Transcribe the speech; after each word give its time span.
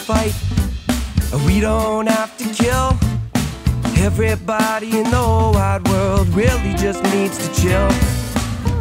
fight. 0.00 0.34
We 1.46 1.60
don't 1.60 2.06
have 2.06 2.36
to 2.38 2.44
kill. 2.54 2.98
Everybody 4.02 4.98
in 4.98 5.04
the 5.04 5.50
wide 5.54 5.86
world 5.88 6.28
really 6.28 6.74
just 6.74 7.02
needs 7.04 7.36
to 7.46 7.60
chill. 7.60 7.88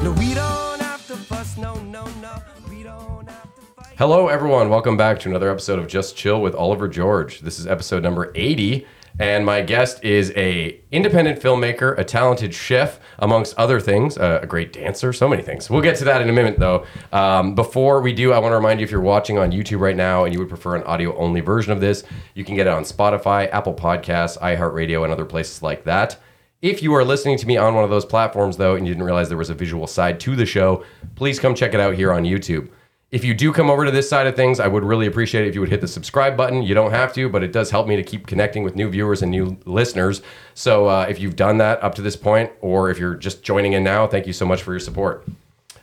No, 0.01 0.11
we 0.17 0.33
don't 0.33 0.81
have 0.81 1.05
to 1.07 1.15
fuss. 1.15 1.57
No, 1.57 1.75
no, 1.75 2.05
no. 2.21 2.37
We 2.69 2.83
don't 2.83 3.29
have 3.29 3.53
to 3.55 3.61
fight. 3.61 3.95
Hello, 3.97 4.29
everyone. 4.29 4.69
Welcome 4.69 4.95
back 4.95 5.19
to 5.19 5.29
another 5.29 5.51
episode 5.51 5.77
of 5.77 5.87
Just 5.87 6.15
Chill 6.15 6.41
with 6.41 6.55
Oliver 6.55 6.87
George. 6.87 7.41
This 7.41 7.59
is 7.59 7.67
episode 7.67 8.01
number 8.01 8.31
80, 8.33 8.87
and 9.17 9.45
my 9.45 9.61
guest 9.61 10.03
is 10.03 10.31
a 10.35 10.79
independent 10.91 11.41
filmmaker, 11.41 11.97
a 11.97 12.03
talented 12.03 12.53
chef, 12.53 12.99
amongst 13.19 13.57
other 13.57 13.79
things, 13.79 14.17
a, 14.17 14.45
great 14.47 14.73
dancer, 14.73 15.13
so 15.13 15.27
many 15.27 15.43
things. 15.43 15.69
We'll 15.69 15.81
get 15.81 15.97
to 15.97 16.05
that 16.05 16.21
in 16.21 16.29
a 16.29 16.33
minute, 16.33 16.57
though. 16.57 16.85
Um, 17.11 17.55
before 17.55 18.01
we 18.01 18.13
do, 18.13 18.33
I 18.33 18.39
want 18.39 18.51
to 18.51 18.55
remind 18.55 18.79
you 18.79 18.83
if 18.83 18.91
you're 18.91 19.01
watching 19.01 19.37
on 19.37 19.51
YouTube 19.51 19.79
right 19.79 19.95
now 19.95 20.23
and 20.23 20.33
you 20.33 20.39
would 20.39 20.49
prefer 20.49 20.75
an 20.75 20.83
audio-only 20.83 21.41
version 21.41 21.71
of 21.71 21.81
this, 21.81 22.03
you 22.33 22.43
can 22.43 22.55
get 22.55 22.67
it 22.67 22.73
on 22.73 22.83
Spotify, 22.83 23.51
Apple 23.51 23.73
Podcasts, 23.73 24.37
iHeartRadio, 24.39 25.03
and 25.03 25.11
other 25.11 25.25
places 25.25 25.61
like 25.61 25.83
that. 25.83 26.17
If 26.61 26.83
you 26.83 26.93
are 26.95 27.05
listening 27.05 27.37
to 27.37 27.47
me 27.47 27.55
on 27.55 27.73
one 27.73 27.83
of 27.83 27.89
those 27.89 28.05
platforms, 28.05 28.57
though, 28.57 28.75
and 28.75 28.85
you 28.85 28.93
didn't 28.93 29.05
realize 29.05 29.29
there 29.29 29.37
was 29.37 29.49
a 29.49 29.55
visual 29.55 29.87
side 29.87 30.19
to 30.21 30.35
the 30.35 30.45
show, 30.45 30.83
please 31.15 31.39
come 31.39 31.55
check 31.55 31.73
it 31.73 31.79
out 31.79 31.95
here 31.95 32.11
on 32.11 32.23
YouTube. 32.23 32.69
If 33.11 33.23
you 33.25 33.33
do 33.33 33.51
come 33.51 33.71
over 33.71 33.85
to 33.85 33.91
this 33.91 34.07
side 34.07 34.27
of 34.27 34.35
things, 34.35 34.59
I 34.59 34.67
would 34.67 34.83
really 34.83 35.07
appreciate 35.07 35.45
it 35.45 35.47
if 35.47 35.55
you 35.55 35.61
would 35.61 35.71
hit 35.71 35.81
the 35.81 35.87
subscribe 35.87 36.37
button. 36.37 36.61
You 36.61 36.75
don't 36.75 36.91
have 36.91 37.11
to, 37.13 37.27
but 37.27 37.41
it 37.41 37.51
does 37.51 37.71
help 37.71 37.87
me 37.87 37.95
to 37.95 38.03
keep 38.03 38.27
connecting 38.27 38.61
with 38.61 38.75
new 38.75 38.87
viewers 38.87 39.23
and 39.23 39.31
new 39.31 39.57
listeners. 39.65 40.21
So 40.53 40.85
uh, 40.85 41.07
if 41.09 41.19
you've 41.19 41.35
done 41.35 41.57
that 41.57 41.83
up 41.83 41.95
to 41.95 42.03
this 42.03 42.15
point, 42.15 42.51
or 42.61 42.91
if 42.91 42.99
you're 42.99 43.15
just 43.15 43.41
joining 43.41 43.73
in 43.73 43.83
now, 43.83 44.05
thank 44.05 44.27
you 44.27 44.33
so 44.33 44.45
much 44.45 44.61
for 44.61 44.73
your 44.73 44.79
support. 44.79 45.27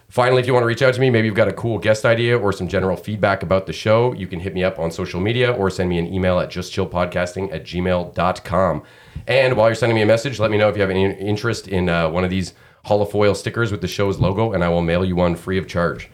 Finally, 0.08 0.40
if 0.40 0.46
you 0.46 0.52
want 0.52 0.62
to 0.62 0.68
reach 0.68 0.82
out 0.82 0.94
to 0.94 1.00
me, 1.00 1.10
maybe 1.10 1.26
you've 1.26 1.34
got 1.34 1.48
a 1.48 1.52
cool 1.52 1.78
guest 1.78 2.04
idea 2.04 2.38
or 2.38 2.52
some 2.52 2.68
general 2.68 2.96
feedback 2.96 3.42
about 3.42 3.66
the 3.66 3.72
show, 3.72 4.12
you 4.12 4.28
can 4.28 4.38
hit 4.38 4.54
me 4.54 4.62
up 4.62 4.78
on 4.78 4.92
social 4.92 5.20
media 5.20 5.52
or 5.52 5.68
send 5.68 5.88
me 5.88 5.98
an 5.98 6.06
email 6.14 6.38
at 6.38 6.48
justchillpodcasting 6.48 7.52
at 7.52 7.64
gmail.com. 7.64 8.82
And 9.26 9.56
while 9.56 9.66
you're 9.66 9.74
sending 9.74 9.96
me 9.96 10.02
a 10.02 10.06
message, 10.06 10.38
let 10.38 10.52
me 10.52 10.58
know 10.58 10.68
if 10.68 10.76
you 10.76 10.80
have 10.80 10.90
any 10.90 11.12
interest 11.18 11.66
in 11.66 11.88
uh, 11.88 12.08
one 12.08 12.22
of 12.22 12.30
these 12.30 12.54
holofoil 12.84 13.34
stickers 13.34 13.72
with 13.72 13.80
the 13.80 13.88
show's 13.88 14.20
logo, 14.20 14.52
and 14.52 14.62
I 14.62 14.68
will 14.68 14.80
mail 14.80 15.04
you 15.04 15.16
one 15.16 15.34
free 15.34 15.58
of 15.58 15.66
charge. 15.66 16.08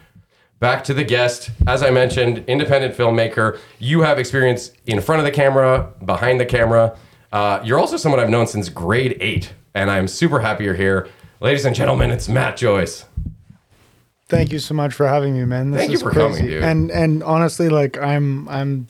Back 0.62 0.84
to 0.84 0.94
the 0.94 1.02
guest. 1.02 1.50
As 1.66 1.82
I 1.82 1.90
mentioned, 1.90 2.44
independent 2.46 2.94
filmmaker. 2.94 3.58
You 3.80 4.02
have 4.02 4.20
experience 4.20 4.70
in 4.86 5.00
front 5.00 5.18
of 5.18 5.24
the 5.24 5.32
camera, 5.32 5.92
behind 6.04 6.38
the 6.38 6.46
camera. 6.46 6.96
Uh, 7.32 7.58
you're 7.64 7.80
also 7.80 7.96
someone 7.96 8.20
I've 8.20 8.30
known 8.30 8.46
since 8.46 8.68
grade 8.68 9.16
eight, 9.20 9.54
and 9.74 9.90
I'm 9.90 10.06
super 10.06 10.38
happy 10.38 10.62
you're 10.62 10.74
here. 10.74 11.08
Ladies 11.40 11.64
and 11.64 11.74
gentlemen, 11.74 12.12
it's 12.12 12.28
Matt 12.28 12.56
Joyce. 12.56 13.06
Thank 14.28 14.52
you 14.52 14.60
so 14.60 14.72
much 14.72 14.94
for 14.94 15.08
having 15.08 15.34
me, 15.34 15.44
man. 15.44 15.72
This 15.72 15.80
Thank 15.80 15.90
you 15.90 15.96
is 15.96 16.02
for 16.02 16.12
crazy. 16.12 16.38
coming, 16.38 16.46
dude. 16.52 16.62
And 16.62 16.90
and 16.92 17.24
honestly, 17.24 17.68
like 17.68 17.98
I'm 17.98 18.48
I'm 18.48 18.86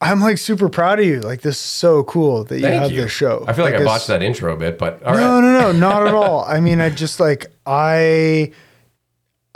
I'm 0.00 0.20
like 0.20 0.38
super 0.38 0.68
proud 0.68 1.00
of 1.00 1.04
you. 1.04 1.18
Like 1.18 1.40
this 1.40 1.56
is 1.56 1.62
so 1.62 2.04
cool 2.04 2.44
that 2.44 2.54
you 2.54 2.62
Thank 2.62 2.80
have 2.80 2.92
you. 2.92 3.02
this 3.02 3.10
show. 3.10 3.44
I 3.48 3.54
feel 3.54 3.64
like, 3.64 3.74
I 3.74 3.78
it's- 3.78 3.88
botched 3.88 4.06
that 4.06 4.22
intro 4.22 4.54
a 4.54 4.56
bit, 4.56 4.78
but 4.78 5.02
all 5.02 5.14
right. 5.14 5.20
No, 5.20 5.40
no, 5.40 5.60
no, 5.60 5.72
not 5.88 6.06
at 6.06 6.14
all. 6.14 6.44
I 6.44 6.60
mean, 6.60 6.80
I 6.80 6.90
just 6.90 7.18
like 7.18 7.46
I 7.66 8.52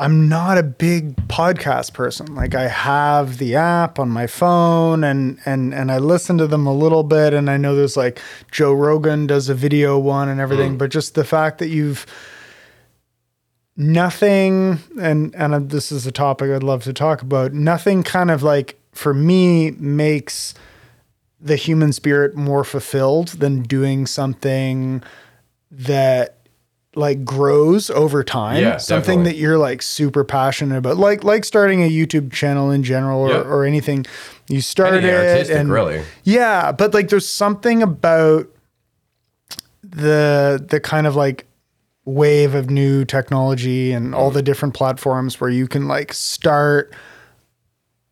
I'm 0.02 0.28
not 0.28 0.58
a 0.58 0.64
big 0.64 1.14
podcast 1.28 1.92
person. 1.92 2.34
Like 2.34 2.56
I 2.56 2.66
have 2.66 3.38
the 3.38 3.54
app 3.54 4.00
on 4.00 4.08
my 4.08 4.26
phone 4.26 5.04
and 5.04 5.38
and 5.46 5.72
and 5.72 5.92
I 5.92 5.98
listen 5.98 6.38
to 6.38 6.48
them 6.48 6.66
a 6.66 6.74
little 6.74 7.04
bit 7.04 7.32
and 7.32 7.48
I 7.48 7.56
know 7.56 7.76
there's 7.76 7.96
like 7.96 8.20
Joe 8.50 8.72
Rogan 8.72 9.28
does 9.28 9.48
a 9.48 9.54
video 9.54 9.98
one 10.00 10.28
and 10.28 10.40
Mm. 10.40 10.42
everything, 10.42 10.76
but 10.76 10.90
just 10.90 11.14
the 11.14 11.24
fact 11.24 11.58
that 11.58 11.68
you've 11.68 12.04
nothing 13.76 14.78
and 15.00 15.34
and 15.36 15.54
uh, 15.54 15.60
this 15.62 15.92
is 15.92 16.04
a 16.06 16.12
topic 16.12 16.50
I'd 16.50 16.64
love 16.64 16.82
to 16.84 16.92
talk 16.92 17.22
about. 17.22 17.52
Nothing 17.52 18.02
kind 18.02 18.30
of 18.30 18.42
like 18.42 18.78
for 18.92 19.14
me 19.14 19.70
makes 19.72 20.52
the 21.40 21.56
human 21.56 21.92
spirit 21.92 22.34
more 22.34 22.64
fulfilled 22.64 23.28
than 23.28 23.62
doing 23.62 24.06
something 24.06 25.02
that 25.70 26.38
like 26.94 27.24
grows 27.24 27.88
over 27.90 28.22
time 28.22 28.60
Yeah, 28.62 28.76
something 28.76 29.20
definitely. 29.20 29.32
that 29.32 29.38
you're 29.38 29.58
like 29.58 29.80
super 29.80 30.24
passionate 30.24 30.76
about 30.76 30.98
like 30.98 31.24
like 31.24 31.44
starting 31.44 31.82
a 31.82 31.88
youtube 31.90 32.32
channel 32.32 32.70
in 32.70 32.82
general 32.82 33.20
or, 33.20 33.30
Yeah. 33.30 33.36
or 33.40 33.64
anything 33.64 34.04
you 34.48 34.60
start 34.60 34.92
Anything 34.94 35.10
it 35.10 35.14
artistic, 35.14 35.56
and 35.56 35.72
really. 35.72 36.02
yeah 36.24 36.70
but 36.70 36.92
like 36.92 37.08
there's 37.08 37.26
something 37.28 37.82
about 37.82 38.46
the 39.82 40.64
the 40.68 40.80
kind 40.80 41.06
of 41.06 41.16
like 41.16 41.46
wave 42.04 42.54
of 42.54 42.68
new 42.68 43.04
technology 43.04 43.92
and 43.92 44.14
all 44.14 44.28
mm-hmm. 44.28 44.34
the 44.34 44.42
different 44.42 44.74
platforms 44.74 45.40
where 45.40 45.50
you 45.50 45.66
can 45.68 45.88
like 45.88 46.12
start 46.12 46.92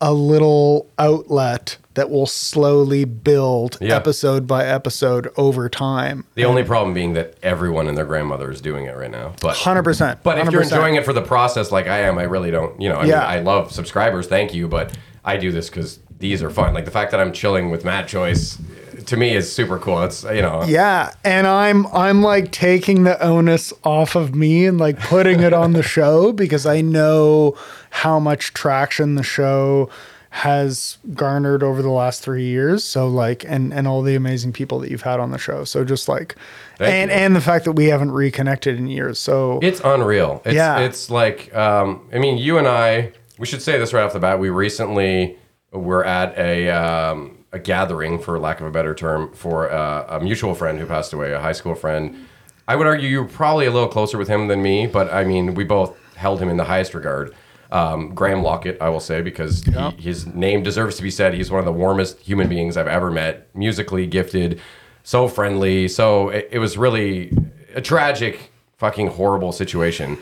a 0.01 0.13
little 0.13 0.89
outlet 0.99 1.77
that 1.95 2.09
will 2.11 2.27
slowly 2.27 3.05
build 3.05 3.77
Yeah. 3.81 3.97
episode 3.97 4.47
by 4.47 4.65
episode 4.67 5.29
over 5.37 5.69
time. 5.69 6.25
The 6.35 6.45
only 6.45 6.63
problem 6.63 6.95
being 6.95 7.15
that 7.15 7.35
everyone 7.43 7.89
and 7.89 7.97
their 7.99 8.05
grandmother 8.05 8.51
is 8.51 8.61
doing 8.61 8.87
it 8.87 8.97
right 8.97 9.11
now. 9.11 9.33
But 9.41 9.57
100%. 9.57 10.19
But 10.23 10.39
if 10.39 10.51
you're 10.53 10.63
enjoying 10.63 10.95
it 10.95 11.05
for 11.05 11.13
the 11.13 11.23
process 11.23 11.73
like 11.73 11.89
I 11.89 12.01
am, 12.01 12.17
I 12.19 12.23
really 12.23 12.51
don't, 12.53 12.81
you 12.81 12.89
know, 12.89 12.97
I, 12.97 13.05
Yeah. 13.07 13.19
mean, 13.21 13.29
I 13.29 13.41
love 13.41 13.73
subscribers, 13.73 14.29
thank 14.29 14.55
you, 14.55 14.69
but 14.69 14.93
I 15.25 15.37
do 15.37 15.51
this 15.51 15.69
because 15.69 15.99
these 16.21 16.43
are 16.43 16.51
fun. 16.51 16.75
Like 16.75 16.85
the 16.85 16.91
fact 16.91 17.11
that 17.11 17.21
I'm 17.21 17.33
chilling 17.33 17.71
with 17.71 17.85
Matt 17.85 18.07
Joyce, 18.07 18.59
to 19.07 19.17
me, 19.17 19.35
is 19.35 19.51
super 19.53 19.79
cool. 19.79 20.03
It's, 20.05 20.23
you 20.25 20.43
know, 20.43 20.63
Yeah, 20.67 21.11
and 21.25 21.47
I'm 21.47 21.87
I'm 21.89 22.23
like 22.23 22.53
taking 22.53 23.03
the 23.05 23.21
onus 23.23 23.73
off 23.85 24.15
of 24.15 24.35
me 24.35 24.67
and 24.67 24.79
like 24.79 25.01
putting 25.01 25.41
it 25.41 25.53
on 25.53 25.73
the 25.73 25.83
show 25.97 26.33
because 26.33 26.67
I 26.67 26.83
know 26.83 27.55
how 27.91 28.21
much 28.21 28.53
traction 28.55 29.15
the 29.17 29.23
show 29.23 29.89
has 30.31 30.99
garnered 31.13 31.63
over 31.63 31.83
the 31.83 31.91
last 31.91 32.23
3 32.23 32.45
years. 32.45 32.85
So 32.85 33.09
like 33.09 33.45
and 33.49 33.75
and 33.75 33.87
all 33.89 34.01
the 34.03 34.15
amazing 34.15 34.53
people 34.53 34.79
that 34.79 34.91
you've 34.91 35.03
had 35.03 35.19
on 35.21 35.33
the 35.33 35.39
show. 35.39 35.65
So 35.65 35.85
just 35.85 36.09
like 36.09 36.37
Thank 36.79 36.95
and 36.95 37.11
you. 37.11 37.17
and 37.17 37.37
the 37.37 37.41
fact 37.41 37.65
that 37.65 37.73
we 37.73 37.87
haven't 37.87 38.13
reconnected 38.13 38.79
in 38.79 38.87
years. 38.87 39.19
So 39.19 39.59
It's 39.61 39.81
unreal. 39.85 40.41
It's, 40.45 40.55
Yeah. 40.55 40.79
It's 40.79 41.11
like, 41.11 41.55
um, 41.55 42.09
I 42.13 42.19
mean, 42.19 42.39
you 42.39 42.59
and 42.59 42.69
I, 42.69 43.13
we 43.39 43.47
should 43.47 43.61
say 43.61 43.77
this 43.79 43.93
right 43.93 44.05
off 44.05 44.13
the 44.13 44.21
bat. 44.21 44.39
We 44.39 44.51
recently 44.51 45.37
were 45.73 46.05
at 46.05 46.37
a, 46.39 46.69
um, 46.71 47.45
a 47.53 47.59
gathering, 47.59 48.19
for 48.21 48.39
lack 48.39 48.61
of 48.61 48.67
a 48.67 48.71
better 48.71 48.95
term, 48.95 49.33
for 49.33 49.71
uh, 49.71 50.19
a 50.19 50.21
mutual 50.21 50.55
friend 50.55 50.79
who 50.79 50.87
passed 50.87 51.13
away, 51.13 51.33
a 51.33 51.41
high 51.41 51.53
school 51.53 51.75
friend. 51.75 52.27
I 52.69 52.77
would 52.77 52.87
argue 52.87 53.09
you 53.09 53.23
were 53.23 53.29
probably 53.29 53.67
a 53.67 53.73
little 53.73 53.89
closer 53.89 54.17
with 54.17 54.29
him 54.29 54.47
than 54.47 54.63
me, 54.63 54.87
but 54.87 55.13
I 55.13 55.25
mean, 55.25 55.55
we 55.55 55.65
both 55.65 55.97
held 56.15 56.41
him 56.41 56.49
in 56.49 56.57
the 56.57 56.65
highest 56.65 56.95
regard. 56.95 57.35
Um, 57.73 58.15
Graham 58.15 58.43
Lockett, 58.43 58.79
I 58.81 58.89
will 58.89 59.01
say, 59.01 59.21
because 59.23 59.63
he, 59.63 60.03
his 60.03 60.27
name 60.27 60.63
deserves 60.63 60.97
to 60.97 61.03
be 61.03 61.11
said. 61.11 61.35
He's 61.35 61.51
one 61.51 61.61
of 61.61 61.65
the 61.65 61.73
warmest 61.73 62.19
human 62.19 62.49
beings 62.49 62.77
I've 62.77 62.89
ever 62.89 63.11
met, 63.11 63.49
musically 63.55 64.07
gifted, 64.07 64.61
so 65.05 65.29
friendly. 65.29 65.87
So 65.89 66.31
it, 66.31 66.49
it 66.53 66.59
was 66.59 66.77
really 66.77 67.33
a 67.75 67.81
tragic, 67.81 68.51
fucking 68.79 69.09
horrible 69.09 69.53
situation. 69.53 70.19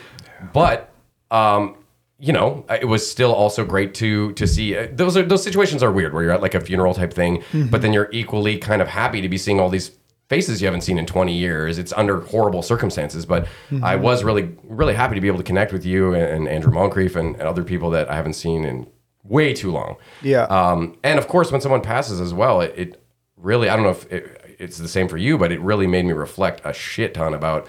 But 0.53 0.91
um, 1.31 1.77
you 2.21 2.33
know, 2.33 2.65
it 2.69 2.87
was 2.87 3.09
still 3.09 3.33
also 3.33 3.65
great 3.65 3.95
to 3.95 4.33
to 4.35 4.47
see. 4.47 4.77
uh, 4.77 4.89
Those 4.93 5.17
are 5.17 5.23
those 5.23 5.43
situations 5.43 5.83
are 5.83 5.91
weird 5.93 6.13
where 6.13 6.23
you're 6.25 6.33
at 6.33 6.43
like 6.43 6.55
a 6.55 6.61
funeral 6.61 6.93
type 6.95 7.13
thing, 7.13 7.43
but 7.71 7.81
then 7.81 7.93
you're 7.93 8.09
equally 8.13 8.59
kind 8.59 8.83
of 8.83 8.89
happy 8.89 9.21
to 9.21 9.29
be 9.29 9.39
seeing 9.39 9.61
all 9.61 9.69
these 9.71 9.91
faces 10.29 10.61
you 10.61 10.67
haven't 10.67 10.83
seen 10.83 10.99
in 10.99 11.07
20 11.07 11.35
years. 11.35 11.79
It's 11.79 11.93
under 11.95 12.21
horrible 12.21 12.63
circumstances, 12.63 13.25
but 13.27 13.49
I 13.83 13.97
was 13.97 14.25
really 14.25 14.57
really 14.65 14.95
happy 14.95 15.15
to 15.15 15.21
be 15.21 15.29
able 15.29 15.39
to 15.39 15.45
connect 15.45 15.73
with 15.73 15.85
you 15.85 16.15
and, 16.15 16.25
and 16.25 16.49
Andrew 16.49 16.73
Moncrief 16.73 17.17
and, 17.17 17.35
and 17.37 17.43
other 17.43 17.65
people 17.65 17.91
that 17.91 18.11
I 18.11 18.15
haven't 18.15 18.35
seen 18.35 18.65
in 18.65 18.87
way 19.25 19.53
too 19.53 19.71
long. 19.71 19.97
Yeah. 20.23 20.45
Um, 20.45 20.97
and 21.03 21.19
of 21.19 21.29
course, 21.29 21.51
when 21.51 21.61
someone 21.61 21.81
passes 21.81 22.21
as 22.21 22.33
well, 22.33 22.61
it, 22.61 22.75
it 22.77 23.03
really 23.37 23.69
I 23.69 23.77
don't 23.77 23.85
know 23.85 23.91
if 23.91 24.13
it, 24.13 24.57
it's 24.59 24.79
the 24.79 24.89
same 24.89 25.09
for 25.09 25.17
you, 25.17 25.39
but 25.39 25.53
it 25.53 25.61
really 25.61 25.87
made 25.87 26.05
me 26.05 26.13
reflect 26.13 26.61
a 26.65 26.73
shit 26.73 27.15
ton 27.15 27.35
about 27.35 27.67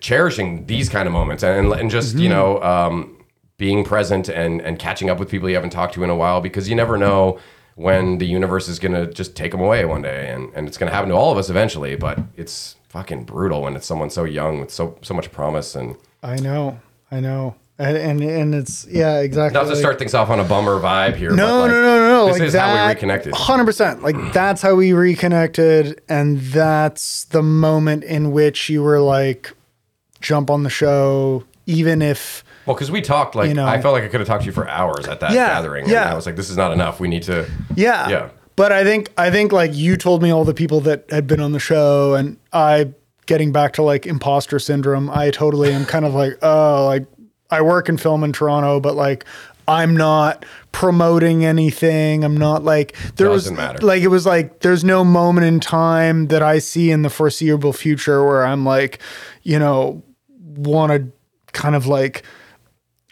cherishing 0.00 0.66
these 0.66 0.88
kind 0.88 1.06
of 1.06 1.12
moments 1.12 1.42
and 1.42 1.72
and 1.72 1.90
just 1.90 2.16
you 2.16 2.28
know 2.28 2.60
um, 2.62 3.22
being 3.58 3.84
present 3.84 4.28
and 4.28 4.60
and 4.62 4.78
catching 4.78 5.10
up 5.10 5.18
with 5.18 5.28
people 5.28 5.48
you 5.48 5.54
haven't 5.54 5.70
talked 5.70 5.94
to 5.94 6.02
in 6.02 6.10
a 6.10 6.16
while 6.16 6.40
because 6.40 6.68
you 6.68 6.74
never 6.74 6.96
know 6.96 7.38
when 7.80 8.18
the 8.18 8.26
universe 8.26 8.68
is 8.68 8.78
gonna 8.78 9.06
just 9.10 9.34
take 9.34 9.52
them 9.52 9.60
away 9.60 9.84
one 9.84 10.02
day 10.02 10.28
and 10.30 10.52
and 10.54 10.68
it's 10.68 10.76
gonna 10.76 10.90
happen 10.90 11.08
to 11.08 11.14
all 11.14 11.32
of 11.32 11.38
us 11.38 11.48
eventually 11.48 11.96
but 11.96 12.18
it's 12.36 12.76
fucking 12.90 13.24
brutal 13.24 13.62
when 13.62 13.74
it's 13.74 13.86
someone 13.86 14.10
so 14.10 14.24
young 14.24 14.60
with 14.60 14.70
so 14.70 14.98
so 15.00 15.14
much 15.14 15.32
promise 15.32 15.74
and 15.74 15.96
I 16.22 16.36
know. 16.36 16.78
I 17.10 17.20
know. 17.20 17.54
And 17.78 17.96
and, 17.96 18.20
and 18.20 18.54
it's 18.54 18.86
yeah, 18.86 19.20
exactly. 19.20 19.58
not 19.58 19.68
to 19.68 19.76
start 19.76 19.98
things 19.98 20.12
off 20.12 20.28
on 20.28 20.38
a 20.38 20.44
bummer 20.44 20.78
vibe 20.78 21.16
here 21.16 21.30
No, 21.30 21.46
but 21.46 21.60
like, 21.62 21.70
no, 21.70 21.82
no, 21.82 21.96
no, 21.96 22.08
no. 22.08 22.26
this 22.26 22.38
like 22.38 22.46
is 22.48 22.52
that, 22.52 22.76
how 22.76 22.86
we 22.86 22.92
reconnected 22.94 23.32
Hundred 23.32 23.64
percent. 23.64 24.02
Like 24.02 24.16
that's 24.34 24.60
how 24.60 24.74
we 24.74 24.92
reconnected, 24.92 26.02
and 26.06 26.40
that's 26.40 27.24
the 27.24 27.42
moment 27.42 28.04
in 28.04 28.32
which 28.32 28.68
you 28.68 28.82
were 28.82 29.00
like, 29.00 29.54
jump 30.20 30.50
on 30.50 30.62
the 30.62 30.68
show, 30.70 31.44
even 31.64 32.02
if 32.02 32.44
well 32.70 32.76
because 32.76 32.90
we 32.90 33.00
talked 33.00 33.34
like 33.34 33.48
You 33.48 33.54
know. 33.54 33.66
I 33.66 33.80
felt 33.80 33.92
like 33.94 34.04
I 34.04 34.08
could 34.08 34.20
have 34.20 34.26
talked 34.26 34.42
to 34.42 34.46
you 34.46 34.52
for 34.52 34.68
hours 34.68 35.06
at 35.06 35.20
that 35.20 35.32
Yeah, 35.32 35.48
gathering 35.48 35.84
and 35.84 35.92
yeah. 35.92 36.10
I 36.10 36.14
was 36.14 36.26
like 36.26 36.36
this 36.36 36.50
is 36.50 36.56
not 36.56 36.72
enough 36.72 37.00
we 37.00 37.08
need 37.08 37.22
to 37.24 37.48
yeah, 37.76 38.08
Yeah. 38.08 38.28
But 38.56 38.72
I 38.72 38.84
think 38.84 39.10
I 39.16 39.30
think 39.30 39.52
like 39.52 39.74
you 39.74 39.96
told 39.96 40.22
me 40.22 40.30
all 40.30 40.44
the 40.44 40.52
people 40.54 40.80
that 40.82 41.04
had 41.10 41.26
been 41.26 41.40
on 41.40 41.52
the 41.52 41.60
show, 41.60 42.14
and 42.14 42.36
I 42.52 42.92
getting 43.24 43.52
back 43.52 43.72
to 43.74 43.82
like 43.82 44.06
imposter 44.06 44.58
syndrome. 44.58 45.08
I 45.08 45.30
totally 45.30 45.72
am 45.72 45.86
kind 45.86 46.04
of 46.04 46.12
like 46.14 46.34
oh 46.42 46.84
like 46.86 47.06
I 47.50 47.62
work 47.62 47.88
in 47.88 47.96
film 47.96 48.22
in 48.22 48.32
Toronto, 48.32 48.78
but 48.80 48.96
like 48.96 49.24
I'm 49.66 49.96
not 49.96 50.44
promoting 50.72 51.44
anything. 51.44 52.22
I'm 52.24 52.36
not 52.36 52.62
like 52.64 52.94
there 53.16 53.28
Doesn't 53.28 53.54
was 53.54 53.56
matter. 53.56 53.78
like 53.86 54.02
it 54.02 54.08
was 54.08 54.26
like 54.26 54.60
there's 54.60 54.84
no 54.84 55.04
moment 55.04 55.46
in 55.46 55.60
time 55.60 56.26
that 56.26 56.42
I 56.42 56.58
see 56.58 56.90
in 56.90 57.00
the 57.02 57.10
foreseeable 57.10 57.72
future 57.72 58.24
where 58.24 58.44
I'm 58.44 58.64
like, 58.64 58.98
you 59.42 59.58
know, 59.58 60.02
want 60.56 60.92
to 60.92 61.10
kind 61.52 61.74
of 61.74 61.86
like 61.86 62.24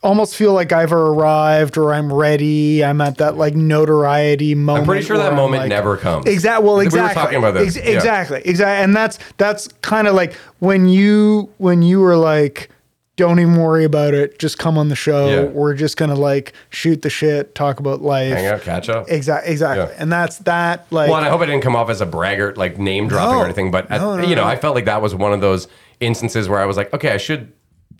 almost 0.03 0.37
feel 0.37 0.53
like 0.53 0.73
I've 0.73 0.93
arrived 0.93 1.77
or 1.77 1.93
I'm 1.93 2.13
ready. 2.13 2.85
I'm 2.85 3.01
at 3.01 3.19
that 3.19 3.37
like 3.37 3.55
notoriety 3.55 4.55
moment. 4.55 4.83
I'm 4.83 4.87
pretty 4.87 5.05
sure 5.05 5.17
that 5.17 5.31
I'm 5.33 5.37
moment 5.37 5.63
like- 5.65 5.69
never 5.69 5.97
comes. 5.97 6.27
Exactly. 6.27 6.67
Well, 6.67 6.81
exactly. 6.81 7.09
We 7.09 7.15
talking 7.15 7.39
about 7.39 7.55
this, 7.55 7.77
Ex- 7.77 7.87
yeah. 7.87 7.95
Exactly. 7.95 8.43
Exactly. 8.45 8.85
And 8.85 8.95
that's 8.95 9.19
that's 9.39 9.69
kind 9.83 10.07
of 10.07 10.15
like 10.15 10.35
when 10.61 10.89
you 10.89 11.51
when 11.59 11.83
you 11.83 12.01
were 12.01 12.17
like, 12.17 12.69
don't 13.17 13.41
even 13.41 13.57
worry 13.57 13.83
about 13.85 14.15
it. 14.15 14.39
Just 14.39 14.59
come 14.59 14.79
on 14.79 14.89
the 14.91 14.95
show. 14.95 15.29
Yeah. 15.29 15.43
We're 15.47 15.75
just 15.75 15.97
gonna 15.97 16.15
like 16.15 16.53
shoot 16.71 17.03
the 17.03 17.11
shit, 17.11 17.55
talk 17.57 17.81
about 17.81 18.01
life. 18.01 18.33
Hang 18.33 18.47
out, 18.47 18.63
catch 18.63 18.89
up. 18.89 19.07
Exactly. 19.09 19.51
Exactly. 19.51 19.87
Yeah. 19.93 20.01
And 20.01 20.13
that's 20.13 20.39
that. 20.39 20.87
Like, 20.93 21.09
Well, 21.09 21.17
and 21.19 21.27
I 21.27 21.31
hope 21.31 21.41
I 21.41 21.47
didn't 21.47 21.63
come 21.65 21.75
off 21.75 21.91
as 21.91 22.01
a 22.01 22.07
braggart, 22.07 22.57
like 22.57 22.79
name 22.79 23.09
dropping 23.09 23.33
No. 23.35 23.41
or 23.41 23.45
anything. 23.45 23.73
But 23.73 23.91
at- 23.91 24.01
No, 24.01 24.17
no, 24.17 24.23
you 24.25 24.37
know. 24.37 24.45
I 24.45 24.55
felt 24.55 24.77
like 24.77 24.85
that 24.85 25.03
was 25.03 25.15
one 25.17 25.33
of 25.33 25.41
those 25.41 25.67
instances 25.99 26.49
where 26.49 26.61
I 26.61 26.67
was 26.67 26.77
like, 26.77 26.95
okay, 26.95 27.11
I 27.11 27.17
should 27.17 27.53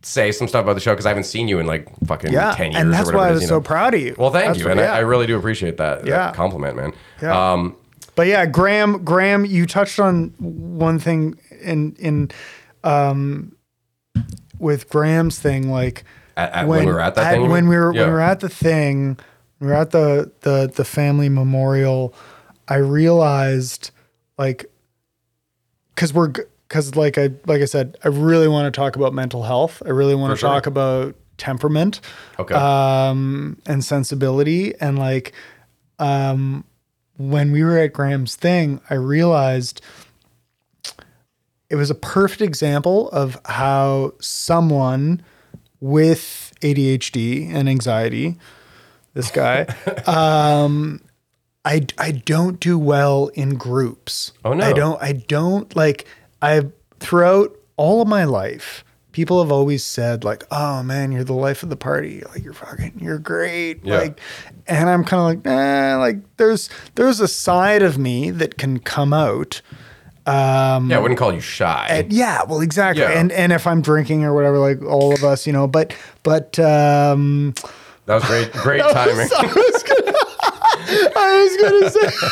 say 0.03 0.31
some 0.33 0.47
stuff 0.49 0.63
about 0.63 0.75
the 0.75 0.81
show 0.81 0.93
because 0.93 1.07
I 1.07 1.11
haven't 1.11 1.25
seen 1.25 1.49
you 1.49 1.59
in 1.59 1.67
like 1.67 1.89
fucking 2.07 2.33
yeah. 2.33 2.55
ten 2.55 2.73
years. 2.73 2.81
and 2.81 2.89
or 2.91 2.93
that's 2.93 3.07
whatever 3.07 3.19
why 3.19 3.29
I 3.29 3.33
is, 3.33 3.41
was 3.41 3.49
so 3.49 3.55
know? 3.57 3.61
proud 3.61 3.95
of 3.95 4.01
you. 4.01 4.15
Well, 4.19 4.31
thank 4.31 4.47
That's 4.47 4.59
you, 4.61 4.65
what- 4.67 4.73
and 4.73 4.81
yeah. 4.81 4.93
I, 4.93 4.99
I 4.99 5.01
really 5.01 5.27
do 5.27 5.37
appreciate 5.39 5.77
that, 5.79 6.05
that 6.07 6.35
compliment, 6.35 6.77
man. 6.77 6.93
Yeah. 7.23 7.53
Um, 7.53 7.77
But 8.15 8.27
yeah, 8.27 8.47
Graham, 8.47 9.05
Graham, 9.05 9.45
you 9.45 9.67
touched 9.67 9.99
on 10.01 10.35
one 10.39 10.99
thing 10.99 11.39
in 11.61 11.95
in 11.99 12.31
um 12.85 13.53
with 14.59 14.89
Graham's 14.89 15.39
thing, 15.39 15.71
like 15.71 16.05
At- 16.37 16.53
at- 16.53 16.69
when 16.69 16.85
we 16.87 16.93
were 16.93 17.01
at 17.01 17.15
that 17.17 17.33
thing, 17.33 17.49
when 17.49 17.69
we 17.69 17.77
were 17.77 17.93
Yeah. 17.95 18.03
when 18.03 18.09
we 18.11 18.15
were 18.15 18.21
at 18.21 18.41
the 18.41 18.49
thing, 18.49 19.19
when 19.59 19.69
we 19.71 19.75
were 19.75 19.81
at 19.81 19.91
the 19.91 20.31
the 20.41 20.71
the 20.75 20.85
family 20.85 21.29
memorial. 21.29 22.15
I 22.71 22.77
realized, 22.77 23.91
like, 24.37 24.67
because 25.95 26.13
we're 26.13 26.33
because 26.69 26.95
like 26.95 27.17
I 27.19 27.31
like 27.47 27.63
I 27.63 27.65
said, 27.65 27.97
I 28.05 28.09
really 28.09 28.49
want 28.49 28.73
to 28.73 28.77
talk 28.77 28.97
about 28.97 29.15
mental 29.15 29.43
health. 29.43 29.83
I 29.87 29.91
really 29.91 30.15
want 30.15 30.33
For 30.33 30.37
to 30.37 30.41
sure. 30.41 30.49
talk 30.51 30.67
about 30.67 31.15
temperament 31.39 32.01
okay. 32.39 32.55
um, 32.55 33.57
and 33.65 33.83
sensibility. 33.83 34.75
And 34.81 34.99
like, 34.99 35.33
um, 35.99 36.65
when 37.17 37.53
we 37.53 37.65
were 37.65 37.79
at 37.79 37.93
Graham's 37.93 38.37
thing, 38.37 38.81
I 38.91 38.95
realized 38.95 39.81
it 41.71 41.77
was 41.77 41.91
a 41.91 41.95
perfect 41.95 42.43
example 42.43 43.09
of 43.11 43.41
how 43.47 44.13
someone 44.21 45.23
with 45.81 46.53
ADHD 46.61 47.53
and 47.53 47.69
anxiety, 47.69 48.37
this 49.15 49.31
guy, 49.31 49.67
um, 50.07 51.01
I, 51.65 51.87
I 51.99 52.13
don't 52.13 52.59
do 52.61 52.79
well 52.79 53.29
in 53.29 53.57
groups. 53.57 54.33
Oh, 54.45 54.55
no. 54.55 54.65
I 54.65 54.73
don't 54.73 55.03
I 55.03 55.13
don't 55.13 55.75
like 55.77 56.07
I 56.43 56.63
throughout 57.01 57.57
all 57.77 58.03
of 58.03 58.09
my 58.09 58.25
life 58.25 58.85
people 59.13 59.43
have 59.43 59.51
always 59.51 59.83
said 59.85 60.23
like 60.25 60.45
oh 60.51 60.83
man 60.83 61.11
you're 61.13 61.25
the 61.25 61.33
life 61.33 61.63
of 61.63 61.71
the 61.71 61.77
party 61.77 62.23
like 62.33 62.43
you're 62.45 62.53
fucking 62.53 62.93
you're 63.01 63.19
great 63.19 63.85
Yeah. 63.85 63.99
like 63.99 64.21
and 64.67 64.89
I'm 64.91 65.03
kind 65.05 65.21
of 65.39 65.45
like 65.45 65.47
eh, 65.53 65.97
like 65.97 66.17
there's 66.37 66.69
there's 66.97 67.19
a 67.21 67.27
side 67.29 67.83
of 67.83 67.99
me 67.99 68.31
that 68.31 68.59
can 68.59 68.79
come 68.79 69.13
out 69.13 69.61
um 70.27 70.91
yeah, 70.91 70.97
I 70.97 70.99
wouldn't 71.01 71.19
call 71.19 71.33
you 71.33 71.41
shy. 71.41 71.87
and- 71.89 72.13
yeah, 72.13 72.43
well, 72.47 72.61
exactly. 72.61 73.03
Yeah. 73.03 73.19
And 73.19 73.33
and 73.33 73.51
if 73.53 73.67
I'm 73.67 73.81
drinking 73.81 74.25
or 74.25 74.35
whatever, 74.35 74.59
like 74.59 74.83
all 74.83 75.15
of 75.15 75.25
us, 75.25 75.47
you 75.47 75.53
know, 75.55 75.67
but 75.67 75.95
but 76.23 76.59
um 76.59 77.55
that 78.07 78.15
was 78.17 78.25
great, 78.25 78.53
great 78.53 78.81
timing. 78.93 79.29
I 81.17 81.49
was 81.49 81.57
gonna 81.71 81.91
say 81.91 82.27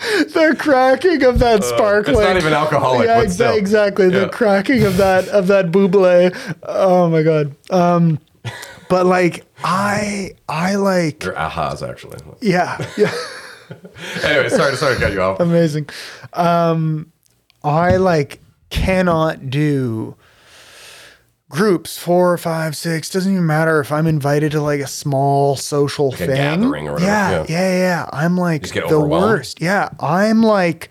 the 0.32 0.56
cracking 0.58 1.22
of 1.24 1.38
that 1.40 1.62
sparkling. 1.64 2.16
Uh, 2.16 2.20
it's 2.20 2.28
not 2.28 2.36
even 2.38 2.52
alcoholic, 2.52 3.06
Yeah, 3.06 3.22
exa- 3.22 3.56
exactly. 3.56 4.06
Yeah. 4.06 4.20
The 4.20 4.28
cracking 4.30 4.84
of 4.84 4.96
that 4.96 5.28
of 5.28 5.46
that 5.48 5.70
bubly. 5.70 6.30
Oh 6.62 7.08
my 7.10 7.22
god. 7.22 7.54
Um, 7.70 8.18
but 8.88 9.04
like 9.06 9.44
I 9.62 10.32
I 10.48 10.76
like 10.76 11.22
Your 11.24 11.34
ahas, 11.34 11.86
actually. 11.88 12.18
yeah 12.40 12.84
yeah. 12.96 13.12
Anyway, 14.24 14.48
sorry, 14.48 14.74
sorry 14.76 14.96
to 14.96 15.00
cut 15.00 15.12
you 15.12 15.22
off. 15.22 15.38
amazing. 15.38 15.88
Um, 16.32 17.12
I 17.62 17.98
like 17.98 18.40
cannot 18.70 19.48
do 19.50 20.16
groups 21.50 21.98
four, 21.98 22.38
five, 22.38 22.74
six. 22.74 23.10
Doesn't 23.10 23.30
even 23.32 23.44
matter 23.44 23.78
if 23.80 23.92
I'm 23.92 24.06
invited 24.06 24.52
to 24.52 24.62
like 24.62 24.80
a 24.80 24.86
small 24.86 25.56
social 25.56 26.14
a 26.14 26.16
thing, 26.16 26.28
gathering 26.30 26.88
or 26.88 26.92
whatever, 26.94 27.10
Yeah, 27.10 27.30
yeah. 27.30 27.44
yeah, 27.48 27.78
yeah. 27.78 28.06
I'm 28.12 28.38
like 28.38 28.62
the 28.72 28.98
worst. 29.00 29.60
Yeah, 29.60 29.90
I'm 30.00 30.42
like 30.42 30.88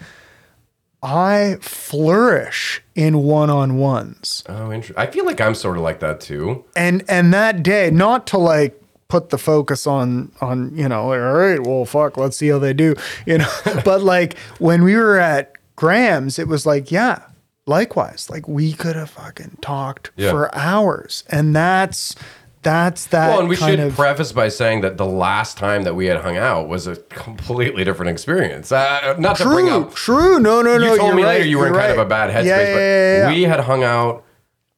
I 1.01 1.55
flourish 1.61 2.83
in 2.93 3.19
one 3.23 3.49
on 3.49 3.77
ones, 3.77 4.43
Oh, 4.49 4.71
interesting. 4.71 4.97
I 4.97 5.07
feel 5.07 5.25
like 5.25 5.39
I'm 5.39 5.55
sort 5.55 5.77
of 5.77 5.83
like 5.83 6.01
that 6.01 6.19
too. 6.19 6.65
and 6.75 7.03
and 7.07 7.33
that 7.33 7.63
day, 7.63 7.89
not 7.89 8.27
to 8.27 8.37
like 8.37 8.75
put 9.07 9.29
the 9.29 9.37
focus 9.37 9.87
on 9.87 10.31
on 10.41 10.75
you 10.75 10.87
know 10.87 11.07
like, 11.07 11.19
all 11.19 11.33
right 11.33 11.65
well 11.65 11.83
fuck 11.83 12.15
let's 12.15 12.37
see 12.37 12.47
how 12.49 12.59
they 12.59 12.73
do 12.73 12.93
you 13.25 13.39
know 13.39 13.49
but 13.83 14.03
like 14.03 14.37
when 14.59 14.83
we 14.83 14.95
were 14.95 15.17
at 15.17 15.51
graham's 15.75 16.37
it 16.37 16.47
was 16.47 16.67
like 16.67 16.91
yeah 16.91 17.19
likewise 17.69 18.29
like 18.29 18.47
we 18.47 18.73
could 18.73 18.95
have 18.95 19.09
fucking 19.09 19.57
talked 19.61 20.11
Yeah. 20.17 20.31
for 20.31 20.53
hours 20.55 21.23
and 21.29 21.55
that's 21.55 22.15
that's 22.61 23.05
that 23.07 23.29
Well, 23.29 23.39
and 23.39 23.47
we 23.47 23.55
should 23.55 23.79
of 23.79 23.95
preface 23.95 24.33
by 24.33 24.49
saying 24.49 24.81
that 24.81 24.97
the 24.97 25.05
last 25.05 25.57
time 25.57 25.83
that 25.83 25.95
we 25.95 26.07
had 26.07 26.17
hung 26.17 26.35
out 26.35 26.67
was 26.67 26.87
a 26.87 26.97
completely 26.97 27.85
different 27.85 28.09
experience. 28.09 28.69
Uh, 28.71 29.15
not 29.17 29.37
to 29.37 29.45
bring 29.45 29.67
true 29.67 29.75
up 29.83 29.95
true 29.95 30.39
no 30.41 30.61
no 30.61 30.73
you 30.73 30.79
no 30.79 30.97
told 30.97 31.07
you're 31.07 31.15
me 31.15 31.23
right, 31.23 31.29
later 31.37 31.45
you 31.45 31.57
were 31.57 31.67
in 31.67 31.73
you're 31.73 31.81
kind 31.81 31.93
of 31.93 31.99
a 31.99 32.05
bad 32.05 32.29
headspace, 32.31 32.45
yeah, 32.45 32.57
yeah, 32.59 32.73
but 32.73 32.79
yeah, 32.79 33.17
yeah. 33.29 33.33
we 33.33 33.43
had 33.43 33.61
hung 33.61 33.83
out. 33.83 34.25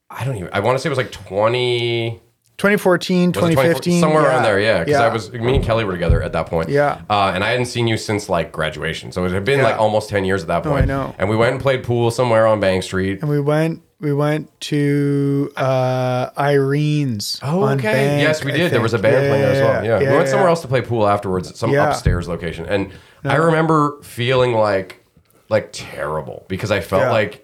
I 0.08 0.24
don't 0.24 0.36
even. 0.36 0.50
I 0.52 0.60
want 0.60 0.76
to 0.76 0.82
say 0.82 0.88
it 0.88 0.94
was 0.94 0.98
like 0.98 1.10
twenty. 1.10 2.20
2014 2.62 3.32
was 3.32 3.34
2015 3.34 4.00
somewhere 4.00 4.22
yeah. 4.22 4.28
around 4.28 4.42
there, 4.44 4.60
yeah. 4.60 4.78
Because 4.84 5.00
yeah. 5.00 5.04
I 5.04 5.12
was 5.12 5.32
me 5.32 5.56
and 5.56 5.64
Kelly 5.64 5.82
were 5.84 5.90
together 5.90 6.22
at 6.22 6.32
that 6.32 6.46
point, 6.46 6.68
Yeah. 6.68 7.02
Uh, 7.10 7.32
and 7.34 7.42
I 7.42 7.50
hadn't 7.50 7.66
seen 7.66 7.88
you 7.88 7.96
since 7.96 8.28
like 8.28 8.52
graduation, 8.52 9.10
so 9.10 9.24
it 9.24 9.32
had 9.32 9.44
been 9.44 9.58
Yeah. 9.58 9.64
like 9.64 9.78
almost 9.80 10.08
ten 10.08 10.24
years 10.24 10.42
at 10.42 10.48
that 10.48 10.62
point. 10.62 10.74
Oh, 10.74 10.78
I 10.78 10.84
know. 10.84 11.14
And 11.18 11.28
we 11.28 11.34
went 11.36 11.54
and 11.54 11.60
played 11.60 11.82
pool 11.82 12.12
somewhere 12.12 12.46
on 12.46 12.60
Bank 12.60 12.84
Street. 12.84 13.20
and 13.20 13.28
we 13.28 13.40
went 13.40 13.82
we 13.98 14.12
went 14.14 14.48
to 14.60 15.50
uh 15.56 16.30
Irene's 16.36 17.40
Oh, 17.42 17.64
okay. 17.70 17.82
Bank, 17.82 18.22
yes, 18.22 18.44
we 18.44 18.52
did. 18.52 18.70
there 18.70 18.80
was 18.80 18.94
a 18.94 18.98
band 18.98 19.16
playing 19.16 19.42
there 19.42 19.52
as 19.54 19.60
well. 19.60 19.84
Yeah. 19.84 19.98
we 19.98 20.16
went 20.16 20.28
somewhere 20.28 20.48
else 20.48 20.62
to 20.62 20.68
play 20.68 20.82
pool 20.82 21.08
afterwards, 21.08 21.58
some 21.58 21.74
upstairs 21.74 22.28
location. 22.28 22.66
And 22.66 22.92
I 23.24 23.36
remember 23.36 24.00
feeling 24.02 24.52
like 24.52 25.04
like 25.48 25.70
terrible 25.72 26.46
because 26.46 26.70
I 26.70 26.80
felt 26.80 27.10
like 27.10 27.41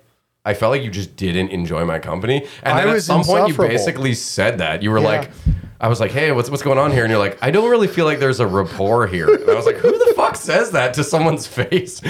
I 0.48 0.54
felt 0.54 0.70
like 0.72 0.82
you 0.82 0.90
just 0.90 1.14
didn't 1.16 1.50
enjoy 1.50 1.84
my 1.84 1.98
company. 1.98 2.46
And 2.62 2.72
I 2.74 2.80
then 2.80 2.88
at 2.88 2.94
was 2.94 3.04
some 3.04 3.22
point 3.22 3.40
you 3.40 3.44
insufferable. 3.46 3.68
basically 3.76 4.14
said 4.14 4.58
that. 4.58 4.82
You 4.82 4.90
were 4.90 4.98
Yeah. 5.00 5.06
like 5.18 5.30
I 5.80 5.86
was 5.86 6.00
like, 6.00 6.10
"Hey, 6.10 6.32
what's 6.32 6.50
what's 6.50 6.62
going 6.62 6.78
on 6.78 6.90
here?" 6.90 7.04
And 7.04 7.10
you're 7.10 7.20
like, 7.20 7.38
"I 7.40 7.50
don't 7.52 7.70
really 7.70 7.86
feel 7.86 8.04
like 8.04 8.18
there's 8.18 8.40
a 8.40 8.46
rapport 8.46 9.06
here." 9.06 9.32
And 9.32 9.48
I 9.48 9.54
was 9.54 9.66
like, 9.66 9.76
"Who 9.76 9.92
the 9.92 10.12
fuck 10.16 10.34
says 10.34 10.70
that 10.72 10.94
to 10.94 11.04
someone's 11.04 11.46
face?" 11.60 12.00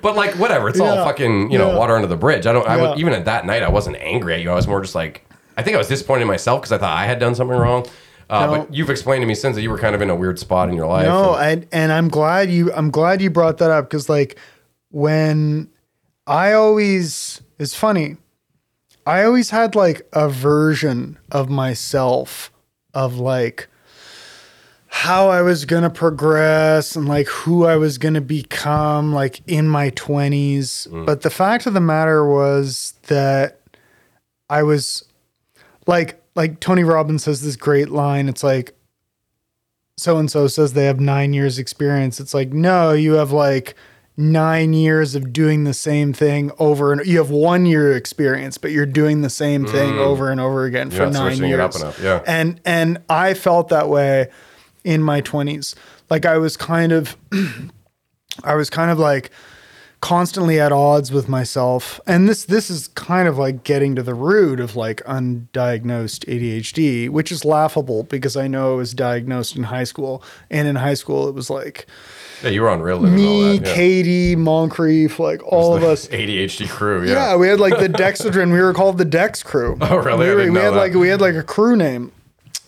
But 0.00 0.16
like, 0.16 0.32
whatever. 0.36 0.68
It's 0.70 0.80
all 0.80 0.96
fucking, 1.04 1.50
you 1.50 1.58
know, 1.58 1.70
Yeah. 1.72 1.76
water 1.76 1.94
under 1.96 2.06
the 2.08 2.16
bridge. 2.16 2.46
I 2.46 2.52
don't. 2.52 2.66
I 2.66 2.76
Yeah. 2.76 2.90
would 2.90 2.98
even 3.00 3.12
at 3.12 3.24
that 3.26 3.44
night, 3.44 3.62
I 3.62 3.68
wasn't 3.68 3.96
angry 4.00 4.34
at 4.34 4.40
you. 4.42 4.50
I 4.50 4.54
was 4.54 4.66
more 4.68 4.80
just 4.80 4.94
like, 4.94 5.26
I 5.58 5.62
think 5.62 5.74
I 5.74 5.78
was 5.78 5.88
disappointed 5.88 6.22
in 6.22 6.28
myself 6.28 6.60
because 6.62 6.72
I 6.72 6.78
thought 6.78 6.96
I 6.96 7.04
had 7.04 7.18
done 7.18 7.34
something 7.34 7.56
wrong. 7.58 7.84
Uh, 8.30 8.46
No. 8.46 8.50
But 8.52 8.74
you've 8.74 8.90
explained 8.90 9.22
to 9.22 9.26
me 9.26 9.34
since 9.34 9.56
that 9.56 9.62
you 9.62 9.70
were 9.70 9.78
kind 9.78 9.94
of 9.94 10.00
in 10.02 10.08
a 10.10 10.14
weird 10.16 10.38
spot 10.38 10.68
in 10.70 10.74
your 10.76 10.86
life. 10.86 11.06
No, 11.06 11.34
and- 11.34 11.62
and 11.64 11.66
and 11.72 11.92
I'm 11.92 12.08
glad 12.08 12.48
you 12.50 12.72
I'm 12.72 12.90
glad 12.90 13.20
you 13.20 13.28
brought 13.30 13.58
that 13.58 13.70
up 13.70 13.90
because 13.90 14.08
like 14.08 14.38
when 14.90 15.68
I 16.26 16.52
always 16.52 17.40
it's 17.58 17.74
funny, 17.74 18.16
I 19.06 19.24
always 19.24 19.50
had 19.50 19.74
like 19.74 20.06
a 20.12 20.28
version 20.28 21.18
of 21.30 21.48
myself 21.48 22.52
of 22.94 23.18
like 23.18 23.68
how 24.88 25.28
I 25.28 25.42
was 25.42 25.64
gonna 25.64 25.90
progress 25.90 26.96
and 26.96 27.06
like 27.06 27.28
who 27.28 27.64
I 27.64 27.76
was 27.76 27.98
gonna 27.98 28.20
become 28.20 29.12
like 29.12 29.40
in 29.46 29.68
my 29.68 29.90
20s. 29.90 30.88
Mm. 30.88 31.06
But 31.06 31.22
the 31.22 31.30
fact 31.30 31.66
of 31.66 31.74
the 31.74 31.80
matter 31.80 32.26
was 32.26 32.94
that 33.04 33.60
I 34.50 34.62
was 34.62 35.04
like 35.86 36.22
like 36.34 36.60
Tony 36.60 36.84
Robbins 36.84 37.24
says 37.24 37.42
this 37.42 37.56
great 37.56 37.90
line. 37.90 38.28
It's 38.28 38.44
like 38.44 38.74
so 39.96 40.16
and 40.18 40.30
so 40.30 40.46
says 40.46 40.72
they 40.72 40.84
have 40.84 41.00
nine 41.00 41.32
years 41.32 41.58
experience. 41.58 42.20
It's 42.20 42.32
like, 42.32 42.52
no, 42.52 42.92
you 42.92 43.14
have 43.14 43.32
like 43.32 43.74
nine 44.18 44.72
years 44.72 45.14
of 45.14 45.32
doing 45.32 45.62
the 45.62 45.72
same 45.72 46.12
thing 46.12 46.50
over 46.58 46.92
and 46.92 47.06
you 47.06 47.18
have 47.18 47.30
one 47.30 47.64
year 47.64 47.96
experience, 47.96 48.58
but 48.58 48.72
you're 48.72 48.84
doing 48.84 49.22
the 49.22 49.30
same 49.30 49.64
thing 49.64 49.94
over 50.00 50.28
and 50.28 50.40
over 50.40 50.64
again 50.64 50.90
for 50.90 51.04
nine 51.12 51.36
years. 51.50 51.58
yeah. 52.02 52.22
And 52.26 52.60
and 52.64 52.98
I 53.08 53.34
felt 53.34 53.68
that 53.68 53.88
way 53.88 54.28
in 54.82 55.04
my 55.04 55.20
twenties. 55.20 55.76
Like 56.10 56.26
I 56.26 56.36
was 56.38 56.56
kind 56.56 56.90
of 56.90 57.16
I 58.44 58.56
was 58.56 58.68
kind 58.70 58.90
of 58.90 58.98
like 58.98 59.30
constantly 60.00 60.58
at 60.60 60.72
odds 60.72 61.12
with 61.12 61.28
myself. 61.28 62.00
And 62.04 62.28
this 62.28 62.44
this 62.44 62.70
is 62.70 62.88
kind 62.88 63.28
of 63.28 63.38
like 63.38 63.62
getting 63.62 63.94
to 63.94 64.02
the 64.02 64.14
root 64.14 64.58
of 64.58 64.74
like 64.74 65.00
undiagnosed 65.04 66.26
ADHD, 66.26 67.08
which 67.08 67.30
is 67.30 67.44
laughable 67.44 68.02
because 68.02 68.36
I 68.36 68.48
know 68.48 68.74
it 68.74 68.76
was 68.78 68.94
diagnosed 68.94 69.56
in 69.56 69.62
high 69.64 69.84
school. 69.84 70.24
And 70.50 70.66
in 70.66 70.74
high 70.74 70.94
school 70.94 71.28
it 71.28 71.36
was 71.36 71.50
like 71.50 71.86
Yeah, 72.42 72.50
you 72.50 72.62
were 72.62 72.68
on 72.68 72.80
all 72.80 73.00
me, 73.00 73.58
that. 73.58 73.66
yeah. 73.68 73.74
Katie, 73.74 74.36
Moncrief, 74.36 75.18
like 75.18 75.42
all 75.44 75.74
of 75.76 75.82
us. 75.82 76.06
ADHD 76.08 76.68
crew. 76.68 77.04
Yeah. 77.04 77.12
Yeah. 77.32 77.36
we 77.36 77.48
had 77.48 77.58
like 77.60 77.78
the 77.78 77.88
Dexedrine. 77.88 78.52
we 78.52 78.60
were 78.60 78.72
called 78.74 78.98
the 78.98 79.04
Dex 79.04 79.42
Crew. 79.42 79.76
Oh, 79.82 79.96
really? 79.96 80.18
We, 80.18 80.30
I 80.30 80.34
were- 80.34 80.40
didn't 80.40 80.54
we 80.54 80.60
had 80.60 80.70
that. 80.74 80.76
like 80.76 80.94
we 80.94 81.08
had 81.08 81.20
like 81.20 81.34
a 81.34 81.42
crew 81.42 81.76
name, 81.76 82.12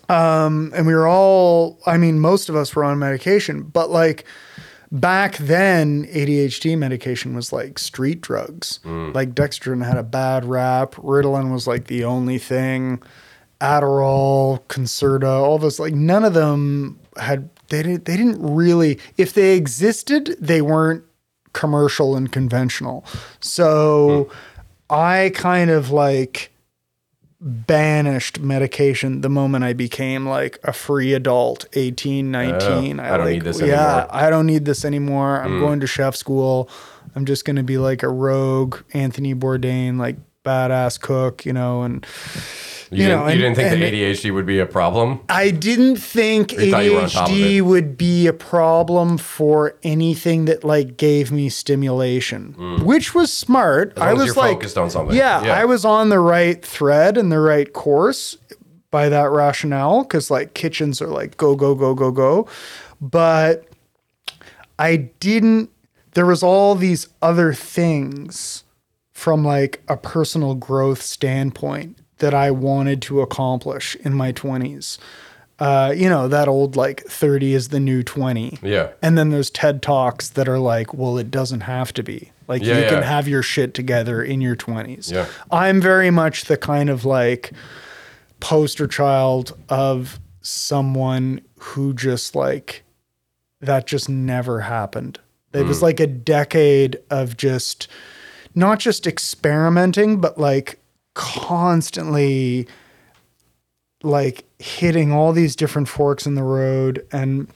um, 0.08 0.72
and 0.74 0.86
we 0.86 0.94
were 0.94 1.06
all. 1.06 1.78
I 1.86 1.96
mean, 1.98 2.18
most 2.20 2.48
of 2.48 2.56
us 2.56 2.74
were 2.74 2.84
on 2.84 2.98
medication, 2.98 3.62
but 3.62 3.90
like 3.90 4.24
back 4.92 5.36
then, 5.36 6.04
ADHD 6.06 6.76
medication 6.76 7.34
was 7.36 7.52
like 7.52 7.78
street 7.78 8.20
drugs. 8.22 8.80
Mm. 8.84 9.14
Like 9.14 9.34
Dexedrine 9.36 9.84
had 9.86 9.96
a 9.98 10.02
bad 10.02 10.44
rap. 10.44 10.94
Ritalin 10.96 11.52
was 11.52 11.66
like 11.68 11.86
the 11.86 12.04
only 12.04 12.38
thing. 12.38 13.00
Adderall, 13.60 14.60
Concerta, 14.68 15.28
all 15.28 15.58
those 15.58 15.78
like 15.78 15.94
none 15.94 16.24
of 16.24 16.34
them 16.34 16.98
had 17.18 17.48
they 17.70 17.82
didn't 17.82 18.04
they 18.04 18.16
didn't 18.16 18.40
really 18.42 18.98
if 19.16 19.32
they 19.32 19.56
existed 19.56 20.36
they 20.40 20.60
weren't 20.60 21.04
commercial 21.52 22.16
and 22.16 22.30
conventional. 22.30 23.04
So 23.40 24.30
I 24.88 25.32
kind 25.34 25.70
of 25.70 25.90
like 25.90 26.52
banished 27.40 28.40
medication 28.40 29.22
the 29.22 29.30
moment 29.30 29.64
I 29.64 29.72
became 29.72 30.26
like 30.26 30.58
a 30.62 30.72
free 30.72 31.14
adult, 31.14 31.64
18, 31.72 32.30
19. 32.30 33.00
Oh, 33.00 33.02
I 33.02 33.16
don't 33.16 33.20
like, 33.26 33.34
need 33.34 33.44
this 33.44 33.60
Yeah. 33.60 34.06
I 34.10 34.28
don't 34.28 34.46
need 34.46 34.64
this 34.64 34.84
anymore. 34.84 35.40
I'm 35.40 35.52
mm. 35.52 35.60
going 35.60 35.80
to 35.80 35.86
chef 35.86 36.14
school. 36.16 36.68
I'm 37.14 37.24
just 37.24 37.44
going 37.44 37.56
to 37.56 37.62
be 37.62 37.78
like 37.78 38.02
a 38.02 38.08
rogue 38.08 38.78
Anthony 38.92 39.34
Bourdain, 39.34 39.98
like 39.98 40.16
badass 40.44 41.00
cook, 41.00 41.44
you 41.44 41.52
know, 41.52 41.82
and 41.82 42.06
You, 42.90 42.98
you 42.98 43.08
didn't, 43.08 43.18
know, 43.20 43.24
you 43.26 43.30
and- 43.32 43.40
didn't 43.40 43.56
think 43.56 43.70
the 43.92 44.02
ADHD 44.04 44.34
would 44.34 44.46
be 44.46 44.58
a 44.58 44.66
problem? 44.66 45.20
I 45.28 45.50
didn't 45.50 45.96
think 45.96 46.52
You 46.52 46.70
thought 46.70 46.84
you 46.84 46.94
were 46.94 47.02
on 47.02 47.08
top 47.10 47.28
of 47.28 47.34
ADHD 47.34 47.60
would 47.62 47.96
be 47.96 48.26
a 48.26 48.32
problem 48.32 49.18
for 49.18 49.76
anything 49.82 50.46
that 50.46 50.64
like 50.64 50.96
gave 50.96 51.30
me 51.30 51.48
stimulation, 51.48 52.54
mm. 52.58 52.82
which 52.82 53.14
was 53.14 53.32
smart. 53.32 53.92
I 53.98 54.12
as 54.12 54.18
was 54.18 54.36
like, 54.36 54.54
focused 54.56 54.78
on 54.78 54.90
something. 54.90 55.16
Yeah, 55.16 55.44
Yeah. 55.44 55.54
I 55.60 55.64
was 55.66 55.84
on 55.84 56.08
the 56.08 56.18
right 56.20 56.64
thread 56.64 57.16
and 57.16 57.30
the 57.30 57.40
right 57.40 57.72
course 57.72 58.36
by 58.90 59.08
that 59.08 59.30
rationale 59.30 60.02
because 60.02 60.30
like 60.30 60.54
kitchens 60.54 61.00
are 61.00 61.06
like 61.06 61.36
go 61.36 61.54
go 61.54 61.74
go 61.74 61.94
go 61.94 62.10
go, 62.10 62.48
but 63.00 63.66
I 64.78 64.96
didn't. 65.20 65.70
There 66.14 66.26
was 66.26 66.42
all 66.42 66.74
these 66.74 67.06
other 67.22 67.52
things 67.52 68.64
from 69.20 69.44
like 69.44 69.82
a 69.86 69.98
personal 69.98 70.54
growth 70.54 71.02
standpoint 71.02 71.98
that 72.20 72.32
I 72.32 72.50
wanted 72.50 73.02
to 73.02 73.20
accomplish 73.20 73.94
in 73.96 74.14
my 74.14 74.32
20s. 74.32 74.96
Uh, 75.58 75.92
you 75.94 76.08
know, 76.08 76.26
that 76.26 76.48
old 76.48 76.74
like 76.74 77.02
30 77.04 77.52
is 77.52 77.68
the 77.68 77.80
new 77.80 78.02
20. 78.02 78.56
Yeah. 78.62 78.88
And 79.02 79.18
then 79.18 79.28
there's 79.28 79.50
TED 79.50 79.82
Talks 79.82 80.30
that 80.30 80.48
are 80.48 80.58
like, 80.58 80.94
well, 80.94 81.18
it 81.18 81.30
doesn't 81.30 81.60
have 81.60 81.92
to 81.94 82.02
be. 82.02 82.32
Like 82.48 82.62
Yeah, 82.62 82.78
you 82.78 82.88
can 82.88 83.02
have 83.02 83.28
your 83.28 83.42
shit 83.42 83.74
together 83.74 84.22
in 84.22 84.40
your 84.40 84.56
20s. 84.56 85.12
Yeah. 85.12 85.26
I'm 85.50 85.82
very 85.82 86.10
much 86.10 86.46
the 86.46 86.56
kind 86.56 86.88
of 86.88 87.04
like 87.04 87.52
poster 88.40 88.86
child 88.86 89.54
of 89.68 90.18
someone 90.40 91.42
who 91.58 91.92
just 91.92 92.34
like 92.34 92.84
that 93.60 93.86
just 93.86 94.08
never 94.08 94.60
happened. 94.60 95.18
It 95.52 95.60
Hmm. 95.64 95.68
was 95.68 95.82
like 95.82 96.00
a 96.00 96.06
decade 96.06 96.96
of 97.10 97.36
just 97.36 97.86
not 98.54 98.78
just 98.78 99.06
experimenting, 99.06 100.20
but 100.20 100.38
like 100.38 100.80
constantly 101.14 102.66
like 104.02 104.44
hitting 104.58 105.12
all 105.12 105.32
these 105.32 105.54
different 105.56 105.88
forks 105.88 106.26
in 106.26 106.34
the 106.34 106.42
road 106.42 107.06
and 107.12 107.48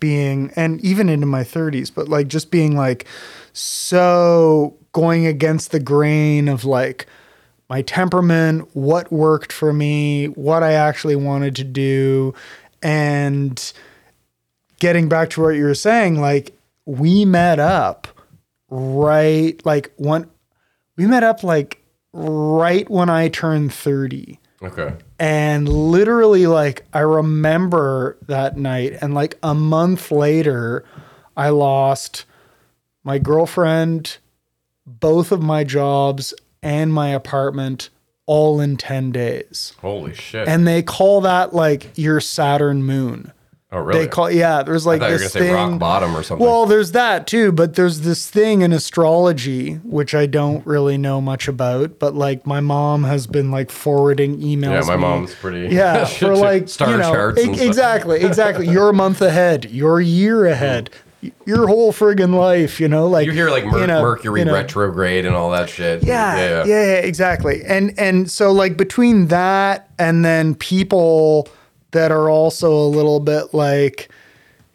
being 0.00 0.52
and 0.54 0.80
even 0.82 1.08
into 1.08 1.26
my 1.26 1.42
30s 1.42 1.92
but 1.92 2.08
like 2.08 2.28
just 2.28 2.50
being 2.50 2.76
like 2.76 3.06
so 3.52 4.76
going 4.92 5.26
against 5.26 5.70
the 5.70 5.80
grain 5.80 6.48
of 6.48 6.64
like 6.64 7.06
my 7.68 7.82
temperament 7.82 8.68
what 8.74 9.10
worked 9.10 9.52
for 9.52 9.72
me 9.72 10.26
what 10.26 10.62
i 10.62 10.72
actually 10.72 11.16
wanted 11.16 11.56
to 11.56 11.64
do 11.64 12.34
and 12.82 13.72
getting 14.78 15.08
back 15.08 15.30
to 15.30 15.40
what 15.40 15.56
you 15.56 15.64
were 15.64 15.74
saying 15.74 16.20
like 16.20 16.56
we 16.86 17.24
met 17.24 17.58
up 17.58 18.06
right 18.74 19.64
like 19.64 19.92
one 19.96 20.28
we 20.96 21.06
met 21.06 21.22
up 21.22 21.44
like 21.44 21.80
right 22.12 22.90
when 22.90 23.08
i 23.08 23.28
turned 23.28 23.72
30 23.72 24.40
Okay. 24.62 24.94
and 25.18 25.68
literally, 25.68 26.46
like, 26.46 26.86
I 26.94 27.00
remember 27.00 28.16
that 28.28 28.56
night, 28.56 28.96
and 29.02 29.12
like 29.12 29.36
a 29.42 29.54
month 29.54 30.10
later, 30.10 30.86
I 31.36 31.50
lost 31.50 32.24
my 33.02 33.18
girlfriend, 33.18 34.16
both 34.86 35.32
of 35.32 35.42
my 35.42 35.64
jobs, 35.64 36.32
and 36.62 36.94
my 36.94 37.08
apartment 37.08 37.90
all 38.24 38.58
in 38.58 38.78
10 38.78 39.12
days. 39.12 39.74
Holy 39.82 40.14
shit. 40.14 40.48
And 40.48 40.66
they 40.66 40.82
call 40.82 41.20
that 41.20 41.52
like 41.54 41.90
your 41.96 42.18
Saturn 42.20 42.84
moon. 42.84 43.32
Oh, 43.74 43.80
really? 43.80 44.00
They 44.00 44.08
call, 44.08 44.30
yeah, 44.30 44.62
there's 44.62 44.86
like 44.86 45.02
you 45.02 45.18
this 45.18 45.32
thing. 45.32 45.52
rock 45.52 45.78
bottom 45.78 46.16
or 46.16 46.22
something. 46.22 46.46
Well, 46.46 46.64
there's 46.66 46.92
that 46.92 47.26
too, 47.26 47.52
but 47.52 47.74
there's 47.74 48.00
this 48.00 48.28
thing 48.30 48.62
in 48.62 48.72
astrology 48.72 49.74
which 49.84 50.14
I 50.14 50.26
don't 50.26 50.66
really 50.66 50.96
know 50.96 51.20
much 51.20 51.48
about, 51.48 51.98
but 51.98 52.14
like 52.14 52.46
my 52.46 52.60
mom 52.60 53.04
has 53.04 53.26
been 53.26 53.50
like 53.50 53.70
forwarding 53.70 54.38
emails. 54.40 54.80
yeah, 54.82 54.86
my 54.86 54.96
me. 54.96 55.02
mom's 55.02 55.34
pretty. 55.34 55.74
Yeah, 55.74 56.04
for 56.06 56.36
like 56.36 56.68
star 56.68 56.90
you 56.90 56.96
know, 56.98 57.12
charts. 57.12 57.40
e- 57.44 57.66
exactly, 57.66 58.22
exactly. 58.22 58.68
You're 58.68 58.92
month 58.92 59.20
ahead. 59.20 59.66
You're 59.70 60.00
year 60.00 60.46
ahead. 60.46 60.90
Your 61.46 61.66
whole 61.68 61.90
friggin' 61.90 62.34
life, 62.34 62.78
you 62.80 62.86
know, 62.86 63.06
like 63.08 63.24
You 63.24 63.32
hear 63.32 63.48
like 63.48 63.64
Mer- 63.64 63.84
in 63.84 63.88
a- 63.90 64.02
Mercury 64.02 64.42
in 64.42 64.48
a- 64.48 64.52
retrograde 64.52 65.24
and 65.24 65.34
all 65.34 65.50
that 65.52 65.70
shit. 65.70 66.04
yeah, 66.04 66.36
yeah, 66.36 66.64
yeah, 66.64 66.64
yeah, 66.66 66.92
exactly. 66.98 67.62
And 67.66 67.98
and 67.98 68.30
so 68.30 68.52
like 68.52 68.76
between 68.76 69.28
that 69.28 69.88
and 69.98 70.22
then 70.22 70.54
people 70.54 71.48
that 71.94 72.12
are 72.12 72.28
also 72.30 72.70
a 72.72 72.86
little 72.86 73.18
bit 73.18 73.52
like 73.54 74.10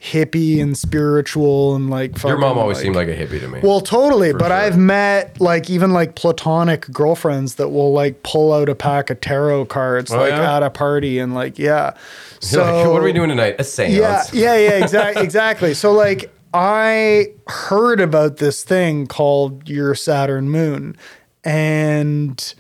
hippie 0.02 0.62
and 0.62 0.78
spiritual 0.78 1.76
and 1.76 1.90
like 1.90 2.24
Your 2.24 2.38
mom 2.38 2.58
always 2.58 2.78
like- 2.78 2.84
seemed 2.84 2.96
like 2.96 3.10
a 3.10 3.16
hippie 3.16 3.40
to 3.42 3.50
me. 3.50 3.60
well, 3.62 3.82
totally. 3.82 4.32
but 4.32 4.44
sure. 4.48 4.54
I've 4.54 4.78
met 4.78 5.40
like 5.42 5.70
even 5.70 5.92
like 5.92 6.16
platonic 6.16 6.88
girlfriends 6.92 7.56
that 7.56 7.68
will 7.70 7.92
like 7.92 8.24
pull 8.24 8.54
out 8.54 8.70
a 8.70 8.76
pack 8.76 9.10
of 9.10 9.20
tarot 9.20 9.66
cards 9.66 10.10
oh, 10.12 10.18
like 10.18 10.32
Oh, 10.34 10.38
yeah? 10.38 10.56
at 10.58 10.64
a 10.64 10.70
party 10.70 11.20
and 11.20 11.34
like 11.36 11.60
yeah. 11.60 11.94
You're 12.42 12.64
like, 12.64 12.84
So 12.86 12.92
what 12.94 13.02
are 13.02 13.04
we 13.06 13.12
doing 13.12 13.28
tonight? 13.30 13.56
A 13.60 13.64
seance. 13.66 13.94
yeah, 13.98 14.24
yeah, 14.32 14.56
yeah, 14.56 14.84
exactly, 14.84 15.22
exactly. 15.30 15.74
So 15.74 15.92
like 15.92 16.34
I 16.54 17.34
heard 17.48 18.00
about 18.00 18.38
this 18.38 18.64
thing 18.64 19.06
called 19.06 19.68
your 19.68 19.94
Saturn 19.96 20.50
moon 20.50 20.96
and 21.44 22.54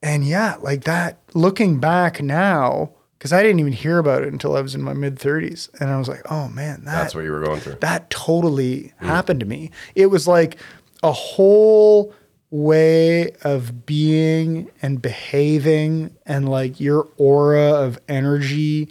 and 0.00 0.24
yeah, 0.24 0.54
like 0.62 0.84
that 0.84 1.18
looking 1.34 1.80
back 1.80 2.22
now 2.22 2.90
cuz 3.18 3.32
I 3.32 3.42
didn't 3.42 3.60
even 3.60 3.72
hear 3.72 3.98
about 3.98 4.22
it 4.22 4.32
until 4.32 4.56
I 4.56 4.60
was 4.60 4.74
in 4.74 4.82
my 4.82 4.94
mid 4.94 5.16
30s 5.16 5.68
and 5.80 5.90
I 5.90 5.98
was 5.98 6.08
like, 6.08 6.22
"Oh 6.30 6.48
man, 6.48 6.84
that 6.84 7.02
That's 7.02 7.14
what 7.14 7.24
you 7.24 7.32
were 7.32 7.44
going 7.44 7.60
through. 7.60 7.76
that 7.80 8.10
totally 8.10 8.92
mm. 9.00 9.06
happened 9.06 9.40
to 9.40 9.46
me. 9.46 9.70
It 9.94 10.06
was 10.06 10.26
like 10.26 10.58
a 11.02 11.12
whole 11.12 12.14
way 12.50 13.30
of 13.42 13.84
being 13.84 14.70
and 14.80 15.02
behaving 15.02 16.16
and 16.26 16.48
like 16.48 16.80
your 16.80 17.08
aura 17.16 17.72
of 17.72 17.98
energy. 18.08 18.88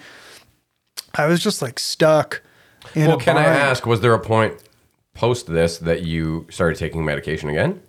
I 1.15 1.25
was 1.25 1.41
just 1.41 1.62
like 1.62 1.79
stuck 1.79 2.41
in 2.93 3.07
Well, 3.07 3.17
can 3.17 3.38
I 3.38 3.46
ask, 3.46 3.86
was 3.86 4.01
there 4.01 4.13
a 4.13 4.19
point 4.19 4.53
post 5.13 5.48
this 5.48 5.79
that 5.79 6.03
you 6.03 6.46
started 6.50 6.77
taking 6.77 7.03
medication 7.03 7.50
again? 7.50 7.81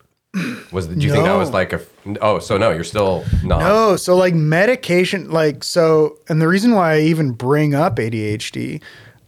Was 0.73 0.87
do 0.87 1.04
you 1.04 1.12
think 1.12 1.25
that 1.25 1.35
was 1.35 1.50
like 1.50 1.73
a 1.73 1.80
oh 2.21 2.38
so 2.38 2.59
no 2.59 2.71
you're 2.71 2.85
still 2.85 3.25
not? 3.45 3.61
No, 3.61 3.97
so 3.97 4.16
like 4.16 4.35
medication, 4.35 5.30
like 5.30 5.64
so, 5.64 6.18
and 6.28 6.40
the 6.40 6.49
reason 6.49 6.73
why 6.73 6.95
I 6.95 7.00
even 7.00 7.33
bring 7.33 7.75
up 7.75 7.97
ADHD, 7.97 8.83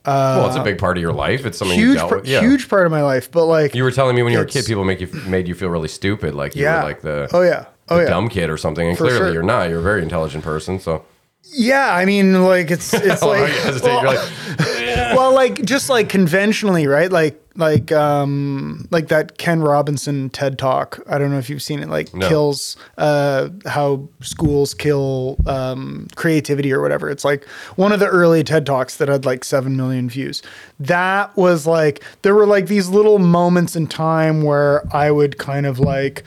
uh, 0.05 0.35
well 0.39 0.47
it's 0.49 0.57
a 0.57 0.63
big 0.63 0.79
part 0.79 0.97
of 0.97 1.03
your 1.03 1.13
life. 1.13 1.45
It's 1.47 1.59
something 1.59 1.79
huge, 1.79 1.97
dealt 1.99 2.09
par- 2.09 2.19
with. 2.19 2.29
Yeah. 2.29 2.41
huge 2.41 2.69
part 2.69 2.87
of 2.87 2.93
my 2.93 3.03
life, 3.03 3.31
but 3.31 3.47
like, 3.47 3.75
you 3.75 3.83
were 3.83 3.91
telling 3.91 4.17
me 4.17 4.23
when 4.23 4.33
you 4.33 4.39
were 4.39 4.45
a 4.45 4.49
kid 4.49 4.67
people 4.67 4.85
make 4.85 5.01
you 5.01 5.09
made 5.27 5.49
you 5.49 5.55
feel 5.55 5.71
really 5.71 5.89
stupid 5.89 6.35
like 6.35 6.55
you 6.57 6.63
yeah, 6.63 6.79
were 6.79 6.89
like 6.89 7.01
the, 7.03 7.29
oh 7.33 7.43
yeah, 7.43 7.67
oh 7.89 8.01
yeah, 8.01 8.09
dumb 8.09 8.29
kid 8.29 8.51
or 8.51 8.57
something 8.57 8.89
and 8.89 8.97
For 8.97 9.05
clearly 9.05 9.19
sure. 9.27 9.33
you're 9.33 9.43
not. 9.43 9.69
You're 9.69 9.81
a 9.81 9.83
very 9.83 10.03
intelligent 10.03 10.45
person 10.45 10.79
so. 10.81 11.05
Yeah. 11.53 11.95
I 11.95 12.05
mean, 12.05 12.45
like 12.45 12.71
it's 12.71 12.93
it's 12.95 13.23
oh, 13.25 13.29
like 13.29 13.53
you 13.53 13.61
hesitate. 13.61 13.93
You're 13.93 14.05
like 14.05 14.29
well, 15.17 15.35
like 15.35 15.63
just 15.65 15.89
like 15.89 16.09
conventionally, 16.09 16.87
right? 16.87 17.11
Like 17.11 17.43
like 17.61 17.93
um 17.93 18.89
like 18.91 19.07
that 19.09 19.39
Ken 19.39 19.61
Robinson 19.63 20.31
TED 20.31 20.59
talk. 20.59 20.99
I 21.09 21.19
don't 21.19 21.31
know 21.31 21.39
if 21.39 21.49
you've 21.49 21.63
seen 21.63 21.81
it. 21.81 21.89
Like 21.89 22.13
No. 22.13 22.29
kills 22.29 22.77
uh 22.99 23.51
how 23.67 24.09
schools 24.21 24.75
kill 24.75 25.37
um 25.47 26.09
creativity 26.17 26.73
or 26.73 26.81
whatever. 26.81 27.09
It's 27.09 27.25
like 27.25 27.45
one 27.77 27.93
of 27.93 28.01
the 28.01 28.09
early 28.09 28.43
TED 28.43 28.67
talks 28.67 28.97
that 28.97 29.09
had 29.09 29.25
like 29.25 29.45
7 29.45 29.77
million 29.77 30.09
views. 30.09 30.43
That 30.81 31.37
was 31.37 31.67
like 31.67 32.03
there 32.23 32.35
were 32.35 32.47
like 32.47 32.67
these 32.67 32.89
little 32.89 33.19
moments 33.21 33.77
in 33.77 33.87
time 33.87 34.43
where 34.43 34.83
I 34.93 35.11
would 35.13 35.39
kind 35.39 35.67
of 35.67 35.79
like 35.79 36.25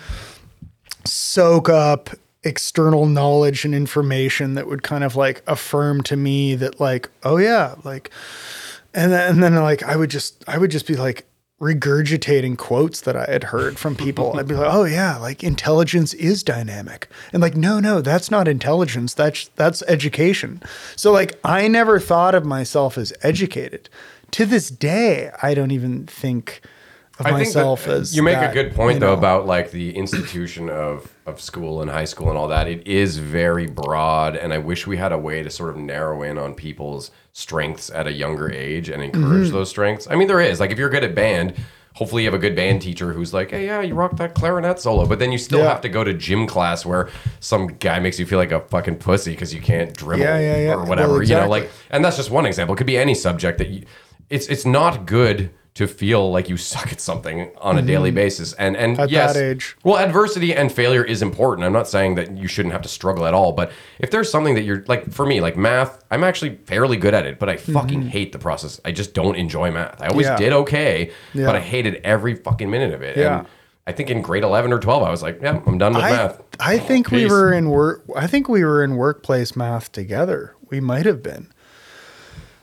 soak 1.05 1.67
up 1.69 2.09
external 2.45 3.05
knowledge 3.05 3.63
and 3.63 3.73
information 3.73 4.55
that 4.55 4.67
would 4.67 4.83
kind 4.83 5.03
of 5.03 5.15
like 5.15 5.41
affirm 5.47 6.03
to 6.03 6.17
me 6.17 6.55
that 6.55 6.79
like 6.79 7.09
oh 7.23 7.37
yeah 7.37 7.75
like 7.85 8.09
and 8.93 9.11
then, 9.11 9.31
and 9.31 9.43
then 9.43 9.55
like 9.55 9.83
I 9.83 9.95
would 9.95 10.09
just 10.09 10.43
I 10.47 10.57
would 10.57 10.71
just 10.71 10.87
be 10.87 10.95
like 10.95 11.25
regurgitating 11.61 12.57
quotes 12.57 13.01
that 13.01 13.15
I 13.15 13.25
had 13.31 13.45
heard 13.45 13.79
from 13.79 13.95
people. 13.95 14.37
I'd 14.37 14.47
be 14.47 14.55
like, 14.55 14.71
"Oh 14.71 14.83
yeah, 14.83 15.17
like 15.17 15.43
intelligence 15.43 16.13
is 16.15 16.43
dynamic." 16.43 17.07
And 17.31 17.41
like, 17.41 17.55
"No, 17.55 17.79
no, 17.79 18.01
that's 18.01 18.29
not 18.29 18.47
intelligence. 18.47 19.13
That's 19.13 19.47
that's 19.55 19.81
education." 19.83 20.61
So 20.95 21.11
like 21.11 21.39
I 21.43 21.67
never 21.67 21.99
thought 21.99 22.35
of 22.35 22.45
myself 22.45 22.97
as 22.97 23.13
educated. 23.21 23.89
To 24.31 24.45
this 24.45 24.69
day, 24.69 25.31
I 25.41 25.53
don't 25.53 25.71
even 25.71 26.05
think 26.05 26.61
of 27.19 27.27
I 27.27 27.31
myself 27.31 27.85
that 27.85 27.97
as 27.97 28.15
you 28.15 28.23
make 28.23 28.35
that, 28.35 28.49
a 28.49 28.53
good 28.53 28.73
point 28.73 28.95
you 28.95 28.99
though 28.99 29.13
know? 29.13 29.17
about 29.17 29.45
like 29.45 29.71
the 29.71 29.95
institution 29.95 30.69
of 30.69 31.13
of 31.25 31.39
school 31.39 31.81
and 31.81 31.89
high 31.89 32.05
school 32.05 32.29
and 32.29 32.37
all 32.37 32.47
that. 32.49 32.67
It 32.67 32.85
is 32.87 33.17
very 33.17 33.67
broad, 33.67 34.35
and 34.35 34.53
I 34.53 34.57
wish 34.57 34.85
we 34.87 34.97
had 34.97 35.11
a 35.11 35.17
way 35.17 35.43
to 35.43 35.49
sort 35.49 35.69
of 35.69 35.77
narrow 35.77 36.23
in 36.23 36.37
on 36.37 36.55
people's 36.55 37.11
strengths 37.33 37.89
at 37.89 38.07
a 38.07 38.11
younger 38.13 38.49
age 38.51 38.89
and 38.89 39.01
encourage 39.03 39.47
Mm-hmm. 39.47 39.53
those 39.53 39.69
strengths. 39.69 40.07
I 40.09 40.15
mean, 40.15 40.27
there 40.27 40.39
is 40.39 40.59
like 40.59 40.71
if 40.71 40.77
you're 40.77 40.89
good 40.89 41.03
at 41.03 41.13
band. 41.15 41.53
Hopefully, 41.95 42.23
you 42.23 42.27
have 42.27 42.33
a 42.33 42.39
good 42.41 42.55
band 42.55 42.81
teacher 42.81 43.13
who's 43.13 43.35
like, 43.35 43.51
"Hey, 43.51 43.67
yeah, 43.67 43.79
you 43.81 43.93
rock 43.93 44.17
that 44.17 44.33
clarinet 44.33 44.79
solo," 44.79 45.05
but 45.05 45.19
then 45.19 45.31
you 45.31 45.37
still 45.37 45.59
Yeah. 45.59 45.69
have 45.69 45.81
to 45.81 45.89
go 45.89 46.03
to 46.03 46.11
gym 46.11 46.47
class 46.47 46.87
where 46.87 47.07
some 47.39 47.67
guy 47.67 47.99
makes 47.99 48.17
you 48.19 48.25
feel 48.25 48.39
like 48.39 48.51
a 48.51 48.61
fucking 48.61 48.95
pussy 48.95 49.29
because 49.29 49.53
you 49.53 49.61
can't 49.61 49.93
dribble 49.95 50.23
Yeah, 50.23 50.39
yeah, 50.39 50.73
or 50.73 50.85
whatever. 50.85 51.13
Well, 51.13 51.23
You 51.23 51.35
know, 51.35 51.47
like 51.47 51.69
and 51.91 52.03
that's 52.03 52.17
just 52.17 52.31
one 52.31 52.47
example. 52.47 52.73
It 52.73 52.77
could 52.79 52.87
be 52.87 52.97
any 52.97 53.13
subject 53.13 53.59
that 53.59 53.69
you. 53.69 53.83
It's 54.33 54.47
it's 54.47 54.65
not 54.65 55.05
good 55.05 55.51
to 55.75 55.87
feel 55.87 56.31
like 56.31 56.49
you 56.49 56.55
suck 56.57 56.91
at 56.91 57.01
something 57.01 57.49
on 57.59 57.79
a 57.79 57.81
daily 57.81 58.11
basis. 58.11 58.53
And 58.53 58.77
and 58.77 58.93
Mm-hmm. 58.93 59.01
At 59.03 59.09
yes, 59.09 59.33
that 59.33 59.43
age. 59.43 59.75
well, 59.83 59.97
adversity 59.97 60.53
and 60.53 60.71
failure 60.71 61.03
is 61.03 61.21
important. 61.23 61.65
I'm 61.65 61.73
not 61.73 61.87
saying 61.87 62.13
that 62.15 62.37
you 62.37 62.47
shouldn't 62.47 62.73
have 62.73 62.83
to 62.83 62.89
struggle 62.89 63.25
at 63.25 63.33
all, 63.33 63.53
but 63.53 63.71
if 63.97 64.11
there's 64.11 64.29
something 64.29 64.53
that 64.55 64.63
you're 64.63 64.83
like 64.87 65.11
for 65.11 65.25
me, 65.25 65.41
like 65.41 65.57
math, 65.57 66.03
I'm 66.11 66.23
actually 66.23 66.57
fairly 66.65 66.95
good 66.97 67.15
at 67.15 67.25
it, 67.25 67.39
but 67.39 67.49
I 67.49 67.57
fucking 67.57 68.03
hate 68.03 68.33
the 68.33 68.39
process. 68.39 68.79
I 68.85 68.91
just 68.91 69.13
don't 69.15 69.35
enjoy 69.35 69.71
math. 69.71 69.99
I 70.01 70.07
always 70.09 70.27
Mm-hmm. 70.27 70.41
Yeah. 70.43 70.49
did 70.49 70.53
okay, 70.53 71.11
Yeah. 71.33 71.45
but 71.47 71.55
I 71.55 71.59
hated 71.59 71.95
every 72.03 72.35
fucking 72.35 72.69
minute 72.69 72.93
of 72.93 73.01
it. 73.01 73.17
Yeah. 73.17 73.39
And 73.39 73.47
I 73.87 73.91
think 73.93 74.09
in 74.11 74.21
grade 74.21 74.43
11 74.43 74.71
or 74.71 74.79
12, 74.79 75.03
I 75.03 75.09
was 75.09 75.23
like, 75.23 75.39
yeah, 75.41 75.59
I'm 75.65 75.77
done 75.79 75.93
with 75.95 76.03
I, 76.03 76.11
math. 76.11 76.41
I 76.59 76.77
think 76.77 77.09
we 77.11 77.23
Peace. 77.23 77.31
were 77.31 77.51
in 77.51 77.69
work. 77.69 78.03
I 78.15 78.27
think 78.27 78.47
we 78.47 78.63
were 78.63 78.83
in 78.83 78.95
workplace 78.95 79.55
math 79.55 79.91
together. 79.91 80.55
We 80.69 80.79
might 80.79 81.05
have 81.05 81.21
been 81.23 81.51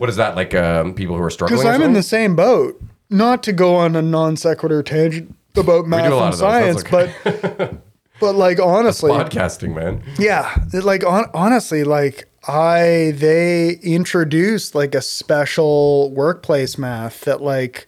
What 0.01 0.09
is 0.09 0.17
that 0.17 0.35
like? 0.35 0.55
Um, 0.55 0.95
people 0.95 1.15
who 1.15 1.23
are 1.23 1.29
struggling? 1.29 1.61
because 1.61 1.75
I'm 1.75 1.83
in 1.83 1.93
the 1.93 2.03
same 2.03 2.35
boat. 2.35 2.83
Not 3.11 3.43
to 3.43 3.53
go 3.53 3.75
on 3.77 3.95
a 3.97 4.01
non 4.01 4.37
sequitur 4.39 4.83
tangent 4.83 5.37
about 5.57 5.87
math 5.87 6.09
do 6.09 6.15
a 6.15 6.17
lot 6.17 6.27
and 6.29 6.37
science, 6.37 6.83
that's 6.85 7.13
but 7.23 7.75
but 8.21 8.35
like 8.35 8.59
honestly, 8.59 9.11
podcasting, 9.11 9.75
man. 9.75 10.03
yeah, 10.19 10.55
like 10.73 11.05
on, 11.05 11.27
honestly, 11.35 11.85
like 11.85 12.31
I 12.49 13.13
they 13.17 13.73
introduced 13.83 14.75
like 14.75 14.95
a 14.95 15.03
special 15.03 16.11
workplace 16.13 16.79
math 16.79 17.21
that 17.27 17.43
like 17.43 17.87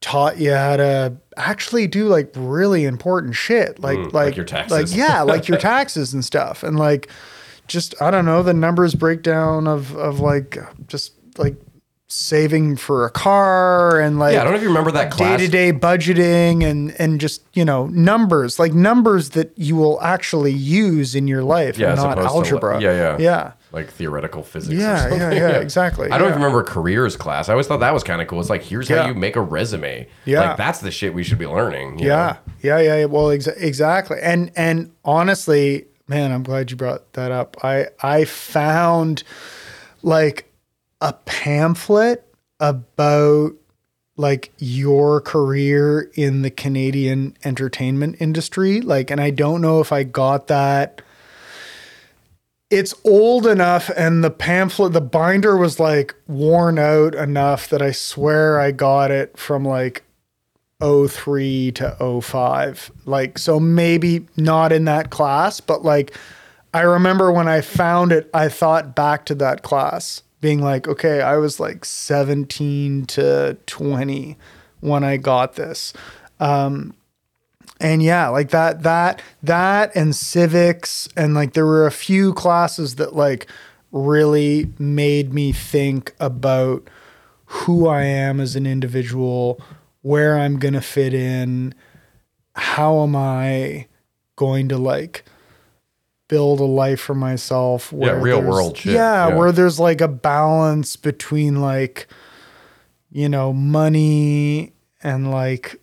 taught 0.00 0.38
you 0.38 0.52
how 0.54 0.76
to 0.78 1.16
actually 1.36 1.86
do 1.88 2.06
like 2.06 2.32
really 2.36 2.84
important 2.86 3.34
shit, 3.34 3.78
like 3.80 3.98
like, 3.98 4.06
Mm, 4.08 4.12
like 4.14 4.36
your 4.36 4.46
taxes. 4.46 4.72
like 4.96 4.96
yeah, 4.96 5.20
like 5.20 5.46
your 5.46 5.58
taxes 5.58 6.14
and 6.14 6.24
stuff, 6.24 6.62
and 6.62 6.78
like 6.78 7.10
just 7.66 8.00
I 8.00 8.10
don't 8.10 8.24
know 8.24 8.42
the 8.42 8.54
numbers 8.54 8.94
breakdown 8.94 9.66
of 9.66 9.94
of 9.96 10.20
like 10.20 10.56
just 10.86 11.12
like 11.38 11.56
saving 12.10 12.74
for 12.74 13.04
a 13.04 13.10
car 13.10 14.00
and 14.00 14.18
like 14.18 14.32
Yeah, 14.32 14.40
I 14.40 14.44
don't 14.44 14.54
know 14.54 14.56
if 14.56 14.62
you 14.62 14.68
remember 14.68 14.92
that 14.92 15.10
class. 15.10 15.38
day 15.38 15.44
to 15.44 15.52
day 15.52 15.72
budgeting 15.74 16.64
and 16.64 16.90
and 16.98 17.20
just 17.20 17.42
you 17.52 17.66
know 17.66 17.86
numbers 17.88 18.58
like 18.58 18.72
numbers 18.72 19.30
that 19.30 19.52
you 19.58 19.76
will 19.76 20.00
actually 20.00 20.52
use 20.52 21.14
in 21.14 21.28
your 21.28 21.42
life 21.44 21.76
Yeah, 21.76 21.94
not 21.94 22.14
to, 22.14 22.22
algebra. 22.22 22.74
like- 22.76 22.82
yeah, 22.82 22.92
yeah. 22.92 23.16
yeah, 23.18 23.52
like 23.72 23.90
theoretical 23.90 24.42
physics. 24.42 24.74
or 24.74 24.80
yeah, 24.80 25.00
something. 25.02 25.20
yeah, 25.20 25.32
yeah, 25.34 25.48
exactly. 25.60 26.06
I 26.10 26.16
don't 26.16 26.28
yeah. 26.28 26.32
even 26.36 26.42
remember 26.42 26.62
careers 26.62 27.14
class. 27.14 27.50
I 27.50 27.52
always 27.52 27.66
thought 27.66 27.80
that 27.80 27.92
was 27.92 28.04
kind 28.04 28.22
of 28.22 28.26
cool. 28.28 28.40
It's 28.40 28.48
like 28.48 28.62
here's 28.62 28.88
Yeah. 28.88 29.02
how 29.02 29.08
you 29.08 29.14
make 29.14 29.36
a 29.36 29.42
resume. 29.42 30.08
Yeah. 30.24 30.40
like 30.40 30.56
that's 30.56 30.80
the 30.80 30.90
shit 30.90 31.12
we 31.12 31.22
should 31.22 31.38
be 31.38 31.46
learning. 31.46 31.98
you 31.98 32.08
know? 32.08 32.14
Yeah, 32.14 32.36
yeah, 32.62 32.78
yeah. 32.80 32.96
yeah. 33.00 33.04
Well, 33.04 33.26
exa- 33.26 33.60
exactly. 33.62 34.16
And 34.22 34.50
and 34.56 34.92
honestly, 35.04 35.84
man, 36.08 36.32
I'm 36.32 36.42
glad 36.42 36.70
you 36.70 36.78
brought 36.78 37.12
that 37.12 37.32
up. 37.32 37.58
I 37.62 37.88
I 38.02 38.24
found 38.24 39.24
like 40.02 40.47
a 41.00 41.12
pamphlet 41.12 42.24
about 42.60 43.52
like 44.16 44.52
your 44.58 45.20
career 45.20 46.10
in 46.14 46.42
the 46.42 46.50
Canadian 46.50 47.36
entertainment 47.44 48.16
industry. 48.18 48.80
Like, 48.80 49.10
and 49.10 49.20
I 49.20 49.30
don't 49.30 49.60
know 49.60 49.80
if 49.80 49.92
I 49.92 50.02
got 50.02 50.48
that. 50.48 51.00
It's 52.68 52.94
old 53.02 53.46
enough, 53.46 53.88
and 53.96 54.22
the 54.22 54.30
pamphlet, 54.30 54.92
the 54.92 55.00
binder 55.00 55.56
was 55.56 55.80
like 55.80 56.14
worn 56.26 56.78
out 56.78 57.14
enough 57.14 57.70
that 57.70 57.80
I 57.80 57.92
swear 57.92 58.60
I 58.60 58.72
got 58.72 59.10
it 59.10 59.38
from 59.38 59.64
like 59.64 60.02
03 60.82 61.72
to 61.72 62.20
05. 62.22 62.92
Like, 63.06 63.38
so 63.38 63.58
maybe 63.58 64.26
not 64.36 64.72
in 64.72 64.84
that 64.84 65.08
class, 65.08 65.60
but 65.60 65.82
like, 65.82 66.14
I 66.74 66.80
remember 66.82 67.32
when 67.32 67.48
I 67.48 67.62
found 67.62 68.12
it, 68.12 68.28
I 68.34 68.48
thought 68.48 68.94
back 68.94 69.24
to 69.26 69.34
that 69.36 69.62
class 69.62 70.22
being 70.40 70.60
like, 70.60 70.86
okay, 70.86 71.20
I 71.20 71.36
was 71.36 71.58
like 71.58 71.84
17 71.84 73.06
to 73.06 73.56
20 73.66 74.36
when 74.80 75.04
I 75.04 75.16
got 75.16 75.54
this. 75.54 75.92
Um, 76.38 76.94
and 77.80 78.02
yeah, 78.02 78.28
like 78.28 78.50
that, 78.50 78.82
that, 78.82 79.22
that 79.42 79.94
and 79.94 80.14
civics. 80.14 81.08
And 81.16 81.34
like, 81.34 81.52
there 81.52 81.66
were 81.66 81.86
a 81.86 81.92
few 81.92 82.32
classes 82.34 82.96
that 82.96 83.14
like 83.14 83.46
really 83.92 84.72
made 84.78 85.32
me 85.32 85.52
think 85.52 86.14
about 86.20 86.88
who 87.46 87.88
I 87.88 88.02
am 88.02 88.40
as 88.40 88.56
an 88.56 88.66
individual, 88.66 89.60
where 90.02 90.38
I'm 90.38 90.58
going 90.58 90.74
to 90.74 90.80
fit 90.80 91.14
in, 91.14 91.74
how 92.54 93.02
am 93.02 93.16
I 93.16 93.86
going 94.36 94.68
to 94.68 94.76
like 94.76 95.24
build 96.28 96.60
a 96.60 96.64
life 96.64 97.00
for 97.00 97.14
myself 97.14 97.92
where 97.92 98.18
real 98.20 98.40
world 98.42 98.76
shit. 98.76 98.92
Yeah, 98.94 99.28
Yeah. 99.28 99.34
where 99.34 99.50
there's 99.52 99.80
like 99.80 100.00
a 100.00 100.08
balance 100.08 100.96
between 100.96 101.60
like 101.60 102.06
you 103.10 103.26
know, 103.28 103.52
money 103.54 104.72
and 105.02 105.30
like 105.30 105.80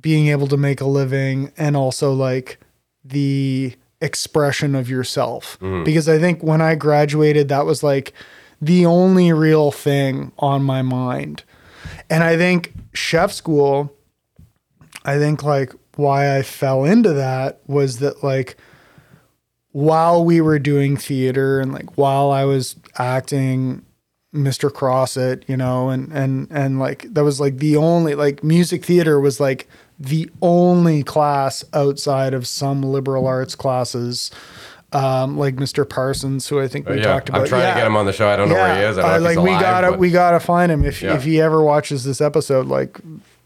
being 0.00 0.28
able 0.28 0.46
to 0.46 0.56
make 0.56 0.80
a 0.80 0.86
living 0.86 1.52
and 1.58 1.76
also 1.76 2.12
like 2.12 2.60
the 3.04 3.74
expression 4.00 4.74
of 4.76 4.88
yourself. 4.88 5.58
Mm. 5.60 5.84
Because 5.84 6.08
I 6.08 6.18
think 6.18 6.42
when 6.42 6.60
I 6.60 6.76
graduated, 6.76 7.48
that 7.48 7.66
was 7.66 7.82
like 7.82 8.12
the 8.62 8.86
only 8.86 9.32
real 9.32 9.72
thing 9.72 10.30
on 10.38 10.62
my 10.62 10.80
mind. 10.80 11.42
And 12.08 12.22
I 12.22 12.36
think 12.36 12.72
chef 12.92 13.32
school, 13.32 13.92
I 15.04 15.18
think 15.18 15.42
like 15.42 15.72
why 15.96 16.36
I 16.38 16.42
fell 16.42 16.84
into 16.84 17.12
that 17.14 17.60
was 17.66 17.98
that 17.98 18.22
like 18.22 18.56
while 19.72 20.24
we 20.24 20.40
were 20.40 20.58
doing 20.58 20.96
theater 20.96 21.60
and 21.60 21.72
like 21.72 21.96
while 21.96 22.30
I 22.30 22.44
was 22.44 22.76
acting 22.98 23.84
Mr. 24.34 24.72
Crosset, 24.72 25.44
you 25.48 25.56
know, 25.56 25.88
and 25.90 26.12
and 26.12 26.48
and 26.50 26.78
like 26.78 27.06
that 27.14 27.24
was 27.24 27.40
like 27.40 27.58
the 27.58 27.76
only 27.76 28.14
like 28.14 28.42
music 28.44 28.84
theater 28.84 29.20
was 29.20 29.40
like 29.40 29.68
the 29.98 30.30
only 30.40 31.02
class 31.02 31.64
outside 31.74 32.32
of 32.32 32.46
some 32.46 32.82
liberal 32.82 33.26
arts 33.26 33.54
classes. 33.54 34.30
Um, 34.92 35.38
like 35.38 35.54
Mr. 35.54 35.88
Parsons, 35.88 36.48
who 36.48 36.60
I 36.60 36.66
think 36.66 36.88
we 36.88 36.96
yeah, 36.96 37.02
talked 37.04 37.28
about. 37.28 37.42
I'm 37.42 37.46
trying 37.46 37.62
Yeah. 37.62 37.74
to 37.74 37.80
get 37.80 37.86
him 37.86 37.96
on 37.96 38.06
the 38.06 38.12
show. 38.12 38.28
I 38.28 38.34
don't 38.34 38.48
know 38.48 38.56
where 38.56 38.74
he 38.74 38.82
is. 38.82 38.98
I 38.98 39.02
don't 39.02 39.08
know 39.08 39.14
uh, 39.14 39.16
if 39.18 39.22
like 39.22 39.38
he's 39.38 39.44
we 39.44 39.60
gotta 39.62 39.90
but- 39.90 39.98
we 40.00 40.10
gotta 40.10 40.40
find 40.40 40.72
him 40.72 40.84
if 40.84 41.00
Yeah. 41.00 41.14
if 41.14 41.22
he 41.22 41.40
ever 41.40 41.62
watches 41.62 42.02
this 42.02 42.20
episode. 42.20 42.66
Like 42.66 42.98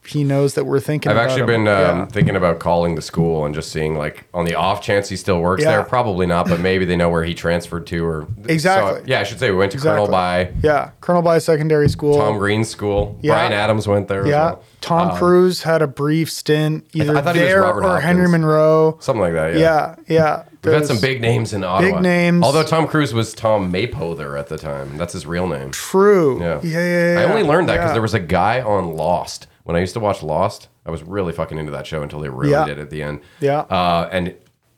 he 0.07 0.23
knows 0.25 0.55
that 0.55 0.65
we're 0.65 0.81
thinking. 0.81 1.11
I've 1.11 1.17
actually 1.19 1.41
him. 1.43 1.47
been 1.47 1.69
um, 1.69 1.99
Yeah. 1.99 2.05
thinking 2.07 2.37
about 2.37 2.59
calling 2.59 2.95
the 2.95 3.03
school 3.03 3.45
and 3.47 3.55
just 3.55 3.73
seeing 3.73 3.97
like 3.97 4.25
on 4.35 4.45
the 4.45 4.55
off 4.55 4.83
chance 4.83 5.09
he 5.09 5.17
still 5.17 5.41
works 5.41 5.63
Yeah. 5.63 5.71
there. 5.77 5.83
Probably 5.85 6.27
not, 6.27 6.49
but 6.49 6.61
maybe 6.61 6.85
they 6.85 6.97
know 6.97 7.09
where 7.09 7.25
he 7.25 7.35
transferred 7.35 7.87
to 7.89 8.05
or 8.07 8.27
Exactly. 8.47 9.01
So, 9.01 9.05
yeah, 9.07 9.21
I 9.21 9.23
should 9.25 9.39
say 9.39 9.51
we 9.51 9.57
went 9.57 9.73
to 9.73 9.79
Colonel 9.79 10.07
By 10.09 10.51
yeah, 10.63 10.91
Colonel 11.01 11.23
By 11.23 11.39
Secondary 11.39 11.89
School. 11.89 12.19
Tom 12.19 12.39
Green's 12.39 12.69
school. 12.69 13.19
Yeah. 13.23 13.33
Bryan 13.33 13.53
Adams 13.53 13.89
went 13.89 14.09
there. 14.09 14.23
as 14.23 14.29
Yeah. 14.29 14.45
well. 14.45 14.63
Tom 14.81 15.17
Cruise 15.17 15.63
had 15.63 15.81
a 15.81 15.87
brief 15.87 16.31
stint 16.31 16.87
either 16.93 17.17
I 17.17 17.23
thought 17.23 17.35
he 17.37 17.41
was 17.43 17.49
there 17.51 17.65
or 17.65 18.01
Henry 18.01 18.29
Munro. 18.29 18.99
something 19.01 19.23
like 19.23 19.33
that. 19.33 19.55
Yeah. 19.57 19.95
Yeah, 20.07 20.15
yeah. 20.15 20.43
We've 20.63 20.75
had 20.75 20.87
some 20.87 21.01
big 21.01 21.21
names 21.23 21.53
in 21.53 21.65
Ottawa. 21.65 21.93
Big 21.95 22.03
names. 22.03 22.43
Although 22.45 22.63
Tom 22.63 22.87
Cruise 22.87 23.13
was 23.15 23.33
Tom 23.35 23.71
Mapother 23.73 24.39
at 24.39 24.49
the 24.49 24.57
time. 24.59 24.97
That's 24.99 25.13
his 25.15 25.27
real 25.27 25.47
name. 25.47 25.71
True. 25.71 26.41
Yeah. 26.41 26.61
Yeah, 26.63 26.79
yeah, 26.79 27.13
yeah. 27.15 27.21
I 27.21 27.25
only 27.25 27.43
learned 27.43 27.69
that 27.71 27.77
because 27.79 27.93
there 27.93 28.03
was 28.03 28.15
a 28.15 28.21
guy 28.21 28.61
on 28.63 28.95
Lost 28.95 29.47
when 29.65 29.77
I 29.77 29.81
used 29.81 29.95
to 29.95 30.01
watch 30.01 30.23
Lost, 30.23 30.69
I 30.87 30.91
was 30.91 31.03
really 31.03 31.33
fucking 31.33 31.59
into 31.59 31.73
that 31.73 31.87
show 31.87 32.03
until 32.03 32.21
they 32.21 32.29
really 32.29 32.53
Yeah. 32.53 32.65
did 32.65 32.79
at 32.79 32.91
the 32.91 33.03
end. 33.03 33.21
Yeah. 33.41 33.61
Uh, 33.61 34.09
and 34.13 34.35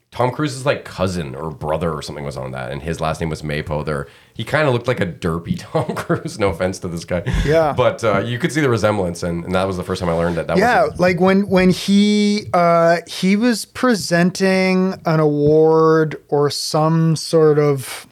Tom 0.09 0.31
Cruise's 0.31 0.65
like 0.65 0.85
cousin 0.85 1.35
or 1.35 1.51
brother 1.51 1.91
or 1.91 2.01
something 2.01 2.23
was 2.23 2.37
on 2.37 2.51
that, 2.51 2.71
and 2.71 2.81
his 2.81 3.01
last 3.01 3.19
name 3.19 3.29
was 3.29 3.41
Mapother. 3.41 4.05
He 4.33 4.45
kind 4.45 4.65
of 4.65 4.73
looked 4.73 4.87
like 4.87 5.01
a 5.01 5.05
derpy 5.05 5.59
Tom 5.71 5.93
Cruise. 5.95 6.39
No 6.39 6.47
offense 6.47 6.79
to 6.79 6.87
this 6.87 7.03
guy. 7.03 7.23
Yeah. 7.45 7.73
But 7.73 8.03
uh, 8.03 8.19
you 8.19 8.39
could 8.39 8.51
see 8.53 8.61
the 8.61 8.69
resemblance, 8.69 9.21
and, 9.21 9.43
and 9.43 9.53
that 9.53 9.65
was 9.67 9.75
the 9.75 9.83
first 9.83 9.99
time 9.99 10.09
I 10.09 10.13
learned 10.13 10.37
that. 10.37 10.47
that 10.47 10.57
Yeah, 10.57 10.85
was 10.85 10.97
like 10.99 11.19
when 11.19 11.49
when 11.49 11.69
he 11.71 12.45
uh 12.53 12.97
he 13.05 13.35
was 13.35 13.65
presenting 13.65 14.93
an 15.05 15.19
award 15.19 16.15
or 16.29 16.49
some 16.49 17.15
sort 17.15 17.59
of 17.59 18.07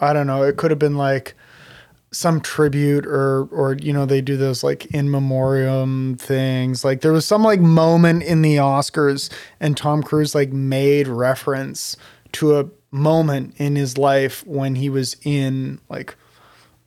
I 0.00 0.12
don't 0.12 0.26
know, 0.26 0.42
it 0.42 0.56
could 0.58 0.70
have 0.70 0.78
been 0.78 0.96
like 0.96 1.34
some 2.10 2.40
tribute 2.40 3.06
or 3.06 3.44
or 3.52 3.74
you 3.74 3.92
know 3.92 4.06
they 4.06 4.20
do 4.20 4.36
those 4.36 4.64
like 4.64 4.86
in 4.86 5.10
memoriam 5.10 6.16
things. 6.16 6.84
Like 6.84 7.02
there 7.02 7.12
was 7.12 7.26
some 7.26 7.42
like 7.42 7.60
moment 7.60 8.22
in 8.22 8.42
the 8.42 8.56
oscars 8.56 9.30
and 9.60 9.76
tom 9.76 10.02
cruise 10.02 10.34
like 10.34 10.50
made 10.52 11.06
reference 11.08 11.96
to 12.32 12.58
a 12.58 12.66
moment 12.90 13.54
in 13.58 13.76
his 13.76 13.98
life 13.98 14.46
when 14.46 14.74
he 14.74 14.88
was 14.88 15.16
in 15.22 15.78
like 15.90 16.16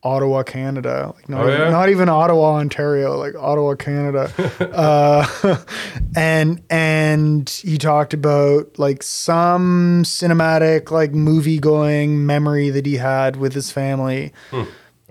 ottawa 0.03 0.41
canada. 0.41 1.13
Like 1.15 1.29
not, 1.29 1.41
Oh, 1.41 1.47
even, 1.47 1.59
yeah? 1.61 1.69
not 1.69 1.89
even 1.89 2.09
ottawa 2.09 2.55
ontario 2.55 3.15
like 3.17 3.35
ottawa 3.35 3.75
canada. 3.75 4.31
Uh 4.73 5.27
and 6.15 6.61
and 6.71 7.47
he 7.47 7.77
talked 7.77 8.13
about 8.15 8.79
like 8.79 9.03
some 9.03 10.01
cinematic 10.03 10.89
like 10.89 11.11
movie 11.13 11.59
going 11.59 12.25
memory 12.25 12.71
that 12.71 12.85
he 12.87 12.95
had 12.97 13.35
with 13.35 13.53
his 13.53 13.71
family 13.71 14.33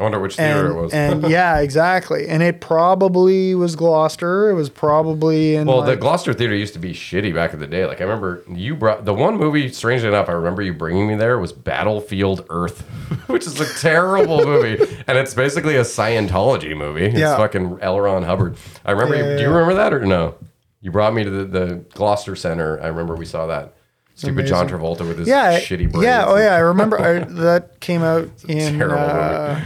I 0.00 0.02
wonder 0.02 0.18
which 0.18 0.36
theater 0.36 0.66
and, 0.68 0.74
it 0.78 0.80
was. 0.80 0.92
and 0.94 1.22
yeah, 1.30 1.58
exactly. 1.58 2.26
And 2.26 2.42
it 2.42 2.62
probably 2.62 3.54
was 3.54 3.76
Gloucester. 3.76 4.48
It 4.48 4.54
was 4.54 4.70
probably 4.70 5.56
in 5.56 5.66
Well, 5.68 5.82
the 5.82 5.94
Gloucester 5.94 6.32
Theater 6.32 6.54
used 6.54 6.72
to 6.72 6.78
be 6.78 6.94
shitty 6.94 7.34
back 7.34 7.52
in 7.52 7.60
the 7.60 7.66
day. 7.66 7.84
Like 7.84 8.00
I 8.00 8.04
remember 8.04 8.42
you 8.48 8.74
brought 8.74 9.04
the 9.04 9.12
one 9.12 9.36
movie. 9.36 9.68
Strangely 9.68 10.08
enough, 10.08 10.30
I 10.30 10.32
remember 10.32 10.62
you 10.62 10.72
bringing 10.72 11.06
me 11.06 11.16
there 11.16 11.38
was 11.38 11.52
Battlefield 11.52 12.46
Earth, 12.48 12.80
which 13.26 13.46
is 13.46 13.60
a 13.60 13.66
terrible 13.78 14.38
movie, 14.46 14.82
and 15.06 15.18
it's 15.18 15.34
basically 15.34 15.76
a 15.76 15.82
Scientology 15.82 16.74
movie. 16.74 17.04
It's 17.04 17.18
Yeah. 17.18 17.36
fucking 17.36 17.80
L. 17.82 18.00
Ron 18.00 18.22
Hubbard. 18.22 18.56
I 18.86 18.92
remember. 18.92 19.16
Yeah, 19.16 19.22
you, 19.22 19.28
yeah, 19.32 19.36
do 19.36 19.42
you 19.42 19.48
remember 19.50 19.74
that 19.74 19.92
or 19.92 20.00
no? 20.06 20.34
You 20.80 20.90
brought 20.90 21.12
me 21.12 21.24
to 21.24 21.30
the, 21.30 21.44
the 21.44 21.74
Gloucester 21.92 22.34
Center. 22.34 22.80
I 22.82 22.86
remember 22.86 23.16
we 23.16 23.26
saw 23.26 23.46
that. 23.48 23.74
Stupid 24.14 24.46
John 24.46 24.68
Travolta 24.68 25.06
with 25.08 25.18
his 25.18 25.28
yeah, 25.28 25.58
shitty 25.58 25.90
braids. 25.90 26.04
yeah. 26.04 26.24
Oh 26.26 26.36
yeah, 26.36 26.54
I 26.54 26.58
remember 26.58 27.00
I, 27.00 27.20
that 27.20 27.80
came 27.80 28.02
out 28.02 28.28
in 28.46 28.76
Terrible 28.78 28.98
uh, 28.98 29.62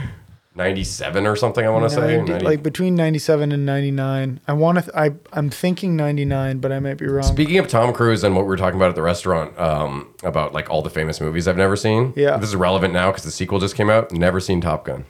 movie. 0.54 0.68
Ninety-seven 0.68 1.26
or 1.26 1.36
something. 1.36 1.64
I 1.66 1.68
want 1.70 1.84
to 1.88 1.90
say 1.94 2.00
90 2.16 2.32
90 2.32 2.44
like 2.44 2.62
between 2.62 2.94
ninety 2.94 3.18
seven 3.18 3.52
and 3.52 3.66
ninety 3.66 3.90
nine. 3.90 4.40
I 4.48 4.52
want 4.52 4.78
to. 4.78 4.82
Th- 4.82 4.94
I 4.96 5.10
I'm 5.32 5.50
thinking 5.50 5.96
ninety 5.96 6.24
nine, 6.24 6.58
but 6.58 6.72
I 6.72 6.78
might 6.80 6.98
be 6.98 7.06
wrong. 7.06 7.24
Speaking 7.24 7.58
of 7.58 7.68
Tom 7.68 7.92
Cruise 7.92 8.22
and 8.24 8.34
what 8.36 8.42
we 8.44 8.48
were 8.48 8.56
talking 8.56 8.76
about 8.78 8.88
at 8.90 8.94
the 8.94 9.02
restaurant, 9.02 9.58
um, 9.58 10.14
about 10.22 10.52
like 10.52 10.70
all 10.70 10.82
the 10.82 10.90
famous 10.90 11.20
movies 11.20 11.48
I've 11.48 11.56
never 11.56 11.76
seen. 11.76 12.12
Yeah. 12.16 12.36
This 12.36 12.50
is 12.50 12.56
relevant 12.56 12.94
now 12.94 13.10
because 13.10 13.24
the 13.24 13.30
sequel 13.30 13.58
just 13.58 13.74
came 13.76 13.90
out. 13.90 14.12
Never 14.12 14.38
seen 14.40 14.60
Top 14.60 14.84
Gun. 14.84 15.04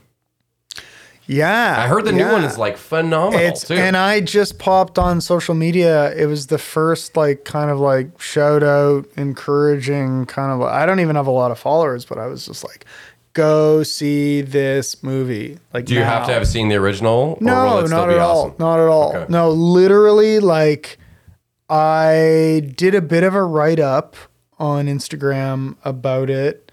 yeah, 1.26 1.76
I 1.78 1.88
heard 1.88 2.04
the 2.04 2.12
new 2.12 2.26
one 2.26 2.44
is 2.44 2.58
like 2.58 2.76
phenomenal 2.76 3.40
It's 3.40 3.66
too. 3.66 3.74
and 3.74 3.96
I 3.96 4.20
just 4.20 4.58
popped 4.58 4.98
on 4.98 5.22
social 5.22 5.54
media. 5.54 6.14
It 6.14 6.26
was 6.26 6.48
the 6.48 6.58
first 6.58 7.16
like 7.16 7.44
kind 7.46 7.70
of 7.70 7.78
like 7.80 8.20
shout 8.20 8.62
out, 8.62 9.06
encouraging 9.16 10.26
kind 10.26 10.52
of. 10.52 10.62
I 10.68 10.84
don't 10.84 11.00
even 11.00 11.16
have 11.16 11.26
a 11.26 11.30
lot 11.30 11.50
of 11.50 11.58
followers, 11.58 12.04
but 12.04 12.18
I 12.18 12.26
was 12.26 12.44
just 12.44 12.62
like, 12.64 12.84
go 13.34 13.82
see 13.82 14.40
this 14.40 15.02
movie. 15.02 15.58
Like, 15.72 15.84
Do 15.84 15.94
you 15.94 16.02
have 16.02 16.26
to 16.26 16.32
have 16.32 16.46
seen 16.48 16.68
the 16.68 16.76
original? 16.76 17.12
Or 17.12 17.36
will 17.36 17.40
No, 17.40 17.78
it 17.80 17.86
still 17.88 17.98
not 17.98 18.08
be 18.08 18.14
at 18.14 18.20
all. 18.20 18.56
Not 18.58 18.80
at 18.80 18.88
all. 18.88 19.26
No, 19.28 19.50
literally, 19.50 20.38
like 20.40 20.98
I 21.68 22.70
did 22.76 22.94
a 22.94 23.02
bit 23.02 23.22
of 23.24 23.34
a 23.34 23.42
write 23.42 23.80
up 23.80 24.16
on 24.58 24.86
Instagram 24.86 25.76
about 25.84 26.30
it. 26.30 26.70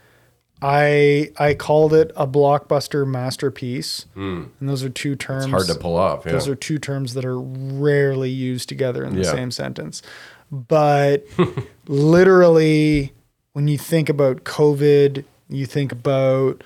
I 0.61 1.31
I 1.39 1.55
called 1.55 1.91
it 1.93 2.11
a 2.15 2.27
blockbuster 2.27 3.07
masterpiece, 3.07 4.05
hmm. 4.13 4.43
and 4.59 4.69
those 4.69 4.83
are 4.83 4.89
two 4.89 5.15
terms. 5.15 5.45
It's 5.45 5.51
hard 5.51 5.67
to 5.67 5.75
pull 5.75 5.97
off. 5.97 6.23
Yeah. 6.25 6.33
Those 6.33 6.47
are 6.47 6.55
two 6.55 6.77
terms 6.77 7.15
that 7.15 7.25
are 7.25 7.39
rarely 7.39 8.29
used 8.29 8.69
together 8.69 9.03
in 9.03 9.15
the 9.15 9.23
Yeah. 9.23 9.31
same 9.31 9.49
sentence. 9.49 10.03
But 10.51 11.25
literally, 11.87 13.13
when 13.53 13.67
you 13.67 13.77
think 13.79 14.07
about 14.09 14.43
COVID, 14.43 15.23
you 15.51 15.65
think 15.65 15.91
about 15.91 16.63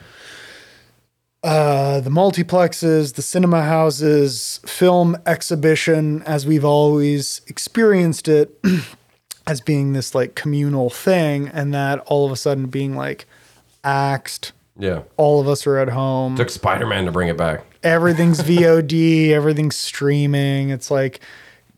uh, 1.43 1.99
the 1.99 2.09
multiplexes, 2.09 3.13
the 3.15 3.21
cinema 3.21 3.61
houses, 3.61 4.59
film 4.65 5.15
exhibition, 5.25 6.23
as 6.23 6.45
we've 6.47 6.65
always 6.65 7.41
experienced 7.47 8.27
it, 8.27 8.57
as 9.47 9.61
being 9.61 9.93
this 9.93 10.15
like 10.15 10.33
communal 10.35 10.89
thing, 10.89 11.47
and 11.49 11.73
that 11.73 11.99
all 12.07 12.25
of 12.25 12.31
a 12.31 12.35
sudden 12.35 12.65
being 12.67 12.95
like 12.95 13.27
axed. 13.83 14.53
yeah. 14.77 15.03
All 15.17 15.39
of 15.39 15.47
us 15.47 15.67
are 15.67 15.77
at 15.77 15.89
home 15.89 16.35
Took 16.35 16.49
Spider 16.49 16.87
Man 16.87 17.05
to 17.05 17.11
bring 17.11 17.27
it 17.27 17.37
back. 17.37 17.63
everything's 17.83 18.39
VOD, 18.49 19.29
everything's 19.29 19.75
streaming. 19.75 20.69
It's 20.69 20.89
like 20.89 21.19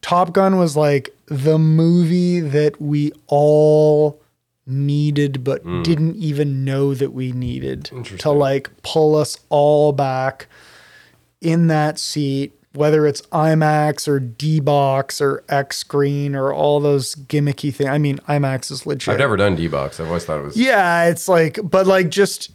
Top 0.02 0.32
Gun 0.32 0.58
was 0.58 0.78
like 0.78 1.14
the 1.26 1.58
movie 1.60 2.40
that 2.40 2.80
we 2.82 3.12
all 3.28 4.22
needed 4.68 5.44
but 5.44 5.64
mm. 5.66 5.84
didn't 5.84 6.16
even 6.16 6.64
know 6.66 6.94
that 6.94 7.14
we 7.14 7.32
needed 7.32 7.86
to 8.20 8.32
like 8.32 8.70
pull 8.84 9.16
us 9.16 9.40
all 9.50 9.92
back 9.92 10.48
in 11.42 11.68
that 11.68 11.98
seat 11.98 12.54
whether 12.78 13.08
it's 13.08 13.22
IMAX 13.24 14.08
or 14.08 14.20
D 14.20 14.60
box 14.60 15.20
or 15.20 15.44
X 15.50 15.78
screen 15.78 16.36
or 16.36 16.54
all 16.54 16.80
those 16.80 17.16
gimmicky 17.16 17.74
things. 17.74 17.90
I 17.90 17.98
mean, 17.98 18.20
IMAX 18.30 18.72
is 18.72 18.86
legit. 18.86 19.12
I've 19.12 19.20
never 19.20 19.36
done 19.36 19.56
D 19.56 19.68
box. 19.68 20.00
I've 20.00 20.08
always 20.08 20.26
thought 20.26 20.40
it 20.40 20.44
was. 20.44 20.56
Yeah, 20.56 21.06
it's 21.06 21.28
like, 21.28 21.60
but 21.64 21.88
like 21.88 22.10
just 22.10 22.52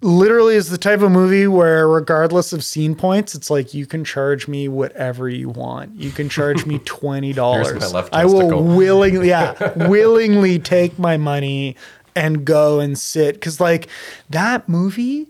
literally 0.00 0.54
is 0.54 0.70
the 0.70 0.78
type 0.78 1.00
of 1.00 1.10
movie 1.10 1.46
where 1.46 1.88
regardless 1.88 2.52
of 2.52 2.64
scene 2.64 2.94
points, 2.94 3.34
it's 3.34 3.50
like 3.50 3.74
you 3.74 3.86
can 3.86 4.04
charge 4.04 4.48
me 4.48 4.68
whatever 4.68 5.28
you 5.28 5.48
want. 5.48 5.94
You 5.94 6.10
can 6.10 6.28
charge 6.28 6.66
me 6.66 6.78
$20 6.80 7.80
my 7.80 7.86
left 7.86 8.14
I 8.14 8.24
will 8.24 8.62
willingly, 8.62 9.28
yeah, 9.28 9.72
willingly 9.88 10.58
take 10.58 10.98
my 10.98 11.16
money 11.16 11.76
and 12.14 12.44
go 12.44 12.80
and 12.80 12.98
sit. 12.98 13.34
Because 13.34 13.60
like 13.60 13.88
that 14.30 14.68
movie 14.68 15.28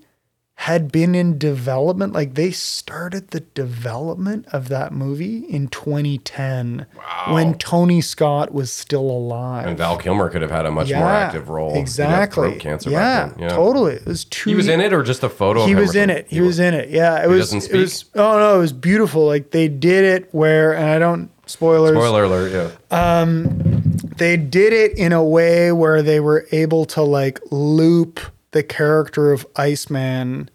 had 0.63 0.91
been 0.91 1.15
in 1.15 1.39
development. 1.39 2.13
Like 2.13 2.35
they 2.35 2.51
started 2.51 3.29
the 3.29 3.41
development 3.41 4.45
of 4.53 4.69
that 4.69 4.93
movie 4.93 5.45
in 5.49 5.69
2010 5.69 6.85
when 7.29 7.55
Tony 7.55 8.01
Scott 8.01 8.53
was 8.53 8.73
still 8.73 9.09
alive. 9.09 9.69
And 9.69 9.79
Val 9.79 9.97
Kilmer 9.97 10.29
could 10.29 10.43
have 10.43 10.51
had 10.51 10.67
a 10.67 10.73
much 10.73 10.91
more 10.91 11.07
active 11.07 11.49
role. 11.49 11.77
Exactly. 11.77 12.51
throat 12.51 12.61
cancer 12.61 12.91
yeah, 12.91 13.27
back 13.27 13.37
then. 13.39 13.51
totally. 13.51 13.95
It 13.95 14.07
was 14.07 14.25
two. 14.25 14.51
He 14.51 14.57
was 14.57 14.67
in 14.67 14.81
it, 14.81 14.93
or 14.93 15.05
just 15.05 15.23
a 15.23 15.29
photo. 15.29 15.65
He 15.65 15.77
was 15.77 15.95
in 15.95 16.11
it. 16.11 16.27
He 16.29 16.41
was 16.41 16.59
in 16.59 16.75
it. 16.75 16.91
Yeah, 16.91 17.23
it 17.23 17.29
was. 17.29 17.53
It 17.55 17.73
was. 17.73 18.07
Oh 18.17 18.39
no, 18.41 18.57
it 18.57 18.59
was 18.59 18.73
beautiful. 18.73 19.27
Like 19.27 19.53
they 19.53 19.69
did 19.69 20.05
it 20.05 20.29
where, 20.35 20.75
and 20.75 20.91
I 20.91 20.99
don't 20.99 21.31
spoilers. 21.47 21.93
Spoiler 21.93 22.25
alert! 22.25 22.73
Yeah. 22.91 23.21
Um, 23.21 23.79
They 24.17 24.37
did 24.37 24.73
it 24.73 24.99
in 24.99 25.13
a 25.13 25.23
way 25.23 25.71
where 25.71 26.03
they 26.03 26.19
were 26.19 26.49
able 26.51 26.85
to 26.87 27.03
like 27.03 27.39
loop 27.53 28.19
the 28.53 28.63
character 28.63 29.33
of 29.33 29.47
Iceman 29.57 30.51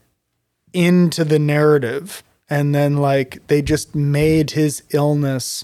into 0.74 1.24
the 1.24 1.40
narrative, 1.40 2.24
and 2.50 2.74
then 2.74 2.98
like 2.98 3.46
they 3.48 3.62
just 3.62 3.96
made 3.96 4.52
his 4.52 4.84
illness 4.92 5.64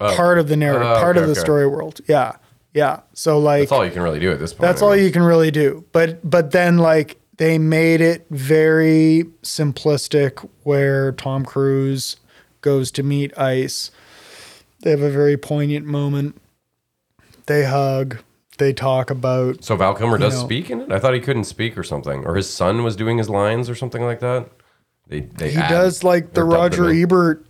oh. 0.00 0.14
part 0.16 0.38
of 0.38 0.48
the 0.48 0.56
narrative, 0.56 0.88
Oh, 0.88 1.00
part 1.00 1.16
okay, 1.16 1.22
of 1.22 1.26
the 1.28 1.32
okay. 1.32 1.40
story 1.40 1.66
world. 1.66 2.00
Yeah, 2.06 2.36
yeah. 2.72 3.00
So 3.12 3.38
like 3.38 3.62
That's 3.62 3.72
all 3.72 3.84
you 3.84 3.92
can 3.92 4.02
really 4.02 4.20
do 4.20 4.32
at 4.32 4.38
this 4.38 4.52
point. 4.52 4.62
That's 4.62 4.82
all 4.82 4.96
you 4.96 5.10
can 5.10 5.22
really 5.22 5.50
do. 5.50 5.84
But 5.92 6.28
but 6.28 6.50
then 6.50 6.78
like 6.78 7.18
they 7.36 7.58
made 7.58 8.00
it 8.00 8.26
very 8.30 9.24
simplistic 9.42 10.48
where 10.62 11.12
Tom 11.12 11.44
Cruise 11.44 12.16
goes 12.60 12.90
to 12.92 13.02
meet 13.02 13.36
Ice. 13.38 13.90
They 14.80 14.90
have 14.90 15.02
a 15.02 15.10
very 15.10 15.36
poignant 15.36 15.86
moment. 15.86 16.40
They 17.46 17.64
hug. 17.64 18.18
They 18.58 18.72
talk 18.72 19.10
about 19.10 19.64
So 19.64 19.74
Val 19.76 19.94
Kilmer 19.94 20.16
does 20.18 20.34
know. 20.34 20.44
speak 20.44 20.70
in 20.70 20.80
it. 20.82 20.92
I 20.92 20.98
thought 21.00 21.14
he 21.14 21.20
couldn't 21.20 21.44
speak 21.44 21.76
or 21.76 21.82
something, 21.82 22.24
or 22.24 22.36
his 22.36 22.48
son 22.48 22.84
was 22.84 22.94
doing 22.96 23.18
his 23.18 23.28
lines 23.28 23.68
or 23.68 23.74
something 23.74 24.02
like 24.02 24.20
that. 24.20 24.48
They 25.08 25.20
they 25.20 25.50
he 25.50 25.56
add- 25.58 25.68
does 25.70 26.04
like 26.04 26.34
the 26.34 26.44
Roger. 26.44 26.88
Ebert 26.90 27.44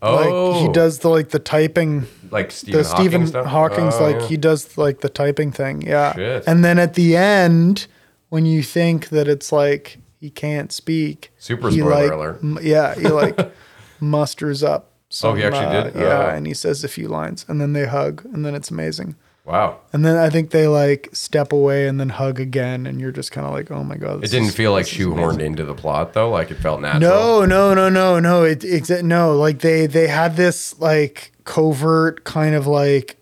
Oh, 0.00 0.50
like 0.52 0.62
he 0.62 0.72
does 0.72 1.00
the 1.00 1.08
like 1.10 1.30
the 1.30 1.40
typing 1.40 2.06
like 2.30 2.52
Stephen 2.52 2.78
the 2.80 2.84
Stephen 2.84 3.22
Hawking? 3.26 3.44
Hawking's 3.48 3.94
Oh, 3.96 4.04
like 4.04 4.20
yeah. 4.22 4.28
he 4.28 4.36
does 4.36 4.78
like 4.78 5.00
the 5.00 5.08
typing 5.08 5.50
thing. 5.50 5.82
Yeah. 5.82 6.14
Shit. 6.14 6.44
And 6.46 6.64
then 6.64 6.78
at 6.78 6.94
the 6.94 7.16
end, 7.16 7.88
when 8.28 8.46
you 8.46 8.62
think 8.62 9.08
that 9.08 9.26
it's 9.26 9.50
like 9.50 9.98
he 10.20 10.30
can't 10.30 10.70
speak, 10.72 11.32
Super 11.38 11.70
spoiler 11.72 11.90
like, 11.90 12.12
alert. 12.12 12.38
m- 12.44 12.58
yeah, 12.62 12.94
he 12.94 13.08
like 13.22 13.52
musters 14.00 14.62
up. 14.62 14.92
Oh, 15.24 15.34
he 15.34 15.42
actually 15.42 15.66
uh, 15.66 15.82
did? 15.84 15.94
Yeah, 15.96 16.26
Oh. 16.26 16.36
and 16.36 16.46
he 16.46 16.54
says 16.54 16.84
a 16.84 16.88
few 16.88 17.08
lines, 17.08 17.44
and 17.48 17.60
then 17.60 17.72
they 17.72 17.86
hug, 17.86 18.24
and 18.26 18.44
then 18.44 18.54
it's 18.54 18.70
amazing. 18.70 19.16
Wow. 19.48 19.80
And 19.94 20.04
then 20.04 20.16
I 20.16 20.28
think 20.28 20.50
they 20.50 20.66
like 20.68 21.08
step 21.14 21.52
away 21.52 21.88
and 21.88 21.98
then 21.98 22.10
hug 22.10 22.38
again, 22.38 22.86
and 22.86 23.00
you're 23.00 23.12
just 23.12 23.32
kind 23.32 23.46
of 23.46 23.52
like, 23.54 23.70
oh 23.70 23.82
my 23.82 23.96
god. 23.96 24.22
It 24.22 24.30
didn't 24.30 24.48
is- 24.48 24.54
feel 24.54 24.72
like 24.72 24.84
shoehorned 24.84 25.40
into 25.40 25.64
the 25.64 25.74
plot 25.74 26.12
though. 26.12 26.28
Like 26.30 26.50
it 26.50 26.56
felt 26.56 26.82
natural. 26.82 27.00
No, 27.00 27.44
no, 27.46 27.72
no, 27.74 27.88
no, 27.88 28.20
no. 28.20 28.44
It 28.44 28.60
exa- 28.60 29.02
no. 29.02 29.34
Like 29.36 29.60
they 29.60 29.86
they 29.86 30.06
had 30.08 30.36
this 30.36 30.78
like 30.78 31.32
covert 31.44 32.24
kind 32.24 32.54
of 32.54 32.66
like, 32.66 33.16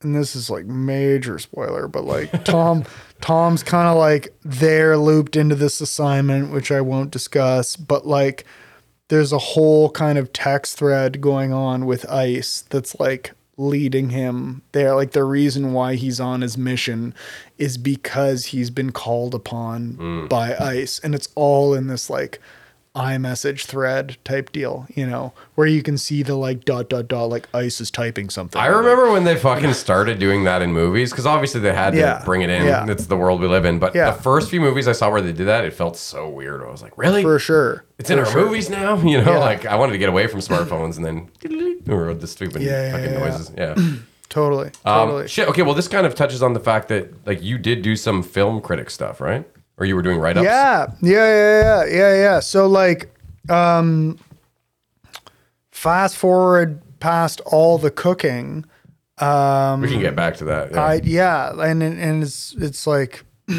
and 0.00 0.14
this 0.16 0.34
is 0.34 0.48
like 0.48 0.64
major 0.64 1.38
spoiler, 1.38 1.86
but 1.86 2.04
like 2.04 2.44
Tom 2.44 2.84
Tom's 3.20 3.62
kind 3.62 3.88
of 3.88 3.96
like 3.98 4.34
there 4.42 4.96
looped 4.96 5.36
into 5.36 5.54
this 5.54 5.80
assignment, 5.82 6.50
which 6.50 6.72
I 6.72 6.80
won't 6.80 7.10
discuss, 7.10 7.76
but 7.76 8.06
like 8.06 8.44
there's 9.08 9.32
a 9.32 9.38
whole 9.38 9.90
kind 9.90 10.16
of 10.16 10.32
text 10.32 10.78
thread 10.78 11.20
going 11.20 11.52
on 11.52 11.84
with 11.84 12.08
Ice 12.10 12.62
that's 12.70 12.98
like 12.98 13.32
leading 13.56 14.10
him 14.10 14.62
there. 14.72 14.94
Like 14.94 15.12
the 15.12 15.24
reason 15.24 15.72
why 15.72 15.94
he's 15.94 16.20
on 16.20 16.40
his 16.40 16.56
mission 16.56 17.14
is 17.58 17.76
because 17.76 18.46
he's 18.46 18.70
been 18.70 18.92
called 18.92 19.34
upon 19.34 19.92
mm. 19.94 20.28
by 20.28 20.56
Ice. 20.56 20.98
And 21.00 21.14
it's 21.14 21.28
all 21.34 21.74
in 21.74 21.86
this 21.86 22.08
like 22.08 22.40
iMessage 22.94 23.64
thread 23.64 24.18
type 24.22 24.52
deal, 24.52 24.86
you 24.94 25.06
know, 25.06 25.32
where 25.54 25.66
you 25.66 25.82
can 25.82 25.96
see 25.96 26.22
the 26.22 26.34
like 26.36 26.64
dot 26.66 26.90
dot 26.90 27.08
dot 27.08 27.30
like 27.30 27.48
Ice 27.54 27.80
is 27.80 27.90
typing 27.90 28.28
something. 28.28 28.60
I 28.60 28.66
remember 28.66 29.10
when 29.10 29.24
they 29.24 29.34
fucking 29.36 29.72
started 29.72 30.18
doing 30.18 30.44
that 30.44 30.60
in 30.60 30.72
movies 30.74 31.10
because 31.10 31.24
obviously 31.24 31.60
they 31.62 31.72
had 31.72 31.92
to 31.92 31.98
Yeah. 31.98 32.22
bring 32.24 32.42
it 32.42 32.50
in. 32.50 32.66
Yeah. 32.66 32.86
It's 32.90 33.06
the 33.06 33.16
world 33.16 33.40
we 33.40 33.46
live 33.46 33.64
in. 33.64 33.78
But 33.78 33.94
Yeah. 33.94 34.10
the 34.10 34.20
first 34.22 34.50
few 34.50 34.60
movies 34.60 34.86
I 34.88 34.92
saw 34.92 35.10
where 35.10 35.22
they 35.22 35.32
did 35.32 35.46
that, 35.46 35.64
it 35.64 35.72
felt 35.72 35.96
so 35.96 36.28
weird. 36.28 36.62
I 36.62 36.70
was 36.70 36.82
like, 36.82 36.96
really? 36.98 37.22
for 37.22 37.38
sure. 37.38 37.84
It's 37.98 38.10
in 38.10 38.18
For 38.18 38.26
our 38.26 38.30
sure. 38.32 38.44
movies 38.44 38.68
now, 38.68 38.96
you 39.02 39.22
know. 39.24 39.32
Yeah. 39.32 39.38
Like 39.38 39.64
I 39.64 39.76
wanted 39.76 39.92
to 39.92 39.98
get 39.98 40.10
away 40.10 40.26
from 40.26 40.40
smartphones, 40.40 40.96
and 40.96 41.04
then 41.06 41.80
or 41.88 42.12
the 42.12 42.26
stupid 42.26 42.54
fucking 42.62 42.66
yeah. 42.66 43.18
noises. 43.18 43.52
Yeah. 43.56 43.74
Totally. 44.28 44.68
Um, 44.84 45.08
Totally. 45.08 45.28
shit. 45.28 45.48
Okay. 45.48 45.62
Well, 45.62 45.74
this 45.74 45.88
kind 45.88 46.06
of 46.06 46.14
touches 46.14 46.42
on 46.42 46.52
the 46.52 46.60
fact 46.60 46.88
that 46.88 47.26
like 47.26 47.42
you 47.42 47.56
did 47.58 47.80
do 47.82 47.96
some 47.96 48.22
film 48.22 48.60
critic 48.60 48.90
stuff, 48.90 49.20
right? 49.20 49.46
Or 49.82 49.84
you 49.84 49.96
were 49.96 50.02
doing 50.02 50.18
write 50.20 50.36
ups. 50.36 50.44
Yeah, 50.44 50.92
yeah, 51.00 51.10
yeah, 51.10 51.60
yeah, 51.60 51.84
yeah, 51.92 52.14
yeah. 52.14 52.38
So 52.40 52.68
like, 52.68 53.12
um, 53.50 54.16
fast 55.72 56.16
forward 56.16 56.80
past 57.00 57.40
all 57.46 57.78
the 57.78 57.90
cooking. 57.90 58.64
Um, 59.18 59.80
We 59.80 59.88
can 59.88 59.98
get 60.00 60.14
back 60.14 60.36
to 60.36 60.44
that. 60.44 60.70
Yeah. 60.70 60.84
I 60.84 61.00
yeah, 61.02 61.50
and 61.60 61.82
and 61.82 62.22
it's 62.22 62.54
it's 62.60 62.86
like 62.86 63.24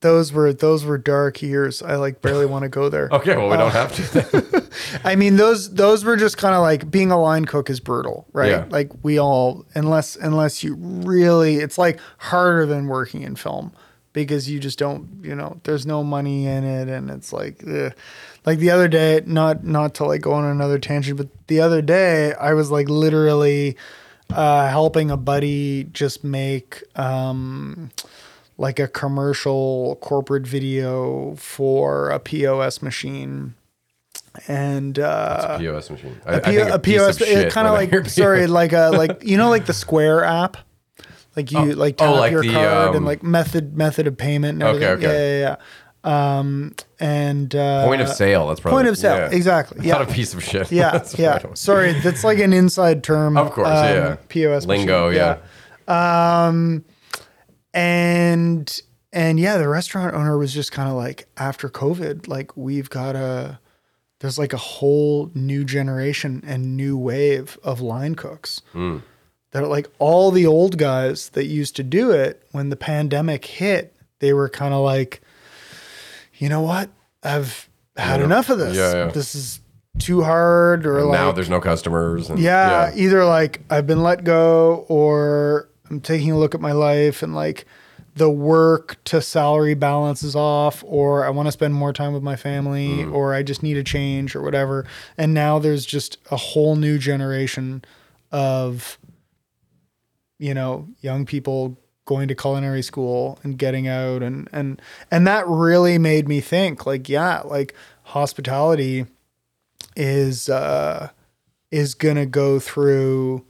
those 0.00 0.32
were 0.32 0.52
those 0.52 0.84
were 0.84 0.98
dark 0.98 1.40
years. 1.42 1.80
I 1.80 1.94
like 1.94 2.20
barely 2.20 2.46
want 2.46 2.64
to 2.64 2.68
go 2.68 2.88
there. 2.88 3.08
okay. 3.12 3.36
Well, 3.36 3.46
we 3.48 3.54
Uh, 3.54 3.58
don't 3.58 3.70
have 3.70 3.94
to. 3.94 4.68
I 5.04 5.14
mean 5.14 5.36
those 5.36 5.72
those 5.74 6.04
were 6.04 6.16
just 6.16 6.38
kind 6.38 6.56
of 6.56 6.62
like 6.62 6.90
being 6.90 7.12
a 7.12 7.20
line 7.20 7.44
cook 7.44 7.70
is 7.70 7.78
brutal, 7.78 8.26
right? 8.32 8.50
Yeah. 8.50 8.64
Like 8.68 8.90
we 9.04 9.20
all 9.20 9.64
unless 9.76 10.16
unless 10.16 10.64
you 10.64 10.74
really 10.74 11.58
it's 11.58 11.78
like 11.78 12.00
harder 12.18 12.66
than 12.66 12.88
working 12.88 13.22
in 13.22 13.36
film 13.36 13.70
because 14.12 14.48
you 14.48 14.58
just 14.58 14.78
don't, 14.78 15.08
you 15.22 15.34
know, 15.34 15.60
there's 15.64 15.86
no 15.86 16.04
money 16.04 16.46
in 16.46 16.64
it 16.64 16.88
and 16.88 17.10
it's 17.10 17.32
like 17.32 17.62
ugh. 17.66 17.92
like 18.44 18.58
the 18.58 18.70
other 18.70 18.88
day 18.88 19.22
not 19.26 19.64
not 19.64 19.94
to 19.94 20.04
like 20.04 20.20
go 20.20 20.32
on 20.32 20.44
another 20.44 20.78
tangent, 20.78 21.16
but 21.16 21.28
the 21.46 21.60
other 21.60 21.82
day 21.82 22.34
I 22.34 22.54
was 22.54 22.70
like 22.70 22.88
literally 22.88 23.76
uh 24.30 24.68
helping 24.68 25.10
a 25.10 25.16
buddy 25.16 25.84
just 25.84 26.24
make 26.24 26.82
um 26.98 27.90
like 28.58 28.78
a 28.78 28.88
commercial 28.88 29.96
corporate 30.00 30.46
video 30.46 31.34
for 31.36 32.10
a 32.10 32.18
POS 32.18 32.82
machine 32.82 33.54
and 34.48 34.98
uh 34.98 35.58
POS 35.58 35.90
machine. 35.90 36.20
I, 36.26 36.32
a, 36.32 36.36
I 36.36 36.40
P- 36.40 36.56
think 36.56 36.70
a 36.70 36.78
POS, 36.78 37.52
kind 37.52 37.66
of 37.66 37.74
like 37.74 38.08
sorry, 38.08 38.46
like 38.46 38.72
a 38.72 38.90
like 38.90 39.22
you 39.24 39.36
know 39.36 39.48
like 39.50 39.66
the 39.66 39.74
Square 39.74 40.24
app, 40.24 40.56
like 41.36 41.50
you 41.52 41.74
like 41.74 41.96
oh, 42.00 42.06
tap 42.12 42.14
like 42.20 42.32
your 42.32 42.42
the, 42.42 42.52
card 42.52 42.88
um, 42.90 42.96
and 42.96 43.04
like 43.06 43.22
method 43.22 43.76
method 43.76 44.06
of 44.06 44.16
payment. 44.16 44.62
And 44.62 44.76
Okay, 44.76 44.84
everything. 44.84 45.10
okay. 45.10 45.40
Yeah, 45.40 45.48
yeah, 45.48 45.56
yeah. 46.04 46.38
Um, 46.38 46.74
and 46.98 47.54
uh, 47.54 47.86
Point 47.86 48.00
of 48.02 48.08
sale. 48.08 48.48
That's 48.48 48.58
probably 48.58 48.78
point 48.78 48.88
of 48.88 48.98
sale, 48.98 49.16
yeah. 49.18 49.30
exactly. 49.36 49.78
Not 49.86 50.00
Yeah, 50.00 50.02
a 50.02 50.12
piece 50.12 50.34
of 50.34 50.42
shit. 50.42 50.72
yeah, 50.72 50.90
That's 50.92 51.16
yeah. 51.18 51.38
Sorry, 51.54 51.92
that's 52.00 52.24
like 52.24 52.38
an 52.40 52.52
inside 52.52 53.04
term. 53.04 53.36
Of 53.36 53.52
course, 53.52 53.68
um, 53.68 53.74
yeah. 53.74 54.16
POS 54.28 54.66
Lingo, 54.66 55.10
machine. 55.10 55.22
yeah. 55.88 56.46
Um, 56.46 56.84
and 57.74 58.80
and 59.12 59.38
yeah, 59.38 59.58
the 59.58 59.68
restaurant 59.68 60.14
owner 60.14 60.36
was 60.38 60.52
just 60.54 60.72
kind 60.72 60.88
of 60.88 60.94
like, 60.96 61.26
after 61.36 61.68
COVID, 61.68 62.28
like 62.28 62.56
we've 62.56 62.88
got 62.90 63.14
a, 63.14 63.58
there's 64.20 64.38
like 64.38 64.52
a 64.52 64.56
whole 64.58 65.30
new 65.34 65.64
generation 65.64 66.42
and 66.46 66.76
new 66.76 66.96
wave 66.96 67.58
of 67.62 67.80
line 67.80 68.14
cooks. 68.14 68.62
That 69.52 69.68
like 69.68 69.88
all 69.98 70.30
the 70.30 70.46
old 70.46 70.78
guys 70.78 71.28
that 71.30 71.44
used 71.46 71.76
to 71.76 71.82
do 71.82 72.10
it 72.10 72.42
when 72.52 72.70
the 72.70 72.76
pandemic 72.76 73.44
hit, 73.44 73.94
they 74.18 74.32
were 74.32 74.48
kind 74.48 74.72
of 74.74 74.80
like, 74.82 75.20
you 76.38 76.48
know 76.48 76.62
what, 76.62 76.88
I've 77.22 77.68
had 77.96 78.20
Yeah. 78.20 78.26
enough 78.26 78.48
of 78.50 78.58
this. 78.58 78.76
Yeah, 78.76 78.92
yeah. 79.06 79.10
This 79.12 79.34
is 79.34 79.60
too 79.98 80.22
hard, 80.22 80.86
or 80.86 81.02
like 81.04 81.18
now 81.20 81.32
there's 81.32 81.50
no 81.50 81.60
customers. 81.60 82.30
And, 82.30 82.38
yeah, 82.38 82.90
either 82.94 83.24
like 83.26 83.60
I've 83.68 83.86
been 83.86 84.02
let 84.02 84.24
go 84.24 84.86
or 84.88 85.68
I'm 85.90 86.00
taking 86.00 86.30
a 86.32 86.38
look 86.38 86.54
at 86.54 86.60
my 86.62 86.72
life 86.72 87.22
and 87.22 87.34
like 87.34 87.66
the 88.14 88.30
work 88.30 88.96
to 89.04 89.20
salary 89.20 89.74
balance 89.74 90.22
is 90.22 90.34
off 90.34 90.82
or 90.86 91.24
I 91.26 91.30
want 91.30 91.48
to 91.48 91.52
spend 91.52 91.74
more 91.74 91.92
time 91.92 92.12
with 92.14 92.22
my 92.22 92.36
family 92.36 92.88
Mm. 92.88 93.12
or 93.14 93.34
I 93.34 93.42
just 93.42 93.62
need 93.62 93.76
a 93.76 93.84
change 93.84 94.34
or 94.34 94.40
whatever. 94.42 94.86
And 95.18 95.32
now 95.34 95.58
there's 95.58 95.84
just 95.84 96.16
a 96.30 96.36
whole 96.36 96.76
new 96.76 96.98
generation 96.98 97.82
of 98.30 98.98
you 100.42 100.54
know, 100.54 100.88
young 101.00 101.24
people 101.24 101.78
going 102.04 102.26
to 102.26 102.34
culinary 102.34 102.82
school 102.82 103.38
and 103.44 103.56
getting 103.56 103.86
out 103.86 104.24
and 104.24 104.48
and 104.52 104.82
and 105.08 105.24
that 105.24 105.46
really 105.46 105.98
made 105.98 106.26
me 106.26 106.40
think 106.40 106.84
like 106.84 107.08
yeah, 107.08 107.40
like 107.42 107.74
hospitality 108.02 109.06
is 109.94 110.48
uh 110.48 111.10
is 111.70 111.94
going 111.94 112.16
to 112.16 112.26
go 112.26 112.58
through 112.58 113.44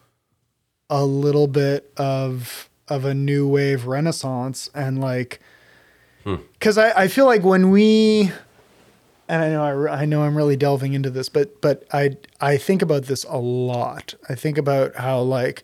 a 0.91 1.07
little 1.07 1.47
bit 1.47 1.91
of 1.97 2.69
of 2.89 3.07
a 3.07 3.15
new 3.15 3.49
wave 3.49 3.87
renaissance 3.87 4.69
and 4.75 5.01
like 5.01 5.41
because 6.25 6.77
I, 6.77 7.05
I 7.05 7.09
feel 7.09 7.25
like 7.25 7.43
when 7.43 7.71
we 7.71 8.31
and 9.29 9.43
I 9.43 9.49
know 9.49 9.87
I, 9.87 10.03
I 10.03 10.05
know 10.05 10.25
I'm 10.25 10.37
really 10.37 10.57
delving 10.57 10.93
into 10.93 11.09
this 11.09 11.31
but 11.31 11.63
but 11.63 11.87
I 11.91 12.19
I 12.39 12.59
think 12.59 12.83
about 12.83 13.05
this 13.05 13.25
a 13.25 13.39
lot. 13.39 14.13
I 14.29 14.35
think 14.35 14.59
about 14.59 14.97
how 14.97 15.23
like 15.23 15.63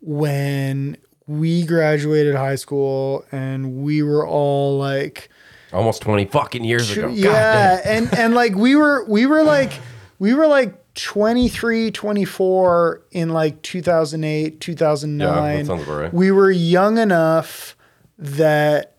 when 0.00 0.96
we 1.26 1.64
graduated 1.64 2.34
high 2.34 2.54
school 2.54 3.24
and 3.32 3.82
we 3.82 4.02
were 4.02 4.26
all 4.26 4.78
like 4.78 5.28
Almost 5.72 6.02
20 6.02 6.26
fucking 6.26 6.64
years 6.64 6.90
ago. 6.92 7.08
God 7.08 7.16
yeah 7.16 7.80
and 7.84 8.12
and 8.16 8.34
like 8.34 8.54
we 8.54 8.76
were 8.76 9.04
we 9.08 9.26
were 9.26 9.42
like 9.42 9.72
we 10.18 10.32
were 10.32 10.46
like 10.46 10.94
23 10.94 11.90
24 11.90 13.02
in 13.10 13.30
like 13.30 13.60
2008 13.62 14.60
2009 14.60 15.26
Yeah, 15.28 15.56
that 15.58 15.66
sounds 15.66 15.82
about 15.82 16.00
right. 16.00 16.14
we 16.14 16.30
were 16.30 16.50
young 16.50 16.98
enough 16.98 17.76
that 18.16 18.96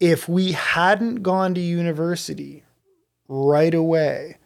if 0.00 0.28
we 0.28 0.52
hadn't 0.52 1.22
gone 1.22 1.54
to 1.54 1.60
university 1.60 2.64
right 3.28 3.72
away 3.74 4.36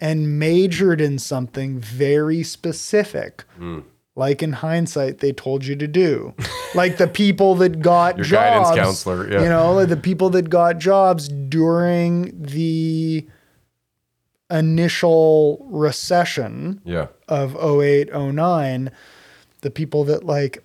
and 0.00 0.38
majored 0.38 1.00
in 1.00 1.18
something 1.18 1.78
very 1.78 2.42
specific 2.42 3.44
Hmm. 3.58 3.80
Like 4.18 4.42
in 4.42 4.52
hindsight 4.52 5.18
they 5.18 5.32
told 5.32 5.64
you 5.64 5.76
to 5.76 5.86
do 5.86 6.34
like 6.74 6.96
the 6.98 7.06
people 7.06 7.54
that 7.54 7.80
got 7.80 8.16
Your 8.16 8.24
jobs 8.26 8.68
guidance 8.70 8.84
counselor, 8.84 9.30
yeah. 9.30 9.42
you 9.42 9.48
know 9.48 9.72
like 9.74 9.88
the 9.88 9.96
people 9.96 10.28
that 10.30 10.50
got 10.50 10.78
jobs 10.78 11.28
during 11.28 12.32
the 12.42 13.26
initial 14.50 15.66
recession 15.70 16.80
Yeah. 16.84 17.08
of 17.28 17.54
08 17.56 18.12
09 18.14 18.90
the 19.60 19.70
people 19.70 20.04
that 20.04 20.24
like 20.24 20.64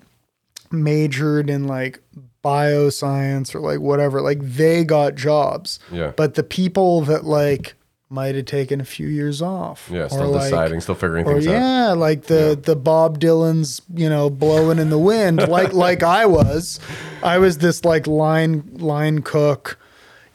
majored 0.71 1.49
in 1.49 1.67
like 1.67 1.99
bioscience 2.43 3.53
or 3.55 3.59
like 3.59 3.79
whatever 3.79 4.21
like 4.21 4.39
they 4.41 4.83
got 4.83 5.15
jobs 5.15 5.79
Yeah. 5.91 6.13
but 6.15 6.35
the 6.35 6.43
people 6.43 7.01
that 7.01 7.23
like 7.25 7.75
might 8.13 8.35
have 8.35 8.45
taken 8.45 8.79
a 8.79 8.85
few 8.85 9.07
years 9.07 9.41
off 9.41 9.89
Yeah. 9.91 10.03
or, 10.03 10.09
Still 10.09 10.29
like- 10.31 10.43
deciding, 10.43 10.81
still 10.81 10.95
figuring 10.95 11.25
or 11.25 11.33
things 11.33 11.47
out. 11.47 11.51
yeah 11.51 11.91
like 11.93 12.23
the 12.25 12.59
the 12.61 12.75
bob 12.75 13.19
dylan's 13.19 13.81
you 13.93 14.07
know 14.07 14.29
blowing 14.29 14.77
in 14.79 14.89
the 14.91 14.99
wind 14.99 15.47
like 15.49 15.73
like 15.73 16.03
i 16.03 16.25
was 16.25 16.79
i 17.23 17.37
was 17.39 17.57
this 17.57 17.83
like 17.83 18.05
line 18.07 18.63
line 18.73 19.21
cook 19.23 19.79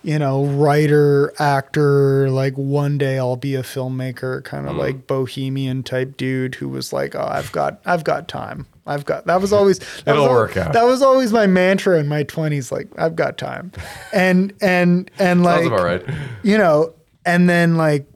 you 0.03 0.19
know 0.19 0.45
writer 0.45 1.33
actor 1.39 2.31
like 2.31 2.55
one 2.55 2.99
day 2.99 3.19
i'll 3.19 3.37
be 3.37 3.55
a 3.55 3.63
filmmaker 3.63 4.43
kind 4.45 4.67
Mm. 4.67 4.71
of 4.71 4.77
like 4.77 5.07
bohemian 5.07 5.83
type 5.83 6.17
dude 6.17 6.55
who 6.57 6.69
was 6.69 6.93
like 6.93 7.15
oh 7.15 7.27
i've 7.31 7.51
got 7.53 7.81
i've 7.85 8.05
got 8.05 8.29
time 8.29 8.67
i've 8.87 9.05
got 9.05 9.27
that 9.27 9.41
was 9.41 9.53
always 9.53 9.79
that 10.05 10.09
It'll 10.15 10.23
was 10.25 10.31
work 10.33 10.57
out. 10.57 10.73
that 10.73 10.85
was 10.85 11.03
always 11.03 11.33
my 11.33 11.47
mantra 11.47 11.99
in 11.99 12.07
my 12.09 12.25
20s 12.25 12.71
like 12.73 12.89
i've 12.97 13.17
got 13.17 13.39
time 13.39 13.73
and 14.13 14.53
and 14.61 15.11
and 15.19 15.43
like 15.43 15.69
right. 15.71 16.03
you 16.43 16.57
know, 16.59 16.95
and 17.29 17.47
then 17.47 17.77
like, 17.77 18.07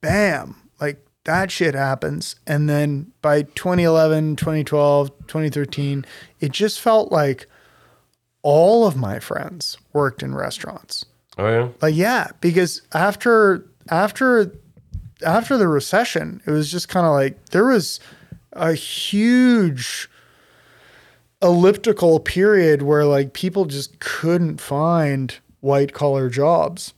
bam, 0.00 0.56
like 0.80 1.06
that 1.22 1.52
shit 1.52 1.74
happens. 1.76 2.34
And 2.48 2.68
then 2.68 3.12
by 3.22 3.42
2011, 3.42 4.34
2012, 4.34 5.10
2013, 5.28 6.04
it 6.40 6.50
just 6.50 6.80
felt 6.80 7.12
like 7.12 7.46
all 8.42 8.84
of 8.84 8.96
my 8.96 9.20
friends 9.20 9.78
worked 9.92 10.20
in 10.20 10.34
restaurants. 10.34 11.04
Oh 11.38 11.48
yeah. 11.48 11.68
Like 11.80 11.94
yeah, 11.94 12.28
because 12.40 12.82
after 12.92 13.64
after 13.88 14.52
after 15.24 15.56
the 15.56 15.68
recession, 15.68 16.42
it 16.44 16.50
was 16.50 16.68
just 16.68 16.88
kind 16.88 17.06
of 17.06 17.12
like 17.12 17.50
there 17.50 17.66
was 17.66 18.00
a 18.52 18.74
huge 18.74 20.10
elliptical 21.40 22.18
period 22.18 22.82
where 22.82 23.04
like 23.04 23.32
people 23.32 23.66
just 23.66 24.00
couldn't 24.00 24.60
find 24.60 25.38
white 25.60 25.92
collar 25.92 26.28
jobs. 26.28 26.94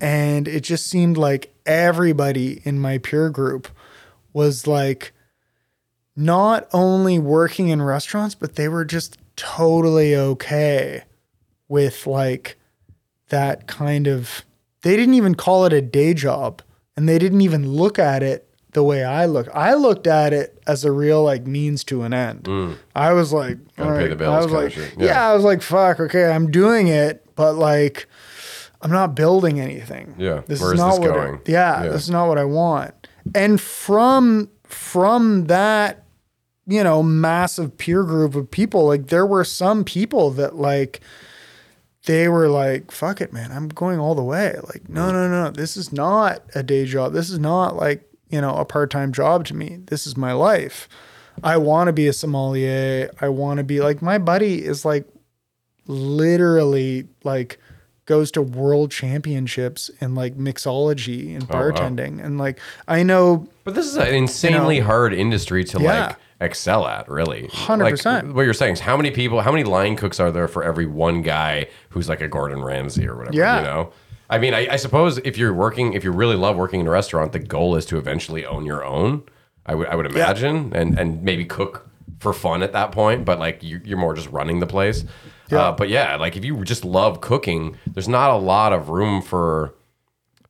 And 0.00 0.48
it 0.48 0.60
just 0.62 0.86
seemed 0.86 1.16
like 1.16 1.54
everybody 1.66 2.60
in 2.64 2.78
my 2.80 2.98
peer 2.98 3.30
group 3.30 3.68
was 4.32 4.66
like 4.66 5.12
not 6.16 6.68
only 6.72 7.18
working 7.18 7.68
in 7.68 7.82
restaurants, 7.82 8.34
but 8.34 8.56
they 8.56 8.68
were 8.68 8.84
just 8.84 9.18
totally 9.36 10.14
okay 10.14 11.02
with 11.68 12.06
like 12.06 12.56
that 13.28 13.66
kind 13.66 14.06
of 14.06 14.44
they 14.82 14.96
didn't 14.96 15.14
even 15.14 15.34
call 15.34 15.64
it 15.64 15.72
a 15.72 15.80
day 15.82 16.14
job 16.14 16.62
and 16.96 17.08
they 17.08 17.18
didn't 17.18 17.40
even 17.40 17.68
look 17.68 17.98
at 17.98 18.22
it 18.22 18.48
the 18.72 18.82
way 18.82 19.02
I 19.04 19.24
look. 19.26 19.48
I 19.54 19.74
looked 19.74 20.06
at 20.06 20.32
it 20.32 20.60
as 20.66 20.84
a 20.84 20.92
real 20.92 21.22
like 21.22 21.46
means 21.46 21.84
to 21.84 22.02
an 22.02 22.12
end. 22.12 22.48
I 22.94 23.12
was 23.12 23.32
like, 23.32 23.56
Mm. 23.76 23.90
Right. 24.18 24.22
I 24.22 24.38
was 24.40 24.52
like, 24.52 24.76
yeah. 24.76 25.06
Yeah. 25.06 25.28
I 25.30 25.34
was 25.34 25.42
like, 25.44 25.62
fuck, 25.62 26.00
okay, 26.00 26.26
I'm 26.30 26.50
doing 26.50 26.88
it, 26.88 27.24
but 27.34 27.54
like, 27.54 28.06
I'm 28.84 28.90
not 28.92 29.14
building 29.14 29.60
anything. 29.60 30.14
Yeah. 30.18 30.42
this 30.46 30.60
Where 30.60 30.74
is 30.74 30.74
is 30.74 30.80
not 30.80 30.90
this 30.90 30.98
what. 31.00 31.14
going? 31.14 31.34
I, 31.36 31.38
yeah, 31.46 31.84
Yeah. 31.84 31.88
this 31.90 32.02
is 32.02 32.10
not 32.10 32.28
what 32.28 32.38
I 32.38 32.44
want. 32.44 32.94
And 33.34 33.60
from 33.60 34.50
from 34.64 35.46
that, 35.46 36.04
you 36.66 36.84
know, 36.84 37.02
massive 37.02 37.76
peer 37.78 38.02
group 38.04 38.34
of 38.34 38.50
people, 38.50 38.86
like 38.86 39.06
there 39.08 39.26
were 39.26 39.44
some 39.44 39.84
people 39.84 40.30
that 40.32 40.56
like 40.56 41.00
they 42.06 42.28
were 42.28 42.48
like, 42.48 42.90
fuck 42.90 43.22
it, 43.22 43.32
man, 43.32 43.50
I'm 43.50 43.68
going 43.68 43.98
all 43.98 44.14
the 44.14 44.22
way. 44.22 44.54
Like, 44.64 44.88
no, 44.90 45.10
no, 45.10 45.26
no, 45.28 45.50
this 45.50 45.74
is 45.76 45.90
not 45.90 46.42
a 46.54 46.62
day 46.62 46.84
job. 46.84 47.14
This 47.14 47.30
is 47.30 47.38
not 47.38 47.76
like, 47.76 48.02
you 48.28 48.40
know, 48.42 48.54
a 48.56 48.64
part 48.66 48.90
time 48.90 49.10
job 49.12 49.46
to 49.46 49.54
me. 49.54 49.78
This 49.86 50.06
is 50.06 50.14
my 50.16 50.32
life. 50.32 50.86
I 51.42 51.56
want 51.56 51.88
to 51.88 51.92
be 51.94 52.06
a 52.06 52.12
sommelier. 52.12 53.10
I 53.22 53.28
want 53.30 53.56
to 53.58 53.64
be 53.64 53.80
like, 53.80 54.02
my 54.02 54.18
buddy 54.18 54.62
is 54.62 54.84
like 54.84 55.08
literally 55.86 57.08
like 57.24 57.58
goes 58.06 58.30
to 58.32 58.42
world 58.42 58.90
championships 58.90 59.90
in 60.00 60.14
like 60.14 60.36
mixology 60.36 61.34
and 61.34 61.46
oh, 61.50 61.54
wow. 61.54 61.70
bartending. 61.70 62.24
And 62.24 62.38
like, 62.38 62.60
I 62.86 63.02
know 63.02 63.48
But 63.64 63.74
this 63.74 63.86
is 63.86 63.96
an 63.96 64.14
insanely 64.14 64.80
hard 64.80 65.14
industry 65.14 65.64
to 65.64 65.80
Yeah. 65.80 66.06
like 66.06 66.16
excel 66.40 66.86
at, 66.86 67.08
really. 67.08 67.48
100%. 67.48 68.04
Like, 68.04 68.34
what 68.34 68.42
you're 68.42 68.52
saying 68.52 68.74
is 68.74 68.80
how 68.80 68.96
many 68.96 69.10
people, 69.10 69.40
how 69.40 69.52
many 69.52 69.64
line 69.64 69.96
cooks 69.96 70.20
are 70.20 70.30
there 70.30 70.48
for 70.48 70.62
every 70.62 70.86
one 70.86 71.22
guy 71.22 71.66
who's 71.90 72.08
like 72.08 72.20
a 72.20 72.28
Gordon 72.28 72.62
Ramsay 72.62 73.08
or 73.08 73.16
whatever? 73.16 73.36
Yeah. 73.36 73.58
You 73.58 73.64
know? 73.64 73.92
I 74.30 74.38
mean, 74.38 74.54
I, 74.54 74.72
I 74.72 74.76
suppose 74.76 75.18
if 75.18 75.36
you're 75.38 75.52
working, 75.54 75.92
if 75.92 76.02
you 76.02 76.10
really 76.10 76.36
love 76.36 76.56
working 76.56 76.80
in 76.80 76.86
a 76.86 76.90
restaurant, 76.90 77.32
the 77.32 77.38
goal 77.38 77.76
is 77.76 77.84
to 77.86 77.98
eventually 77.98 78.44
own 78.44 78.64
your 78.64 78.84
own. 78.84 79.22
I 79.66 79.74
would, 79.74 79.88
I 79.88 79.94
would 79.94 80.06
imagine, 80.06 80.72
and 80.74 80.98
and 80.98 81.22
maybe 81.22 81.44
cook 81.44 81.88
for 82.20 82.32
fun 82.32 82.62
at 82.62 82.72
that 82.72 82.92
point. 82.92 83.24
But 83.24 83.38
like 83.38 83.62
you, 83.62 83.80
you're 83.84 83.98
more 83.98 84.14
just 84.14 84.28
running 84.30 84.60
the 84.60 84.66
place. 84.66 85.04
Uh, 85.60 85.72
but 85.72 85.88
yeah, 85.88 86.16
like 86.16 86.36
if 86.36 86.44
you 86.44 86.62
just 86.64 86.84
love 86.84 87.20
cooking, 87.20 87.76
there's 87.86 88.08
not 88.08 88.30
a 88.30 88.36
lot 88.36 88.72
of 88.72 88.88
room 88.88 89.22
for 89.22 89.74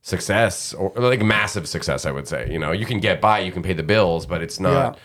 success 0.02 0.74
or 0.74 0.92
like 0.96 1.22
massive 1.22 1.68
success. 1.68 2.06
I 2.06 2.10
would 2.10 2.28
say. 2.28 2.50
You 2.50 2.58
know, 2.58 2.72
you 2.72 2.86
can 2.86 3.00
get 3.00 3.20
by, 3.20 3.40
you 3.40 3.52
can 3.52 3.62
pay 3.62 3.72
the 3.72 3.82
bills, 3.82 4.26
but 4.26 4.42
it's 4.42 4.60
not. 4.60 4.98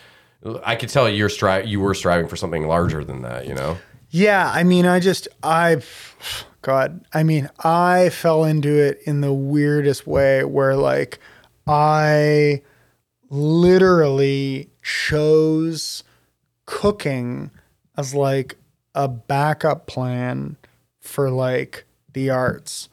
I 0.64 0.76
could 0.76 0.90
tell 0.90 1.10
you're 1.10 1.30
stri- 1.30 1.68
you 1.68 1.80
were 1.80 1.94
striving 1.94 2.28
for 2.28 2.36
something 2.36 2.66
larger 2.68 3.04
than 3.04 3.22
that. 3.24 3.48
You 3.48 3.56
know. 3.56 3.78
Yeah, 4.12 4.52
I 4.52 4.64
mean, 4.64 4.88
I 4.88 5.00
just, 5.00 5.28
I, 5.44 5.84
God, 6.64 7.06
I 7.14 7.22
mean, 7.22 7.48
I 7.60 8.10
fell 8.10 8.44
into 8.44 8.70
it 8.70 9.00
in 9.06 9.22
the 9.22 9.32
weirdest 9.32 10.08
way 10.08 10.44
where, 10.44 10.76
like, 10.76 11.20
I 11.68 12.64
literally 13.30 14.72
chose 14.82 16.04
cooking 16.66 17.52
as 17.98 18.16
like 18.16 18.58
a 18.96 19.08
backup 19.08 19.88
plan 19.88 20.58
for 21.00 21.30
like 21.30 21.86
the 22.14 22.30
arts 22.30 22.90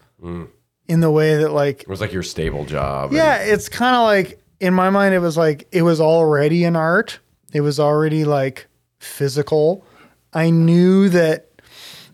in 0.88 1.00
the 1.00 1.10
way 1.10 1.36
that, 1.36 1.52
like, 1.52 1.82
It 1.82 1.88
was 1.88 2.00
like 2.00 2.12
your 2.12 2.22
stable 2.22 2.64
job. 2.64 3.08
and- 3.10 3.16
yeah, 3.16 3.36
it's 3.38 3.68
kind 3.68 3.94
of 3.96 4.02
like 4.04 4.40
in 4.60 4.72
my 4.74 4.90
mind, 4.90 5.14
it 5.14 5.18
was 5.20 5.36
like 5.36 5.68
it 5.72 5.82
was 5.82 6.00
already 6.00 6.64
an 6.64 6.76
art. 6.76 7.18
It 7.52 7.60
was 7.60 7.78
already 7.80 8.24
like 8.24 8.66
physical. 8.98 9.84
I 10.32 10.50
knew 10.50 11.08
that. 11.10 11.48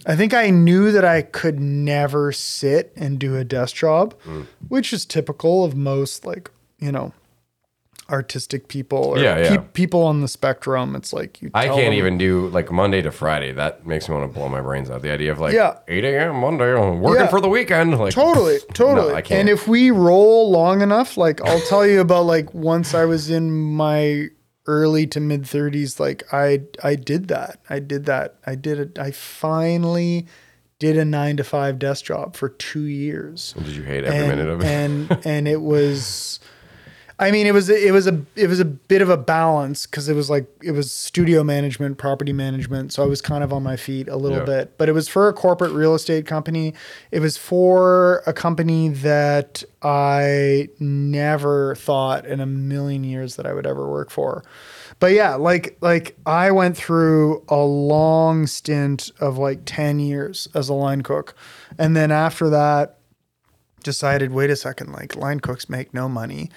I 0.04 0.16
think 0.16 0.34
I 0.34 0.50
knew 0.50 0.90
that 0.92 1.04
I 1.04 1.22
could 1.22 1.60
never 1.60 2.32
sit 2.32 2.92
and 2.96 3.18
do 3.20 3.36
a 3.36 3.44
desk 3.44 3.76
job, 3.76 4.14
Mm. 4.26 4.46
which 4.68 4.92
is 4.92 5.04
typical 5.06 5.64
of 5.64 5.76
most 5.76 6.26
like 6.26 6.50
you 6.78 6.90
know 6.90 7.12
artistic 8.12 8.68
people 8.68 8.98
or 8.98 9.18
Yeah, 9.18 9.38
yeah. 9.38 9.56
pe- 9.56 9.64
people 9.72 10.02
on 10.04 10.20
the 10.20 10.28
spectrum. 10.28 10.94
It's 10.94 11.12
like 11.12 11.40
you. 11.42 11.50
I 11.54 11.66
can't 11.66 11.78
them- 11.78 11.92
even 11.94 12.18
do 12.18 12.48
like 12.48 12.70
Monday 12.70 13.02
to 13.02 13.10
Friday. 13.10 13.52
That 13.52 13.86
makes 13.86 14.08
me 14.08 14.14
want 14.14 14.30
to 14.32 14.38
blow 14.38 14.48
my 14.48 14.60
brains 14.60 14.90
out. 14.90 15.02
The 15.02 15.10
idea 15.10 15.32
of 15.32 15.40
like 15.40 15.54
Yeah. 15.54 15.78
8 15.88 16.04
a.m. 16.04 16.36
Monday, 16.36 16.74
working 16.74 17.24
Yeah. 17.24 17.30
for 17.30 17.40
the 17.40 17.48
weekend. 17.48 17.98
Like 17.98 18.12
Totally, 18.14 18.58
totally. 18.74 19.08
No, 19.10 19.14
I 19.16 19.22
can't. 19.22 19.40
And 19.40 19.48
if 19.48 19.66
we 19.66 19.90
roll 19.90 20.50
long 20.50 20.82
enough, 20.82 21.16
like 21.16 21.40
I'll 21.44 21.60
tell 21.62 21.86
you 21.86 22.00
about 22.00 22.26
like 22.26 22.52
once 22.54 22.94
I 22.94 23.04
was 23.06 23.30
in 23.30 23.50
my 23.50 24.28
early 24.66 25.06
to 25.08 25.18
mid 25.18 25.42
30s, 25.42 25.98
like 25.98 26.22
I 26.32 26.60
I 26.84 26.94
did 26.94 27.28
that. 27.28 27.60
I 27.70 27.78
did 27.80 28.04
that. 28.06 28.36
I 28.46 28.54
did 28.54 28.78
it. 28.78 28.98
I 28.98 29.10
finally 29.10 30.26
did 30.78 30.96
a 30.96 31.04
9 31.04 31.36
to 31.36 31.44
5 31.44 31.78
desk 31.78 32.04
job 32.06 32.36
for 32.36 32.48
2 32.48 32.82
years. 32.82 33.54
did 33.56 33.68
you 33.68 33.82
hate 33.84 34.04
every 34.04 34.18
And 34.18 34.28
minute 34.28 34.48
of 34.48 34.60
it? 34.60 34.66
and 34.66 35.18
and 35.24 35.48
it 35.48 35.62
was 35.62 36.40
I 37.22 37.30
mean, 37.30 37.46
it 37.46 37.54
was 37.54 37.68
it 37.70 37.92
was 37.92 38.06
a 38.08 38.20
it 38.34 38.48
was 38.48 38.58
a 38.58 38.64
bit 38.64 39.00
of 39.00 39.08
a 39.08 39.16
balance 39.16 39.86
because 39.86 40.08
it 40.08 40.14
was 40.14 40.28
like 40.28 40.46
it 40.62 40.72
was 40.72 40.90
studio 40.90 41.44
management, 41.44 41.96
property 41.96 42.32
management, 42.32 42.92
so 42.92 43.02
I 43.02 43.06
was 43.06 43.20
kind 43.22 43.44
of 43.44 43.52
on 43.52 43.62
my 43.62 43.76
feet 43.76 44.08
a 44.08 44.16
little 44.16 44.38
Yeah. 44.38 44.44
bit. 44.44 44.78
But 44.78 44.88
it 44.88 44.92
was 44.92 45.06
for 45.08 45.28
a 45.28 45.32
corporate 45.32 45.70
real 45.72 45.94
estate 45.94 46.26
company. 46.26 46.74
It 47.12 47.20
was 47.20 47.36
for 47.36 48.22
a 48.26 48.32
company 48.32 48.88
that 48.88 49.62
I 49.82 50.68
never 50.80 51.76
thought 51.76 52.26
in 52.26 52.40
a 52.40 52.46
million 52.46 53.04
years 53.04 53.36
that 53.36 53.46
I 53.46 53.52
would 53.52 53.66
ever 53.66 53.88
work 53.88 54.10
for. 54.10 54.42
But 54.98 55.12
yeah, 55.12 55.36
like 55.36 55.76
like 55.80 56.16
I 56.26 56.50
went 56.50 56.76
through 56.76 57.44
a 57.48 57.56
long 57.62 58.46
stint 58.48 59.10
of 59.20 59.38
like 59.38 59.60
10 59.64 60.00
years 60.00 60.48
as 60.54 60.68
a 60.68 60.74
line 60.74 61.02
cook. 61.02 61.34
And 61.78 61.96
then 61.96 62.10
after 62.10 62.50
that, 62.50 62.98
decided, 63.82 64.32
wait 64.32 64.48
a 64.50 64.56
second, 64.56 64.92
like 64.92 65.16
line 65.16 65.40
cooks 65.40 65.68
make 65.68 65.92
no 65.92 66.08
money. 66.08 66.50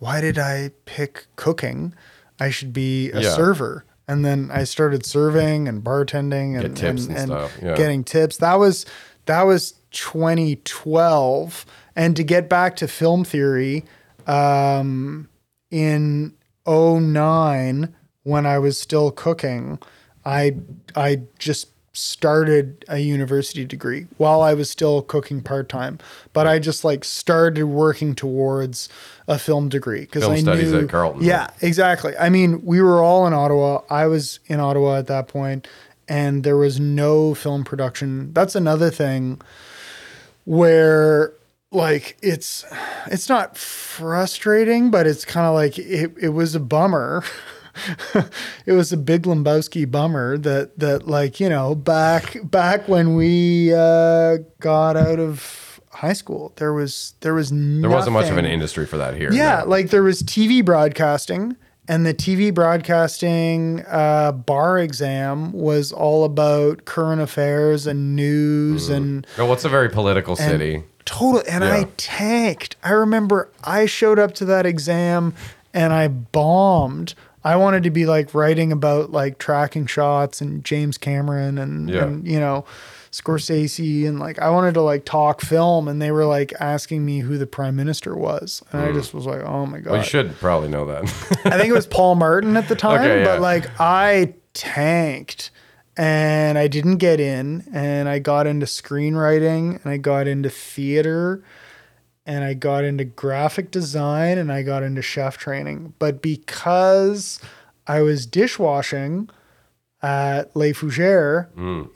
Why 0.00 0.20
did 0.20 0.38
I 0.38 0.72
pick 0.84 1.26
cooking? 1.36 1.94
I 2.40 2.50
should 2.50 2.72
be 2.72 3.10
a 3.12 3.20
Yeah. 3.20 3.36
server. 3.36 3.84
And 4.08 4.24
then 4.24 4.50
I 4.52 4.64
started 4.64 5.06
serving 5.06 5.68
and 5.68 5.84
bartending 5.84 6.54
and, 6.58 6.62
Get 6.62 6.76
tips 6.76 7.06
and 7.06 7.28
stuff, 7.28 7.52
yeah. 7.62 7.76
getting 7.76 8.02
tips. 8.02 8.38
That 8.38 8.54
was 8.58 8.84
that 9.26 9.42
was 9.44 9.74
2012. 9.92 11.66
And 11.94 12.16
to 12.16 12.24
get 12.24 12.48
back 12.48 12.74
to 12.76 12.88
film 12.88 13.24
theory, 13.24 13.84
um, 14.26 15.28
in 15.70 16.34
09 16.66 17.94
when 18.22 18.46
I 18.46 18.58
was 18.58 18.78
still 18.80 19.10
cooking, 19.10 19.78
I 20.24 20.56
I 20.96 21.22
just 21.38 21.68
started 21.92 22.84
a 22.88 22.98
university 22.98 23.64
degree 23.64 24.06
while 24.16 24.42
I 24.42 24.54
was 24.54 24.70
still 24.70 25.02
cooking 25.02 25.40
part-time. 25.40 25.98
But 26.32 26.46
I 26.46 26.58
just 26.58 26.84
like 26.84 27.04
started 27.04 27.64
working 27.64 28.14
towards 28.14 28.88
a 29.30 29.38
film 29.38 29.68
degree 29.68 30.00
because 30.00 30.24
I 30.24 30.38
studies 30.40 30.72
knew 30.72 30.80
at 30.80 30.88
Carleton. 30.88 31.22
Yeah, 31.22 31.50
exactly. 31.60 32.16
I 32.18 32.28
mean, 32.28 32.64
we 32.64 32.82
were 32.82 33.00
all 33.00 33.26
in 33.26 33.32
Ottawa. 33.32 33.82
I 33.88 34.06
was 34.06 34.40
in 34.46 34.58
Ottawa 34.58 34.98
at 34.98 35.06
that 35.06 35.28
point 35.28 35.68
and 36.08 36.42
there 36.42 36.56
was 36.56 36.80
no 36.80 37.34
film 37.34 37.62
production. 37.62 38.32
That's 38.32 38.56
another 38.56 38.90
thing 38.90 39.40
where 40.44 41.32
like 41.70 42.18
it's 42.20 42.64
it's 43.06 43.28
not 43.28 43.56
frustrating, 43.56 44.90
but 44.90 45.06
it's 45.06 45.24
kind 45.24 45.46
of 45.46 45.54
like 45.54 45.78
it, 45.78 46.12
it 46.20 46.30
was 46.30 46.56
a 46.56 46.60
bummer. 46.60 47.22
it 48.66 48.72
was 48.72 48.92
a 48.92 48.96
big 48.96 49.22
Lebowski 49.22 49.88
bummer 49.88 50.36
that 50.38 50.76
that 50.80 51.06
like 51.06 51.38
you 51.38 51.48
know 51.48 51.76
back 51.76 52.36
back 52.42 52.88
when 52.88 53.14
we 53.14 53.72
uh, 53.72 54.38
got 54.58 54.96
out 54.96 55.20
of 55.20 55.69
high 56.00 56.12
school 56.14 56.52
there 56.56 56.72
was 56.72 57.14
there 57.20 57.34
was 57.34 57.50
there 57.50 57.90
wasn't 57.90 58.14
much 58.14 58.30
of 58.30 58.36
an 58.38 58.46
industry 58.46 58.86
for 58.86 58.96
that 58.96 59.14
here. 59.14 59.30
Yeah, 59.32 59.60
no. 59.64 59.70
like 59.70 59.90
there 59.90 60.02
was 60.02 60.22
TV 60.22 60.64
broadcasting, 60.64 61.56
and 61.88 62.06
the 62.06 62.14
TV 62.14 62.52
broadcasting 62.54 63.84
uh, 63.88 64.32
bar 64.32 64.78
exam 64.78 65.52
was 65.52 65.92
all 65.92 66.24
about 66.24 66.84
current 66.84 67.20
affairs 67.20 67.86
and 67.86 68.16
news 68.16 68.88
and 68.88 69.26
No, 69.38 69.46
what's 69.46 69.64
a 69.64 69.68
very 69.68 69.88
political 69.90 70.36
city? 70.36 70.82
total. 71.04 71.42
And 71.48 71.64
I 71.64 71.84
tanked. 71.96 72.76
I 72.84 72.90
remember 72.92 73.50
I 73.64 73.86
showed 73.86 74.18
up 74.18 74.32
to 74.34 74.44
that 74.46 74.66
exam 74.66 75.34
and 75.74 75.92
I 75.92 76.08
bombed. 76.08 77.14
I 77.42 77.56
wanted 77.56 77.82
to 77.84 77.90
be 77.90 78.04
like 78.06 78.34
writing 78.34 78.70
about 78.70 79.10
like 79.12 79.38
tracking 79.38 79.86
shots 79.86 80.40
and 80.40 80.62
James 80.64 80.98
Cameron 80.98 81.58
and, 81.58 81.88
Yeah. 81.88 82.04
and 82.04 82.26
you 82.28 82.38
know 82.38 82.64
Scorsese 83.12 84.06
and 84.06 84.20
like 84.20 84.38
I 84.38 84.50
wanted 84.50 84.74
to 84.74 84.82
like 84.82 85.04
talk 85.04 85.40
film 85.40 85.88
and 85.88 86.00
they 86.00 86.12
were 86.12 86.24
like 86.26 86.52
asking 86.60 87.04
me 87.04 87.18
who 87.20 87.38
the 87.38 87.46
prime 87.46 87.74
minister 87.74 88.14
was 88.14 88.62
and 88.70 88.80
I 88.82 88.92
just 88.92 89.12
was 89.12 89.26
like 89.26 89.40
oh 89.42 89.66
my 89.66 89.78
god 89.80 89.90
Mm. 89.90 89.92
Well, 89.92 89.98
you 90.00 90.04
should 90.04 90.34
probably 90.38 90.68
know 90.68 90.86
that. 90.86 91.02
I 91.44 91.56
think 91.58 91.68
it 91.68 91.72
was 91.72 91.86
Paul 91.88 92.14
Martin 92.14 92.56
at 92.56 92.68
the 92.68 92.76
time, 92.76 93.00
Okay, 93.00 93.18
yeah. 93.20 93.24
but 93.24 93.40
like 93.40 93.68
I 93.80 94.34
tanked 94.54 95.50
and 95.96 96.56
I 96.56 96.68
didn't 96.68 96.98
get 96.98 97.18
in 97.20 97.64
and 97.72 98.08
I 98.08 98.20
got 98.20 98.46
into 98.46 98.66
screenwriting 98.66 99.82
and 99.82 99.92
I 99.92 99.96
got 99.96 100.28
into 100.28 100.48
theater 100.48 101.42
and 102.24 102.44
I 102.44 102.54
got 102.54 102.84
into 102.84 103.04
graphic 103.04 103.72
design 103.72 104.38
and 104.38 104.52
I 104.52 104.62
got 104.62 104.82
into 104.84 105.02
chef 105.02 105.36
training. 105.36 105.94
But 105.98 106.22
because 106.22 107.40
I 107.88 108.02
was 108.02 108.24
dishwashing 108.24 109.28
at 110.02 110.54
Les 110.56 110.72
Fougères 110.72 111.46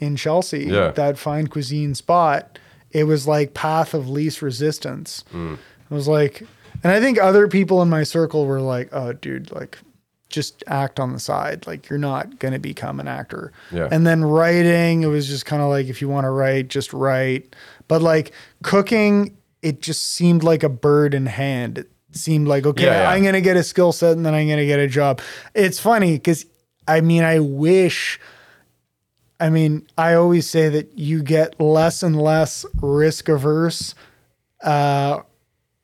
in 0.01 0.17
Chelsea, 0.17 0.67
Mm. 0.67 0.73
Yeah. 0.73 0.91
that 0.93 1.19
fine 1.19 1.47
cuisine 1.47 1.95
spot, 1.95 2.59
it 2.91 3.05
was 3.05 3.27
like 3.27 3.55
path 3.55 3.95
of 3.95 4.09
least 4.09 4.43
resistance. 4.43 5.25
Mm. 5.35 5.55
It 5.55 5.95
was 5.95 6.07
like, 6.09 6.43
and 6.83 6.93
I 6.93 7.01
think 7.01 7.19
other 7.19 7.49
people 7.49 7.81
in 7.83 7.89
my 7.89 8.03
circle 8.03 8.47
were 8.47 8.61
like, 8.61 8.89
"Oh, 8.93 9.13
dude, 9.15 9.51
like, 9.53 9.79
just 10.29 10.63
act 10.67 10.99
on 11.01 11.13
the 11.13 11.19
side. 11.21 11.67
Like, 11.67 11.89
you're 11.89 11.99
not 11.99 12.39
gonna 12.39 12.59
become 12.59 13.01
an 13.01 13.09
actor." 13.09 13.53
Yeah. 13.73 13.89
And 13.91 14.07
then 14.07 14.23
writing, 14.25 15.03
it 15.03 15.07
was 15.07 15.27
just 15.29 15.47
kind 15.47 15.63
of 15.63 15.69
like, 15.71 15.87
if 15.87 16.01
you 16.03 16.09
want 16.09 16.25
to 16.25 16.31
write, 16.31 16.69
just 16.69 16.93
write. 16.93 17.55
But 17.89 18.03
like 18.03 18.33
cooking, 18.63 19.37
it 19.63 19.81
just 19.81 20.03
seemed 20.15 20.43
like 20.43 20.63
a 20.63 20.69
bird 20.69 21.15
in 21.15 21.27
hand. 21.27 21.79
It 21.79 21.91
seemed 22.13 22.49
like, 22.49 22.67
okay, 22.67 22.85
Yeah, 22.85 23.03
yeah. 23.03 23.11
I'm 23.11 23.23
gonna 23.25 23.41
get 23.41 23.57
a 23.57 23.63
skill 23.63 23.93
set 23.93 24.13
and 24.17 24.25
then 24.27 24.35
I'm 24.35 24.49
gonna 24.49 24.67
get 24.67 24.79
a 24.79 24.89
job. 24.89 25.21
It's 25.55 25.79
funny 25.81 26.13
because 26.15 26.45
I 26.87 27.01
mean, 27.01 27.23
I 27.23 27.39
wish. 27.41 28.21
I 29.41 29.51
mean, 29.51 29.87
I 29.99 30.15
always 30.15 30.49
say 30.49 30.69
that 30.69 30.97
you 30.97 31.23
get 31.23 31.61
less 31.61 32.03
and 32.03 32.21
less 32.21 32.65
risk 32.81 33.29
averse 33.29 33.95
uh, 34.63 35.21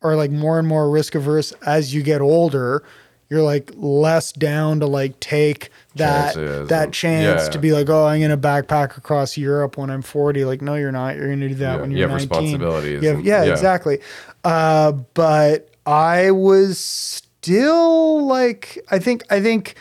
or 0.03 0.15
like 0.15 0.31
more 0.31 0.59
and 0.59 0.67
more 0.69 0.89
risk 0.89 1.15
averse 1.15 1.53
as 1.67 1.93
you 1.93 2.03
get 2.03 2.21
older. 2.21 2.85
You're 3.29 3.43
like 3.43 3.71
less 3.77 4.33
down 4.33 4.81
to 4.81 4.87
like 4.87 5.19
take 5.21 5.71
that 5.95 6.35
Chances 6.35 6.69
that 6.69 6.93
chance 6.93 7.43
yeah. 7.45 7.49
to 7.51 7.59
be 7.59 7.73
like, 7.73 7.89
oh, 7.89 8.05
I'm 8.07 8.21
gonna 8.21 8.37
backpack 8.39 8.97
across 8.97 9.37
Europe 9.37 9.77
when 9.77 9.89
I'm 9.91 10.03
40. 10.03 10.45
Like, 10.45 10.63
no, 10.63 10.75
you're 10.75 10.91
not. 10.93 11.17
You're 11.17 11.29
gonna 11.29 11.49
do 11.49 11.55
that 11.57 11.75
Yeah, 11.77 11.81
when 11.81 11.91
you 11.93 11.99
you're 11.99 12.09
have 12.09 12.19
19. 12.19 12.29
responsibilities 12.31 13.03
You 13.03 13.09
have- 13.11 13.25
yeah, 13.25 13.45
yeah. 13.45 13.53
exactly. 13.53 13.99
Uh, 14.43 14.93
but 15.15 15.69
I 15.87 16.31
was 16.33 16.79
still 16.79 18.27
like, 18.27 18.79
I 18.91 18.99
think, 18.99 19.23
I 19.31 19.41
think 19.41 19.75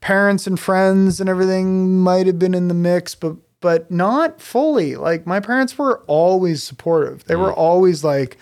parents 0.00 0.46
and 0.46 0.58
friends 0.58 1.20
and 1.20 1.28
everything 1.28 2.00
might 2.00 2.26
have 2.26 2.38
been 2.38 2.54
in 2.54 2.68
the 2.68 2.74
mix, 2.74 3.14
but 3.14 3.36
but 3.60 3.90
not 3.90 4.40
fully. 4.40 4.96
Like 4.96 5.26
my 5.26 5.40
parents 5.40 5.76
were 5.76 6.02
always 6.06 6.62
supportive. 6.62 7.24
They 7.24 7.36
were 7.36 7.50
mm. 7.50 7.56
always 7.56 8.04
like, 8.04 8.36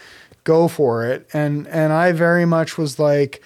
go 0.44 0.68
for 0.68 1.06
it. 1.06 1.28
And 1.32 1.66
and 1.68 1.92
I 1.92 2.12
very 2.12 2.44
much 2.44 2.78
was 2.78 2.98
like, 2.98 3.42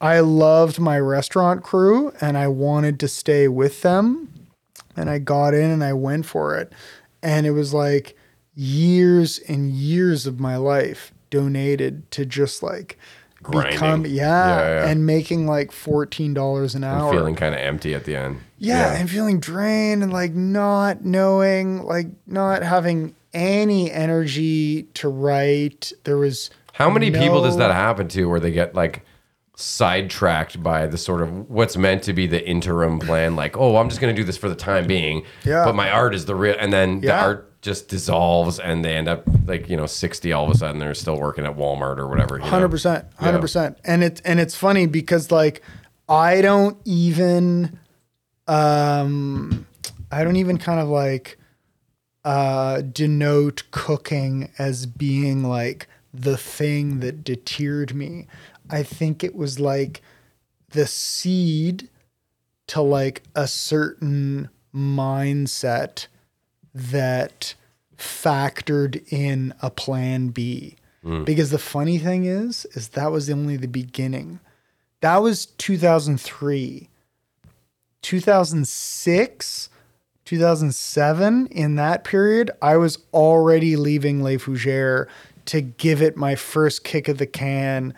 I 0.00 0.20
loved 0.20 0.78
my 0.78 0.98
restaurant 0.98 1.62
crew 1.62 2.12
and 2.20 2.36
I 2.38 2.48
wanted 2.48 2.98
to 3.00 3.08
stay 3.08 3.48
with 3.48 3.82
them. 3.82 4.32
And 4.96 5.08
I 5.08 5.18
got 5.18 5.54
in 5.54 5.70
and 5.70 5.84
I 5.84 5.92
went 5.92 6.26
for 6.26 6.56
it. 6.56 6.72
And 7.22 7.46
it 7.46 7.52
was 7.52 7.72
like 7.74 8.16
years 8.54 9.38
and 9.38 9.70
years 9.70 10.26
of 10.26 10.40
my 10.40 10.56
life 10.56 11.12
donated 11.30 12.10
to 12.10 12.24
just 12.24 12.62
like 12.62 12.98
Grinding. 13.50 13.72
become 13.72 14.06
yeah, 14.06 14.14
Yeah, 14.48 14.84
yeah. 14.84 14.90
and 14.90 15.06
making 15.06 15.46
like 15.46 15.72
fourteen 15.72 16.34
dollars 16.34 16.74
an 16.74 16.84
hour. 16.84 17.12
Feeling 17.12 17.34
kind 17.34 17.54
of 17.54 17.60
empty 17.60 17.94
at 17.94 18.04
the 18.04 18.16
end. 18.16 18.40
Yeah, 18.58 18.94
and 18.94 19.08
feeling 19.08 19.38
drained 19.40 20.02
and 20.02 20.12
like 20.12 20.34
not 20.34 21.04
knowing, 21.04 21.84
like 21.84 22.08
not 22.26 22.62
having 22.62 23.14
any 23.32 23.90
energy 23.90 24.84
to 24.94 25.08
write. 25.08 25.92
There 26.04 26.16
was 26.16 26.50
How 26.72 26.90
many 26.90 27.10
people 27.10 27.42
does 27.42 27.56
that 27.58 27.70
happen 27.72 28.08
to 28.08 28.26
where 28.26 28.40
they 28.40 28.50
get 28.50 28.74
like 28.74 29.04
sidetracked 29.56 30.62
by 30.62 30.86
the 30.86 30.96
sort 30.96 31.20
of 31.20 31.50
what's 31.50 31.76
meant 31.76 32.02
to 32.04 32.12
be 32.12 32.26
the 32.26 32.46
interim 32.46 32.98
plan? 32.98 33.36
Like, 33.36 33.56
oh, 33.56 33.76
I'm 33.76 33.88
just 33.88 34.00
going 34.00 34.14
to 34.14 34.20
do 34.20 34.24
this 34.24 34.36
for 34.36 34.48
the 34.48 34.54
time 34.54 34.86
being. 34.86 35.24
Yeah. 35.44 35.64
But 35.64 35.74
my 35.74 35.90
art 35.90 36.14
is 36.14 36.26
the 36.26 36.34
real, 36.34 36.56
and 36.58 36.72
then 36.72 37.00
the 37.00 37.12
art 37.14 37.47
just 37.60 37.88
dissolves 37.88 38.58
and 38.58 38.84
they 38.84 38.94
end 38.94 39.08
up 39.08 39.24
like, 39.46 39.68
you 39.68 39.76
know, 39.76 39.86
60 39.86 40.32
all 40.32 40.44
of 40.44 40.50
a 40.50 40.56
sudden. 40.56 40.78
They're 40.78 40.94
still 40.94 41.18
working 41.18 41.44
at 41.44 41.56
Walmart 41.56 41.98
or 41.98 42.06
whatever. 42.06 42.36
you 42.36 42.44
know? 42.44 42.50
Hundred 42.50 42.70
percent, 42.70 43.06
hundred 43.16 43.40
percent, 43.40 43.78
and 43.84 44.04
it's 44.04 44.20
and 44.22 44.38
it's 44.40 44.54
funny 44.54 44.86
because 44.86 45.30
like 45.30 45.62
I 46.08 46.40
don't 46.40 46.78
even, 46.84 47.78
um, 48.46 49.66
I 50.10 50.24
don't 50.24 50.36
even 50.36 50.58
kind 50.58 50.80
of 50.80 50.88
like 50.88 51.38
uh, 52.24 52.80
denote 52.80 53.64
cooking 53.70 54.50
as 54.58 54.86
being 54.86 55.42
like 55.42 55.88
the 56.14 56.36
thing 56.36 57.00
that 57.00 57.24
deterred 57.24 57.94
me. 57.94 58.26
I 58.70 58.82
think 58.82 59.24
it 59.24 59.34
was 59.34 59.58
like 59.58 60.02
the 60.70 60.86
seed 60.86 61.88
to 62.68 62.82
like 62.82 63.22
a 63.34 63.48
certain 63.48 64.50
mindset 64.74 66.06
that 66.78 67.54
factored 67.96 69.04
in 69.12 69.54
a 69.60 69.70
plan 69.70 70.28
B. 70.28 70.76
Hmm. 71.02 71.24
Because 71.24 71.50
the 71.50 71.58
funny 71.58 71.98
thing 71.98 72.24
is, 72.24 72.66
is 72.72 72.88
that 72.88 73.10
was 73.12 73.28
only 73.30 73.56
the 73.56 73.68
beginning. 73.68 74.40
That 75.00 75.18
was 75.18 75.46
2003. 75.46 76.88
2006, 78.02 79.70
2007, 80.24 81.46
in 81.48 81.74
that 81.76 82.04
period, 82.04 82.50
I 82.62 82.76
was 82.76 82.98
already 83.12 83.76
leaving 83.76 84.22
Les 84.22 84.36
Fougères 84.36 85.06
to 85.46 85.60
give 85.60 86.02
it 86.02 86.16
my 86.16 86.34
first 86.34 86.84
kick 86.84 87.08
of 87.08 87.18
the 87.18 87.26
can 87.26 87.94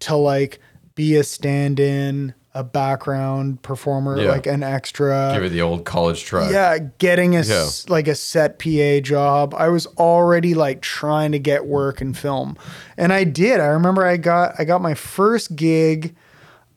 to 0.00 0.16
like 0.16 0.58
be 0.94 1.16
a 1.16 1.24
stand 1.24 1.78
in, 1.78 2.34
a 2.52 2.64
background 2.64 3.62
performer, 3.62 4.20
Yeah. 4.20 4.30
like 4.30 4.46
an 4.46 4.62
extra. 4.64 5.30
Give 5.34 5.44
it 5.44 5.50
the 5.50 5.62
old 5.62 5.84
college 5.84 6.24
try. 6.24 6.50
Yeah, 6.50 6.78
getting 6.98 7.36
a 7.36 7.40
s- 7.40 7.88
like 7.88 8.08
a 8.08 8.14
set 8.16 8.58
PA 8.58 9.00
job. 9.00 9.54
I 9.56 9.68
was 9.68 9.86
already 9.98 10.54
like 10.54 10.80
trying 10.82 11.30
to 11.32 11.38
get 11.38 11.66
work 11.66 12.00
in 12.00 12.12
film. 12.12 12.56
And 12.96 13.12
I 13.12 13.22
did. 13.24 13.60
I 13.60 13.66
remember 13.66 14.04
I 14.04 14.16
got 14.16 14.54
I 14.58 14.64
got 14.64 14.80
my 14.82 14.94
first 14.94 15.54
gig 15.54 16.16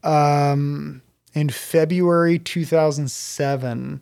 um 0.03 1.01
in 1.33 1.49
February 1.49 2.37
2007 2.37 4.01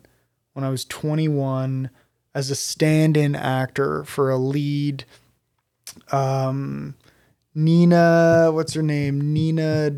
when 0.52 0.64
I 0.64 0.68
was 0.68 0.84
21 0.84 1.88
as 2.34 2.50
a 2.50 2.54
stand-in 2.54 3.34
actor 3.34 4.04
for 4.04 4.30
a 4.30 4.36
lead 4.36 5.04
um 6.10 6.94
Nina, 7.54 8.50
what's 8.52 8.72
her 8.74 8.82
name? 8.82 9.32
Nina 9.34 9.90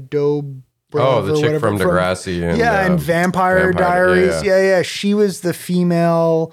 Oh, 0.95 1.23
the 1.23 1.41
chick 1.41 1.61
from 1.61 1.79
Degrassi 1.79 2.49
and, 2.49 2.59
yeah, 2.59 2.85
and 2.85 2.95
uh, 2.95 2.97
Vampire, 2.99 3.73
Vampire- 3.73 4.07
Diaries. 4.07 4.43
yeah, 4.43 4.59
Yeah, 4.59 4.77
yeah, 4.77 4.83
She 4.83 5.15
was 5.15 5.41
the 5.41 5.53
female, 5.55 6.53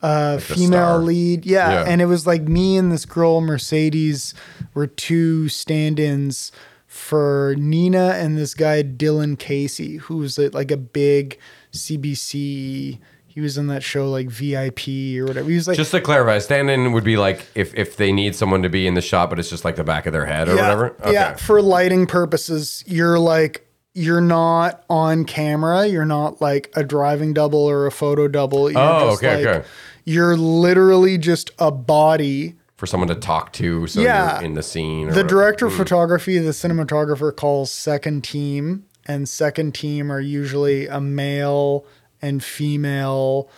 uh, 0.00 0.36
the 0.36 0.40
female 0.40 0.98
lead. 1.00 1.44
Yeah. 1.46 1.70
Yeah. 1.70 1.84
and 1.86 2.00
it 2.00 2.06
was 2.06 2.26
like 2.26 2.42
me 2.42 2.76
and 2.76 2.90
this 2.90 3.04
girl 3.04 3.40
Mercedes 3.40 4.34
were 4.74 4.86
two 4.86 5.48
stand-ins 5.48 6.52
for 6.86 7.54
Nina 7.58 8.10
and 8.16 8.36
this 8.36 8.54
guy 8.54 8.82
Dylan 8.82 9.38
Casey, 9.38 9.96
who 9.96 10.18
was 10.18 10.38
like 10.38 10.70
a 10.70 10.76
big 10.76 11.38
CBC. 11.72 12.98
He 13.26 13.40
was 13.40 13.56
in 13.56 13.68
that 13.68 13.82
show 13.82 14.10
like 14.10 14.28
VIP 14.28 14.88
or 15.18 15.24
whatever. 15.24 15.48
He 15.48 15.54
was 15.54 15.66
like 15.66 15.78
Just 15.78 15.90
to 15.92 16.02
clarify, 16.02 16.38
stand 16.38 16.68
in 16.68 16.92
would 16.92 17.04
be 17.04 17.16
like 17.16 17.46
if, 17.54 17.74
if 17.74 17.96
they 17.96 18.12
need 18.12 18.36
someone 18.36 18.62
to 18.62 18.68
be 18.68 18.86
in 18.86 18.92
the 18.92 19.00
shot, 19.00 19.30
but 19.30 19.38
it's 19.38 19.48
just 19.48 19.64
like 19.64 19.76
the 19.76 19.84
back 19.84 20.04
of 20.04 20.12
their 20.12 20.26
head 20.26 20.48
or 20.48 20.56
yeah, 20.56 20.62
whatever. 20.74 20.96
Yeah, 21.10 21.36
for 21.36 21.62
lighting 21.62 22.06
purposes, 22.06 22.84
you're 22.86 23.18
like 23.18 23.66
you're 23.94 24.20
not 24.20 24.84
on 24.88 25.24
camera. 25.24 25.86
You're 25.86 26.04
not 26.04 26.40
like 26.40 26.70
a 26.74 26.82
driving 26.82 27.34
double 27.34 27.60
or 27.60 27.86
a 27.86 27.92
photo 27.92 28.26
double. 28.28 28.70
You're 28.70 28.80
Oh, 28.80 29.10
just 29.10 29.22
okay, 29.22 29.44
like, 29.44 29.56
okay. 29.56 29.68
You're 30.04 30.36
literally 30.36 31.18
just 31.18 31.50
a 31.58 31.70
body. 31.70 32.54
For 32.76 32.86
someone 32.86 33.08
to 33.08 33.14
talk 33.14 33.52
to, 33.54 33.86
so 33.86 34.00
Yeah. 34.00 34.36
you're 34.40 34.44
in 34.46 34.54
the 34.54 34.62
scene. 34.62 35.08
Or 35.08 35.12
The 35.12 35.18
whatever. 35.22 35.28
director 35.28 35.66
of 35.66 35.72
hmm. 35.72 35.78
photography, 35.78 36.38
the 36.38 36.50
cinematographer 36.50 37.34
calls 37.36 37.70
second 37.70 38.24
team, 38.24 38.84
and 39.06 39.28
second 39.28 39.74
team 39.74 40.10
are 40.10 40.20
usually 40.20 40.86
a 40.88 41.00
male 41.00 41.84
and 42.20 42.42
female. 42.42 43.48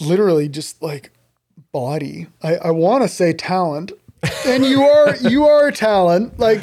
Literally, 0.00 0.48
just 0.48 0.80
like 0.82 1.10
body. 1.72 2.28
I, 2.42 2.56
I 2.56 2.70
want 2.70 3.02
to 3.02 3.08
say 3.08 3.32
talent, 3.32 3.92
and 4.46 4.64
you 4.64 4.82
are 4.82 5.16
you 5.16 5.44
are 5.46 5.66
a 5.68 5.72
talent. 5.72 6.38
Like, 6.38 6.62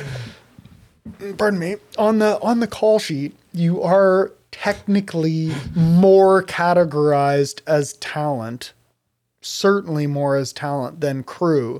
pardon 1.38 1.60
me 1.60 1.76
on 1.98 2.20
the 2.20 2.40
on 2.42 2.60
the 2.60 2.68
call 2.68 3.00
sheet, 3.00 3.36
you 3.54 3.82
are 3.82 4.32
technically 4.52 5.52
more 5.76 6.44
categorized 6.44 7.62
as 7.68 7.94
talent. 7.94 8.74
certainly 9.48 10.08
more 10.08 10.36
as 10.36 10.52
talent 10.52 11.02
than 11.02 11.22
crew, 11.22 11.80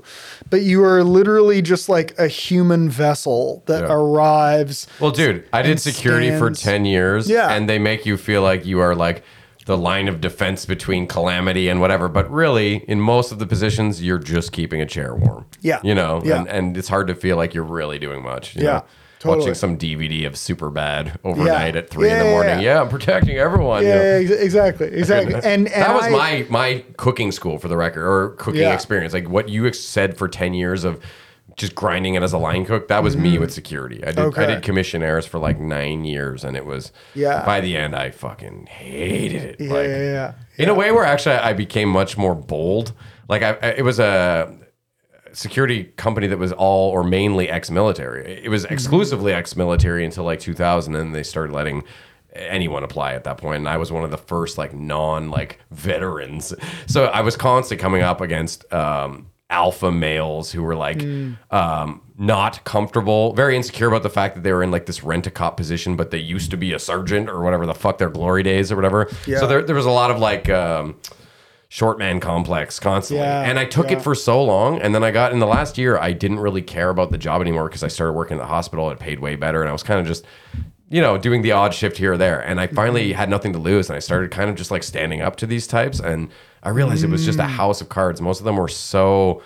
but 0.50 0.62
you 0.62 0.84
are 0.84 1.02
literally 1.02 1.60
just 1.60 1.88
like 1.88 2.16
a 2.16 2.28
human 2.28 2.88
vessel 2.88 3.64
that 3.66 3.82
Yeah. 3.82 3.92
arrives. 3.92 4.86
Well, 5.00 5.10
dude, 5.10 5.42
I 5.52 5.62
did 5.62 5.80
security 5.80 6.30
for 6.38 6.48
10 6.52 6.84
years. 6.84 7.28
Yeah. 7.28 7.48
And 7.50 7.68
they 7.68 7.80
make 7.80 8.06
you 8.06 8.16
feel 8.18 8.40
like 8.42 8.64
you 8.64 8.78
are 8.78 8.94
like 8.94 9.24
the 9.64 9.76
line 9.76 10.06
of 10.06 10.20
defense 10.20 10.64
between 10.64 11.08
calamity 11.08 11.68
and 11.68 11.80
whatever. 11.80 12.06
But 12.08 12.30
really, 12.30 12.84
in 12.86 13.00
most 13.00 13.32
of 13.32 13.40
the 13.40 13.46
positions, 13.46 14.00
you're 14.00 14.20
just 14.20 14.52
keeping 14.52 14.80
a 14.80 14.86
chair 14.86 15.12
warm. 15.16 15.46
Yeah. 15.60 15.80
You 15.82 15.96
know, 15.96 16.22
Yeah. 16.24 16.38
and, 16.38 16.48
and 16.48 16.76
it's 16.76 16.86
hard 16.88 17.08
to 17.08 17.16
feel 17.16 17.36
like 17.36 17.52
you're 17.52 17.64
really 17.64 17.98
doing 17.98 18.22
much. 18.22 18.54
you 18.54 18.62
Yeah, 18.62 18.70
know? 18.74 18.84
Totally. 19.26 19.38
Watching 19.38 19.54
some 19.54 19.76
DVD 19.76 20.26
of 20.26 20.34
Superbad 20.34 21.16
overnight 21.24 21.74
Yeah. 21.74 21.80
at 21.80 21.90
three 21.90 22.10
in 22.10 22.18
the 22.18 22.24
morning. 22.24 22.60
yeah. 22.60 22.74
Yeah, 22.76 22.80
I'm 22.82 22.88
protecting 22.88 23.36
everyone. 23.36 23.82
you 23.82 23.88
know? 23.90 23.94
Yeah, 24.02 24.18
exactly, 24.18 24.86
exactly. 24.88 25.34
And, 25.44 25.44
and 25.44 25.66
that 25.68 25.94
was 25.94 26.06
I- 26.06 26.10
my 26.10 26.46
my 26.48 26.84
cooking 26.96 27.32
school 27.32 27.58
for 27.58 27.68
the 27.68 27.76
record, 27.76 28.04
or 28.06 28.30
cooking 28.30 28.62
Yeah. 28.62 28.74
experience. 28.74 29.12
Like 29.12 29.28
what 29.28 29.48
you 29.48 29.70
said 29.72 30.16
for 30.16 30.28
ten 30.28 30.54
years 30.54 30.84
of 30.84 31.00
just 31.56 31.74
grinding 31.74 32.14
it 32.14 32.22
as 32.22 32.34
a 32.34 32.38
line 32.38 32.66
cook. 32.66 32.88
That 32.88 33.02
was 33.02 33.16
me 33.16 33.38
with 33.38 33.50
security. 33.50 34.02
I 34.04 34.08
did 34.08 34.18
I 34.18 34.22
Mm-hmm. 34.24 34.40
Did 34.52 34.62
commissionaires 34.62 35.24
for 35.26 35.38
like 35.38 35.58
nine 35.58 36.04
years, 36.04 36.44
and 36.44 36.54
it 36.56 36.66
was 36.66 36.92
Yeah. 37.14 37.44
By 37.46 37.60
the 37.62 37.76
end, 37.76 37.96
I 37.96 38.10
fucking 38.10 38.66
hated 38.66 39.42
it. 39.42 39.56
Yeah, 39.60 39.72
like, 39.72 39.86
yeah, 39.86 40.02
yeah. 40.02 40.32
In 40.58 40.68
a 40.68 40.74
way, 40.74 40.90
where 40.92 41.04
actually 41.04 41.36
I 41.36 41.54
became 41.54 41.88
much 41.88 42.18
more 42.18 42.34
bold. 42.34 42.92
Like 43.28 43.42
I, 43.42 43.56
I- 43.62 43.74
it 43.78 43.84
was 43.84 43.98
a 43.98 44.54
security 45.36 45.84
company 45.96 46.26
that 46.26 46.38
was 46.38 46.52
all 46.52 46.90
or 46.90 47.04
mainly 47.04 47.48
ex-military. 47.48 48.40
It 48.44 48.48
was 48.48 48.64
Mm-hmm. 48.64 48.72
exclusively 48.74 49.32
ex-military 49.32 50.04
until 50.04 50.24
like 50.24 50.40
2000, 50.40 50.94
and 50.94 51.14
they 51.14 51.22
started 51.22 51.52
letting 51.52 51.84
anyone 52.34 52.82
apply 52.82 53.12
at 53.14 53.24
that 53.24 53.38
point. 53.38 53.58
And 53.58 53.68
I 53.68 53.76
was 53.76 53.92
one 53.92 54.04
of 54.04 54.10
the 54.10 54.16
first 54.18 54.58
like 54.58 54.74
non 54.74 55.30
like 55.30 55.58
veterans. 55.70 56.54
So 56.86 57.06
I 57.06 57.20
was 57.20 57.36
constantly 57.36 57.80
coming 57.82 58.02
up 58.02 58.20
against 58.20 58.70
um, 58.72 59.26
alpha 59.48 59.92
males 59.92 60.50
who 60.52 60.62
were 60.62 60.74
like 60.74 60.98
Mm. 60.98 61.36
um, 61.52 62.00
not 62.18 62.64
comfortable, 62.64 63.34
very 63.34 63.56
insecure 63.56 63.88
about 63.88 64.02
the 64.02 64.10
fact 64.10 64.34
that 64.36 64.42
they 64.42 64.52
were 64.52 64.62
in 64.62 64.70
like 64.70 64.86
this 64.86 65.04
rent 65.04 65.26
a 65.26 65.30
cop 65.30 65.56
position, 65.58 65.96
but 65.96 66.10
they 66.10 66.18
used 66.18 66.50
to 66.50 66.56
be 66.56 66.72
a 66.72 66.78
sergeant 66.78 67.28
or 67.28 67.42
whatever 67.42 67.66
the 67.66 67.74
fuck 67.74 67.98
their 67.98 68.08
glory 68.10 68.42
days 68.42 68.72
or 68.72 68.76
whatever. 68.76 69.08
Yeah. 69.26 69.38
So 69.40 69.46
there, 69.46 69.62
there 69.62 69.76
was 69.76 69.86
a 69.86 69.90
lot 69.90 70.10
of 70.10 70.18
like. 70.18 70.48
Um, 70.48 70.96
short 71.68 71.98
man 71.98 72.20
complex 72.20 72.78
constantly. 72.78 73.24
Yeah, 73.24 73.42
and 73.42 73.58
I 73.58 73.64
took 73.64 73.90
yeah. 73.90 73.96
it 73.96 74.02
for 74.02 74.14
so 74.14 74.42
long. 74.42 74.80
And 74.80 74.94
then 74.94 75.02
I 75.02 75.10
got 75.10 75.32
in 75.32 75.38
the 75.40 75.46
last 75.46 75.76
year, 75.78 75.98
I 75.98 76.12
didn't 76.12 76.38
really 76.40 76.62
care 76.62 76.90
about 76.90 77.10
the 77.10 77.18
job 77.18 77.40
anymore 77.40 77.68
because 77.68 77.82
I 77.82 77.88
started 77.88 78.12
working 78.12 78.36
at 78.36 78.40
the 78.40 78.46
hospital. 78.46 78.90
It 78.90 78.98
paid 78.98 79.18
way 79.20 79.36
better. 79.36 79.60
And 79.60 79.68
I 79.68 79.72
was 79.72 79.82
kind 79.82 79.98
of 80.00 80.06
just, 80.06 80.24
you 80.88 81.00
know, 81.00 81.18
doing 81.18 81.42
the 81.42 81.52
odd 81.52 81.74
shift 81.74 81.96
here 81.96 82.12
or 82.12 82.16
there. 82.16 82.40
And 82.40 82.60
I 82.60 82.68
finally 82.68 83.08
Mm-hmm. 83.10 83.18
had 83.18 83.28
nothing 83.30 83.52
to 83.52 83.58
lose. 83.58 83.88
And 83.90 83.96
I 83.96 84.00
started 84.00 84.30
kind 84.30 84.48
of 84.48 84.56
just 84.56 84.70
like 84.70 84.82
standing 84.84 85.20
up 85.22 85.36
to 85.36 85.46
these 85.46 85.66
types. 85.66 85.98
And 85.98 86.28
I 86.62 86.68
realized 86.68 87.02
it 87.02 87.10
was 87.10 87.24
just 87.24 87.38
a 87.40 87.42
Mm. 87.42 87.48
house 87.48 87.80
of 87.80 87.88
cards. 87.88 88.20
Most 88.20 88.38
of 88.38 88.44
them 88.44 88.56
were 88.56 88.68
so 88.68 89.42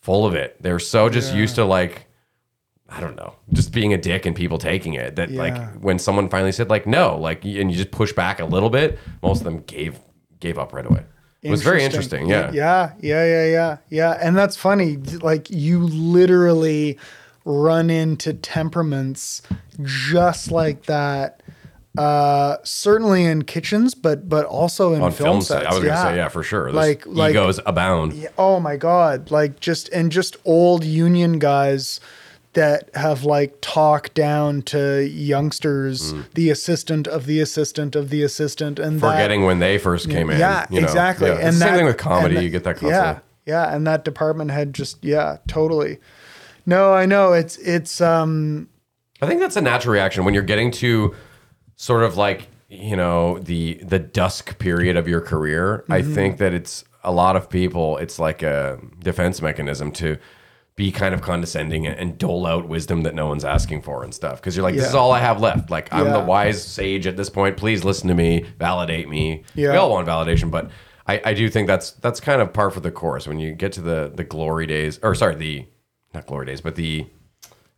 full 0.00 0.26
of 0.26 0.34
it. 0.34 0.56
They're 0.60 0.78
so 0.80 1.08
just 1.08 1.34
used 1.34 1.54
to 1.54 1.64
like, 1.64 2.06
I 2.88 3.00
don't 3.00 3.14
know, 3.14 3.34
just 3.52 3.72
being 3.72 3.92
a 3.92 3.96
dick 3.98 4.26
and 4.26 4.34
people 4.34 4.58
taking 4.58 4.94
it. 4.94 5.14
That 5.14 5.30
Yeah. 5.30 5.40
like 5.40 5.74
when 5.80 6.00
someone 6.00 6.28
finally 6.28 6.50
said 6.52 6.68
like 6.68 6.86
no, 6.88 7.16
like 7.16 7.44
and 7.44 7.70
you 7.70 7.76
just 7.76 7.92
push 7.92 8.12
back 8.12 8.40
a 8.40 8.44
little 8.44 8.70
bit, 8.70 8.98
most 9.22 9.38
of 9.38 9.44
them 9.44 9.58
gave 9.66 10.00
gave 10.40 10.58
up 10.58 10.72
right 10.72 10.86
away. 10.86 11.04
It 11.42 11.50
was 11.50 11.62
very 11.62 11.82
interesting. 11.82 12.28
Yeah. 12.28 12.50
Yeah, 12.52 12.92
yeah, 13.00 13.24
yeah, 13.24 13.46
yeah, 13.46 13.76
yeah. 13.88 14.18
And 14.20 14.36
that's 14.36 14.56
funny. 14.56 14.96
Like 14.96 15.50
you 15.50 15.80
literally 15.80 16.98
run 17.46 17.88
into 17.90 18.34
temperaments 18.34 19.42
just 19.82 20.50
like 20.50 20.84
that. 20.84 21.42
Uh, 21.98 22.56
certainly 22.62 23.24
in 23.24 23.42
kitchens, 23.42 23.94
but 23.94 24.28
but 24.28 24.46
also 24.46 24.92
in 24.94 25.02
on 25.02 25.10
film, 25.10 25.26
film 25.28 25.40
sets. 25.40 25.66
I 25.66 25.70
was 25.74 25.82
gonna 25.82 25.96
say 26.02 26.16
yeah 26.16 26.28
for 26.28 26.42
sure. 26.44 26.64
There's 26.64 26.74
Like- 26.76 27.04
like- 27.06 27.30
egos 27.30 27.58
abound. 27.66 28.12
Yeah, 28.12 28.28
Oh 28.38 28.60
my 28.60 28.76
god! 28.76 29.30
Like 29.32 29.58
just 29.58 29.88
and 29.88 30.12
just 30.12 30.36
old 30.44 30.84
union 30.84 31.38
guys 31.40 31.98
that 32.54 32.90
have 32.94 33.24
like 33.24 33.54
talked 33.60 34.14
down 34.14 34.62
to 34.62 35.06
youngsters, 35.06 36.12
the 36.34 36.50
assistant 36.50 37.06
of 37.06 37.26
the 37.26 37.40
assistant 37.40 37.94
of 37.94 38.10
the 38.10 38.22
assistant, 38.22 38.78
and 38.78 39.00
that- 39.00 39.12
Forgetting 39.12 39.44
when 39.44 39.58
they 39.60 39.78
first 39.78 40.10
came 40.10 40.30
in. 40.30 40.38
yeah, 40.38 40.66
you 40.70 40.80
know? 40.80 40.86
exactly. 40.86 41.28
Yeah. 41.28 41.50
The 41.50 41.52
same 41.52 41.74
thing 41.74 41.84
with 41.86 41.96
comedy. 41.96 42.36
and 42.36 42.44
you 42.44 42.50
get 42.50 42.64
that 42.64 42.82
Yeah, 42.82 42.90
constantly. 42.90 43.22
yeah, 43.46 43.74
and 43.74 43.86
that 43.86 44.04
department 44.04 44.50
head 44.50 44.74
just 44.74 45.04
yeah, 45.04 45.36
totally. 45.46 45.98
No, 46.66 46.92
I 46.92 47.06
know 47.06 47.32
it's 47.32 47.56
it's 47.58 48.00
um 48.00 48.68
I 49.22 49.26
think 49.26 49.40
that's 49.40 49.56
a 49.56 49.60
natural 49.60 49.92
reaction 49.94 50.24
when 50.24 50.34
you're 50.34 50.42
getting 50.42 50.70
to 50.72 51.14
sort 51.76 52.02
of 52.02 52.16
like 52.16 52.48
you 52.68 52.96
know 52.96 53.38
the 53.38 53.74
the 53.82 53.98
dusk 53.98 54.58
period 54.58 54.96
of 54.96 55.06
your 55.08 55.20
career. 55.20 55.84
I 55.88 56.00
Mm-hmm. 56.00 56.14
think 56.14 56.38
that 56.38 56.52
it's 56.52 56.84
a 57.04 57.12
lot 57.12 57.36
of 57.36 57.48
people. 57.48 57.96
It's 57.98 58.18
like 58.18 58.42
a 58.42 58.78
defense 58.98 59.40
mechanism 59.40 59.90
to 59.92 60.18
be 60.80 60.90
kind 60.90 61.14
of 61.14 61.20
condescending 61.20 61.86
and, 61.86 61.94
and 61.98 62.16
dole 62.16 62.46
out 62.46 62.66
wisdom 62.66 63.02
that 63.02 63.14
no 63.14 63.26
one's 63.26 63.44
asking 63.44 63.82
for 63.82 64.02
and 64.02 64.14
stuff. 64.14 64.36
Because 64.40 64.56
you're 64.56 64.62
like, 64.62 64.74
this 64.76 64.86
is 64.88 64.94
Yeah. 64.94 64.98
all 65.00 65.12
I 65.12 65.18
have 65.20 65.38
left. 65.40 65.70
Like 65.70 65.92
I'm 65.92 66.06
the 66.06 66.20
Yeah. 66.20 66.24
wise 66.24 66.62
sage 66.64 67.06
at 67.06 67.16
this 67.18 67.28
point. 67.28 67.58
Please 67.58 67.84
listen 67.84 68.08
to 68.08 68.14
me, 68.14 68.46
validate 68.58 69.06
me. 69.08 69.44
Yeah. 69.54 69.72
We 69.72 69.76
all 69.76 69.90
want 69.90 70.08
validation, 70.08 70.50
but. 70.50 70.70
I, 71.06 71.20
I 71.24 71.34
do 71.34 71.48
think 71.50 71.66
that's 71.66 71.90
that's 72.04 72.20
kind 72.20 72.40
of 72.40 72.52
par 72.52 72.70
for 72.70 72.78
the 72.80 72.90
course 72.92 73.26
when 73.26 73.40
you 73.40 73.52
get 73.52 73.72
to 73.72 73.80
the 73.80 74.12
the 74.14 74.22
glory 74.22 74.66
days 74.66 75.00
or 75.02 75.14
sorry 75.16 75.34
the 75.34 75.66
not 76.14 76.26
glory 76.26 76.46
days 76.46 76.60
but 76.60 76.76
the 76.76 77.04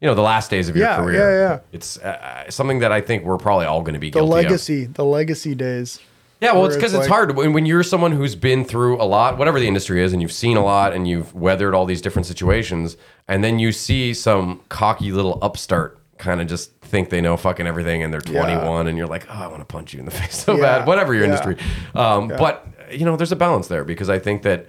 you 0.01 0.07
know 0.09 0.15
the 0.15 0.21
last 0.33 0.51
days 0.51 0.69
of 0.69 0.77
your 0.77 0.87
Yeah, 0.87 0.97
career. 0.99 1.19
yeah, 1.19 1.49
yeah. 1.49 1.59
It's 1.73 1.97
uh, 1.99 2.51
something 2.51 2.81
that 2.81 2.93
I 2.93 3.01
think 3.01 3.25
we're 3.25 3.39
probably 3.39 3.65
all 3.65 3.81
going 3.81 3.95
to 3.95 4.01
be 4.01 4.11
the 4.11 4.19
guilty 4.19 4.29
of. 4.41 4.45
legacy, 4.45 4.85
the 4.85 5.05
legacy 5.05 5.55
days. 5.55 5.99
Yeah, 6.43 6.53
well, 6.53 6.67
it's 6.67 6.75
because 6.77 6.93
it's 6.93 7.01
like- 7.03 7.09
hard. 7.09 7.37
When, 7.37 7.53
when 7.53 7.65
you're 7.67 7.83
someone 7.85 8.13
who's 8.13 8.35
been 8.35 8.65
through 8.65 9.01
a 9.01 9.05
lot, 9.07 9.39
whatever 9.39 9.61
the 9.61 9.69
industry 9.69 10.03
is, 10.03 10.13
and 10.13 10.21
you've 10.21 10.33
seen 10.33 10.57
a 10.57 10.65
lot 10.65 10.93
and 10.93 11.07
you've 11.07 11.33
weathered 11.35 11.75
all 11.75 11.87
these 11.87 12.03
different 12.03 12.27
situations, 12.27 12.97
and 13.29 13.45
then 13.45 13.59
you 13.59 13.73
see 13.73 14.13
some 14.13 14.61
cocky 14.69 15.13
little 15.13 15.39
upstart 15.41 15.99
kind 16.19 16.41
of 16.41 16.47
just 16.47 16.73
think 16.81 17.11
they 17.11 17.21
know 17.21 17.37
fucking 17.37 17.67
everything 17.67 18.03
and 18.03 18.13
they're 18.13 18.21
21 18.21 18.87
and 18.87 18.99
you're 18.99 19.07
like, 19.07 19.27
oh, 19.31 19.35
I 19.35 19.47
want 19.47 19.61
to 19.61 19.65
punch 19.65 19.93
you 19.95 19.99
in 20.01 20.05
the 20.05 20.11
face 20.21 20.37
so 20.45 20.55
Yeah, 20.57 20.79
bad, 20.79 20.87
whatever 20.87 21.15
your 21.15 21.25
yeah. 21.25 21.31
industry. 21.31 21.57
Um, 21.95 22.29
But, 22.29 22.67
you 22.91 23.05
know, 23.05 23.17
there's 23.17 23.33
a 23.33 23.37
balance 23.37 23.69
there 23.69 23.83
because 23.85 24.09
I 24.11 24.19
think 24.21 24.43
that 24.43 24.67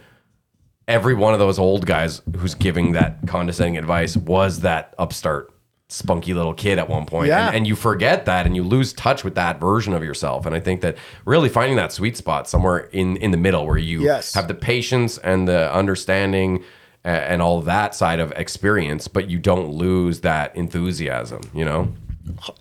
every 0.88 1.14
one 1.14 1.34
of 1.34 1.40
those 1.40 1.60
old 1.60 1.86
guys 1.86 2.22
who's 2.38 2.56
giving 2.56 2.94
that 2.94 3.20
condescending 3.28 3.78
advice 3.78 4.18
was 4.18 4.62
that 4.62 4.94
upstart 4.98 5.53
spunky 5.94 6.34
little 6.34 6.54
kid 6.54 6.80
at 6.80 6.90
one 6.90 7.06
point. 7.06 7.28
Yeah. 7.28 7.48
And, 7.48 7.56
and 7.58 7.68
you 7.68 7.76
forget 7.76 8.26
that 8.26 8.46
and 8.48 8.56
you 8.56 8.64
lose 8.64 8.94
touch 8.94 9.24
with 9.24 9.36
that 9.36 9.60
version 9.60 9.94
of 9.94 10.04
yourself. 10.04 10.46
And 10.48 10.56
I 10.56 10.60
think 10.60 10.82
that 10.82 10.98
really 11.26 11.50
finding 11.50 11.76
that 11.78 11.92
sweet 11.94 12.18
spot 12.18 12.50
somewhere 12.50 12.80
in, 12.92 13.16
in 13.18 13.30
the 13.32 13.38
middle 13.38 13.66
where 13.68 13.78
you 13.78 14.02
Yes. 14.02 14.34
have 14.34 14.48
the 14.48 14.56
patience 14.56 15.18
and 15.20 15.48
the 15.48 15.72
understanding 15.74 16.64
a- 17.06 17.08
and 17.10 17.42
all 17.42 17.62
that 17.62 17.94
side 17.94 18.20
of 18.20 18.32
experience, 18.32 19.08
but 19.08 19.30
you 19.30 19.38
don't 19.38 19.70
lose 19.70 20.22
that 20.22 20.56
enthusiasm, 20.56 21.42
you 21.54 21.64
know? 21.66 21.94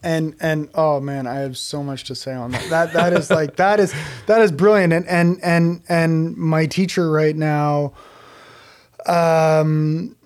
and 0.02 0.34
and 0.40 0.68
oh 0.74 0.98
man 0.98 1.24
i 1.24 1.36
have 1.36 1.56
so 1.56 1.84
much 1.84 2.02
to 2.02 2.16
say 2.16 2.32
on 2.32 2.50
that 2.50 2.68
that 2.68 2.92
that 2.94 3.12
is 3.12 3.30
like 3.30 3.54
that 3.54 3.78
is 3.78 3.94
that 4.26 4.40
is 4.42 4.50
brilliant 4.50 4.92
and 4.92 5.06
and 5.06 5.38
and 5.44 5.80
and 5.88 6.36
my 6.36 6.66
teacher 6.66 7.08
right 7.12 7.36
now 7.36 7.92
um 9.06 10.16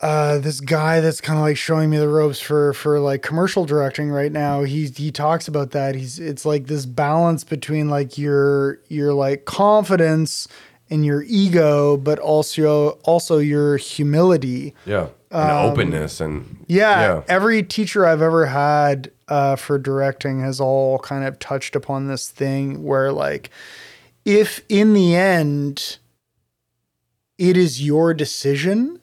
uh 0.00 0.38
this 0.38 0.60
guy 0.60 1.00
that's 1.00 1.20
kind 1.20 1.38
of 1.38 1.42
like 1.42 1.56
showing 1.56 1.88
me 1.88 1.96
the 1.96 2.08
ropes 2.08 2.38
for 2.40 2.72
for 2.74 3.00
like 3.00 3.22
commercial 3.22 3.64
directing 3.64 4.10
right 4.10 4.32
now 4.32 4.62
he 4.62 4.86
he 4.88 5.10
talks 5.10 5.48
about 5.48 5.70
that 5.70 5.94
he's 5.94 6.18
it's 6.18 6.44
like 6.44 6.66
this 6.66 6.84
balance 6.84 7.44
between 7.44 7.88
like 7.88 8.18
your 8.18 8.78
your 8.88 9.14
like 9.14 9.46
confidence 9.46 10.48
and 10.90 11.04
your 11.06 11.24
ego 11.26 11.96
but 11.96 12.18
also 12.18 12.90
also 13.04 13.38
your 13.38 13.76
humility 13.78 14.74
Yeah. 14.84 15.08
And 15.30 15.50
openness 15.50 16.20
and 16.20 16.42
Um, 16.42 16.64
yeah, 16.68 17.22
every 17.28 17.62
teacher 17.62 18.06
I've 18.06 18.22
ever 18.22 18.46
had 18.46 19.10
uh, 19.28 19.56
for 19.56 19.76
directing 19.76 20.40
has 20.40 20.60
all 20.60 20.98
kind 21.00 21.24
of 21.24 21.38
touched 21.40 21.74
upon 21.74 22.06
this 22.06 22.30
thing 22.30 22.84
where, 22.84 23.12
like, 23.12 23.50
if 24.24 24.62
in 24.68 24.94
the 24.94 25.16
end 25.16 25.98
it 27.38 27.56
is 27.56 27.84
your 27.84 28.14
decision, 28.14 29.00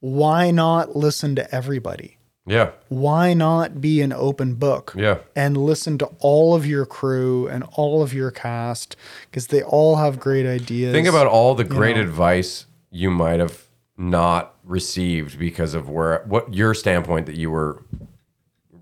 why 0.00 0.50
not 0.50 0.96
listen 0.96 1.34
to 1.36 1.54
everybody? 1.54 2.16
Yeah. 2.46 2.70
Why 2.88 3.34
not 3.34 3.80
be 3.80 4.00
an 4.00 4.12
open 4.12 4.54
book? 4.54 4.92
Yeah. 4.96 5.18
And 5.36 5.56
listen 5.56 5.98
to 5.98 6.06
all 6.18 6.54
of 6.54 6.66
your 6.66 6.84
crew 6.86 7.46
and 7.46 7.64
all 7.72 8.02
of 8.02 8.12
your 8.12 8.30
cast 8.30 8.96
because 9.26 9.48
they 9.48 9.62
all 9.62 9.96
have 9.96 10.18
great 10.18 10.46
ideas. 10.46 10.92
Think 10.92 11.06
about 11.06 11.26
all 11.26 11.54
the 11.54 11.64
great 11.64 11.96
know. 11.96 12.02
advice 12.02 12.66
you 12.90 13.10
might 13.10 13.40
have 13.40 13.66
not 13.96 14.54
received 14.64 15.38
because 15.38 15.74
of 15.74 15.88
where 15.90 16.24
what 16.26 16.52
your 16.54 16.72
standpoint 16.74 17.26
that 17.26 17.36
you 17.36 17.50
were 17.50 17.82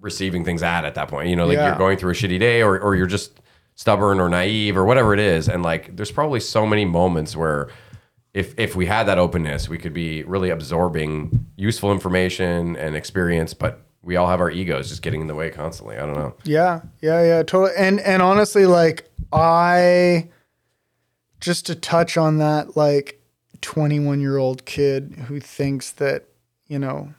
receiving 0.01 0.45
things 0.45 0.63
at 0.63 0.85
at 0.85 0.95
that 0.95 1.09
point. 1.09 1.29
You 1.29 1.37
know, 1.37 1.47
like 1.47 1.57
Yeah. 1.57 1.69
you're 1.71 1.79
going 1.79 1.99
through 1.99 2.13
a 2.13 2.15
shitty 2.15 2.39
day 2.39 2.63
or 2.63 2.79
or 2.79 2.95
you're 2.95 3.07
just 3.07 3.41
stubborn 3.75 4.21
or 4.21 4.29
naive 4.29 4.77
or 4.77 4.85
whatever 4.85 5.13
it 5.13 5.21
is. 5.21 5.49
And 5.49 5.63
like 5.63 5.97
there's 5.97 6.13
probably 6.13 6.41
so 6.41 6.65
many 6.67 6.85
moments 6.85 7.37
where 7.37 7.69
if 8.39 8.55
if 8.57 8.77
we 8.77 8.87
had 8.87 9.05
that 9.05 9.19
openness, 9.19 9.69
we 9.69 9.79
could 9.79 9.93
be 9.93 10.23
really 10.23 10.51
absorbing 10.51 11.47
useful 11.57 11.91
information 11.91 12.77
and 12.77 12.95
experience, 12.95 13.53
but 13.53 13.83
we 14.03 14.15
all 14.15 14.29
have 14.29 14.41
our 14.41 14.51
egos 14.51 14.89
just 14.89 15.03
getting 15.03 15.21
in 15.21 15.27
the 15.27 15.35
way 15.35 15.51
constantly. 15.51 15.97
I 15.97 16.07
don't 16.07 16.15
know. 16.15 16.35
Yeah, 16.45 16.83
yeah, 17.03 17.23
yeah, 17.23 17.43
totally. 17.43 17.73
And 17.77 17.99
and 18.01 18.23
honestly, 18.23 18.65
like 18.65 19.11
I 19.33 20.29
just 21.41 21.67
to 21.67 21.75
touch 21.75 22.17
on 22.17 22.39
that, 22.39 22.77
like 22.77 23.21
21 23.61 24.21
year 24.21 24.37
old 24.37 24.65
kid 24.65 25.25
who 25.27 25.41
thinks 25.41 25.91
that, 25.93 26.25
you 26.69 26.79
know, 26.79 27.13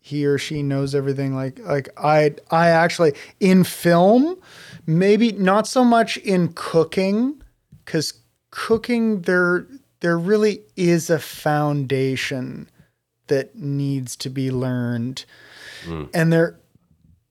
he 0.00 0.26
or 0.26 0.38
she 0.38 0.62
knows 0.62 0.94
everything. 0.94 1.34
Like, 1.34 1.58
like 1.60 1.88
I, 1.96 2.34
I 2.50 2.68
actually 2.68 3.12
in 3.40 3.64
film, 3.64 4.40
maybe 4.86 5.32
not 5.32 5.66
so 5.66 5.84
much 5.84 6.16
in 6.18 6.52
cooking, 6.54 7.42
because 7.84 8.14
cooking 8.50 9.22
there, 9.22 9.66
there 10.02 10.18
really 10.18 10.60
is 10.76 11.08
a 11.10 11.18
foundation 11.18 12.68
that 13.28 13.56
needs 13.56 14.14
to 14.16 14.28
be 14.28 14.50
learned, 14.50 15.24
hmm. 15.84 16.04
and 16.12 16.32
there, 16.32 16.58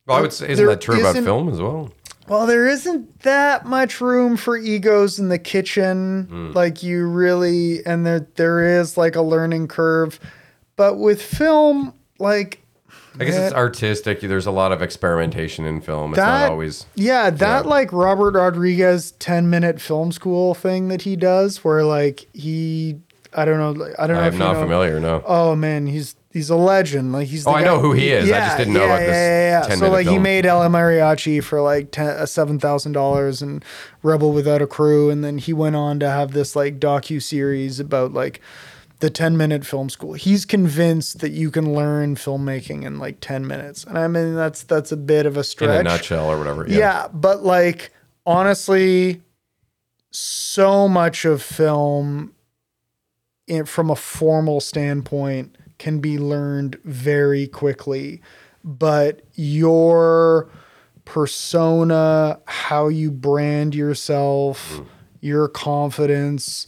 Well, 0.08 0.18
I 0.18 0.22
would 0.22 0.34
say, 0.34 0.50
isn't 0.50 0.66
that 0.66 0.82
true 0.82 1.00
about 1.00 1.12
isn't- 1.12 1.26
film 1.26 1.50
as 1.50 1.62
well? 1.62 1.92
well, 2.28 2.48
there 2.48 2.68
isn't 2.68 3.20
that 3.22 3.66
much 3.66 4.00
room 4.00 4.38
for 4.38 4.58
egos 4.58 5.20
in 5.20 5.28
the 5.30 5.38
kitchen. 5.40 6.28
Hmm. 6.30 6.52
Like 6.54 6.82
you 6.82 7.06
really, 7.08 7.86
and 7.86 8.06
there 8.06 8.26
there 8.36 8.80
is 8.80 8.96
like 8.98 9.16
a 9.16 9.22
learning 9.22 9.68
curve, 9.68 10.20
but 10.78 10.98
with 10.98 11.22
film, 11.22 11.94
like 12.20 12.61
I 13.20 13.26
guess 13.26 13.36
it's 13.36 13.54
artistic. 13.54 14.22
There's 14.22 14.46
a 14.46 14.52
lot 14.52 14.72
of 14.72 14.82
experimentation 14.82 15.66
in 15.66 15.82
film. 15.82 16.12
It's 16.12 16.18
that 16.18 16.42
not 16.44 16.52
always. 16.52 16.86
yeah 16.96 17.30
that 17.30 17.64
Yeah. 17.66 17.70
like 17.70 17.92
Robert 17.92 18.36
Rodriguez 18.36 19.12
ten 19.20 19.50
minute 19.50 19.82
film 19.82 20.12
school 20.12 20.54
thing 20.54 20.88
that 20.88 21.02
he 21.02 21.16
does, 21.16 21.64
where 21.64 21.84
like 21.84 22.26
he 22.34 23.00
I 23.34 23.46
don't 23.46 23.58
know 23.60 23.86
I 24.00 24.08
don't 24.08 24.16
know 24.18 24.24
I 24.24 24.28
if 24.28 24.34
am 24.34 24.40
you 24.40 24.46
not 24.46 24.54
know- 24.54 24.62
familiar. 24.62 25.00
No. 25.00 25.24
Oh 25.26 25.56
man, 25.56 25.88
he's 25.88 26.16
he's 26.32 26.50
a 26.50 26.56
legend. 26.56 27.12
Like 27.12 27.28
he's. 27.28 27.44
The 27.44 27.50
Oh, 27.50 27.54
I 27.54 27.64
know 27.64 27.80
who 27.80 27.92
he 27.92 28.12
is. 28.12 28.32
I 28.32 28.40
just 28.40 28.58
didn't 28.58 28.74
know 28.74 28.86
about 28.86 29.00
this 29.00 29.68
10 29.68 29.78
So 29.78 29.84
minute 29.86 29.94
like 29.94 30.08
he 30.08 30.18
made 30.18 30.46
El 30.46 30.62
Mariachi 30.70 31.44
for 31.44 31.62
like 31.62 31.92
ten, 31.92 32.08
uh, 32.08 32.26
seven 32.26 32.60
thousand 32.60 32.94
dollars 32.94 33.42
and 33.42 33.64
Rebel 34.04 34.32
Without 34.32 34.62
a 34.62 34.68
Crew, 34.68 35.10
and 35.10 35.22
then 35.24 35.38
he 35.38 35.52
went 35.52 35.76
on 35.76 36.00
to 36.00 36.10
have 36.10 36.32
this 36.32 36.56
like 36.56 36.80
docu 36.80 37.22
series 37.22 37.80
about 37.80 38.14
like 38.14 38.40
the 39.02 39.10
ten 39.10 39.36
minute 39.36 39.66
film 39.66 39.90
school. 39.90 40.14
He's 40.14 40.46
convinced 40.46 41.20
that 41.20 41.32
you 41.32 41.52
can 41.52 41.74
learn 41.74 42.16
filmmaking 42.16 42.84
in 42.84 42.98
like 42.98 43.20
ten 43.20 43.46
minutes, 43.46 43.84
and 43.84 43.98
I 43.98 44.08
mean 44.08 44.36
that's 44.36 44.64
that's 44.64 44.92
a 44.92 44.98
bit 44.98 45.26
of 45.26 45.38
a 45.38 45.44
stretch. 45.44 45.70
in 45.70 45.88
a 45.88 45.90
nutshell 45.90 46.32
or 46.32 46.38
whatever. 46.38 46.66
Yeah. 46.68 46.78
Yeah. 46.78 47.08
but 47.14 47.44
like 47.44 47.92
honestly, 48.26 49.22
so 50.12 50.88
much 50.88 51.26
of 51.26 51.42
film, 51.42 52.34
in, 53.48 53.66
from 53.66 53.90
a 53.90 53.96
formal 53.96 54.60
standpoint, 54.60 55.58
can 55.80 56.00
be 56.00 56.20
learned 56.20 56.78
very 56.84 57.48
quickly. 57.48 58.22
But 58.64 59.24
your 59.34 60.50
persona, 61.06 62.40
how 62.46 62.88
you 62.90 63.10
brand 63.10 63.74
yourself, 63.74 64.74
mm. 64.74 64.86
your 65.20 65.48
confidence, 65.48 66.68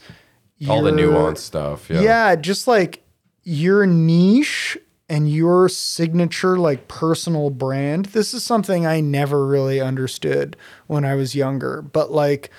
All 0.70 0.82
the 0.82 0.91
nuanced 0.91 1.39
stuff. 1.39 1.89
Yeah. 1.89 2.01
yeah, 2.01 2.36
just 2.36 2.68
like 2.68 3.03
your 3.43 3.86
niche 3.86 4.78
and 5.09 5.32
your 5.32 5.70
signature, 5.70 6.57
like 6.57 6.88
personal 6.88 7.49
brand. 7.49 8.05
This 8.07 8.34
is 8.34 8.43
something 8.43 8.86
I 8.86 8.99
never 8.99 9.45
really 9.45 9.82
understood 9.82 10.55
when 10.88 11.05
I 11.05 11.16
was 11.16 11.36
younger, 11.36 11.82
but 11.82 12.11
like 12.11 12.49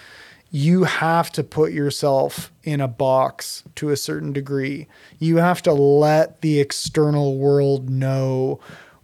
you 0.51 0.85
have 0.85 1.33
to 1.33 1.43
put 1.43 1.73
yourself 1.73 2.53
in 2.63 2.81
a 2.81 2.87
box 2.87 3.65
to 3.75 3.91
a 3.91 3.97
certain 3.97 4.33
degree. 4.33 4.87
You 5.19 5.39
have 5.39 5.63
to 5.63 5.73
let 5.73 6.43
the 6.43 6.61
external 6.61 7.39
world 7.39 7.91
know 7.91 8.61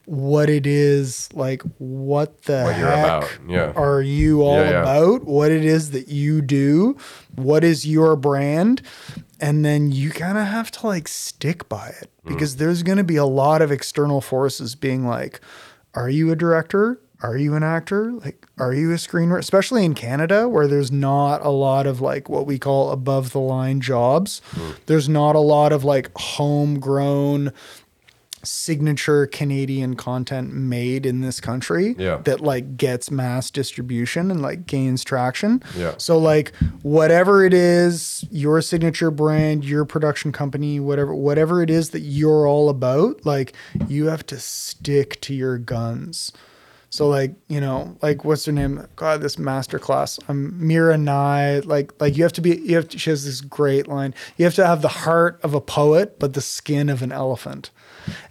what 0.06 0.50
it 0.50 0.66
is, 0.66 1.28
like 1.34 1.62
what 1.78 2.42
the 2.42 2.62
What 2.64 2.74
heck 2.74 3.40
yeah. 3.48 3.72
are 3.76 4.02
you 4.02 4.42
all 4.42 4.56
Yeah, 4.56 4.70
yeah. 4.70 4.82
about, 4.82 5.24
what 5.24 5.50
it 5.52 5.64
is 5.64 5.90
that 5.92 6.08
you 6.08 6.40
do, 6.42 6.96
what 7.36 7.62
is 7.64 7.86
your 7.86 8.16
brand, 8.16 8.82
and 9.40 9.64
then 9.64 9.92
you 9.92 10.10
kind 10.10 10.36
of 10.38 10.46
have 10.46 10.70
to 10.72 10.86
like 10.86 11.06
stick 11.08 11.68
by 11.68 11.88
it 12.00 12.10
Mm. 12.26 12.28
because 12.34 12.56
there's 12.56 12.82
going 12.82 12.98
to 12.98 13.04
be 13.04 13.16
a 13.16 13.24
lot 13.24 13.62
of 13.62 13.72
external 13.72 14.20
forces 14.20 14.74
being 14.74 15.06
like, 15.06 15.40
are 15.94 16.10
you 16.10 16.30
a 16.30 16.36
director? 16.36 17.00
Are 17.22 17.36
you 17.36 17.54
an 17.54 17.62
actor? 17.62 18.12
Like, 18.12 18.46
are 18.58 18.72
you 18.74 18.92
a 18.92 18.96
screenwriter? 18.96 19.38
Especially 19.38 19.84
in 19.84 19.94
Canada, 19.94 20.48
where 20.48 20.66
there's 20.66 20.90
not 20.92 21.44
a 21.44 21.50
lot 21.50 21.86
of 21.86 22.00
like 22.02 22.28
what 22.28 22.46
we 22.46 22.58
call 22.58 22.90
above 22.90 23.32
the 23.32 23.40
line 23.40 23.80
jobs. 23.80 24.40
Mm. 24.52 24.76
There's 24.86 25.08
not 25.08 25.34
a 25.36 25.40
lot 25.40 25.72
of 25.72 25.84
like 25.84 26.10
homegrown 26.16 27.52
signature 28.42 29.26
Canadian 29.26 29.94
content 29.96 30.52
made 30.52 31.04
in 31.06 31.20
this 31.20 31.40
country 31.40 31.94
Yeah. 31.98 32.18
that 32.24 32.40
like 32.40 32.76
gets 32.76 33.10
mass 33.10 33.50
distribution 33.50 34.30
and 34.30 34.40
like 34.42 34.66
gains 34.66 35.04
traction. 35.04 35.62
Yeah. 35.76 35.94
So 35.98 36.18
like 36.18 36.52
whatever 36.82 37.44
it 37.44 37.52
is, 37.54 38.24
your 38.30 38.60
signature 38.62 39.10
brand, 39.10 39.64
your 39.64 39.84
production 39.84 40.32
company, 40.32 40.80
whatever 40.80 41.14
whatever 41.14 41.62
it 41.62 41.70
is 41.70 41.90
that 41.90 42.00
you're 42.00 42.46
all 42.46 42.68
about, 42.68 43.24
like 43.26 43.52
you 43.88 44.06
have 44.06 44.24
to 44.26 44.38
stick 44.38 45.20
to 45.22 45.34
your 45.34 45.58
guns. 45.58 46.32
So 46.90 47.08
like, 47.08 47.34
you 47.48 47.60
know, 47.60 47.96
like 48.02 48.24
what's 48.24 48.44
her 48.46 48.52
name? 48.52 48.86
God, 48.96 49.22
this 49.22 49.36
masterclass. 49.36 50.18
Um 50.28 50.54
Mira 50.66 50.98
Nair, 50.98 51.62
like 51.62 51.92
like 52.00 52.16
you 52.16 52.22
have 52.24 52.32
to 52.34 52.40
be 52.40 52.56
you 52.58 52.76
have 52.76 52.88
to, 52.88 52.98
she 52.98 53.10
has 53.10 53.24
this 53.24 53.40
great 53.40 53.86
line. 53.86 54.14
You 54.36 54.44
have 54.44 54.54
to 54.56 54.66
have 54.66 54.82
the 54.82 54.88
heart 54.88 55.40
of 55.42 55.54
a 55.54 55.60
poet, 55.60 56.18
but 56.18 56.34
the 56.34 56.40
skin 56.40 56.88
of 56.88 57.02
an 57.02 57.12
elephant. 57.12 57.70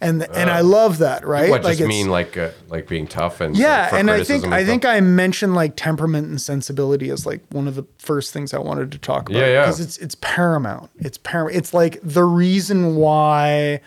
And 0.01 0.23
and 0.35 0.49
I 0.49 0.61
love 0.61 0.97
that, 0.97 1.25
right? 1.25 1.47
Uh, 1.47 1.51
What 1.51 1.63
like 1.63 1.77
just 1.77 1.87
mean 1.87 2.09
like 2.09 2.35
uh, 2.35 2.49
like 2.69 2.87
being 2.87 3.07
tough 3.07 3.39
and 3.39 3.55
yeah, 3.55 3.95
and 3.95 4.09
I 4.09 4.23
think 4.23 4.43
and 4.43 4.53
I 4.53 4.65
think? 4.65 4.83
I 4.83 4.99
mentioned 4.99 5.53
like 5.55 5.75
temperament 5.75 6.27
and 6.27 6.41
sensibility 6.41 7.09
as 7.11 7.25
like 7.25 7.41
one 7.51 7.67
of 7.67 7.75
the 7.75 7.85
first 7.97 8.33
things 8.33 8.53
I 8.53 8.59
wanted 8.59 8.91
to 8.91 8.97
talk 8.97 9.29
about. 9.29 9.39
Yeah, 9.39 9.47
yeah. 9.47 9.61
Because 9.61 9.79
it's 9.79 9.97
it's 9.99 10.15
paramount. 10.15 10.89
It's 10.97 11.17
paramount. 11.17 11.55
It's 11.55 11.73
like 11.73 11.99
the 12.03 12.23
reason 12.23 12.95
why 12.95 13.81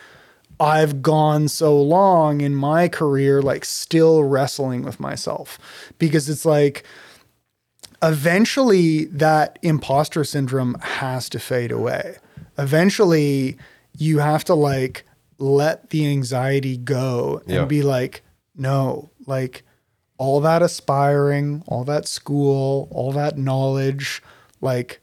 I've 0.62 1.02
gone 1.02 1.48
so 1.48 1.80
long 1.80 2.40
in 2.40 2.54
my 2.54 2.88
career, 2.88 3.42
like 3.42 3.64
still 3.64 4.22
wrestling 4.22 4.82
with 4.82 5.00
myself, 5.00 5.58
because 5.98 6.28
it's 6.28 6.44
like 6.44 6.84
eventually 8.02 9.06
that 9.06 9.58
imposter 9.62 10.24
syndrome 10.24 10.76
has 10.80 11.28
to 11.30 11.38
fade 11.38 11.72
away. 11.72 12.16
Eventually, 12.58 13.56
you 13.96 14.20
have 14.20 14.44
to 14.44 14.54
like 14.54 15.04
let 15.38 15.90
the 15.90 16.06
anxiety 16.06 16.76
go 16.76 17.40
and 17.46 17.50
Yeah. 17.52 17.64
be 17.64 17.82
like, 17.82 18.22
no, 18.54 19.10
like 19.26 19.64
all 20.18 20.40
that 20.40 20.62
aspiring, 20.62 21.64
all 21.66 21.84
that 21.84 22.06
school, 22.06 22.88
all 22.92 23.10
that 23.12 23.36
knowledge, 23.36 24.22
like 24.60 25.00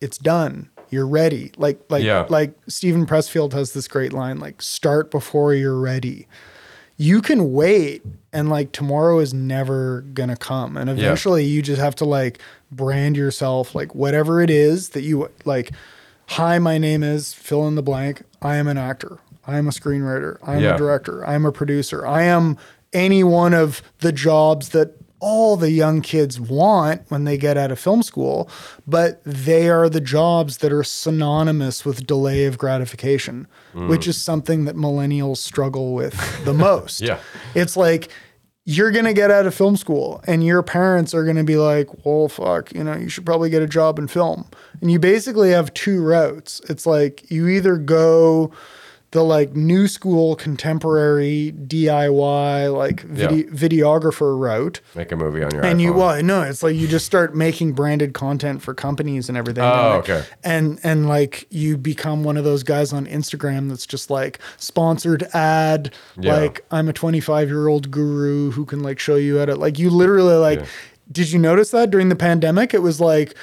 it's 0.00 0.18
done. 0.18 0.70
You're 0.92 1.06
ready. 1.06 1.50
Like 1.56 1.80
like 1.88 2.04
Yeah. 2.04 2.26
like 2.28 2.52
Steven 2.68 3.06
Pressfield 3.06 3.52
has 3.54 3.72
this 3.72 3.88
great 3.88 4.12
line 4.12 4.38
like 4.38 4.60
start 4.62 5.10
before 5.10 5.54
you're 5.54 5.80
ready. 5.80 6.28
You 6.98 7.22
can 7.22 7.52
wait 7.52 8.04
and 8.32 8.50
like 8.50 8.72
tomorrow 8.72 9.18
is 9.18 9.32
never 9.32 10.02
going 10.12 10.28
to 10.28 10.36
come 10.36 10.76
and 10.76 10.90
eventually 10.90 11.44
you 11.44 11.62
just 11.62 11.80
have 11.80 11.94
to 11.96 12.04
like 12.04 12.38
brand 12.70 13.16
yourself 13.16 13.74
like 13.74 13.94
whatever 13.94 14.40
it 14.42 14.50
is 14.50 14.90
that 14.90 15.02
you 15.02 15.28
like 15.44 15.72
hi 16.28 16.58
my 16.58 16.78
name 16.78 17.02
is 17.02 17.32
fill 17.32 17.66
in 17.66 17.74
the 17.74 17.82
blank. 17.82 18.22
I 18.42 18.56
am 18.56 18.68
an 18.68 18.76
actor. 18.78 19.18
I 19.46 19.56
am 19.56 19.66
a 19.66 19.70
screenwriter. 19.70 20.36
I 20.42 20.56
am 20.56 20.62
Yeah. 20.62 20.74
a 20.74 20.78
director. 20.78 21.26
I 21.26 21.34
am 21.34 21.46
a 21.46 21.52
producer. 21.52 22.06
I 22.06 22.22
am 22.24 22.58
any 22.92 23.24
one 23.24 23.54
of 23.54 23.82
the 24.00 24.12
jobs 24.12 24.68
that 24.68 24.94
all 25.22 25.56
the 25.56 25.70
young 25.70 26.02
kids 26.02 26.40
want 26.40 27.02
when 27.08 27.22
they 27.22 27.38
get 27.38 27.56
out 27.56 27.70
of 27.70 27.78
film 27.78 28.02
school, 28.02 28.50
but 28.88 29.22
they 29.24 29.70
are 29.70 29.88
the 29.88 30.00
jobs 30.00 30.58
that 30.58 30.72
are 30.72 30.82
synonymous 30.82 31.84
with 31.84 32.06
delay 32.06 32.44
of 32.44 32.58
gratification, 32.58 33.46
mm. 33.72 33.88
which 33.88 34.08
is 34.08 34.20
something 34.20 34.64
that 34.64 34.74
millennials 34.74 35.36
struggle 35.36 35.94
with 35.94 36.44
the 36.44 36.52
most. 36.68 37.00
Yeah. 37.00 37.20
It's 37.54 37.76
like 37.76 38.10
you're 38.64 38.90
going 38.90 39.04
to 39.04 39.12
get 39.12 39.30
out 39.30 39.46
of 39.46 39.54
film 39.54 39.76
school 39.76 40.20
and 40.26 40.44
your 40.44 40.62
parents 40.62 41.14
are 41.14 41.22
going 41.22 41.36
to 41.36 41.44
be 41.44 41.56
like, 41.56 42.04
well, 42.04 42.28
fuck, 42.28 42.74
you 42.74 42.82
know, 42.82 42.96
you 42.96 43.08
should 43.08 43.24
probably 43.24 43.48
get 43.48 43.62
a 43.62 43.68
job 43.68 44.00
in 44.00 44.08
film. 44.08 44.48
And 44.80 44.90
you 44.90 44.98
basically 44.98 45.50
have 45.50 45.72
two 45.72 46.02
routes. 46.02 46.60
It's 46.68 46.84
like 46.84 47.30
you 47.30 47.46
either 47.46 47.76
go 47.76 48.50
the 49.12 49.22
like 49.22 49.54
new 49.54 49.86
school 49.86 50.34
contemporary 50.36 51.52
DIY 51.66 52.74
like 52.76 53.02
vide- 53.02 53.48
videographer 53.48 54.38
route 54.38 54.80
make 54.94 55.12
a 55.12 55.16
movie 55.16 55.42
on 55.44 55.50
your 55.52 55.64
own. 55.64 55.70
and 55.70 55.80
you 55.82 55.92
iPhone. 55.92 55.96
well 55.96 56.22
no 56.22 56.42
it's 56.42 56.62
like 56.62 56.74
you 56.74 56.88
just 56.88 57.06
start 57.06 57.34
making 57.34 57.72
branded 57.72 58.14
content 58.14 58.62
for 58.62 58.74
companies 58.74 59.28
and 59.28 59.36
everything 59.38 59.62
Oh, 59.64 59.66
and, 59.66 59.90
like- 59.96 60.10
okay. 60.10 60.24
and 60.42 60.80
and 60.82 61.08
like 61.08 61.46
you 61.50 61.76
become 61.76 62.24
one 62.24 62.36
of 62.36 62.44
those 62.44 62.62
guys 62.62 62.92
on 62.92 63.06
instagram 63.06 63.68
that's 63.68 63.86
just 63.86 64.10
like 64.10 64.38
sponsored 64.56 65.22
ad 65.34 65.94
Yeah. 66.18 66.36
like 66.36 66.64
i'm 66.70 66.88
a 66.88 66.92
25 66.92 67.48
year 67.48 67.68
old 67.68 67.90
guru 67.90 68.50
who 68.50 68.64
can 68.64 68.80
like 68.80 68.98
show 68.98 69.16
you 69.16 69.38
how 69.38 69.44
to 69.44 69.56
like 69.56 69.78
you 69.78 69.90
literally 69.90 70.34
like 70.36 70.60
Yeah. 70.60 70.66
did 71.12 71.30
you 71.32 71.38
notice 71.38 71.70
that 71.72 71.90
during 71.90 72.08
the 72.08 72.16
pandemic 72.16 72.72
it 72.74 72.80
was 72.82 73.00
like 73.00 73.34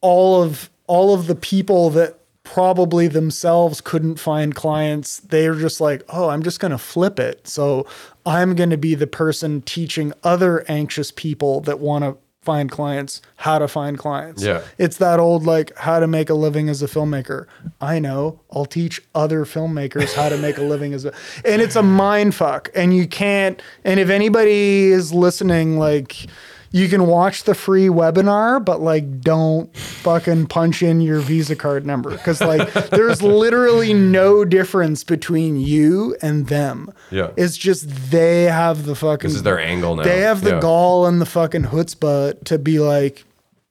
all 0.00 0.42
of 0.42 0.70
all 0.86 1.12
of 1.14 1.26
the 1.26 1.34
people 1.36 1.90
that 1.90 2.19
probably 2.52 3.06
themselves 3.06 3.80
couldn't 3.80 4.16
find 4.16 4.54
clients 4.54 5.18
they're 5.20 5.54
just 5.54 5.80
like 5.80 6.02
oh 6.08 6.28
i'm 6.30 6.42
just 6.42 6.58
going 6.58 6.72
to 6.72 6.78
flip 6.78 7.20
it 7.20 7.46
so 7.46 7.86
i'm 8.26 8.54
going 8.54 8.70
to 8.70 8.76
be 8.76 8.94
the 8.94 9.06
person 9.06 9.62
teaching 9.62 10.12
other 10.24 10.64
anxious 10.68 11.12
people 11.12 11.60
that 11.60 11.78
want 11.78 12.02
to 12.02 12.16
find 12.42 12.70
clients 12.70 13.20
how 13.36 13.58
to 13.58 13.68
find 13.68 13.98
clients. 13.98 14.42
Yeah. 14.42 14.62
It's 14.78 14.96
that 14.96 15.20
old 15.20 15.44
like 15.44 15.76
how 15.76 16.00
to 16.00 16.06
make 16.06 16.30
a 16.30 16.34
living 16.34 16.70
as 16.70 16.82
a 16.82 16.86
filmmaker. 16.86 17.46
I 17.80 17.98
know. 17.98 18.40
I'll 18.50 18.64
teach 18.64 19.02
other 19.14 19.44
filmmakers 19.44 20.14
how 20.14 20.30
to 20.30 20.38
make 20.38 20.56
a 20.56 20.62
living 20.62 20.94
as 20.94 21.04
a 21.04 21.12
and 21.44 21.60
it's 21.60 21.76
a 21.76 21.82
mind 21.82 22.34
fuck. 22.34 22.70
And 22.74 22.96
you 22.96 23.06
can't 23.06 23.60
and 23.84 24.00
if 24.00 24.08
anybody 24.08 24.86
is 24.86 25.12
listening, 25.12 25.78
like 25.78 26.26
you 26.72 26.88
can 26.88 27.06
watch 27.06 27.44
the 27.44 27.54
free 27.54 27.86
webinar, 27.86 28.64
but 28.64 28.80
like 28.80 29.20
don't 29.20 29.74
fucking 29.76 30.46
punch 30.46 30.82
in 30.82 31.00
your 31.00 31.18
Visa 31.20 31.56
card 31.56 31.84
number. 31.84 32.16
Cause 32.18 32.40
like 32.40 32.72
there's 32.90 33.22
literally 33.22 33.92
no 33.92 34.44
difference 34.44 35.02
between 35.02 35.56
you 35.60 36.16
and 36.22 36.46
them. 36.46 36.92
Yeah. 37.10 37.30
It's 37.36 37.56
just 37.56 37.88
they 38.10 38.44
have 38.44 38.86
the 38.86 38.94
fucking 38.94 39.28
This 39.28 39.36
is 39.36 39.42
their 39.42 39.58
angle 39.58 39.96
now. 39.96 40.02
they 40.04 40.20
have 40.20 40.42
the 40.42 40.50
Yeah. 40.50 40.60
gall 40.60 41.06
and 41.06 41.20
the 41.20 41.26
fucking 41.26 41.64
chutzpah 41.64 42.44
to 42.44 42.58
be 42.58 42.78
like, 42.78 43.24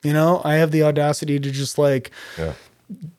you 0.03 0.11
know, 0.13 0.41
I 0.43 0.55
have 0.55 0.71
the 0.71 0.83
audacity 0.83 1.39
to 1.39 1.51
just 1.51 1.77
like 1.77 2.11
Yeah. 2.37 2.53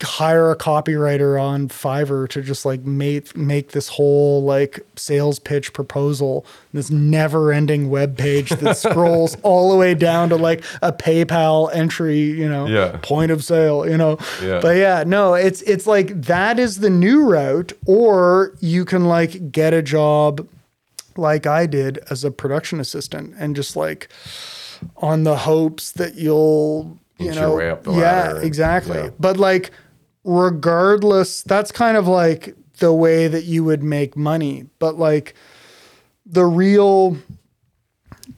Hire 0.02 0.50
a 0.50 0.56
copywriter 0.56 1.40
on 1.40 1.68
Fiverr 1.68 2.28
to 2.30 2.42
just 2.42 2.64
like 2.66 2.80
make 2.84 3.36
make 3.36 3.70
this 3.70 3.86
whole 3.88 4.42
like 4.42 4.80
sales 4.96 5.38
pitch 5.38 5.72
proposal, 5.72 6.44
this 6.72 6.90
never 6.90 7.52
ending 7.52 7.88
web 7.88 8.18
page 8.18 8.48
that 8.50 8.76
scrolls 8.76 9.36
all 9.42 9.70
the 9.70 9.76
way 9.76 9.94
down 9.94 10.28
to 10.30 10.36
like 10.36 10.64
a 10.82 10.92
PayPal 10.92 11.72
entry, 11.72 12.18
you 12.18 12.48
know, 12.48 12.66
Yeah. 12.66 12.98
point 13.02 13.30
of 13.30 13.44
sale, 13.44 13.88
you 13.88 13.96
know. 13.96 14.18
Yeah. 14.42 14.58
But 14.60 14.76
yeah, 14.76 15.04
no, 15.06 15.34
it's 15.34 15.62
it's 15.62 15.86
like 15.86 16.20
that 16.22 16.58
is 16.58 16.80
the 16.80 16.90
new 16.90 17.24
route, 17.30 17.72
or 17.86 18.54
you 18.60 18.84
can 18.84 19.04
like 19.04 19.52
get 19.52 19.72
a 19.72 19.82
job 19.82 20.46
like 21.16 21.46
I 21.46 21.66
did 21.66 21.98
as 22.10 22.24
a 22.24 22.30
production 22.30 22.80
assistant 22.80 23.34
and 23.38 23.54
just 23.54 23.76
like 23.76 24.08
on 24.96 25.24
the 25.24 25.36
hopes 25.36 25.92
that 25.92 26.14
you'll 26.14 26.98
you 27.20 27.34
know 27.34 27.56
way 27.56 27.70
up 27.70 27.82
the 27.84 27.92
yeah 27.92 27.98
ladder. 28.32 28.42
exactly 28.42 28.98
Yeah. 28.98 29.10
but 29.18 29.36
like 29.36 29.70
regardless 30.24 31.42
that's 31.42 31.70
kind 31.72 31.96
of 31.96 32.06
like 32.08 32.54
the 32.78 32.92
way 32.92 33.28
that 33.28 33.44
you 33.44 33.62
would 33.64 33.82
make 33.82 34.16
money 34.16 34.66
but 34.78 34.96
like 34.98 35.34
the 36.26 36.44
real 36.44 37.16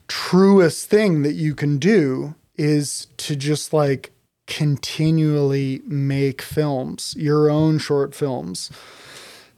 truest 0.07 0.89
thing 0.89 1.21
that 1.23 1.33
you 1.33 1.55
can 1.55 1.77
do 1.77 2.35
is 2.57 3.07
to 3.17 3.35
just 3.35 3.73
like 3.73 4.11
continually 4.47 5.81
make 5.85 6.41
films 6.41 7.15
your 7.17 7.49
own 7.49 7.77
short 7.79 8.13
films 8.13 8.69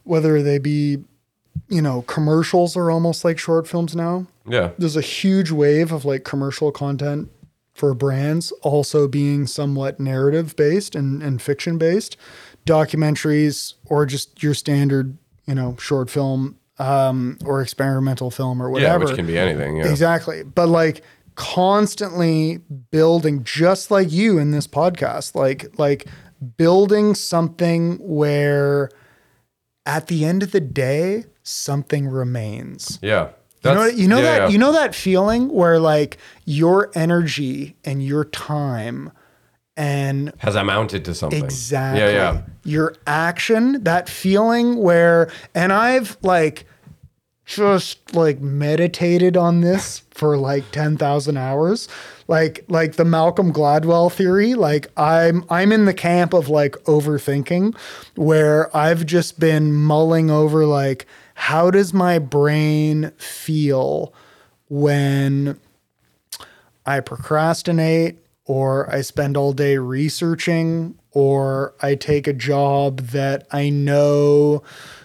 whether 0.04 0.42
they 0.42 0.58
be 0.58 0.98
you 1.68 1.82
know 1.82 2.02
commercials 2.02 2.76
are 2.76 2.90
almost 2.90 3.24
like 3.24 3.38
short 3.38 3.66
films 3.66 3.96
now 3.96 4.26
Yeah. 4.46 4.70
there's 4.78 4.96
a 4.96 5.00
huge 5.00 5.50
wave 5.50 5.90
of 5.92 6.04
like 6.04 6.22
commercial 6.24 6.70
content 6.70 7.28
for 7.76 7.94
brands 7.94 8.52
also 8.62 9.06
being 9.06 9.46
somewhat 9.46 10.00
narrative 10.00 10.56
based 10.56 10.94
and, 10.94 11.22
and 11.22 11.42
fiction 11.42 11.78
based 11.78 12.16
documentaries 12.64 13.74
or 13.86 14.06
just 14.06 14.42
your 14.42 14.54
standard 14.54 15.16
you 15.46 15.54
know 15.54 15.76
short 15.78 16.10
film 16.10 16.58
um, 16.78 17.38
or 17.44 17.62
experimental 17.62 18.30
film 18.30 18.62
or 18.62 18.70
whatever. 18.70 19.04
Yeah, 19.04 19.08
which 19.08 19.16
can 19.16 19.26
be 19.26 19.38
anything. 19.38 19.78
Yeah. 19.78 19.88
Exactly. 19.88 20.42
But 20.42 20.68
like 20.68 21.02
constantly 21.34 22.60
building 22.90 23.44
just 23.44 23.90
like 23.90 24.10
you 24.10 24.38
in 24.38 24.50
this 24.50 24.66
podcast, 24.66 25.34
like 25.34 25.78
like 25.78 26.06
building 26.56 27.14
something 27.14 27.96
where 27.96 28.90
at 29.86 30.08
the 30.08 30.24
end 30.24 30.42
of 30.42 30.52
the 30.52 30.60
day 30.60 31.24
something 31.42 32.08
remains. 32.08 32.98
Yeah. 33.02 33.30
You 33.70 33.74
know, 33.74 33.86
you 33.86 34.08
know 34.08 34.16
yeah, 34.16 34.22
that 34.22 34.40
yeah. 34.42 34.48
you 34.48 34.58
know 34.58 34.72
that 34.72 34.94
feeling 34.94 35.48
where 35.48 35.78
like 35.78 36.18
your 36.44 36.90
energy 36.94 37.76
and 37.84 38.04
your 38.04 38.24
time 38.24 39.12
and 39.76 40.32
has 40.38 40.54
amounted 40.54 41.04
to 41.04 41.14
something. 41.14 41.44
Exactly. 41.44 42.00
Yeah, 42.00 42.10
yeah. 42.10 42.42
Your 42.64 42.94
action, 43.06 43.84
that 43.84 44.08
feeling 44.08 44.76
where, 44.76 45.30
and 45.54 45.72
I've 45.72 46.16
like 46.22 46.64
just 47.44 48.14
like 48.14 48.40
meditated 48.40 49.36
on 49.36 49.60
this 49.60 49.98
for 50.10 50.36
like 50.36 50.70
10,000 50.72 51.36
hours. 51.36 51.88
Like, 52.26 52.64
like 52.68 52.94
the 52.94 53.04
Malcolm 53.04 53.52
Gladwell 53.52 54.10
theory, 54.10 54.54
like 54.54 54.88
I'm, 54.96 55.44
I'm 55.50 55.70
in 55.72 55.84
the 55.84 55.94
camp 55.94 56.32
of 56.32 56.48
like 56.48 56.72
overthinking 56.84 57.76
where 58.16 58.74
I've 58.76 59.06
just 59.06 59.38
been 59.38 59.72
mulling 59.72 60.30
over 60.30 60.64
like, 60.64 61.06
how 61.38 61.70
does 61.70 61.92
my 61.92 62.18
brain 62.18 63.12
feel 63.18 64.14
when 64.70 65.60
I 66.86 67.00
procrastinate 67.00 68.16
or 68.46 68.90
I 68.90 69.02
spend 69.02 69.36
all 69.36 69.52
day 69.52 69.76
researching 69.76 70.98
or 71.12 71.74
I 71.82 71.94
take 71.94 72.26
a 72.26 72.32
job 72.32 73.00
that 73.08 73.46
I 73.52 73.68
know 73.68 74.62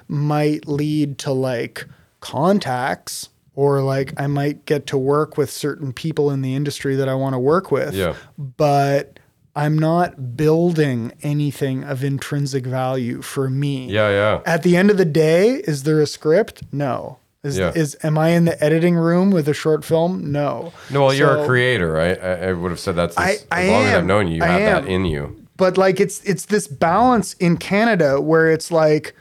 might 0.07 0.69
lead 0.69 1.17
to 1.19 1.33
like 1.33 1.85
contacts 2.21 3.27
or 3.53 3.81
like 3.81 4.13
I 4.17 4.27
might 4.27 4.65
get 4.65 4.87
to 4.87 4.97
work 4.97 5.37
with 5.37 5.51
certain 5.51 5.91
people 5.91 6.31
in 6.31 6.41
the 6.41 6.55
industry 6.55 6.95
that 6.95 7.09
I 7.09 7.13
want 7.13 7.33
to 7.33 7.39
work 7.39 7.71
with. 7.71 7.93
Yeah. 7.93 8.15
But 8.37 9.19
I'm 9.55 9.77
not 9.77 10.37
building 10.37 11.11
anything 11.23 11.83
of 11.83 12.03
intrinsic 12.03 12.65
value 12.65 13.21
for 13.21 13.49
me. 13.49 13.87
Yeah, 13.87 14.09
yeah. 14.09 14.41
At 14.45 14.63
the 14.63 14.77
end 14.77 14.89
of 14.89 14.97
the 14.97 15.05
day, 15.05 15.55
is 15.67 15.83
there 15.83 15.99
a 15.99 16.07
script? 16.07 16.63
No. 16.71 17.17
Is, 17.43 17.57
Yeah. 17.57 17.71
is 17.75 17.97
am 18.03 18.17
I 18.17 18.29
in 18.29 18.45
the 18.45 18.63
editing 18.63 18.95
room 18.95 19.29
with 19.31 19.49
a 19.49 19.53
short 19.53 19.83
film? 19.83 20.31
No. 20.31 20.71
No, 20.89 21.01
well, 21.05 21.13
you're 21.13 21.39
a 21.39 21.45
creator. 21.45 21.99
I, 21.99 22.13
I, 22.13 22.49
I 22.49 22.53
would 22.53 22.69
have 22.71 22.79
said 22.79 22.95
that's 22.95 23.17
I- 23.17 23.31
as, 23.31 23.47
I 23.51 23.67
long 23.67 23.83
as 23.83 23.93
I've 23.95 24.05
known 24.05 24.27
you, 24.27 24.35
you 24.37 24.43
I 24.43 24.47
have 24.47 24.61
am. 24.61 24.85
that 24.85 24.91
in 24.91 25.05
you. 25.05 25.45
but 25.57 25.77
like 25.77 25.99
it's 25.99 26.23
it's 26.23 26.45
this 26.45 26.67
balance 26.67 27.33
in 27.33 27.57
Canada 27.57 28.21
where 28.21 28.49
it's 28.51 28.71
like 28.71 29.15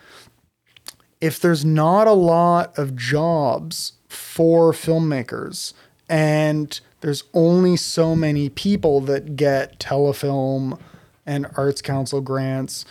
if 1.20 1.40
there's 1.40 1.64
not 1.64 2.06
a 2.06 2.12
lot 2.12 2.78
of 2.78 2.94
jobs 2.94 3.94
for 4.08 4.72
filmmakers 4.72 5.72
and 6.08 6.80
there's 7.00 7.24
only 7.34 7.76
so 7.76 8.14
many 8.14 8.48
people 8.48 9.00
that 9.00 9.36
get 9.36 9.78
telefilm 9.78 10.78
and 11.26 11.46
arts 11.56 11.82
council 11.82 12.20
grants 12.20 12.84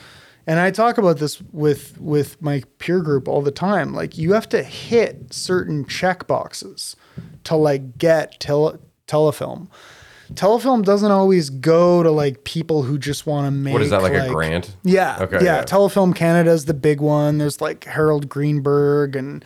and 0.48 0.60
I 0.60 0.72
talk 0.72 0.98
about 0.98 1.18
this 1.20 1.42
with 1.52 2.00
with 2.00 2.42
my 2.42 2.64
peer 2.80 3.02
group 3.02 3.28
all 3.28 3.42
the 3.42 3.52
time 3.52 3.94
like 3.94 4.18
you 4.18 4.34
have 4.34 4.50
to 4.50 4.64
hit 4.64 5.34
certain 5.34 5.86
check 5.86 6.28
boxes 6.28 6.96
to 7.44 7.56
like 7.56 7.98
get 7.98 8.40
tele, 8.40 8.80
telefilm 9.08 9.68
telefilm 10.34 10.84
doesn't 10.86 11.12
always 11.12 11.50
go 11.50 12.04
to 12.04 12.12
like 12.12 12.44
people 12.44 12.84
who 12.84 13.00
just 13.00 13.26
want 13.26 13.48
to 13.48 13.52
make 13.52 13.74
What 13.74 13.82
is 13.82 13.90
that, 13.90 14.04
like, 14.04 14.14
a 14.14 14.28
grant? 14.30 14.76
yeah 14.84 15.18
Okay, 15.22 15.38
yeah. 15.44 15.58
yeah. 15.58 15.64
telefilm 15.64 16.16
canada 16.16 16.52
is 16.52 16.66
the 16.66 16.74
big 16.76 17.02
one 17.02 17.40
there's 17.40 17.62
like 17.62 17.84
harold 17.86 18.30
greenberg 18.30 19.16
and 19.16 19.44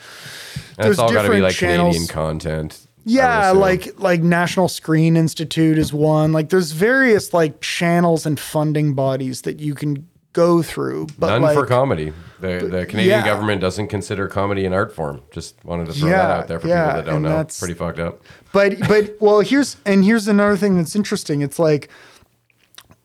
And 0.78 0.90
it's 0.90 1.00
all 1.00 1.12
got 1.14 1.24
to 1.24 1.30
be 1.30 1.40
like 1.40 1.56
channels. 1.56 1.96
Canadian 1.96 2.08
content. 2.08 2.83
Yeah 3.06 3.52
like 3.52 4.00
like 4.00 4.22
national 4.22 4.70
screen 4.70 5.18
institute 5.18 5.78
is 5.78 5.92
one 5.94 6.32
like 6.32 6.50
there's 6.50 6.72
various 6.72 7.34
like 7.34 7.60
channels 7.62 8.26
and 8.26 8.40
funding 8.40 8.94
bodies 8.94 9.42
that 9.42 9.60
you 9.60 9.76
can 9.76 10.08
go 10.32 10.62
through 10.64 11.08
but 11.20 11.28
None 11.28 11.42
like 11.44 11.54
for 11.54 11.66
comedy. 11.66 12.12
The, 12.40 12.68
the 12.70 12.86
Canadian 12.86 13.20
yeah. 13.20 13.26
government 13.26 13.62
doesn't 13.62 13.88
consider 13.88 14.28
comedy 14.28 14.66
an 14.66 14.74
art 14.74 14.94
form. 14.94 15.22
Just 15.32 15.64
wanted 15.64 15.86
to 15.86 15.94
throw 15.94 16.10
that 16.10 16.32
out 16.32 16.48
there 16.48 16.60
for 16.60 16.68
yeah, 16.68 16.88
people 16.88 17.02
that 17.04 17.10
don't 17.12 17.22
know. 17.22 17.30
that's- 17.30 17.60
Pretty 17.60 17.74
fucked 17.76 18.00
up. 18.00 18.22
but 18.52 18.80
but 18.88 19.16
well 19.20 19.40
here's 19.42 19.78
and 19.86 20.04
here's 20.04 20.28
another 20.28 20.58
thing 20.58 20.78
that's 20.78 20.96
interesting 20.96 21.42
it's 21.42 21.60
like 21.60 21.90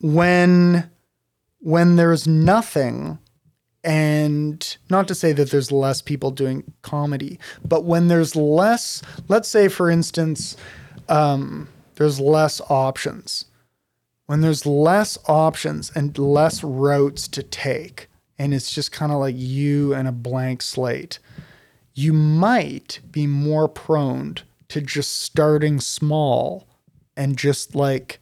when 0.01 0.89
when 1.59 1.95
there's 1.97 2.25
nothing 2.27 3.19
and 3.83 4.77
not 4.89 5.07
to 5.07 5.15
say 5.15 5.31
that 5.31 5.51
there's 5.51 5.71
less 5.71 6.01
people 6.01 6.31
doing 6.31 6.63
comedy 6.81 7.39
but 7.65 7.85
when 7.85 8.09
there's 8.09 8.35
less 8.35 9.01
let's 9.27 9.47
say 9.47 9.67
for 9.67 9.89
instance 9.89 10.57
um, 11.09 11.67
there's 11.95 12.19
less 12.19 12.61
options. 12.69 13.45
When 14.27 14.41
there's 14.41 14.65
less 14.65 15.17
options 15.27 15.91
and 15.95 16.17
less 16.17 16.63
routes 16.63 17.27
to 17.29 17.43
take 17.43 18.07
and 18.37 18.53
it's 18.53 18.71
just 18.71 18.91
kind 18.91 19.11
of 19.11 19.19
like 19.19 19.35
you 19.37 19.93
and 19.93 20.07
a 20.07 20.13
blank 20.13 20.61
slate 20.61 21.19
you 21.95 22.13
might 22.13 22.99
be 23.11 23.27
more 23.27 23.67
prone 23.67 24.35
to 24.69 24.79
just 24.79 25.19
starting 25.19 25.81
small 25.81 26.67
and 27.17 27.35
just 27.35 27.75
like 27.75 28.19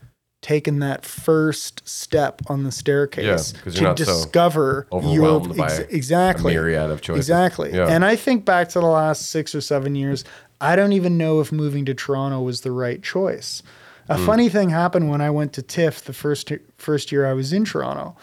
taking 0.47 0.79
that 0.79 1.03
first 1.03 1.85
step 1.87 2.41
on 2.47 2.63
the 2.63 2.71
staircase 2.71 3.53
Yeah, 3.65 3.71
to 3.71 3.71
so 3.71 3.93
discover 3.93 4.87
overwhelmed 4.93 5.55
your 5.57 5.65
ex- 5.65 5.79
exactly 5.89 6.53
a 6.53 6.55
myriad 6.57 6.89
of 6.89 7.01
choices. 7.01 7.25
Exactly. 7.25 7.73
Yeah. 7.73 7.87
And 7.89 8.05
I 8.05 8.15
think 8.15 8.45
back 8.45 8.69
to 8.69 8.79
the 8.79 8.85
last 8.85 9.29
six 9.29 9.53
or 9.53 9.59
seven 9.59 9.93
years, 9.95 10.23
I 10.61 10.77
don't 10.77 10.93
even 10.93 11.17
know 11.17 11.41
if 11.41 11.51
moving 11.51 11.83
to 11.85 11.93
Toronto 11.93 12.41
was 12.41 12.61
the 12.61 12.71
right 12.71 13.03
choice. 13.03 13.61
A 14.07 14.17
Hmm. 14.17 14.25
funny 14.25 14.47
thing 14.47 14.69
happened 14.69 15.09
when 15.09 15.19
I 15.19 15.29
went 15.31 15.51
to 15.53 15.61
TIFF 15.61 16.05
the 16.05 16.13
first 16.13 16.49
first 16.77 17.11
year 17.11 17.25
I 17.25 17.33
was 17.33 17.51
in 17.51 17.65
Toronto 17.65 18.15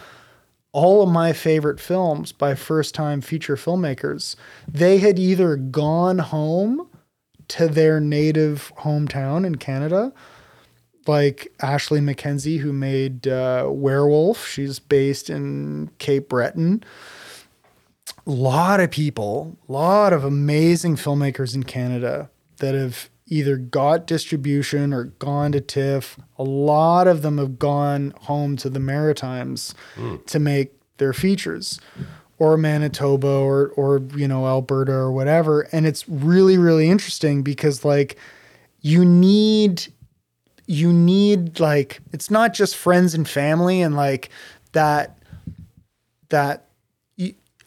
all 0.73 1.03
of 1.05 1.09
my 1.09 1.33
favorite 1.33 1.79
films 1.79 2.33
by 2.33 2.53
first 2.57 2.97
time 2.97 3.21
feature 3.21 3.55
filmmakers, 3.55 4.35
they 4.67 4.99
had 4.99 5.21
either 5.21 5.55
gone 5.55 6.19
home 6.19 6.89
to 7.47 7.69
their 7.69 8.01
native 8.01 8.73
hometown 8.81 9.47
in 9.47 9.55
Canada, 9.55 10.13
like 11.09 11.53
Ashley 11.61 12.01
McKenzie, 12.01 12.59
who 12.59 12.73
made 12.73 13.27
uh, 13.27 13.67
Werewolf. 13.69 14.47
She's 14.47 14.79
based 14.79 15.31
in 15.31 15.91
Cape 15.99 16.29
Breton. 16.29 16.85
A 18.27 18.31
lot 18.31 18.81
of 18.81 18.91
people, 18.91 19.57
a 19.69 19.73
lot 19.73 20.13
of 20.13 20.25
amazing 20.25 20.97
filmmakers 20.97 21.55
in 21.55 21.65
Canada 21.65 22.31
that 22.59 22.75
have 22.75 23.11
either 23.27 23.57
got 23.57 24.07
distribution 24.07 24.93
or 24.93 25.05
gone 25.05 25.53
to 25.53 25.61
TIFF. 25.61 26.19
A 26.39 26.45
lot 26.45 27.07
of 27.07 27.23
them 27.23 27.39
have 27.39 27.59
gone 27.59 28.15
home 28.23 28.57
to 28.59 28.71
the 28.71 28.81
Maritimes 28.81 29.75
to 30.27 30.39
make 30.39 30.73
their 30.99 31.13
features 31.13 31.81
or 32.39 32.57
Manitoba 32.57 33.29
or 33.29 33.69
or 33.77 34.03
you 34.17 34.29
know 34.29 34.47
Alberta 34.47 34.93
or 34.93 35.13
whatever 35.13 35.63
and 35.73 35.87
it's 35.87 36.09
really 36.09 36.59
really 36.59 36.89
interesting 36.89 37.43
because 37.43 37.85
like 37.85 38.17
you 38.81 39.05
need 39.05 39.87
you 40.67 40.93
need 40.93 41.61
like 41.61 42.01
it's 42.13 42.31
not 42.31 42.55
just 42.55 42.77
friends 42.77 43.15
and 43.15 43.29
family 43.29 43.83
and 43.83 43.95
like 43.97 44.31
that 44.73 45.19
that 46.29 46.69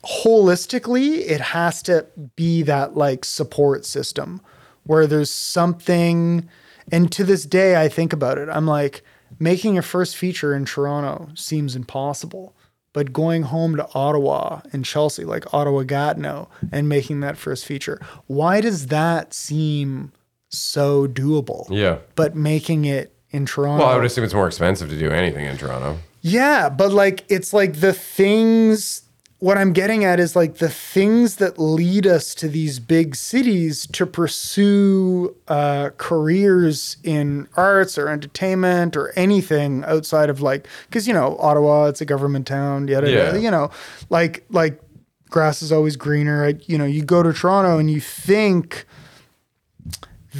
holistically 0.04 1.20
it 1.20 1.42
has 1.42 1.82
to 1.82 2.06
be 2.36 2.62
that 2.62 2.96
like 2.96 3.26
support 3.26 3.86
system 3.86 4.42
where 4.84 5.06
there's 5.06 5.32
something 5.32 6.48
and 6.92 7.12
to 7.12 7.24
this 7.24 7.46
day 7.46 7.82
I 7.82 7.90
think 7.90 8.14
about 8.14 8.38
it. 8.38 8.48
I'm 8.50 8.66
like 8.66 9.04
making 9.40 9.78
a 9.78 9.82
first 9.82 10.16
feature 10.16 10.56
in 10.56 10.66
Toronto 10.66 11.30
seems 11.36 11.76
impossible 11.76 12.56
but 12.94 13.14
going 13.14 13.44
home 13.44 13.76
to 13.76 13.88
Ottawa 13.94 14.62
and 14.72 14.86
Chelsea 14.86 15.26
like 15.26 15.54
Ottawa 15.54 15.84
Gatineau 15.84 16.48
and 16.72 16.88
making 16.88 17.20
that 17.20 17.38
first 17.38 17.66
feature 17.66 18.00
why 18.28 18.62
does 18.62 18.88
that 18.88 19.34
seem 19.34 20.14
so 20.50 21.08
doable 21.08 21.68
Yeah. 21.70 21.98
but 22.16 22.36
making 22.36 22.86
it 22.86 23.14
in 23.32 23.46
Toronto 23.46 23.84
Well, 23.84 23.94
I 23.94 23.98
would 23.98 24.06
assume 24.06 24.24
it's 24.24 24.34
more 24.34 24.48
expensive 24.48 24.90
to 24.90 24.98
do 24.98 25.10
anything 25.12 25.46
in 25.46 25.58
Toronto. 25.58 25.98
yeah, 26.22 26.70
but 26.70 26.92
like 26.92 27.26
it's 27.30 27.54
like 27.54 27.82
the 27.82 27.94
things 27.94 29.04
what 29.40 29.56
I'm 29.56 29.72
getting 29.72 30.04
at 30.04 30.20
is 30.20 30.36
like 30.36 30.56
the 30.56 30.70
things 30.70 31.36
that 31.36 31.60
lead 31.60 32.08
us 32.08 32.34
to 32.36 32.48
these 32.48 32.80
big 32.80 33.16
cities 33.16 33.86
to 33.92 34.08
pursue 34.08 35.36
uh, 35.48 35.92
careers 35.98 36.98
in 37.04 37.48
arts 37.56 38.00
or 38.00 38.08
entertainment 38.08 38.98
or 38.98 39.12
anything 39.16 39.84
outside 39.86 40.30
of 40.32 40.42
like 40.42 40.68
because 40.88 41.08
you 41.08 41.14
know 41.14 41.38
Ottawa 41.40 41.86
it's 41.86 42.02
a 42.02 42.06
government 42.06 42.48
town 42.48 42.88
yada, 42.88 43.12
Yeah. 43.12 43.26
yada 43.26 43.40
you 43.40 43.52
know 43.52 43.70
like 44.10 44.44
like 44.50 44.82
grass 45.30 45.62
is 45.62 45.72
always 45.72 45.96
greener 45.98 46.46
I, 46.46 46.56
you 46.66 46.78
know 46.78 46.86
you 46.86 47.04
go 47.04 47.22
to 47.22 47.32
Toronto 47.34 47.78
and 47.78 47.92
you 47.92 48.00
think 48.02 48.86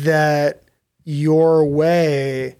that 0.04 0.64
your 1.04 1.66
way 1.66 2.56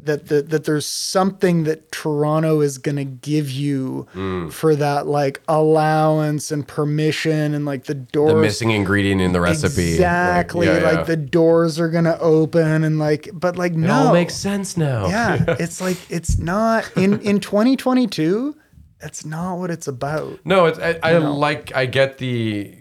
that 0.00 0.26
the, 0.28 0.42
that 0.42 0.64
there's 0.64 0.84
something 0.84 1.64
that 1.64 1.90
Toronto 1.90 2.60
is 2.60 2.76
going 2.76 2.96
to 2.96 3.06
give 3.06 3.50
you 3.50 4.06
Mm. 4.14 4.52
for 4.52 4.76
that 4.76 5.06
like 5.06 5.40
allowance 5.48 6.50
and 6.52 6.68
permission 6.68 7.54
and 7.54 7.64
like 7.64 7.84
the 7.84 7.94
doors 7.94 8.34
The 8.34 8.38
missing 8.38 8.70
ingredient 8.70 9.22
in 9.22 9.32
the 9.32 9.40
recipe. 9.40 9.92
exactly 9.92 10.66
Like, 10.68 10.82
like, 10.82 10.92
yeah, 10.92 10.98
yeah. 10.98 11.04
the 11.04 11.16
doors 11.16 11.80
are 11.80 11.88
going 11.88 12.04
to 12.04 12.18
open 12.20 12.84
and 12.84 12.98
like 12.98 13.30
but 13.32 13.56
like 13.56 13.72
it 13.72 13.78
no 13.78 13.94
all 14.08 14.12
makes 14.12 14.34
sense 14.34 14.76
now. 14.76 15.06
yeah 15.08 15.42
it's 15.58 15.80
like 15.80 15.96
it's 16.10 16.36
not 16.38 16.84
in 16.98 17.18
in 17.22 17.40
2022 17.40 18.54
that's 19.00 19.24
not 19.24 19.56
what 19.58 19.70
it's 19.70 19.88
about 19.88 20.38
No, 20.44 20.66
it's 20.66 20.78
I, 20.78 20.98
I 21.02 21.16
like 21.16 21.74
I 21.74 21.86
get 21.86 22.18
the 22.18 22.74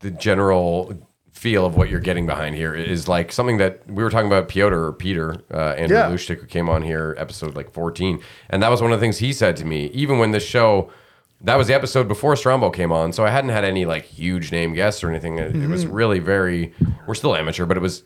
the 0.00 0.10
general 0.10 0.94
feel 1.42 1.66
of 1.66 1.74
what 1.76 1.90
you're 1.90 1.98
getting 2.00 2.24
behind 2.24 2.54
here 2.54 2.72
is 2.72 3.08
like 3.08 3.32
something 3.32 3.56
that 3.58 3.84
we 3.88 4.00
were 4.04 4.10
talking 4.10 4.28
about 4.28 4.48
Piotr 4.48 4.76
or 4.86 4.92
Peter 4.92 5.42
uh, 5.52 5.74
Andrew 5.76 5.96
Yeah. 5.98 6.08
Lushtik 6.08 6.38
who 6.40 6.46
came 6.46 6.68
on 6.68 6.82
here 6.82 7.16
episode 7.18 7.56
like 7.56 7.72
14 7.72 8.22
and 8.50 8.62
that 8.62 8.70
was 8.70 8.80
one 8.80 8.92
of 8.92 9.00
the 9.00 9.04
things 9.04 9.18
he 9.18 9.32
said 9.32 9.56
to 9.56 9.64
me 9.64 9.86
even 9.92 10.18
when 10.20 10.30
this 10.30 10.44
show 10.46 10.88
that 11.40 11.56
was 11.56 11.66
the 11.66 11.74
episode 11.74 12.06
before 12.06 12.34
Strombo 12.34 12.72
came 12.72 12.92
on 12.92 13.12
so 13.12 13.26
I 13.26 13.30
hadn't 13.30 13.50
had 13.50 13.64
any 13.64 13.84
like 13.84 14.04
huge 14.04 14.52
name 14.52 14.72
guests 14.72 15.02
or 15.02 15.10
anything 15.10 15.38
it, 15.40 15.56
it 15.56 15.68
was 15.68 15.84
really 15.84 16.20
very 16.20 16.72
we're 17.08 17.14
still 17.16 17.34
amateur 17.34 17.66
but 17.66 17.76
it 17.76 17.80
was 17.80 18.04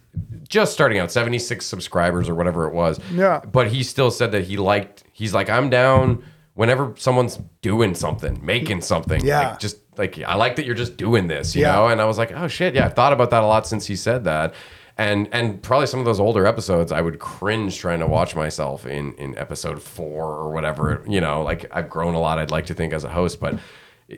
just 0.48 0.72
starting 0.72 0.98
out 0.98 1.12
76 1.12 1.66
subscribers 1.66 2.30
or 2.30 2.34
whatever 2.34 2.66
it 2.66 2.72
was 2.72 2.98
Yeah. 3.12 3.40
but 3.52 3.68
he 3.68 3.82
still 3.82 4.10
said 4.10 4.32
that 4.32 4.44
he 4.44 4.56
liked 4.56 5.04
he's 5.12 5.34
like 5.34 5.50
I'm 5.50 5.68
down 5.68 6.24
whenever 6.54 6.94
someone's 6.96 7.38
doing 7.60 7.94
something 7.94 8.40
making 8.42 8.80
something 8.80 9.22
Yeah. 9.22 9.50
like, 9.50 9.58
just 9.58 9.76
like 9.98 10.20
I 10.22 10.34
like 10.34 10.56
that 10.56 10.66
you're 10.66 10.74
just 10.74 10.96
doing 10.96 11.26
this, 11.28 11.54
you 11.54 11.62
Yeah. 11.62 11.72
know. 11.72 11.88
And 11.88 12.00
I 12.00 12.04
was 12.04 12.18
like, 12.18 12.32
oh 12.32 12.48
shit, 12.48 12.74
yeah, 12.74 12.86
I've 12.86 12.94
thought 12.94 13.12
about 13.12 13.30
that 13.30 13.42
a 13.42 13.46
lot 13.46 13.66
since 13.66 13.86
he 13.86 13.96
said 13.96 14.24
that. 14.24 14.54
And 14.98 15.28
and 15.32 15.62
probably 15.62 15.86
some 15.86 16.00
of 16.00 16.06
those 16.06 16.20
older 16.20 16.46
episodes, 16.46 16.90
I 16.92 17.00
would 17.02 17.18
cringe 17.18 17.76
trying 17.78 18.00
to 18.00 18.06
watch 18.06 18.34
myself 18.34 18.86
in 18.86 19.12
in 19.14 19.36
episode 19.36 19.82
four 19.82 20.24
or 20.32 20.50
whatever. 20.52 21.04
You 21.06 21.20
know, 21.20 21.42
like 21.42 21.66
I've 21.72 21.90
grown 21.90 22.14
a 22.14 22.20
lot. 22.20 22.38
I'd 22.38 22.50
like 22.50 22.66
to 22.66 22.74
think 22.74 22.92
as 22.94 23.04
a 23.04 23.10
host, 23.10 23.38
but 23.40 23.58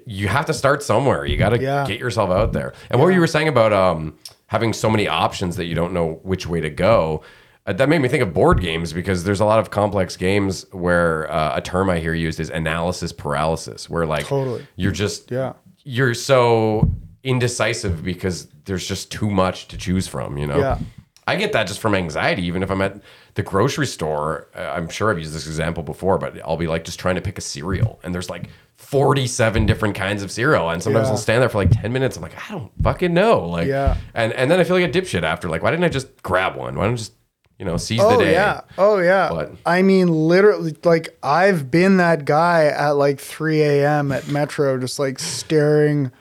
you 0.06 0.28
have 0.28 0.44
to 0.46 0.54
start 0.54 0.82
somewhere. 0.82 1.24
You 1.24 1.36
got 1.36 1.48
to 1.50 1.58
Yeah. 1.60 1.84
get 1.86 1.98
yourself 1.98 2.30
out 2.30 2.52
there. 2.52 2.74
And 2.90 3.00
what 3.00 3.08
you 3.08 3.20
were 3.20 3.26
saying 3.26 3.48
about 3.48 3.72
um 3.72 4.14
having 4.46 4.72
so 4.72 4.88
many 4.88 5.06
options 5.08 5.56
that 5.56 5.64
you 5.66 5.74
don't 5.74 5.92
know 5.92 6.20
which 6.22 6.46
way 6.46 6.60
to 6.60 6.70
go. 6.70 7.22
Uh, 7.66 7.72
that 7.74 7.86
made 7.88 7.98
me 8.00 8.08
think 8.08 8.22
of 8.22 8.32
board 8.32 8.60
games 8.62 8.94
because 8.94 9.24
there's 9.24 9.40
a 9.40 9.44
lot 9.44 9.58
of 9.58 9.68
complex 9.70 10.16
games 10.16 10.64
where 10.72 11.30
uh, 11.30 11.54
a 11.56 11.60
term 11.60 11.90
I 11.90 11.98
hear 11.98 12.14
used 12.14 12.40
is 12.40 12.48
analysis 12.48 13.12
paralysis, 13.12 13.90
where 13.90 14.06
like 14.06 14.26
Totally. 14.26 14.66
you're 14.76 14.92
just 14.92 15.30
Yeah. 15.30 15.52
You're 15.90 16.12
so 16.14 16.90
indecisive 17.24 18.02
because 18.04 18.46
there's 18.66 18.86
just 18.86 19.10
too 19.10 19.30
much 19.30 19.68
to 19.68 19.76
choose 19.78 20.06
from, 20.06 20.36
you 20.36 20.46
know? 20.46 20.58
Yeah. 20.58 20.78
I 21.26 21.36
get 21.36 21.52
that 21.52 21.66
just 21.66 21.80
from 21.80 21.94
anxiety. 21.94 22.42
Even 22.44 22.62
if 22.62 22.70
I'm 22.70 22.80
at 22.82 23.00
the 23.34 23.42
grocery 23.42 23.86
store, 23.86 24.48
uh, 24.56 24.60
I'm 24.76 24.88
sure 24.88 25.10
I've 25.10 25.18
used 25.18 25.32
this 25.34 25.46
example 25.46 25.82
before, 25.82 26.18
but 26.18 26.38
I'll 26.44 26.56
be 26.56 26.66
like 26.66 26.84
just 26.84 26.98
trying 26.98 27.14
to 27.16 27.20
pick 27.20 27.36
a 27.38 27.40
cereal, 27.42 28.00
and 28.02 28.14
there's 28.14 28.30
like 28.30 28.48
47 28.76 29.66
different 29.66 29.94
kinds 29.94 30.22
of 30.22 30.30
cereal, 30.30 30.70
and 30.70 30.82
sometimes 30.82 31.06
Yeah. 31.06 31.12
I'll 31.12 31.16
stand 31.18 31.42
there 31.42 31.48
for 31.50 31.58
like 31.58 31.70
10 31.70 31.92
minutes. 31.92 32.16
I'm 32.16 32.22
like, 32.22 32.36
I 32.48 32.52
don't 32.52 32.70
fucking 32.82 33.12
know, 33.12 33.46
like, 33.46 33.66
Yeah. 33.68 33.96
and 34.14 34.32
and 34.32 34.50
then 34.50 34.58
I 34.60 34.64
feel 34.64 34.76
like 34.78 34.88
a 34.88 34.90
dipshit 35.00 35.22
after. 35.22 35.48
Like, 35.48 35.62
why 35.62 35.70
didn't 35.70 35.84
I 35.84 35.88
just 35.90 36.22
grab 36.22 36.56
one? 36.56 36.76
Why 36.76 36.84
don't 36.84 36.94
I 36.94 36.96
just 36.96 37.12
you 37.58 37.64
know 37.64 37.76
seize 37.76 38.00
the 38.00 38.16
day. 38.16 38.28
Oh 38.28 38.30
yeah. 38.30 38.60
Oh 38.78 38.98
yeah. 38.98 39.28
But- 39.30 39.52
I 39.66 39.82
mean, 39.82 40.08
literally, 40.08 40.76
like 40.84 41.16
I've 41.22 41.70
been 41.70 41.96
that 41.98 42.24
guy 42.24 42.66
at 42.66 42.90
like 42.92 43.20
3 43.20 43.62
a.m. 43.62 44.12
at 44.12 44.28
Metro, 44.28 44.78
just 44.78 44.98
like 44.98 45.18
staring 45.18 46.12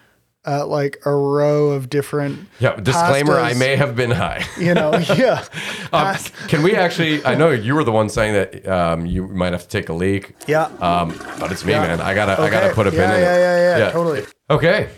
at 0.46 0.70
like 0.70 0.98
a 1.06 1.12
row 1.14 1.72
of 1.72 1.90
different. 1.90 2.40
Yeah. 2.60 2.76
Disclaimer: 2.78 3.38
I 3.38 3.54
may 3.54 3.76
have 3.76 3.96
been 3.96 4.12
high. 4.12 4.46
You 4.58 4.74
know. 4.74 4.94
Yeah. 5.18 5.44
Um, 5.94 6.16
can 6.48 6.64
we 6.64 6.76
actually? 6.76 7.24
I 7.26 7.36
know 7.36 7.52
you 7.52 7.76
were 7.76 7.84
the 7.84 7.92
one 7.92 8.10
saying 8.10 8.34
that 8.34 8.68
um, 8.68 9.06
you 9.06 9.28
might 9.28 9.54
have 9.54 9.64
to 9.64 9.68
take 9.70 9.90
a 9.90 9.94
leak. 9.94 10.36
Yeah. 10.48 10.66
Um, 10.80 11.18
but 11.40 11.52
it's 11.52 11.64
me, 11.64 11.74
Yeah. 11.74 11.82
man. 11.88 12.02
I 12.02 12.14
gotta, 12.14 12.42
I 12.42 12.50
gotta 12.50 12.74
put 12.74 12.88
a 12.88 12.92
pin 12.92 13.00
yeah, 13.02 13.16
in 13.16 13.22
yeah, 13.22 13.36
it. 13.36 13.40
yeah, 13.40 13.78
yeah, 13.78 13.92
Totally. 13.92 14.26
Okay. 14.50 14.90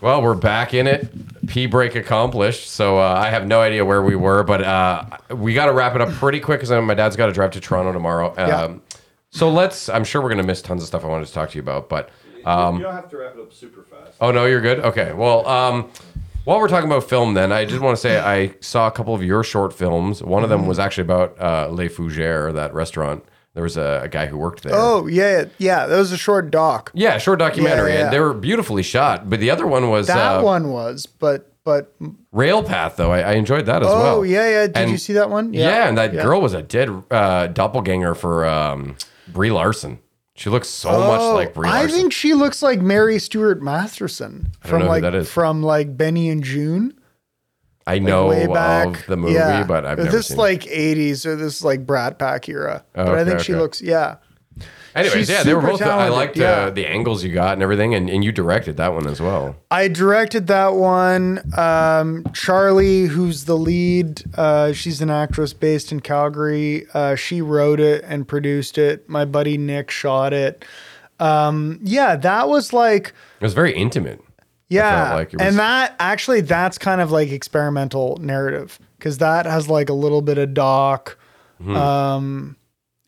Well, 0.00 0.22
we're 0.22 0.34
back 0.34 0.74
in 0.74 0.86
it. 0.86 1.08
P 1.48 1.66
break 1.66 1.94
accomplished. 1.96 2.68
So 2.70 2.98
uh, 2.98 3.14
I 3.16 3.30
have 3.30 3.46
no 3.46 3.60
idea 3.60 3.84
where 3.84 4.02
we 4.02 4.14
were, 4.16 4.44
but 4.44 4.62
uh, 4.62 5.04
we 5.30 5.54
got 5.54 5.66
to 5.66 5.72
wrap 5.72 5.94
it 5.94 6.00
up 6.00 6.10
pretty 6.10 6.40
quick 6.40 6.60
because 6.60 6.70
my 6.84 6.94
dad's 6.94 7.16
got 7.16 7.26
to 7.26 7.32
drive 7.32 7.50
to 7.52 7.60
Toronto 7.60 7.92
tomorrow. 7.92 8.34
Um, 8.36 8.82
So 9.30 9.50
let's. 9.50 9.88
I'm 9.88 10.04
sure 10.04 10.22
we're 10.22 10.30
gonna 10.30 10.42
miss 10.42 10.62
tons 10.62 10.82
of 10.82 10.88
stuff 10.88 11.04
I 11.04 11.08
wanted 11.08 11.26
to 11.26 11.32
talk 11.32 11.50
to 11.50 11.56
you 11.56 11.62
about, 11.62 11.88
but 11.88 12.10
you 12.36 12.42
don't 12.44 12.82
have 12.94 13.10
to 13.10 13.16
wrap 13.18 13.34
it 13.34 13.40
up 13.40 13.52
super 13.52 13.82
fast. 13.82 14.16
oh 14.20 14.30
no, 14.30 14.46
you're 14.46 14.60
good. 14.62 14.80
Okay. 14.80 15.12
Well, 15.12 15.46
um, 15.46 15.90
while 16.44 16.58
we're 16.60 16.68
talking 16.68 16.88
about 16.90 17.04
film, 17.04 17.34
then 17.34 17.52
I 17.52 17.66
just 17.66 17.80
want 17.80 17.94
to 17.96 18.00
say 18.00 18.18
I 18.18 18.54
saw 18.60 18.86
a 18.86 18.90
couple 18.90 19.14
of 19.14 19.22
your 19.22 19.44
short 19.44 19.74
films. 19.74 20.22
One 20.22 20.44
of 20.44 20.48
them 20.48 20.60
Mm-hmm. 20.60 20.68
was 20.68 20.78
actually 20.78 21.02
about 21.04 21.38
uh, 21.40 21.68
Les 21.70 21.88
Fougères, 21.88 22.54
that 22.54 22.72
restaurant. 22.72 23.22
There 23.54 23.62
was 23.64 23.76
a, 23.76 24.02
a 24.04 24.08
guy 24.08 24.26
who 24.26 24.36
worked 24.36 24.62
there. 24.62 24.74
Oh 24.74 25.06
yeah, 25.06 25.44
yeah. 25.58 25.86
That 25.86 25.96
was 25.98 26.12
a 26.12 26.16
short 26.16 26.50
doc. 26.50 26.90
Yeah, 26.94 27.18
short 27.18 27.38
documentary, 27.40 27.92
Yeah, 27.92 27.98
yeah. 27.98 28.04
and 28.04 28.12
they 28.12 28.20
were 28.20 28.34
beautifully 28.34 28.82
shot. 28.82 29.28
But 29.28 29.40
the 29.40 29.50
other 29.50 29.66
one 29.66 29.88
was 29.90 30.06
That 30.06 30.36
uh, 30.38 30.42
one 30.42 30.70
was, 30.70 31.06
but 31.06 31.52
but 31.64 31.92
Rail 32.32 32.62
Path, 32.62 32.96
though. 32.96 33.10
I, 33.12 33.20
I 33.20 33.32
enjoyed 33.32 33.66
that 33.66 33.82
as 33.82 33.88
well. 33.88 34.18
oh 34.18 34.22
yeah, 34.22 34.48
yeah. 34.48 34.66
Did 34.68 34.76
And- 34.76 34.90
you 34.90 34.96
see 34.98 35.12
that 35.14 35.28
one? 35.30 35.52
Yeah, 35.52 35.88
and 35.88 35.98
that 35.98 36.12
girl 36.12 36.40
was 36.40 36.54
a 36.54 36.62
dead 36.62 36.88
uh, 37.10 37.48
doppelganger 37.48 38.14
for 38.14 38.46
um, 38.46 38.96
Brie 39.26 39.50
Larson. 39.50 39.98
She 40.34 40.50
looks 40.50 40.68
so 40.68 40.90
much 40.92 41.20
Oh, 41.20 41.34
like 41.34 41.52
Brie 41.52 41.68
I 41.68 41.80
Larson. 41.80 41.98
think 41.98 42.12
she 42.12 42.32
looks 42.32 42.62
like 42.62 42.80
Mary 42.80 43.18
Stuart 43.18 43.60
Masterson 43.60 44.52
don't 44.62 44.70
from 44.70 44.78
know 44.78 44.84
who 44.84 44.90
like 44.92 45.02
that 45.02 45.14
is. 45.16 45.28
from 45.28 45.62
like 45.64 45.96
Benny 45.96 46.28
and 46.30 46.44
Joon. 46.44 46.97
I 47.88 47.98
know 47.98 48.52
back. 48.52 49.00
of 49.00 49.06
the 49.06 49.16
movie, 49.16 49.34
Yeah. 49.34 49.64
but 49.64 49.84
I've 49.84 49.98
never 49.98 50.10
this 50.10 50.28
seen 50.28 50.36
it. 50.36 50.40
like 50.40 50.62
80s 50.62 51.26
or 51.26 51.36
this 51.36 51.62
like 51.62 51.86
Brat 51.86 52.18
Pack 52.18 52.48
era. 52.48 52.84
but 52.92 53.08
I 53.08 53.10
okay, 53.20 53.30
think 53.30 53.40
she 53.40 53.54
looks 53.54 53.80
yeah. 53.80 54.16
Anyways, 54.94 55.12
she's 55.14 55.30
yeah, 55.30 55.44
they 55.44 55.54
were 55.54 55.60
both. 55.60 55.80
I 55.82 56.08
liked 56.08 56.36
yeah. 56.36 56.50
uh, 56.50 56.70
the 56.70 56.84
angles 56.86 57.22
you 57.22 57.32
got 57.32 57.52
and 57.52 57.62
everything, 57.62 57.94
and, 57.94 58.10
and 58.10 58.24
you 58.24 58.32
directed 58.32 58.78
that 58.78 58.94
one 58.94 59.06
as 59.06 59.20
well. 59.20 59.54
I 59.70 59.86
directed 59.86 60.48
that 60.48 60.74
one. 60.74 61.40
Um, 61.56 62.24
Charlie, 62.34 63.04
who's 63.06 63.44
the 63.44 63.56
lead, 63.56 64.24
uh, 64.36 64.72
she's 64.72 65.00
an 65.00 65.10
actress 65.10 65.52
based 65.52 65.92
in 65.92 66.00
Calgary. 66.00 66.86
Uh, 66.94 67.14
she 67.14 67.40
wrote 67.42 67.78
it 67.78 68.02
and 68.08 68.26
produced 68.26 68.76
it. 68.78 69.08
My 69.08 69.24
buddy 69.24 69.56
Nick 69.56 69.90
shot 69.90 70.32
it. 70.32 70.64
Um, 71.20 71.78
yeah, 71.82 72.16
that 72.16 72.48
was 72.48 72.72
like 72.72 73.12
It 73.40 73.44
was 73.44 73.54
very 73.54 73.74
intimate. 73.74 74.20
Yeah, 74.70 75.14
like 75.14 75.32
was- 75.32 75.40
and 75.40 75.58
that 75.58 75.94
actually 75.98 76.42
that's 76.42 76.76
kind 76.78 77.00
of 77.00 77.10
like 77.10 77.30
experimental 77.30 78.18
narrative 78.20 78.78
because 78.98 79.18
that 79.18 79.46
has 79.46 79.68
like 79.68 79.88
a 79.88 79.94
little 79.94 80.22
bit 80.22 80.38
of 80.38 80.54
doc, 80.54 81.16
Um, 81.66 82.56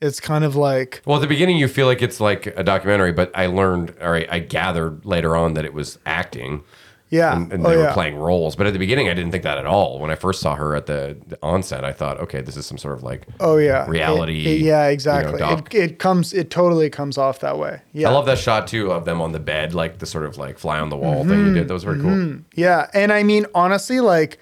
it's 0.00 0.18
kind 0.20 0.44
of 0.44 0.56
like 0.56 1.02
Well, 1.04 1.16
at 1.18 1.20
the 1.20 1.26
beginning, 1.28 1.58
you 1.58 1.68
feel 1.68 1.86
like 1.86 2.00
it's 2.02 2.20
like 2.20 2.46
a 2.46 2.62
documentary, 2.64 3.12
but 3.12 3.30
I 3.34 3.46
learned, 3.46 3.94
or 4.00 4.16
I, 4.16 4.26
I 4.30 4.38
gathered 4.38 5.04
later 5.04 5.36
on 5.36 5.54
that 5.54 5.64
it 5.64 5.74
was 5.74 5.98
acting 6.06 6.62
yeah, 7.10 7.36
and, 7.36 7.52
and 7.52 7.66
oh 7.66 7.70
they 7.70 7.76
were 7.76 7.82
yeah, 7.84 7.92
playing 7.92 8.16
roles. 8.16 8.56
But 8.56 8.66
at 8.68 8.72
the 8.72 8.78
beginning, 8.78 9.08
I 9.08 9.14
didn't 9.14 9.32
think 9.32 9.42
that 9.42 9.58
at 9.58 9.66
all. 9.66 9.98
When 9.98 10.10
I 10.10 10.14
first 10.14 10.40
saw 10.40 10.54
her 10.54 10.74
at 10.74 10.86
the, 10.86 11.18
the 11.26 11.38
onset, 11.42 11.84
I 11.84 11.92
thought, 11.92 12.18
okay, 12.20 12.40
this 12.40 12.56
is 12.56 12.66
some 12.66 12.78
sort 12.78 12.94
of 12.96 13.02
like. 13.02 13.26
oh 13.40 13.56
yeah, 13.56 13.86
reality, 13.88 14.40
It- 14.46 14.60
it- 14.60 14.60
yeah, 14.62 14.86
exactly. 14.86 15.38
doc. 15.38 15.74
it, 15.74 15.78
it 15.92 15.98
comes, 15.98 16.32
it 16.32 16.50
totally 16.50 16.88
comes 16.88 17.18
off 17.18 17.40
that 17.40 17.58
way. 17.58 17.82
Yeah, 17.92 18.08
I 18.08 18.12
love 18.12 18.26
that 18.26 18.38
shot 18.38 18.66
too 18.68 18.92
of 18.92 19.04
them 19.04 19.20
on 19.20 19.32
the 19.32 19.40
bed, 19.40 19.74
like 19.74 19.98
the 19.98 20.06
sort 20.06 20.24
of 20.24 20.38
like 20.38 20.58
fly 20.58 20.78
on 20.80 20.88
the 20.88 20.96
wall 20.96 21.24
thing 21.24 21.46
you 21.46 21.54
did. 21.54 21.68
That 21.68 21.74
was 21.74 21.84
very 21.84 22.00
cool. 22.00 22.38
Yeah, 22.54 22.88
and 22.94 23.12
I 23.12 23.22
mean 23.24 23.46
honestly, 23.54 24.00
like 24.00 24.38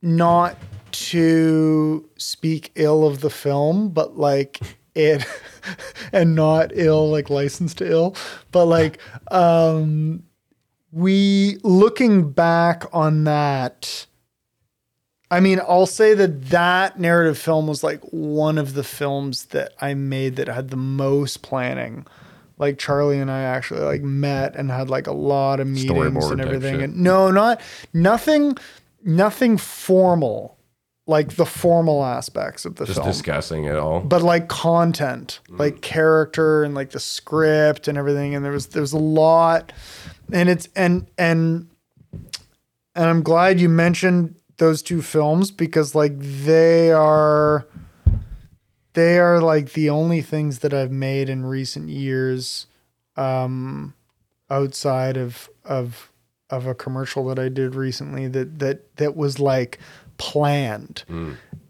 not 0.00 0.56
to 0.90 2.08
speak 2.16 2.70
ill 2.76 3.06
of 3.06 3.20
the 3.20 3.30
film, 3.30 3.88
but 3.90 4.16
like 4.16 4.60
it 4.94 5.24
and 6.12 6.34
not 6.34 6.70
ill 6.74 7.10
like 7.10 7.30
licensed 7.30 7.78
to 7.78 7.90
ill, 7.90 8.16
but 8.52 8.66
like 8.66 8.98
um 9.30 10.22
we 10.90 11.58
looking 11.62 12.30
back 12.30 12.84
on 12.92 13.24
that 13.24 14.06
I 15.30 15.40
mean, 15.40 15.60
I'll 15.60 15.86
say 15.86 16.14
that 16.14 16.46
that 16.46 16.98
narrative 16.98 17.36
film 17.36 17.66
was 17.66 17.84
like 17.84 18.00
one 18.04 18.56
of 18.56 18.74
the 18.74 18.84
films 18.84 19.46
that 19.46 19.74
I 19.80 19.94
made 19.94 20.36
that 20.36 20.48
had 20.48 20.70
the 20.70 20.76
most 20.76 21.42
planning. 21.42 22.06
Like 22.56 22.78
Charlie 22.78 23.20
and 23.20 23.30
I 23.30 23.42
actually 23.42 23.80
like 23.80 24.02
met 24.02 24.56
and 24.56 24.70
had 24.70 24.88
like 24.88 25.06
a 25.06 25.12
lot 25.12 25.60
of 25.60 25.66
meetings 25.68 25.90
Storyboard 25.90 26.32
and 26.32 26.40
everything. 26.40 26.82
And 26.82 26.96
no, 26.96 27.30
not 27.30 27.60
nothing, 27.92 28.56
nothing 29.04 29.58
formal, 29.58 30.56
like 31.06 31.36
the 31.36 31.46
formal 31.46 32.04
aspects 32.04 32.64
of 32.64 32.76
the 32.76 32.86
Just 32.86 32.96
film 32.96 33.06
Just 33.06 33.18
discussing 33.18 33.64
it 33.64 33.76
all. 33.76 34.00
but 34.00 34.22
like 34.22 34.48
content, 34.48 35.40
like 35.50 35.76
mm. 35.76 35.82
character 35.82 36.64
and 36.64 36.74
like 36.74 36.90
the 36.90 37.00
script 37.00 37.86
and 37.86 37.98
everything. 37.98 38.34
And 38.34 38.44
there 38.44 38.52
was 38.52 38.68
there's 38.68 38.94
a 38.94 38.98
lot, 38.98 39.72
and 40.32 40.48
it's 40.48 40.68
and 40.74 41.06
and 41.18 41.68
and 42.94 43.04
I'm 43.04 43.22
glad 43.22 43.60
you 43.60 43.68
mentioned 43.68 44.34
those 44.58 44.82
two 44.82 45.02
films 45.02 45.50
because 45.50 45.94
like 45.94 46.18
they 46.18 46.90
are 46.92 47.66
they 48.94 49.18
are 49.18 49.40
like 49.40 49.72
the 49.74 49.90
only 49.90 50.20
things 50.20 50.58
that 50.60 50.74
I've 50.74 50.90
made 50.90 51.28
in 51.28 51.46
recent 51.46 51.88
years 51.88 52.66
um 53.16 53.94
outside 54.50 55.16
of 55.16 55.48
of 55.64 56.10
of 56.50 56.66
a 56.66 56.74
commercial 56.74 57.26
that 57.26 57.38
I 57.38 57.48
did 57.48 57.74
recently 57.74 58.26
that 58.28 58.58
that 58.58 58.96
that 58.96 59.16
was 59.16 59.38
like 59.38 59.78
planned. 60.16 61.04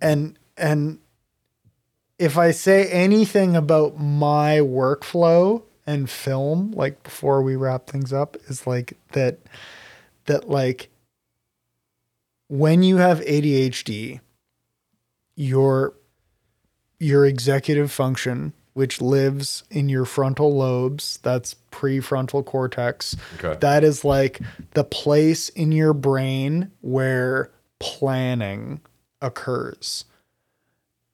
And 0.00 0.38
and 0.56 0.98
if 2.18 2.36
I 2.38 2.50
say 2.52 2.88
anything 2.90 3.54
about 3.56 3.98
my 4.00 4.59
workflow 4.59 5.62
and 5.89 6.11
film, 6.11 6.70
like 6.72 7.03
before 7.03 7.41
we 7.43 7.57
wrap 7.57 7.86
things 7.86 8.12
up, 8.12 8.36
is 8.47 8.66
like 8.66 8.93
that, 9.12 9.39
that 10.26 10.51
like 10.51 10.91
when 12.49 12.82
you 12.82 12.99
have 12.99 13.20
ADHD, 13.20 14.20
your 15.34 15.95
your 16.99 17.24
executive 17.24 17.91
function, 17.91 18.53
which 18.74 19.01
lives 19.01 19.64
in 19.70 19.89
your 19.89 20.05
frontal 20.05 20.55
lobes, 20.55 21.20
that's 21.22 21.57
prefrontal 21.72 22.45
cortex. 22.45 23.16
Okay. 23.43 23.59
That 23.61 23.82
is 23.82 24.05
like 24.05 24.41
the 24.74 24.84
place 24.84 25.49
in 25.49 25.72
your 25.72 25.95
brain 25.95 26.70
where 26.82 27.51
planning 27.78 28.82
occurs. 29.22 30.05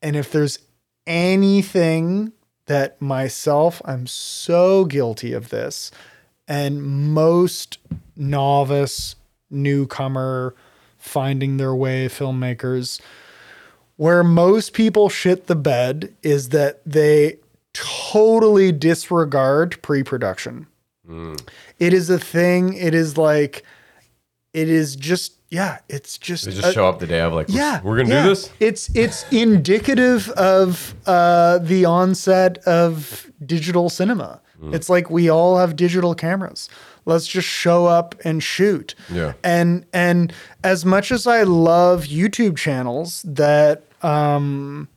And 0.02 0.16
if 0.16 0.32
there's 0.32 0.58
anything 1.06 2.32
that 2.66 3.00
myself, 3.00 3.82
I'm 3.84 4.06
so 4.06 4.84
guilty 4.84 5.32
of 5.32 5.50
this, 5.50 5.90
and 6.48 6.82
most 6.82 7.78
novice, 8.16 9.16
newcomer, 9.50 10.54
finding 10.98 11.56
their 11.58 11.74
way 11.74 12.08
filmmakers, 12.08 13.00
where 13.96 14.24
most 14.24 14.72
people 14.72 15.08
shit 15.08 15.46
the 15.46 15.54
bed 15.54 16.12
is 16.22 16.48
that 16.48 16.80
they 16.84 17.38
totally 17.72 18.72
disregard 18.72 19.80
pre 19.82 20.02
production. 20.02 20.66
Mm. 21.08 21.40
It 21.78 21.92
is 21.92 22.08
a 22.08 22.18
thing. 22.18 22.74
It 22.74 22.94
is 22.94 23.18
like, 23.18 23.62
it 24.52 24.68
is 24.68 24.96
just, 24.96 25.34
yeah, 25.54 25.78
it's 25.88 26.18
just. 26.18 26.46
They 26.46 26.50
just 26.50 26.66
a- 26.66 26.72
show 26.72 26.88
up 26.88 26.98
the 26.98 27.06
day 27.06 27.20
of 27.20 27.32
like, 27.32 27.46
yeah, 27.48 27.80
we're 27.82 27.96
gonna 27.96 28.08
yeah. 28.08 28.22
do 28.24 28.28
this. 28.30 28.50
It's 28.58 28.94
it's 28.96 29.24
indicative 29.32 30.28
of 30.30 30.94
uh, 31.06 31.58
the 31.58 31.84
onset 31.84 32.58
of 32.66 33.30
digital 33.46 33.88
cinema. 33.88 34.40
Mm. 34.60 34.74
It's 34.74 34.90
like 34.90 35.10
we 35.10 35.28
all 35.28 35.58
have 35.58 35.76
digital 35.76 36.14
cameras. 36.14 36.68
Let's 37.06 37.28
just 37.28 37.46
show 37.46 37.86
up 37.86 38.16
and 38.24 38.42
shoot. 38.42 38.96
Yeah. 39.12 39.34
And 39.44 39.86
and 39.92 40.32
as 40.64 40.84
much 40.84 41.12
as 41.12 41.26
I 41.26 41.42
love 41.44 42.04
YouTube 42.04 42.56
channels 42.56 43.22
that 43.22 43.84
um 44.02 44.88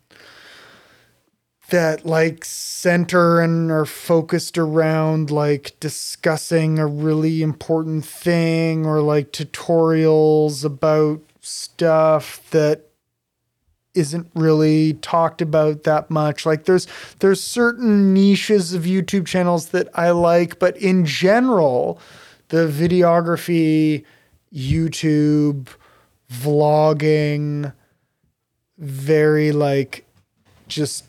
that 1.69 2.05
like 2.05 2.45
center 2.45 3.41
and 3.41 3.71
are 3.71 3.85
focused 3.85 4.57
around 4.57 5.29
like 5.29 5.75
discussing 5.79 6.79
a 6.79 6.87
really 6.87 7.41
important 7.41 8.05
thing 8.05 8.85
or 8.85 9.01
like 9.01 9.31
tutorials 9.31 10.63
about 10.63 11.21
stuff 11.41 12.41
that 12.51 12.83
isn't 13.93 14.29
really 14.35 14.93
talked 14.93 15.41
about 15.41 15.83
that 15.83 16.09
much. 16.09 16.45
Like 16.45 16.65
there's 16.65 16.87
there's 17.19 17.43
certain 17.43 18.13
niches 18.13 18.73
of 18.73 18.83
YouTube 18.83 19.25
channels 19.25 19.69
that 19.69 19.89
I 19.93 20.11
like 20.11 20.59
but 20.59 20.77
in 20.77 21.05
general 21.05 21.99
the 22.49 22.67
videography 22.67 24.05
YouTube 24.53 25.67
vlogging 26.31 27.73
very 28.77 29.51
like 29.51 30.05
just 30.67 31.06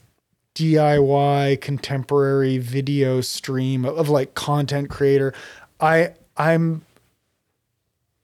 DIY 0.58 1.60
contemporary 1.60 2.58
video 2.58 3.20
stream 3.20 3.84
of, 3.84 3.96
of, 3.96 4.08
like 4.08 4.34
content 4.34 4.90
creator. 4.90 5.32
I 5.78 6.14
I'm 6.36 6.84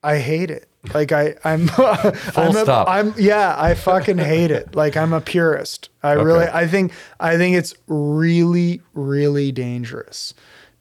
I 0.02 0.18
hate 0.18 0.50
it. 0.50 0.68
Like 0.92 1.12
I 1.12 1.36
I'm 1.44 1.70
I'm 1.78 2.56
a, 2.56 2.62
stop. 2.64 2.88
I'm 2.88 3.14
yeah, 3.16 3.54
I 3.56 3.74
fucking 3.74 4.18
hate 4.18 4.50
it. 4.50 4.74
Like 4.74 4.96
I'm 4.96 5.12
a 5.12 5.20
purist. 5.20 5.90
I 6.02 6.14
really 6.14 6.46
I 6.46 6.66
think 6.66 6.92
I 7.20 7.36
think 7.36 7.54
it's 7.56 7.72
really 7.86 8.82
really 8.94 9.52
dangerous 9.52 10.34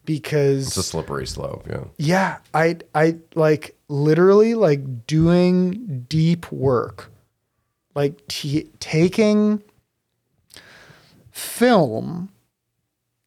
because 0.06 0.70
It's 0.70 0.78
a 0.78 0.84
slippery 0.84 1.28
slope. 1.28 1.68
Yeah. 1.70 1.84
yeah, 1.97 2.38
I 2.56 2.80
I 2.95 3.18
like 3.36 3.76
literally 3.89 4.56
like 4.56 5.06
doing 5.06 6.08
deep 6.10 6.51
work, 6.51 7.12
like 7.93 8.26
t- 8.26 8.72
taking 8.80 9.62
film, 11.34 12.29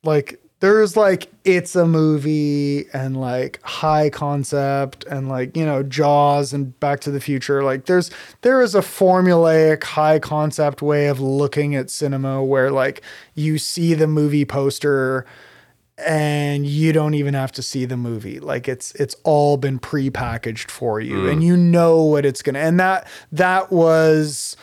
like 0.03 0.41
there's 0.61 0.97
like 0.97 1.31
it's 1.45 1.77
a 1.77 1.87
movie 1.87 2.87
and 2.93 3.21
like 3.21 3.61
high 3.63 4.09
concept 4.09 5.05
and 5.05 5.29
like 5.29 5.55
you 5.57 5.67
know 5.67 5.83
Jaws 5.83 6.53
and 6.53 6.79
Back 6.81 7.01
to 7.01 7.11
the 7.11 7.21
Future. 7.21 7.63
Like 7.63 7.85
there's 7.85 8.11
there 8.41 8.63
is 8.63 8.75
a 8.75 8.81
formulaic 8.81 9.85
high 9.85 10.19
concept 10.19 10.81
way 10.81 11.09
of 11.09 11.21
looking 11.21 11.75
at 11.75 11.91
cinema 11.91 12.43
where 12.43 12.71
like 12.71 13.03
you 13.35 13.59
see 13.59 13.93
the 13.93 14.07
movie 14.07 14.47
poster 14.47 15.27
and 15.99 16.67
you 16.67 16.93
don't 16.93 17.15
even 17.15 17.35
have 17.35 17.53
to 17.53 17.63
see 17.63 17.87
the 17.87 17.97
movie 17.97 18.39
like 18.39 18.69
it's 18.69 18.95
it's 18.97 19.17
all 19.25 19.57
been 19.57 19.79
pre-packaged 19.79 20.71
for 20.71 21.01
you 21.01 21.27
and 21.27 21.41
mm. 21.41 21.45
you 21.45 21.57
know 21.57 22.03
what 22.03 22.27
it's 22.27 22.43
gonna 22.43 22.59
and 22.59 22.79
that 22.79 23.09
that 23.33 23.73
was 23.73 24.59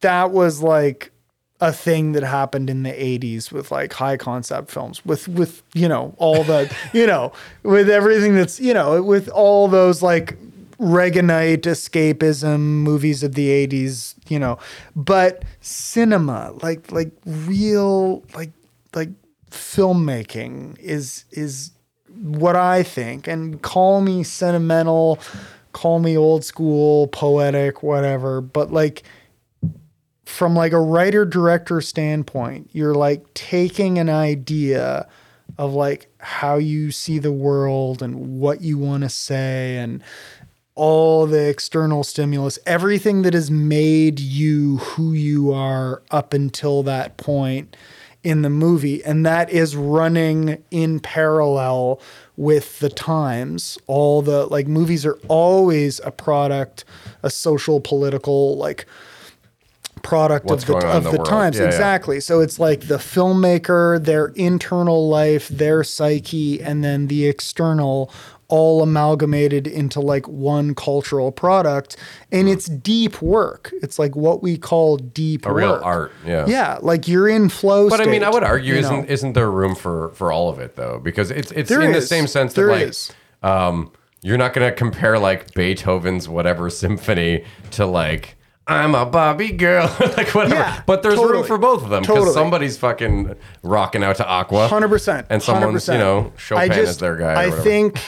that 0.00 0.30
was 0.30 0.62
like 0.62 1.12
a 1.60 1.72
thing 1.72 2.12
that 2.12 2.22
happened 2.22 2.68
in 2.68 2.82
the 2.82 2.90
80s 2.90 3.50
with 3.50 3.70
like 3.70 3.92
high 3.94 4.16
concept 4.16 4.70
films 4.70 5.04
with 5.06 5.26
with 5.28 5.62
you 5.72 5.88
know 5.88 6.14
all 6.18 6.44
the 6.44 6.74
you 6.92 7.06
know 7.06 7.32
with 7.62 7.88
everything 7.88 8.34
that's 8.34 8.60
you 8.60 8.74
know 8.74 9.02
with 9.02 9.28
all 9.28 9.68
those 9.68 10.02
like 10.02 10.36
Reaganite 10.78 11.62
escapism 11.62 12.60
movies 12.60 13.22
of 13.22 13.34
the 13.34 13.66
80s 13.66 14.14
you 14.28 14.38
know. 14.38 14.58
But 14.94 15.44
cinema 15.60 16.52
like 16.62 16.92
like 16.92 17.12
real 17.24 18.22
like 18.34 18.50
like 18.94 19.08
filmmaking 19.50 20.78
is 20.78 21.24
is 21.30 21.70
what 22.10 22.56
I 22.56 22.82
think. 22.82 23.26
And 23.26 23.62
call 23.62 24.02
me 24.02 24.22
sentimental 24.22 25.18
call 25.72 25.98
me 25.98 26.16
old 26.16 26.44
school 26.44 27.08
poetic 27.08 27.82
whatever. 27.82 28.42
But 28.42 28.70
like 28.70 29.02
from 30.26 30.54
like 30.54 30.72
a 30.72 30.80
writer 30.80 31.24
director 31.24 31.80
standpoint 31.80 32.68
you're 32.72 32.94
like 32.94 33.32
taking 33.32 33.98
an 33.98 34.10
idea 34.10 35.08
of 35.58 35.72
like 35.72 36.10
how 36.18 36.56
you 36.56 36.90
see 36.90 37.18
the 37.18 37.32
world 37.32 38.02
and 38.02 38.38
what 38.38 38.60
you 38.60 38.76
want 38.76 39.02
to 39.02 39.08
say 39.08 39.78
and 39.78 40.02
all 40.74 41.26
the 41.26 41.48
external 41.48 42.04
stimulus, 42.04 42.58
everything 42.66 43.22
that 43.22 43.32
has 43.32 43.50
made 43.50 44.20
you 44.20 44.76
who 44.76 45.12
you 45.12 45.52
are 45.52 46.02
up 46.10 46.34
until 46.34 46.82
that 46.82 47.16
point 47.16 47.74
in 48.22 48.42
the 48.42 48.50
movie. 48.50 49.02
And 49.02 49.24
that 49.24 49.48
is 49.50 49.74
running 49.74 50.62
in 50.70 51.00
parallel 51.00 52.00
with 52.36 52.78
the 52.80 52.90
times. 52.90 53.78
All 53.86 54.20
the 54.20 54.46
like 54.46 54.68
movies 54.68 55.06
are 55.06 55.18
always 55.28 55.98
a 56.00 56.10
product, 56.10 56.84
a 57.22 57.30
social, 57.30 57.80
political, 57.80 58.58
like 58.58 58.84
product 60.06 60.46
What's 60.46 60.62
of 60.62 60.68
the, 60.68 60.72
going 60.80 60.96
of 60.96 61.04
the 61.04 61.10
the 61.12 61.24
times. 61.24 61.56
Yeah, 61.56 61.62
yeah. 61.62 61.68
exactly. 61.68 62.20
So 62.20 62.40
it's 62.40 62.58
like 62.58 62.82
the 62.88 62.96
filmmaker, 62.98 64.02
their 64.02 64.26
internal 64.28 65.08
life, 65.08 65.48
their 65.48 65.82
psyche, 65.84 66.60
and 66.62 66.82
then 66.84 67.08
the 67.08 67.26
external 67.26 68.10
all 68.48 68.80
amalgamated 68.80 69.66
into 69.66 70.00
like 70.00 70.28
one 70.28 70.72
cultural 70.72 71.32
product. 71.32 71.96
And 72.30 72.48
it's 72.48 72.66
deep 72.66 73.20
work. 73.20 73.72
It's 73.82 73.98
like 73.98 74.14
what 74.14 74.40
we 74.40 74.56
call 74.56 74.98
deep 74.98 75.44
A 75.46 75.52
real 75.52 75.70
work. 75.72 75.84
art, 75.84 76.12
yeah. 76.24 76.46
Yeah. 76.46 76.78
Like 76.80 77.08
you're 77.08 77.28
in 77.28 77.48
flow 77.48 77.88
But 77.90 78.00
I 78.00 78.04
mean, 78.06 78.22
I 78.22 78.30
would 78.30 78.44
argue, 78.44 78.74
isn't 78.74 78.96
know? 79.00 79.04
isn't 79.08 79.32
there 79.32 79.50
room 79.50 79.74
for 79.74 80.10
for 80.10 80.30
all 80.30 80.48
of 80.48 80.60
it 80.60 80.76
though? 80.76 81.00
Because 81.02 81.32
it's 81.32 81.50
it's 81.52 81.68
There 81.68 81.80
in 81.82 81.90
the 81.92 82.00
same 82.00 82.28
sense 82.28 82.54
that 82.54 82.60
There 82.60 82.70
like, 82.70 82.82
is. 82.88 83.12
um, 83.42 83.90
you're 84.22 84.38
not 84.38 84.52
gonna 84.54 84.70
compare 84.72 85.18
like 85.18 85.52
Beethoven's 85.54 86.28
whatever 86.28 86.70
symphony 86.82 87.44
to 87.72 87.84
like. 87.84 88.35
I'm 88.68 88.96
a 88.96 89.06
Barbie 89.06 89.52
girl, 89.52 89.86
like 90.16 90.34
whatever. 90.34 90.56
Yeah, 90.56 90.82
but 90.86 91.02
there's 91.02 91.18
room 91.18 91.44
for 91.44 91.56
both 91.56 91.84
of 91.84 91.90
them 91.90 92.02
because 92.02 92.16
Totally. 92.16 92.34
somebody's 92.34 92.76
fucking 92.76 93.36
rocking 93.62 94.02
out 94.02 94.16
to 94.16 94.26
Aqua, 94.26 94.66
Hundred 94.66 94.88
percent, 94.88 95.26
and 95.30 95.40
someone's 95.40 95.86
you 95.86 95.94
know 95.94 96.32
Chopin 96.36 96.72
is 96.72 96.98
their 96.98 97.16
guy. 97.16 97.44
I 97.44 97.50
think, 97.50 98.00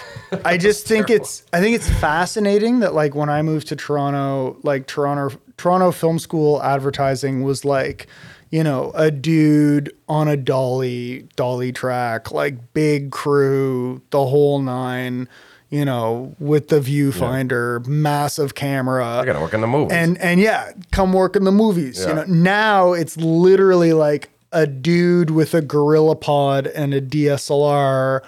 I 0.44 0.56
just 0.58 0.86
think 0.86 1.10
it's, 1.10 1.44
I 1.52 1.60
think 1.60 1.76
it's 1.76 1.88
fascinating 1.88 2.80
that 2.80 2.92
like 2.92 3.14
when 3.14 3.28
I 3.28 3.42
moved 3.42 3.68
to 3.68 3.76
Toronto, 3.76 4.56
like 4.64 4.88
Toronto, 4.88 5.38
Toronto 5.56 5.92
Film 5.92 6.18
School 6.18 6.60
advertising 6.60 7.44
was 7.44 7.64
like, 7.64 8.08
you 8.50 8.64
know, 8.64 8.90
a 8.96 9.12
dude 9.12 9.92
on 10.08 10.26
a 10.26 10.36
dolly, 10.36 11.28
dolly 11.36 11.70
track, 11.70 12.32
like 12.32 12.72
big 12.74 13.12
crew, 13.12 14.02
the 14.10 14.26
whole 14.26 14.58
nine. 14.60 15.28
You 15.70 15.84
know, 15.84 16.34
with 16.38 16.68
the 16.68 16.80
viewfinder, 16.80 17.86
massive 17.86 18.54
camera. 18.54 19.06
I 19.06 19.26
gotta 19.26 19.40
work 19.40 19.52
in 19.52 19.60
the 19.60 19.66
movies. 19.66 19.92
And 19.92 20.16
and 20.18 20.40
yeah, 20.40 20.72
come 20.92 21.12
work 21.12 21.36
in 21.36 21.44
the 21.44 21.52
movies. 21.52 22.00
Yeah. 22.00 22.08
You 22.08 22.14
know, 22.14 22.24
now 22.24 22.92
it's 22.94 23.18
literally 23.18 23.92
like 23.92 24.30
a 24.50 24.66
dude 24.66 25.30
with 25.30 25.52
a 25.52 25.60
gorilla 25.60 26.16
pod 26.16 26.66
and 26.68 26.94
a 26.94 27.02
DSLR 27.02 28.22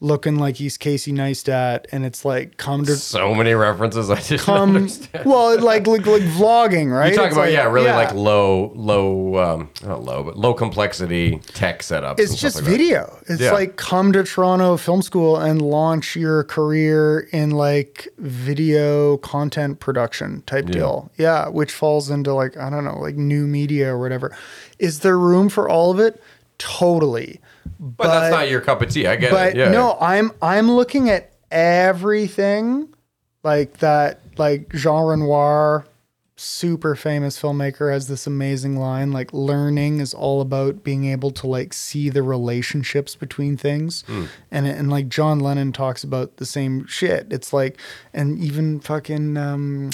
looking 0.00 0.36
like 0.36 0.56
he's 0.56 0.76
Casey 0.76 1.10
Neistat, 1.12 1.86
and 1.90 2.04
it's 2.04 2.24
like 2.24 2.56
come 2.58 2.84
to 2.84 2.96
so 2.96 3.34
many 3.34 3.54
references 3.54 4.10
I 4.10 4.20
didn't 4.20 4.40
come 4.42 4.76
understand. 4.76 5.24
well, 5.24 5.58
like 5.62 5.86
like 5.86 6.06
like 6.06 6.22
vlogging, 6.22 6.92
right? 6.92 7.10
You 7.12 7.16
talk 7.16 7.26
It's 7.26 7.34
about 7.34 7.46
like- 7.46 7.52
yeah, 7.54 7.64
really 7.70 7.86
yeah. 7.86 7.96
like 7.96 8.12
low, 8.12 8.72
low, 8.74 9.36
um, 9.36 9.70
not 9.84 10.02
low, 10.04 10.22
but 10.22 10.36
low 10.36 10.52
complexity 10.54 11.38
tech 11.54 11.80
setups. 11.80 12.20
It's 12.20 12.36
just 12.36 12.56
like 12.56 12.64
that. 12.64 12.70
video. 12.70 13.18
It's 13.28 13.40
Yeah. 13.40 13.52
like 13.52 13.76
come 13.76 14.12
to 14.12 14.22
Toronto 14.22 14.76
Film 14.76 15.00
School 15.02 15.36
and 15.36 15.62
launch 15.62 16.14
your 16.16 16.44
career 16.44 17.20
in 17.32 17.50
like 17.52 18.08
video 18.18 19.16
content 19.18 19.80
production 19.80 20.42
type 20.46 20.66
deal. 20.66 21.10
Yeah, 21.16 21.48
which 21.48 21.72
falls 21.72 22.10
into 22.10 22.34
like 22.34 22.56
I 22.56 22.68
don't 22.70 22.84
know, 22.84 22.98
like 22.98 23.16
new 23.16 23.46
media 23.46 23.94
or 23.94 23.98
whatever. 23.98 24.36
Is 24.78 25.00
there 25.00 25.18
room 25.18 25.48
for 25.48 25.68
all 25.68 25.90
of 25.90 25.98
it? 25.98 26.20
Totally. 26.58 27.40
But, 27.78 28.08
that's 28.08 28.32
not 28.32 28.48
your 28.48 28.60
cup 28.60 28.80
of 28.82 28.90
tea. 28.90 29.06
I 29.06 29.16
get 29.16 29.30
But 29.30 29.50
it. 29.50 29.56
Yeah. 29.56 29.70
no, 29.70 29.96
I'm 30.00 30.32
I'm 30.40 30.70
looking 30.70 31.10
at 31.10 31.32
everything 31.50 32.88
like 33.42 33.78
that 33.78 34.20
like 34.38 34.70
Jean 34.72 35.04
Renoir 35.06 35.86
super 36.38 36.94
famous 36.94 37.40
filmmaker 37.40 37.90
has 37.90 38.08
this 38.08 38.26
amazing 38.26 38.76
line 38.76 39.10
like 39.10 39.32
learning 39.32 40.00
is 40.00 40.12
all 40.12 40.42
about 40.42 40.84
being 40.84 41.06
able 41.06 41.30
to 41.30 41.46
like 41.46 41.72
see 41.72 42.10
the 42.10 42.22
relationships 42.22 43.16
between 43.16 43.56
things 43.56 44.02
Hmm. 44.06 44.24
and 44.50 44.66
and 44.66 44.90
like 44.90 45.08
John 45.08 45.40
Lennon 45.40 45.72
talks 45.72 46.04
about 46.04 46.36
the 46.36 46.44
same 46.44 46.86
shit 46.86 47.26
it's 47.30 47.54
like 47.54 47.80
and 48.12 48.38
even 48.38 48.80
fucking 48.80 49.38
um 49.38 49.90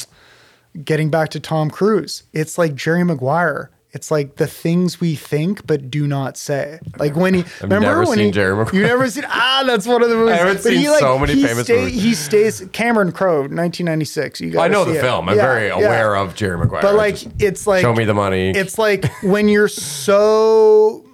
getting 0.85 1.11
back 1.11 1.29
to 1.31 1.39
Tom 1.39 1.71
Cruise 1.71 2.25
it's 2.33 2.59
like 2.59 2.75
Jerry 2.75 3.05
Maguire 3.05 3.71
it's 3.93 4.11
like 4.11 4.37
the 4.37 4.47
things 4.47 5.01
we 5.01 5.15
think 5.15 5.67
but 5.67 5.91
do 5.91 6.07
not 6.07 6.37
say. 6.37 6.79
Like 6.99 7.15
when 7.15 7.35
he 7.35 7.45
remember 7.61 7.87
never 7.87 8.01
when 8.05 8.17
seen 8.17 8.27
he, 8.27 8.31
Jerry 8.31 8.57
Maguire. 8.57 8.75
You 8.75 8.87
never 8.87 9.11
seen 9.11 9.25
ah 9.29 9.65
that's 9.67 9.87
one 9.87 10.03
of 10.03 10.09
the 10.09 10.17
movies. 10.21 10.33
I 10.35 10.37
haven't 10.39 10.63
But 10.63 10.73
he, 10.73 10.85
seen 10.87 10.99
so 10.99 11.19
many 11.19 11.35
he 11.35 11.47
famous 11.47 11.65
stay- 11.65 11.81
movies. 11.85 12.03
He 12.03 12.15
stays 12.15 12.69
Cameron 12.73 13.13
Crowe, 13.13 13.41
1996. 13.43 14.41
You 14.41 14.51
guys, 14.51 14.61
I 14.63 14.69
know 14.69 14.85
the 14.85 14.97
it. 14.99 15.01
film. 15.03 15.29
I'm 15.29 15.37
Yeah, 15.37 15.43
very 15.43 15.67
yeah. 15.69 15.75
aware 15.77 16.17
of 16.17 16.35
Jerry 16.35 16.57
Maguire. 16.59 16.83
But 16.83 16.95
like 16.95 17.15
just- 17.17 17.29
it's 17.43 17.67
like 17.67 17.83
show 17.83 17.93
me 17.95 18.05
the 18.05 18.15
money. 18.15 18.51
It's 18.51 18.79
like 18.79 19.05
when 19.23 19.49
you're 19.49 19.69
so 19.69 21.05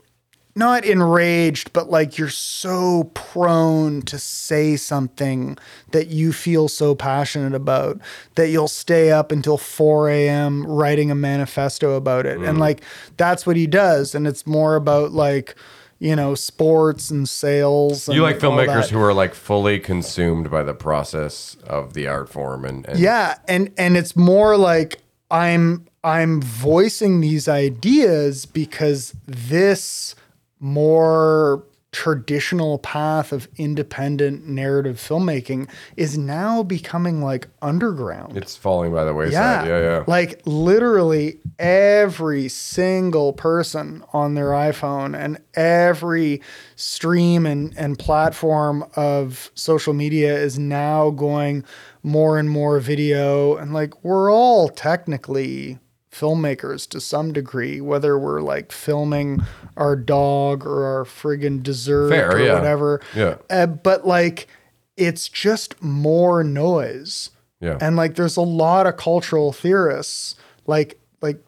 not 0.59 0.84
enraged, 0.84 1.72
but 1.72 1.88
like 1.88 2.18
you're 2.18 2.28
so 2.28 3.04
prone 3.14 4.02
to 4.02 4.18
say 4.18 4.76
something 4.76 5.56
that 5.92 6.09
you 6.09 6.32
feel 6.32 6.66
so 6.66 6.94
passionate 6.94 7.54
about 7.54 8.00
that 8.34 8.48
you'll 8.48 8.66
stay 8.66 9.12
up 9.12 9.30
until 9.30 9.56
4 9.56 10.11
a.m. 10.11 10.66
writing 10.66 11.11
a 11.11 11.14
manifesto 11.14 11.92
about 11.92 12.26
it. 12.26 12.38
Mm. 12.38 12.48
And 12.48 12.59
like 12.59 12.82
that's 13.16 13.46
what 13.46 13.56
he 13.56 13.66
does. 13.68 14.14
And 14.14 14.26
it's 14.26 14.46
more 14.46 14.74
about 14.74 15.12
like, 15.12 15.54
you 16.00 16.16
know, 16.16 16.34
sports 16.34 17.11
and 17.11 17.28
sales. 17.28 18.09
And 18.09 18.16
you 18.16 18.22
like 18.22 18.38
filmmakers 18.38 18.88
who 18.90 19.00
are 19.00 19.14
like 19.14 19.34
fully 19.34 19.78
consumed 19.78 20.50
by 20.50 20.64
the 20.64 20.74
process 20.74 21.56
of 21.64 21.94
the 21.94 22.09
art 22.09 22.28
form 22.28 22.64
and, 22.64 22.84
and 22.88 22.98
Yeah, 22.98 23.38
and 23.46 23.72
and 23.78 23.96
it's 23.96 24.16
more 24.16 24.56
like 24.56 24.98
I'm 25.30 25.86
I'm 26.02 26.40
voicing 26.40 27.20
these 27.20 27.48
ideas 27.48 28.46
because 28.46 29.14
this 29.26 30.14
more 30.61 31.64
traditional 31.90 32.78
path 32.78 33.32
of 33.32 33.48
independent 33.56 34.46
narrative 34.46 34.96
filmmaking 34.96 35.66
is 35.96 36.18
now 36.18 36.62
becoming 36.62 37.22
like 37.22 37.48
underground. 37.62 38.36
it's 38.36 38.54
falling 38.54 38.92
by 38.92 39.04
the 39.04 39.14
wayside. 39.14 39.66
Yeah, 39.66 39.78
yeah. 39.78 39.80
yeah. 39.80 40.04
Like 40.06 40.42
literally 40.44 41.38
every 41.59 42.48
single 42.48 43.32
person 43.32 44.04
on 44.12 44.34
their 44.34 44.50
iPhone 44.50 45.18
and 45.18 45.38
every 45.54 46.42
stream 46.76 47.46
and, 47.46 47.76
and 47.78 47.98
platform 47.98 48.84
of 48.94 49.50
social 49.54 49.94
media 49.94 50.36
is 50.36 50.59
now 50.59 51.11
going 51.11 51.64
more 52.02 52.38
and 52.38 52.50
more 52.50 52.80
video. 52.80 53.56
And 53.56 53.72
like 53.72 54.04
we're 54.04 54.30
all 54.30 54.68
technically 54.68 55.78
filmmakers 56.11 56.88
to 56.88 57.00
some 57.00 57.32
degree, 57.32 57.80
whether 57.80 58.18
we're 58.18 58.40
like 58.40 58.72
filming 58.72 59.42
our 59.76 59.96
dog 59.96 60.66
or 60.66 60.84
our 60.84 61.04
friggin' 61.04 61.62
dessert 61.62 62.11
Fair, 62.11 62.32
or 62.32 62.40
yeah. 62.40 62.54
whatever. 62.54 63.00
Yeah. 63.14 63.36
Uh, 63.50 63.66
but 63.66 64.06
like 64.06 64.48
it's 64.96 65.28
just 65.28 65.80
more 65.82 66.42
noise. 66.42 67.30
Yeah. 67.61 67.78
And 67.80 67.96
like 67.96 68.14
there's 68.14 68.36
a 68.36 68.42
lot 68.42 68.86
of 68.86 68.96
cultural 68.96 69.52
theorists 69.52 70.34
like 70.66 71.00
like 71.20 71.42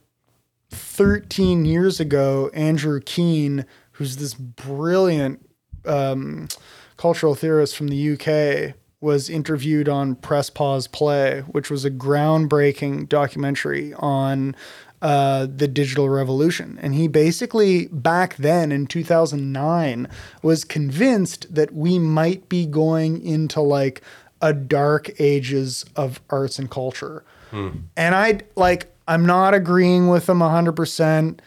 13 0.70 1.64
years 1.64 2.00
ago 2.00 2.50
Andrew 2.54 3.00
Keen 3.00 3.64
who's 3.92 4.16
this 4.16 4.34
brilliant 4.34 5.46
um, 5.84 6.48
cultural 6.96 7.34
theorist 7.34 7.76
from 7.76 7.88
the 7.88 8.12
UK 8.12 8.74
was 9.00 9.30
interviewed 9.30 9.88
on 9.88 10.14
Press 10.14 10.50
Pause 10.50 10.88
Play 10.88 11.40
which 11.48 11.70
was 11.70 11.84
a 11.84 11.90
groundbreaking 11.90 13.08
documentary 13.08 13.94
on 13.94 14.54
uh, 15.02 15.46
the 15.46 15.66
digital 15.66 16.10
revolution. 16.10 16.78
And 16.82 16.94
he 16.94 17.08
basically, 17.08 17.86
back 17.86 18.36
then 18.36 18.70
in 18.70 18.86
2009, 18.86 20.06
was 20.42 20.64
convinced 20.64 21.54
that 21.54 21.72
we 21.72 21.98
might 21.98 22.48
be 22.50 22.66
going 22.66 23.24
into 23.24 23.62
like 23.62 24.02
a 24.42 24.52
dark 24.52 25.10
ages 25.18 25.86
of 25.96 26.20
arts 26.28 26.58
and 26.58 26.70
culture. 26.70 27.24
And 27.52 28.14
I 28.14 28.40
like, 28.54 28.94
I'm 29.08 29.26
not 29.26 29.54
agreeing 29.54 30.08
with 30.08 30.28
him 30.28 30.38
100%. 30.38 31.40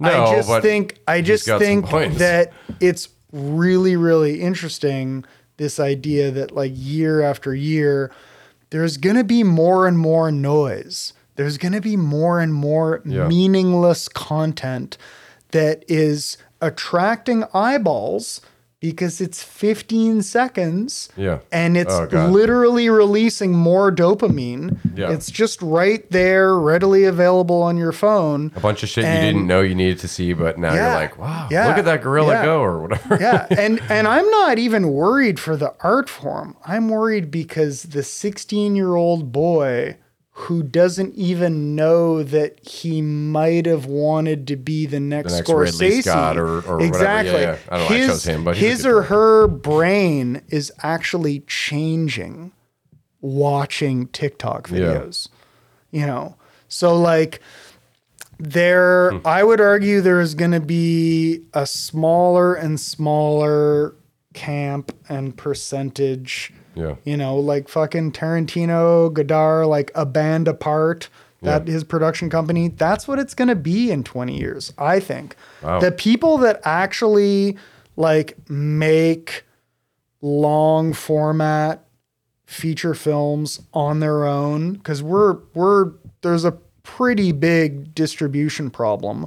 No, 0.00 0.24
I 0.24 0.34
just 0.36 0.48
but 0.48 0.62
think, 0.62 0.98
I 1.08 1.22
just 1.22 1.46
think 1.46 1.88
that 2.18 2.52
it's 2.80 3.08
really, 3.32 3.96
really 3.96 4.42
interesting. 4.42 5.24
This 5.58 5.78
idea 5.78 6.30
that 6.30 6.50
like 6.52 6.72
year 6.74 7.20
after 7.20 7.54
year, 7.54 8.10
there's 8.70 8.96
going 8.96 9.16
to 9.16 9.24
be 9.24 9.42
more 9.42 9.86
and 9.86 9.98
more 9.98 10.32
noise. 10.32 11.12
There's 11.36 11.58
going 11.58 11.72
to 11.72 11.80
be 11.80 11.96
more 11.96 12.40
and 12.40 12.52
more 12.54 13.02
Yeah. 13.04 13.28
meaningless 13.28 14.08
content 14.08 14.96
that 15.52 15.84
is 15.88 16.36
attracting 16.60 17.44
eyeballs 17.54 18.40
because 18.80 19.20
it's 19.20 19.42
15 19.42 20.22
seconds 20.22 21.08
Yeah. 21.16 21.38
and 21.50 21.76
it's 21.76 21.92
Oh, 21.92 22.06
literally 22.30 22.88
releasing 22.88 23.52
more 23.52 23.90
dopamine. 23.90 24.76
Yeah. 24.94 25.10
It's 25.10 25.30
just 25.30 25.60
right 25.62 26.08
there, 26.12 26.56
readily 26.56 27.04
available 27.04 27.60
on 27.62 27.76
your 27.76 27.90
phone. 27.90 28.52
A 28.54 28.60
bunch 28.60 28.84
of 28.84 28.88
shit 28.88 29.04
And- 29.04 29.26
you 29.26 29.32
didn't 29.32 29.46
know 29.48 29.62
you 29.62 29.74
needed 29.74 29.98
to 30.00 30.08
see, 30.08 30.32
but 30.32 30.58
now 30.58 30.74
Yeah. 30.74 30.90
you're 30.92 31.00
like, 31.00 31.18
wow, 31.18 31.48
Yeah. 31.50 31.66
look 31.68 31.78
at 31.78 31.84
that 31.86 32.02
gorilla 32.02 32.34
Yeah. 32.34 32.44
go 32.44 32.60
or 32.60 32.80
whatever. 32.80 33.18
yeah, 33.20 33.46
and 33.50 33.80
and 33.88 34.06
I'm 34.06 34.30
not 34.30 34.58
even 34.60 34.90
worried 34.92 35.40
for 35.40 35.56
the 35.56 35.74
art 35.82 36.08
form. 36.08 36.56
I'm 36.64 36.88
worried 36.88 37.30
because 37.32 37.82
the 37.82 38.04
16 38.04 38.76
year 38.76 38.94
old 38.94 39.32
boy 39.32 39.96
who 40.42 40.62
doesn't 40.62 41.12
even 41.16 41.74
know 41.74 42.22
that 42.22 42.64
he 42.66 43.02
might 43.02 43.66
have 43.66 43.86
wanted 43.86 44.46
to 44.46 44.54
be 44.56 44.86
the 44.86 45.00
next, 45.00 45.32
next 45.32 45.48
Scorsese. 45.50 45.80
Ridley 45.80 46.02
Scott 46.02 46.38
or- 46.38 46.58
or 46.58 46.76
whatever. 46.78 46.80
Yeah, 46.82 46.86
exactly. 46.88 47.40
yeah. 47.42 47.56
I 47.68 47.76
don't 47.76 47.80
know 47.80 47.86
why 47.88 47.94
I 47.94 47.98
his, 47.98 48.06
chose 48.08 48.24
him, 48.24 48.44
but 48.44 48.56
his 48.56 48.86
or 48.86 49.02
her 49.02 49.48
brain 49.48 50.42
is 50.48 50.70
actually 50.82 51.40
changing 51.48 52.52
watching 53.20 54.06
TikTok 54.08 54.70
Yeah. 54.70 54.78
videos. 54.78 55.28
You 55.90 56.06
know, 56.06 56.36
so 56.68 56.96
like 56.96 57.40
there 58.38 59.10
Hmm. 59.10 59.18
i 59.26 59.42
would 59.42 59.60
argue 59.60 60.00
there's 60.00 60.34
going 60.34 60.52
to 60.52 60.60
be 60.60 61.40
a 61.54 61.66
smaller 61.66 62.54
and 62.54 62.78
smaller 62.78 63.96
camp 64.32 64.92
and 65.08 65.36
percentage 65.36 66.52
Yeah. 66.78 66.94
you 67.04 67.16
know 67.16 67.36
like 67.38 67.68
fucking 67.68 68.12
tarantino 68.12 69.12
godard 69.12 69.66
like 69.66 69.90
a 69.94 70.06
band 70.06 70.46
apart 70.48 71.08
that 71.42 71.66
Yeah. 71.66 71.72
his 71.72 71.84
production 71.84 72.30
company 72.30 72.68
that's 72.68 73.06
what 73.08 73.18
it's 73.18 73.34
going 73.34 73.48
to 73.48 73.56
be 73.56 73.90
in 73.90 74.04
20 74.04 74.38
years 74.38 74.72
i 74.78 75.00
think 75.00 75.34
Wow. 75.62 75.80
the 75.80 75.90
people 75.92 76.38
that 76.38 76.60
actually 76.64 77.56
like 77.96 78.36
make 78.48 79.44
long 80.20 80.92
format 80.92 81.84
feature 82.46 82.94
films 82.94 83.60
on 83.74 84.00
their 84.00 84.24
own 84.24 84.72
because 84.74 85.02
we're 85.02 85.38
we're 85.54 85.92
there's 86.22 86.44
a 86.44 86.52
pretty 86.82 87.30
big 87.32 87.94
distribution 87.94 88.70
problem 88.70 89.26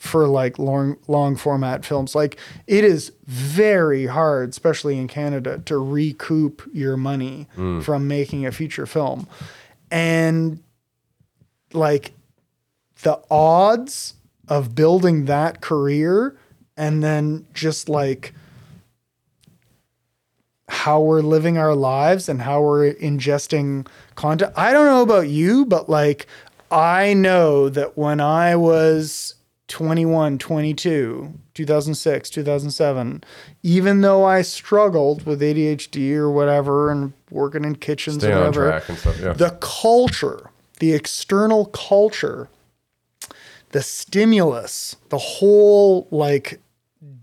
for 0.00 0.26
like 0.26 0.58
long 0.58 0.96
long 1.08 1.36
format 1.36 1.84
films. 1.84 2.14
Like 2.14 2.38
it 2.66 2.84
is 2.84 3.12
very 3.26 4.06
hard 4.06 4.48
especially 4.48 4.98
in 4.98 5.06
Canada 5.08 5.60
to 5.66 5.76
recoup 5.76 6.66
your 6.72 6.96
money 6.96 7.46
hmm. 7.54 7.80
from 7.80 8.08
making 8.08 8.46
a 8.46 8.50
feature 8.50 8.86
film. 8.86 9.28
And 9.90 10.62
like 11.74 12.12
the 13.02 13.20
odds 13.30 14.14
of 14.48 14.74
building 14.74 15.26
that 15.26 15.60
career 15.60 16.34
and 16.78 17.04
then 17.04 17.46
just 17.52 17.90
like 17.90 18.32
how 20.66 20.98
we're 20.98 21.20
living 21.20 21.58
our 21.58 21.74
lives 21.74 22.26
and 22.26 22.40
how 22.40 22.62
we're 22.62 22.94
ingesting 22.94 23.86
content. 24.14 24.50
I 24.56 24.72
don't 24.72 24.86
know 24.86 25.02
about 25.02 25.28
you, 25.28 25.66
but 25.66 25.90
like 25.90 26.26
I 26.70 27.12
know 27.12 27.68
that 27.68 27.98
when 27.98 28.18
I 28.18 28.56
was 28.56 29.34
21, 29.70 30.38
22, 30.38 31.32
2006, 31.54 32.30
2007, 32.30 33.24
even 33.62 34.00
though 34.00 34.24
I 34.24 34.42
struggled 34.42 35.24
with 35.24 35.40
ADHD 35.40 36.14
or 36.14 36.30
whatever 36.30 36.90
and 36.90 37.12
working 37.30 37.64
in 37.64 37.76
kitchens 37.76 38.18
Staying 38.18 38.36
or 38.36 38.46
whatever, 38.46 38.80
stuff. 38.96 39.20
Yeah. 39.20 39.32
the 39.32 39.56
culture, 39.60 40.50
the 40.80 40.92
external 40.92 41.66
culture, 41.66 42.48
the 43.70 43.80
stimulus, 43.80 44.96
the 45.08 45.18
whole 45.18 46.08
like 46.10 46.60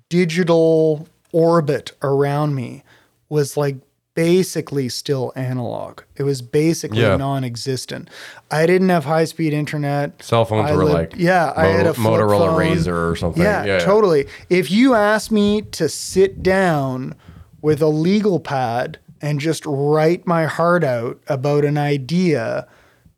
digital 0.07 1.07
orbit 1.33 1.91
around 2.01 2.55
me 2.55 2.83
was 3.27 3.57
like 3.57 3.75
basically 4.17 4.89
still 4.89 5.31
analog. 5.35 6.01
It 6.15 6.23
was 6.23 6.41
basically 6.41 7.01
Yeah. 7.01 7.17
non-existent. 7.17 8.09
I 8.49 8.65
didn't 8.65 8.89
have 8.89 9.05
high-speed 9.05 9.53
internet. 9.53 10.23
Cell 10.23 10.43
phones 10.43 10.71
I 10.71 10.75
were 10.75 10.85
lived- 10.85 10.95
like 10.95 11.13
yeah, 11.17 11.53
I 11.55 11.67
had 11.67 11.85
a 11.85 11.93
Motorola 11.93 12.47
phone. 12.47 12.59
Razr 12.59 13.11
or 13.11 13.15
something. 13.15 13.43
Yeah, 13.43 13.63
yeah, 13.63 13.77
totally. 13.79 14.25
If 14.49 14.71
you 14.71 14.95
asked 14.95 15.31
me 15.31 15.61
to 15.73 15.87
sit 15.87 16.41
down 16.41 17.13
with 17.61 17.79
a 17.79 17.87
legal 17.89 18.39
pad 18.39 18.97
and 19.21 19.39
just 19.39 19.63
write 19.67 20.25
my 20.25 20.45
heart 20.45 20.83
out 20.83 21.19
about 21.27 21.63
an 21.63 21.77
idea 21.77 22.65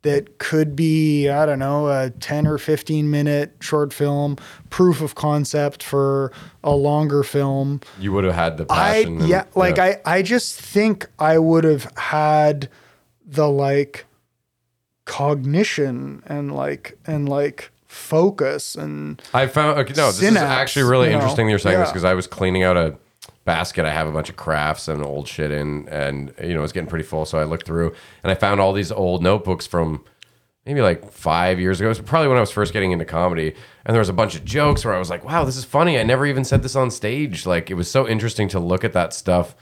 that 0.02 0.38
could 0.38 0.74
be, 0.74 1.28
I 1.28 1.44
don't 1.44 1.58
know, 1.58 1.88
a 1.88 2.10
10 2.10 2.46
or 2.46 2.58
15 2.58 3.10
minute 3.10 3.56
short 3.60 3.92
film, 3.92 4.36
proof 4.70 5.00
of 5.00 5.14
concept 5.14 5.82
for 5.82 6.32
a 6.64 6.74
longer 6.74 7.22
film. 7.22 7.80
You 7.98 8.12
would 8.12 8.24
have 8.24 8.34
had 8.34 8.56
the 8.56 8.66
I 8.70 9.02
passion. 9.02 9.20
and- 9.20 9.28
yeah, 9.28 9.44
like 9.54 9.78
I 9.78 10.00
I 10.04 10.22
just 10.22 10.60
think 10.60 11.08
I 11.18 11.38
would 11.38 11.64
have 11.64 11.90
had 11.96 12.68
the 13.26 13.48
like 13.48 14.06
cognition 15.04 16.22
and 16.26 16.54
like 16.54 16.98
and 17.06 17.28
like 17.28 17.70
focus 17.86 18.76
and 18.76 19.20
I 19.34 19.48
found 19.48 19.78
okay, 19.80 19.92
no. 19.96 20.12
This 20.12 20.22
is 20.22 20.36
actually 20.36 20.84
really 20.84 21.06
you 21.06 21.12
know? 21.12 21.18
interesting. 21.18 21.46
That 21.46 21.50
you're 21.50 21.58
saying 21.58 21.80
this 21.80 21.90
because 21.90 22.04
I 22.04 22.14
was 22.14 22.26
cleaning 22.26 22.62
out 22.62 22.76
a 22.76 22.96
basket. 23.50 23.84
I 23.84 23.90
have 23.90 24.06
a 24.06 24.12
bunch 24.12 24.30
of 24.30 24.36
crafts 24.36 24.86
and 24.86 25.04
old 25.04 25.26
shit 25.26 25.50
in, 25.50 25.88
and 25.88 26.32
you 26.42 26.54
know 26.54 26.62
it's 26.62 26.72
getting 26.72 26.88
pretty 26.88 27.04
full. 27.04 27.24
So 27.24 27.38
I 27.38 27.44
looked 27.44 27.66
through 27.66 27.94
and 28.22 28.30
I 28.30 28.34
found 28.36 28.60
all 28.60 28.72
these 28.72 28.92
old 28.92 29.24
notebooks 29.24 29.66
from 29.66 30.04
maybe 30.64 30.80
like 30.80 31.10
five 31.10 31.58
years 31.58 31.80
ago. 31.80 31.88
It 31.88 31.98
was 31.98 32.00
probably 32.00 32.28
when 32.28 32.36
I 32.36 32.40
was 32.40 32.52
first 32.52 32.72
getting 32.72 32.92
into 32.92 33.04
comedy, 33.04 33.54
and 33.84 33.92
there 33.92 34.00
was 34.00 34.08
a 34.08 34.14
bunch 34.14 34.36
of 34.36 34.44
jokes 34.44 34.84
where 34.84 34.94
I 34.94 35.00
was 35.00 35.10
like, 35.10 35.24
"Wow, 35.24 35.44
this 35.44 35.56
is 35.56 35.64
funny." 35.64 35.98
I 35.98 36.04
never 36.04 36.26
even 36.26 36.44
said 36.44 36.62
this 36.62 36.76
on 36.76 36.92
stage. 36.92 37.44
Like 37.44 37.70
it 37.70 37.74
was 37.74 37.90
so 37.90 38.06
interesting 38.06 38.48
to 38.50 38.60
look 38.60 38.84
at 38.84 38.92
that 38.92 39.12
stuff 39.12 39.56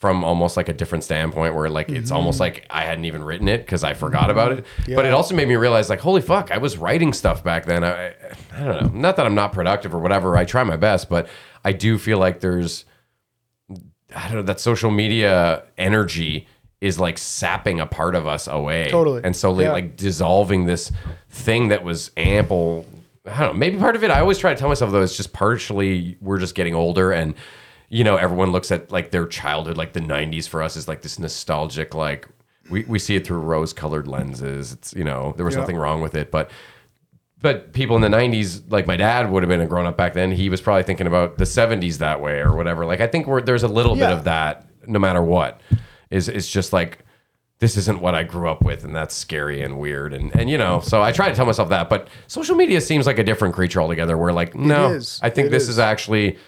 from 0.00 0.24
almost 0.24 0.56
like 0.56 0.68
a 0.68 0.72
different 0.72 1.04
standpoint 1.04 1.54
where 1.54 1.70
like 1.70 1.88
it's 1.88 2.10
almost 2.10 2.40
mm-hmm. 2.40 2.56
like 2.56 2.66
I 2.70 2.82
hadn't 2.82 3.04
even 3.04 3.22
written 3.22 3.46
it 3.46 3.58
because 3.58 3.84
I 3.84 3.94
forgot 3.94 4.30
about 4.30 4.50
it. 4.50 4.64
Mm-hmm. 4.64 4.96
But 4.96 5.04
it 5.04 5.12
also 5.12 5.36
made 5.36 5.46
me 5.46 5.54
realize 5.54 5.88
like 5.88 6.00
holy 6.00 6.22
fuck, 6.22 6.50
I 6.50 6.58
was 6.58 6.76
writing 6.76 7.12
stuff 7.12 7.44
back 7.44 7.66
then. 7.66 7.84
I 7.84 8.08
I 8.52 8.64
don't 8.64 8.82
know. 8.82 9.00
Not 9.00 9.14
that 9.14 9.26
I'm 9.26 9.36
not 9.36 9.52
productive 9.52 9.94
or 9.94 10.00
whatever. 10.00 10.36
I 10.36 10.44
try 10.44 10.64
my 10.64 10.76
best, 10.76 11.08
but 11.08 11.28
I 11.64 11.70
do 11.70 11.98
feel 11.98 12.18
like 12.18 12.40
there's 12.40 12.84
I 14.14 14.28
don't 14.28 14.36
know 14.38 14.42
that 14.42 14.60
social 14.60 14.90
media 14.90 15.62
energy 15.78 16.46
is 16.80 16.98
like 16.98 17.16
sapping 17.18 17.78
a 17.80 17.86
part 17.86 18.14
of 18.14 18.26
us 18.26 18.48
away. 18.48 18.88
Totally. 18.90 19.20
And 19.24 19.34
so 19.36 19.52
like, 19.52 19.64
Yeah. 19.64 19.72
like 19.72 19.96
dissolving 19.96 20.66
this 20.66 20.90
thing 21.30 21.68
that 21.68 21.84
was 21.84 22.10
ample. 22.16 22.86
I 23.24 23.38
don't 23.38 23.52
know. 23.52 23.58
Maybe 23.58 23.78
part 23.78 23.94
of 23.94 24.02
it. 24.02 24.10
I 24.10 24.20
always 24.20 24.38
try 24.38 24.52
to 24.52 24.58
tell 24.58 24.68
myself 24.68 24.90
though, 24.90 25.02
it's 25.02 25.16
just 25.16 25.32
partially 25.32 26.16
we're 26.20 26.38
just 26.38 26.54
getting 26.54 26.74
older 26.74 27.12
and 27.12 27.34
you 27.88 28.02
know 28.04 28.16
everyone 28.16 28.50
looks 28.52 28.72
at 28.72 28.90
like 28.90 29.10
their 29.12 29.26
childhood, 29.26 29.76
like 29.76 29.92
the 29.92 30.00
'90s 30.00 30.48
for 30.48 30.62
us 30.62 30.76
is 30.76 30.88
like 30.88 31.02
this 31.02 31.18
nostalgic 31.18 31.94
like. 31.94 32.26
We, 32.70 32.84
we 32.84 32.98
see 33.00 33.16
it 33.16 33.26
through 33.26 33.40
rose 33.40 33.72
colored 33.72 34.06
lenses. 34.08 34.72
It's 34.72 34.94
you 34.94 35.04
know 35.04 35.34
there 35.36 35.44
was 35.44 35.54
Yeah. 35.54 35.60
nothing 35.60 35.76
wrong 35.76 36.00
with 36.00 36.14
it, 36.14 36.30
but 36.30 36.50
but 37.42 37.72
people 37.72 37.96
in 37.96 38.02
the 38.02 38.08
90s 38.16 38.62
like 38.70 38.86
my 38.86 38.96
dad 38.96 39.30
would 39.30 39.42
have 39.42 39.48
been 39.50 39.60
a 39.60 39.66
grown 39.66 39.84
up 39.86 39.96
back 39.96 40.14
then. 40.14 40.32
He 40.32 40.48
was 40.48 40.60
probably 40.60 40.84
thinking 40.84 41.06
about 41.06 41.36
the 41.38 41.44
70s 41.44 41.98
that 41.98 42.20
way 42.20 42.38
or 42.38 42.54
whatever. 42.56 42.86
Like 42.86 43.00
i 43.00 43.06
think 43.06 43.26
we're, 43.26 43.42
there's 43.42 43.62
a 43.64 43.68
little 43.68 43.94
bit 43.94 44.10
of 44.10 44.24
that 44.24 44.66
no 44.86 44.98
matter 44.98 45.22
what. 45.22 45.60
Is 46.10 46.28
it's 46.28 46.48
just 46.50 46.72
like 46.72 46.98
this 47.58 47.76
isn't 47.76 48.00
what 48.00 48.14
i 48.14 48.22
grew 48.24 48.48
up 48.48 48.62
with 48.62 48.84
and 48.84 48.94
that's 48.94 49.14
scary 49.14 49.62
and 49.62 49.78
weird 49.78 50.12
and 50.12 50.34
and 50.34 50.50
you 50.50 50.58
know 50.58 50.80
so 50.80 51.00
i 51.00 51.12
try 51.12 51.28
to 51.28 51.34
tell 51.34 51.46
myself 51.46 51.68
that. 51.70 51.88
But 51.88 52.08
social 52.26 52.56
media 52.56 52.80
seems 52.80 53.06
like 53.06 53.18
a 53.18 53.24
different 53.24 53.54
creature 53.54 53.80
altogether 53.82 54.16
where 54.16 54.32
like 54.32 54.54
no 54.54 54.98
i 55.22 55.30
think 55.30 55.46
It 55.48 55.50
this 55.50 55.64
is. 55.64 55.70
is 55.70 55.78
actually 55.78 56.38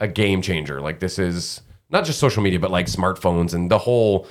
a 0.00 0.08
game 0.08 0.42
changer. 0.42 0.80
Like 0.80 0.98
this 1.00 1.18
is 1.18 1.62
not 1.90 2.04
just 2.04 2.18
social 2.18 2.42
media 2.42 2.58
but 2.60 2.70
like 2.70 2.86
smartphones 2.86 3.54
and 3.54 3.70
the 3.70 3.78
whole 3.78 4.26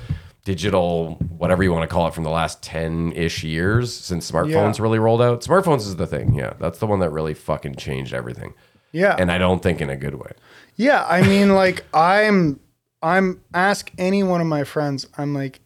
digital 0.45 1.15
whatever 1.37 1.63
you 1.63 1.71
want 1.71 1.87
to 1.89 1.93
call 1.93 2.07
it 2.07 2.13
from 2.13 2.23
the 2.25 2.29
last 2.29 2.61
10-ish 2.61 3.43
years 3.43 3.93
since 3.93 4.29
smartphones 4.29 4.77
Yeah. 4.77 4.83
really 4.83 4.99
rolled 4.99 5.21
out 5.21 5.41
smartphones 5.41 5.79
is 5.79 5.95
the 5.95 6.07
thing 6.07 6.33
yeah 6.35 6.53
that's 6.59 6.79
the 6.79 6.87
one 6.87 6.99
that 6.99 7.11
really 7.11 7.33
fucking 7.33 7.75
changed 7.75 8.13
everything 8.13 8.53
yeah. 8.91 9.15
and 9.17 9.31
i 9.31 9.37
don't 9.37 9.63
think 9.63 9.79
in 9.79 9.89
a 9.89 9.95
good 9.95 10.15
way 10.15 10.31
Yeah, 10.75 11.05
I 11.07 11.21
mean, 11.21 11.53
like 11.63 11.85
I'm, 11.93 12.59
I'm 13.01 13.41
ask 13.53 13.91
any 13.97 14.23
one 14.23 14.41
of 14.41 14.47
my 14.47 14.63
friends. 14.63 15.05
I'm 15.17 15.33
like 15.33 15.59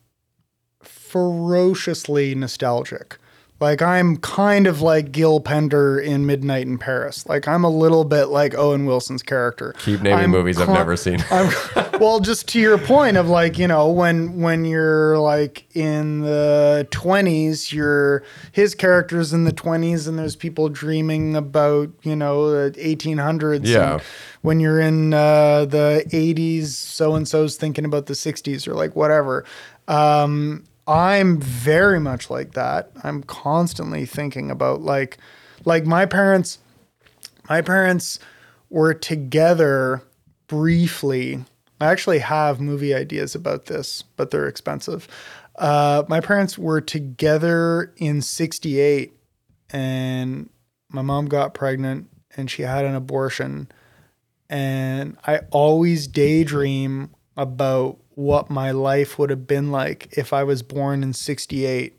ferociously 0.83 2.35
nostalgic. 2.35 3.17
Like 3.59 3.81
I'm 3.81 4.17
kind 4.17 4.67
of 4.67 4.81
like 4.81 5.11
Gil 5.11 5.39
Pender 5.39 5.99
in 5.99 6.25
Midnight 6.25 6.67
in 6.67 6.77
Paris. 6.77 7.25
Like 7.25 7.47
I'm 7.47 7.63
a 7.63 7.69
little 7.69 8.03
bit 8.05 8.25
like 8.25 8.55
Owen 8.55 8.85
Wilson's 8.85 9.23
character. 9.23 9.73
keep 9.79 10.01
naming 10.01 10.25
I'm 10.25 10.31
movies 10.31 10.59
i've 10.59 10.69
never 10.69 10.95
seen 10.95 11.23
well, 11.99 12.19
just 12.19 12.47
to 12.49 12.59
your 12.59 12.77
point 12.77 13.17
of 13.17 13.27
like, 13.27 13.57
you 13.57 13.67
know, 13.67 13.89
when 13.89 14.41
when 14.41 14.65
you're 14.65 15.17
like 15.17 15.65
in 15.75 16.21
the 16.21 16.87
20s, 16.91 17.71
you're 17.71 18.23
his 18.51 18.75
character's 18.75 19.33
in 19.33 19.43
the 19.43 19.51
20s 19.51 20.07
and 20.07 20.17
there's 20.17 20.35
people 20.35 20.69
dreaming 20.69 21.35
about, 21.35 21.89
you 22.03 22.15
know, 22.15 22.69
the 22.69 22.79
1800s. 22.79 23.65
Yeah. 23.65 23.93
And 23.93 24.01
when 24.41 24.59
you're 24.59 24.79
in 24.79 25.13
uh, 25.13 25.65
the 25.65 26.05
80s, 26.09 26.67
so 26.67 27.15
and 27.15 27.27
so's 27.27 27.57
thinking 27.57 27.85
about 27.85 28.05
the 28.05 28.13
60s 28.13 28.67
or 28.67 28.73
like 28.73 28.95
whatever. 28.95 29.45
Um, 29.87 30.65
I'm 30.87 31.39
very 31.41 31.99
much 31.99 32.29
like 32.29 32.53
that. 32.53 32.91
I'm 33.03 33.23
constantly 33.23 34.05
thinking 34.05 34.49
about 34.49 34.81
like 34.81 35.17
like 35.65 35.85
my 35.85 36.05
parents 36.05 36.59
my 37.49 37.61
parents 37.61 38.19
were 38.69 38.93
together 38.93 40.01
briefly. 40.47 41.43
I 41.79 41.87
actually 41.87 42.19
have 42.19 42.59
movie 42.59 42.93
ideas 42.93 43.35
about 43.35 43.65
this, 43.65 44.01
but 44.01 44.31
they're 44.31 44.47
expensive. 44.47 45.07
Uh, 45.57 46.03
my 46.07 46.19
parents 46.19 46.57
were 46.57 46.81
together 46.81 47.93
in 47.97 48.21
68 48.21 49.13
and 49.71 50.49
my 50.89 51.01
mom 51.01 51.27
got 51.27 51.53
pregnant 51.53 52.09
and 52.35 52.49
she 52.49 52.63
had 52.63 52.85
an 52.85 52.95
abortion. 52.95 53.69
And 54.49 55.17
I 55.25 55.39
always 55.51 56.07
daydream 56.07 57.11
about 57.35 57.99
what 58.17 58.49
my 58.49 58.71
life 58.71 59.19
would 59.19 59.29
have 59.29 59.45
been 59.45 59.71
like 59.71 60.07
if 60.17 60.33
I 60.33 60.43
was 60.43 60.63
born 60.63 61.03
in 61.03 61.13
68. 61.13 61.93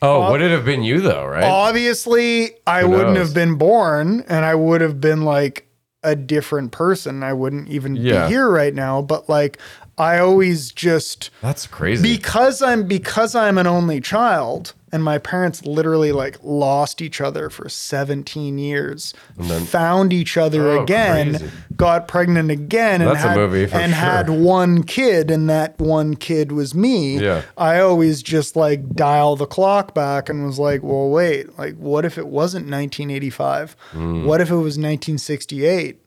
Oh, 0.00 0.30
would 0.30 0.40
it 0.40 0.52
have 0.52 0.64
been 0.64 0.84
you 0.84 1.00
though, 1.00 1.26
right? 1.26 1.42
Obviously, 1.42 2.52
I 2.68 2.82
Who 2.82 2.90
wouldn't 2.90 3.14
knows? 3.14 3.28
have 3.28 3.34
been 3.34 3.56
born 3.56 4.24
and 4.28 4.44
I 4.44 4.54
would 4.54 4.80
have 4.80 5.00
been 5.00 5.22
like 5.22 5.66
a 6.04 6.14
different 6.14 6.70
person. 6.70 7.24
I 7.24 7.32
wouldn't 7.32 7.68
even 7.68 7.96
Yeah. 7.96 8.26
be 8.28 8.34
here 8.34 8.48
right 8.48 8.74
now, 8.74 9.02
but 9.02 9.28
like 9.28 9.58
I 9.98 10.18
always 10.20 10.70
just 10.70 11.30
That's 11.42 11.66
crazy. 11.66 12.16
because 12.16 12.62
I'm 12.62 12.86
because 12.86 13.34
I'm 13.34 13.58
an 13.58 13.66
only 13.66 14.00
child 14.00 14.72
and 14.92 15.02
my 15.02 15.18
parents 15.18 15.64
literally 15.66 16.12
like 16.12 16.38
lost 16.42 17.02
each 17.02 17.20
other 17.20 17.50
for 17.50 17.68
17 17.68 18.56
years, 18.58 19.12
then, 19.36 19.64
found 19.64 20.12
each 20.12 20.36
other 20.36 20.68
Oh, 20.68 20.82
again, 20.82 21.30
crazy. 21.38 21.50
got 21.76 22.06
pregnant 22.08 22.50
again 22.50 23.02
and 23.02 23.16
had, 23.16 23.36
and 23.36 23.70
sure. 23.72 23.82
had 23.82 24.30
one 24.30 24.84
kid 24.84 25.30
and 25.30 25.50
that 25.50 25.78
one 25.80 26.14
kid 26.14 26.52
was 26.52 26.74
me. 26.74 27.18
Yeah. 27.18 27.42
I 27.58 27.80
always 27.80 28.22
just 28.22 28.54
like 28.56 28.94
dial 28.94 29.34
the 29.36 29.46
clock 29.46 29.92
back 29.94 30.28
and 30.28 30.46
was 30.46 30.58
like, 30.58 30.82
well, 30.82 31.10
wait, 31.10 31.58
like 31.58 31.74
what 31.76 32.04
if 32.04 32.16
it 32.16 32.28
wasn't 32.28 32.66
1985? 32.70 33.76
What 34.24 34.40
if 34.40 34.50
it 34.50 34.54
was 34.54 34.78
1968? 34.78 36.00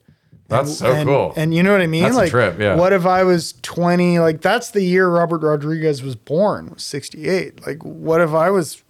That's 0.50 0.78
so 0.78 0.92
and, 0.92 1.08
cool. 1.08 1.32
And 1.36 1.54
you 1.54 1.62
know 1.62 1.72
what 1.72 1.80
I 1.80 1.86
mean? 1.86 2.02
That's 2.02 2.16
a 2.16 2.18
like, 2.18 2.30
trip, 2.30 2.58
yeah. 2.58 2.74
What 2.74 2.92
if 2.92 3.06
I 3.06 3.22
was 3.24 3.54
20? 3.62 4.18
Like, 4.18 4.40
that's 4.40 4.72
the 4.72 4.82
year 4.82 5.08
Robert 5.08 5.42
Rodriguez 5.42 6.02
was 6.02 6.16
born, 6.16 6.70
was 6.70 6.82
68. 6.82 7.66
Like, 7.66 7.82
what 7.84 8.20
if 8.20 8.30
I 8.30 8.50
was, 8.50 8.82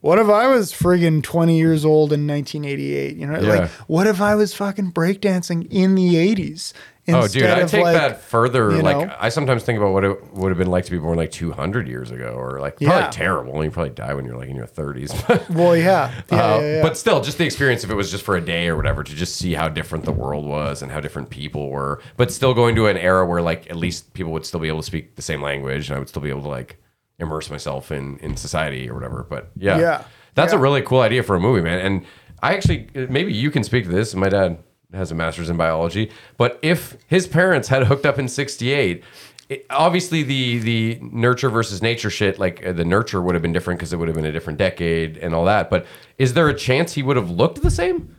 what 0.00 0.18
if 0.18 0.28
I 0.28 0.46
was 0.46 0.72
friggin' 0.72 1.22
20 1.22 1.58
years 1.58 1.84
old 1.84 2.12
in 2.12 2.26
1988? 2.26 3.16
You 3.16 3.26
know, 3.26 3.40
Yeah. 3.40 3.48
like, 3.48 3.70
what 3.88 4.06
if 4.06 4.20
I 4.20 4.34
was 4.36 4.54
fucking 4.54 4.92
breakdancing 4.92 5.66
in 5.70 5.94
the 5.96 6.14
80s? 6.14 6.72
Oh, 7.08 7.26
dude, 7.26 7.44
I 7.44 7.64
take 7.66 7.82
like- 7.82 7.94
that 7.96 8.20
further. 8.22 8.70
you 8.76 8.82
Like. 8.82 9.10
I 9.20 9.28
sometimes 9.28 9.64
think 9.64 9.76
about 9.78 9.92
what 9.92 10.04
it 10.04 10.32
would 10.34 10.50
have 10.50 10.58
been 10.58 10.70
like 10.70 10.84
to 10.84 10.90
be 10.90 10.98
born 10.98 11.16
like 11.16 11.30
200 11.32 11.88
years 11.88 12.10
ago, 12.10 12.34
or 12.36 12.60
like 12.60 12.76
probably 12.76 12.94
Yeah. 12.96 13.10
terrible. 13.10 13.64
You 13.64 13.70
probably 13.70 13.90
die 13.90 14.14
when 14.14 14.24
you're 14.24 14.36
like 14.36 14.48
in 14.48 14.56
your 14.56 14.66
30s. 14.66 15.12
Well, 15.54 15.76
yeah. 15.76 16.12
Yeah, 16.30 16.38
Uh, 16.54 16.58
yeah, 16.60 16.66
yeah. 16.76 16.82
But 16.82 16.96
still, 16.96 17.20
just 17.20 17.38
the 17.38 17.44
experience 17.44 17.82
if 17.84 17.90
it 17.90 17.94
was 17.94 18.10
just 18.10 18.24
for 18.24 18.36
a 18.36 18.40
day 18.40 18.68
or 18.68 18.76
whatever, 18.76 19.02
to 19.02 19.14
just 19.14 19.36
see 19.36 19.54
how 19.54 19.68
different 19.68 20.04
the 20.04 20.12
world 20.12 20.46
was 20.46 20.82
and 20.82 20.92
how 20.92 21.00
different 21.00 21.30
people 21.30 21.70
were, 21.70 22.00
but 22.16 22.30
still 22.30 22.54
going 22.54 22.74
to 22.76 22.86
an 22.86 22.96
era 22.96 23.26
where 23.26 23.42
like 23.42 23.68
at 23.70 23.76
least 23.76 24.12
people 24.14 24.32
would 24.32 24.46
still 24.46 24.60
be 24.60 24.68
able 24.68 24.80
to 24.80 24.86
speak 24.86 25.16
the 25.16 25.22
same 25.22 25.42
language 25.42 25.88
and 25.88 25.96
I 25.96 25.98
would 25.98 26.08
still 26.08 26.22
be 26.22 26.30
able 26.30 26.42
to 26.42 26.48
like 26.48 26.78
immerse 27.18 27.50
myself 27.50 27.90
in 27.92 28.18
in 28.18 28.36
society 28.36 28.88
or 28.88 28.94
whatever. 28.94 29.26
But 29.28 29.50
yeah, 29.56 29.78
Yeah. 29.78 30.02
that's 30.34 30.52
a 30.52 30.58
really 30.58 30.82
cool 30.82 31.00
idea 31.00 31.22
for 31.22 31.34
a 31.36 31.40
movie, 31.40 31.62
man. 31.62 31.78
And 31.80 32.04
I 32.42 32.54
actually 32.54 32.88
maybe 32.94 33.32
you 33.32 33.50
can 33.50 33.62
speak 33.64 33.84
to 33.84 33.90
this. 33.90 34.14
My 34.14 34.28
dad 34.28 34.58
has 34.94 35.10
a 35.10 35.14
master's 35.14 35.50
in 35.50 35.56
biology, 35.56 36.10
but 36.36 36.58
if 36.62 36.96
his 37.06 37.26
parents 37.26 37.68
had 37.68 37.84
hooked 37.88 38.06
up 38.06 38.18
in 38.18 38.28
'68. 38.28 39.02
It, 39.48 39.66
obviously, 39.68 40.22
the 40.22 40.58
the 40.60 40.98
nurture 41.02 41.50
versus 41.50 41.82
nature 41.82 42.08
shit, 42.08 42.38
like 42.38 42.64
uh, 42.64 42.72
the 42.72 42.84
nurture 42.86 43.20
would 43.20 43.34
have 43.34 43.42
been 43.42 43.52
different 43.52 43.80
because 43.80 43.92
it 43.92 43.96
would 43.98 44.08
have 44.08 44.14
been 44.14 44.24
a 44.24 44.32
different 44.32 44.58
decade 44.58 45.18
and 45.18 45.34
all 45.34 45.44
that. 45.44 45.68
But 45.68 45.84
is 46.16 46.32
there 46.32 46.48
a 46.48 46.54
chance 46.54 46.94
he 46.94 47.02
would 47.02 47.16
have 47.16 47.28
looked 47.28 47.60
the 47.60 47.70
same? 47.70 48.14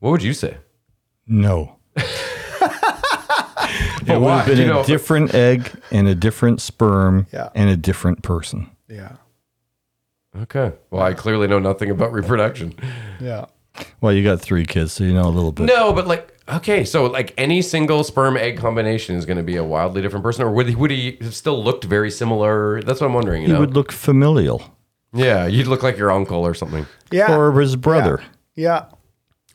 What 0.00 0.10
would 0.10 0.22
you 0.22 0.34
say? 0.34 0.58
No. 1.26 1.76
it 1.96 2.04
would 4.08 4.18
why? 4.20 4.38
have 4.38 4.46
been 4.46 4.56
Do 4.56 4.62
you 4.64 4.70
a 4.70 4.74
know- 4.74 4.84
different 4.84 5.34
egg 5.34 5.70
and 5.90 6.06
a 6.08 6.14
different 6.14 6.60
sperm 6.60 7.26
Yeah. 7.32 7.48
and 7.54 7.70
a 7.70 7.76
different 7.76 8.22
person. 8.22 8.70
yeah. 8.88 9.16
Okay. 10.42 10.72
Well, 10.90 11.02
I 11.02 11.14
clearly 11.14 11.48
know 11.48 11.58
nothing 11.58 11.90
about 11.90 12.12
reproduction. 12.12 12.74
Yeah. 13.20 13.46
Well, 14.00 14.12
you 14.12 14.22
got 14.24 14.40
three 14.40 14.64
kids, 14.64 14.92
so 14.92 15.04
you 15.04 15.12
know 15.12 15.26
a 15.26 15.30
little 15.30 15.52
bit. 15.52 15.66
No, 15.66 15.92
but 15.92 16.06
like, 16.06 16.36
okay, 16.48 16.84
so 16.84 17.06
like 17.06 17.34
any 17.36 17.62
single 17.62 18.04
sperm 18.04 18.36
egg 18.36 18.58
combination 18.58 19.16
is 19.16 19.26
going 19.26 19.36
to 19.38 19.42
be 19.42 19.56
a 19.56 19.64
wildly 19.64 20.02
different 20.02 20.24
person, 20.24 20.44
or 20.44 20.50
would 20.52 20.68
he, 20.68 20.74
would 20.74 20.90
he 20.90 21.18
have 21.20 21.34
still 21.34 21.62
looked 21.62 21.84
very 21.84 22.10
similar? 22.10 22.80
That's 22.82 23.00
what 23.00 23.06
I'm 23.08 23.14
wondering. 23.14 23.42
You 23.42 23.48
He 23.48 23.54
know? 23.54 23.60
would 23.60 23.74
look 23.74 23.92
familial 23.92 24.74
yeah, 25.12 25.46
you'd 25.46 25.66
look 25.66 25.82
like 25.82 25.96
your 25.96 26.10
uncle 26.10 26.46
or 26.46 26.54
something. 26.54 26.86
Yeah. 27.10 27.34
or 27.36 27.58
his 27.58 27.76
brother. 27.76 28.22
yeah. 28.54 28.86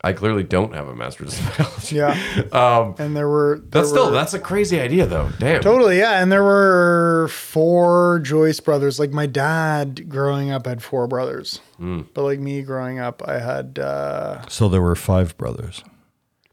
I 0.04 0.12
clearly 0.12 0.42
don't 0.44 0.74
have 0.74 0.86
a 0.86 0.94
master's 0.94 1.38
in 1.38 1.46
biology. 1.58 1.96
Yeah. 1.96 2.42
Um, 2.52 2.94
And 2.98 3.16
there 3.16 3.28
were, 3.28 3.58
there 3.58 3.80
that's 3.82 3.88
still 3.88 4.06
were- 4.06 4.12
that's 4.12 4.34
a 4.34 4.38
crazy 4.38 4.78
idea, 4.78 5.06
though. 5.06 5.30
Damn. 5.38 5.62
Totally, 5.62 5.98
yeah. 5.98 6.20
And 6.22 6.30
there 6.30 6.44
were 6.44 7.28
four 7.30 8.20
Joyce 8.22 8.60
brothers. 8.60 8.98
Like 9.00 9.10
my 9.12 9.26
dad 9.26 10.08
growing 10.08 10.50
up 10.50 10.66
had 10.66 10.82
four 10.82 11.06
brothers. 11.06 11.60
Hmm. 11.78 12.02
But 12.14 12.22
like 12.24 12.38
me 12.38 12.62
growing 12.62 12.98
up, 12.98 13.22
I 13.26 13.38
had 13.38 13.78
uh 13.78 14.46
So 14.48 14.68
there 14.68 14.82
were 14.82 14.94
five 14.96 15.36
brothers. 15.38 15.82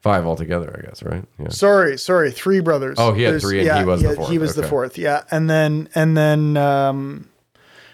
Five 0.01 0.25
altogether, 0.25 0.75
I 0.81 0.87
guess. 0.87 1.03
Right? 1.03 1.23
Yeah. 1.37 1.49
sorry, 1.49 1.97
sorry, 1.97 2.31
three 2.31 2.59
brothers. 2.59 2.95
Oh, 2.99 3.13
he 3.13 3.21
had 3.23 3.39
three 3.41 3.67
and 3.67 3.77
he 3.79 3.85
was 3.85 4.01
the 4.01 4.15
fourth. 4.15 4.29
He 4.29 4.37
was 4.39 4.55
the 4.55 4.63
fourth, 4.63 4.97
yeah. 4.97 5.23
And 5.29 5.47
then 5.49 5.89
and 5.93 6.17
then 6.17 6.57
um 6.57 7.27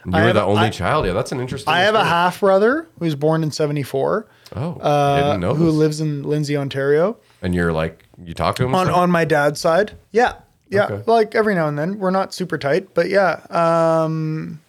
You 0.07 0.13
I 0.17 0.23
were 0.25 0.33
the 0.33 0.43
only 0.43 0.61
I- 0.67 0.69
child. 0.69 1.05
Yeah, 1.05 1.11
that's 1.13 1.31
an 1.33 1.39
interesting. 1.41 1.73
I 1.73 1.81
have 1.81 1.93
a 1.95 2.03
half 2.03 2.39
brother 2.39 2.87
who 2.97 3.05
was 3.05 3.15
born 3.15 3.43
in 3.43 3.51
seventy 3.51 3.83
four, 3.83 4.27
Oh, 4.55 4.77
I 4.81 4.87
uh, 4.87 5.23
didn't 5.27 5.41
know 5.41 5.53
who 5.53 5.65
this. 5.65 5.75
lives 5.75 6.01
in 6.01 6.23
Lindsay, 6.23 6.55
Ontario. 6.55 7.17
and 7.41 7.53
you're 7.53 7.73
like, 7.73 8.03
you 8.23 8.33
talk 8.33 8.55
to 8.55 8.63
him 8.65 8.73
On 8.73 8.89
on 8.89 9.11
my 9.11 9.25
dad's 9.25 9.59
side. 9.59 9.91
Yeah. 10.11 10.35
Yeah. 10.69 10.85
Okay. 10.85 11.03
Like 11.05 11.35
every 11.35 11.55
now 11.55 11.67
and 11.67 11.77
then. 11.77 11.97
We're 11.99 12.11
not 12.11 12.33
super 12.33 12.57
tight, 12.57 12.93
but 12.93 13.09
yeah. 13.09 13.41
Um 13.49 14.61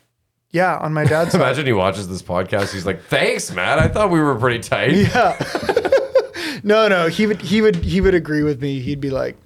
yeah, 0.51 0.77
on 0.79 0.93
my 0.93 1.05
dad's 1.05 1.33
side. 1.33 1.41
Imagine 1.43 1.67
he 1.67 1.73
watches 1.73 2.09
this 2.09 2.23
podcast. 2.23 2.73
He's 2.73 2.87
like, 2.87 3.03
"Thanks, 3.05 3.53
Matt. 3.53 3.79
I 3.79 3.87
thought 3.89 4.11
we 4.11 4.21
were 4.21 4.35
pretty 4.35 4.59
tight." 4.61 4.93
Yeah. 5.15 5.39
no, 6.65 6.89
no, 6.89 7.07
he 7.09 7.27
would 7.29 7.41
he 7.43 7.61
would 7.61 7.77
he 7.77 8.01
would 8.01 8.15
agree 8.15 8.43
with 8.43 8.61
me. 8.61 8.81
He'd 8.81 9.01
be 9.01 9.11
like, 9.11 9.37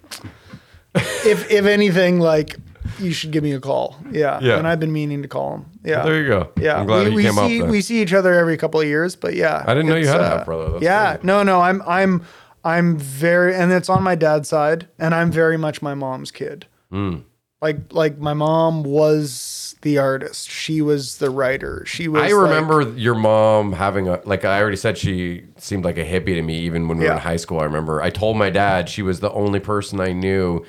if 0.94 1.50
if 1.50 1.66
anything, 1.66 2.20
like 2.20 2.56
you 3.02 3.12
should 3.12 3.30
give 3.30 3.42
me 3.42 3.52
a 3.52 3.60
call. 3.60 3.96
Yeah. 4.10 4.38
Yeah. 4.40 4.58
And 4.58 4.66
I've 4.66 4.80
been 4.80 4.92
meaning 4.92 5.22
to 5.22 5.28
call 5.28 5.56
him. 5.56 5.66
Yeah. 5.84 6.02
There 6.02 6.20
you 6.20 6.28
go. 6.28 6.52
Yeah. 6.58 6.80
I'm 6.80 6.86
glad 6.86 7.08
we, 7.08 7.16
we 7.16 7.22
came 7.24 7.34
see 7.34 7.62
up. 7.62 7.68
We 7.68 7.80
see 7.80 8.00
each 8.02 8.12
other 8.12 8.32
every 8.34 8.56
couple 8.56 8.80
of 8.80 8.86
years, 8.86 9.16
but 9.16 9.34
yeah. 9.34 9.64
I 9.66 9.74
didn't 9.74 9.88
know 9.88 9.96
you 9.96 10.06
had 10.06 10.20
a 10.20 10.28
half 10.28 10.44
brother. 10.46 10.72
That's 10.72 10.84
yeah. 10.84 11.14
crazy. 11.14 11.26
No, 11.26 11.42
no, 11.42 11.60
I'm 11.60 11.82
I'm 11.86 12.24
I'm 12.64 12.96
very 12.96 13.54
and 13.54 13.72
it's 13.72 13.88
on 13.88 14.02
my 14.02 14.14
dad's 14.14 14.48
side, 14.48 14.88
and 14.98 15.14
I'm 15.14 15.30
very 15.30 15.56
much 15.56 15.82
my 15.82 15.94
mom's 15.94 16.30
kid. 16.30 16.66
Hmm. 16.90 17.18
Like 17.60 17.92
like 17.92 18.18
my 18.18 18.34
mom 18.34 18.82
was 18.82 19.76
the 19.82 19.98
artist. 19.98 20.48
She 20.48 20.80
was 20.80 21.18
the 21.18 21.30
writer. 21.30 21.84
She 21.86 22.08
was 22.08 22.22
I 22.22 22.26
like- 22.26 22.34
remember 22.34 22.82
your 22.96 23.14
mom 23.14 23.72
having 23.72 24.08
a 24.08 24.20
like 24.24 24.44
I 24.44 24.60
already 24.60 24.76
said 24.76 24.98
she 24.98 25.44
seemed 25.58 25.84
like 25.84 25.98
a 25.98 26.04
hippie 26.04 26.34
to 26.34 26.42
me 26.42 26.58
even 26.60 26.88
when 26.88 26.98
we 26.98 27.04
were 27.04 27.12
in 27.12 27.18
high 27.18 27.36
school. 27.36 27.60
I 27.60 27.64
remember 27.64 28.00
I 28.02 28.10
told 28.10 28.36
my 28.36 28.50
dad 28.50 28.88
she 28.88 29.02
was 29.02 29.20
the 29.20 29.30
only 29.32 29.60
person 29.60 30.00
I 30.00 30.12
knew 30.12 30.64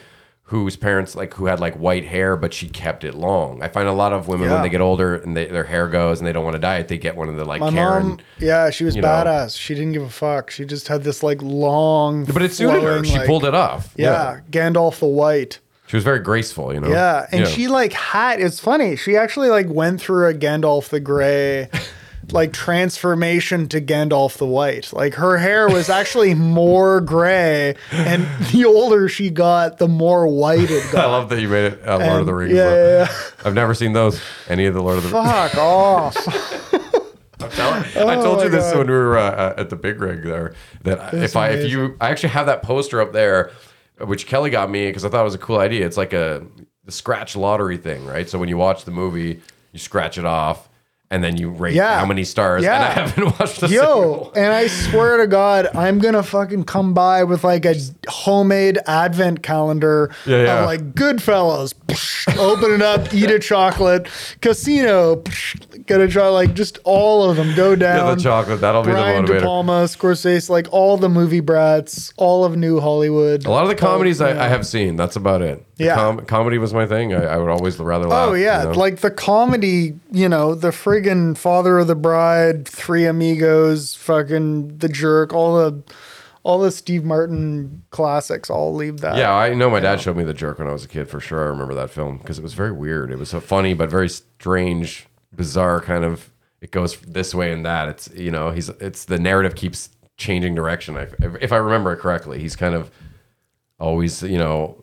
whose 0.54 0.76
parents 0.76 1.16
like 1.16 1.34
who 1.34 1.48
had 1.48 1.60
like 1.60 1.74
white 1.74 2.06
hair 2.06 2.38
but 2.38 2.54
she 2.54 2.70
kept 2.70 3.04
it 3.04 3.16
long. 3.16 3.64
I 3.64 3.70
find 3.70 3.88
a 3.88 3.92
lot 3.92 4.14
of 4.14 4.28
women 4.28 4.52
when 4.52 4.62
they 4.62 4.70
get 4.70 4.82
older 4.82 5.16
and 5.16 5.36
they, 5.36 5.46
their 5.48 5.64
hair 5.64 5.88
goes 5.88 6.20
and 6.20 6.28
they 6.28 6.32
don't 6.32 6.44
want 6.44 6.54
to 6.54 6.60
dye 6.60 6.78
it, 6.78 6.90
they 6.90 7.00
get 7.00 7.16
one 7.16 7.28
of 7.28 7.36
the 7.38 7.44
like 7.44 7.60
My 7.60 7.72
Karen. 7.72 8.08
mom, 8.10 8.20
yeah, 8.38 8.70
she 8.70 8.84
was 8.84 8.96
you 8.96 9.02
know. 9.02 9.08
badass. 9.08 9.58
She 9.60 9.74
didn't 9.74 9.94
give 9.94 10.04
a 10.04 10.12
fuck. 10.12 10.52
She 10.52 10.64
just 10.64 10.88
had 10.88 11.04
this 11.04 11.24
like 11.24 11.42
long, 11.42 12.26
but 12.26 12.44
it 12.44 12.54
suited 12.54 12.84
her. 12.84 13.04
She 13.04 13.18
like- 13.18 13.26
pulled 13.26 13.46
it 13.46 13.56
off. 13.56 13.96
Yeah, 13.98 14.42
Gandalf 14.52 15.00
the 15.00 15.08
White. 15.08 15.60
She 15.88 15.98
was 15.98 16.04
very 16.04 16.20
graceful, 16.20 16.72
you 16.72 16.80
know. 16.80 16.88
Yeah, 16.90 17.26
and 17.32 17.48
she 17.48 17.68
like 17.68 17.94
had. 17.94 18.40
It's 18.40 18.60
funny. 18.60 18.96
She 18.96 19.18
actually 19.18 19.50
like 19.50 19.68
went 19.70 20.02
through 20.02 20.28
a 20.30 20.34
Gandalf 20.36 20.90
the 20.90 21.00
Gray. 21.00 21.70
Like 22.32 22.54
transformation 22.54 23.68
to 23.70 23.82
Gandalf 23.82 24.38
the 24.38 24.46
White. 24.48 24.94
Like 24.94 25.16
her 25.16 25.38
hair 25.38 25.68
was 25.68 25.90
actually 25.90 26.34
more 26.36 27.02
gray, 27.02 27.76
and 27.92 28.26
the 28.52 28.66
older 28.66 29.10
she 29.10 29.30
got, 29.30 29.78
the 29.78 29.88
more 29.88 30.28
white 30.28 30.72
it 30.72 30.90
got. 30.92 31.06
I 31.06 31.08
love 31.12 31.30
that 31.30 31.42
you 31.42 31.50
made 31.50 31.74
it 31.74 31.88
uh, 31.88 31.98
Lord 31.98 32.22
of 32.22 32.26
the 32.26 32.34
Rings. 32.34 32.54
yeah, 32.54 32.74
yeah, 32.74 32.88
yeah. 33.00 33.18
I've 33.46 33.54
never 33.54 33.74
seen 33.74 33.94
those. 33.94 34.22
Any 34.48 34.66
of 34.66 34.74
the 34.74 34.82
Lord 34.82 34.98
of 34.98 35.04
the 35.04 35.10
Rings. 35.10 35.28
Fuck 35.28 35.56
off. 35.58 36.94
I 37.42 38.16
told 38.16 38.42
you 38.42 38.50
this 38.50 38.72
God. 38.72 38.78
when 38.80 38.88
we 38.88 38.94
were 38.94 39.18
uh, 39.18 39.32
uh, 39.32 39.54
at 39.58 39.70
the 39.70 39.76
big 39.76 40.00
rig 40.00 40.24
there. 40.24 40.54
That 40.84 41.14
if 41.14 41.36
I 41.36 41.50
if 41.50 41.70
you 41.70 41.98
I 42.00 42.10
actually 42.10 42.30
have 42.30 42.46
that 42.46 42.64
poster 42.64 43.02
up 43.02 43.12
there, 43.14 43.52
which 44.00 44.28
Kelly 44.28 44.50
got 44.50 44.70
me 44.70 44.88
because 44.88 45.06
I 45.06 45.10
thought 45.10 45.22
it 45.22 45.26
was 45.26 45.36
a 45.36 45.40
cool 45.40 45.60
idea. 45.60 45.86
It's 45.86 45.98
like 45.98 46.14
a 46.14 46.46
the 46.86 46.92
scratch 46.92 47.36
lottery 47.36 47.78
thing, 47.78 48.06
right? 48.06 48.30
So 48.30 48.40
when 48.40 48.50
you 48.50 48.58
watch 48.58 48.86
the 48.86 48.92
movie, 48.92 49.42
you 49.72 49.80
scratch 49.80 50.18
it 50.18 50.26
off, 50.26 50.70
and 51.14 51.24
then 51.24 51.38
you 51.38 51.50
rate 51.52 51.76
Yeah. 51.76 52.00
how 52.00 52.06
many 52.08 52.24
stars. 52.24 52.64
Yeah. 52.64 52.74
And 52.76 52.84
I 52.84 52.90
haven't 53.06 53.26
watched 53.40 53.62
the 53.62 53.68
Yo, 53.70 54.32
and 54.36 54.52
I 54.52 54.66
swear 54.68 55.18
to 55.18 55.28
God, 55.28 55.68
I'm 55.76 56.00
gonna 56.00 56.24
fucking 56.24 56.64
come 56.64 56.94
by 56.96 57.24
with 57.24 57.44
like 57.44 57.66
a 57.66 57.76
homemade 58.10 58.80
advent 58.88 59.44
calendar 59.44 60.12
Yeah, 60.26 60.38
yeah. 60.44 60.60
of 60.62 60.66
like 60.66 60.94
Goodfellas. 60.96 61.74
Open 62.40 62.72
it 62.72 62.82
up, 62.82 63.14
eat 63.14 63.30
a 63.30 63.38
chocolate. 63.38 64.08
Casino. 64.42 65.22
Gonna 65.86 66.08
try 66.08 66.28
like 66.30 66.54
just 66.56 66.80
all 66.84 67.30
of 67.30 67.36
them 67.38 67.54
go 67.56 67.76
down. 67.76 68.08
Yeah, 68.08 68.16
the 68.16 68.22
chocolate. 68.22 68.62
That'll 68.62 68.82
be 68.84 68.92
the 68.92 68.98
motivator. 68.98 69.40
De 69.40 69.42
Palma, 69.42 69.84
Scorsese, 69.84 70.50
like 70.50 70.68
all 70.72 70.98
the 70.98 71.10
movie 71.10 71.42
brats, 71.42 72.12
all 72.18 72.44
of 72.46 72.56
New 72.56 72.80
Hollywood. 72.80 73.46
A 73.46 73.52
lot 73.52 73.64
of 73.64 73.70
the 73.70 73.76
comedies 73.76 74.20
I, 74.22 74.46
I 74.46 74.48
have 74.48 74.66
seen. 74.66 74.96
That's 74.96 75.16
about 75.16 75.42
it. 75.42 75.64
The 75.78 75.86
Yeah. 75.86 75.96
com- 75.96 76.20
comedy 76.26 76.58
was 76.60 76.74
my 76.74 76.86
thing. 76.86 77.14
I, 77.14 77.24
I 77.24 77.38
would 77.38 77.50
always 77.50 77.80
rather 77.80 78.08
laugh. 78.08 78.30
Oh 78.30 78.34
yeah, 78.34 78.64
you 78.64 78.70
know? 78.70 78.78
like 78.78 78.98
the 79.00 79.10
comedy, 79.10 79.96
you 80.12 80.30
know, 80.30 80.54
the 80.54 80.70
friggin' 80.70 81.36
Father 81.38 81.80
of 81.80 81.88
the 81.88 81.96
Bride, 81.96 82.68
Three 82.68 83.06
Amigos, 83.06 83.96
fucking 83.96 84.78
The 84.78 84.88
Jerk, 84.90 85.34
all 85.34 85.56
the, 85.58 85.82
all 86.44 86.60
the 86.60 86.70
Steve 86.72 87.04
Martin 87.04 87.84
classics. 87.90 88.52
I'll 88.52 88.74
leave 88.76 89.00
that. 89.00 89.16
Yeah, 89.18 89.34
I 89.34 89.54
know 89.56 89.70
my 89.70 89.80
dad 89.80 90.00
showed 90.00 90.16
me 90.18 90.24
The 90.24 90.34
Jerk 90.34 90.60
when 90.60 90.68
I 90.68 90.74
was 90.74 90.86
a 90.86 90.88
kid 90.88 91.08
for 91.10 91.20
sure. 91.20 91.42
I 91.44 91.48
remember 91.48 91.74
that 91.74 91.90
film 91.90 92.20
because 92.20 92.38
it 92.38 92.44
was 92.44 92.54
very 92.54 92.72
weird. 92.72 93.12
It 93.12 93.18
was 93.18 93.30
so 93.30 93.40
funny 93.40 93.74
but 93.74 93.90
very 93.90 94.10
strange, 94.10 95.08
bizarre 95.36 95.82
kind 95.82 96.04
of. 96.06 96.30
It 96.62 96.70
goes 96.72 96.98
this 96.98 97.34
way 97.34 97.52
and 97.52 97.66
that. 97.66 97.90
It's 97.90 98.10
you 98.14 98.30
know 98.32 98.52
he's 98.52 98.70
it's 98.70 99.06
the 99.06 99.18
narrative 99.20 99.56
keeps 99.56 99.90
changing 100.18 100.54
direction. 100.54 100.96
I, 100.98 101.08
if 101.42 101.52
I 101.52 101.58
remember 101.58 101.92
it 101.94 101.98
correctly, 101.98 102.40
he's 102.40 102.56
kind 102.56 102.76
of 102.76 102.92
always 103.80 104.22
you 104.22 104.38
know. 104.38 104.78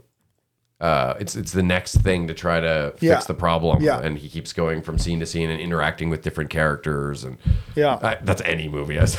Uh, 0.81 1.15
it's 1.20 1.36
it's 1.36 1.52
the 1.52 1.62
next 1.62 1.97
thing 1.97 2.27
to 2.27 2.32
try 2.35 2.59
to 2.61 2.90
fix 2.93 3.02
Yeah. 3.02 3.20
the 3.27 3.35
problem, 3.35 3.82
Yeah. 3.82 4.01
and 4.01 4.16
he 4.16 4.28
keeps 4.31 4.52
going 4.55 4.81
from 4.81 4.98
scene 4.98 5.20
to 5.20 5.27
scene 5.27 5.51
and 5.51 5.61
interacting 5.61 6.09
with 6.09 6.23
different 6.23 6.48
characters, 6.48 7.23
and 7.24 7.36
Yeah. 7.77 7.98
I, 8.02 8.16
that's 8.23 8.40
any 8.43 8.69
movie. 8.69 8.94
Yes, 9.01 9.16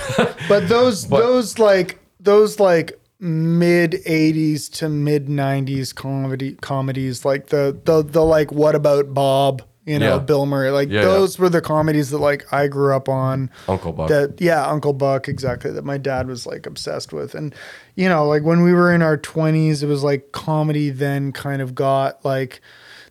But 0.49 0.67
those 0.69 1.07
those 1.07 1.59
like 1.59 1.99
those 2.19 2.59
like 2.59 2.99
mid 3.19 3.91
'80s 4.07 4.71
to 4.79 4.89
mid 4.89 5.27
'90s 5.27 5.93
comedy 5.93 6.55
comedies, 6.61 7.25
like 7.25 7.47
the 7.47 7.77
the 7.85 8.01
the 8.03 8.25
like 8.25 8.51
What 8.51 8.73
About 8.73 9.13
Bob? 9.13 9.61
You 9.85 9.97
know, 9.97 10.15
Yeah. 10.15 10.19
Bill 10.19 10.45
Murray. 10.45 10.69
Like 10.69 10.89
Yeah, 10.89 11.01
those 11.01 11.39
were 11.39 11.49
the 11.49 11.61
comedies 11.61 12.11
that 12.11 12.19
like 12.19 12.51
I 12.53 12.67
grew 12.67 12.95
up 12.95 13.09
on. 13.09 13.49
Uncle 13.67 13.91
Buck. 13.91 14.09
That 14.09 14.39
yeah, 14.39 14.65
Uncle 14.67 14.93
Buck 14.93 15.27
exactly. 15.27 15.71
That 15.71 15.83
my 15.85 15.97
dad 15.97 16.27
was 16.27 16.45
like 16.45 16.65
obsessed 16.67 17.13
with, 17.13 17.33
and 17.33 17.55
you 17.95 18.07
know, 18.07 18.27
like 18.27 18.43
when 18.43 18.61
we 18.61 18.73
were 18.73 18.93
in 18.93 19.01
our 19.01 19.17
twenties, 19.17 19.81
it 19.81 19.87
was 19.87 20.03
like 20.03 20.31
comedy. 20.31 20.89
Then 20.91 21.31
kind 21.31 21.61
of 21.61 21.73
got 21.73 22.23
like 22.23 22.61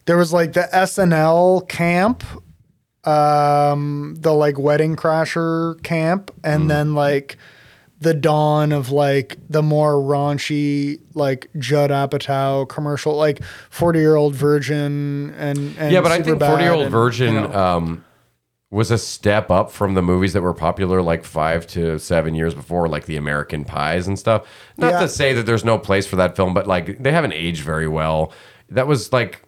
there 0.06 0.16
was 0.16 0.32
like 0.32 0.52
the 0.52 0.68
SNL 0.72 1.68
camp 1.68 2.22
um 3.04 4.14
the 4.18 4.32
like 4.32 4.58
wedding 4.58 4.94
crasher 4.94 5.82
camp 5.82 6.30
and 6.44 6.70
then 6.70 6.94
like 6.94 7.38
the 8.00 8.14
dawn 8.14 8.72
of 8.72 8.90
like 8.90 9.36
the 9.50 9.62
more 9.62 9.94
raunchy 9.94 10.98
like 11.14 11.48
Judd 11.58 11.90
Apatow 11.90 12.68
commercial 12.68 13.14
like 13.14 13.42
40 13.68 13.98
year 13.98 14.16
old 14.16 14.34
virgin 14.34 15.34
and, 15.36 15.76
and 15.78 15.92
yeah, 15.92 16.00
but 16.00 16.10
I 16.10 16.22
think 16.22 16.40
Forty 16.40 16.62
Year 16.62 16.72
Old 16.72 16.90
Virgin 16.90 17.34
you 17.34 17.40
know. 17.42 17.52
um, 17.52 18.04
was 18.70 18.90
a 18.90 18.98
step 18.98 19.50
up 19.50 19.70
from 19.70 19.94
the 19.94 20.02
movies 20.02 20.32
that 20.32 20.42
were 20.42 20.54
popular 20.54 21.02
like 21.02 21.24
five 21.24 21.66
to 21.66 21.98
seven 21.98 22.34
years 22.34 22.54
before, 22.54 22.88
like 22.88 23.04
the 23.06 23.16
American 23.16 23.64
Pies 23.64 24.06
and 24.08 24.18
stuff. 24.18 24.46
Not 24.78 24.92
Yeah. 24.92 25.00
to 25.00 25.08
say 25.08 25.32
that 25.34 25.44
there's 25.44 25.64
no 25.64 25.76
place 25.76 26.06
for 26.06 26.16
that 26.16 26.36
film, 26.36 26.54
but 26.54 26.66
like 26.66 27.02
they 27.02 27.12
haven't 27.12 27.32
aged 27.32 27.62
very 27.62 27.88
well. 27.88 28.32
That 28.70 28.86
was 28.86 29.12
like 29.12 29.42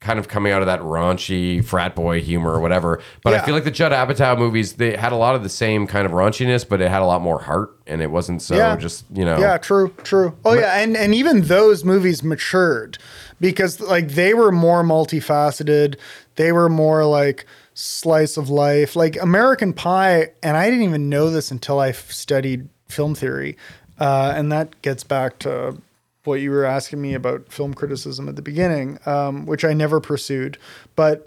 kind 0.00 0.18
of 0.20 0.28
coming 0.28 0.52
out 0.52 0.62
of 0.62 0.66
that 0.66 0.80
raunchy 0.80 1.64
frat 1.64 1.96
boy 1.96 2.20
humor 2.20 2.52
or 2.52 2.60
whatever. 2.60 3.02
But 3.24 3.34
I 3.34 3.44
feel 3.44 3.52
like 3.54 3.64
the 3.64 3.70
Judd 3.72 3.90
Apatow 3.92 4.38
movies 4.38 4.74
they 4.74 4.96
had 4.96 5.12
a 5.12 5.16
lot 5.16 5.34
of 5.34 5.42
the 5.42 5.48
same 5.48 5.86
kind 5.88 6.06
of 6.06 6.12
raunchiness, 6.12 6.68
but 6.68 6.80
it 6.80 6.88
had 6.88 7.02
a 7.02 7.04
lot 7.04 7.20
more 7.20 7.40
heart, 7.40 7.76
and 7.86 8.00
it 8.00 8.10
wasn't 8.10 8.40
so 8.40 8.54
Yeah. 8.56 8.76
just 8.76 9.04
you 9.12 9.24
know. 9.24 9.38
Yeah, 9.38 9.58
true, 9.58 9.92
true. 10.04 10.34
Oh 10.44 10.54
yeah, 10.54 10.78
and 10.80 10.96
and 10.96 11.14
even 11.14 11.42
those 11.42 11.84
movies 11.84 12.22
matured 12.22 12.98
because 13.40 13.80
like 13.80 14.10
they 14.10 14.34
were 14.34 14.52
more 14.52 14.82
multifaceted. 14.84 15.96
They 16.36 16.52
were 16.52 16.68
more 16.68 17.04
like 17.04 17.44
slice 17.74 18.36
of 18.36 18.48
life. 18.50 18.94
Like 18.94 19.20
American 19.20 19.72
Pie, 19.72 20.30
and 20.42 20.56
I 20.56 20.70
didn't 20.70 20.84
even 20.84 21.08
know 21.08 21.30
this 21.30 21.50
until 21.50 21.80
I 21.80 21.90
studied 21.92 22.68
film 22.88 23.14
theory, 23.16 23.56
uh, 23.98 24.32
and 24.36 24.52
that 24.52 24.80
gets 24.82 25.02
back 25.02 25.40
to 25.40 25.76
what 26.24 26.40
you 26.40 26.50
were 26.50 26.64
asking 26.64 27.00
me 27.00 27.14
about 27.14 27.50
film 27.52 27.74
criticism 27.74 28.28
at 28.28 28.36
the 28.36 28.42
beginning, 28.42 28.98
um, 29.06 29.46
which 29.46 29.64
I 29.64 29.72
never 29.72 30.00
pursued, 30.00 30.58
but 30.96 31.26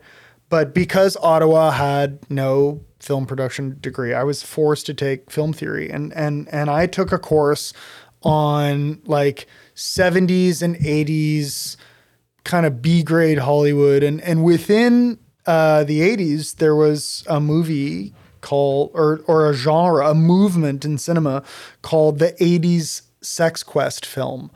but 0.49 0.73
because 0.73 1.15
Ottawa 1.21 1.71
had 1.71 2.19
no 2.29 2.81
film 2.99 3.25
production 3.25 3.77
degree, 3.79 4.13
I 4.13 4.23
was 4.23 4.43
forced 4.43 4.85
to 4.87 4.93
take 4.93 5.31
film 5.31 5.53
theory, 5.53 5.89
and 5.89 6.13
and 6.13 6.47
and 6.49 6.69
I 6.69 6.87
took 6.87 7.11
a 7.11 7.17
course 7.17 7.73
on 8.21 9.01
like 9.05 9.47
70s 9.75 10.61
and 10.61 10.75
80s 10.75 11.77
kind 12.43 12.65
of 12.65 12.81
B 12.81 13.01
grade 13.01 13.39
Hollywood, 13.39 14.03
and 14.03 14.19
and 14.21 14.43
within 14.43 15.19
uh, 15.45 15.85
the 15.85 16.01
80s 16.01 16.57
there 16.57 16.75
was 16.75 17.23
a 17.27 17.39
movie 17.39 18.13
called 18.41 18.91
or 18.93 19.21
or 19.27 19.49
a 19.49 19.53
genre, 19.53 20.09
a 20.09 20.13
movement 20.13 20.83
in 20.83 20.97
cinema 20.97 21.43
called 21.81 22.19
the 22.19 22.33
80s 22.33 23.03
sex 23.21 23.63
quest 23.63 24.05
film. 24.05 24.51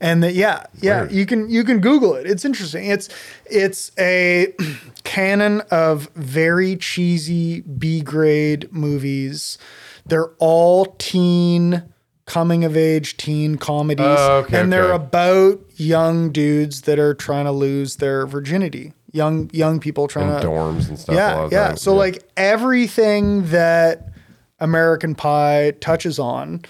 And 0.00 0.22
that 0.22 0.34
yeah, 0.34 0.64
yeah, 0.80 1.00
Weird. 1.00 1.12
you 1.12 1.26
can 1.26 1.50
you 1.50 1.64
can 1.64 1.80
Google 1.80 2.14
it. 2.14 2.24
It's 2.26 2.44
interesting. 2.44 2.86
It's 2.86 3.08
it's 3.46 3.90
a 3.98 4.54
canon 5.04 5.62
of 5.72 6.08
very 6.14 6.76
cheesy 6.76 7.62
B 7.62 8.00
grade 8.00 8.72
movies. 8.72 9.58
They're 10.06 10.28
all 10.38 10.86
teen 10.98 11.82
coming 12.26 12.62
of 12.64 12.76
age 12.76 13.16
teen 13.16 13.56
comedies, 13.56 14.04
Oh, 14.06 14.38
okay, 14.44 14.60
and 14.60 14.72
they're 14.72 14.92
okay. 14.92 15.02
about 15.04 15.60
young 15.76 16.30
dudes 16.30 16.82
that 16.82 16.98
are 16.98 17.14
trying 17.14 17.46
to 17.46 17.52
lose 17.52 17.96
their 17.96 18.26
virginity. 18.26 18.92
Young 19.12 19.50
young 19.52 19.80
people 19.80 20.06
trying 20.06 20.28
in 20.32 20.40
to 20.42 20.46
dorms 20.46 20.88
and 20.88 20.98
stuff. 20.98 21.16
yeah, 21.16 21.48
yeah. 21.50 21.74
So 21.74 21.94
like 21.94 22.22
everything 22.36 23.46
that 23.48 24.12
American 24.60 25.14
Pie 25.14 25.72
touches 25.80 26.18
on, 26.18 26.62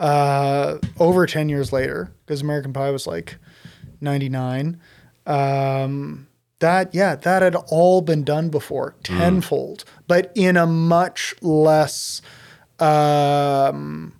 uh, 0.00 0.78
over 0.98 1.26
ten 1.26 1.48
years 1.48 1.72
later, 1.72 2.12
because 2.26 2.40
American 2.42 2.72
Pie 2.72 2.90
was 2.90 3.06
like 3.06 3.36
ninety 4.00 4.28
nine. 4.28 4.80
Um, 5.26 6.26
that 6.58 6.94
yeah, 6.94 7.14
that 7.16 7.42
had 7.42 7.54
all 7.70 8.00
been 8.02 8.24
done 8.24 8.48
before 8.48 8.94
Mm. 9.04 9.18
tenfold, 9.18 9.84
but 10.08 10.32
in 10.34 10.56
a 10.56 10.66
much 10.66 11.34
less 11.42 12.20
um, 12.80 14.12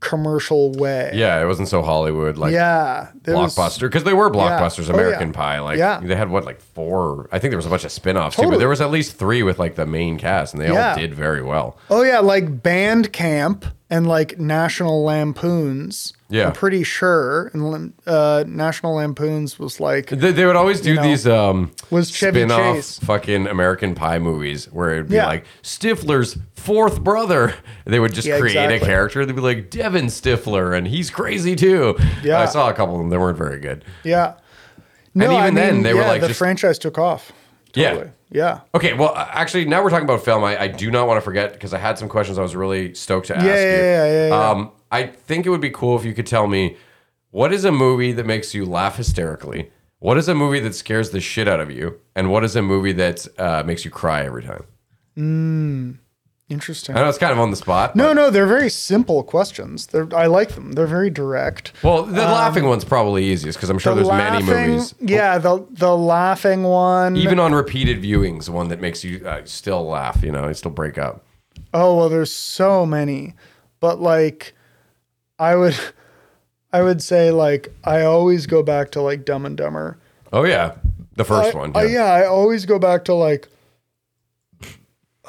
commercial 0.00 0.72
way. 0.72 1.10
yeah, 1.14 1.40
it 1.42 1.46
wasn't 1.46 1.68
so 1.68 1.82
Hollywood 1.82 2.36
like 2.38 2.52
yeah. 2.52 3.10
blockbuster 3.22 3.82
because 3.82 4.04
they 4.04 4.14
were 4.14 4.30
blockbusters. 4.30 4.88
Oh, 4.88 4.96
yeah. 4.96 5.02
American 5.02 5.32
Pie, 5.32 5.60
like 5.60 5.78
Yeah. 5.78 6.00
they 6.02 6.16
had 6.16 6.30
what 6.30 6.44
like 6.44 6.60
four. 6.60 7.28
I 7.32 7.38
think 7.38 7.50
there 7.52 7.58
was 7.58 7.66
a 7.66 7.70
bunch 7.70 7.84
of 7.84 7.92
spin-offs 7.92 8.36
too, 8.36 8.48
but 8.50 8.58
there 8.58 8.68
was 8.68 8.80
at 8.80 8.90
least 8.90 9.16
three 9.16 9.42
with 9.42 9.58
like 9.58 9.74
the 9.76 9.86
main 9.86 10.18
cast, 10.18 10.54
and 10.54 10.62
they 10.62 10.72
Yeah. 10.72 10.90
all 10.92 10.96
did 10.98 11.14
very 11.14 11.42
well. 11.42 11.76
Oh 11.90 12.02
yeah, 12.02 12.18
like 12.20 12.62
band 12.62 13.12
camp 13.12 13.64
and 13.90 14.06
like 14.06 14.38
National 14.38 15.02
Lampoons. 15.04 16.12
Yeah. 16.28 16.46
I'm 16.46 16.52
pretty 16.52 16.84
sure. 16.84 17.50
And 17.52 17.92
uh, 18.06 18.44
National 18.46 18.94
Lampoons 18.94 19.58
was 19.58 19.80
like 19.80 20.10
They, 20.10 20.30
they 20.30 20.46
would 20.46 20.54
always 20.54 20.80
do 20.80 20.94
know, 20.94 21.02
these 21.02 21.26
um 21.26 21.72
was 21.90 22.08
Chevy 22.10 22.40
spin-off 22.40 22.76
Chase. 22.76 22.98
fucking 23.00 23.48
American 23.48 23.96
Pie 23.96 24.20
movies 24.20 24.66
where 24.72 24.92
it'd 24.94 25.08
be 25.08 25.16
Yeah. 25.16 25.26
like 25.26 25.44
Stifler's 25.62 26.38
fourth 26.54 27.02
brother. 27.02 27.54
They 27.84 27.98
would 27.98 28.14
just 28.14 28.28
Yeah, 28.28 28.38
create 28.38 28.70
a 28.70 28.78
character. 28.84 29.26
They'd 29.26 29.34
be 29.34 29.40
like 29.42 29.68
Devin 29.70 30.06
Stifler, 30.06 30.76
and 30.78 30.86
he's 30.86 31.10
crazy 31.10 31.56
too. 31.56 31.96
Yeah. 32.22 32.38
I 32.38 32.44
saw 32.46 32.70
a 32.70 32.74
couple 32.74 32.94
of 32.94 33.00
them. 33.00 33.10
They 33.10 33.18
weren't 33.18 33.36
very 33.38 33.58
good. 33.58 33.84
yeah. 34.04 34.34
No, 35.12 35.36
even 35.40 35.56
then, 35.56 35.82
they 35.82 35.92
were 35.92 36.02
yeah, 36.02 36.08
like 36.08 36.20
the 36.20 36.28
just- 36.28 36.38
franchise 36.38 36.78
took 36.78 36.96
off. 36.98 37.32
Yeah. 37.74 37.90
Totally. 37.90 38.10
Yeah. 38.32 38.60
Okay, 38.74 38.92
well, 38.94 39.12
actually, 39.16 39.64
now 39.64 39.82
we're 39.82 39.90
talking 39.90 40.04
about 40.04 40.24
film. 40.24 40.44
I, 40.44 40.56
I 40.62 40.68
do 40.68 40.90
not 40.90 41.08
want 41.08 41.16
to 41.18 41.20
forget 41.20 41.52
because 41.52 41.74
I 41.74 41.78
had 41.78 41.98
some 41.98 42.08
questions 42.08 42.38
I 42.38 42.42
was 42.42 42.54
really 42.54 42.94
stoked 42.94 43.26
to 43.26 43.36
ask 43.36 43.44
Yeah, 43.44 43.54
you. 43.54 43.60
yeah, 43.76 43.82
yeah, 43.82 44.06
yeah, 44.06 44.28
yeah. 44.28 44.50
Um, 44.50 44.70
I 44.92 45.06
think 45.08 45.46
it 45.46 45.50
would 45.50 45.60
be 45.60 45.70
cool 45.70 45.98
if 45.98 46.04
you 46.04 46.14
could 46.14 46.26
tell 46.28 46.46
me 46.46 46.76
what 47.32 47.52
is 47.52 47.64
a 47.64 47.72
movie 47.72 48.12
that 48.12 48.26
makes 48.26 48.54
you 48.54 48.64
laugh 48.66 48.96
hysterically? 48.96 49.70
What 49.98 50.16
is 50.16 50.28
a 50.28 50.34
movie 50.34 50.60
that 50.60 50.74
scares 50.74 51.10
the 51.10 51.20
shit 51.20 51.46
out 51.48 51.60
of 51.60 51.70
you? 51.70 52.00
And 52.16 52.30
what 52.30 52.44
is 52.44 52.54
a 52.56 52.62
movie 52.62 52.92
that 52.92 53.26
uh, 53.38 53.62
makes 53.66 53.84
you 53.84 53.90
cry 53.90 54.24
every 54.24 54.42
time? 54.44 54.64
Interesting. 56.50 56.96
I 56.96 57.00
know 57.00 57.08
it's 57.08 57.16
kind 57.16 57.32
of 57.32 57.38
on 57.38 57.50
the 57.52 57.56
spot. 57.56 57.94
No, 57.94 58.08
but- 58.08 58.14
no, 58.14 58.30
they're 58.30 58.46
very 58.46 58.68
simple 58.68 59.22
questions. 59.22 59.86
They're, 59.86 60.08
I 60.14 60.26
like 60.26 60.56
them. 60.56 60.72
They're 60.72 60.86
very 60.88 61.08
direct. 61.08 61.72
Well, 61.84 62.02
the 62.02 62.20
laughing 62.22 62.64
one's 62.64 62.84
probably 62.84 63.24
easiest 63.24 63.56
because 63.56 63.70
I'm 63.70 63.78
sure 63.78 63.94
there's 63.94 64.08
many 64.08 64.42
movies. 64.42 64.94
Yeah, 65.00 65.38
the 65.38 65.64
the 65.70 65.96
laughing 65.96 66.64
one. 66.64 67.16
Even 67.16 67.38
on 67.38 67.54
repeated 67.54 68.02
viewings, 68.02 68.48
one 68.48 68.68
that 68.68 68.80
makes 68.80 69.04
you 69.04 69.24
uh, 69.26 69.42
still 69.44 69.86
laugh, 69.86 70.22
you 70.24 70.32
know, 70.32 70.44
and 70.44 70.56
still 70.56 70.72
break 70.72 70.98
up. 70.98 71.24
Oh 71.72 71.96
well, 71.96 72.08
there's 72.08 72.32
so 72.32 72.84
many, 72.84 73.34
but 73.78 74.00
like, 74.00 74.54
I 75.38 75.54
would, 75.54 75.78
I 76.72 76.82
would 76.82 77.00
say 77.00 77.30
like 77.30 77.72
I 77.84 78.02
always 78.02 78.46
go 78.46 78.64
back 78.64 78.90
to 78.92 79.00
like 79.02 79.24
Dumb 79.24 79.46
and 79.46 79.56
Dumber. 79.56 79.98
Oh, 80.32 80.44
yeah. 80.44 80.74
The 81.16 81.24
first 81.24 81.54
I- 81.54 81.58
one. 81.58 81.72
I- 81.76 81.84
yeah, 81.84 82.06
I 82.06 82.26
always 82.26 82.66
go 82.66 82.78
back 82.80 83.04
to 83.04 83.14
like, 83.14 83.48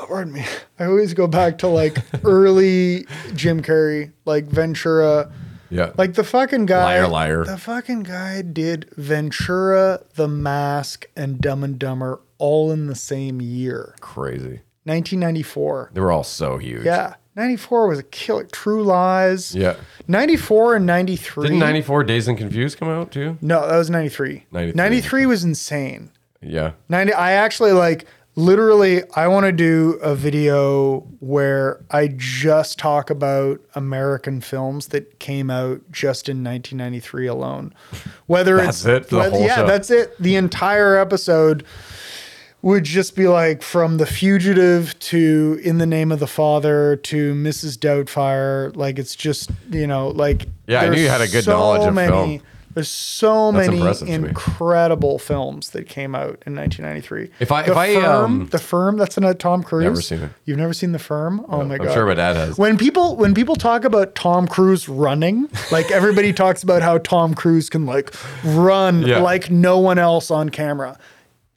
Oh, 0.01 0.05
pardon 0.07 0.33
me. 0.33 0.43
I 0.79 0.85
always 0.85 1.13
go 1.13 1.27
back 1.27 1.59
to 1.59 1.67
like 1.67 1.97
early 2.23 3.05
Jim 3.35 3.61
Carrey, 3.61 4.11
like 4.25 4.45
Ventura. 4.45 5.31
Yeah. 5.69 5.91
Like 5.97 6.15
the 6.15 6.23
fucking 6.23 6.65
guy. 6.65 6.83
Liar, 6.83 7.07
liar. 7.07 7.45
The 7.45 7.57
fucking 7.57 8.03
guy 8.03 8.41
did 8.41 8.89
Ventura, 8.97 10.01
The 10.15 10.27
Mask, 10.27 11.05
and 11.15 11.39
Dumb 11.39 11.63
and 11.63 11.77
Dumber 11.79 12.19
all 12.39 12.71
in 12.71 12.87
the 12.87 12.95
same 12.95 13.39
year. 13.41 13.95
crazy. 14.01 14.61
1994. 14.85 15.91
They 15.93 16.01
were 16.01 16.11
all 16.11 16.23
so 16.23 16.57
huge. 16.57 16.83
Yeah. 16.85 17.15
94 17.35 17.87
was 17.87 17.99
a 17.99 18.03
killer. 18.03 18.43
True 18.45 18.83
Lies. 18.83 19.55
Yeah. 19.55 19.75
94 20.07 20.77
and 20.77 20.85
93. 20.85 21.43
Didn't 21.43 21.59
94 21.59 22.03
Dazed 22.03 22.27
and 22.27 22.37
Confused 22.37 22.77
come 22.79 22.89
out 22.89 23.11
too? 23.11 23.37
No, 23.41 23.65
that 23.67 23.77
was 23.77 23.89
93. 23.89 24.45
93. 24.51 24.75
93 24.75 25.25
was 25.27 25.43
insane. 25.43 26.11
Yeah. 26.41 26.71
90 26.89 27.13
I 27.13 27.33
actually 27.33 27.71
like 27.71 28.05
literally 28.35 29.03
I 29.15 29.27
want 29.27 29.45
to 29.45 29.51
do 29.51 29.99
a 30.01 30.15
video 30.15 31.01
where 31.19 31.83
I 31.91 32.07
just 32.15 32.79
talk 32.79 33.09
about 33.09 33.59
American 33.75 34.41
films 34.41 34.87
that 34.87 35.19
came 35.19 35.49
out 35.49 35.81
just 35.91 36.29
in 36.29 36.43
1993 36.43 37.27
alone. 37.27 37.73
Whether 38.27 38.57
That's 38.57 38.85
it's 38.85 39.05
it 39.05 39.09
the 39.09 39.17
whether- 39.17 39.31
whole 39.37 39.45
yeah, 39.45 39.55
show? 39.57 39.67
that's 39.67 39.91
it. 39.91 40.15
The 40.19 40.35
entire 40.35 40.95
episode 40.97 41.65
would 42.63 42.83
just 42.83 43.15
be 43.15 43.27
like 43.27 43.63
from 43.63 43.97
The 43.97 44.05
Fugitive 44.05 44.97
to 44.99 45.59
In 45.63 45.79
the 45.79 45.87
Name 45.87 46.11
of 46.11 46.19
the 46.19 46.27
Father 46.27 46.95
to 46.95 47.33
Mrs. 47.33 47.75
Doubtfire. 47.75 48.75
Like 48.75 48.99
it's 48.99 49.15
just 49.15 49.49
you 49.71 49.87
know 49.87 50.09
like 50.09 50.45
Yeah, 50.67 50.81
I 50.81 50.89
knew 50.89 51.01
you 51.01 51.09
had 51.09 51.21
a 51.21 51.27
good 51.27 51.43
so 51.43 51.51
knowledge 51.53 51.87
of 51.87 51.93
many, 51.95 52.11
film. 52.37 52.41
There's 52.73 52.89
so 52.89 53.51
That's 53.51 54.01
many 54.01 54.11
incredible 54.13 55.19
films 55.19 55.71
that 55.71 55.87
came 55.87 56.15
out 56.15 56.41
in 56.45 56.55
1993. 56.55 57.29
If 57.39 57.51
I- 57.51 57.63
the 57.63 57.71
if 57.71 57.77
I, 57.77 57.93
firm, 57.95 58.05
um, 58.05 58.45
the 58.47 58.59
firm 58.59 58.97
that's 58.97 59.17
in 59.17 59.23
a 59.23 59.33
Tom 59.33 59.63
Cruise. 59.63 59.83
Never 59.83 60.01
seen 60.01 60.19
it. 60.21 60.29
You've 60.45 60.57
never 60.57 60.73
seen 60.73 60.91
the 60.91 60.99
firm? 60.99 61.45
Oh 61.49 61.63
my 61.63 61.77
god! 61.77 61.87
I'm 61.87 61.93
sure 61.93 62.05
my 62.05 62.13
dad 62.13 62.35
has. 62.35 62.57
When 62.57 62.77
people 62.77 63.15
when 63.15 63.33
people 63.33 63.55
talk 63.55 63.83
about 63.83 64.15
Tom 64.15 64.47
Cruise 64.47 64.87
running, 64.87 65.49
like 65.71 65.91
everybody 65.91 66.33
talks 66.43 66.63
about 66.63 66.81
how 66.81 66.97
Tom 66.99 67.33
Cruise 67.33 67.69
can 67.69 67.85
like 67.85 68.13
run 68.43 69.01
Yeah. 69.03 69.19
like 69.19 69.51
no 69.51 69.77
one 69.79 69.97
else 69.99 70.31
on 70.31 70.49
camera. 70.49 70.97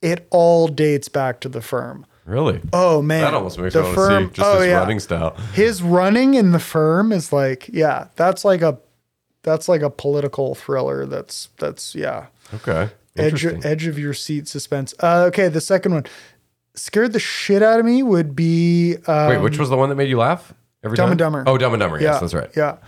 It 0.03 0.27
all 0.31 0.69
dates 0.69 1.09
back 1.09 1.41
to 1.41 1.49
the 1.49 1.61
firm. 1.62 2.07
Really? 2.27 2.61
Oh 2.73 3.03
man, 3.03 3.20
That 3.23 3.35
almost 3.35 3.59
makes 3.59 3.74
the 3.74 3.82
me 3.82 3.95
want 3.95 3.97
to 3.97 4.27
see 4.28 4.36
just 4.36 4.49
oh, 4.49 4.59
his 4.61 4.69
yeah. 4.69 4.78
running 4.78 5.01
style. 5.01 5.36
His 5.53 5.82
running 5.82 6.35
in 6.35 6.53
the 6.53 6.59
firm 6.59 7.12
is 7.12 7.32
like, 7.32 7.69
yeah, 7.70 8.09
that's 8.16 8.45
like 8.47 8.62
a 8.62 8.78
that's 9.45 9.69
like 9.69 9.83
a 9.83 9.91
political 9.91 10.57
thriller. 10.57 11.07
That's 11.07 11.49
that's 11.59 11.95
yeah, 11.95 12.27
Okay. 12.53 12.91
edge 13.16 13.47
edge 13.65 13.87
of 13.87 13.99
your 13.99 14.12
seat 14.15 14.49
suspense. 14.49 14.93
Uh, 15.01 15.27
okay, 15.29 15.47
the 15.47 15.61
second 15.61 15.95
one 15.95 16.05
scared 16.75 17.12
the 17.12 17.21
shit 17.21 17.62
out 17.62 17.79
of 17.79 17.87
me 17.87 18.03
would 18.03 18.35
be 18.35 18.97
um, 19.07 19.29
Wait, 19.29 19.39
which 19.39 19.59
was 19.59 19.69
the 19.71 19.77
one 19.77 19.89
that 19.91 19.95
made 19.95 20.09
you 20.09 20.19
laugh 20.19 20.53
every 20.83 20.97
Dumb 20.97 21.05
time? 21.05 21.12
and 21.12 21.19
Dumber. 21.21 21.45
Oh, 21.47 21.57
Dumb 21.57 21.73
and 21.75 21.81
Dumber. 21.81 22.01
Yes, 22.01 22.15
yeah, 22.15 22.19
that's 22.21 22.35
right. 22.35 22.51
Yeah. 22.57 22.79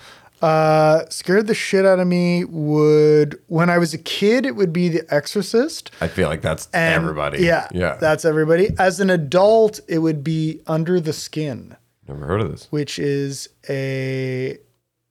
Uh, 0.42 1.04
scared 1.08 1.46
the 1.46 1.54
shit 1.54 1.86
out 1.86 1.98
of 1.98 2.06
me 2.06 2.44
would 2.44 3.40
when 3.46 3.70
I 3.70 3.78
was 3.78 3.94
a 3.94 3.98
kid. 3.98 4.44
It 4.44 4.54
would 4.54 4.70
be 4.72 4.88
The 4.90 5.02
Exorcist. 5.12 5.90
I 6.02 6.08
feel 6.08 6.28
like 6.28 6.42
that's 6.42 6.68
And- 6.74 6.94
everybody. 6.94 7.42
Yeah, 7.42 7.68
Yeah. 7.72 7.96
that's 7.98 8.24
everybody. 8.26 8.74
As 8.78 9.00
an 9.00 9.08
adult, 9.08 9.80
it 9.88 9.98
would 10.00 10.22
be 10.22 10.60
Under 10.66 11.00
the 11.00 11.14
Skin. 11.14 11.74
Never 12.06 12.26
heard 12.26 12.40
of 12.42 12.50
this. 12.50 12.66
which 12.70 12.98
is 12.98 13.48
a 13.70 14.58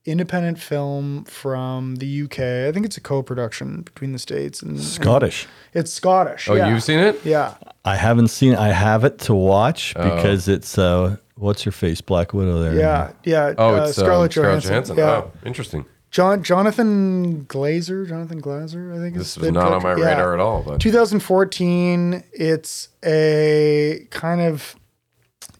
independent 0.06 0.58
film 0.58 1.24
from 1.24 1.96
the 1.96 2.22
UK. 2.22 2.38
I 2.68 2.72
think 2.72 2.86
it's 2.86 2.96
a 2.96 3.00
co-production 3.00 3.82
between 3.82 4.12
the 4.12 4.18
states 4.18 4.62
and 4.62 4.80
Scottish. 4.80 5.46
it's 5.74 5.92
Scottish. 5.92 6.48
Oh, 6.48 6.54
yeah. 6.54 6.68
you've 6.68 6.82
seen 6.82 6.98
it? 7.00 7.20
Yeah. 7.24 7.54
I 7.84 7.96
haven't 7.96 8.28
seen. 8.28 8.54
I 8.54 8.68
have 8.68 9.04
it 9.04 9.18
to 9.20 9.34
watch 9.34 9.92
Oh. 9.96 10.14
because 10.16 10.48
it's 10.48 10.78
uh, 10.78 11.16
what's 11.36 11.64
your 11.64 11.72
face, 11.72 12.00
Black 12.00 12.32
Widow. 12.34 12.60
There. 12.62 12.74
Yeah, 12.74 13.10
yeah. 13.24 13.54
Oh, 13.58 13.74
uh, 13.76 13.84
it's 13.86 13.98
um, 13.98 14.04
Scarlett 14.04 14.32
Scarlett 14.32 14.62
Johansson. 14.64 14.70
Johansson. 14.70 14.96
Yeah, 14.96 15.04
Oh, 15.04 15.32
interesting. 15.44 15.84
John 16.12 16.42
Jonathan 16.42 17.44
Glazer. 17.44 18.08
Jonathan 18.08 18.40
Glazer, 18.40 18.92
I 18.96 18.98
think. 18.98 19.16
is 19.16 19.22
This 19.22 19.36
was 19.38 19.46
the 19.46 19.52
not 19.52 19.72
on 19.72 19.82
my. 19.82 19.96
Yeah. 19.96 20.04
radar 20.10 20.34
at 20.34 20.40
all. 20.40 20.62
But 20.62 20.80
2014. 20.80 22.24
It's 22.32 22.88
a 23.04 24.06
kind 24.10 24.40
of 24.40 24.76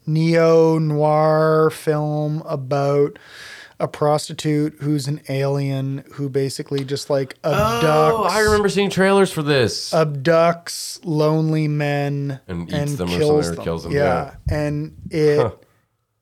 neo 0.06 0.78
noir 0.78 1.70
film 1.70 2.43
about 2.47 3.18
a 3.78 3.86
prostitute 3.86 4.74
who's 4.80 5.06
an 5.06 5.20
alien 5.28 6.02
who 6.14 6.28
basically 6.30 6.82
just 6.84 7.10
like 7.10 7.34
abducts. 7.42 7.82
oh, 7.82 8.24
I 8.24 8.40
remember 8.40 8.68
seeing 8.70 8.88
trailers 8.90 9.30
for 9.30 9.42
this. 9.42 9.92
abducts 9.92 10.98
lonely 11.04 11.68
men 11.68 12.40
And 12.48 12.72
eats 12.72 12.94
them 12.94 13.10
or 13.10 13.18
kills 13.18 13.48
or 13.50 13.56
kills 13.56 13.82
them, 13.84 13.92
Yeah, 13.92 14.34
and 14.48 14.96
it 15.10 15.38
Huh. 15.38 15.50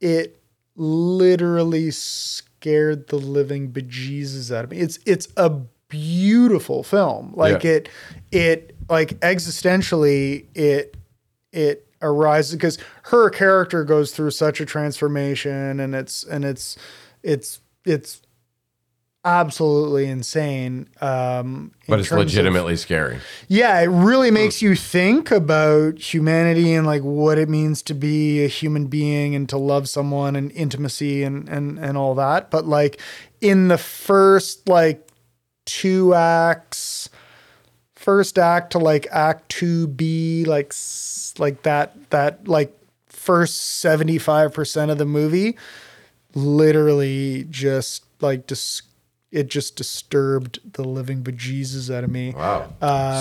it 0.00 0.40
literally 0.76 1.90
scared 1.90 3.08
the 3.08 3.16
living 3.16 3.70
bejesus 3.72 4.54
out 4.54 4.64
of 4.64 4.70
me. 4.70 4.78
It's 4.78 4.98
it's 5.06 5.28
a 5.36 5.50
beautiful 5.88 6.82
film. 6.82 7.32
Like 7.36 7.62
Yeah. 7.62 7.70
it 7.70 7.88
it 8.32 8.76
like 8.88 9.10
existentially 9.20 10.46
it 10.54 10.96
it 11.52 11.86
arises 12.02 12.54
because 12.56 12.78
her 13.04 13.30
character 13.30 13.84
goes 13.84 14.10
through 14.12 14.32
such 14.32 14.60
a 14.60 14.66
transformation 14.66 15.78
and 15.80 15.94
it's 15.94 16.24
and 16.24 16.44
it's 16.44 16.76
it's 17.24 17.60
it's 17.84 18.20
absolutely 19.26 20.04
insane 20.04 20.86
um 21.00 21.72
in 21.80 21.84
but 21.88 21.98
it's 21.98 22.10
terms 22.10 22.20
of- 22.20 22.26
legitimately 22.26 22.76
scary. 22.76 23.18
yeah, 23.48 23.80
it 23.80 23.86
really 23.86 24.30
makes 24.30 24.60
you 24.60 24.74
think 24.74 25.30
about 25.30 25.98
humanity 25.98 26.74
and 26.74 26.86
like 26.86 27.00
what 27.02 27.38
it 27.38 27.48
means 27.48 27.80
to 27.80 27.94
be 27.94 28.44
a 28.44 28.48
human 28.48 28.86
being 28.86 29.34
and 29.34 29.48
to 29.48 29.56
love 29.56 29.88
someone 29.88 30.36
and 30.36 30.52
intimacy 30.52 31.22
and 31.22 31.48
and 31.48 31.78
and 31.78 31.96
all 31.96 32.14
that. 32.14 32.50
But 32.50 32.66
like 32.66 33.00
in 33.40 33.68
the 33.68 33.78
first 33.78 34.68
like 34.68 35.08
two 35.64 36.12
acts, 36.12 37.08
first 37.94 38.38
act 38.38 38.72
to 38.72 38.78
like 38.78 39.06
act 39.10 39.54
2B 39.56 40.46
like 40.46 40.74
like 41.38 41.62
that 41.62 42.10
that 42.10 42.46
like 42.46 42.78
first 43.08 43.82
75% 43.82 44.90
of 44.90 44.98
the 44.98 45.06
movie 45.06 45.56
literally 46.34 47.46
just 47.50 48.04
like 48.20 48.46
dis- 48.46 48.82
it 49.30 49.48
just 49.48 49.74
disturbed 49.74 50.60
the 50.74 50.84
living 50.84 51.22
bejesus 51.24 51.92
out 51.92 52.04
of 52.04 52.10
me. 52.10 52.32
Wow. 52.36 52.68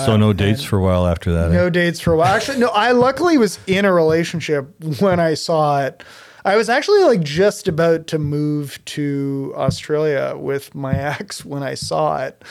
so 0.06 0.16
no 0.16 0.32
dates 0.32 0.62
for 0.62 0.78
a 0.78 0.82
while 0.82 1.06
after 1.08 1.32
that. 1.32 1.50
eh? 1.50 1.54
No 1.54 1.68
dates 1.70 1.98
for 1.98 2.12
a 2.12 2.16
while. 2.16 2.32
Actually, 2.34 2.58
no, 2.60 2.68
I 2.68 2.92
luckily 2.92 3.36
was 3.36 3.58
in 3.66 3.84
a 3.84 3.92
relationship 3.92 4.68
when 5.00 5.18
I 5.18 5.34
saw 5.34 5.82
it. 5.84 6.04
I 6.44 6.56
was 6.56 6.68
actually 6.68 7.02
like 7.02 7.22
just 7.22 7.66
about 7.68 8.06
to 8.08 8.18
move 8.18 8.78
to 8.84 9.52
Australia 9.56 10.34
with 10.36 10.72
my 10.74 10.94
ex 11.18 11.44
when 11.44 11.62
I 11.64 11.74
saw 11.74 12.22
it. 12.24 12.42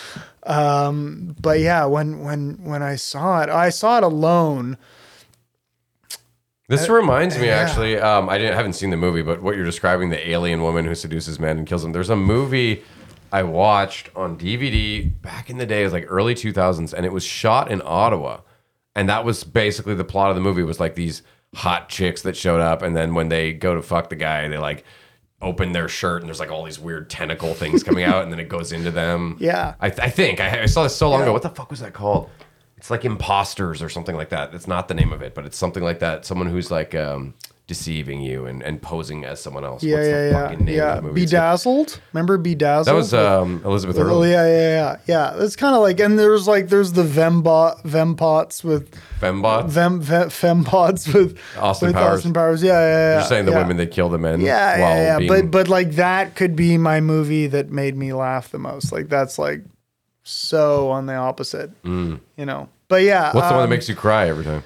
Um, 0.46 1.36
but 1.40 1.60
yeah, 1.60 1.86
when 1.86 2.20
when 2.22 2.58
when 2.66 2.84
I 2.84 2.96
saw 2.98 3.42
it, 3.44 3.50
I 3.50 3.70
saw 3.70 3.98
it 4.00 4.04
alone. 4.04 4.78
This 6.70 6.88
reminds 6.90 7.38
me, 7.38 7.48
yeah. 7.48 7.58
actually. 7.58 7.98
Um, 8.00 8.30
I 8.30 8.38
didn't 8.38 8.56
haven't 8.56 8.74
seen 8.74 8.90
the 8.90 8.98
movie, 8.98 9.22
but 9.22 9.42
what 9.42 9.56
you're 9.56 9.66
describing, 9.66 10.10
the 10.10 10.30
alien 10.30 10.62
woman 10.62 10.86
who 10.86 10.96
seduces 10.96 11.40
men 11.40 11.58
and 11.58 11.68
kills 11.68 11.84
them. 11.84 11.92
There's 11.92 12.10
a 12.10 12.16
movie 12.16 12.84
I 13.32 13.44
watched 13.44 14.10
on 14.16 14.38
DVD 14.38 15.12
back 15.22 15.50
in 15.50 15.58
the 15.58 15.66
day. 15.66 15.82
It 15.82 15.86
was 15.86 15.94
like 15.94 16.06
early 16.08 16.36
2000s, 16.36 16.94
and 16.94 17.06
it 17.06 17.12
was 17.12 17.24
shot 17.24 17.70
in 17.70 17.82
Ottawa, 17.84 18.40
and 18.96 19.10
that 19.10 19.26
was 19.26 19.44
basically 19.44 19.94
the 19.96 20.06
plot 20.06 20.30
of 20.30 20.36
the 20.36 20.42
movie. 20.42 20.64
Was 20.64 20.80
like 20.80 20.96
these 20.96 21.22
hot 21.54 21.90
chicks 21.90 22.22
that 22.24 22.38
showed 22.38 22.62
up, 22.62 22.82
and 22.82 22.96
then 22.96 23.14
when 23.14 23.28
they 23.30 23.52
go 23.54 23.76
to 23.76 23.82
fuck 23.82 24.10
the 24.10 24.16
guy, 24.16 24.48
they 24.48 24.58
like 24.58 24.86
open 25.42 25.74
their 25.74 25.90
shirt, 25.90 26.22
and 26.22 26.30
there's 26.30 26.40
like 26.40 26.50
all 26.52 26.64
these 26.64 26.80
weird 26.80 27.10
tentacle 27.10 27.54
things 27.54 27.84
coming 27.84 28.06
out, 28.06 28.24
and 28.24 28.32
then 28.32 28.40
it 28.40 28.48
goes 28.48 28.72
into 28.72 28.90
them. 28.92 29.36
Yeah. 29.42 29.76
I, 29.82 29.88
I 29.88 30.10
think 30.10 30.40
I, 30.40 30.62
I 30.64 30.66
saw 30.68 30.84
this 30.84 30.96
so 30.96 31.10
long 31.10 31.20
Yeah. 31.20 31.26
ago. 31.26 31.34
What 31.34 31.42
the 31.42 31.50
fuck 31.50 31.70
was 31.70 31.82
that 31.82 31.92
called? 31.94 32.30
It's 32.84 32.90
like 32.90 33.06
imposters 33.06 33.82
or 33.82 33.88
something 33.88 34.18
like 34.18 34.28
that. 34.28 34.52
That's 34.52 34.68
not 34.68 34.90
the 34.90 34.94
name 34.94 35.14
of 35.14 35.22
it, 35.22 35.34
but 35.34 35.46
it's 35.46 35.56
something 35.58 35.82
like 35.82 36.00
that. 36.00 36.26
Someone 36.26 36.48
who's 36.48 36.70
like 36.70 36.94
um, 36.94 37.34
deceiving 37.66 38.20
you 38.20 38.46
and, 38.46 38.62
and 38.62 38.82
posing 38.82 39.24
as 39.24 39.40
someone 39.42 39.64
else. 39.64 39.86
Yeah, 39.86 39.96
What's 39.96 40.08
yeah, 40.10 40.12
the 40.12 40.28
yeah, 40.32 40.42
fucking 40.42 40.66
name 40.66 40.76
yeah. 40.76 40.90
of 40.90 40.96
the 40.98 41.02
movie? 41.04 41.22
It's- 41.22 41.32
Bedazzled. 41.32 42.02
Remember 42.12 42.38
Bedazzled? 42.38 42.88
That 42.88 42.94
was 42.94 43.14
um, 43.14 43.62
Elizabeth 43.64 43.96
Hurley. 43.96 44.32
yeah, 44.32 44.46
yeah, 44.48 44.98
yeah, 45.08 45.34
yeah. 45.38 45.42
It's 45.46 45.56
kind 45.56 45.74
of 45.78 45.82
like, 45.82 46.02
and 46.02 46.20
there's 46.20 46.46
like, 46.46 46.68
there's 46.68 46.92
the 46.92 47.04
Vembot, 47.04 47.82
Vempots 47.84 48.66
with 48.66 48.94
Fembot. 49.22 49.70
Vem, 49.70 50.02
Vem 50.02 50.28
Fempots 50.30 51.14
with 51.14 51.40
Austin 51.58 51.88
with 51.88 51.96
Powers. 51.96 52.18
Austin 52.18 52.34
Powers. 52.34 52.62
Yeah, 52.62 52.74
yeah, 52.74 52.80
yeah. 52.82 53.14
You're 53.20 53.28
saying 53.30 53.46
the 53.46 53.52
yeah. 53.54 53.62
women 53.62 53.78
that 53.78 53.92
kill 53.92 54.10
the 54.10 54.18
men. 54.18 54.42
Yeah, 54.42 54.78
yeah, 54.78 54.96
yeah. 54.96 55.18
being- 55.20 55.30
But 55.30 55.52
but 55.52 55.68
like 55.70 55.92
that 55.92 56.36
could 56.36 56.58
be 56.58 56.78
my 56.78 57.00
movie 57.00 57.48
that 57.48 57.70
made 57.70 57.96
me 57.96 58.12
laugh 58.12 58.50
the 58.52 58.60
most. 58.60 58.92
Like 58.92 59.08
that's 59.08 59.40
like 59.40 59.62
so 60.24 60.90
on 60.90 61.06
the 61.06 61.16
opposite. 61.16 61.72
You 61.84 62.20
know. 62.38 62.70
But 62.88 63.04
yeah. 63.04 63.32
Mm. 63.32 63.36
what's 63.36 63.48
the 63.48 63.54
one 63.54 63.62
that 63.62 63.64
um, 63.66 63.70
makes 63.70 63.90
you 63.90 63.96
cry 63.96 64.28
every 64.30 64.44
time? 64.44 64.64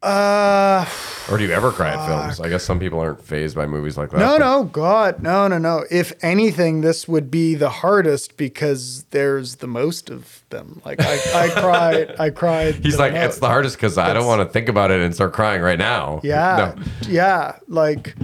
Uh, 0.00 0.86
Or 1.28 1.38
do 1.38 1.44
you 1.44 1.50
ever 1.52 1.72
cry 1.72 1.90
at 1.90 2.06
films? 2.06 2.38
I 2.40 2.48
guess 2.48 2.62
some 2.62 2.78
people 2.78 3.00
aren't 3.00 3.22
phased 3.24 3.56
by 3.56 3.66
movies 3.66 3.98
like 3.98 4.10
that. 4.10 4.18
no, 4.18 4.36
no, 4.38 4.62
God, 4.62 5.20
no, 5.20 5.48
no, 5.48 5.58
no. 5.58 5.84
If 5.90 6.12
anything, 6.22 6.82
this 6.82 7.08
would 7.08 7.32
be 7.32 7.56
the 7.56 7.68
hardest 7.68 8.36
because 8.36 9.02
there's 9.10 9.56
the 9.56 9.66
most 9.66 10.08
of 10.08 10.44
them. 10.50 10.80
Like 10.84 11.00
I, 11.00 11.14
I 11.34 11.48
cried, 11.48 12.14
I 12.20 12.30
cried. 12.30 12.76
He's 12.76 12.96
like, 12.98 13.12
most. 13.12 13.24
it's 13.24 13.38
the 13.40 13.48
hardest 13.48 13.76
because 13.76 13.98
I 13.98 14.12
don't 14.14 14.26
want 14.26 14.40
to 14.40 14.52
think 14.52 14.68
about 14.68 14.92
it 14.92 15.00
and 15.00 15.12
start 15.12 15.32
crying 15.32 15.62
right 15.62 15.78
now. 15.78 16.20
Yeah. 16.22 16.74
No. 16.78 16.82
Yeah. 17.08 17.56
Like 17.66 18.14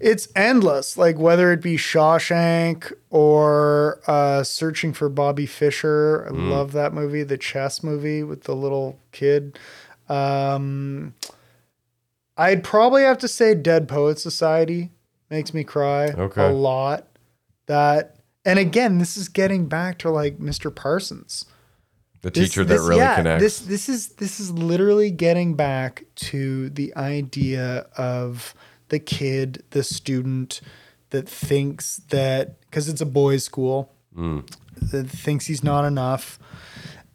it's 0.00 0.28
endless. 0.36 0.96
Like 0.96 1.18
whether 1.18 1.52
it 1.52 1.60
be 1.62 1.76
Shawshank 1.76 2.92
or 3.10 4.00
uh, 4.06 4.42
Searching 4.42 4.92
for 4.92 5.08
Bobby 5.08 5.46
Fischer. 5.46 6.26
I 6.26 6.30
Mm. 6.30 6.50
love 6.50 6.72
that 6.72 6.92
movie, 6.94 7.22
the 7.22 7.38
chess 7.38 7.82
movie 7.82 8.22
with 8.22 8.44
the 8.44 8.54
little 8.54 8.98
kid. 9.12 9.58
Um, 10.08 11.14
I'd 12.36 12.62
probably 12.62 13.02
have 13.02 13.18
to 13.18 13.28
say 13.28 13.54
Dead 13.54 13.88
Poet 13.88 14.18
Society 14.18 14.90
makes 15.30 15.54
me 15.54 15.64
cry 15.64 16.06
Okay. 16.10 16.46
a 16.48 16.52
lot. 16.52 17.06
That 17.66 18.12
and 18.44 18.58
again, 18.60 18.98
this 18.98 19.16
is 19.16 19.28
getting 19.28 19.66
back 19.66 19.98
to 19.98 20.10
like 20.10 20.38
Mr. 20.38 20.72
Parsons 20.72 21.46
The 22.22 22.30
this- 22.30 22.50
teacher 22.50 22.64
that 22.64 22.74
this- 22.74 22.82
really 22.86 23.00
yeah, 23.00 23.16
connects. 23.16 23.42
This 23.42 23.58
this 23.60 23.88
is 23.88 24.08
this 24.10 24.38
is 24.38 24.52
literally 24.52 25.10
getting 25.10 25.54
back 25.54 26.04
to 26.16 26.68
the 26.70 26.94
idea 26.96 27.86
of 27.96 28.54
the 28.88 28.98
kid, 28.98 29.62
the 29.70 29.82
student 29.82 30.60
that 31.10 31.28
thinks 31.28 31.96
that 32.10 32.60
because 32.62 32.88
it's 32.88 33.00
a 33.00 33.06
boys' 33.06 33.44
school, 33.44 33.92
Mm. 34.16 34.46
that 34.90 35.08
thinks 35.10 35.46
he's 35.46 35.62
not 35.64 35.84
enough, 35.84 36.38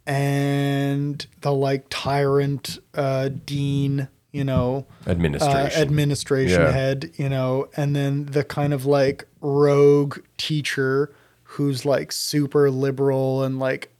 and 0.06 1.26
the 1.40 1.52
like 1.52 1.86
tyrant 1.90 2.78
uh, 2.94 3.28
dean, 3.44 4.08
you 4.32 4.44
know, 4.44 4.86
uh, 5.06 5.10
Administration. 5.10 5.80
administration 5.82 6.60
Yeah. 6.62 6.70
head, 6.70 7.10
you 7.16 7.28
know, 7.28 7.68
and 7.76 7.94
then 7.94 8.26
the 8.26 8.44
kind 8.44 8.72
of 8.72 8.86
like 8.86 9.26
rogue 9.40 10.18
teacher 10.38 11.12
who's 11.44 11.84
like 11.84 12.12
super 12.12 12.70
liberal 12.70 13.42
and 13.42 13.58
like 13.58 13.92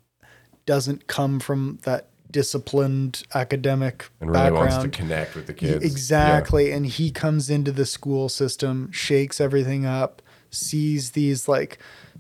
doesn't 0.65 1.07
come 1.07 1.39
from 1.41 1.79
that 1.83 2.09
disciplined 2.33 3.23
academic 3.35 4.09
and 4.21 4.31
really 4.31 4.43
background. 4.51 4.71
wants 4.71 4.85
to 4.85 4.89
connect 4.89 5.35
with 5.35 5.47
the 5.47 5.55
kids. 5.55 5.85
Exactly. 5.85 6.73
And 6.73 6.87
he 6.87 7.11
comes 7.11 7.51
into 7.51 7.71
the 7.71 7.87
school 7.87 8.29
system, 8.29 8.91
shakes 8.91 9.41
everything 9.41 9.87
up, 9.87 10.23
sees 10.51 11.13
these 11.13 11.47
like 11.49 11.79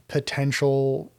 potential 0.08 1.10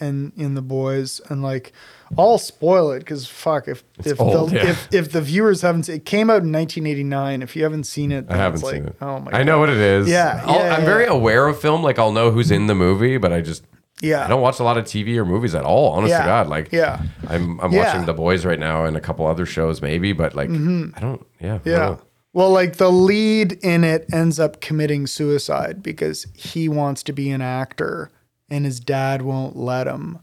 and 0.00 0.32
in 0.36 0.54
the 0.54 0.62
boys 0.62 1.20
and 1.28 1.42
like 1.42 1.72
I'll 2.16 2.38
spoil 2.38 2.92
it 2.92 3.00
because 3.00 3.26
fuck 3.26 3.66
if 3.66 3.82
if 4.04 4.20
old, 4.20 4.50
the 4.50 4.54
yeah. 4.56 4.70
if 4.70 4.88
if 4.94 5.12
the 5.12 5.20
viewers 5.20 5.62
haven't 5.62 5.84
seen 5.84 5.96
it 5.96 6.04
came 6.04 6.30
out 6.30 6.42
in 6.42 6.52
1989 6.52 7.42
if 7.42 7.56
you 7.56 7.64
haven't 7.64 7.82
seen 7.84 8.12
it 8.12 8.26
I 8.28 8.36
haven't 8.36 8.58
it's 8.60 8.62
like, 8.62 8.74
seen 8.74 8.86
it. 8.86 8.96
oh 9.00 9.18
my 9.18 9.32
I 9.32 9.42
know 9.42 9.58
what 9.58 9.68
it 9.70 9.76
is. 9.76 10.08
Yeah, 10.08 10.40
I'll- 10.46 10.54
yeah, 10.54 10.74
I'm 10.76 10.80
yeah, 10.82 10.86
very 10.86 11.06
aware 11.06 11.48
of 11.48 11.60
film. 11.60 11.82
Like 11.82 11.98
I'll 11.98 12.12
know 12.12 12.30
who's 12.30 12.52
in 12.52 12.68
the 12.68 12.76
movie, 12.76 13.18
but 13.18 13.32
I 13.32 13.40
just 13.40 13.64
Yeah. 14.00 14.24
I 14.24 14.28
don't 14.28 14.40
watch 14.40 14.60
a 14.60 14.64
lot 14.64 14.78
of 14.78 14.84
TV 14.84 15.16
or 15.16 15.24
movies 15.24 15.54
at 15.54 15.64
all. 15.64 15.92
Honest 15.92 16.10
Yeah. 16.10 16.18
to 16.20 16.24
God, 16.26 16.48
like 16.48 16.70
Yeah. 16.72 17.00
I'm 17.28 17.58
I'm 17.60 17.72
Yeah. 17.72 17.86
watching 17.86 18.06
The 18.06 18.14
Boys 18.14 18.44
right 18.46 18.58
now 18.58 18.84
and 18.84 18.96
a 18.96 19.00
couple 19.00 19.26
other 19.26 19.44
shows 19.46 19.82
maybe, 19.82 20.12
but 20.12 20.34
like 20.34 20.48
I 20.50 20.52
don't. 20.52 20.92
Yeah. 20.94 20.96
I 20.96 21.00
don't 21.00 21.26
Mm-hmm. 21.64 21.68
Yeah. 21.68 21.96
Well, 22.34 22.50
like 22.50 22.76
the 22.76 22.90
lead 22.92 23.52
in 23.64 23.82
it 23.84 24.06
ends 24.12 24.38
up 24.38 24.60
committing 24.60 25.06
suicide 25.06 25.82
because 25.82 26.26
he 26.34 26.68
wants 26.68 27.02
to 27.04 27.12
be 27.12 27.30
an 27.30 27.40
actor 27.40 28.10
and 28.48 28.64
his 28.64 28.78
dad 28.80 29.22
won't 29.22 29.56
let 29.56 29.86
him. 29.86 30.18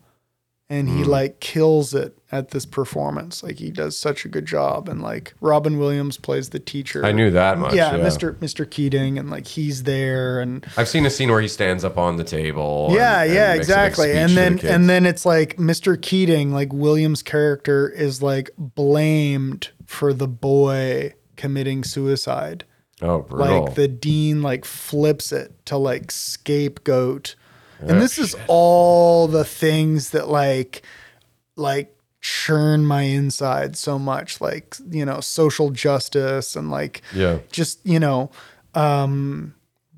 And 0.68 0.90
he 0.90 1.04
mm. 1.04 1.06
like 1.06 1.40
kills 1.40 1.94
it 1.94 2.18
at 2.32 2.50
this 2.50 2.66
performance. 2.66 3.44
Like 3.44 3.60
he 3.60 3.70
does 3.70 3.96
such 3.96 4.26
a 4.26 4.28
good 4.28 4.48
job. 4.48 4.90
And 4.90 5.00
like 5.00 5.36
Robin 5.40 5.78
Williams 5.78 6.18
plays 6.18 6.50
the 6.50 6.60
teacher. 6.60 7.06
I 7.06 7.12
knew 7.12 7.30
that 7.30 7.60
much. 7.60 7.76
yeah, 7.76 7.96
Yeah, 7.96 8.04
Mr. 8.04 8.34
Mr. 8.38 8.70
Keating, 8.70 9.20
and 9.20 9.30
like 9.30 9.46
he's 9.46 9.84
there, 9.84 10.40
and 10.40 10.66
I've 10.76 10.88
seen 10.88 11.06
a 11.06 11.12
scene 11.12 11.30
where 11.30 11.42
he 11.42 11.48
stands 11.48 11.84
up 11.84 12.00
on 12.00 12.16
the 12.16 12.24
table. 12.24 12.90
yeah, 12.92 13.22
and- 13.22 13.26
and 13.30 13.34
yeah, 13.34 13.54
makes 13.54 13.70
a 13.70 13.72
big 13.72 13.78
exactly. 13.78 14.12
And 14.14 14.30
to 14.30 14.36
the 14.36 14.42
then 14.42 14.74
and 14.74 14.90
then 14.90 15.06
it's 15.06 15.26
like 15.26 15.58
Mr. 15.58 16.02
Keating, 16.02 16.52
like 16.52 16.74
William's 16.74 17.22
character 17.22 17.88
is 17.90 18.24
like 18.24 18.50
blamed 18.58 19.70
for 19.86 20.14
the 20.14 20.28
boy 20.28 21.14
committing 21.36 21.84
suicide. 21.84 22.66
oh, 23.02 23.22
brutal. 23.22 23.66
Like 23.66 23.76
the 23.76 23.88
dean 23.88 24.42
like 24.42 24.66
flips 24.66 25.32
it 25.32 25.54
to 25.68 25.78
like 25.78 26.12
scapegoat. 26.12 27.36
And 27.80 28.02
this 28.02 28.18
is 28.18 28.35
all 28.47 29.27
the 29.27 29.43
things 29.45 30.10
that 30.11 30.27
like 30.30 30.84
like 31.56 31.91
churn 32.22 32.85
my 32.85 33.03
inside 33.03 33.77
so 33.77 33.99
much 33.99 34.41
like 34.41 34.76
you 34.89 35.06
know 35.06 35.19
social 35.22 35.69
justice 35.69 36.56
and 36.56 36.72
like 36.72 37.02
Yeah. 37.14 37.38
just 37.52 37.80
you 37.85 37.99
know 37.99 38.31
um 38.73 39.53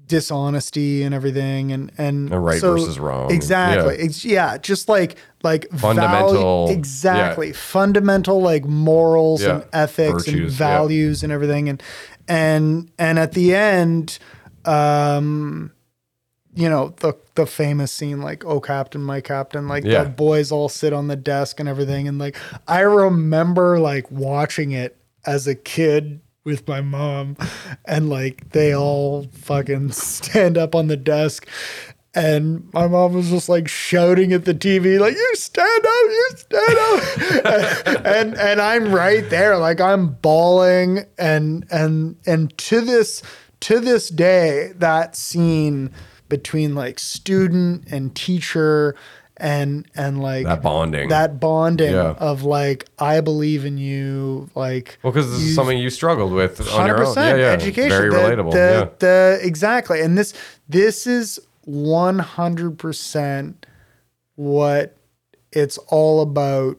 dishonesty 0.08 1.04
and 1.04 1.14
everything 1.16 1.72
and 1.72 1.92
and 1.98 2.32
And 2.32 2.44
right 2.46 2.60
versus 2.62 3.00
wrong. 3.00 3.32
exactly 3.32 3.98
Yeah. 3.98 4.06
it's 4.06 4.26
yeah 4.26 4.58
just 4.58 4.90
like 4.90 5.16
like 5.44 5.68
Fundamental- 5.78 6.68
value, 6.68 6.78
exactly 6.80 7.48
yeah. 7.48 7.54
fundamental 7.56 8.42
like 8.42 8.66
morals 8.66 9.42
and 9.44 9.62
Yeah. 9.62 9.82
ethics 9.84 10.28
and 10.28 10.36
Virtues, 10.38 10.60
yeah. 10.60 10.68
values 10.68 11.24
and 11.24 11.32
everything 11.32 11.70
and 11.70 11.84
and 12.28 12.90
and 13.00 13.20
at 13.20 13.32
the 13.34 13.54
end 13.56 14.18
um 14.66 15.72
you 16.58 16.68
know 16.68 16.94
the 16.98 17.14
the 17.36 17.46
famous 17.46 17.92
scene 17.92 18.20
like 18.20 18.44
oh 18.46 18.60
captain 18.60 19.02
my 19.02 19.22
captain 19.22 19.68
like 19.68 19.84
Yeah. 19.86 20.04
the 20.04 20.10
boys 20.10 20.52
all 20.52 20.70
sit 20.70 20.92
on 20.92 21.08
the 21.08 21.16
desk 21.16 21.60
and 21.60 21.70
everything 21.70 22.08
and 22.08 22.18
like 22.18 22.36
i 22.68 22.80
remember 22.80 23.80
like 23.80 24.10
watching 24.10 24.72
it 24.72 24.98
as 25.26 25.46
a 25.48 25.54
kid 25.56 26.20
with 26.44 26.68
my 26.68 26.82
mom 26.82 27.38
and 27.86 28.10
like 28.10 28.50
they 28.52 28.74
all 28.74 29.28
fucking 29.34 29.92
stand 29.92 30.58
up 30.58 30.74
on 30.74 30.88
the 30.88 30.98
desk 30.98 31.48
and 32.16 32.68
my 32.74 32.88
mom 32.88 33.14
was 33.14 33.30
just 33.30 33.48
like 33.48 33.68
shouting 33.68 34.34
at 34.34 34.44
the 34.46 34.54
TV, 34.56 35.00
like 35.00 35.14
"You 35.14 35.32
stand 35.36 35.86
up, 35.86 36.06
you 36.10 36.30
stand 36.38 36.78
up," 36.80 38.06
and 38.08 38.36
and 38.40 38.60
I'm 38.60 38.92
right 38.92 39.30
there, 39.30 39.56
like 39.60 39.80
I'm 39.80 40.14
bawling, 40.14 41.06
and 41.20 41.68
and 41.70 42.16
and 42.26 42.58
to 42.58 42.82
this 42.82 43.22
to 43.60 43.80
this 43.80 44.10
day, 44.10 44.72
that 44.78 45.16
scene 45.16 45.92
between 46.30 46.76
like 46.76 47.00
student 47.00 47.86
and 47.92 48.16
teacher, 48.16 48.96
and 49.38 49.86
and 49.96 50.22
like 50.22 50.46
That 50.46 50.62
bonding. 50.62 51.10
that 51.10 51.40
bonding 51.40 51.94
Yeah. 51.94 52.16
of 52.20 52.44
like 52.44 52.86
I 53.00 53.22
believe 53.22 53.66
in 53.66 53.78
you, 53.78 54.50
like 54.56 54.98
well, 55.04 55.14
because 55.14 55.30
this 55.32 55.42
is 55.42 55.56
something 55.56 55.78
you 55.78 55.90
struggled 55.90 56.34
with 56.34 56.60
on 56.72 56.88
your 56.88 57.06
own. 57.06 57.16
Yeah, 57.16 57.36
yeah. 57.36 57.44
education. 57.52 57.90
Very 57.90 58.10
the, 58.10 58.16
relatable. 58.16 58.52
The, 58.52 58.58
yeah. 58.58 58.98
the 59.00 59.40
exactly, 59.42 60.02
and 60.02 60.18
this 60.18 60.34
this 60.68 61.06
is 61.08 61.40
one 61.66 62.20
hundred 62.20 62.78
percent 62.80 63.66
what 64.36 64.96
it's 65.52 65.78
all 65.90 66.22
about. 66.22 66.78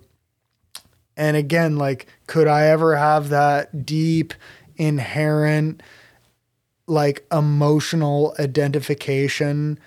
And 1.17 1.37
again, 1.37 1.77
like, 1.77 2.07
could 2.29 2.47
I 2.47 2.67
ever 2.67 2.97
have 2.97 3.31
that 3.31 3.85
deep, 3.85 4.35
inherent, 4.77 5.83
like 6.89 7.25
emotional 7.31 8.35
identification 8.39 9.79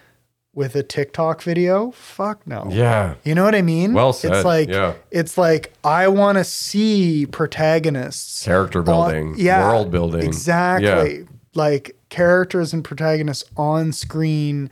with 0.53 0.75
a 0.75 0.83
TikTok 0.83 1.41
video? 1.41 1.91
Fuck 1.91 2.45
no. 2.45 2.67
Yeah. 2.69 3.15
You 3.23 3.35
know 3.35 3.43
what 3.43 3.55
I 3.55 3.61
mean? 3.61 3.93
Well 3.93 4.13
said, 4.13 4.33
It's 4.33 4.45
like 4.45 4.69
yeah. 4.69 4.93
it's 5.09 5.37
like 5.37 5.73
I 5.83 6.07
want 6.07 6.37
to 6.37 6.43
see 6.43 7.25
protagonists 7.25 8.43
Character 8.45 8.79
on- 8.79 8.85
building, 8.85 9.45
world 9.45 9.91
building. 9.91 10.23
Exactly. 10.23 11.17
Yeah. 11.19 11.23
Like 11.53 11.97
characters 12.09 12.71
and 12.73 12.83
protagonists 12.83 13.43
on 13.57 13.91
screen 13.91 14.69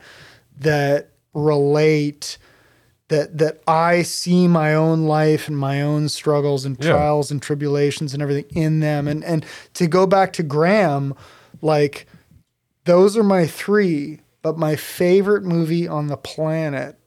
that 0.58 1.08
relate 1.34 2.38
that 3.08 3.38
that 3.38 3.60
I 3.66 4.02
see 4.02 4.46
my 4.46 4.74
own 4.74 5.02
life 5.04 5.48
and 5.48 5.56
my 5.58 5.82
own 5.82 6.08
struggles 6.08 6.64
and 6.64 6.76
Yeah. 6.80 6.92
trials 6.92 7.30
and 7.30 7.42
tribulations 7.42 8.14
and 8.14 8.22
everything 8.22 8.44
in 8.54 8.80
them 8.80 9.08
and 9.08 9.24
and 9.24 9.44
to 9.74 9.86
go 9.86 10.06
back 10.06 10.32
to 10.34 10.42
Graham 10.42 11.14
like 11.62 12.06
those 12.84 13.16
are 13.16 13.22
my 13.22 13.46
3 13.46 14.20
but 14.42 14.58
my 14.58 14.76
favorite 14.76 15.42
movie 15.42 15.86
on 15.86 16.06
the 16.06 16.16
planet 16.16 16.98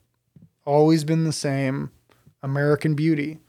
always 0.65 1.03
been 1.03 1.23
the 1.23 1.33
same 1.33 1.91
American 2.41 2.95
Beauty 2.95 3.39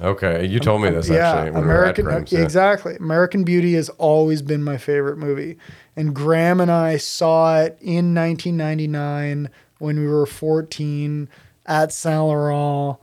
Okay, 0.00 0.46
you 0.46 0.58
told 0.58 0.80
me 0.80 0.88
um, 0.88 0.94
this 0.94 1.08
yeah, 1.08 1.32
actually. 1.32 1.50
when 1.50 1.62
we 1.62 1.68
were 1.68 1.74
at 1.74 1.98
American 1.98 2.04
Grimes, 2.06 2.32
yeah. 2.32 2.40
exactly. 2.40 2.96
American 2.96 3.44
Beauty 3.44 3.74
has 3.74 3.90
always 3.90 4.40
been 4.40 4.62
my 4.62 4.78
favorite 4.78 5.18
movie, 5.18 5.58
and 5.96 6.14
Graham 6.14 6.60
and 6.60 6.70
I 6.70 6.96
saw 6.96 7.60
it 7.60 7.76
in 7.80 8.14
1999 8.14 9.50
when 9.78 10.00
we 10.00 10.06
were 10.06 10.24
14 10.24 11.28
at 11.66 11.92
Saint 11.92 12.22
Laurent. 12.22 12.98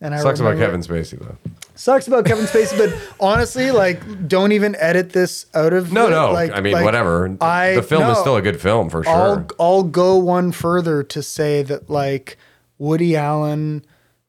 And 0.00 0.14
I 0.14 0.18
Sucks 0.22 0.40
about 0.40 0.56
Kevin 0.56 0.80
Spacey 0.80 1.18
though. 1.18 1.36
Sucks 1.80 2.06
about 2.08 2.26
Kevin 2.26 2.44
Spacey, 2.44 2.76
but 2.76 2.94
honestly, 3.18 3.70
like, 3.70 4.28
don't 4.28 4.52
even 4.52 4.76
edit 4.76 5.14
this 5.14 5.46
out 5.54 5.72
of 5.72 5.90
No, 5.92 6.08
it. 6.08 6.10
no. 6.10 6.30
Like, 6.30 6.52
I 6.52 6.60
mean, 6.60 6.74
like, 6.74 6.84
whatever. 6.84 7.34
I- 7.40 7.74
the 7.76 7.82
film 7.82 8.02
is 8.10 8.18
still 8.18 8.36
a 8.36 8.42
good 8.42 8.60
film 8.60 8.90
for 8.90 9.02
sure. 9.02 9.12
I'll 9.12 9.46
I'll 9.58 9.82
go 9.84 10.16
one 10.18 10.52
further 10.52 11.02
to 11.04 11.22
say 11.22 11.62
that 11.62 11.88
like 11.88 12.36
Woody 12.78 13.16
Allen, 13.16 13.82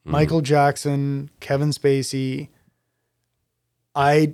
Hmm. 0.06 0.10
Michael 0.12 0.40
Jackson, 0.40 1.28
Kevin 1.40 1.70
Spacey, 1.72 2.48
I 3.94 4.32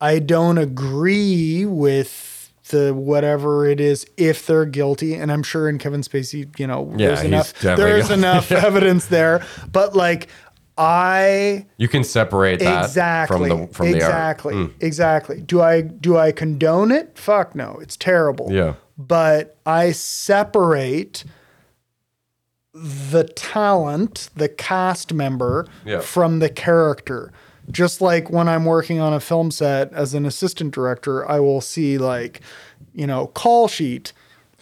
I 0.00 0.18
don't 0.20 0.58
agree 0.58 1.64
with 1.66 2.52
the 2.70 2.94
whatever 2.94 3.66
it 3.66 3.80
is 3.80 4.06
if 4.16 4.46
they're 4.46 4.64
guilty, 4.66 5.14
and 5.14 5.30
I'm 5.32 5.42
sure 5.42 5.68
in 5.68 5.78
Kevin 5.78 6.00
Spacey, 6.02 6.48
you 6.58 6.66
know, 6.66 6.92
Yeah, 6.96 7.08
there's 7.08 7.22
enough 7.24 7.52
there's 7.60 8.06
guilty. 8.08 8.14
enough 8.14 8.52
evidence 8.52 9.06
there. 9.06 9.44
But 9.70 9.94
like 9.96 10.28
I 10.78 11.66
You 11.76 11.86
can 11.88 12.02
separate 12.04 12.60
that 12.60 12.84
exactly 12.86 13.48
from 13.50 13.60
the 13.60 13.66
from 13.72 13.86
exactly 13.88 14.54
the 14.54 14.60
art. 14.62 14.70
Mm. 14.70 14.82
exactly. 14.82 15.40
Do 15.42 15.60
I 15.60 15.80
do 15.82 16.16
I 16.16 16.32
condone 16.32 16.90
it? 16.90 17.16
Fuck 17.18 17.54
no, 17.54 17.78
it's 17.82 17.96
terrible. 17.96 18.48
Yeah. 18.50 18.74
But 18.96 19.56
I 19.66 19.92
separate 19.92 21.24
the 22.74 23.24
talent, 23.24 24.30
the 24.34 24.48
cast 24.48 25.12
member, 25.12 25.66
Yeah. 25.84 26.00
from 26.00 26.38
the 26.38 26.48
character. 26.48 27.32
Just 27.70 28.00
like 28.00 28.30
when 28.30 28.48
I'm 28.48 28.64
working 28.64 28.98
on 28.98 29.12
a 29.12 29.20
film 29.20 29.50
set 29.50 29.92
as 29.92 30.14
an 30.14 30.24
assistant 30.26 30.74
director, 30.74 31.28
I 31.28 31.38
will 31.40 31.60
see 31.60 31.98
like, 31.98 32.40
you 32.94 33.06
know, 33.06 33.26
call 33.28 33.68
sheet, 33.68 34.12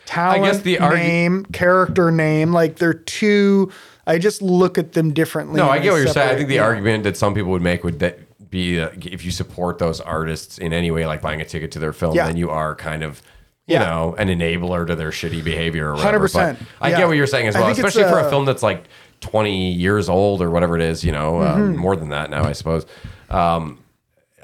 talent 0.07 0.65
the 0.65 0.77
argu- 0.77 0.95
name, 0.97 1.45
character 1.47 2.11
name. 2.11 2.53
Like 2.53 2.77
they're 2.77 2.93
two. 2.95 3.71
I 4.11 4.19
just 4.19 4.43
look 4.43 4.77
at 4.79 4.93
them 4.93 5.13
differently. 5.13 5.57
No, 5.57 5.69
I 5.69 5.79
get 5.79 5.93
what 5.93 5.99
you're 5.99 6.09
saying. 6.09 6.31
I 6.35 6.37
think 6.37 6.49
the 6.49 6.57
know. 6.57 6.65
argument 6.65 7.05
that 7.05 7.17
some 7.17 7.33
people 7.35 7.51
would 7.53 7.63
make 7.63 7.85
would 7.85 7.99
that 8.01 8.19
be 8.51 8.81
uh, 8.81 8.91
if 9.03 9.25
you 9.25 9.31
support 9.31 9.79
those 9.79 10.01
artists 10.01 10.59
in 10.59 10.73
any 10.73 10.91
way, 10.91 11.07
like 11.07 11.23
buying 11.23 11.41
a 11.41 11.45
ticket 11.45 11.71
to 11.73 11.79
their 11.79 11.93
film, 11.93 12.15
Yeah. 12.17 12.27
then 12.27 12.37
you 12.37 12.51
are 12.51 12.75
kind 12.75 13.03
of. 13.03 13.23
You 13.67 13.77
Yeah. 13.77 13.85
know, 13.91 14.17
an 14.19 14.27
enabler 14.29 14.85
to 14.85 14.97
their 14.97 15.11
shitty 15.11 15.45
behavior 15.45 15.91
or 15.91 15.95
whatever. 15.95 16.27
100%. 16.27 16.59
But 16.59 16.67
I 16.81 16.91
Yeah. 16.91 16.97
get 16.99 17.07
what 17.09 17.17
you're 17.17 17.29
saying 17.29 17.47
as 17.47 17.55
well, 17.55 17.69
especially 17.69 18.03
for 18.03 18.19
a 18.19 18.23
uh, 18.25 18.31
film 18.31 18.45
that's 18.45 18.65
like 18.65 18.83
20 19.21 19.71
years 19.75 20.09
old 20.09 20.43
or 20.43 20.51
whatever 20.51 20.75
it 20.75 20.83
is, 20.83 21.05
you 21.05 21.13
know, 21.13 21.35
Mm-hmm. 21.35 21.63
um, 21.63 21.77
more 21.77 21.95
than 21.95 22.09
that 22.09 22.31
now, 22.31 22.43
I 22.45 22.51
suppose. 22.53 22.85
Um, 23.29 23.79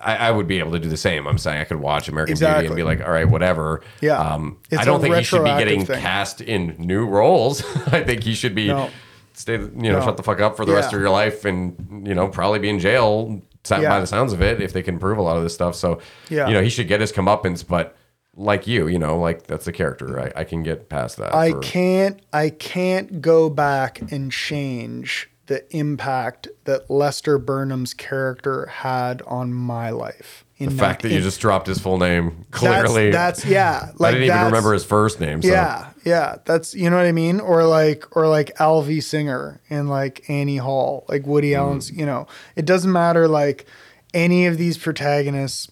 I, 0.00 0.28
I 0.28 0.30
would 0.30 0.46
be 0.46 0.60
able 0.60 0.72
to 0.72 0.78
do 0.78 0.88
the 0.88 0.96
same. 0.96 1.26
I'm 1.26 1.38
saying 1.38 1.60
I 1.60 1.64
could 1.64 1.80
watch 1.80 2.08
American 2.08 2.36
Beauty 2.38 2.66
and 2.66 2.76
be 2.76 2.84
like, 2.84 3.00
all 3.04 3.10
right, 3.10 3.28
whatever. 3.28 3.82
Yeah. 4.00 4.18
Um, 4.20 4.58
I 4.78 4.84
don't 4.84 5.00
think 5.00 5.16
he 5.16 5.24
should 5.24 5.42
be 5.42 5.50
getting 5.58 5.84
thing. 5.84 6.00
cast 6.00 6.40
in 6.40 6.76
new 6.78 7.04
roles. 7.06 7.64
I 7.88 8.04
think 8.04 8.22
he 8.22 8.34
should 8.34 8.54
be 8.54 8.68
No. 8.68 8.90
Stay, 9.36 9.54
you 9.54 9.68
know, 9.74 9.98
No. 9.98 10.04
shut 10.04 10.16
the 10.16 10.22
fuck 10.22 10.40
up 10.40 10.56
for 10.56 10.64
the 10.64 10.72
rest 10.72 10.92
of 10.92 10.98
your 11.00 11.10
life 11.10 11.44
and, 11.44 12.06
you 12.06 12.14
know, 12.14 12.28
probably 12.28 12.58
be 12.58 12.68
in 12.68 12.78
jail 12.78 13.40
Yeah. 13.70 13.88
by 13.88 14.00
the 14.00 14.06
sounds 14.06 14.32
of 14.32 14.40
it 14.40 14.60
if 14.62 14.72
they 14.72 14.82
can 14.82 14.98
prove 14.98 15.18
a 15.18 15.22
lot 15.22 15.36
of 15.36 15.42
this 15.42 15.52
stuff. 15.54 15.74
So, 15.74 15.98
Yeah. 16.30 16.46
you 16.48 16.54
know, 16.54 16.62
he 16.62 16.68
should 16.70 16.88
get 16.88 17.00
his 17.00 17.12
comeuppance, 17.12 17.66
but 17.66 17.94
like 18.34 18.66
you, 18.66 18.86
you 18.86 18.98
know, 18.98 19.18
like 19.18 19.46
that's 19.46 19.64
the 19.66 19.72
character. 19.72 20.18
I, 20.20 20.40
I 20.40 20.44
can 20.44 20.62
get 20.62 20.88
past 20.88 21.16
that. 21.18 21.34
I 21.34 21.50
for- 21.52 21.58
can't 21.60 22.20
I 22.32 22.48
can't 22.50 23.20
go 23.20 23.50
back 23.50 24.00
and 24.10 24.30
change 24.32 25.30
the 25.46 25.64
impact 25.76 26.48
that 26.64 26.90
Lester 26.90 27.38
Burnham's 27.38 27.92
character 27.94 28.66
had 28.66 29.20
on 29.26 29.52
my 29.52 29.90
life. 29.90 30.44
In 30.58 30.70
The 30.70 30.76
fact 30.76 31.02
that 31.02 31.12
you 31.12 31.20
just 31.20 31.38
dropped 31.38 31.66
his 31.66 31.78
full 31.78 31.98
name 31.98 32.46
clearly. 32.50 33.10
that's, 33.10 33.42
that's 33.42 33.50
yeah. 33.50 33.90
Like 33.98 34.14
I 34.14 34.18
didn't 34.18 34.34
even 34.34 34.46
remember 34.46 34.72
his 34.72 34.86
first 34.86 35.20
name. 35.20 35.42
So. 35.42 35.48
Yeah, 35.48 35.90
yeah. 36.04 36.36
That's 36.46 36.74
you 36.74 36.88
know 36.88 36.96
what 36.96 37.04
I 37.04 37.12
mean? 37.12 37.40
Or 37.40 37.64
like 37.64 38.16
or 38.16 38.26
like 38.26 38.56
Alvy 38.56 39.02
Singer 39.02 39.60
and 39.68 39.90
like 39.90 40.24
Annie 40.30 40.56
Hall, 40.56 41.04
like 41.08 41.26
Woody 41.26 41.50
Mm. 41.50 41.58
Allen's, 41.58 41.90
you 41.90 42.06
know. 42.06 42.26
It 42.56 42.64
doesn't 42.64 42.90
matter 42.90 43.28
like 43.28 43.66
any 44.14 44.46
of 44.46 44.56
these 44.56 44.78
protagonists 44.78 45.70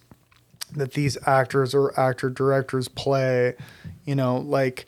that 0.73 0.93
these 0.93 1.17
actors 1.27 1.75
or 1.75 1.99
actor 1.99 2.29
directors 2.29 2.89
play, 2.89 3.55
you 4.05 4.15
know, 4.15 4.37
like 4.37 4.85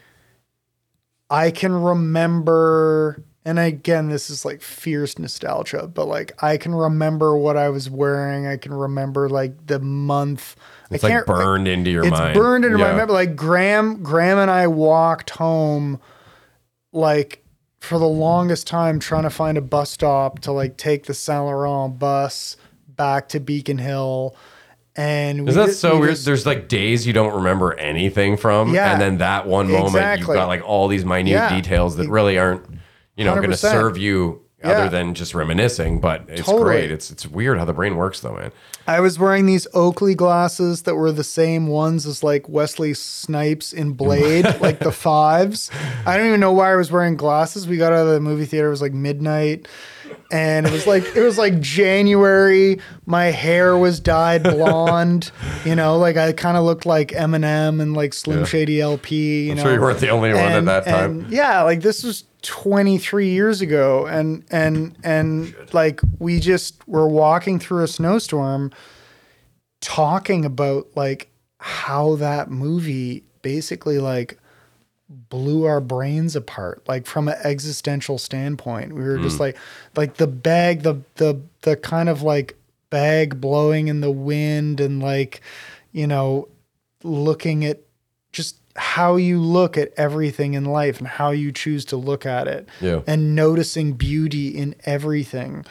I 1.31 1.51
can 1.51 1.73
remember 1.73 3.23
and 3.47 3.59
again 3.59 4.09
this 4.11 4.29
is 4.29 4.45
like 4.45 4.61
fierce 4.61 5.19
nostalgia, 5.19 5.87
but 5.87 6.07
like 6.07 6.33
I 6.43 6.59
can 6.59 6.75
remember 6.75 7.37
what 7.37 7.57
I 7.57 7.71
was 7.71 7.89
wearing. 7.89 8.47
I 8.47 8.57
can 8.59 8.75
remember 8.75 9.29
like 9.31 9.67
the 9.69 9.79
month. 9.79 10.57
It's 10.91 11.03
I 11.03 11.17
like 11.17 11.27
burned 11.27 11.67
into 11.69 11.91
your 11.91 12.03
it's 12.05 12.11
mind. 12.11 12.31
It's 12.31 12.39
burned 12.39 12.65
into 12.65 12.77
my 12.79 12.93
memory. 12.93 13.13
Like 13.15 13.37
Graham, 13.37 14.03
Graham 14.03 14.39
and 14.39 14.51
I 14.51 14.67
walked 14.67 15.31
home, 15.31 16.01
like 16.93 17.43
for 17.81 17.99
the 17.99 18.09
longest 18.09 18.67
time, 18.67 18.99
trying 18.99 19.23
to 19.23 19.31
find 19.31 19.57
a 19.57 19.61
bus 19.61 19.91
stop 19.91 20.41
to 20.41 20.53
like 20.53 20.77
take 20.77 21.07
the 21.07 21.15
Saint 21.15 21.45
Laurent 21.45 21.99
bus 21.99 22.57
back 22.89 23.29
to 23.31 23.41
Beacon 23.41 23.79
Hill. 23.79 24.35
And 24.99 25.47
Is 25.49 25.55
that 25.57 25.67
just- 25.67 25.81
so 25.81 25.95
we 25.95 26.01
weird? 26.01 26.13
just- 26.13 26.25
There's 26.25 26.47
like 26.47 26.69
days 26.69 27.07
you 27.07 27.13
don't 27.13 27.35
remember 27.35 27.75
anything 27.75 28.37
from, 28.39 28.73
Yeah. 28.75 28.93
and 28.93 29.01
then 29.01 29.19
that 29.19 29.47
one 29.47 29.71
moment 29.71 30.19
you've 30.21 30.27
got 30.27 30.49
like 30.49 30.63
all 30.67 30.89
these 30.89 31.05
minute 31.05 31.31
Yeah. 31.31 31.55
details 31.55 31.97
that 31.97 32.09
really 32.09 32.39
aren't, 32.39 32.63
you 33.17 33.25
know, 33.25 33.33
I'm 33.33 33.39
going 33.39 33.51
to 33.51 33.57
100%. 33.57 33.71
serve 33.71 33.99
you 33.99 34.43
Yeah. 34.63 34.71
other 34.73 34.89
than 34.89 35.15
just 35.15 35.35
reminiscing. 35.35 36.01
But 36.01 36.25
it's 36.29 36.43
Totally. 36.47 36.65
great. 36.65 36.91
It's 36.91 37.11
it's 37.11 37.27
weird 37.27 37.59
how 37.59 37.65
the 37.65 37.73
brain 37.75 37.97
works, 37.97 38.21
though, 38.21 38.35
man. 38.35 38.53
I 38.89 39.01
was 39.01 39.19
wearing 39.19 39.47
these 39.47 39.67
Oakley 39.75 40.15
glasses 40.15 40.83
that 40.83 40.95
were 40.95 41.11
the 41.11 41.25
same 41.25 41.67
ones 41.67 42.07
as 42.07 42.23
like 42.23 42.49
Wesley 42.49 42.95
Snipes 42.95 43.73
in 43.73 43.93
Blade, 43.95 44.45
like 44.61 44.79
the 44.79 44.93
fives. 44.93 45.71
I 46.07 46.17
don't 46.17 46.27
even 46.29 46.41
know 46.41 46.53
why 46.53 46.73
I 46.73 46.77
was 46.77 46.91
wearing 46.93 47.17
glasses. 47.17 47.67
We 47.67 47.77
got 47.79 47.93
out 47.93 48.07
of 48.07 48.13
the 48.15 48.21
movie 48.21 48.45
theater, 48.45 48.69
it 48.69 48.71
was 48.71 48.83
like 48.83 48.93
midnight. 48.95 49.67
And 50.31 50.67
it 50.67 50.73
was 50.73 50.87
like 50.87 51.05
it 51.17 51.23
was 51.23 51.37
like 51.39 51.61
January. 51.61 52.79
My 53.07 53.25
hair 53.27 53.77
was 53.77 53.99
dyed 54.01 54.43
blonde, 54.55 55.31
you 55.65 55.75
know, 55.75 55.99
like 55.99 56.17
I 56.17 56.33
kind 56.33 56.57
of 56.57 56.65
looked 56.65 56.87
like 56.87 57.09
Eminem 57.11 57.81
and 57.81 57.95
like 57.95 58.15
Slim 58.15 58.41
Yeah. 58.41 58.45
Shady 58.45 58.81
LP. 58.81 59.45
You 59.47 59.51
I'm 59.53 59.57
know, 59.59 59.63
sure 59.65 59.75
you 59.75 59.81
weren't 59.81 59.99
the 60.01 60.09
only 60.11 60.33
one 60.33 60.41
at 60.53 60.65
that 60.67 60.85
time. 60.85 61.21
and 61.23 61.31
yeah, 61.33 61.63
like 61.63 61.81
this 61.81 62.03
was 62.05 62.25
23 62.47 63.29
years 63.29 63.61
ago, 63.61 64.07
and 64.07 64.45
and 64.51 64.97
and 65.05 65.55
like 65.73 66.01
we 66.19 66.41
just 66.41 66.87
were 66.89 67.09
walking 67.09 67.59
through 67.59 67.83
a 67.83 67.89
snowstorm, 67.89 68.73
talking 69.81 70.45
about 70.45 70.89
like 70.95 71.31
how 71.59 72.17
that 72.17 72.51
movie 72.51 73.25
basically 73.43 73.99
like 73.99 74.39
blew 75.09 75.65
our 75.65 75.81
brains 75.81 76.35
apart 76.35 76.83
like 76.89 77.07
from 77.07 77.29
an 77.29 77.37
existential 77.45 78.19
standpoint. 78.19 78.93
We 78.93 79.03
were 79.05 79.19
just 79.19 79.37
hmm. 79.37 79.43
like 79.43 79.59
like 79.97 80.15
the 80.15 80.27
bag 80.27 80.83
the 80.83 81.03
the 81.17 81.41
the 81.63 81.77
kind 81.77 82.09
of 82.09 82.23
like 82.23 82.57
bag 82.91 83.41
blowing 83.41 83.89
in 83.89 84.01
the 84.01 84.11
wind 84.11 84.81
and 84.81 85.03
like 85.03 85.41
you 85.93 86.07
know 86.07 86.49
looking 87.03 87.65
at 87.65 87.81
how 88.77 89.17
you 89.17 89.41
look 89.41 89.77
at 89.79 89.93
everything 89.97 90.55
in 90.55 90.65
life 90.65 90.99
and 90.99 91.07
how 91.09 91.31
you 91.31 91.51
choose 91.53 91.85
to 91.87 91.97
look 91.97 92.27
at 92.27 92.47
it 92.49 92.69
Yeah. 92.81 93.01
and 93.07 93.35
noticing 93.35 93.93
beauty 93.95 94.49
in 94.49 94.75
everything 94.85 95.65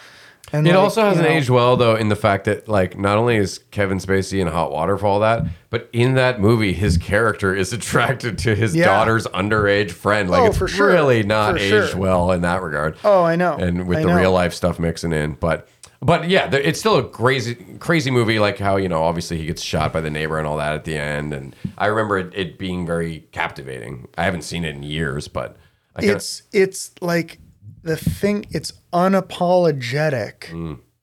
and 0.54 0.68
It 0.68 0.72
like, 0.76 0.80
also 0.80 1.02
hasn't 1.04 1.28
know, 1.28 1.34
aged 1.34 1.50
well 1.50 1.76
though 1.76 1.96
in 1.96 2.10
the 2.10 2.16
fact 2.16 2.46
that 2.46 2.68
like 2.68 2.98
not 3.00 3.18
only 3.18 3.36
is 3.38 3.62
Kevin 3.72 3.98
Spacey 3.98 4.40
in 4.40 4.48
hot 4.48 4.72
water 4.72 4.96
for 4.96 5.08
all 5.08 5.20
that, 5.22 5.44
but 5.72 5.90
in 5.92 6.14
that 6.16 6.40
movie 6.40 6.72
his 6.72 6.98
character 7.00 7.54
is 7.56 7.74
attracted 7.80 8.38
to 8.40 8.54
his 8.56 8.76
Yeah. 8.76 8.86
daughter's 8.86 9.26
underage 9.28 9.90
friend. 9.92 10.30
Like 10.30 10.42
Oh, 10.42 10.46
it's 10.64 10.72
sure. 10.72 10.88
really 10.88 11.24
not 11.24 11.54
For 11.56 11.58
aged 11.60 11.90
sure. 11.92 12.00
well 12.00 12.32
in 12.32 12.42
that 12.42 12.62
regard. 12.62 12.96
Oh, 13.04 13.24
I 13.24 13.36
know. 13.36 13.56
And 13.56 13.88
with 13.88 13.98
I 13.98 14.02
the 14.04 14.08
know. 14.10 14.18
real 14.18 14.32
life 14.32 14.54
stuff 14.54 14.78
mixing 14.78 15.14
in, 15.14 15.34
but 15.40 15.68
but 16.02 16.30
yeah, 16.30 16.48
there- 16.48 16.62
it's 16.62 16.80
still 16.80 16.98
a 16.98 17.04
crazy 17.08 17.56
crazy 17.80 18.12
movie. 18.12 18.40
Like 18.40 18.58
how 18.60 18.78
you 18.78 18.90
know 18.90 19.04
obviously 19.04 19.38
he 19.38 19.46
gets 19.46 19.62
shot 19.62 19.92
by 19.94 20.02
the 20.02 20.10
neighbor 20.12 20.38
and 20.38 20.48
all 20.48 20.58
that 20.58 20.74
at 20.74 20.84
the 20.84 20.98
end, 20.98 21.34
and 21.34 21.56
I 21.78 21.88
remember 21.88 22.18
it, 22.18 22.34
it 22.36 22.58
being 22.60 22.86
very 22.86 23.28
captivating. 23.32 24.08
I 24.18 24.24
haven't 24.24 24.44
seen 24.44 24.64
it 24.66 24.76
in 24.76 24.84
years, 24.84 25.28
but 25.28 25.58
I 25.96 26.02
kinda- 26.02 26.16
it's 26.16 26.44
it's 26.52 26.92
like 27.02 27.40
the 27.84 27.96
thing 27.98 28.46
it's 28.52 28.74
unapologetic 28.94 30.50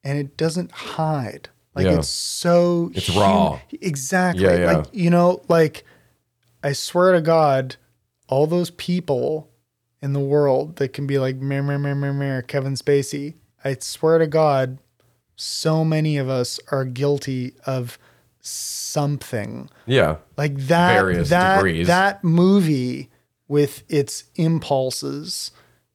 and 0.03 0.17
it 0.17 0.35
doesn't 0.37 0.71
hide 0.71 1.49
like 1.75 1.85
Mm. 1.85 1.91
Yeah. 1.91 1.97
it's 1.99 2.09
so 2.09 2.91
It's 2.93 3.09
raw. 3.09 3.59
exactly 3.81 4.43
Yeah, 4.43 4.55
yeah. 4.57 4.71
like 4.77 4.85
you 4.91 5.09
know 5.09 5.41
like 5.47 5.85
i 6.63 6.73
swear 6.73 7.13
to 7.13 7.21
god 7.21 7.77
all 8.27 8.45
those 8.47 8.69
people 8.71 9.49
in 10.01 10.13
the 10.13 10.19
world 10.19 10.75
that 10.77 10.89
can 10.93 11.07
be 11.07 11.17
like 11.17 11.37
meh, 11.37 11.61
meh, 11.61 11.77
meh, 11.77 11.93
meh, 11.93 12.11
meh, 12.11 12.41
kevin 12.41 12.73
spacey 12.75 13.35
i 13.63 13.75
swear 13.79 14.17
to 14.17 14.27
god 14.27 14.77
so 15.35 15.83
many 15.83 16.17
of 16.17 16.29
us 16.29 16.59
are 16.71 16.85
guilty 16.85 17.53
of 17.65 17.97
something 18.41 19.69
yeah. 19.85 20.17
like 20.37 20.55
that 20.67 20.93
Various 20.93 21.29
that 21.29 21.55
degrees. 21.57 21.87
that 21.87 22.23
movie 22.23 23.09
with 23.47 23.83
its 23.89 24.25
impulses 24.35 25.51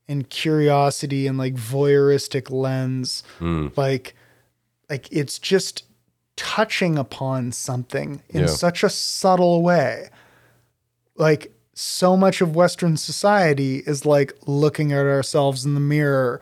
and 0.08 0.28
curiosity 0.30 1.26
and 1.26 1.36
like 1.38 1.54
voyeuristic 1.54 2.50
lens 2.50 3.22
Hmm. 3.38 3.68
like 3.76 4.14
like 4.88 5.08
it's 5.12 5.38
just 5.38 5.84
touching 6.36 6.96
upon 6.96 7.52
something 7.52 8.22
in 8.30 8.42
Yeah. 8.42 8.46
such 8.46 8.82
a 8.82 8.88
subtle 8.90 9.62
way 9.62 10.08
like 11.16 11.52
so 11.74 12.16
much 12.16 12.40
of 12.40 12.56
western 12.56 12.96
society 12.96 13.82
is 13.86 14.06
like 14.06 14.32
looking 14.46 14.92
at 14.92 15.04
ourselves 15.04 15.64
in 15.64 15.74
the 15.74 15.80
mirror 15.80 16.40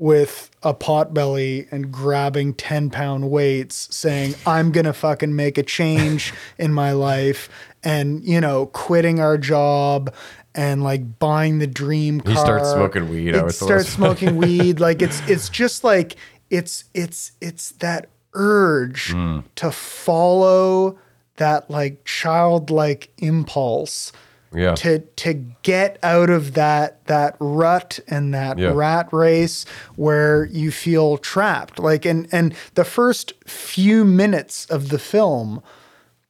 with 0.00 0.50
a 0.62 0.74
pot 0.74 1.14
belly 1.14 1.68
and 1.70 1.92
grabbing 1.92 2.54
10 2.54 2.90
pound 2.90 3.30
weights 3.30 3.94
saying 3.94 4.34
i'm 4.46 4.72
gonna 4.72 4.92
fucking 4.92 5.36
make 5.36 5.58
a 5.58 5.62
change 5.62 6.32
in 6.58 6.72
my 6.72 6.90
life 6.90 7.48
and 7.84 8.24
you 8.24 8.40
know 8.40 8.66
quitting 8.66 9.20
our 9.20 9.38
job 9.38 10.12
and 10.54 10.82
like 10.82 11.18
buying 11.18 11.58
the 11.58 11.66
dream 11.66 12.20
car 12.20 12.32
He 12.32 12.38
starts 12.38 12.72
smoking 12.72 13.08
weed, 13.08 13.36
I 13.36 13.46
it 13.46 13.52
starts 13.52 13.88
smoking 13.88 14.36
weed. 14.36 14.80
Like 14.80 15.02
it's 15.02 15.20
it's 15.28 15.48
just 15.48 15.84
like 15.84 16.16
it's 16.48 16.84
it's 16.94 17.32
it's 17.40 17.70
that 17.72 18.08
urge 18.34 19.12
hmm. 19.12 19.40
to 19.56 19.70
follow 19.70 20.98
that 21.36 21.70
like 21.70 22.04
childlike 22.04 23.10
impulse 23.18 24.12
Yeah. 24.52 24.74
to 24.76 24.98
to 24.98 25.34
get 25.62 25.98
out 26.02 26.28
of 26.28 26.54
that 26.54 27.06
that 27.06 27.36
rut 27.38 28.00
and 28.08 28.34
that 28.34 28.58
Yeah. 28.58 28.72
rat 28.74 29.08
race 29.12 29.64
where 29.96 30.46
you 30.46 30.70
feel 30.72 31.18
trapped 31.18 31.78
like 31.78 32.04
and 32.04 32.26
and 32.32 32.54
the 32.74 32.84
first 32.84 33.32
few 33.46 34.04
minutes 34.04 34.66
of 34.66 34.88
the 34.88 34.98
film 34.98 35.62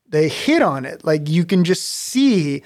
they 0.09 0.29
hit 0.29 0.61
on 0.61 0.85
it 0.85 1.03
like 1.05 1.29
you 1.31 1.45
can 1.47 1.65
just 1.65 1.87
see 1.89 2.63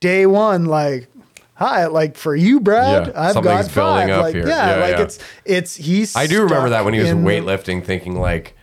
day 0.00 0.24
one 0.24 0.66
like 0.66 1.08
hi 1.54 1.86
like 1.86 2.16
for 2.16 2.36
you 2.36 2.60
brad 2.60 3.08
Yeah, 3.08 3.12
i've 3.20 3.32
something's 3.32 3.68
got 3.68 3.74
building 3.74 4.08
five 4.08 4.10
up 4.10 4.22
like 4.22 4.34
here. 4.36 4.46
yeah, 4.46 4.76
Yeah, 4.78 4.84
like 4.86 5.00
it's 5.00 5.18
it's 5.44 5.74
he's 5.74 6.14
I 6.14 6.28
do 6.28 6.42
remember 6.44 6.68
that 6.70 6.84
when 6.84 6.94
he 6.94 7.00
was 7.00 7.10
in- 7.10 7.24
weightlifting, 7.24 7.84
thinking 7.84 8.14
like 8.20 8.56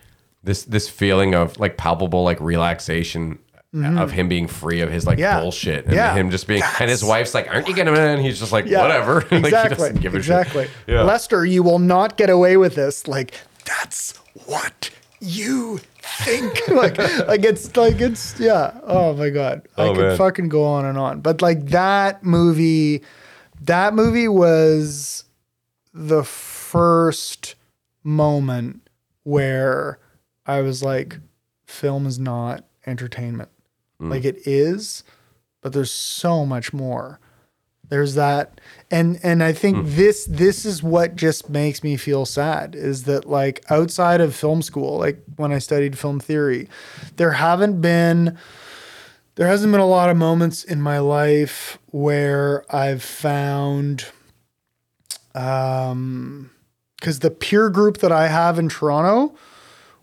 this 0.43 0.63
this 0.63 0.87
feeling 0.87 1.35
of 1.35 1.59
like 1.59 1.75
palpable 1.75 2.23
like 2.23 2.39
relaxation 2.39 3.39
of 3.73 4.11
him 4.11 4.27
being 4.27 4.47
free 4.47 4.81
of 4.81 4.91
his 4.91 5.05
like 5.05 5.17
Mm-hmm. 5.17 5.21
Yeah. 5.23 5.39
bullshit 5.41 5.85
and 5.85 5.93
Yeah. 5.93 6.13
him 6.15 6.31
just 6.31 6.47
being 6.47 6.63
and 6.79 6.89
his 6.89 7.03
wife's 7.03 7.33
like, 7.33 7.47
Aren't 7.53 7.67
you 7.67 7.75
gonna 7.75 7.91
and 7.93 8.21
he's 8.21 8.39
just 8.39 8.51
like, 8.51 8.65
Yeah, 8.65 8.81
whatever. 8.81 9.15
like 9.21 9.29
he 9.29 9.37
Exactly. 9.37 9.75
doesn't 9.77 10.01
give 10.01 10.13
a 10.15 10.17
exactly. 10.17 10.67
Lester, 10.87 11.45
you 11.45 11.61
will 11.63 11.79
not 11.79 12.17
get 12.17 12.29
away 12.29 12.57
with 12.57 12.75
this. 12.75 13.07
Like, 13.07 13.33
that's 13.65 14.17
what 14.45 14.89
you 15.21 15.79
think. 16.01 16.67
like, 16.69 16.97
like 17.27 17.43
it's 17.45 17.75
like 17.77 18.01
it's 18.01 18.39
yeah. 18.39 18.71
Oh 18.83 19.13
my 19.13 19.29
god. 19.29 19.67
oh, 19.77 19.91
I 19.91 19.95
could 19.95 20.01
man. 20.07 20.17
fucking 20.17 20.49
go 20.49 20.63
on 20.63 20.85
and 20.85 20.97
on. 20.97 21.21
But 21.21 21.41
like 21.43 21.67
that 21.67 22.23
movie, 22.23 23.03
that 23.61 23.93
movie 23.93 24.27
was 24.27 25.25
the 25.93 26.23
first 26.23 27.55
moment 28.03 28.87
where 29.23 29.99
I 30.47 30.61
was 30.61 30.81
like, 30.81 31.19
film 31.67 32.07
is 32.07 32.17
not 32.17 32.65
entertainment. 32.87 33.49
Like 33.99 34.23
it 34.23 34.47
is, 34.47 35.03
but 35.61 35.73
there's 35.73 35.91
so 35.91 36.45
much 36.45 36.71
more. 36.71 37.19
There's 37.89 38.13
that 38.15 38.61
and 38.91 39.19
and 39.23 39.43
I 39.43 39.51
think 39.51 39.87
this 39.87 40.25
this 40.25 40.63
is 40.63 40.83
what 40.83 41.15
just 41.15 41.49
makes 41.49 41.83
me 41.83 41.97
feel 41.97 42.25
sad 42.25 42.75
is 42.75 43.03
that 43.03 43.25
like 43.25 43.63
outside 43.69 44.21
of 44.21 44.35
film 44.35 44.61
school, 44.61 44.99
like 44.99 45.21
when 45.37 45.51
I 45.51 45.57
studied 45.57 45.97
film 45.97 46.19
theory, 46.19 46.69
there 47.17 47.31
haven't 47.31 47.81
been 47.81 48.37
there 49.35 49.47
hasn't 49.47 49.71
been 49.71 49.81
a 49.81 49.87
lot 49.87 50.09
of 50.09 50.17
moments 50.17 50.63
in 50.63 50.81
my 50.81 50.99
life 50.99 51.79
where 51.87 52.63
I've 52.73 53.03
found 53.03 54.05
um 55.35 56.51
cuz 57.01 57.19
the 57.19 57.31
peer 57.31 57.69
group 57.69 57.97
that 57.99 58.11
I 58.11 58.27
have 58.27 58.59
in 58.59 58.69
Toronto, 58.69 59.35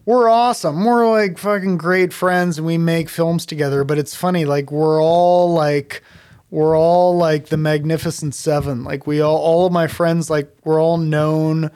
we're 0.06 0.28
awesome. 0.28 0.84
We're 0.84 1.10
like 1.10 1.36
fucking 1.36 1.78
great 1.78 2.12
friends 2.12 2.58
and 2.58 2.66
we 2.66 2.78
make 2.78 3.08
films 3.08 3.44
together, 3.44 3.82
but 3.82 3.98
it's 3.98 4.14
funny 4.14 4.44
like 4.44 4.70
we're 4.70 5.02
all 5.02 5.52
like 5.52 6.02
we're 6.48 6.78
all 6.78 7.16
like 7.16 7.46
the 7.46 7.56
magnificent 7.56 8.34
7. 8.34 8.84
Like 8.84 9.06
we 9.06 9.20
all 9.20 9.36
all 9.36 9.66
of 9.66 9.72
my 9.72 9.88
friends 9.88 10.30
like 10.30 10.56
we're 10.64 10.80
all 10.80 10.96
known 10.96 11.72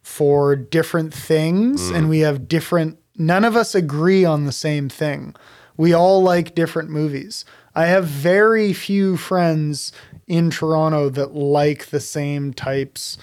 for 0.00 0.54
different 0.54 1.12
things 1.12 1.90
and 1.90 2.06
mm. 2.06 2.10
we 2.10 2.20
have 2.20 2.48
different 2.48 2.98
none 3.16 3.44
of 3.44 3.56
us 3.56 3.74
agree 3.74 4.24
on 4.24 4.46
the 4.46 4.52
same 4.52 4.88
thing. 4.88 5.34
We 5.76 5.92
all 5.92 6.22
like 6.22 6.54
different 6.54 6.88
movies. 6.88 7.44
I 7.74 7.86
have 7.86 8.06
very 8.06 8.72
few 8.72 9.16
friends 9.16 9.90
in 10.28 10.50
Toronto 10.50 11.08
that 11.10 11.34
like 11.34 11.86
the 11.86 12.00
same 12.00 12.52
types 12.52 13.18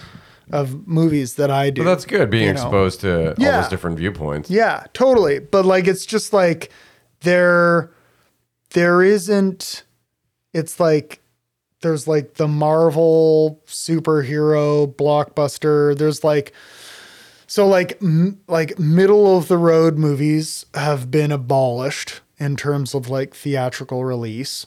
of 0.52 0.86
movies 0.86 1.34
that 1.34 1.50
I 1.50 1.70
do. 1.70 1.82
But 1.84 1.90
that's 1.90 2.04
good 2.04 2.30
being 2.30 2.48
you 2.48 2.52
know? 2.54 2.60
exposed 2.62 3.00
to 3.02 3.28
all 3.30 3.34
Yeah. 3.38 3.60
those 3.60 3.68
different 3.70 3.98
viewpoints. 3.98 4.50
Yeah, 4.50 4.84
totally. 4.92 5.38
But 5.38 5.64
like 5.64 5.86
it's 5.86 6.04
just 6.06 6.32
like 6.32 6.70
there 7.20 7.90
there 8.72 9.02
isn't 9.02 9.84
it's 10.52 10.80
like 10.80 11.20
there's 11.82 12.06
like 12.08 12.34
the 12.34 12.48
Marvel 12.48 13.62
superhero 13.66 14.92
blockbuster. 14.94 15.96
There's 15.96 16.24
like 16.24 16.52
so 17.46 17.66
like 17.66 17.98
m- 18.02 18.40
like 18.48 18.78
middle 18.78 19.36
of 19.36 19.48
the 19.48 19.58
road 19.58 19.98
movies 19.98 20.66
have 20.74 21.10
been 21.10 21.32
abolished 21.32 22.20
in 22.38 22.56
terms 22.56 22.94
of 22.94 23.08
like 23.08 23.34
theatrical 23.34 24.04
release. 24.04 24.66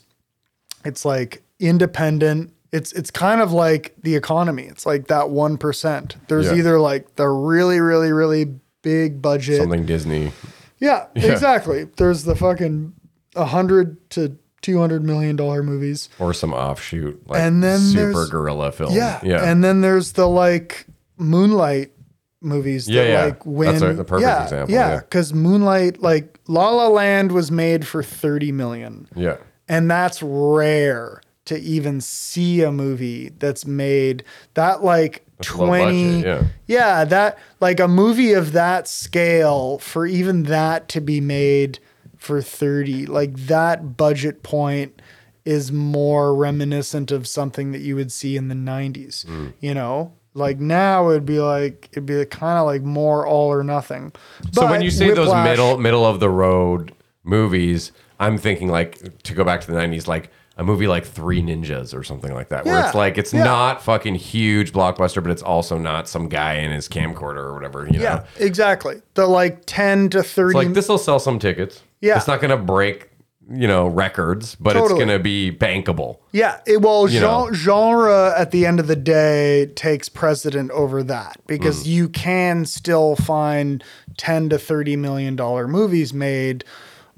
It's 0.84 1.04
like 1.04 1.42
independent. 1.60 2.52
It's 2.74 2.90
it's 2.92 3.10
kind 3.12 3.40
of 3.40 3.52
like 3.52 3.94
the 4.02 4.16
economy. 4.16 4.64
It's 4.64 4.84
like 4.84 5.06
that 5.06 5.26
1%. 5.26 6.14
There's 6.26 6.46
Yeah. 6.46 6.54
either 6.56 6.80
like 6.80 7.14
the 7.14 7.28
really 7.28 7.78
really 7.78 8.10
really 8.10 8.56
big 8.82 9.22
budget 9.22 9.60
Something 9.60 9.86
Disney. 9.86 10.32
yeah, 10.80 11.06
exactly. 11.14 11.84
There's 11.96 12.24
the 12.24 12.34
fucking 12.34 12.92
a 13.36 13.44
hundred 13.44 14.10
to 14.10 14.36
two 14.60 14.78
hundred 14.78 15.04
million 15.04 15.36
dollar 15.36 15.62
movies. 15.62 16.08
Or 16.18 16.34
some 16.34 16.52
offshoot, 16.52 17.22
like 17.28 17.40
And 17.40 17.62
then 17.62 17.78
super 17.78 18.26
guerrilla 18.26 18.72
film. 18.72 18.92
Yeah, 18.92 19.20
Yeah. 19.22 19.48
And 19.48 19.62
then 19.62 19.80
there's 19.80 20.12
the 20.12 20.26
like 20.26 20.86
Moonlight 21.16 21.92
movies. 22.40 22.88
Yeah, 22.88 23.04
that, 23.04 23.10
yeah. 23.10 23.24
Like 23.26 23.46
win. 23.46 23.70
That's 23.72 23.82
a- 23.84 23.92
the 23.94 24.04
perfect 24.04 24.26
yeah, 24.28 24.42
example, 24.42 24.74
Yeah, 24.74 24.88
yeah. 24.94 25.00
because 25.00 25.32
Moonlight, 25.32 26.02
like 26.02 26.40
La 26.48 26.70
La 26.70 26.88
Land, 26.88 27.30
was 27.30 27.52
made 27.52 27.86
for 27.86 28.02
thirty 28.02 28.50
million, 28.50 29.06
yeah. 29.14 29.36
and 29.68 29.88
that's 29.90 30.22
rare 30.22 31.20
to 31.46 31.58
even 31.60 32.00
see 32.00 32.62
a 32.62 32.72
movie 32.72 33.30
that's 33.38 33.66
made 33.66 34.24
that 34.54 34.82
like 34.82 35.18
low 35.18 35.36
budget, 35.38 35.46
twenty. 35.56 36.22
yeah. 36.22 36.44
Yeah, 36.66 37.04
that 37.04 37.38
like 37.60 37.80
a 37.80 37.88
movie 37.88 38.32
of 38.32 38.52
that 38.52 38.88
scale 38.88 39.78
for 39.78 40.06
even 40.06 40.44
that 40.44 40.88
to 40.90 41.00
be 41.00 41.20
made 41.20 41.78
for 42.16 42.40
30, 42.40 43.04
like 43.06 43.34
that 43.46 43.96
budget 43.98 44.42
point 44.42 45.02
is 45.44 45.70
more 45.70 46.34
reminiscent 46.34 47.10
of 47.10 47.26
something 47.28 47.72
that 47.72 47.80
you 47.82 47.94
would 47.96 48.10
see 48.10 48.34
in 48.36 48.48
the 48.48 48.54
90s, 48.54 49.26
Hmm. 49.26 49.48
you 49.60 49.74
know? 49.74 50.12
Like 50.32 50.58
now 50.58 51.10
it'd 51.10 51.26
be 51.26 51.38
like 51.38 51.88
it'd 51.92 52.06
be 52.06 52.24
kind 52.24 52.58
of 52.58 52.64
like 52.66 52.82
more 52.82 53.26
all 53.26 53.52
or 53.52 53.62
nothing. 53.62 54.12
So 54.52 54.66
when 54.68 54.80
you 54.82 54.90
say 54.90 55.10
those 55.12 55.32
middle 55.32 55.76
middle 55.78 56.04
of 56.06 56.18
the 56.18 56.28
road 56.30 56.92
movies, 57.22 57.92
I'm 58.18 58.38
thinking 58.38 58.68
like 58.68 59.22
to 59.24 59.34
go 59.34 59.44
back 59.44 59.60
to 59.60 59.66
the 59.70 59.78
'90s, 59.78 60.06
like 60.08 60.30
a 60.56 60.64
movie 60.64 60.86
like 60.86 61.04
Three 61.04 61.42
Ninjas 61.42 61.92
or 61.96 62.02
something 62.04 62.32
like 62.32 62.48
that, 62.50 62.64
where 62.64 62.74
Yeah, 62.74 62.86
it's 62.86 62.94
like 62.94 63.18
it's 63.18 63.32
yeah. 63.32 63.42
not 63.44 63.82
fucking 63.82 64.14
huge 64.14 64.72
blockbuster, 64.72 65.22
but 65.22 65.32
it's 65.32 65.42
also 65.42 65.78
not 65.78 66.08
some 66.08 66.28
guy 66.28 66.54
in 66.54 66.70
his 66.70 66.88
camcorder 66.88 67.38
or 67.38 67.54
whatever. 67.54 67.86
You 67.86 67.98
know, 67.98 68.02
Yeah, 68.04 68.24
exactly. 68.38 69.02
The 69.14 69.26
like 69.26 69.62
10 69.66 70.10
to 70.10 70.22
30 70.22 70.48
it's 70.50 70.54
like 70.66 70.74
this 70.74 70.88
will 70.88 70.98
sell 70.98 71.18
some 71.18 71.38
tickets. 71.38 71.82
Yeah. 72.00 72.16
it's 72.16 72.26
not 72.28 72.40
gonna 72.40 72.56
break 72.58 73.10
you 73.50 73.66
know 73.68 73.86
records, 73.88 74.54
but 74.54 74.72
Totally. 74.72 74.92
it's 74.92 74.98
gonna 75.06 75.18
be 75.18 75.50
bankable. 75.52 76.16
Yeah, 76.32 76.60
it, 76.66 76.80
well, 76.80 77.06
You 77.08 77.20
know. 77.20 77.46
gen- 77.50 77.54
genre 77.54 78.32
at 78.38 78.52
the 78.52 78.64
end 78.64 78.80
of 78.80 78.86
the 78.86 78.96
day 78.96 79.66
takes 79.74 80.08
precedent 80.08 80.70
over 80.70 81.02
that 81.02 81.40
because 81.46 81.82
Mm. 81.84 81.86
you 81.86 82.08
can 82.08 82.64
still 82.64 83.16
find 83.16 83.84
ten 84.16 84.48
to 84.48 84.58
thirty 84.58 84.96
million 84.96 85.36
dollar 85.36 85.68
movies 85.68 86.14
made 86.14 86.64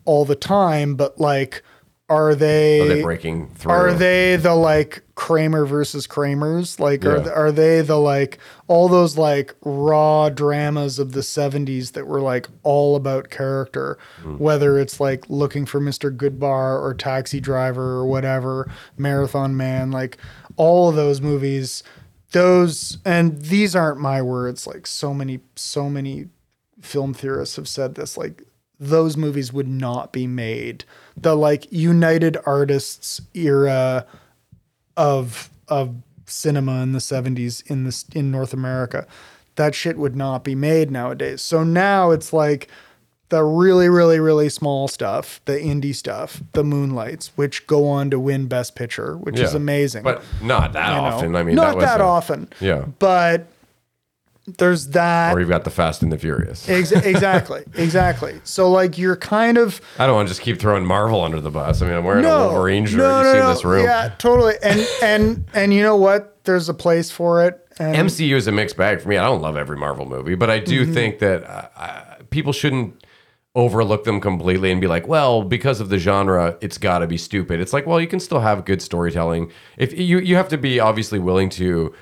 all 0.05 0.25
the 0.25 0.35
time, 0.35 0.95
but 0.97 1.21
like, 1.21 1.63
are 2.09 2.35
they? 2.37 2.81
Are 2.81 2.89
they 2.89 3.03
breaking 3.03 3.49
through? 3.55 3.73
Are 3.73 3.93
they 3.93 4.37
the 4.37 4.55
like 4.55 5.03
Kramer 5.17 5.67
versus 5.67 6.07
Kramers? 6.07 6.79
Like, 6.79 7.05
are 7.05 7.17
Yeah. 7.17 7.23
th- 7.25 7.35
are 7.35 7.51
they 7.53 7.81
the 7.81 7.97
like 7.99 8.39
all 8.69 8.89
those 8.89 9.19
like 9.19 9.55
raw 9.65 10.29
dramas 10.29 10.99
of 11.01 11.13
the 11.13 11.21
'70s 11.23 11.93
that 11.93 12.07
were 12.07 12.21
like 12.21 12.47
all 12.63 12.95
about 12.95 13.31
character? 13.31 13.99
Hmm. 14.23 14.37
Whether 14.39 14.79
it's 14.79 15.01
like 15.01 15.25
looking 15.29 15.67
for 15.67 15.81
Mr. 15.81 16.17
Goodbar 16.17 16.81
or 16.81 16.95
Taxi 16.95 17.41
Driver 17.41 17.95
or 17.97 18.07
whatever, 18.07 18.71
Marathon 18.97 19.57
Man, 19.57 19.91
like 19.91 20.17
all 20.57 20.89
of 20.89 20.95
those 20.97 21.21
movies. 21.21 21.83
Those 22.33 22.99
and 23.05 23.41
these 23.41 23.75
aren't 23.75 23.99
my 24.01 24.21
words. 24.23 24.67
Like 24.67 24.87
so 24.87 25.15
many, 25.15 25.41
so 25.55 25.89
many 25.89 26.27
film 26.81 27.15
theorists 27.15 27.57
have 27.57 27.69
said 27.69 27.95
this. 27.95 28.17
Like 28.17 28.43
those 28.79 29.17
movies 29.17 29.53
would 29.53 29.69
not 29.69 30.13
be 30.13 30.27
made. 30.27 30.85
The 31.17 31.35
like 31.35 31.71
United 31.73 32.37
Artists 32.45 33.21
era 33.35 34.07
of 34.97 35.51
of 35.69 35.95
cinema 36.27 36.83
in 36.83 36.93
the 36.93 36.99
70s 36.99 37.69
in 37.71 37.85
this 37.85 38.05
in 38.15 38.31
North 38.31 38.53
America. 38.53 39.07
That 39.57 39.75
shit 39.75 39.97
would 39.97 40.17
not 40.17 40.45
be 40.45 40.55
made 40.55 40.91
nowadays. 40.91 41.41
So 41.41 41.65
now 41.65 42.11
it's 42.11 42.33
like 42.33 42.69
the 43.29 43.43
really, 43.43 43.89
really, 43.89 44.21
really 44.21 44.49
small 44.49 44.87
stuff, 44.87 45.41
the 45.47 45.55
indie 45.55 45.95
stuff, 45.95 46.43
the 46.53 46.63
moonlights, 46.63 47.33
which 47.37 47.67
go 47.67 47.89
on 47.89 48.11
to 48.11 48.21
win 48.21 48.47
Best 48.47 48.77
Picture, 48.77 49.17
which 49.17 49.39
is 49.41 49.55
amazing. 49.55 50.05
But 50.05 50.23
not 50.43 50.75
that 50.75 50.89
you 50.91 50.95
know? 50.95 51.03
often. 51.03 51.37
I 51.37 51.43
mean, 51.43 51.57
not 51.57 51.79
that, 51.79 51.87
that 51.87 52.01
a- 52.01 52.05
often. 52.05 52.49
Yeah. 52.61 52.85
But 52.99 53.47
there's 54.47 54.89
that. 54.89 55.35
Or 55.37 55.41
you've 55.41 55.49
got 55.49 55.65
the 55.65 55.71
Fast 55.71 56.03
and 56.03 56.13
the 56.13 56.19
Furious. 56.19 56.69
Ex- 56.69 56.93
exactly, 56.93 57.65
exactly. 57.75 58.41
So 58.45 58.71
like 58.71 58.97
you're 58.99 59.17
kind 59.17 59.59
of 59.59 59.81
I 59.99 60.07
don't 60.07 60.15
want 60.15 60.29
to 60.29 60.31
just 60.31 60.43
keep 60.43 60.59
throwing 60.61 60.85
Marvel 60.87 61.23
under 61.23 61.41
the 61.41 61.51
bus. 61.51 61.83
I 61.83 61.87
mean, 61.87 61.97
I'm 61.97 62.05
wearing 62.05 62.25
a 62.25 62.29
no, 62.29 62.49
Wolverine 62.49 62.87
shirt. 62.87 62.99
no, 62.99 63.19
you 63.19 63.25
no, 63.25 63.33
see 63.33 63.39
no. 63.39 63.49
this 63.55 63.65
room. 63.65 63.85
Yeah, 63.85 64.15
totally. 64.19 64.55
And 64.63 64.87
and 65.03 65.45
and 65.55 65.75
you 65.75 65.83
know 65.83 65.97
what? 65.97 66.45
There's 66.45 66.69
a 66.69 66.75
place 66.75 67.11
for 67.11 67.45
it. 67.45 67.61
And 67.79 68.09
MCU 68.09 68.35
is 68.37 68.47
a 68.47 68.53
mixed 68.53 68.77
bag 68.77 69.01
for 69.01 69.09
me. 69.09 69.17
I 69.19 69.25
don't 69.25 69.43
love 69.43 69.57
every 69.57 69.77
Marvel 69.77 70.07
movie, 70.07 70.35
but 70.35 70.49
I 70.49 70.59
do 70.61 70.85
Mm-hmm. 70.85 70.95
think 70.95 71.19
that 71.19 71.45
uh, 71.45 72.17
people 72.31 72.53
shouldn't 72.53 73.05
overlook 73.55 74.05
them 74.05 74.21
completely 74.21 74.71
and 74.71 74.81
be 74.81 74.87
like, 74.87 75.09
well, 75.09 75.43
because 75.43 75.81
of 75.81 75.89
the 75.89 75.99
genre, 75.99 76.57
it's 76.61 76.77
got 76.79 76.99
to 77.01 77.07
be 77.07 77.17
stupid. 77.17 77.59
It's 77.59 77.73
like, 77.73 77.87
well, 77.87 78.01
you 78.01 78.07
can 78.07 78.21
still 78.21 78.41
have 78.41 78.65
good 78.65 78.81
storytelling. 78.83 79.51
If 79.79 79.99
you 79.99 80.19
you 80.19 80.37
have 80.37 80.49
to 80.51 80.59
be 80.59 80.79
obviously 80.79 81.19
willing 81.19 81.49
to 81.51 81.93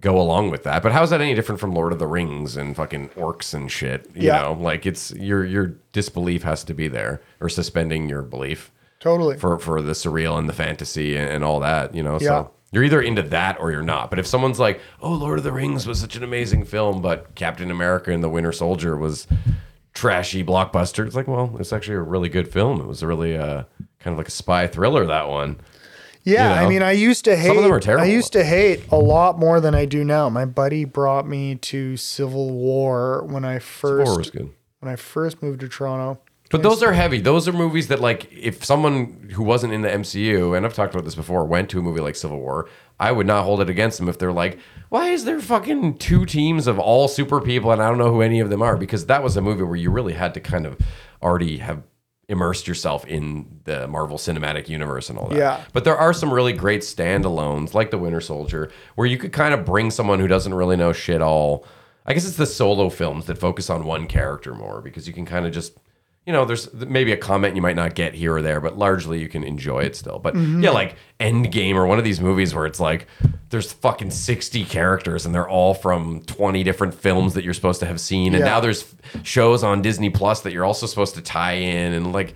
go 0.00 0.20
along 0.20 0.50
with 0.50 0.62
that. 0.64 0.82
But 0.82 0.92
how's 0.92 1.10
that 1.10 1.20
any 1.20 1.34
different 1.34 1.60
from 1.60 1.72
Lord 1.74 1.92
of 1.92 1.98
the 1.98 2.06
Rings 2.06 2.56
and 2.56 2.74
fucking 2.74 3.10
orcs 3.10 3.52
and 3.54 3.70
shit? 3.70 4.10
You 4.14 4.28
Yeah. 4.28 4.42
know, 4.42 4.52
like 4.54 4.86
it's 4.86 5.12
your 5.12 5.44
your 5.44 5.74
disbelief 5.92 6.42
has 6.42 6.64
to 6.64 6.74
be 6.74 6.88
there 6.88 7.20
or 7.40 7.48
suspending 7.48 8.08
your 8.08 8.22
belief 8.22 8.70
Totally. 9.00 9.36
for 9.38 9.58
for 9.58 9.82
the 9.82 9.92
surreal 9.92 10.38
and 10.38 10.48
the 10.48 10.52
fantasy 10.54 11.16
and, 11.16 11.28
and 11.30 11.44
all 11.44 11.60
that, 11.60 11.94
you 11.94 12.02
know. 12.02 12.14
Yeah. 12.14 12.26
So 12.28 12.50
you're 12.72 12.84
either 12.84 13.00
into 13.02 13.22
that 13.22 13.58
or 13.60 13.72
you're 13.72 13.82
not. 13.82 14.10
But 14.10 14.18
if 14.18 14.26
someone's 14.26 14.60
like, 14.60 14.80
"Oh, 15.02 15.12
Lord 15.12 15.38
of 15.38 15.44
the 15.44 15.52
Rings 15.52 15.86
was 15.86 15.98
such 16.00 16.16
an 16.16 16.22
amazing 16.22 16.64
film, 16.64 17.02
but 17.02 17.34
Captain 17.34 17.70
America 17.70 18.12
and 18.12 18.22
the 18.22 18.28
Winter 18.28 18.52
Soldier 18.52 18.96
was 18.96 19.26
trashy 19.92 20.44
blockbuster," 20.44 21.06
it's 21.06 21.16
like, 21.16 21.28
well, 21.28 21.56
it's 21.58 21.72
actually 21.72 21.96
a 21.96 22.00
really 22.02 22.28
good 22.28 22.48
film. 22.48 22.80
It 22.80 22.86
was 22.86 23.02
a 23.02 23.06
really 23.06 23.36
uh, 23.36 23.64
kind 23.98 24.14
of 24.14 24.18
like 24.18 24.28
a 24.28 24.32
spy 24.32 24.66
thriller. 24.66 25.04
That 25.06 25.28
one. 25.28 25.56
Yeah, 26.24 26.60
you 26.60 26.66
I 26.66 26.68
mean, 26.68 26.82
I 26.82 26.92
used 26.92 27.24
to 27.24 27.36
hate. 27.36 27.48
Some 27.48 27.56
of 27.56 27.62
them 27.62 27.72
are 27.72 27.80
terrible. 27.80 28.04
I 28.04 28.08
used 28.08 28.32
to 28.34 28.44
hate 28.44 28.90
a 28.90 28.96
lot 28.96 29.38
more 29.38 29.60
than 29.60 29.74
I 29.74 29.84
do 29.84 30.04
now. 30.04 30.28
My 30.28 30.44
buddy 30.44 30.84
brought 30.84 31.26
me 31.26 31.56
to 31.56 31.96
Civil 31.96 32.50
War 32.50 33.24
when 33.24 33.44
I 33.44 33.58
first 33.58 34.06
Horror 34.08 34.18
was 34.18 34.30
good. 34.30 34.50
when 34.80 34.92
I 34.92 34.96
first 34.96 35.42
moved 35.42 35.60
to 35.60 35.68
Toronto. 35.68 36.20
But 36.50 36.64
those 36.64 36.82
are 36.82 36.92
heavy. 36.92 37.20
Those 37.20 37.46
are 37.46 37.52
movies 37.52 37.86
that, 37.88 38.00
like, 38.00 38.30
if 38.32 38.64
someone 38.64 39.30
who 39.34 39.44
wasn't 39.44 39.72
in 39.72 39.82
the 39.82 39.88
MCU, 39.88 40.56
and 40.56 40.66
I've 40.66 40.74
talked 40.74 40.92
about 40.92 41.04
this 41.04 41.14
before, 41.14 41.44
went 41.44 41.70
to 41.70 41.78
a 41.78 41.82
movie 41.82 42.00
like 42.00 42.16
Civil 42.16 42.40
War, 42.40 42.68
I 42.98 43.12
would 43.12 43.26
not 43.26 43.44
hold 43.44 43.60
it 43.60 43.70
against 43.70 43.98
them 43.98 44.08
if 44.08 44.18
they're 44.18 44.32
like, 44.32 44.58
why 44.88 45.10
is 45.10 45.24
there 45.24 45.40
fucking 45.40 45.98
two 45.98 46.26
teams 46.26 46.66
of 46.66 46.80
all 46.80 47.06
super 47.06 47.40
people 47.40 47.70
and 47.70 47.80
I 47.80 47.88
don't 47.88 47.98
know 47.98 48.12
who 48.12 48.20
any 48.20 48.40
of 48.40 48.50
them 48.50 48.62
are? 48.62 48.76
Because 48.76 49.06
that 49.06 49.22
was 49.22 49.36
a 49.36 49.40
movie 49.40 49.62
where 49.62 49.76
you 49.76 49.92
really 49.92 50.14
had 50.14 50.34
to 50.34 50.40
kind 50.40 50.66
of 50.66 50.76
already 51.22 51.58
have 51.58 51.84
immersed 52.30 52.68
yourself 52.68 53.04
in 53.06 53.60
the 53.64 53.88
Marvel 53.88 54.16
Cinematic 54.16 54.68
Universe 54.68 55.10
and 55.10 55.18
all 55.18 55.28
that. 55.28 55.36
Yeah. 55.36 55.64
But 55.72 55.84
there 55.84 55.96
are 55.96 56.12
some 56.12 56.32
really 56.32 56.52
great 56.52 56.82
standalones, 56.82 57.74
like 57.74 57.90
The 57.90 57.98
Winter 57.98 58.20
Soldier, 58.20 58.70
where 58.94 59.06
you 59.06 59.18
could 59.18 59.32
kind 59.32 59.52
of 59.52 59.64
bring 59.64 59.90
someone 59.90 60.20
who 60.20 60.28
doesn't 60.28 60.54
really 60.54 60.76
know 60.76 60.92
shit 60.92 61.20
all. 61.20 61.66
I 62.06 62.14
guess 62.14 62.24
it's 62.24 62.36
the 62.36 62.46
solo 62.46 62.88
films 62.88 63.26
that 63.26 63.36
focus 63.36 63.68
on 63.68 63.84
one 63.84 64.06
character 64.06 64.54
more 64.54 64.80
because 64.80 65.08
you 65.08 65.12
can 65.12 65.26
kind 65.26 65.44
of 65.44 65.52
just, 65.52 65.76
you 66.26 66.32
know, 66.34 66.44
there's 66.44 66.72
maybe 66.74 67.12
a 67.12 67.16
comment 67.16 67.56
you 67.56 67.62
might 67.62 67.76
not 67.76 67.94
get 67.94 68.12
here 68.14 68.34
or 68.36 68.42
there, 68.42 68.60
but 68.60 68.76
largely 68.76 69.20
you 69.20 69.28
can 69.28 69.42
enjoy 69.42 69.80
it 69.80 69.96
still. 69.96 70.18
But 70.18 70.34
Mm-hmm. 70.34 70.62
yeah, 70.62 70.70
like 70.70 70.96
Endgame 71.18 71.74
or 71.74 71.86
one 71.86 71.98
of 71.98 72.04
these 72.04 72.20
movies 72.20 72.54
where 72.54 72.66
it's 72.66 72.78
like 72.78 73.06
there's 73.48 73.72
fucking 73.72 74.10
60 74.10 74.64
characters 74.66 75.24
and 75.26 75.34
they're 75.34 75.48
all 75.48 75.72
from 75.74 76.20
20 76.26 76.62
different 76.62 76.94
films 76.94 77.34
that 77.34 77.42
you're 77.42 77.54
supposed 77.54 77.80
to 77.80 77.86
have 77.86 77.98
seen. 78.00 78.34
And 78.34 78.40
Yeah. 78.44 78.50
now 78.50 78.60
there's 78.60 78.94
shows 79.22 79.64
on 79.64 79.80
Disney 79.82 80.10
Plus 80.10 80.42
that 80.42 80.52
you're 80.52 80.64
also 80.64 80.86
supposed 80.86 81.14
to 81.14 81.22
tie 81.22 81.54
in 81.54 81.94
and 81.94 82.12
like, 82.12 82.34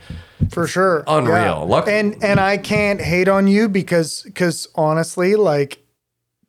for 0.51 0.67
sure. 0.67 1.05
Unreal. 1.07 1.35
Yeah. 1.35 1.53
Luck- 1.59 1.87
And 1.89 2.23
and 2.25 2.41
I 2.41 2.57
can't 2.57 3.01
hate 3.01 3.29
on 3.29 3.47
you 3.47 3.69
because 3.69 4.23
because 4.23 4.67
honestly, 4.75 5.37
like 5.37 5.79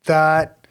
that. 0.06 0.65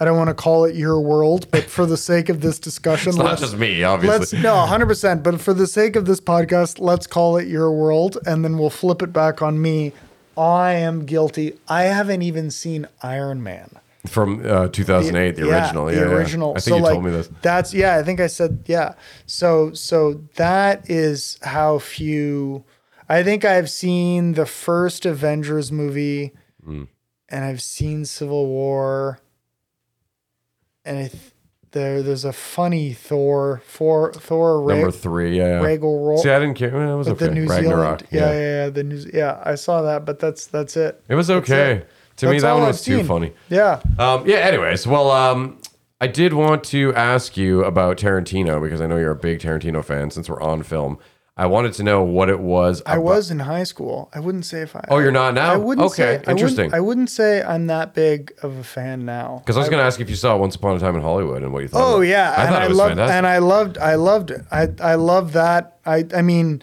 I 0.00 0.04
don't 0.04 0.16
want 0.16 0.28
to 0.28 0.34
call 0.34 0.64
it 0.64 0.74
your 0.74 1.00
world, 1.00 1.48
but 1.50 1.64
for 1.64 1.86
the 1.86 1.96
sake 1.96 2.28
of 2.28 2.40
this 2.40 2.58
discussion, 2.58 3.10
it's 3.10 3.18
not 3.18 3.26
let's- 3.26 3.40
just 3.42 3.56
me, 3.56 3.86
Let's 3.86 4.04
obviously. 4.04 4.40
no, 4.42 4.56
hundred 4.66 4.86
percent. 4.86 5.22
But 5.22 5.40
for 5.40 5.54
the 5.54 5.66
sake 5.66 5.94
of 5.96 6.04
this 6.04 6.20
podcast, 6.20 6.80
let's 6.80 7.06
call 7.06 7.36
it 7.36 7.46
your 7.46 7.70
world, 7.70 8.18
and 8.26 8.44
then 8.44 8.58
we'll 8.58 8.70
flip 8.70 9.02
it 9.02 9.12
back 9.12 9.40
on 9.40 9.60
me. 9.62 9.92
I 10.36 10.72
am 10.72 11.04
guilty. 11.06 11.54
I 11.68 11.82
haven't 11.84 12.22
even 12.22 12.50
seen 12.50 12.88
Iron 13.02 13.42
Man. 13.42 13.70
From 14.08 14.44
uh, 14.44 14.68
2008, 14.68 15.36
the 15.36 15.48
original. 15.48 15.90
Yeah, 15.90 16.00
the 16.00 16.06
yeah. 16.10 16.12
original. 16.16 16.50
I 16.50 16.54
think 16.54 16.62
so 16.64 16.76
you 16.76 16.82
like, 16.82 16.92
told 16.92 17.04
me 17.04 17.10
this. 17.12 17.30
That's 17.40 17.72
yeah. 17.72 17.96
I 17.96 18.02
think 18.02 18.20
I 18.20 18.26
said 18.26 18.64
yeah. 18.66 18.94
So 19.26 19.72
so 19.74 20.20
that 20.34 20.90
is 20.90 21.38
how 21.42 21.78
few. 21.78 22.64
I 23.08 23.22
think 23.22 23.44
I've 23.44 23.70
seen 23.70 24.32
the 24.32 24.44
first 24.46 25.06
Avengers 25.06 25.70
movie, 25.70 26.32
Hmm. 26.64 26.84
and 27.28 27.44
I've 27.44 27.62
seen 27.62 28.04
Civil 28.04 28.46
War, 28.46 29.20
and 30.84 30.98
I 30.98 31.10
there 31.74 32.02
there's 32.02 32.24
a 32.24 32.32
funny 32.32 32.92
Thor 32.92 33.60
for 33.66 34.12
Thor 34.14 34.66
Number 34.66 34.90
three, 34.90 35.36
yeah. 35.36 35.60
Regal 35.60 36.04
roll. 36.06 36.18
See, 36.18 36.30
I 36.30 36.38
didn't 36.38 36.54
care. 36.54 36.74
It 36.74 36.96
was 36.96 37.08
okay. 37.08 37.26
the 37.26 37.32
New 37.32 37.46
Ragnarok. 37.46 38.00
Zealand, 38.00 38.08
yeah, 38.10 38.32
yeah, 38.32 38.64
yeah, 38.64 38.70
the 38.70 38.84
New, 38.84 39.04
yeah. 39.12 39.42
I 39.44 39.56
saw 39.56 39.82
that, 39.82 40.04
but 40.04 40.18
that's 40.18 40.46
that's 40.46 40.76
it. 40.76 41.02
It 41.08 41.16
was 41.16 41.30
okay. 41.30 41.72
it. 41.72 41.90
To 42.18 42.30
me, 42.30 42.38
that 42.38 42.52
one 42.52 42.62
I've 42.62 42.68
was 42.68 42.82
too 42.82 42.98
seen. 42.98 43.06
funny. 43.06 43.32
Yeah, 43.50 43.82
Um, 43.98 44.24
yeah. 44.26 44.36
Anyways, 44.36 44.86
well, 44.86 45.10
um, 45.10 45.60
I 46.00 46.06
did 46.06 46.32
want 46.32 46.62
to 46.64 46.94
ask 46.94 47.36
you 47.36 47.64
about 47.64 47.98
Tarantino 47.98 48.62
because 48.62 48.80
I 48.80 48.86
know 48.86 48.96
you're 48.96 49.10
a 49.10 49.16
big 49.16 49.40
Tarantino 49.40 49.84
fan. 49.84 50.10
Since 50.12 50.28
we're 50.30 50.40
on 50.40 50.62
film, 50.62 50.98
I 51.36 51.46
wanted 51.46 51.72
to 51.74 51.82
know 51.82 52.04
what 52.04 52.28
it 52.28 52.38
was. 52.38 52.80
I 52.86 52.98
was 52.98 53.32
in 53.32 53.40
high 53.40 53.64
school. 53.64 54.08
I 54.14 54.20
wouldn't 54.20 54.46
say 54.46 54.60
if 54.62 54.76
I. 54.76 54.84
Oh, 54.88 54.98
you're 55.00 55.10
not 55.10 55.34
now? 55.34 55.52
I 55.52 55.56
wouldn't 55.56 55.84
Okay, 55.88 55.96
say. 55.96 56.04
I 56.12 56.16
wouldn't- 56.18 56.28
interesting. 56.30 56.72
I 56.74 56.78
wouldn't 56.78 57.10
say 57.10 57.42
I'm 57.42 57.66
that 57.66 57.92
big 57.92 58.32
of 58.42 58.56
a 58.56 58.62
fan 58.62 59.04
now. 59.04 59.40
Because 59.44 59.56
I 59.56 59.60
was 59.60 59.68
going 59.68 59.80
to 59.80 59.84
ask 59.84 59.98
if 60.00 60.08
you 60.08 60.14
saw 60.14 60.36
Once 60.36 60.54
Upon 60.54 60.76
a 60.76 60.78
Time 60.78 60.94
in 60.94 61.02
Hollywood 61.02 61.42
and 61.42 61.52
what 61.52 61.62
you 61.62 61.68
thought. 61.68 61.82
Oh 61.96 62.00
yeah, 62.02 62.34
I 62.36 62.42
and 62.44 62.50
thought 62.54 62.62
I 62.62 62.64
it 62.66 62.68
was 62.68 62.78
loved 62.78 62.90
fantastic. 62.90 63.14
and 63.16 63.26
I 63.26 63.38
loved 63.38 63.78
I 63.78 63.94
loved 63.96 64.30
it. 64.30 64.42
I 64.52 64.68
I 64.80 64.94
love 64.94 65.32
that. 65.32 65.78
I 65.84 66.04
I 66.14 66.22
mean, 66.22 66.62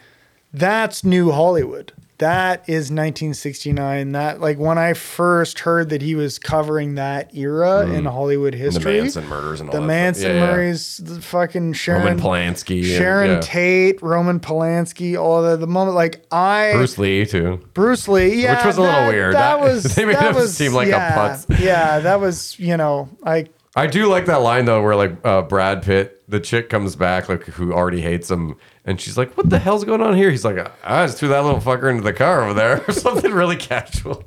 that's 0.53 1.03
new 1.03 1.31
Hollywood. 1.31 1.91
That 2.21 2.61
is 2.69 2.89
1969. 2.91 4.11
That 4.13 4.39
like 4.41 4.57
when 4.57 4.77
I 4.77 4.93
first 4.93 5.59
heard 5.59 5.89
that 5.89 6.01
he 6.01 6.15
was 6.15 6.39
covering 6.39 6.95
that 6.95 7.35
era 7.35 7.87
in 7.87 8.05
Hollywood 8.05 8.53
Mm. 8.53 8.57
the. 8.57 9.01
Manson 9.01 9.27
murders 9.27 9.59
and 9.59 9.69
all 9.69 9.73
that. 9.73 9.77
the 9.79 9.81
that. 9.81 9.87
Manson. 9.87 10.35
Yeah, 10.35 10.45
yeah. 10.45 10.51
Murrays, 10.53 10.97
the 10.97 11.21
fucking 11.21 11.73
Sharon 11.73 12.01
Roman 12.03 12.19
Polanski, 12.19 12.77
and- 12.77 12.85
Sharon 12.85 13.29
yeah. 13.31 13.39
Tate, 13.41 14.01
Roman 14.01 14.39
Polanski, 14.39 15.19
all 15.19 15.41
the 15.41 15.57
the 15.57 15.67
moment 15.67 15.95
like 15.95 16.23
I 16.31 16.71
Bruce 16.73 16.97
Lee 16.97 17.25
too. 17.25 17.59
Bruce 17.73 18.07
Lee, 18.07 18.43
yeah, 18.43 18.55
Which 18.57 18.65
was 18.65 18.77
a 18.77 18.81
little 18.81 19.07
weird. 19.07 19.33
That, 19.35 19.57
That- 19.57 19.61
was 19.61 19.83
they 19.95 20.05
made 20.05 20.15
that 20.15 20.29
him 20.29 20.35
was, 20.35 20.55
seem 20.55 20.73
like 20.73 20.89
a 20.89 20.91
putz. 20.91 21.59
Yeah, 21.59 21.99
that 21.99 22.19
was 22.19 22.57
you 22.59 22.77
know 22.77 23.09
I 23.23 23.47
I 23.75 23.87
do 23.87 24.07
like 24.07 24.25
that 24.25 24.41
line 24.41 24.65
though, 24.65 24.81
where 24.83 24.95
like 24.95 25.13
uh, 25.25 25.43
Brad 25.43 25.81
Pitt, 25.81 26.23
the 26.27 26.41
chick 26.41 26.69
comes 26.69 26.95
back, 26.97 27.29
like 27.29 27.43
who 27.45 27.71
already 27.71 28.01
hates 28.01 28.29
him, 28.29 28.55
and 28.83 28.99
she's 28.99 29.17
like, 29.17 29.37
"What 29.37 29.49
the 29.49 29.59
hell's 29.59 29.85
going 29.85 30.01
on 30.01 30.13
here?" 30.17 30.29
He's 30.29 30.43
like, 30.43 30.57
"I 30.83 31.05
just 31.05 31.17
threw 31.17 31.29
that 31.29 31.39
little 31.45 31.61
fucker 31.61 31.89
into 31.89 32.03
the 32.03 32.11
car 32.11 32.43
over 32.43 32.53
there," 32.53 32.83
or 32.87 32.91
something 32.91 33.31
really 33.31 33.55
casual. 33.55 34.25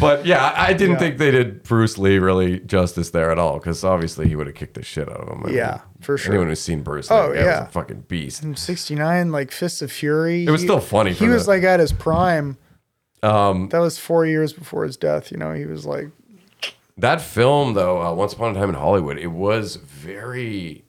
But 0.00 0.26
yeah, 0.26 0.52
I 0.56 0.72
didn't 0.72 0.94
Yeah. 0.94 0.98
think 0.98 1.18
they 1.18 1.30
did 1.30 1.62
Bruce 1.62 1.98
Lee 1.98 2.18
really 2.18 2.58
justice 2.58 3.10
there 3.10 3.30
at 3.30 3.38
all, 3.38 3.58
because 3.58 3.84
obviously 3.84 4.28
he 4.28 4.34
would 4.34 4.48
have 4.48 4.56
kicked 4.56 4.74
the 4.74 4.82
shit 4.82 5.08
out 5.08 5.20
of 5.20 5.28
him. 5.28 5.46
I 5.46 5.50
Yeah, 5.50 5.70
mean, 5.70 5.80
for 6.00 6.18
sure. 6.18 6.32
Anyone 6.32 6.48
who's 6.48 6.60
seen 6.60 6.82
Bruce, 6.82 7.10
Lee, 7.12 7.16
Oh, 7.16 7.32
yeah, 7.32 7.44
yeah. 7.44 7.60
was 7.60 7.68
a 7.68 7.72
fucking 7.72 8.00
beast. 8.08 8.42
69 8.58 9.30
like 9.30 9.52
Fists 9.52 9.82
of 9.82 9.92
Fury. 9.92 10.44
It 10.46 10.50
was 10.50 10.62
still 10.62 10.80
funny 10.80 11.12
He 11.12 11.28
was 11.28 11.46
like 11.46 11.62
at 11.62 11.78
his 11.78 11.92
prime. 11.92 12.56
Um, 13.22 13.68
that 13.68 13.78
was 13.78 13.98
four 13.98 14.26
years 14.26 14.52
before 14.52 14.84
his 14.84 14.96
death. 14.96 15.30
You 15.30 15.38
know, 15.38 15.52
he 15.52 15.64
was 15.66 15.86
like, 15.86 16.08
That 16.98 17.20
film, 17.20 17.74
though, 17.74 18.02
uh, 18.02 18.12
Once 18.12 18.32
Upon 18.32 18.54
a 18.56 18.58
Time 18.58 18.68
in 18.68 18.74
Hollywood, 18.74 19.18
it 19.18 19.28
was 19.28 19.76
very 19.76 20.84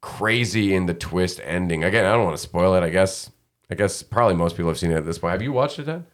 crazy 0.00 0.74
in 0.74 0.86
the 0.86 0.94
twist 0.94 1.40
ending. 1.44 1.82
Again, 1.84 2.04
I 2.04 2.12
don't 2.12 2.24
want 2.24 2.36
to 2.36 2.42
spoil 2.42 2.74
it. 2.74 2.82
I 2.82 2.90
guess, 2.90 3.30
I 3.70 3.74
guess 3.74 4.02
probably 4.02 4.36
most 4.36 4.56
people 4.56 4.70
have 4.70 4.78
seen 4.78 4.90
it 4.92 4.96
at 4.96 5.04
this 5.06 5.18
point. 5.18 5.32
Have 5.32 5.42
you 5.42 5.52
watched 5.52 5.78
it, 5.78 5.84
Dad? 5.84 6.04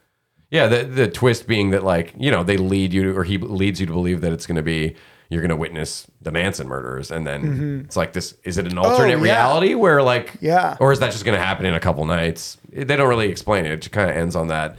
Yeah, 0.51 0.67
the 0.67 0.83
the 0.85 1.07
twist 1.09 1.47
being 1.47 1.71
that 1.71 1.85
like 1.85 2.13
you 2.19 2.31
know 2.31 2.43
they 2.43 2.57
lead 2.57 2.93
you 2.93 3.05
to, 3.13 3.17
or 3.19 3.23
he 3.25 3.39
leads 3.39 3.79
you 3.79 3.87
to 3.87 3.93
believe 3.93 4.21
that 4.23 4.33
it's 4.33 4.47
going 4.47 4.57
to 4.57 4.63
be 4.65 4.97
you're 5.29 5.43
going 5.43 5.51
to 5.51 5.57
witness 5.57 6.09
the 6.21 6.33
Manson 6.33 6.67
murders, 6.67 7.13
and 7.13 7.25
then 7.25 7.85
it's 7.87 7.97
like 7.97 8.13
this: 8.15 8.35
is 8.43 8.59
it 8.59 8.67
an 8.67 8.77
alternate 8.77 9.15
Mm-hmm. 9.15 9.23
Oh, 9.23 9.27
yeah. 9.27 9.33
reality 9.35 9.75
where 9.75 10.03
like 10.03 10.39
Yeah. 10.41 10.77
or 10.81 10.91
is 10.91 10.99
that 11.01 11.13
just 11.13 11.25
going 11.25 11.39
to 11.39 11.45
happen 11.45 11.67
in 11.67 11.75
a 11.75 11.79
couple 11.81 12.05
nights? 12.05 12.57
They 12.73 12.85
don't 12.97 13.09
really 13.09 13.29
explain 13.29 13.65
it. 13.65 13.71
It 13.71 13.77
just 13.83 13.93
kind 13.93 14.11
of 14.11 14.17
ends 14.17 14.35
on 14.35 14.49
that. 14.49 14.77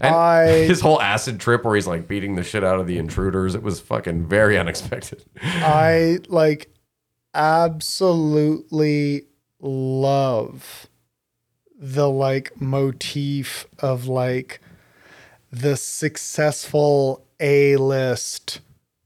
And 0.00 0.14
I- 0.14 0.46
his 0.66 0.80
whole 0.80 1.00
acid 1.00 1.40
trip 1.40 1.64
where 1.64 1.74
he's 1.74 1.86
like 1.86 2.06
beating 2.08 2.34
the 2.36 2.42
shit 2.42 2.62
out 2.64 2.78
of 2.80 2.86
the 2.86 2.98
intruders, 2.98 3.54
it 3.54 3.62
was 3.62 3.80
fucking 3.80 4.26
very 4.26 4.58
unexpected. 4.58 5.24
I 5.42 6.18
like 6.28 6.70
absolutely 7.34 9.26
love 9.60 10.86
the 11.78 12.08
like 12.08 12.60
motif 12.60 13.66
of 13.78 14.06
like 14.08 14.60
the 15.52 15.76
successful 15.76 17.24
A 17.40 17.76
list 17.76 18.60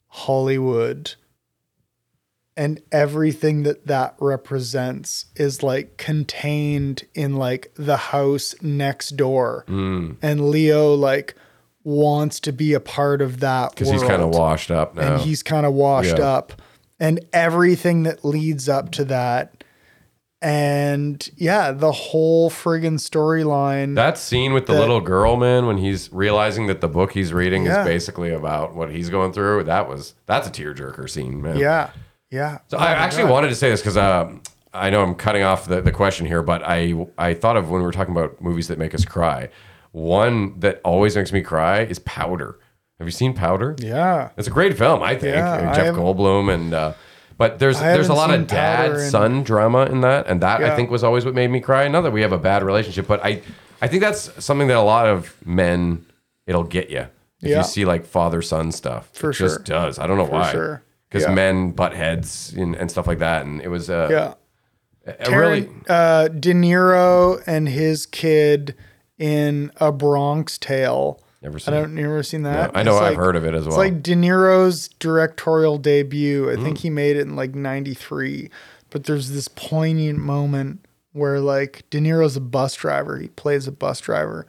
Hollywood 0.09 1.15
and 2.61 2.79
everything 2.93 3.63
that 3.63 3.87
that 3.87 4.15
represents 4.21 5.25
is 5.35 5.63
like 5.63 5.97
contained 5.97 7.05
in 7.15 7.37
like 7.37 7.73
the 7.75 7.97
house 7.97 8.55
next 8.61 9.11
door 9.17 9.65
Mm. 9.67 10.17
and 10.21 10.51
leo 10.51 10.95
like 10.95 11.35
wants 11.85 12.39
to 12.41 12.53
be 12.53 12.75
a 12.75 12.81
part 12.81 13.23
of 13.23 13.41
that 13.41 13.71
Because 13.71 13.91
he's 13.91 14.03
kind 14.03 14.21
of 14.21 14.29
washed 14.29 14.71
up 14.71 14.95
now. 14.95 15.15
and 15.15 15.23
he's 15.23 15.43
kind 15.43 15.65
of 15.65 15.73
washed 15.73 16.19
Yeah. 16.19 16.25
up 16.37 16.53
and 16.99 17.21
everything 17.33 18.03
that 18.03 18.25
leads 18.25 18.69
up 18.69 18.91
to 18.93 19.05
that 19.07 19.65
and 20.43 21.31
yeah 21.37 21.71
the 21.73 21.93
whole 21.93 22.51
friggin 22.51 22.95
storyline 22.99 23.95
that 23.95 24.17
scene 24.19 24.53
with 24.53 24.67
the 24.67 24.73
that- 24.73 24.81
little 24.81 25.01
girl, 25.01 25.37
man, 25.37 25.67
when 25.67 25.77
he's 25.79 26.11
realizing 26.13 26.67
that 26.67 26.81
the 26.81 26.89
book 26.89 27.13
he's 27.13 27.33
reading 27.33 27.65
Yeah. 27.67 27.81
is 27.83 27.87
basically 27.87 28.31
about 28.33 28.75
what 28.75 28.91
he's 28.91 29.11
going 29.11 29.33
through, 29.33 29.65
that 29.65 29.89
was 29.89 30.15
that's 30.27 30.49
a 30.49 30.51
tearjerker 30.51 31.09
scene, 31.09 31.41
man. 31.43 31.57
yeah 31.59 31.91
yeah 32.31 32.59
So 32.69 32.77
Oh 32.77 32.81
I 32.81 32.93
actually 32.93 33.25
God. 33.25 33.33
wanted 33.33 33.49
to 33.49 33.55
say 33.55 33.71
this 33.71 33.81
because 33.81 33.97
uh, 33.97 34.33
I 34.73 34.91
know 34.91 35.03
I'm 35.03 35.15
cutting 35.15 35.43
off 35.43 35.67
the, 35.67 35.81
the 35.81 35.93
question 35.93 36.27
here, 36.27 36.43
but 36.43 36.63
I 36.65 36.95
I 37.19 37.35
thought 37.35 37.57
of 37.57 37.71
when 37.71 37.81
we 37.81 37.87
were 37.87 37.93
talking 37.93 38.17
about 38.17 38.41
movies 38.41 38.69
that 38.69 38.79
make 38.79 38.95
us 38.95 39.05
cry. 39.05 39.49
One 39.93 40.59
that 40.61 40.81
always 40.85 41.17
makes 41.17 41.33
me 41.33 41.41
cry 41.41 41.81
is 41.81 41.99
Powder. 42.01 42.59
Have 42.99 43.09
you 43.09 43.13
seen 43.13 43.35
Powder? 43.35 43.75
Yeah. 43.79 44.31
It's 44.37 44.47
a 44.47 44.51
great 44.51 44.77
film, 44.79 45.03
I 45.03 45.17
think. 45.17 45.35
Yeah, 45.37 45.53
Uh, 45.53 45.71
I 45.71 45.75
Jeff 45.75 45.95
Goldblum 45.97 46.53
and 46.55 46.73
uh, 46.75 46.93
but 47.37 47.59
there's 47.59 47.79
I 47.81 47.93
there's 47.95 48.09
a 48.09 48.15
lot 48.15 48.31
of 48.33 48.47
dad 48.47 48.93
and- 48.93 49.11
son 49.11 49.43
drama 49.43 49.87
in 49.87 50.03
that, 50.03 50.27
and 50.29 50.41
that 50.43 50.63
I 50.63 50.77
think 50.77 50.91
was 50.91 51.03
always 51.03 51.25
what 51.25 51.35
made 51.35 51.49
me 51.51 51.61
cry. 51.61 51.89
Not 51.89 52.03
that 52.03 52.13
we 52.13 52.21
have 52.23 52.33
a 52.33 52.39
bad 52.39 52.63
relationship, 52.63 53.07
but 53.09 53.25
I 53.25 53.43
I 53.83 53.89
think 53.89 54.03
that's 54.03 54.45
something 54.45 54.69
that 54.69 54.77
a 54.77 54.83
lot 54.83 55.07
of 55.07 55.35
men 55.47 56.05
it'll 56.47 56.65
get 56.65 56.91
you 56.91 57.07
if 57.43 57.49
Yeah. 57.51 57.59
you 57.59 57.65
see 57.65 57.85
like 57.87 58.05
father 58.05 58.43
son 58.43 58.71
stuff. 58.71 59.09
For 59.15 59.31
it 59.31 59.35
just 59.35 59.65
does. 59.65 59.99
I 59.99 60.07
don't 60.07 60.19
know 60.19 60.25
why. 60.27 60.45
For 60.45 60.53
sure. 60.53 60.83
Because 61.11 61.25
Yeah. 61.27 61.35
men 61.35 61.73
butt 61.73 61.93
heads 61.93 62.55
and, 62.57 62.75
and 62.77 62.89
stuff 62.91 63.07
like 63.09 63.19
that, 63.19 63.45
and 63.45 63.61
it 63.61 63.69
was 63.69 63.91
uh, 63.91 64.09
Yeah. 64.11 64.35
a 65.19 65.37
really 65.37 65.69
uh, 65.89 66.29
De 66.29 66.53
Niro 66.55 67.43
and 67.47 67.69
his 67.69 68.07
kid 68.07 68.77
in 69.19 69.73
A 69.81 69.91
Bronx 69.93 70.57
Tale. 70.57 71.21
Never 71.43 71.59
seen. 71.59 71.75
I 71.75 71.81
don't 71.81 71.95
never 71.95 72.23
seen 72.23 72.43
that. 72.43 72.71
I 72.77 72.83
know 72.83 72.97
I've 72.97 73.03
like- 73.11 73.17
heard 73.17 73.35
of 73.35 73.45
it 73.45 73.55
as 73.55 73.63
well. 73.67 73.69
It's 73.69 73.77
like 73.77 74.03
De 74.03 74.15
Niro's 74.15 74.89
directorial 75.01 75.79
debut. 75.79 76.51
I 76.51 76.55
Mm. 76.57 76.63
think 76.63 76.79
he 76.79 76.91
made 76.91 77.17
it 77.17 77.23
in 77.23 77.35
like 77.35 77.55
93. 77.55 78.51
But 78.91 79.05
there's 79.05 79.31
this 79.31 79.49
poignant 79.49 80.19
moment 80.19 80.87
where 81.13 81.41
like 81.41 81.83
De 81.91 81.99
Niro's 81.99 82.37
a 82.37 82.41
bus 82.41 82.75
driver. 82.75 83.19
He 83.19 83.29
plays 83.29 83.67
a 83.67 83.73
bus 83.73 84.01
driver 84.01 84.47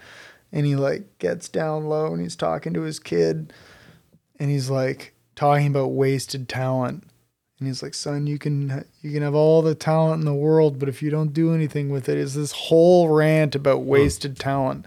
and 0.52 0.66
he 0.66 0.76
like 0.76 1.18
gets 1.18 1.48
down 1.50 1.86
low 1.86 2.14
and 2.14 2.22
he's 2.22 2.36
talking 2.36 2.74
to 2.74 2.82
his 2.82 3.00
kid 3.00 3.52
and 4.40 4.50
he's 4.52 4.70
like 4.70 5.14
talking 5.41 5.68
about 5.68 5.88
wasted 5.88 6.47
talent. 6.47 7.03
And 7.59 7.68
he's 7.68 7.81
like, 7.84 7.93
"Son, 7.95 8.27
you 8.27 8.38
can 8.38 8.85
you 9.01 9.11
can 9.11 9.23
have 9.23 9.35
all 9.35 9.61
the 9.61 9.76
talent 9.76 10.19
in 10.19 10.26
the 10.26 10.34
world, 10.34 10.80
but 10.80 10.88
if 10.88 11.01
you 11.01 11.09
don't 11.09 11.34
do 11.34 11.53
anything 11.53 11.89
with 11.89 12.07
it, 12.09 12.18
is 12.18 12.34
this 12.35 12.51
whole 12.51 13.09
rant 13.09 13.55
about 13.55 13.84
wasted 13.84 14.38
talent." 14.38 14.85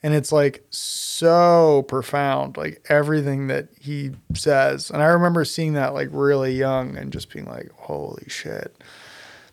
and 0.00 0.14
it's 0.14 0.30
like 0.30 0.64
so 0.70 1.84
profound 1.88 2.56
like 2.56 2.80
everything 2.88 3.48
that 3.48 3.66
he 3.80 4.12
says 4.32 4.90
and 4.90 5.02
i 5.02 5.06
remember 5.06 5.44
seeing 5.44 5.72
that 5.72 5.92
like 5.92 6.08
really 6.12 6.52
young 6.54 6.96
and 6.96 7.12
just 7.12 7.32
being 7.32 7.46
like 7.46 7.68
holy 7.74 8.22
shit 8.28 8.80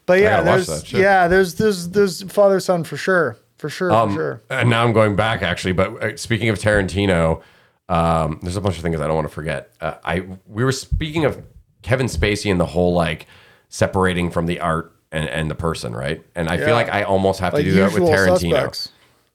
but 0.05 0.19
yeah 0.19 0.41
there's 0.41 0.91
yeah 0.93 1.27
there's 1.27 1.55
there's 1.55 1.89
there's 1.89 2.21
father 2.31 2.59
son 2.59 2.83
for 2.83 2.95
sure 2.95 3.37
for 3.57 3.69
sure 3.69 3.91
Um, 3.91 4.09
for 4.11 4.15
sure 4.15 4.41
And 4.51 4.69
now 4.69 4.83
I'm 4.83 4.93
going 4.93 5.15
back 5.15 5.41
actually. 5.41 5.71
But 5.73 6.03
uh, 6.03 6.15
speaking 6.15 6.49
of 6.49 6.59
Tarantino, 6.59 7.41
um, 7.89 8.39
there's 8.41 8.57
a 8.57 8.61
bunch 8.61 8.77
of 8.77 8.83
things 8.83 8.99
I 8.99 9.07
don't 9.07 9.15
want 9.15 9.27
to 9.27 9.33
forget. 9.33 9.71
Uh, 9.79 9.95
I 10.03 10.25
we 10.47 10.63
were 10.63 10.71
speaking 10.71 11.25
of 11.25 11.43
Kevin 11.81 12.07
Spacey 12.07 12.49
and 12.51 12.59
the 12.59 12.65
whole 12.65 12.93
like 12.93 13.27
separating 13.69 14.31
from 14.31 14.45
the 14.47 14.59
art 14.59 14.91
and, 15.11 15.27
and 15.29 15.49
the 15.51 15.55
person, 15.55 15.93
right? 15.95 16.23
And 16.35 16.49
I 16.49 16.55
Yeah. 16.57 16.65
feel 16.65 16.73
like 16.75 16.89
I 16.89 17.03
almost 17.03 17.39
have 17.39 17.51
to 17.53 17.57
like 17.57 17.65
do 17.65 17.73
that 17.73 17.93
with 17.93 18.03
Tarantino. 18.03 18.89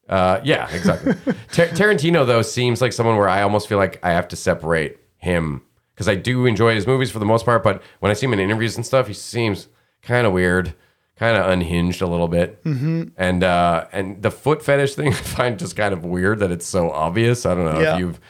Uh, 0.09 0.40
yeah, 0.43 0.68
exactly. 0.74 1.12
Tar- 1.52 1.66
Tarantino 1.68 2.27
though 2.27 2.43
seems 2.43 2.81
like 2.81 2.93
someone 2.93 3.16
where 3.16 3.28
I 3.28 3.43
almost 3.43 3.68
feel 3.68 3.78
like 3.78 4.01
I 4.05 4.10
have 4.10 4.27
to 4.28 4.36
separate 4.36 4.98
him 5.18 5.62
because 5.94 6.09
I 6.09 6.16
do 6.16 6.47
enjoy 6.47 6.74
his 6.74 6.86
movies 6.86 7.10
for 7.10 7.18
the 7.20 7.27
most 7.27 7.44
part, 7.44 7.62
but 7.62 7.82
when 8.01 8.10
I 8.10 8.14
see 8.14 8.27
him 8.27 8.32
in 8.32 8.40
interviews 8.40 8.74
and 8.77 8.85
stuff, 8.85 9.06
he 9.06 9.14
seems 9.14 9.68
kind 10.02 10.27
of 10.27 10.32
weird, 10.32 10.74
kind 11.16 11.36
of 11.36 11.47
unhinged 11.48 12.01
a 12.02 12.06
little 12.09 12.27
bit. 12.27 12.64
Mm-hmm. 12.64 13.02
And 13.18 13.44
uh, 13.44 13.86
and 13.93 14.20
the 14.22 14.31
foot 14.32 14.64
fetish 14.64 14.94
thing 14.97 15.09
I 15.12 15.16
find 15.16 15.59
just 15.59 15.77
kind 15.77 15.93
of 15.93 16.05
weird 16.05 16.40
that 16.40 16.51
it's 16.51 16.66
so 16.66 16.90
obvious. 16.90 17.47
I 17.47 17.55
don't 17.55 17.66
know 17.72 17.81
Yeah. 17.81 17.94
if 17.94 18.01
you've 18.01 18.20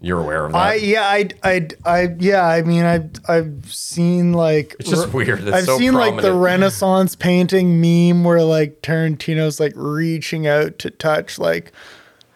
you're 0.00 0.20
aware 0.20 0.46
of 0.46 0.52
that. 0.52 0.58
I 0.58 0.74
yeah 0.74 1.02
I 1.02 1.28
I 1.42 1.68
I 1.84 2.14
yeah 2.18 2.46
I 2.46 2.62
mean 2.62 2.84
I 2.84 3.08
I've 3.28 3.72
seen 3.72 4.32
like 4.32 4.76
It's 4.78 4.90
just 4.90 5.12
weird. 5.12 5.40
It's 5.40 5.52
I've 5.56 5.64
so 5.64 5.78
seen 5.78 5.92
like 5.94 6.20
the. 6.22 6.32
Renaissance 6.32 7.16
painting 7.16 7.80
meme 7.80 8.24
where 8.24 8.42
like 8.42 8.80
Tarantino's 8.82 9.58
like 9.58 9.72
reaching 9.74 10.46
out 10.46 10.78
to 10.80 10.90
touch 10.90 11.38
like 11.38 11.72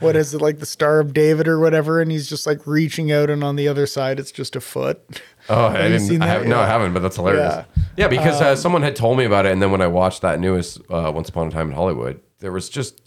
what 0.00 0.16
is 0.16 0.34
it 0.34 0.40
like 0.42 0.58
the 0.58 0.66
Star 0.66 0.98
of 0.98 1.14
David 1.14 1.46
or 1.46 1.60
whatever, 1.60 2.00
and 2.00 2.10
he's 2.10 2.28
just 2.28 2.44
like 2.44 2.66
reaching 2.66 3.12
out, 3.12 3.30
and 3.30 3.44
on 3.44 3.54
the 3.54 3.68
other 3.68 3.86
side 3.86 4.18
it's 4.18 4.32
just 4.32 4.56
a 4.56 4.60
foot. 4.60 5.00
Oh, 5.48 5.66
I 5.66 5.88
didn't. 5.88 6.22
I 6.22 6.26
haven't, 6.26 6.48
No, 6.50 6.60
I 6.60 6.66
haven't. 6.68 6.94
But 6.94 7.00
that's 7.00 7.16
hilarious. 7.16 7.52
Yeah. 7.76 7.82
Yeah, 7.96 8.06
because 8.06 8.40
uh, 8.40 8.54
someone 8.54 8.82
had 8.82 8.94
told 8.94 9.18
me 9.18 9.24
about 9.24 9.44
it, 9.44 9.50
and 9.50 9.60
then 9.60 9.72
when 9.72 9.80
I 9.80 9.88
watched 9.88 10.22
that 10.22 10.38
newest 10.38 10.78
uh, 10.88 11.10
Once 11.12 11.30
Upon 11.30 11.48
a 11.48 11.50
Time 11.50 11.66
in 11.68 11.74
Hollywood, 11.74 12.20
there 12.38 12.52
was 12.52 12.68
just 12.68 13.01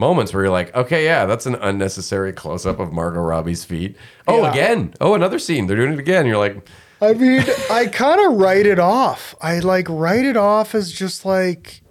moments 0.00 0.32
where 0.34 0.42
you're 0.42 0.52
like, 0.52 0.74
okay, 0.74 1.04
yeah, 1.04 1.26
that's 1.26 1.46
an 1.46 1.54
unnecessary 1.56 2.32
close 2.32 2.66
up 2.66 2.80
of 2.80 2.92
Margot 2.92 3.20
Robbie's 3.20 3.64
feet. 3.64 3.96
Oh, 4.26 4.42
Yeah. 4.42 4.50
again. 4.50 4.94
Oh, 5.00 5.14
another 5.14 5.38
scene. 5.38 5.66
They're 5.66 5.76
doing 5.76 5.92
it 5.92 5.98
again. 6.00 6.26
You're 6.26 6.38
like, 6.38 6.66
I 7.02 7.12
mean, 7.12 7.44
I 7.70 7.86
kind 7.86 8.20
of 8.26 8.38
write 8.40 8.66
it 8.66 8.78
off. 8.78 9.34
I 9.40 9.60
like 9.60 9.86
write 9.88 10.24
it 10.24 10.36
off 10.36 10.74
as 10.74 10.90
just 10.92 11.24
like 11.24 11.82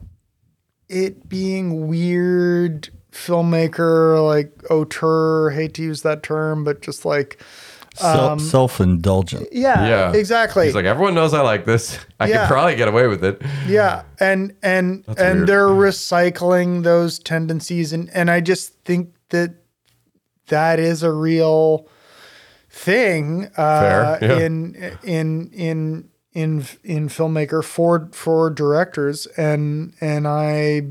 it 0.89 1.29
being 1.29 1.87
weird 1.87 2.89
filmmaker, 3.11 4.23
like 4.25 4.51
auteur. 4.69 5.51
Hate 5.51 5.73
to 5.75 5.83
use 5.83 6.01
that 6.03 6.21
term, 6.23 6.63
but 6.63 6.81
just 6.81 7.05
like 7.05 7.41
Self, 7.99 8.41
self-indulgent. 8.41 9.47
yeah, 9.51 9.87
yeah, 9.87 10.13
exactly. 10.13 10.65
He's 10.65 10.75
like, 10.75 10.85
everyone 10.85 11.13
knows 11.15 11.33
I 11.33 11.41
like 11.41 11.65
this. 11.65 11.97
I 12.19 12.27
Yeah. 12.27 12.47
could 12.47 12.53
probably 12.53 12.75
get 12.75 12.87
away 12.87 13.07
with 13.07 13.23
it. 13.23 13.41
yeah, 13.67 14.03
and 14.19 14.55
and 14.63 15.03
and 15.17 15.17
weird. 15.39 15.47
they're 15.47 15.67
recycling 15.67 16.83
those 16.83 17.19
tendencies, 17.19 17.93
and 17.93 18.09
and 18.13 18.29
I 18.31 18.39
just 18.41 18.73
think 18.85 19.13
that 19.29 19.55
that 20.47 20.79
is 20.79 21.03
a 21.03 21.11
real 21.11 21.87
thing 22.69 23.49
uh, 23.57 23.79
Fair, 23.81 24.19
yeah. 24.21 24.45
in 24.45 24.75
in 25.03 25.49
in 25.53 26.09
in 26.33 26.65
in 26.83 27.09
filmmaker 27.09 27.63
for 27.63 28.09
for 28.13 28.49
directors, 28.49 29.25
and 29.37 29.93
and 30.01 30.27
I 30.27 30.83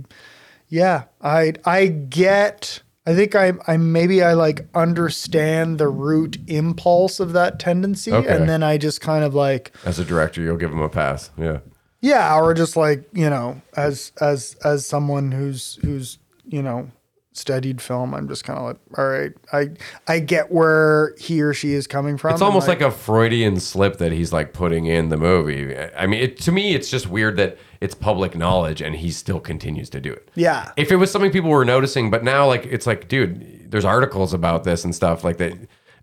yeah 0.69 1.05
I 1.23 1.55
I 1.65 1.87
get. 1.87 2.83
I 3.09 3.15
think 3.15 3.35
I, 3.35 3.55
I 3.67 3.79
maybe 3.79 4.23
I 4.23 4.35
like 4.35 4.67
understand 4.75 5.79
the 5.79 5.89
root 5.89 6.37
impulse 6.47 7.21
of 7.21 7.33
that 7.33 7.59
tendency, 7.59 8.13
Okay. 8.13 8.29
and 8.29 8.47
then 8.49 8.63
I 8.63 8.77
just 8.77 9.01
kind 9.01 9.25
of 9.25 9.35
like 9.35 9.73
As 9.87 9.99
a 9.99 10.05
director, 10.05 10.43
you'll 10.43 10.59
give 10.59 10.69
them 10.71 10.81
a 10.83 10.91
pass. 10.91 11.31
Yeah. 11.39 11.61
yeah, 12.03 12.39
or 12.39 12.53
just 12.53 12.77
like 12.77 13.09
you 13.15 13.31
know, 13.31 13.63
as 13.77 14.13
as 14.21 14.57
as 14.63 14.85
someone 14.85 15.33
who's 15.33 15.79
who's 15.83 16.19
you 16.45 16.61
know 16.63 16.91
studied 17.39 17.81
film, 17.81 18.15
I'm 18.15 18.29
just 18.29 18.45
kind 18.45 18.59
of 18.59 18.65
like, 18.67 18.77
all 18.99 19.09
right, 19.09 19.33
I 19.53 19.69
I 20.07 20.19
get 20.19 20.51
where 20.53 21.15
he 21.19 21.41
or 21.41 21.55
she 21.55 21.73
is 21.73 21.87
coming 21.87 22.19
from. 22.19 22.33
It's 22.33 22.43
almost 22.43 22.69
like, 22.69 22.81
a 22.81 22.91
Freudian 22.91 23.61
slip 23.61 23.99
that 23.99 24.13
he's 24.13 24.33
like 24.33 24.53
putting 24.53 24.87
in 24.87 25.09
the 25.09 25.17
movie. 25.17 25.77
I 25.97 26.07
mean, 26.07 26.21
it, 26.21 26.39
to 26.41 26.53
me, 26.53 26.75
it's 26.75 26.91
just 26.91 27.09
weird 27.09 27.37
that 27.37 27.57
it's 27.81 27.95
public 27.95 28.37
knowledge 28.37 28.83
and 28.83 28.97
he 28.97 29.11
still 29.11 29.41
continues 29.41 29.89
to 29.91 30.01
do 30.01 30.13
it. 30.13 30.31
yeah, 30.35 30.73
if 30.77 30.91
it 30.91 30.97
was 30.97 31.11
something 31.11 31.31
people 31.31 31.51
were 31.51 31.65
noticing, 31.65 32.11
but 32.11 32.25
now 32.25 32.47
like 32.47 32.67
it's 32.67 32.87
like, 32.87 33.09
dude, 33.09 33.71
there's 33.71 33.85
articles 33.85 34.35
about 34.35 34.65
this 34.65 34.85
and 34.85 34.95
stuff 34.95 35.25
like 35.25 35.39
that, 35.39 35.53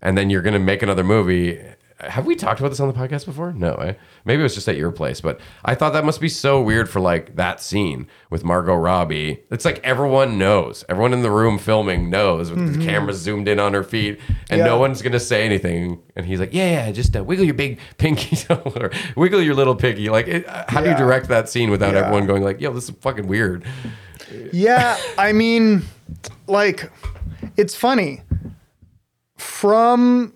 and 0.02 0.16
then 0.16 0.30
you're 0.30 0.42
gonna 0.42 0.58
make 0.58 0.82
another 0.82 1.04
movie. 1.04 1.62
Have 1.98 2.26
we 2.26 2.36
talked 2.36 2.60
about 2.60 2.68
this 2.68 2.78
on 2.80 2.88
the 2.88 2.94
podcast 2.94 3.24
before? 3.24 3.54
No, 3.54 3.72
eh? 3.76 3.94
maybe 4.26 4.40
it 4.40 4.42
was 4.42 4.54
just 4.54 4.68
at 4.68 4.76
your 4.76 4.92
place, 4.92 5.22
but 5.22 5.40
I 5.64 5.74
thought 5.74 5.94
that 5.94 6.04
must 6.04 6.20
be 6.20 6.28
so 6.28 6.60
weird 6.60 6.90
for 6.90 7.00
like 7.00 7.36
that 7.36 7.58
scene 7.62 8.06
with 8.28 8.44
Margot 8.44 8.74
Robbie. 8.74 9.42
It's 9.50 9.64
like 9.64 9.80
everyone 9.82 10.36
knows, 10.36 10.84
everyone 10.90 11.14
in 11.14 11.22
the 11.22 11.30
room 11.30 11.58
filming 11.58 12.10
knows 12.10 12.50
with 12.50 12.76
the 12.78 12.84
camera 12.84 13.14
zoomed 13.14 13.48
in 13.48 13.58
on 13.58 13.72
her 13.72 13.82
feet, 13.82 14.20
and 14.50 14.60
no 14.60 14.78
one's 14.78 15.00
gonna 15.00 15.18
say 15.18 15.46
anything. 15.46 16.02
And 16.14 16.26
he's 16.26 16.38
like, 16.38 16.52
yeah, 16.52 16.70
yeah, 16.86 16.92
just 16.92 17.16
uh, 17.16 17.24
wiggle 17.24 17.46
your 17.46 17.54
big 17.54 17.78
pinky 17.96 18.36
or 18.50 18.90
wiggle 19.16 19.40
your 19.40 19.54
little 19.54 19.74
piggy. 19.74 20.10
Like, 20.10 20.28
it, 20.28 20.46
how 20.68 20.82
do 20.82 20.90
you 20.90 20.96
direct 20.96 21.28
that 21.28 21.48
scene 21.48 21.70
without 21.70 21.94
Yeah. 21.94 22.00
everyone 22.00 22.26
going 22.26 22.42
like, 22.42 22.60
yo, 22.60 22.74
this 22.74 22.90
is 22.90 22.94
fucking 23.00 23.26
weird? 23.26 23.64
yeah. 24.52 24.98
I 25.16 25.32
mean, 25.32 25.82
like, 26.46 26.90
it's 27.56 27.74
funny 27.74 28.20
from 29.38 30.34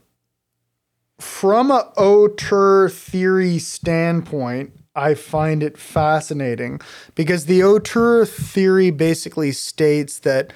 from 1.20 1.70
a 1.70 1.92
auteur 1.96 2.88
theory 2.88 3.58
standpoint. 3.58 4.72
I 4.94 5.14
find 5.14 5.62
it 5.62 5.78
fascinating 5.78 6.80
because 7.14 7.46
the 7.46 7.62
auteur 7.62 8.24
theory 8.24 8.90
basically 8.90 9.52
states 9.52 10.18
that 10.20 10.52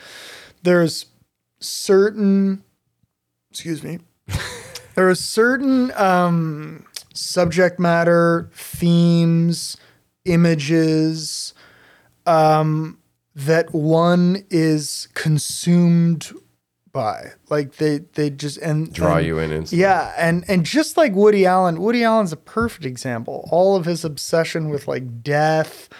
there's 0.64 1.06
certain 1.60 2.64
excuse 3.50 3.82
me 3.82 4.00
there 4.96 5.08
are 5.08 5.14
certain 5.14 5.92
um, 5.92 6.84
subject 7.14 7.78
matter 7.78 8.50
themes 8.52 9.76
images 10.24 11.54
um, 12.26 12.98
that 13.34 13.72
one 13.72 14.44
is 14.50 15.08
consumed 15.14 16.32
by 16.94 17.32
like 17.50 17.76
they 17.76 17.98
they 18.14 18.30
just 18.30 18.56
and 18.58 18.90
Draw 18.94 19.16
and- 19.18 19.26
you 19.26 19.38
in 19.40 19.50
instantly. 19.52 19.82
yeah 19.82 20.14
and 20.16 20.44
and 20.48 20.64
just 20.64 20.96
like 20.96 21.12
woody 21.12 21.44
allen 21.44 21.80
woody 21.82 22.02
allen's 22.04 22.32
a 22.32 22.36
perfect 22.38 22.86
example 22.86 23.46
all 23.52 23.76
of 23.76 23.84
his 23.84 24.02
obsession 24.04 24.70
with 24.70 24.88
like 24.88 25.22
death 25.22 25.90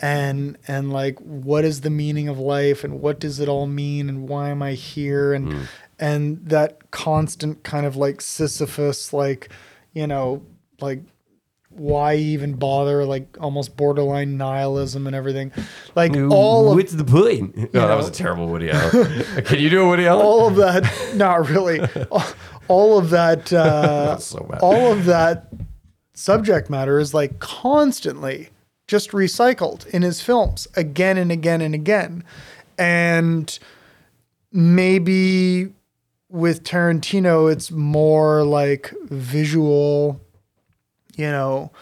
and 0.00 0.56
and 0.68 0.92
like 0.92 1.18
what 1.18 1.64
is 1.64 1.80
the 1.80 1.90
meaning 1.90 2.28
of 2.28 2.38
life 2.38 2.84
and 2.84 3.00
what 3.00 3.18
does 3.18 3.40
it 3.40 3.48
all 3.48 3.66
mean 3.66 4.08
and 4.08 4.28
why 4.28 4.48
am 4.50 4.62
i 4.62 4.72
here 4.72 5.32
and 5.34 5.52
Hmm. 5.52 5.62
and 5.98 6.46
that 6.46 6.90
constant 6.90 7.62
kind 7.64 7.84
of 7.84 7.96
like 7.96 8.20
sisyphus 8.20 9.12
like 9.12 9.50
you 9.92 10.06
know 10.06 10.42
like 10.80 11.00
why 11.70 12.16
even 12.16 12.54
bother? 12.54 13.04
Like 13.04 13.36
almost 13.40 13.76
borderline 13.76 14.36
nihilism 14.36 15.06
and 15.06 15.14
everything. 15.14 15.52
Like 15.94 16.16
all 16.16 16.70
of 16.70 16.76
What's 16.76 16.92
the 16.92 17.04
point? 17.04 17.56
No, 17.74 17.86
that 17.86 17.96
was 17.96 18.08
a 18.08 18.12
terrible 18.12 18.48
Woody 18.48 18.70
Allen. 18.70 19.24
Can 19.44 19.60
you 19.60 19.70
do 19.70 19.82
a 19.82 19.88
Woody 19.88 20.06
Allen? 20.06 20.24
all 20.24 20.48
of 20.48 20.56
that. 20.56 21.12
not 21.14 21.48
really. 21.48 21.80
All, 22.10 22.24
all 22.68 22.98
of 22.98 23.10
that. 23.10 23.52
Uh, 23.52 24.18
so 24.18 24.46
bad. 24.50 24.60
all 24.60 24.92
of 24.92 25.04
that 25.04 25.52
subject 26.14 26.68
matter 26.68 26.98
is 26.98 27.14
like 27.14 27.38
constantly 27.38 28.48
just 28.88 29.10
recycled 29.10 29.86
in 29.88 30.02
his 30.02 30.20
films 30.22 30.66
again 30.74 31.16
and 31.18 31.30
again 31.30 31.60
and 31.60 31.74
again. 31.74 32.24
And 32.78 33.56
maybe 34.52 35.72
with 36.30 36.62
Tarantino, 36.64 37.52
it's 37.52 37.70
more 37.70 38.44
like 38.44 38.92
visual, 39.04 40.20
you 41.18 41.30
know, 41.30 41.72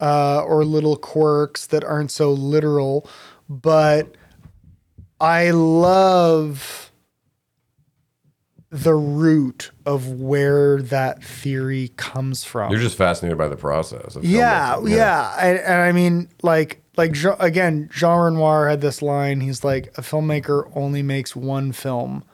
uh, 0.00 0.42
or 0.42 0.64
little 0.64 0.96
quirks 0.96 1.66
that 1.68 1.84
aren't 1.84 2.10
so 2.10 2.32
literal. 2.32 3.08
But 3.48 4.16
I 5.20 5.50
love 5.50 6.90
the 8.70 8.94
root 8.94 9.72
of 9.84 10.20
where 10.20 10.80
that 10.80 11.24
theory 11.24 11.88
comes 11.96 12.44
from. 12.44 12.70
You're 12.70 12.80
just 12.80 12.96
fascinated 12.96 13.36
by 13.36 13.48
the 13.48 13.56
process. 13.56 14.16
Of 14.16 14.24
Yeah, 14.24 14.80
yeah, 14.86 15.36
And, 15.40 15.58
and 15.58 15.82
I 15.82 15.92
mean, 15.92 16.28
like, 16.42 16.82
like 16.96 17.16
again, 17.40 17.88
Jean 17.92 18.18
Renoir 18.18 18.68
had 18.68 18.80
this 18.80 19.02
line. 19.02 19.40
He's 19.40 19.64
like, 19.64 19.88
a 19.98 20.02
filmmaker 20.02 20.70
only 20.76 21.02
makes 21.02 21.34
one 21.34 21.72
film, 21.72 22.24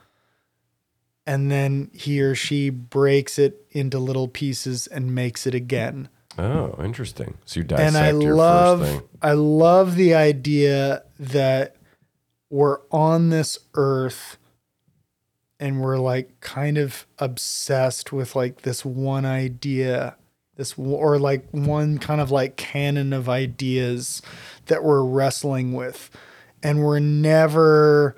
and 1.26 1.50
then 1.50 1.90
he 1.94 2.20
or 2.20 2.34
she 2.34 2.68
breaks 2.68 3.38
it 3.38 3.66
into 3.70 3.98
little 3.98 4.28
pieces 4.28 4.86
and 4.86 5.14
makes 5.14 5.46
it 5.46 5.54
again. 5.54 6.08
Oh, 6.38 6.76
interesting. 6.82 7.38
So 7.44 7.60
you 7.60 7.64
dissect 7.64 7.88
and 7.88 7.96
I 7.96 8.10
your 8.10 8.34
love, 8.34 8.80
first 8.80 8.92
thing. 8.92 9.02
I 9.22 9.32
love 9.32 9.96
the 9.96 10.14
idea 10.14 11.04
that 11.18 11.76
we're 12.50 12.80
on 12.90 13.30
this 13.30 13.58
earth 13.74 14.38
and 15.58 15.80
we're 15.80 15.98
like 15.98 16.40
kind 16.40 16.78
of 16.78 17.06
obsessed 17.18 18.12
with 18.12 18.36
like 18.36 18.62
this 18.62 18.84
one 18.84 19.24
idea 19.24 20.16
this 20.56 20.78
or 20.78 21.18
like 21.18 21.46
one 21.50 21.98
kind 21.98 22.20
of 22.20 22.30
like 22.30 22.56
canon 22.56 23.12
of 23.12 23.28
ideas 23.28 24.22
that 24.66 24.82
we're 24.82 25.04
wrestling 25.04 25.72
with 25.72 26.10
and 26.62 26.82
we're 26.82 26.98
never 26.98 28.16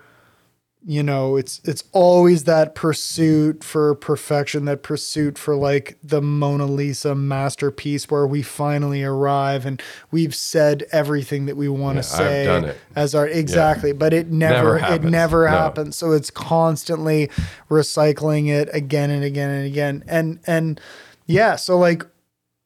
you 0.91 1.03
know 1.03 1.37
it's 1.37 1.61
it's 1.65 1.85
always 1.93 2.45
that 2.45 2.75
pursuit 2.75 3.63
for 3.63 3.95
perfection 3.95 4.65
that 4.65 4.83
pursuit 4.83 5.37
for 5.37 5.55
like 5.55 5.99
the 6.03 6.23
mona 6.23 6.65
lisa 6.65 7.15
masterpiece 7.15 8.11
where 8.11 8.27
we 8.27 8.41
finally 8.41 9.05
arrive 9.05 9.67
and 9.67 9.83
we've 10.11 10.35
said 10.35 10.85
everything 10.91 11.45
that 11.45 11.59
we 11.59 11.69
want 11.69 12.03
to 12.03 12.09
Yeah, 12.09 12.15
I've 12.25 12.31
say 12.31 12.45
done 12.47 12.65
it. 12.65 12.77
as 12.97 13.15
our 13.15 13.29
exactly 13.29 13.93
but 13.93 14.15
it 14.15 14.29
Never 14.31 14.79
never, 14.81 14.95
it 14.95 15.03
never 15.03 15.45
No. 15.45 15.51
happens 15.51 15.95
so 15.97 16.13
it's 16.13 16.31
constantly 16.31 17.29
recycling 17.69 18.49
it 18.49 18.71
again 18.73 19.11
and 19.11 19.23
again 19.23 19.51
and 19.51 19.67
again 19.67 20.05
and 20.09 20.39
and 20.47 20.81
yeah 21.27 21.57
so 21.57 21.77
like 21.77 22.03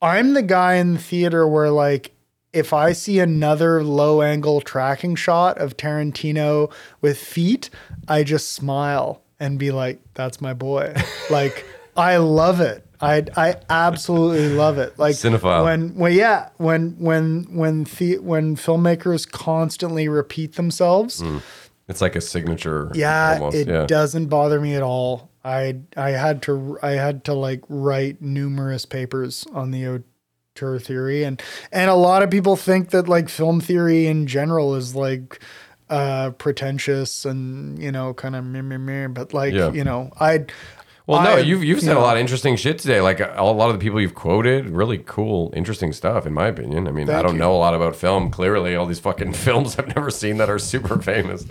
i'm 0.00 0.34
the 0.34 0.42
guy 0.42 0.74
in 0.74 0.94
the 0.94 1.00
theater 1.00 1.46
where 1.48 1.70
like 1.70 2.12
if 2.52 2.72
i 2.72 2.92
see 2.92 3.18
another 3.18 3.82
low 3.82 4.22
angle 4.22 4.60
tracking 4.60 5.14
shot 5.14 5.58
of 5.58 5.76
tarantino 5.76 6.72
with 7.00 7.18
feet 7.18 7.70
i 8.08 8.22
just 8.22 8.52
smile 8.52 9.22
and 9.40 9.58
be 9.58 9.70
like 9.70 10.00
that's 10.14 10.40
my 10.40 10.52
boy 10.52 10.94
like 11.30 11.64
i 11.96 12.16
love 12.16 12.60
it 12.60 12.86
I, 13.04 13.26
I 13.36 13.56
absolutely 13.68 14.50
love 14.50 14.78
it. 14.78 14.96
Like 14.96 15.16
Cinephile. 15.16 15.64
when 15.64 15.96
when 15.96 16.12
yeah 16.12 16.50
when 16.58 16.94
when 17.00 17.48
when 17.50 17.82
the, 17.82 18.18
when 18.18 18.54
filmmakers 18.54 19.28
constantly 19.28 20.08
repeat 20.08 20.54
themselves, 20.54 21.20
hmm. 21.20 21.38
It's 21.88 22.00
like 22.00 22.16
a 22.16 22.20
signature. 22.20 22.90
yeah, 22.94 23.34
almost. 23.34 23.56
it 23.56 23.68
yeah. 23.68 23.86
doesn't 23.86 24.26
bother 24.26 24.60
me 24.60 24.74
at 24.74 24.82
all. 24.82 25.30
I 25.44 25.80
I 25.96 26.10
had 26.10 26.42
to 26.42 26.78
I 26.82 26.92
had 26.92 27.24
to 27.24 27.34
like 27.34 27.62
write 27.68 28.22
numerous 28.22 28.86
papers 28.86 29.46
on 29.52 29.72
the 29.72 30.02
theory 30.78 31.24
and 31.24 31.42
and 31.72 31.90
a 31.90 31.94
lot 31.94 32.22
of 32.22 32.30
people 32.30 32.56
think 32.56 32.90
that 32.90 33.08
like 33.08 33.28
film 33.28 33.60
theory 33.60 34.06
in 34.06 34.26
general 34.26 34.74
is 34.74 34.94
like 34.94 35.40
uh 35.90 36.30
pretentious 36.38 37.24
and 37.24 37.78
you 37.82 37.92
know 37.92 38.14
kind 38.14 38.34
of 38.36 38.44
meh, 38.44 38.62
meh, 38.62 38.78
meh, 38.78 39.08
but 39.08 39.34
like 39.34 39.52
Yeah. 39.54 39.72
you 39.72 39.84
know 39.84 40.10
I 40.20 40.46
Well, 41.06 41.20
no, 41.22 41.30
I- 41.32 41.38
you've 41.40 41.64
you've 41.64 41.78
you 41.78 41.84
said 41.84 41.96
a 41.96 42.00
lot 42.00 42.16
of 42.16 42.20
interesting 42.20 42.54
shit 42.54 42.78
today. 42.78 43.00
Like 43.00 43.18
a, 43.18 43.34
a 43.36 43.42
lot 43.42 43.70
of 43.70 43.72
the 43.78 43.82
people 43.82 44.00
you've 44.00 44.14
quoted, 44.14 44.68
really 44.70 44.98
cool, 44.98 45.52
interesting 45.56 45.92
stuff, 45.92 46.26
in 46.26 46.32
my 46.32 46.46
opinion. 46.46 46.86
I 46.86 46.92
mean, 46.92 47.10
I 47.10 47.22
don't 47.22 47.32
you. 47.34 47.40
know 47.40 47.52
a 47.54 47.58
lot 47.58 47.74
about 47.74 47.96
film. 47.96 48.30
Clearly, 48.30 48.76
all 48.76 48.86
these 48.86 49.00
fucking 49.00 49.32
films 49.44 49.76
I've 49.78 49.88
never 49.96 50.10
seen 50.10 50.36
that 50.36 50.48
are 50.48 50.60
super 50.60 51.02
famous. 51.02 51.44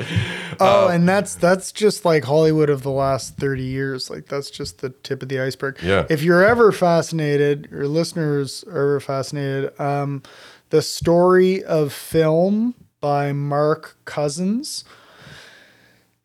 Oh, 0.59 0.87
and 0.87 1.07
that's 1.07 1.35
that's 1.35 1.73
just 1.73 2.05
like 2.05 2.23
Hollywood 2.23 2.69
of 2.69 2.83
the 2.83 2.91
last 2.91 3.35
30 3.37 3.61
years. 3.63 4.09
Like 4.09 4.27
that's 4.27 4.49
just 4.49 4.79
the 4.79 4.89
tip 4.91 5.21
of 5.21 5.27
the 5.27 5.39
iceberg. 5.41 5.79
Yeah. 5.83 6.05
If 6.09 6.23
you're 6.23 6.45
ever 6.45 6.71
fascinated, 6.71 7.67
your 7.71 7.87
listeners 7.89 8.63
are 8.67 8.71
ever 8.77 8.99
fascinated, 9.01 9.77
um, 9.79 10.23
the 10.69 10.81
story 10.81 11.61
of 11.61 11.91
film 11.91 12.73
by 13.01 13.33
Mark 13.33 13.97
Cousins. 14.05 14.85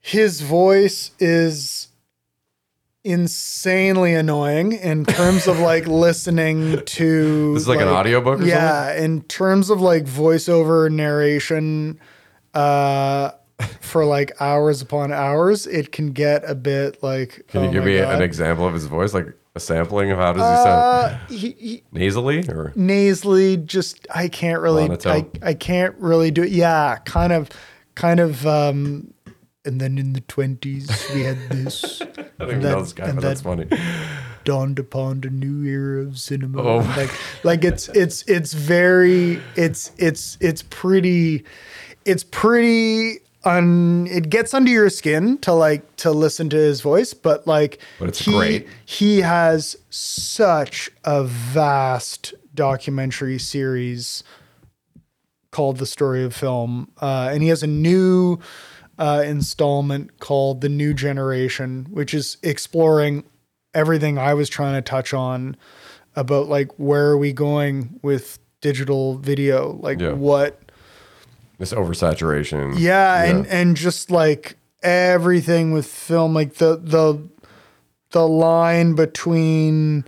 His 0.01 0.41
voice 0.43 1.11
is 1.19 1.86
insanely 3.07 4.15
annoying 4.15 4.73
in 4.73 5.05
terms 5.05 5.47
of 5.47 5.61
like 5.61 5.87
listening 6.05 6.83
to 6.85 7.53
This 7.55 7.63
is 7.63 7.69
like 7.69 7.81
an 7.81 7.89
audiobook 7.89 8.41
or 8.41 8.45
yeah 8.45 8.93
in 8.95 9.23
terms 9.23 9.71
of 9.71 9.81
like 9.81 10.05
voiceover 10.05 10.91
narration 10.91 12.01
uh 12.55 13.31
for 13.81 14.05
like 14.05 14.33
hours 14.41 14.83
upon 14.83 15.13
hours 15.13 15.67
it 15.67 15.93
can 15.93 16.09
get 16.13 16.43
a 16.51 16.55
bit 16.55 17.03
like 17.03 17.45
Can 17.49 17.63
you 17.63 17.69
oh 17.69 17.73
give 17.73 17.85
me 17.85 17.99
God. 17.99 18.17
an 18.17 18.23
example 18.23 18.67
of 18.67 18.75
his 18.75 18.87
voice, 18.87 19.15
like 19.15 19.27
a 19.55 19.61
sampling 19.61 20.11
of 20.11 20.19
how 20.19 20.33
does 20.33 20.43
he 20.43 20.65
sound? 20.65 20.83
uh, 20.83 21.19
he, 21.29 21.51
he, 21.53 21.83
Nasally 21.93 22.47
or? 22.49 22.73
Nasally 22.75 23.57
just 23.57 24.07
i 24.15 24.29
can't 24.29 24.61
really 24.61 24.91
I, 25.07 25.25
I 25.43 25.55
can't 25.55 25.95
really 25.99 26.31
do 26.31 26.43
it. 26.43 26.51
Yeah 26.51 26.97
kind 27.05 27.33
of 27.33 27.49
kind 27.95 28.21
of 28.21 28.47
um 28.47 29.15
and 29.67 29.81
then 29.81 29.99
in 29.99 30.13
the 30.13 30.21
20s 30.23 31.15
we 31.15 31.23
had 31.23 31.39
this 31.51 32.01
I 32.39 32.45
don't 32.45 32.51
even 32.51 32.63
know 32.63 32.81
this 32.81 32.93
guy, 32.93 33.13
but 33.13 33.23
that's 33.23 33.41
funny. 33.41 33.67
dawned 34.45 34.79
upon 34.79 35.23
a 35.25 35.31
new 35.31 35.65
era 35.65 36.03
of 36.03 36.19
cinema. 36.19 36.63
Oh. 36.63 36.77
Like 36.97 37.11
like 37.45 37.65
it's 37.65 37.89
it's 37.89 38.23
it's 38.25 38.53
very 38.53 39.41
it's 39.57 39.93
it's 39.97 40.37
it's 40.41 40.63
pretty 40.63 41.45
it's 42.05 42.25
pretty 42.25 43.21
un 43.45 44.07
it 44.11 44.29
gets 44.29 44.53
under 44.53 44.71
your 44.71 44.91
skin 44.91 45.39
to 45.39 45.53
like 45.53 45.97
to 45.97 46.11
listen 46.11 46.51
to 46.51 46.57
his 46.57 46.83
voice, 46.83 47.15
but 47.15 47.47
like 47.47 47.81
But 47.99 48.11
it's 48.11 48.19
he, 48.19 48.33
great. 48.33 48.69
He 48.85 49.23
has 49.23 49.77
such 49.89 50.91
a 51.05 51.25
vast 51.25 52.35
documentary 52.55 53.39
series 53.39 54.23
called 55.53 55.79
The 55.79 55.87
Story 55.87 56.23
of 56.23 56.35
Film. 56.35 56.91
Uh, 57.01 57.31
and 57.33 57.43
he 57.43 57.49
has 57.49 57.63
a 57.63 57.67
new 57.67 58.39
uh, 58.99 59.23
installment 59.27 60.19
called 60.21 60.61
The 60.61 60.69
New 60.69 60.95
Generation, 60.95 61.87
which 61.91 62.15
is 62.15 62.39
exploring 62.43 63.25
everything 63.75 64.19
I 64.19 64.35
was 64.35 64.49
trying 64.49 64.75
to 64.75 64.83
touch 64.83 65.13
on 65.13 65.57
about 66.15 66.49
like 66.49 66.71
where 66.79 67.09
are 67.09 67.19
we 67.19 67.33
going 67.33 68.01
with 68.03 68.39
digital 68.61 69.19
video? 69.19 69.73
Like 69.81 70.01
Yeah. 70.01 70.13
what 70.13 70.61
This 71.59 71.73
oversaturation. 71.73 72.75
yeah, 72.79 73.25
and 73.25 73.47
and 73.47 73.77
just 73.77 74.11
like 74.11 74.57
everything 74.83 75.73
with 75.73 75.87
film, 75.87 76.35
like 76.35 76.55
the 76.55 76.77
the 76.83 77.23
the 78.11 78.27
line 78.27 78.95
between 78.95 80.05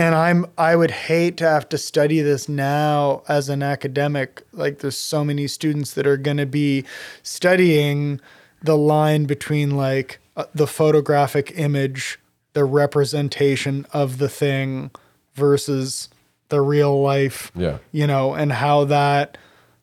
and 0.00 0.14
I'm 0.14 0.46
I 0.56 0.76
would 0.76 0.90
hate 0.90 1.36
to 1.38 1.44
have 1.48 1.68
to 1.68 1.78
study 1.78 2.20
this 2.22 2.48
now 2.48 3.22
as 3.28 3.48
an 3.50 3.62
academic. 3.62 4.42
Like 4.52 4.78
there's 4.78 4.96
so 4.96 5.24
many 5.24 5.46
students 5.46 5.92
that 5.92 6.06
are 6.06 6.16
going 6.16 6.38
to 6.38 6.46
be 6.46 6.84
studying 7.22 8.20
the 8.62 8.76
line 8.78 9.24
between 9.26 9.76
like 9.76 10.18
uh, 10.36 10.44
the 10.54 10.66
photographic 10.66 11.52
image, 11.56 12.18
the 12.54 12.64
representation 12.64 13.86
of 13.92 14.16
the 14.18 14.28
thing 14.28 14.90
versus 15.34 16.08
the 16.48 16.60
real 16.62 17.00
life, 17.02 17.52
Yeah. 17.54 17.78
you 17.92 18.06
know, 18.06 18.34
and 18.34 18.52
how 18.52 18.84
that 18.86 19.36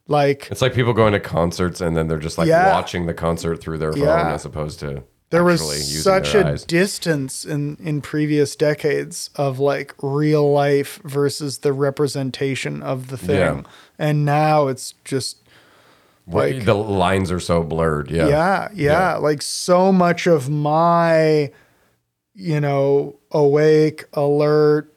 like 0.08 0.48
It's 0.50 0.62
like 0.62 0.74
people 0.74 0.94
going 0.94 1.14
to 1.14 1.20
concerts 1.20 1.80
and 1.80 1.96
then 1.96 2.08
they're 2.08 2.18
just 2.18 2.38
like 2.40 2.48
Yeah. 2.48 2.72
watching 2.74 3.06
the 3.06 3.14
concert 3.14 3.58
through 3.62 3.78
their 3.78 3.94
phone 3.94 4.02
Yeah. 4.04 4.34
as 4.34 4.46
opposed 4.46 4.80
to 4.80 5.04
there 5.30 5.44
was 5.44 6.04
such 6.04 6.34
a 6.36 6.48
eyes. 6.48 6.64
distance 6.64 7.44
in 7.46 7.76
in 7.84 8.02
previous 8.02 8.56
decades 8.56 9.30
of 9.36 9.60
like 9.60 9.94
real 10.02 10.52
life 10.52 11.00
versus 11.04 11.60
the 11.60 11.74
representation 11.74 12.82
of 12.82 13.08
the 13.10 13.18
thing 13.18 13.38
Yeah. 13.38 13.62
and 14.00 14.24
now 14.26 14.68
it's 14.68 14.94
just 15.04 15.38
like- 16.28 16.66
the 16.66 16.74
lines 16.76 17.32
are 17.32 17.40
so 17.40 17.64
blurred. 17.64 18.10
Yeah. 18.12 18.28
yeah, 18.28 18.68
yeah 18.74 19.16
like 19.16 19.42
so 19.42 19.92
much 19.92 20.28
of 20.28 20.50
my 20.50 21.52
you 22.34 22.60
know 22.62 23.16
awake 23.32 24.06
alert 24.14 24.94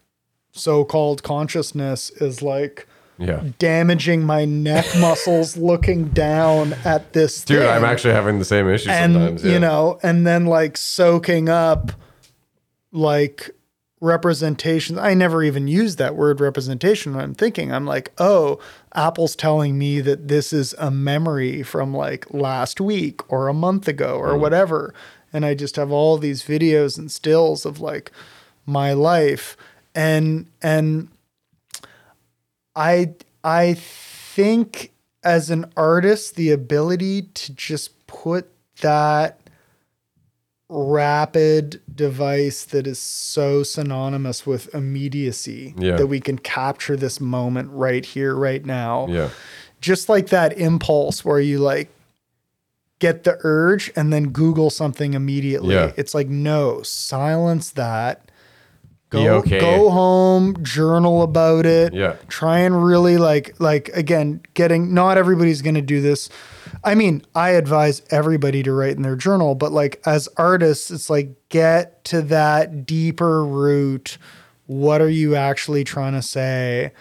so-called 0.52 1.22
consciousness 1.22 2.10
is 2.20 2.42
like 2.42 2.86
Yeah. 3.20 3.42
damaging 3.58 4.24
my 4.24 4.44
neck 4.46 4.86
muscles 4.98 5.56
looking 5.56 6.08
down 6.08 6.72
at 6.84 7.12
this 7.12 7.44
Dude, 7.44 7.58
thing. 7.60 7.68
I'm 7.68 7.84
actually 7.84 8.14
having 8.14 8.38
the 8.38 8.44
same 8.46 8.66
issue 8.68 8.88
and 8.90 9.12
sometimes. 9.12 9.44
yeah. 9.44 9.52
you 9.52 9.58
know 9.60 9.98
and 10.02 10.26
then 10.26 10.46
like 10.46 10.76
soaking 10.78 11.48
up 11.50 11.92
like 12.92 13.50
representation 14.00 14.98
i 14.98 15.12
never 15.12 15.42
even 15.42 15.68
use 15.68 15.96
that 15.96 16.16
word 16.16 16.40
representation 16.40 17.14
when 17.14 17.22
i'm 17.22 17.34
thinking 17.34 17.70
i'm 17.70 17.84
like 17.84 18.10
oh 18.16 18.58
apple's 18.94 19.36
telling 19.36 19.76
me 19.78 20.00
that 20.00 20.28
this 20.28 20.54
is 20.54 20.74
a 20.78 20.90
memory 20.90 21.62
from 21.62 21.92
like 21.94 22.26
last 22.32 22.80
week 22.80 23.20
or 23.30 23.46
a 23.48 23.52
month 23.54 23.86
ago 23.86 24.16
or 24.16 24.30
Mm. 24.30 24.40
whatever 24.40 24.94
and 25.34 25.44
i 25.44 25.54
just 25.54 25.76
have 25.76 25.92
all 25.92 26.16
these 26.16 26.42
videos 26.42 26.96
and 26.96 27.12
stills 27.12 27.66
of 27.66 27.78
like 27.80 28.10
my 28.64 28.94
life 28.94 29.54
and 29.94 30.46
and 30.62 31.08
I 32.76 33.14
I 33.44 33.74
think 33.74 34.92
as 35.22 35.50
an 35.50 35.70
artist, 35.76 36.36
the 36.36 36.50
ability 36.50 37.22
to 37.22 37.52
just 37.54 38.06
put 38.06 38.50
that 38.80 39.38
rapid 40.68 41.80
device 41.92 42.64
that 42.66 42.86
is 42.86 42.98
so 42.98 43.62
synonymous 43.62 44.46
with 44.46 44.72
immediacy 44.74 45.74
Yeah. 45.76 45.96
that 45.96 46.06
we 46.06 46.20
can 46.20 46.38
capture 46.38 46.96
this 46.96 47.20
moment 47.20 47.70
right 47.72 48.04
here, 48.04 48.34
right 48.36 48.64
now. 48.64 49.08
Yeah. 49.10 49.30
Just 49.80 50.08
like 50.08 50.28
that 50.28 50.56
impulse 50.56 51.24
where 51.24 51.40
you 51.40 51.58
like 51.58 51.88
get 53.00 53.24
the 53.24 53.38
urge 53.42 53.90
and 53.96 54.12
then 54.12 54.28
Google 54.28 54.70
something 54.70 55.14
immediately. 55.14 55.74
Yeah. 55.74 55.92
It's 55.96 56.14
like, 56.14 56.28
no, 56.28 56.82
silence 56.82 57.70
that. 57.70 58.29
Go, 59.10 59.38
okay. 59.38 59.58
go 59.58 59.90
home, 59.90 60.62
journal 60.62 61.22
about 61.22 61.66
it. 61.66 61.92
Yeah. 61.92 62.14
Try 62.28 62.60
and 62.60 62.84
really 62.84 63.16
like 63.16 63.58
like 63.58 63.88
again, 63.88 64.40
getting 64.54 64.94
not 64.94 65.18
everybody's 65.18 65.62
gonna 65.62 65.82
do 65.82 66.00
this. 66.00 66.28
I 66.84 66.94
mean, 66.94 67.22
I 67.34 67.50
advise 67.50 68.02
everybody 68.10 68.62
to 68.62 68.72
write 68.72 68.96
in 68.96 69.02
their 69.02 69.16
journal, 69.16 69.56
but 69.56 69.72
like 69.72 70.00
as 70.06 70.28
artists, 70.36 70.92
it's 70.92 71.10
like 71.10 71.34
get 71.48 72.04
to 72.04 72.22
that 72.22 72.86
deeper 72.86 73.44
root. 73.44 74.16
What 74.66 75.00
are 75.00 75.10
you 75.10 75.34
actually 75.34 75.82
trying 75.82 76.12
to 76.12 76.22
say? 76.22 76.92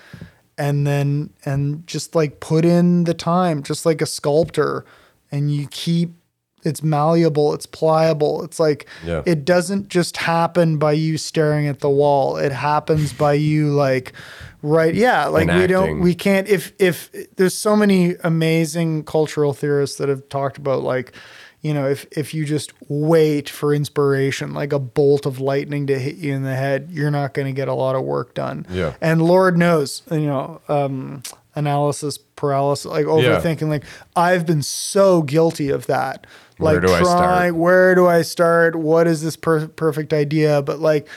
And 0.58 0.88
then 0.88 1.30
and 1.46 1.86
just 1.86 2.16
like 2.16 2.40
put 2.40 2.66
in 2.66 3.04
the 3.04 3.14
time, 3.14 3.62
just 3.62 3.86
like 3.86 4.02
a 4.02 4.08
sculptor, 4.08 4.84
and 5.32 5.54
you 5.54 5.68
keep 5.68 6.19
it's 6.64 6.84
malleable, 6.84 7.54
it's 7.54 7.66
pliable. 7.66 8.44
It's 8.44 8.60
like 8.60 8.88
Yeah. 9.06 9.22
it 9.26 9.46
doesn't 9.46 9.88
just 9.90 10.18
happen 10.18 10.78
by 10.78 10.92
you 10.94 11.18
staring 11.18 11.68
at 11.68 11.80
the 11.80 11.90
wall. 11.90 12.38
It 12.38 12.52
happens 12.52 13.14
by 13.14 13.34
you 13.50 13.72
like 13.72 14.14
right 14.62 14.94
yeah, 14.94 15.26
like 15.28 15.48
we 15.48 15.68
don't 15.68 16.02
we 16.02 16.14
can't 16.14 16.48
if 16.50 16.74
if 16.80 17.10
there's 17.38 17.54
so 17.58 17.76
many 17.76 18.16
amazing 18.24 19.04
cultural 19.06 19.54
theorists 19.54 19.98
that 19.98 20.10
have 20.10 20.28
talked 20.30 20.58
about 20.58 20.84
like 20.84 21.14
you 21.62 21.74
know 21.74 21.88
if 21.88 22.06
if 22.12 22.34
you 22.34 22.44
just 22.46 22.74
wait 22.90 23.48
for 23.50 23.74
inspiration 23.74 24.54
like 24.54 24.74
a 24.74 24.80
bolt 24.80 25.26
of 25.26 25.40
lightning 25.40 25.88
to 25.88 25.98
hit 26.00 26.16
you 26.16 26.34
in 26.34 26.44
the 26.44 26.56
head 26.56 26.88
you're 26.92 27.12
not 27.12 27.34
going 27.34 27.46
to 27.48 27.52
get 27.54 27.68
a 27.68 27.74
lot 27.74 27.96
of 27.96 28.04
work 28.04 28.34
done 28.34 28.66
Yeah. 28.70 28.94
and 29.02 29.22
lord 29.22 29.58
knows 29.58 30.02
you 30.10 30.22
know 30.28 30.62
um 30.70 31.22
analysis 31.56 32.18
paralysis 32.18 32.86
like 32.86 33.06
overthinking 33.06 33.68
like 33.68 33.84
i've 34.16 34.46
been 34.46 34.62
so 34.62 35.22
guilty 35.22 35.70
of 35.70 35.86
that 35.88 36.26
like 36.60 36.82
do 36.82 36.94
I 36.94 37.02
start? 37.02 37.18
trying 37.18 37.58
where 37.58 37.96
do 37.96 38.08
i 38.08 38.22
start? 38.22 38.76
What 38.76 39.08
is 39.08 39.22
this 39.22 39.36
per- 39.36 39.68
perfect 39.68 40.14
idea? 40.14 40.62
But 40.62 40.80
like 40.80 41.08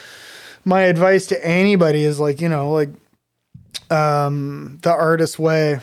my 0.65 0.81
advice 0.83 1.27
to 1.27 1.45
anybody 1.45 2.03
is 2.03 2.19
like 2.19 2.41
you 2.41 2.49
know 2.49 2.71
like 2.71 2.89
um 3.89 4.79
the 4.81 4.91
artist 4.91 5.37
way 5.37 5.79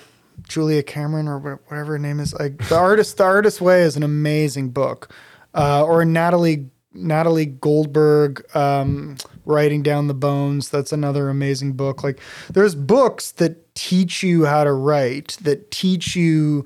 julia 0.48 0.82
cameron 0.82 1.28
or 1.28 1.38
whatever 1.38 1.92
her 1.92 1.98
name 1.98 2.18
is 2.18 2.32
like 2.34 2.56
the 2.68 2.76
artist 2.76 3.18
the 3.18 3.24
artist 3.24 3.60
way 3.60 3.82
is 3.82 3.96
an 3.96 4.02
amazing 4.02 4.70
book. 4.70 5.12
Uh 5.54 5.84
or 5.84 6.04
natalie 6.04 6.70
natalie 6.92 7.46
goldberg 7.46 8.44
um 8.56 9.16
writing 9.44 9.82
down 9.82 10.06
the 10.06 10.14
bones 10.14 10.68
that's 10.70 10.92
another 10.92 11.28
amazing 11.28 11.72
book. 11.72 12.02
Like 12.02 12.20
there's 12.52 12.74
books 12.74 13.32
that 13.32 13.74
teach 13.74 14.22
you 14.22 14.44
how 14.44 14.64
to 14.64 14.72
write 14.72 15.38
that 15.42 15.70
teach 15.70 16.16
you 16.16 16.64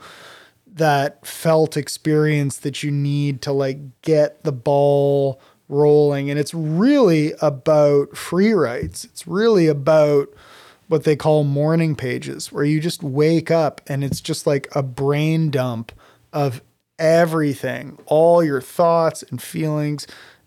that 0.75 1.25
felt 1.27 1.77
experience 1.77 2.59
that 2.59 2.83
you 2.83 2.91
need 2.91 3.41
to 3.43 3.53
like 3.53 3.79
get 4.03 4.43
the 4.43 4.53
ball 4.53 5.41
rolling. 5.69 6.31
And 6.31 6.39
it's 6.39 6.53
really 6.53 7.33
about 7.41 8.17
free 8.17 8.53
writes 8.53 9.05
it's 9.05 9.27
really 9.27 9.67
about 9.67 10.29
what 10.89 11.05
they 11.05 11.17
call 11.17 11.45
morning 11.45 11.97
pages 11.97 12.53
where 12.53 12.65
you 12.65 12.81
just 12.81 13.03
wake 13.03 13.51
up 13.51 13.81
and 13.87 14.05
it's 14.05 14.21
just 14.21 14.47
like 14.47 14.69
a 14.77 14.83
brain 14.83 15.51
dump 15.51 15.93
of 16.33 16.61
everything 16.99 17.99
all 18.07 18.45
your 18.45 18.61
thoughts 18.61 19.23
and 19.25 19.41
feelings 19.41 20.07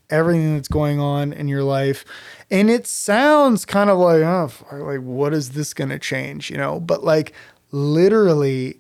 everything 0.10 0.56
that's 0.56 0.68
going 0.68 1.00
on 1.00 1.34
in 1.34 1.48
your 1.48 1.64
life. 1.64 2.06
And 2.50 2.70
it 2.70 2.88
sounds 2.88 3.66
kind 3.66 3.90
of 3.90 3.98
like 3.98 4.22
oh 4.22 4.52
like 4.72 5.02
what 5.02 5.34
is 5.34 5.52
this 5.52 5.74
going 5.74 5.90
to 5.90 6.00
change? 6.00 6.50
You 6.50 6.58
know? 6.58 6.80
But 6.80 7.04
like 7.04 7.34
literally 7.72 8.80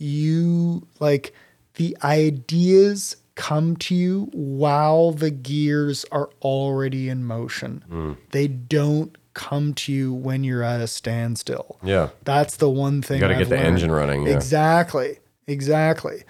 you 0.00 0.86
like 0.98 1.32
the 1.74 1.96
ideas 2.02 3.16
come 3.34 3.76
to 3.76 3.94
you 3.94 4.28
while 4.32 5.12
the 5.12 5.30
gears 5.30 6.04
are 6.12 6.30
already 6.42 7.08
in 7.08 7.24
motion. 7.24 7.84
Mm. 7.90 8.16
They 8.32 8.48
don't 8.48 9.16
come 9.34 9.72
to 9.74 9.92
you 9.92 10.12
when 10.12 10.44
you're 10.44 10.62
at 10.62 10.80
a 10.80 10.86
standstill. 10.86 11.78
Yeah. 11.82 12.10
That's 12.24 12.56
the 12.56 12.68
one 12.68 13.02
thing. 13.02 13.16
You 13.16 13.20
gotta 13.20 13.34
I've 13.34 13.40
get 13.40 13.48
the 13.48 13.56
learned. 13.56 13.68
engine 13.68 13.90
running, 13.92 14.26
yeah. 14.26 14.34
Exactly. 14.34 15.18
Exactly. 15.46 16.24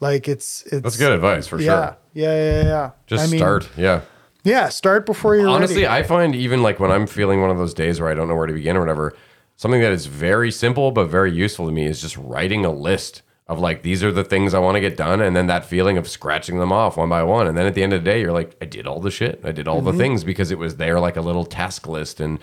Like 0.00 0.28
it's 0.28 0.62
it's 0.62 0.82
That's 0.82 0.96
good 0.96 1.12
advice 1.12 1.46
for 1.46 1.58
yeah, 1.58 1.64
sure. 1.64 1.96
Yeah, 2.14 2.34
yeah, 2.34 2.62
yeah. 2.64 2.90
Just 3.06 3.28
I 3.28 3.30
mean, 3.30 3.38
start. 3.38 3.68
Yeah. 3.76 4.02
Yeah, 4.44 4.68
start 4.68 5.06
before 5.06 5.34
you're 5.34 5.48
Honestly, 5.48 5.82
ready. 5.82 5.88
I 5.88 6.02
find 6.04 6.34
even 6.36 6.62
like 6.62 6.78
when 6.78 6.92
I'm 6.92 7.06
feeling 7.06 7.40
one 7.40 7.50
of 7.50 7.58
those 7.58 7.74
days 7.74 8.00
where 8.00 8.08
I 8.08 8.14
don't 8.14 8.28
know 8.28 8.36
where 8.36 8.46
to 8.46 8.52
begin 8.52 8.76
or 8.76 8.80
whatever, 8.80 9.16
something 9.56 9.80
that 9.80 9.92
is 9.92 10.06
very 10.06 10.50
simple 10.50 10.90
but 10.92 11.06
very 11.06 11.32
useful 11.32 11.66
to 11.66 11.72
me 11.72 11.86
is 11.86 12.00
just 12.00 12.16
writing 12.16 12.64
a 12.64 12.70
list 12.70 13.22
of 13.48 13.58
like 13.60 13.82
these 13.82 14.02
are 14.02 14.10
the 14.10 14.24
things 14.24 14.54
I 14.54 14.58
want 14.58 14.74
to 14.76 14.80
get 14.80 14.96
done, 14.96 15.20
and 15.20 15.36
then 15.36 15.46
that 15.46 15.64
feeling 15.64 15.96
of 15.98 16.08
scratching 16.08 16.58
them 16.58 16.72
off 16.72 16.96
one 16.96 17.08
by 17.08 17.22
one, 17.22 17.46
and 17.46 17.56
then 17.56 17.64
at 17.66 17.74
the 17.74 17.82
end 17.84 17.92
of 17.92 18.02
the 18.02 18.10
day, 18.10 18.20
you're 18.20 18.32
like, 18.32 18.56
I 18.60 18.64
did 18.64 18.86
all 18.88 18.98
the 19.00 19.10
shit, 19.10 19.40
I 19.44 19.52
did 19.52 19.68
all 19.68 19.76
Mm-hmm. 19.82 19.86
the 19.86 20.02
things 20.02 20.24
because 20.24 20.50
it 20.50 20.58
was 20.58 20.76
there 20.76 20.98
like 20.98 21.16
a 21.16 21.20
little 21.20 21.44
task 21.44 21.86
list, 21.86 22.18
and 22.20 22.40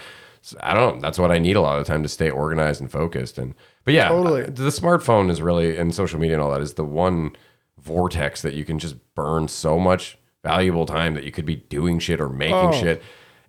I 0.61 0.73
don't 0.73 0.95
know, 0.95 1.02
that's 1.02 1.19
what 1.19 1.30
I 1.31 1.40
need 1.40 1.57
a 1.57 1.61
lot 1.61 1.77
of 1.77 1.85
the 1.85 1.91
time 1.91 2.03
to 2.03 2.10
stay 2.10 2.30
organized 2.30 2.80
and 2.80 2.90
focused, 2.90 3.38
and 3.38 3.53
but 3.84 3.94
yeah, 3.94 4.07
Totally. 4.07 4.44
I- 4.44 4.45
the 4.45 4.69
smartphone 4.69 5.30
is 5.30 5.41
really 5.41 5.76
and 5.77 5.94
social 5.94 6.19
media 6.22 6.35
and 6.38 6.41
all 6.44 6.52
that 6.52 6.61
is 6.61 6.76
the 6.76 6.85
one 6.85 7.35
vortex 7.80 8.41
that 8.41 8.53
you 8.53 8.64
can 8.65 8.80
just 8.80 8.95
burn 9.15 9.48
so 9.49 9.77
much 9.77 10.18
valuable 10.44 10.85
time 10.85 11.15
that 11.15 11.23
you 11.26 11.31
could 11.31 11.45
be 11.45 11.57
doing 11.57 11.99
shit 11.99 12.22
or 12.22 12.30
making 12.30 12.56
Oh. 12.56 12.72
shit 12.72 13.02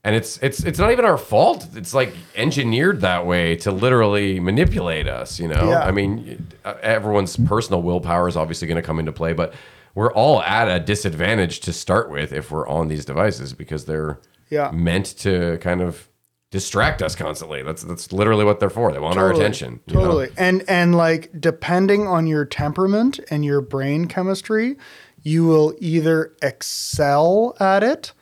and 0.04 0.14
it's 0.14 0.38
it's 0.42 0.62
it's 0.64 0.78
not 0.78 0.92
even 0.92 1.04
our 1.04 1.16
fault 1.18 1.66
it's 1.74 1.94
like 1.94 2.14
engineered 2.36 3.00
that 3.00 3.26
way 3.26 3.56
to 3.56 3.72
literally 3.72 4.38
manipulate 4.40 5.08
us 5.08 5.40
you 5.40 5.48
know 5.48 5.70
Yeah. 5.70 5.80
i 5.80 5.90
mean 5.90 6.46
everyone's 6.82 7.36
personal 7.36 7.82
willpower 7.82 8.28
is 8.28 8.36
obviously 8.36 8.68
going 8.68 8.76
to 8.76 8.82
come 8.86 8.98
into 8.98 9.12
play 9.12 9.32
but 9.32 9.54
we're 9.94 10.12
all 10.12 10.42
at 10.42 10.68
a 10.68 10.78
disadvantage 10.80 11.60
to 11.60 11.72
start 11.72 12.10
with 12.10 12.32
if 12.32 12.50
we're 12.50 12.68
on 12.68 12.88
these 12.88 13.04
devices 13.04 13.52
because 13.52 13.84
they're 13.86 14.18
Yeah. 14.50 14.70
meant 14.72 15.06
to 15.18 15.58
kind 15.58 15.80
of 15.80 16.08
distract 16.50 17.02
us 17.02 17.16
constantly 17.16 17.62
that's 17.64 17.82
that's 17.82 18.12
literally 18.12 18.44
what 18.44 18.60
they're 18.60 18.70
for 18.70 18.92
they 18.92 18.98
want 19.00 19.18
our 19.18 19.28
Totally, 19.30 19.40
attention 19.44 19.80
you 19.86 19.94
know? 19.94 20.00
Totally. 20.04 20.28
And 20.36 20.62
and 20.68 20.94
like 20.94 21.30
depending 21.40 22.06
on 22.06 22.26
your 22.28 22.44
temperament 22.44 23.18
and 23.30 23.44
your 23.44 23.60
brain 23.60 24.06
chemistry, 24.06 24.76
you 25.22 25.44
will 25.46 25.74
either 25.80 26.32
excel 26.42 27.56
at 27.58 27.82
it. 27.82 28.12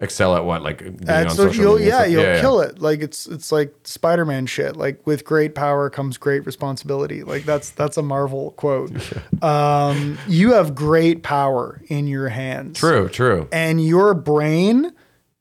Excel 0.00 0.36
at 0.36 0.44
what 0.44 0.62
like 0.62 0.78
being 0.78 1.08
at 1.08 1.26
on 1.26 1.30
so 1.34 1.48
social 1.48 1.62
you'll 1.62 1.80
yeah, 1.80 2.04
you'll 2.04 2.40
kill 2.40 2.60
it. 2.60 2.80
Like 2.80 3.00
it's 3.00 3.26
it's 3.26 3.50
like 3.50 3.74
Spider-Man 3.84 4.46
shit. 4.46 4.76
Like 4.76 5.06
with 5.06 5.24
great 5.24 5.54
power 5.54 5.90
comes 5.90 6.16
great 6.16 6.46
responsibility. 6.46 7.22
Like 7.22 7.44
that's 7.44 7.70
that's 7.70 7.96
a 7.96 8.02
Marvel 8.02 8.52
quote. 8.52 8.92
Um 9.42 10.18
you 10.26 10.52
have 10.54 10.74
great 10.74 11.22
power 11.22 11.80
in 11.88 12.08
your 12.08 12.28
hands. 12.28 12.78
true 12.78 13.08
true 13.08 13.48
And 13.52 13.84
your 13.84 14.14
brain 14.14 14.92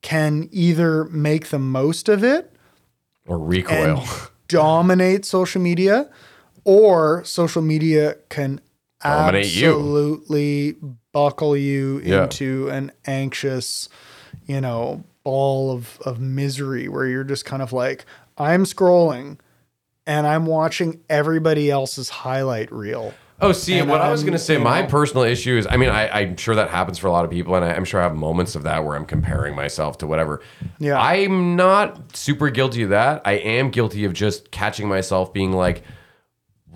can 0.04 0.48
either 0.52 1.06
make 1.06 1.48
the 1.48 1.60
most 1.60 2.10
of 2.10 2.24
it 2.24 2.54
or 3.26 3.40
recoil 3.40 4.06
dominate 4.48 5.26
social 5.26 5.62
media, 5.62 6.10
or 6.64 7.24
social 7.26 7.62
media 7.62 8.16
can 8.30 8.62
Dominate 9.02 9.56
you. 9.56 10.24
Buckle 11.18 11.58
you 11.58 12.00
Yeah. 12.06 12.24
into 12.26 12.70
an 12.70 12.92
anxious, 13.08 13.90
you 14.46 14.62
know, 14.62 15.04
ball 15.24 15.72
of, 15.72 16.00
of 16.06 16.20
misery 16.20 16.88
where 16.88 17.08
you're 17.08 17.24
just 17.24 17.44
kind 17.44 17.64
of 17.64 17.74
like, 17.74 18.06
I'm 18.38 18.66
scrolling 18.66 19.40
and 20.06 20.28
I'm 20.28 20.46
watching 20.46 21.00
everybody 21.10 21.72
else's 21.72 22.10
highlight 22.10 22.72
reel. 22.72 23.16
Oh, 23.42 23.52
see, 23.52 23.80
And 23.80 23.90
what 23.90 24.00
I 24.02 24.12
was 24.12 24.22
I'm, 24.22 24.28
going 24.28 24.38
to 24.38 24.44
say, 24.44 24.58
my 24.60 24.82
know- 24.82 24.88
personal 24.88 25.24
issue 25.24 25.58
is, 25.58 25.66
I 25.70 25.78
mean, 25.78 25.90
I, 25.90 26.08
I'm 26.10 26.38
sure 26.38 26.54
that 26.56 26.70
happens 26.70 26.98
for 27.00 27.08
a 27.08 27.12
lot 27.12 27.26
of 27.26 27.32
people, 27.32 27.56
and 27.56 27.66
I, 27.66 27.74
I'm 27.74 27.84
sure 27.86 28.00
I 28.00 28.04
have 28.04 28.16
moments 28.16 28.56
of 28.56 28.62
that 28.64 28.84
where 28.86 28.96
I'm 28.96 29.06
comparing 29.06 29.56
myself 29.56 29.98
to 30.00 30.08
whatever. 30.08 30.42
Yeah. 30.80 31.00
I'm 31.02 31.56
not 31.56 32.16
super 32.16 32.50
guilty 32.52 32.84
of 32.84 32.90
that. 32.92 33.22
I 33.26 33.34
am 33.34 33.70
guilty 33.72 34.06
of 34.06 34.14
just 34.14 34.50
catching 34.52 34.88
myself 34.88 35.34
being 35.34 35.52
like, 35.52 35.84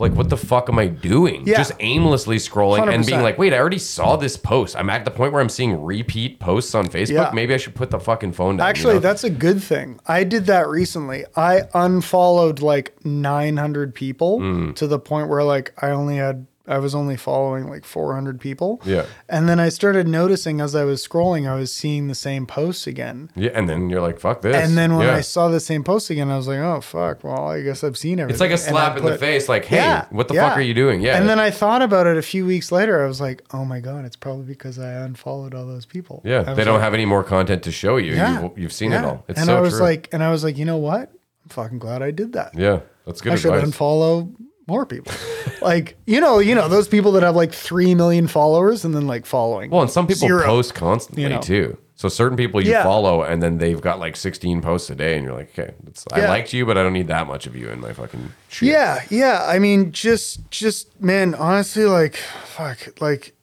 like, 0.02 0.14
what 0.14 0.30
the 0.30 0.38
fuck 0.38 0.68
am 0.68 0.78
I 0.80 0.88
doing? 0.88 1.48
Yeah. 1.48 1.58
Just 1.58 1.72
aimlessly 1.80 2.38
scrolling 2.38 2.94
and 2.94 3.06
being 3.06 3.22
like, 3.22 3.38
wait, 3.38 3.54
I 3.54 3.60
already 3.60 3.78
saw 3.78 4.16
this 4.18 4.36
post. 4.36 4.76
I'm 4.76 4.90
at 4.90 5.06
the 5.06 5.12
point 5.12 5.32
where 5.32 5.42
I'm 5.42 5.50
seeing 5.50 5.82
repeat 5.82 6.40
posts 6.40 6.76
on 6.76 6.88
Facebook. 6.88 7.10
Yeah. 7.12 7.32
Maybe 7.34 7.54
I 7.54 7.58
should 7.58 7.76
put 7.76 7.92
the 7.92 8.00
fucking 8.00 8.34
phone 8.34 8.58
down. 8.58 8.66
you 8.66 8.70
Actually, 8.70 8.94
know? 8.96 9.00
that's 9.02 9.24
a 9.24 9.30
good 9.30 9.64
thing. 9.64 10.00
I 10.08 10.24
did 10.24 10.48
that 10.48 10.68
recently. 10.68 11.24
I 11.36 11.62
unfollowed 11.74 12.62
like 12.62 12.94
900 13.06 13.94
people 13.96 14.40
Mm. 14.40 14.76
to 14.76 14.88
the 14.88 15.00
point 15.00 15.30
where 15.30 15.44
like 15.44 15.74
I 15.82 15.92
only 15.92 16.18
had 16.18 16.48
I 16.72 16.78
was 16.78 16.96
only 16.96 17.18
following 17.18 17.68
like 17.70 17.84
400 17.86 18.40
people. 18.40 18.82
Yeah. 18.86 19.06
And 19.30 19.50
then 19.50 19.60
I 19.60 19.70
started 19.70 20.08
noticing 20.08 20.62
as 20.62 20.74
I 20.76 20.84
was 20.86 21.06
scrolling, 21.06 21.50
I 21.50 21.56
was 21.56 21.72
seeing 21.74 22.08
the 22.08 22.16
same 22.16 22.46
posts 22.46 22.88
again. 22.88 23.30
yeah, 23.36 23.52
and 23.54 23.68
then 23.70 23.90
you're 23.90 24.02
like, 24.02 24.20
fuck 24.20 24.42
this. 24.42 24.56
And 24.56 24.78
then 24.78 24.96
when 24.96 25.08
Yeah. 25.08 25.16
I 25.16 25.22
saw 25.22 25.50
the 25.50 25.60
same 25.60 25.84
post 25.84 26.10
again, 26.10 26.30
I 26.32 26.38
was 26.38 26.48
like, 26.48 26.60
oh 26.60 26.82
fuck. 26.82 27.24
Well, 27.24 27.50
I 27.50 27.62
guess 27.62 27.84
I've 27.84 27.98
seen 27.98 28.20
everything. 28.20 28.34
it's 28.36 28.42
like 28.42 28.52
a 28.52 28.58
slap 28.58 28.98
in 28.98 29.06
the 29.06 29.18
face, 29.18 29.50
like, 29.50 29.66
hey, 29.66 29.76
Yeah, 29.78 30.06
what 30.10 30.28
the 30.28 30.36
yeah. 30.36 30.50
fuck 30.50 30.58
are 30.58 30.62
you 30.62 30.74
doing? 30.74 31.02
Yeah. 31.02 31.18
And 31.18 31.28
then 31.28 31.40
I 31.40 31.52
thought 31.52 31.82
about 31.82 32.08
it 32.08 32.18
a 32.18 32.22
few 32.22 32.46
weeks 32.46 32.72
later. 32.72 33.04
I 33.04 33.08
was 33.08 33.20
like, 33.22 33.44
oh 33.54 33.66
my 33.66 33.80
god, 33.80 34.06
it's 34.06 34.16
probably 34.16 34.46
because 34.46 34.80
I 34.80 34.92
unfollowed 34.94 35.54
all 35.54 35.68
those 35.68 35.86
people. 35.86 36.22
yeah, 36.26 36.42
they 36.54 36.64
don't 36.64 36.76
like, 36.76 36.84
have 36.84 36.94
any 36.94 37.06
more 37.06 37.24
content 37.24 37.64
to 37.64 37.72
show 37.72 37.98
you. 37.98 38.14
Yeah. 38.14 38.42
You've, 38.44 38.58
you've 38.58 38.74
seen 38.74 38.94
it 38.94 39.04
all. 39.04 39.26
It's 39.28 39.38
and 39.40 39.48
so 39.48 39.58
I 39.58 39.60
was 39.62 39.74
true. 39.74 39.82
like, 39.82 40.08
and 40.14 40.24
I 40.24 40.32
was 40.32 40.44
like, 40.44 40.58
you 40.58 40.66
know 40.66 40.78
what? 40.78 41.12
I'm 41.44 41.50
fucking 41.50 41.80
glad 41.80 42.02
I 42.02 42.12
did 42.12 42.34
that. 42.34 42.54
yeah, 42.56 42.80
that's 43.06 43.20
good 43.22 43.34
I 43.34 43.36
should 43.36 43.54
advice. 43.54 43.72
unfollow 43.76 44.34
more 44.72 44.86
people. 44.86 45.14
like, 45.62 45.98
you 46.08 46.20
know, 46.20 46.40
you 46.40 46.56
know, 46.56 46.68
those 46.68 46.88
people 46.88 47.12
that 47.12 47.24
have 47.24 47.36
like 47.36 47.54
three 47.54 47.94
million 47.94 48.28
followers 48.28 48.84
and 48.86 48.96
then 48.96 49.06
like 49.06 49.26
following. 49.26 49.70
Well, 49.70 49.82
and 49.82 49.92
some 49.92 50.08
people 50.08 50.28
zero. 50.28 50.44
post 50.44 50.74
constantly 50.74 51.24
you 51.24 51.30
know. 51.30 51.42
too. 51.42 51.78
So 51.96 52.10
certain 52.10 52.36
people 52.36 52.64
you 52.64 52.72
Yeah. 52.72 52.82
follow, 52.84 53.22
and 53.22 53.44
then 53.44 53.60
they've 53.60 53.80
got 53.80 54.00
like 54.00 54.16
16 54.16 54.62
posts 54.62 54.90
a 54.90 54.96
day, 54.96 55.16
and 55.18 55.24
you're 55.24 55.36
like, 55.36 55.52
okay, 55.60 55.76
it's, 55.86 56.04
I 56.12 56.26
liked 56.26 56.52
you, 56.52 56.66
but 56.66 56.76
I 56.76 56.82
don't 56.82 56.94
need 56.94 57.08
that 57.10 57.28
much 57.28 57.46
of 57.46 57.56
you 57.56 57.70
in 57.70 57.80
my 57.80 57.94
fucking 57.94 58.32
shit. 58.50 58.70
Yeah, 58.70 59.04
yeah. 59.12 59.46
I 59.48 59.60
mean, 59.60 59.92
just, 59.92 60.50
just, 60.50 61.00
man, 61.00 61.36
honestly, 61.36 61.86
like, 61.86 62.16
fuck, 62.16 63.00
like, 63.00 63.36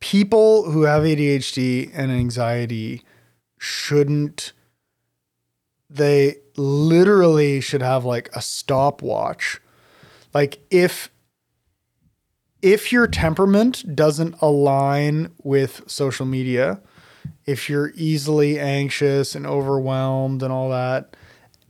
people 0.00 0.70
who 0.70 0.82
have 0.82 1.04
ADHD 1.04 1.90
and 1.94 2.12
anxiety 2.12 3.02
shouldn't. 3.58 4.52
They 5.88 6.36
literally 6.56 7.60
should 7.62 7.80
have 7.82 8.04
like 8.04 8.28
a 8.34 8.42
stopwatch. 8.42 9.60
Like, 10.34 10.60
if 10.70 11.10
if 12.60 12.92
your 12.92 13.08
temperament 13.08 13.96
doesn't 13.96 14.36
align 14.40 15.32
with 15.42 15.82
social 15.86 16.26
media, 16.26 16.80
if 17.44 17.68
you're 17.68 17.92
easily 17.96 18.58
anxious 18.58 19.34
and 19.34 19.46
overwhelmed 19.46 20.42
and 20.42 20.52
all 20.52 20.70
that, 20.70 21.16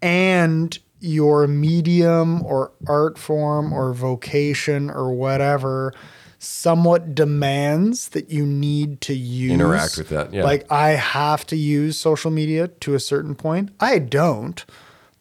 and 0.02 0.78
your 1.00 1.48
medium 1.48 2.44
or 2.44 2.72
art 2.86 3.18
form 3.18 3.72
or 3.72 3.92
vocation 3.92 4.88
or 4.90 5.12
whatever 5.12 5.92
somewhat 6.38 7.14
demands 7.14 8.08
that 8.10 8.30
you 8.30 8.44
need 8.44 9.00
to 9.00 9.14
use 9.14 9.52
Interact 9.52 9.96
with 9.96 10.08
that, 10.08 10.32
yeah. 10.32 10.42
like 10.42 10.70
I 10.70 10.90
have 10.90 11.46
to 11.48 11.56
use 11.56 11.96
social 11.96 12.30
media 12.30 12.68
to 12.68 12.94
a 12.94 13.00
certain 13.00 13.34
point. 13.34 13.70
I 13.78 14.00
don't. 14.00 14.64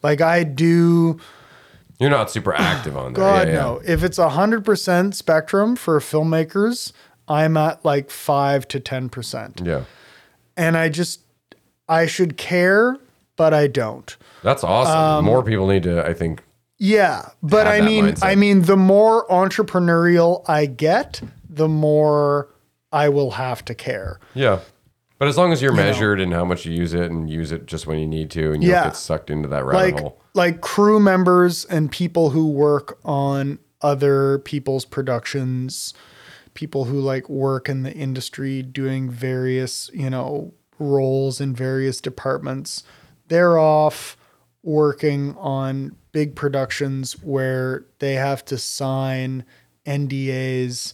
Like 0.01 0.19
I 0.19 0.43
do 0.43 1.19
You're 2.01 2.09
not 2.09 2.31
super 2.31 2.53
active 2.57 2.97
on 2.97 3.13
there. 3.13 3.23
God 3.23 3.47
yeah, 3.47 3.53
yeah. 3.53 3.59
no. 3.59 3.81
If 3.85 4.03
it's 4.03 4.17
a 4.17 4.29
hundred 4.29 4.65
percent 4.65 5.15
spectrum 5.15 5.75
for 5.75 5.99
filmmakers, 5.99 6.91
I'm 7.27 7.55
at 7.55 7.85
like 7.85 8.09
five 8.09 8.67
to 8.69 8.79
ten 8.79 9.07
percent. 9.07 9.61
Yeah. 9.63 9.83
And 10.57 10.75
I 10.75 10.89
just 10.89 11.21
I 11.87 12.07
should 12.07 12.37
care, 12.37 12.97
but 13.35 13.53
I 13.53 13.67
don't. 13.67 14.15
That's 14.43 14.63
awesome. 14.63 14.97
Um, 14.97 15.25
More 15.25 15.43
people 15.43 15.67
need 15.67 15.83
to, 15.83 16.05
I 16.05 16.13
think. 16.13 16.41
Yeah, 16.77 17.29
but 17.43 17.67
I 17.67 17.81
mean, 17.81 18.05
mindset. 18.05 18.25
I 18.25 18.33
mean, 18.33 18.63
the 18.63 18.75
more 18.75 19.27
entrepreneurial 19.27 20.43
I 20.49 20.65
get, 20.65 21.21
the 21.47 21.67
more 21.67 22.47
I 22.91 23.09
will 23.09 23.31
have 23.31 23.63
to 23.65 23.75
care. 23.75 24.19
Yeah. 24.33 24.61
But 25.21 25.27
as 25.27 25.37
long 25.37 25.51
as 25.53 25.61
you're 25.61 25.69
know. 25.71 25.83
measured 25.83 26.19
in 26.19 26.31
how 26.31 26.43
much 26.43 26.65
you 26.65 26.73
use 26.73 26.95
it 26.95 27.11
and 27.11 27.29
use 27.29 27.51
it 27.51 27.67
just 27.67 27.85
when 27.85 27.99
you 27.99 28.07
need 28.07 28.31
to 28.31 28.53
and 28.53 28.63
you 28.63 28.69
Yeah. 28.71 28.81
don't 28.81 28.89
get 28.93 28.95
sucked 28.97 29.29
into 29.29 29.47
that 29.49 29.63
rabbit 29.63 29.77
Like, 29.77 29.99
hole. 29.99 30.19
like 30.33 30.61
crew 30.61 30.99
members 30.99 31.63
and 31.65 31.91
people 31.91 32.31
who 32.31 32.49
work 32.49 32.97
on 33.05 33.59
other 33.83 34.39
people's 34.39 34.83
productions, 34.83 35.93
people 36.55 36.85
who 36.85 36.99
like 36.99 37.29
work 37.29 37.69
in 37.69 37.83
the 37.83 37.93
industry 37.93 38.63
doing 38.63 39.11
various, 39.11 39.91
you 39.93 40.09
know, 40.09 40.55
roles 40.79 41.39
in 41.39 41.53
various 41.55 42.01
departments. 42.01 42.81
They're 43.27 43.59
off 43.59 44.17
working 44.63 45.35
on 45.37 45.95
big 46.13 46.35
productions 46.35 47.13
where 47.21 47.85
they 47.99 48.13
have 48.15 48.43
to 48.45 48.57
sign 48.57 49.43
NDAs 49.85 50.93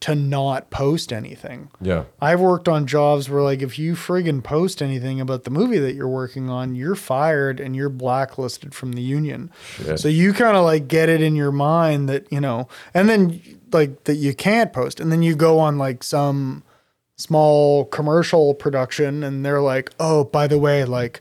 to 0.00 0.14
not 0.14 0.70
post 0.70 1.12
anything. 1.12 1.70
Yeah. 1.80 2.04
I've 2.22 2.40
worked 2.40 2.68
on 2.68 2.86
jobs 2.86 3.28
where 3.28 3.42
like 3.42 3.60
if 3.60 3.78
you 3.78 3.94
friggin' 3.94 4.42
post 4.42 4.80
anything 4.80 5.20
about 5.20 5.44
the 5.44 5.50
movie 5.50 5.78
that 5.78 5.94
you're 5.94 6.08
working 6.08 6.48
on, 6.48 6.74
you're 6.74 6.94
fired 6.94 7.60
and 7.60 7.76
you're 7.76 7.90
blacklisted 7.90 8.74
from 8.74 8.92
the 8.92 9.02
union. 9.02 9.50
Shit. 9.76 10.00
So 10.00 10.08
you 10.08 10.32
kind 10.32 10.56
of 10.56 10.64
like 10.64 10.88
get 10.88 11.10
it 11.10 11.20
in 11.20 11.36
your 11.36 11.52
mind 11.52 12.08
that, 12.08 12.32
you 12.32 12.40
know, 12.40 12.66
and 12.94 13.08
then 13.08 13.42
like 13.72 14.04
that 14.04 14.16
you 14.16 14.34
can't 14.34 14.72
post. 14.72 15.00
And 15.00 15.12
then 15.12 15.22
you 15.22 15.36
go 15.36 15.58
on 15.58 15.76
like 15.76 16.02
some 16.02 16.62
small 17.16 17.84
commercial 17.84 18.54
production 18.54 19.22
and 19.22 19.44
they're 19.44 19.60
like, 19.60 19.92
"Oh, 20.00 20.24
by 20.24 20.46
the 20.46 20.58
way, 20.58 20.86
like 20.86 21.20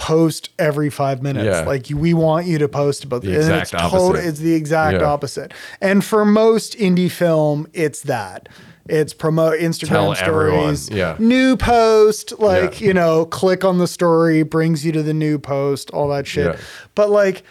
post 0.00 0.48
every 0.58 0.88
5 0.88 1.22
minutes. 1.22 1.44
Yeah. 1.44 1.60
Like 1.60 1.86
we 1.94 2.14
want 2.14 2.46
you 2.46 2.56
to 2.58 2.68
post 2.68 3.04
about 3.04 3.20
The 3.20 3.28
this." 3.32 3.44
Exact 3.46 3.74
it's 3.74 3.74
opposite. 3.74 4.24
it's 4.28 4.38
the 4.38 4.54
exact 4.54 5.00
Yeah. 5.00 5.06
opposite. 5.06 5.52
And 5.82 6.02
for 6.02 6.24
most 6.24 6.76
indie 6.78 7.10
film, 7.10 7.66
it's 7.74 8.00
that. 8.02 8.48
It's 8.88 9.12
promote 9.12 9.60
Instagram 9.60 9.88
Tell 9.88 10.14
everyone, 10.14 10.74
stories, 10.76 10.90
yeah. 10.98 11.14
new 11.18 11.54
post, 11.56 12.32
like 12.40 12.80
Yeah. 12.80 12.86
you 12.88 12.94
know, 12.94 13.24
click 13.26 13.62
on 13.64 13.78
the 13.78 13.86
story, 13.86 14.42
brings 14.42 14.84
you 14.84 14.90
to 14.92 15.02
the 15.02 15.14
new 15.14 15.38
post, 15.38 15.90
all 15.90 16.08
that 16.08 16.26
shit. 16.26 16.56
But 16.94 17.10
like, 17.10 17.44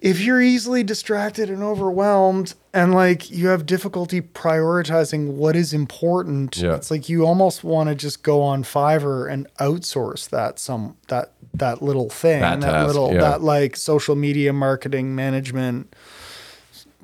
if 0.00 0.20
you're 0.20 0.40
easily 0.40 0.82
distracted 0.82 1.50
and 1.50 1.62
overwhelmed, 1.62 2.54
and 2.72 2.94
like 2.94 3.30
you 3.30 3.48
have 3.48 3.66
difficulty 3.66 4.20
prioritizing 4.20 5.34
what 5.34 5.56
is 5.56 5.72
important, 5.74 6.56
Yeah. 6.56 6.74
it's 6.76 6.90
like 6.90 7.08
you 7.08 7.26
almost 7.26 7.62
want 7.64 7.88
to 7.90 7.94
just 7.94 8.22
go 8.22 8.40
on 8.42 8.64
Fiverr 8.64 9.30
and 9.30 9.46
outsource 9.58 10.28
that 10.30 10.58
some 10.58 10.96
that 11.08 11.32
that 11.52 11.82
little 11.82 12.08
thing, 12.08 12.40
That 12.40 12.60
that, 12.60 12.70
task, 12.70 12.86
little 12.86 13.12
yeah. 13.12 13.20
that 13.20 13.42
like 13.42 13.76
social 13.76 14.16
media 14.16 14.52
marketing 14.52 15.14
management, 15.14 15.94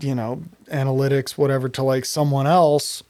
you 0.00 0.14
know, 0.14 0.42
analytics, 0.70 1.32
whatever, 1.32 1.68
to 1.70 1.82
like 1.82 2.04
someone 2.04 2.46
else. 2.46 3.02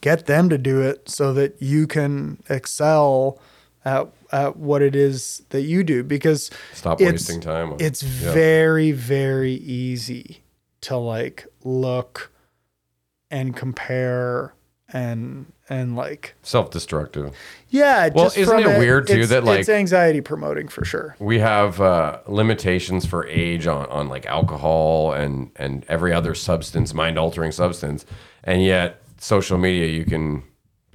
Get 0.00 0.26
them 0.26 0.48
to 0.50 0.58
do 0.58 0.80
it 0.82 1.08
so 1.08 1.32
that 1.34 1.60
you 1.60 1.86
can 1.86 2.38
excel 2.48 3.38
at 3.84 4.08
at 4.36 4.56
what 4.56 4.82
it 4.82 4.94
is 4.94 5.42
that 5.48 5.62
you 5.62 5.82
do 5.82 6.02
because 6.02 6.50
Stop 6.74 7.00
wasting 7.00 7.40
time. 7.40 7.72
on- 7.72 7.80
it's 7.80 8.02
yeah. 8.02 8.32
very 8.32 8.92
very 8.92 9.54
easy 9.54 10.42
to 10.82 10.96
like 10.96 11.46
look 11.64 12.30
and 13.30 13.56
compare 13.56 14.52
and 14.92 15.46
and 15.68 15.96
like 15.96 16.34
self-destructive. 16.42 17.34
yeah 17.70 18.08
Well, 18.14 18.26
just 18.26 18.38
isn't 18.38 18.60
it 18.60 18.78
weird, 18.78 19.08
too, 19.08 19.26
that, 19.26 19.42
like- 19.42 19.60
it's 19.60 19.68
anxiety 19.68 20.20
promoting 20.20 20.68
for 20.68 20.84
sure 20.84 21.16
we 21.18 21.40
have 21.40 21.80
uh, 21.80 22.20
limitations 22.28 23.04
for 23.04 23.26
age 23.26 23.66
on, 23.66 23.86
on 23.86 24.08
like 24.08 24.26
alcohol 24.26 25.12
and 25.12 25.50
and 25.56 25.84
every 25.88 26.12
other 26.12 26.34
substance, 26.34 26.94
mind 26.94 27.18
altering 27.18 27.50
substance, 27.52 28.04
and 28.44 28.62
yet 28.62 29.02
social 29.18 29.58
media 29.58 29.86
you 29.86 30.04
can 30.04 30.42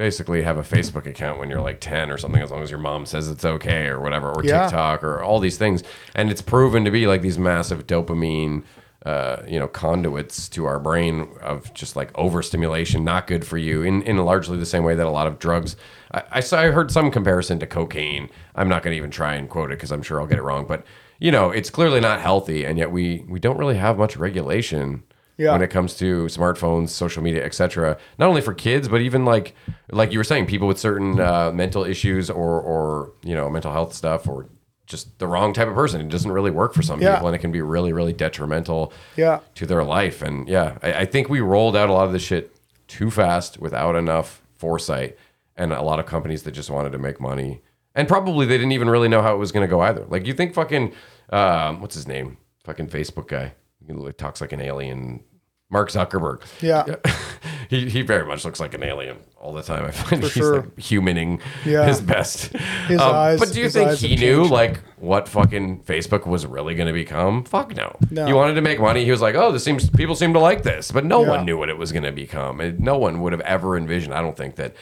basically 0.01 0.41
have 0.41 0.57
a 0.57 0.63
Facebook 0.63 1.05
account 1.05 1.37
when 1.37 1.47
you're 1.47 1.61
like 1.61 1.79
10 1.79 2.09
or 2.09 2.17
something 2.17 2.41
as 2.41 2.49
long 2.49 2.63
as 2.63 2.71
your 2.71 2.79
mom 2.79 3.05
says 3.05 3.29
it's 3.29 3.45
okay 3.45 3.85
or 3.85 3.99
whatever 3.99 4.31
or 4.31 4.43
Yeah. 4.43 4.63
TikTok 4.63 5.03
or 5.03 5.21
all 5.21 5.39
these 5.39 5.57
things 5.59 5.83
and 6.15 6.31
it's 6.31 6.41
proven 6.41 6.83
to 6.85 6.89
be 6.91 7.05
like 7.05 7.21
these 7.21 7.37
massive 7.37 7.85
dopamine 7.85 8.63
uh, 9.05 9.43
you 9.47 9.59
know 9.59 9.67
conduits 9.67 10.49
to 10.49 10.65
our 10.65 10.79
brain 10.79 11.27
of 11.41 11.71
just 11.75 11.95
like 11.95 12.09
overstimulation 12.17 13.03
not 13.03 13.27
good 13.27 13.45
for 13.45 13.59
you 13.59 13.83
in, 13.83 14.01
in 14.01 14.17
largely 14.17 14.57
the 14.57 14.65
same 14.65 14.83
way 14.83 14.95
that 14.95 15.05
a 15.05 15.09
lot 15.11 15.27
of 15.27 15.37
drugs 15.37 15.75
I, 16.11 16.23
I 16.31 16.39
saw 16.39 16.59
I 16.59 16.71
heard 16.71 16.89
some 16.91 17.11
comparison 17.11 17.59
to 17.59 17.67
cocaine 17.67 18.27
I'm 18.55 18.69
not 18.69 18.81
going 18.81 18.93
to 18.93 18.97
even 18.97 19.11
try 19.11 19.35
and 19.35 19.47
quote 19.47 19.69
it 19.71 19.77
because 19.77 19.91
I'm 19.91 20.01
sure 20.01 20.19
I'll 20.19 20.27
get 20.27 20.39
it 20.39 20.43
wrong 20.43 20.65
but 20.67 20.83
you 21.19 21.31
know 21.31 21.51
it's 21.51 21.69
clearly 21.69 21.99
not 21.99 22.21
healthy 22.21 22.65
and 22.65 22.79
yet 22.79 22.91
we 22.91 23.23
we 23.29 23.39
don't 23.39 23.57
really 23.57 23.77
have 23.77 23.99
much 23.99 24.17
regulation 24.17 25.03
Yeah. 25.41 25.51
when 25.53 25.61
it 25.61 25.69
comes 25.69 25.95
to 25.95 26.25
smartphones, 26.25 26.89
social 26.89 27.23
media, 27.23 27.43
etc. 27.45 27.97
Not 28.19 28.27
only 28.29 28.41
for 28.41 28.53
kids, 28.53 28.87
but 28.87 29.01
even 29.01 29.25
like 29.25 29.55
like 29.91 30.11
you 30.13 30.19
were 30.19 30.23
saying, 30.31 30.45
people 30.45 30.67
with 30.67 30.79
certain 30.79 31.19
uh, 31.19 31.51
mental 31.51 31.83
issues 31.83 32.29
or 32.29 32.61
or 32.61 33.11
you 33.23 33.35
know 33.35 33.49
mental 33.49 33.71
health 33.71 33.93
stuff 33.93 34.27
or 34.27 34.47
just 34.87 35.19
the 35.19 35.27
wrong 35.27 35.53
type 35.53 35.67
of 35.69 35.73
person. 35.75 36.01
It 36.01 36.09
doesn't 36.09 36.31
really 36.31 36.51
work 36.51 36.73
for 36.73 36.81
some 36.81 37.01
Yeah. 37.01 37.13
people, 37.15 37.27
and 37.29 37.35
it 37.35 37.39
can 37.39 37.51
be 37.51 37.61
really, 37.61 37.93
really 37.93 38.13
detrimental 38.13 38.91
Yeah. 39.15 39.39
to 39.55 39.65
their 39.65 39.83
life. 39.85 40.21
And 40.21 40.49
yeah, 40.49 40.77
I, 40.83 40.93
I 40.93 41.05
think 41.05 41.29
we 41.29 41.39
rolled 41.39 41.75
out 41.77 41.89
a 41.89 41.93
lot 41.93 42.05
of 42.07 42.11
this 42.13 42.23
shit 42.23 42.53
too 42.87 43.09
fast 43.09 43.57
without 43.61 43.95
enough 43.95 44.41
foresight, 44.57 45.17
and 45.55 45.71
a 45.71 45.81
lot 45.81 45.99
of 45.99 46.05
companies 46.05 46.43
that 46.43 46.51
just 46.51 46.69
wanted 46.69 46.91
to 46.91 46.97
make 46.99 47.21
money, 47.21 47.61
and 47.95 48.07
probably 48.07 48.45
they 48.45 48.57
didn't 48.57 48.73
even 48.73 48.89
really 48.89 49.07
know 49.07 49.21
how 49.21 49.33
it 49.33 49.37
was 49.37 49.51
going 49.53 49.65
to 49.65 49.71
go 49.75 49.79
either. 49.81 50.05
Like 50.09 50.27
you 50.27 50.33
think 50.33 50.53
fucking 50.53 50.91
um, 51.31 51.79
what's 51.81 51.95
his 51.95 52.07
name? 52.07 52.37
Fucking 52.65 52.87
Facebook 52.89 53.27
guy. 53.29 53.53
He 53.87 53.93
talks 54.13 54.41
like 54.41 54.51
an 54.51 54.59
alien. 54.61 55.23
Mark 55.71 55.89
Zuckerberg. 55.89 56.41
Yeah. 56.61 56.83
he, 57.69 57.89
he 57.89 58.01
very 58.01 58.25
much 58.25 58.43
looks 58.45 58.59
like 58.59 58.73
an 58.73 58.83
alien 58.83 59.17
all 59.39 59.53
the 59.53 59.63
time. 59.63 59.85
I 59.85 59.91
find 59.91 60.21
he's 60.21 60.33
sure. 60.33 60.57
like 60.57 60.75
humaning 60.75 61.39
Yeah. 61.65 61.85
his 61.85 62.01
best. 62.01 62.53
Um, 62.53 62.61
His 62.87 62.99
eyes- 63.01 63.39
but 63.39 63.53
do 63.53 63.61
you 63.61 63.69
think 63.69 63.91
he 63.97 64.15
knew 64.17 64.39
changed. 64.41 64.51
like 64.51 64.81
what 64.97 65.27
fucking 65.29 65.83
Facebook 65.83 66.27
was 66.27 66.45
really 66.45 66.75
going 66.75 66.87
to 66.87 66.93
become? 66.93 67.45
Fuck 67.45 67.75
no. 67.75 67.95
No. 68.11 68.25
He 68.27 68.33
wanted 68.33 68.53
to 68.55 68.61
make 68.61 68.79
money. 68.79 69.05
He 69.05 69.11
was 69.11 69.21
like, 69.21 69.35
oh, 69.35 69.51
this 69.53 69.63
seems 69.63 69.89
people 69.89 70.13
seem 70.13 70.33
to 70.33 70.39
like 70.39 70.63
this, 70.63 70.91
but 70.91 71.05
no 71.05 71.23
Yeah. 71.23 71.29
one 71.29 71.45
knew 71.45 71.57
what 71.57 71.69
it 71.69 71.77
was 71.77 71.91
going 71.93 72.03
to 72.03 72.11
become. 72.11 72.59
And 72.59 72.79
no 72.81 72.97
one 72.97 73.21
would 73.21 73.31
have 73.31 73.41
ever 73.41 73.77
envisioned. 73.77 74.13
I 74.13 74.21
don't 74.21 74.35
think 74.37 74.57
that 74.57 74.75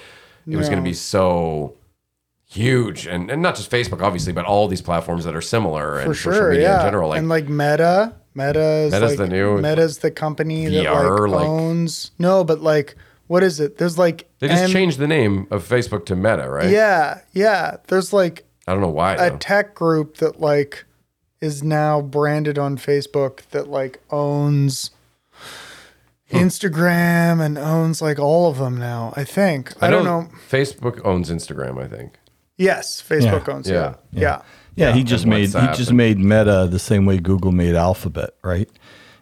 it 0.48 0.58
was 0.58 0.68
going 0.70 0.80
to 0.82 0.90
be 0.90 0.94
so 0.96 1.76
huge, 2.52 3.06
and, 3.06 3.30
and 3.30 3.44
not 3.44 3.56
just 3.56 3.70
Facebook, 3.70 4.02
obviously, 4.02 4.34
but 4.34 4.44
all 4.46 4.68
these 4.68 4.82
platforms 4.82 5.24
that 5.26 5.36
are 5.36 5.42
similar 5.42 6.00
and 6.00 6.08
For 6.08 6.16
social 6.16 6.50
media 6.50 6.64
Yeah. 6.64 6.80
in 6.80 6.86
general. 6.88 7.10
Like, 7.10 7.20
and 7.20 7.30
like 7.30 7.48
Meta. 7.48 8.16
Meta 8.36 8.60
is 8.60 8.92
Meta's 8.92 9.12
like, 9.12 9.18
the 9.18 9.28
new- 9.28 9.60
Meta's 9.60 10.00
the 10.00 10.12
company 10.12 10.66
that 10.68 10.86
VR, 10.86 11.28
like 11.28 11.40
like- 11.40 11.48
owns. 11.48 12.12
No, 12.20 12.44
but 12.44 12.62
like, 12.62 12.96
what 13.28 13.44
is 13.44 13.60
it? 13.60 13.78
There's 13.78 13.98
like 13.98 14.30
they 14.40 14.48
just 14.48 14.64
M- 14.64 14.70
changed 14.70 14.98
the 15.00 15.08
name 15.08 15.48
of 15.52 15.68
Facebook 15.68 16.06
to 16.08 16.16
Meta, 16.16 16.50
right? 16.50 16.70
Yeah, 16.70 17.22
yeah. 17.34 17.78
There's 17.88 18.14
like 18.14 18.46
I 18.68 18.74
don't 18.74 18.82
know 18.82 18.90
why. 18.90 19.16
a 19.16 19.32
though. 19.32 19.38
tech 19.38 19.76
group 19.76 20.18
that 20.18 20.40
like 20.40 20.86
is 21.42 21.64
now 21.64 22.02
branded 22.02 22.58
on 22.58 22.78
Facebook 22.78 23.42
that 23.52 23.68
like 23.68 24.02
owns 24.10 24.92
hmm. 26.30 26.38
Instagram 26.38 27.44
and 27.44 27.58
owns 27.58 28.02
like 28.02 28.20
all 28.20 28.50
of 28.50 28.58
them 28.58 28.78
now. 28.78 29.14
I 29.16 29.24
think. 29.24 29.74
I, 29.82 29.90
don't 29.90 30.06
know. 30.06 30.28
Facebook 30.50 31.02
owns 31.06 31.30
Instagram, 31.30 31.82
I 31.82 31.88
think. 31.88 32.14
Yes, 32.58 33.02
Facebook 33.02 33.48
Yeah. 33.48 33.54
owns. 33.54 33.70
Yeah. 33.70 33.96
Yeah, 34.12 34.22
yeah. 34.22 34.42
Yeah, 34.80 34.94
he 34.94 35.04
just 35.04 35.24
and 35.26 35.32
made 35.34 35.48
he 35.50 35.68
just 35.78 35.90
and- 35.90 35.98
made 35.98 36.18
Meta 36.20 36.68
the 36.70 36.80
same 36.80 37.06
way 37.06 37.18
Google 37.18 37.52
made 37.52 37.76
Alphabet, 37.76 38.32
right? 38.44 38.70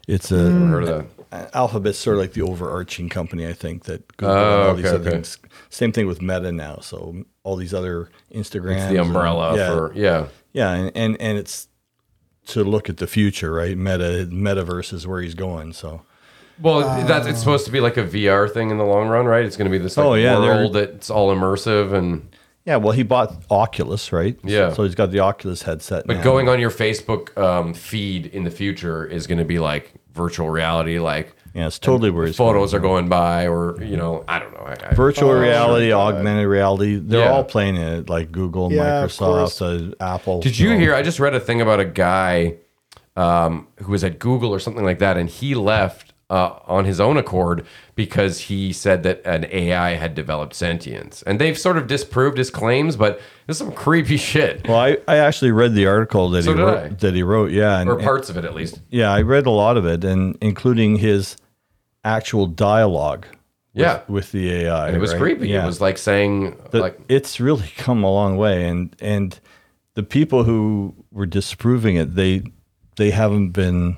It's 0.08 0.32
a 0.32 0.36
Mm. 0.36 0.70
Heard 0.70 0.84
of 0.84 0.90
that? 1.32 1.50
Alphabet's 1.54 1.98
sort 1.98 2.16
of 2.16 2.22
like 2.22 2.32
the 2.34 2.42
overarching 2.44 3.10
company, 3.10 3.46
I 3.46 3.52
think 3.54 3.84
that 3.84 4.16
Google 4.16 4.36
Oh, 4.36 4.60
and 4.62 4.70
all 4.70 4.76
these 4.76 4.86
okay, 4.86 4.96
other 4.96 5.04
okay. 5.10 5.12
things. 5.12 5.38
Same 5.70 5.92
thing 5.92 6.08
with 6.08 6.22
Meta 6.22 6.52
now. 6.54 6.80
So 6.82 7.24
all 7.44 7.58
these 7.58 7.74
other 7.74 8.10
Instagrams, 8.34 8.78
It's 8.84 8.92
the 8.94 9.02
umbrella 9.02 9.50
and- 9.50 9.58
yeah, 9.58 9.70
for 9.76 9.92
yeah. 9.94 10.26
yeah, 10.54 10.72
and, 10.72 10.92
and 10.96 11.18
and 11.22 11.38
it's 11.38 11.68
to 12.48 12.64
look 12.64 12.88
at 12.90 12.98
the 12.98 13.08
future, 13.08 13.52
right? 13.52 13.78
Meta 13.78 14.30
metaverse 14.32 14.94
is 14.94 15.06
where 15.06 15.22
he's 15.22 15.36
going. 15.36 15.74
So 15.74 16.04
Well, 16.62 16.80
that's 17.06 17.28
it's 17.28 17.40
supposed 17.40 17.66
to 17.66 17.72
be 17.74 17.82
like 17.82 17.98
a 17.98 18.04
VR 18.04 18.48
thing 18.50 18.70
in 18.72 18.78
the 18.78 18.86
long 18.86 19.10
run, 19.10 19.26
right? 19.26 19.44
It's 19.44 19.58
going 19.58 19.70
to 19.70 19.78
be 19.78 19.84
this 19.84 19.98
like 19.98 20.06
Oh, 20.06 20.14
yeah, 20.14 20.40
they're- 20.40 20.56
world 20.56 20.74
that's 20.74 21.10
all 21.10 21.36
immersive 21.36 21.94
and 21.94 22.30
yeah, 22.68 22.76
well, 22.76 22.92
he 22.92 23.02
bought 23.04 23.34
Oculus, 23.50 24.12
right? 24.12 24.38
Yeah. 24.44 24.74
So 24.74 24.84
he's 24.84 24.94
got 24.94 25.10
the 25.12 25.22
Oculus 25.22 25.62
headset. 25.64 26.06
but 26.06 26.18
now. 26.18 26.24
going 26.24 26.50
on 26.50 26.60
your 26.60 26.70
Facebook 26.70 27.36
um, 27.42 27.74
feed 27.74 28.26
in 28.28 28.44
the 28.44 28.52
future 28.52 29.06
is 29.06 29.26
going 29.26 29.38
to 29.40 29.46
be 29.46 29.58
like 29.58 29.94
virtual 30.14 30.50
reality, 30.50 31.00
like 31.00 31.34
yeah, 31.54 31.68
it's 31.68 31.80
totally 31.80 32.12
where 32.12 32.28
he's 32.28 32.36
photos 32.36 32.74
are 32.74 32.80
going 32.80 33.08
by, 33.10 33.48
or 33.48 33.82
you 33.82 33.96
know, 33.98 34.24
I 34.28 34.38
don't 34.38 34.54
know. 34.54 34.60
I, 34.60 34.76
I, 34.92 34.94
virtual 34.94 35.30
Oh, 35.30 35.40
reality, 35.40 35.90
God. 35.90 36.16
augmented 36.16 36.46
reality. 36.48 36.98
They're 36.98 37.22
Yeah. 37.22 37.32
all 37.32 37.44
playing 37.46 37.78
it, 37.78 38.10
like 38.10 38.32
Google, 38.32 38.72
Yeah. 38.72 39.04
Microsoft, 39.06 39.92
uh, 39.92 39.96
Apple. 40.04 40.42
Did 40.42 40.60
you 40.60 40.72
know. 40.72 40.78
hear? 40.78 40.94
I 40.94 41.02
just 41.02 41.20
read 41.20 41.34
a 41.34 41.40
thing 41.40 41.62
about 41.62 41.80
a 41.80 41.86
guy 41.86 42.56
um, 43.16 43.68
who 43.78 43.92
was 43.94 44.04
at 44.04 44.20
Google 44.20 44.54
or 44.54 44.60
something 44.60 44.84
like 44.84 45.00
that, 45.00 45.18
and 45.18 45.30
he 45.30 45.56
left 45.56 46.07
uh, 46.30 46.60
on 46.66 46.84
his 46.86 47.00
own 47.00 47.16
accord 47.18 47.66
because 47.96 48.42
he 48.42 48.74
said 48.74 49.04
that 49.04 49.22
an 49.26 49.46
AI 49.52 49.92
had 49.92 50.14
developed 50.14 50.54
sentience, 50.54 51.24
and 51.26 51.40
they've 51.40 51.58
sort 51.58 51.78
of 51.78 51.88
disproved 51.88 52.38
his 52.38 52.50
claims, 52.50 52.96
but 52.98 53.20
this 53.48 53.56
is 53.56 53.60
some 53.60 53.72
creepy 53.72 54.18
shit, 54.32 54.68
Well, 54.68 54.78
I, 54.78 54.98
I 55.08 55.18
actually 55.18 55.52
read 55.52 55.74
the 55.74 55.86
article 55.88 56.30
that 56.32 56.44
So 56.44 56.54
he 56.54 56.62
wrote. 56.62 56.78
I. 56.78 56.88
That 56.90 57.14
he 57.16 57.24
wrote, 57.24 57.52
yeah, 57.52 57.80
and, 57.80 57.90
or 57.90 57.98
parts 58.00 58.30
of 58.30 58.38
it 58.38 58.44
at 58.46 58.54
least. 58.54 58.82
yeah, 58.90 59.10
I 59.12 59.22
read 59.22 59.46
a 59.46 59.52
lot 59.52 59.78
of 59.78 59.86
it, 59.86 60.04
and 60.04 60.38
including 60.42 60.98
his 60.98 61.38
actual 62.04 62.46
dialogue. 62.46 63.26
with- 63.74 63.82
Yeah. 63.84 64.02
with 64.08 64.32
the 64.32 64.52
AI, 64.52 64.88
And 64.88 64.98
it 64.98 65.00
was 65.00 65.14
right? 65.14 65.22
creepy. 65.22 65.48
Yeah. 65.50 65.64
It 65.64 65.68
was 65.68 65.80
like 65.80 65.98
saying, 65.98 66.58
The- 66.72 66.80
like, 66.80 67.00
it's 67.10 67.40
really 67.40 67.72
come 67.78 68.04
a 68.04 68.12
long 68.12 68.36
way, 68.36 68.68
and 68.68 68.94
and 69.00 69.40
the 69.94 70.04
people 70.04 70.44
who 70.44 70.94
were 71.12 71.26
disproving 71.26 71.96
it, 71.96 72.16
they 72.16 72.44
they 72.98 73.12
haven't 73.12 73.50
been 73.52 73.98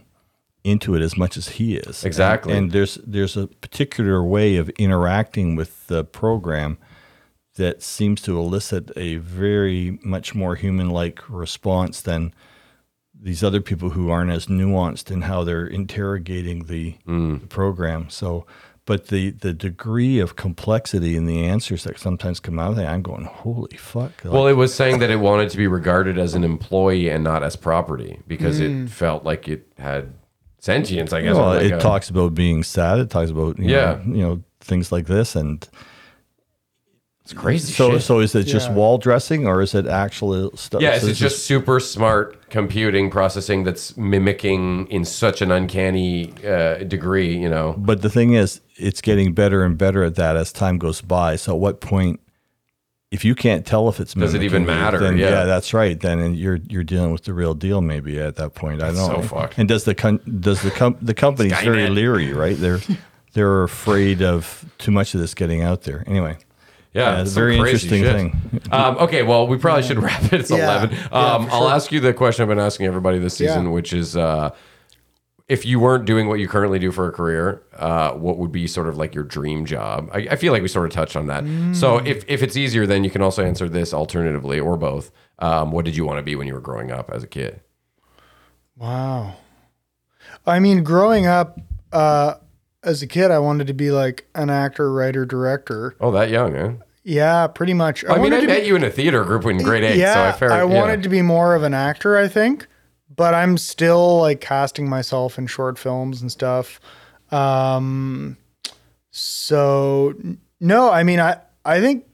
into 0.64 0.94
it 0.96 1.02
as 1.02 1.18
much 1.18 1.38
as 1.38 1.50
he 1.50 1.76
is. 1.78 2.04
Exactly. 2.04 2.54
And, 2.54 2.64
and 2.64 2.72
there's 2.72 2.96
there's 3.06 3.38
a 3.38 3.48
particular 3.48 4.24
way 4.24 4.58
of 4.58 4.70
interacting 4.72 5.56
with 5.56 5.88
the 5.88 6.04
program 6.04 6.78
that 7.56 7.82
seems 7.82 8.22
to 8.22 8.40
elicit 8.40 8.92
a 8.96 9.18
very 9.18 10.00
much 10.04 10.34
more 10.34 10.56
human-like 10.56 11.22
response 11.30 12.02
than 12.02 12.34
these 13.22 13.44
other 13.44 13.60
people 13.60 13.90
who 13.90 14.10
aren't 14.10 14.32
as 14.32 14.46
nuanced 14.46 15.12
in 15.12 15.24
how 15.24 15.44
they're 15.44 15.68
interrogating 15.68 16.66
the, 16.66 16.96
Mm. 17.06 17.42
the 17.42 17.48
program. 17.48 18.10
So, 18.10 18.46
but 18.86 19.08
the 19.08 19.32
the 19.32 19.54
degree 19.54 20.20
of 20.20 20.36
complexity 20.36 21.16
in 21.18 21.26
the 21.26 21.44
answers 21.44 21.84
that 21.84 22.00
sometimes 22.00 22.40
come 22.40 22.58
out 22.58 22.72
of 22.72 22.76
there, 22.78 22.88
I'm 22.90 23.02
going, 23.02 23.26
holy 23.26 23.76
fuck! 23.78 24.24
Like, 24.24 24.34
well, 24.34 24.48
it 24.48 24.54
was 24.54 24.74
saying 24.74 25.00
that 25.00 25.10
it 25.12 25.18
wanted 25.20 25.50
to 25.52 25.58
be 25.58 25.68
regarded 25.68 26.18
as 26.18 26.34
an 26.34 26.44
employee 26.44 27.10
and 27.10 27.24
not 27.24 27.44
as 27.44 27.56
property 27.56 28.20
because 28.26 28.60
it 28.60 28.90
felt 28.90 29.26
like 29.26 29.48
it 29.50 29.68
had 29.78 30.14
sentience. 30.60 31.14
I 31.14 31.22
guess. 31.22 31.36
well, 31.36 31.50
like 31.56 31.64
it 31.66 31.72
a- 31.74 31.80
talks 31.80 32.10
about 32.10 32.34
being 32.36 32.64
sad. 32.64 33.00
It 33.00 33.10
talks 33.10 33.32
about 33.32 33.58
you 33.60 33.70
Yeah. 33.70 34.00
know, 34.06 34.16
you 34.16 34.22
know 34.22 34.44
things 34.62 34.92
like 34.92 35.08
this, 35.08 35.36
and 35.36 35.68
It's 37.24 37.34
crazy. 37.34 37.72
so 37.74 37.92
shit. 37.94 38.02
so 38.02 38.20
is 38.20 38.34
it 38.36 38.44
just 38.44 38.70
Yeah. 38.70 38.76
wall 38.76 38.98
dressing 38.98 39.46
or 39.48 39.62
is 39.62 39.76
it 39.76 39.86
actual 39.88 40.56
stuff? 40.58 40.82
Yeah, 40.82 40.92
it's, 40.96 41.02
so 41.04 41.10
it's 41.10 41.20
this 41.20 41.32
just 41.32 41.46
super 41.46 41.80
smart 41.80 42.50
computing 42.50 43.10
processing 43.12 43.64
that's 43.64 43.96
mimicking 43.98 44.88
in 44.88 45.06
such 45.06 45.42
an 45.42 45.52
uncanny 45.52 46.34
uh, 46.48 46.76
degree, 46.86 47.36
you 47.38 47.48
know. 47.50 47.76
But 47.78 48.02
the 48.02 48.10
thing 48.10 48.34
is, 48.34 48.62
it's 48.78 49.02
getting 49.02 49.34
better 49.34 49.64
and 49.64 49.78
better 49.78 50.04
at 50.04 50.16
that 50.16 50.36
as 50.38 50.52
time 50.52 50.78
goes 50.80 51.02
by. 51.02 51.36
So 51.36 51.54
at 51.54 51.60
what 51.60 51.82
point, 51.82 52.20
if 53.12 53.26
you 53.26 53.34
can't 53.34 53.66
tell 53.66 53.90
if 53.90 54.00
it's 54.00 54.14
Does 54.14 54.34
it 54.36 54.44
even 54.44 54.66
matter? 54.66 55.00
Then, 55.00 55.18
Yeah. 55.18 55.46
that's 55.46 55.74
right. 55.74 56.00
Then 56.00 56.36
you're 56.36 56.60
you're 56.70 56.84
dealing 56.84 57.12
with 57.12 57.24
the 57.24 57.34
real 57.34 57.54
deal 57.56 57.82
maybe 57.82 58.20
at 58.20 58.36
that 58.36 58.54
point. 58.54 58.84
I 58.84 58.88
don't 58.92 58.96
so 59.08 59.14
know. 59.14 59.22
fucked. 59.24 59.58
And 59.58 59.68
does 59.68 59.84
the 59.86 59.96
con- 59.96 60.20
does 60.40 60.62
the 60.62 60.72
com- 60.72 60.98
the 61.02 61.14
company's 61.16 61.60
very 61.62 61.90
leery, 61.90 62.34
right? 62.34 62.56
They're 62.58 62.80
they're 63.34 63.64
afraid 63.64 64.22
of 64.22 64.66
too 64.78 64.92
much 64.92 65.14
of 65.16 65.22
this 65.22 65.34
getting 65.34 65.62
out 65.64 65.84
there. 65.84 66.04
Anyway, 66.08 66.38
Yeah, 66.94 67.02
Yeah, 67.14 67.22
it's 67.22 67.30
it's 67.30 67.32
a 67.32 67.40
very 67.40 67.58
interesting 67.58 68.04
shit. 68.04 68.16
thing. 68.16 68.62
Um, 68.72 68.98
okay, 68.98 69.24
well, 69.24 69.48
we 69.48 69.58
probably 69.58 69.84
should 69.84 70.02
wrap 70.02 70.24
it. 70.32 70.42
It's 70.42 70.52
Yeah. 70.52 70.58
eleven. 70.66 70.92
Yeah, 70.92 71.06
Um, 71.12 71.46
for 71.48 71.52
I'll 71.54 71.62
sure. 71.68 71.72
ask 71.76 71.92
you 71.92 72.00
the 72.00 72.14
question 72.14 72.44
I've 72.44 72.50
been 72.50 72.60
asking 72.60 72.86
everybody 72.86 73.18
this 73.20 73.36
season, 73.36 73.66
Yeah. 73.66 73.70
which 73.72 73.92
is, 73.94 74.16
uh, 74.18 74.52
if 75.50 75.66
you 75.66 75.80
weren't 75.80 76.06
doing 76.06 76.28
what 76.28 76.40
you 76.40 76.48
currently 76.48 76.80
do 76.80 76.92
for 76.92 77.08
a 77.08 77.12
career, 77.12 77.64
uh, 77.78 78.12
what 78.12 78.38
would 78.38 78.52
be 78.52 78.68
sort 78.68 78.88
of 78.88 78.98
like 78.98 79.14
your 79.16 79.24
dream 79.24 79.66
job? 79.66 80.10
I, 80.14 80.20
I 80.32 80.36
feel 80.36 80.54
like 80.54 80.62
we 80.62 80.68
sort 80.68 80.86
of 80.86 80.94
touched 80.94 81.16
on 81.16 81.28
that. 81.28 81.44
So 81.76 82.00
Mm. 82.00 82.06
if 82.06 82.24
if 82.28 82.44
it's 82.44 82.56
easier, 82.56 82.86
then 82.86 83.04
you 83.04 83.10
can 83.10 83.22
also 83.22 83.44
answer 83.44 83.68
this 83.68 83.94
alternatively 83.94 84.60
or 84.60 84.78
both. 84.78 85.12
Um, 85.40 85.72
what 85.72 85.86
did 85.86 85.96
you 85.98 86.06
want 86.06 86.20
to 86.20 86.24
be 86.24 86.36
when 86.36 86.48
you 86.48 86.54
were 86.54 86.62
growing 86.62 86.92
up 86.92 87.10
as 87.12 87.24
a 87.24 87.28
kid? 87.28 87.62
Wow. 88.78 89.36
I 90.46 90.60
mean, 90.60 90.84
growing 90.84 91.26
up 91.26 91.60
uh, 91.92 92.36
as 92.84 93.02
a 93.02 93.08
kid, 93.08 93.32
I 93.32 93.40
wanted 93.40 93.68
to 93.68 93.74
be 93.74 93.92
like 93.92 94.28
an 94.36 94.50
actor, 94.50 94.92
writer, 94.94 95.26
director. 95.26 95.96
Oh, 96.00 96.12
that 96.12 96.30
young, 96.30 96.56
huh? 96.56 96.72
Yeah, 97.04 97.48
pretty 97.48 97.74
much. 97.74 98.06
I, 98.08 98.18
mean, 98.20 98.34
I 98.34 98.42
met 98.42 98.62
be, 98.62 98.68
you 98.68 98.76
in 98.76 98.84
a 98.84 98.90
theater 98.92 99.24
group 99.24 99.46
in 99.46 99.58
grade 99.58 99.84
eight, 99.84 99.98
yeah, 99.98 100.14
so 100.14 100.24
I 100.24 100.32
fair. 100.40 100.52
I 100.52 100.58
yeah. 100.60 100.64
wanted 100.66 101.02
to 101.04 101.10
be 101.10 101.22
more 101.22 101.56
of 101.56 101.64
an 101.64 101.74
actor, 101.74 102.18
I 102.18 102.28
think, 102.28 102.68
but 103.20 103.34
I'm 103.34 103.58
still 103.58 104.20
like 104.20 104.40
casting 104.40 104.88
myself 104.90 105.38
in 105.38 105.46
short 105.46 105.78
films 105.78 106.22
and 106.22 106.32
stuff. 106.32 106.80
Um, 107.32 108.38
so 109.12 110.14
no, 110.62 110.90
I 110.90 111.04
mean, 111.04 111.20
I 111.20 111.42
I 111.66 111.82
think 111.82 112.06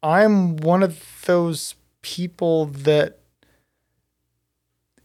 I'm 0.00 0.56
one 0.58 0.84
of 0.84 1.02
those 1.26 1.74
people 2.02 2.66
that, 2.66 3.18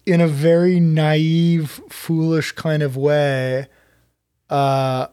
in 0.06 0.22
a 0.22 0.28
very 0.28 0.80
naive, 0.80 1.82
foolish 1.90 2.52
kind 2.52 2.84
of 2.84 2.96
way, 2.96 3.66
uh, 4.52 5.08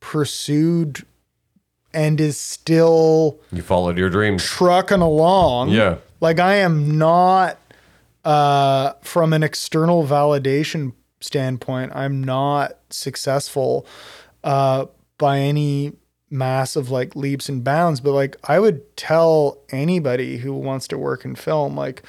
pursued 0.00 1.04
and 1.92 2.18
is 2.18 2.38
still 2.38 3.40
You 3.52 3.60
followed 3.60 3.98
your 3.98 4.08
dreams. 4.08 4.42
trucking 4.42 5.00
along. 5.02 5.68
Yeah. 5.68 5.96
Like 6.22 6.40
I 6.40 6.54
am 6.56 6.96
not 6.96 7.58
uh 8.24 8.92
from 9.02 9.32
an 9.32 9.42
external 9.42 10.04
validation 10.04 10.92
standpoint, 11.20 11.92
I'm 11.94 12.22
not 12.22 12.72
successful 12.90 13.86
uh 14.44 14.86
by 15.18 15.38
any 15.38 15.92
massive 16.30 16.90
like 16.90 17.16
leaps 17.16 17.48
and 17.48 17.64
bounds, 17.64 18.00
but 18.00 18.12
like 18.12 18.36
I 18.44 18.58
would 18.58 18.96
tell 18.96 19.58
anybody 19.70 20.38
who 20.38 20.54
wants 20.54 20.86
to 20.88 20.98
work 20.98 21.24
in 21.24 21.34
film, 21.34 21.76
like 21.76 22.02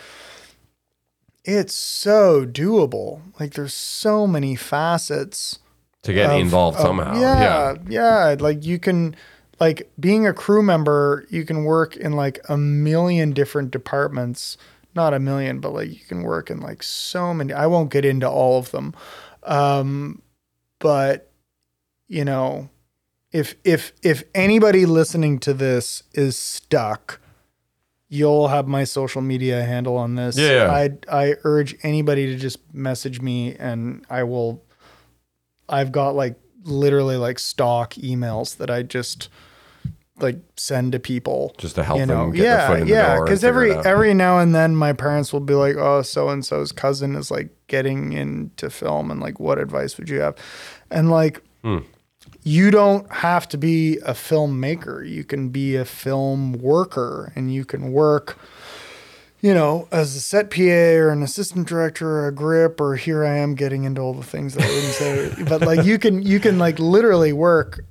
it's 1.44 1.74
so 1.74 2.46
doable. 2.46 3.22
Like 3.40 3.54
there's 3.54 3.74
so 3.74 4.28
many 4.28 4.56
facets 4.56 5.60
to 6.04 6.14
get 6.14 6.30
of- 6.30 6.40
involved 6.40 6.78
of- 6.78 6.84
somehow. 6.86 7.20
Yeah, 7.20 7.76
yeah. 7.90 8.36
Like 8.40 8.64
you 8.66 8.80
can, 8.80 9.16
like 9.60 9.92
being 10.00 10.28
a 10.28 10.34
crew 10.34 10.62
member, 10.62 11.26
you 11.30 11.44
can 11.46 11.64
work 11.64 11.96
in 11.96 12.14
like 12.14 12.40
a 12.48 12.58
million 12.58 13.32
different 13.32 13.72
departments. 13.72 14.58
Not 14.94 15.14
a 15.14 15.20
million, 15.20 15.60
but 15.60 15.74
like 15.74 15.90
you 15.90 16.06
can 16.08 16.24
work 16.24 16.50
in 16.50 16.60
like 16.60 16.84
so 16.84 17.34
many. 17.34 17.54
I 17.54 17.68
won't 17.68 17.92
get 17.92 18.06
into 18.06 18.30
all 18.30 18.60
of 18.60 18.72
them, 18.72 18.94
um, 19.44 20.22
but 20.80 21.32
you 22.08 22.26
know, 22.26 22.70
if 23.32 23.56
if 23.64 23.94
if 24.04 24.24
anybody 24.36 24.86
listening 24.86 25.40
to 25.40 25.54
this 25.54 26.04
is 26.14 26.36
stuck, 26.36 27.22
you'll 28.10 28.50
have 28.50 28.68
my 28.68 28.84
social 28.84 29.22
media 29.22 29.64
handle 29.64 29.96
on 29.96 30.16
this. 30.16 30.38
Yeah, 30.38 30.66
yeah. 30.66 30.72
I 30.72 30.90
I 31.10 31.36
urge 31.46 31.76
anybody 31.84 32.28
to 32.28 32.36
just 32.36 32.60
message 32.74 33.22
me, 33.22 33.56
and 33.56 34.06
I 34.10 34.24
will 34.24 34.62
I've 35.70 35.92
got 35.92 36.16
like 36.16 36.36
literally 36.64 37.16
like 37.16 37.40
stock 37.40 37.94
emails 37.94 38.58
that 38.58 38.70
I 38.70 38.84
just 38.84 39.30
like 40.22 40.38
send 40.58 40.92
to 40.92 41.00
people 41.00 41.54
Just 41.58 41.76
to 41.76 41.84
help 41.84 42.00
you 42.00 42.06
know 42.06 42.26
them 42.26 42.32
get 42.32 42.44
yeah 42.44 42.58
their 42.58 42.68
foot 42.68 42.82
in 42.82 42.88
the 42.88 42.94
yeah 42.94 43.08
door. 43.08 43.16
and 43.18 43.26
because 43.26 43.44
every 43.44 43.72
every 43.74 44.14
now 44.14 44.40
and 44.40 44.54
then 44.56 44.76
my 44.76 44.94
parents 44.94 45.32
will 45.34 45.40
be 45.40 45.54
like 45.54 45.76
oh 45.78 46.02
so 46.02 46.30
and 46.30 46.46
so's 46.46 46.72
cousin 46.72 47.16
is 47.16 47.32
like 47.32 47.50
getting 47.68 48.14
into 48.14 48.70
film 48.70 49.10
and 49.12 49.20
like 49.20 49.40
what 49.40 49.58
advice 49.58 49.98
would 49.98 50.10
you 50.10 50.20
have 50.20 50.36
and 50.90 51.10
like 51.10 51.42
Hmm. 51.64 51.80
you 52.44 52.72
don't 52.72 53.12
have 53.12 53.48
to 53.50 53.58
be 53.58 53.98
a 54.00 54.14
filmmaker 54.14 55.08
you 55.08 55.24
can 55.24 55.50
be 55.50 55.76
a 55.76 55.86
film 55.86 56.54
worker 56.54 57.32
and 57.36 57.54
you 57.54 57.66
can 57.66 57.92
work 57.92 58.38
you 59.44 59.56
know, 59.56 59.88
as 59.92 60.16
a 60.16 60.20
set 60.22 60.52
PA 60.52 60.62
or 60.62 61.10
an 61.10 61.24
assistant 61.24 61.68
director 61.68 62.08
or 62.08 62.28
a 62.28 62.32
grip, 62.32 62.80
or 62.80 62.96
here 62.96 63.26
I 63.26 63.38
am 63.38 63.56
getting 63.56 63.86
into 63.86 64.00
all 64.00 64.14
the 64.14 64.22
things 64.22 64.54
that 64.54 64.64
I 64.64 64.68
wouldn't 64.68 64.94
say, 64.94 65.44
but 65.50 65.62
like 65.62 65.84
you 65.84 65.98
can, 65.98 66.22
you 66.22 66.40
can 66.40 66.60
like 66.60 66.78
literally 66.78 67.34
work 67.34 67.84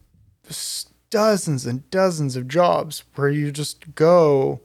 dozens 1.10 1.66
and 1.66 1.88
dozens 1.90 2.36
of 2.36 2.48
jobs 2.48 3.04
where 3.14 3.28
you 3.28 3.50
just 3.50 3.94
go 3.94 4.60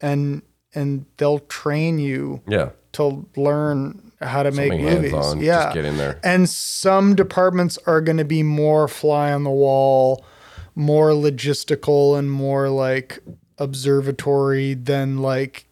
and, 0.00 0.42
and 0.74 1.06
they'll 1.16 1.40
train 1.40 1.98
you 1.98 2.40
yeah, 2.46 2.70
to 2.92 3.26
learn 3.36 4.12
how 4.20 4.42
to 4.42 4.50
make 4.50 4.72
movies. 4.72 5.12
hands-on, 5.12 5.40
yeah. 5.40 5.72
get 5.72 5.84
in 5.84 5.96
there. 5.96 6.20
And 6.24 6.48
some 6.48 7.14
departments 7.14 7.78
are 7.86 8.00
going 8.00 8.18
to 8.18 8.24
be 8.24 8.42
more 8.42 8.88
fly 8.88 9.32
on 9.32 9.44
the 9.44 9.50
wall, 9.50 10.24
more 10.74 11.10
logistical 11.10 12.18
and 12.18 12.30
more 12.30 12.68
like 12.68 13.20
observatory 13.58 14.74
than 14.74 15.18
like 15.18 15.66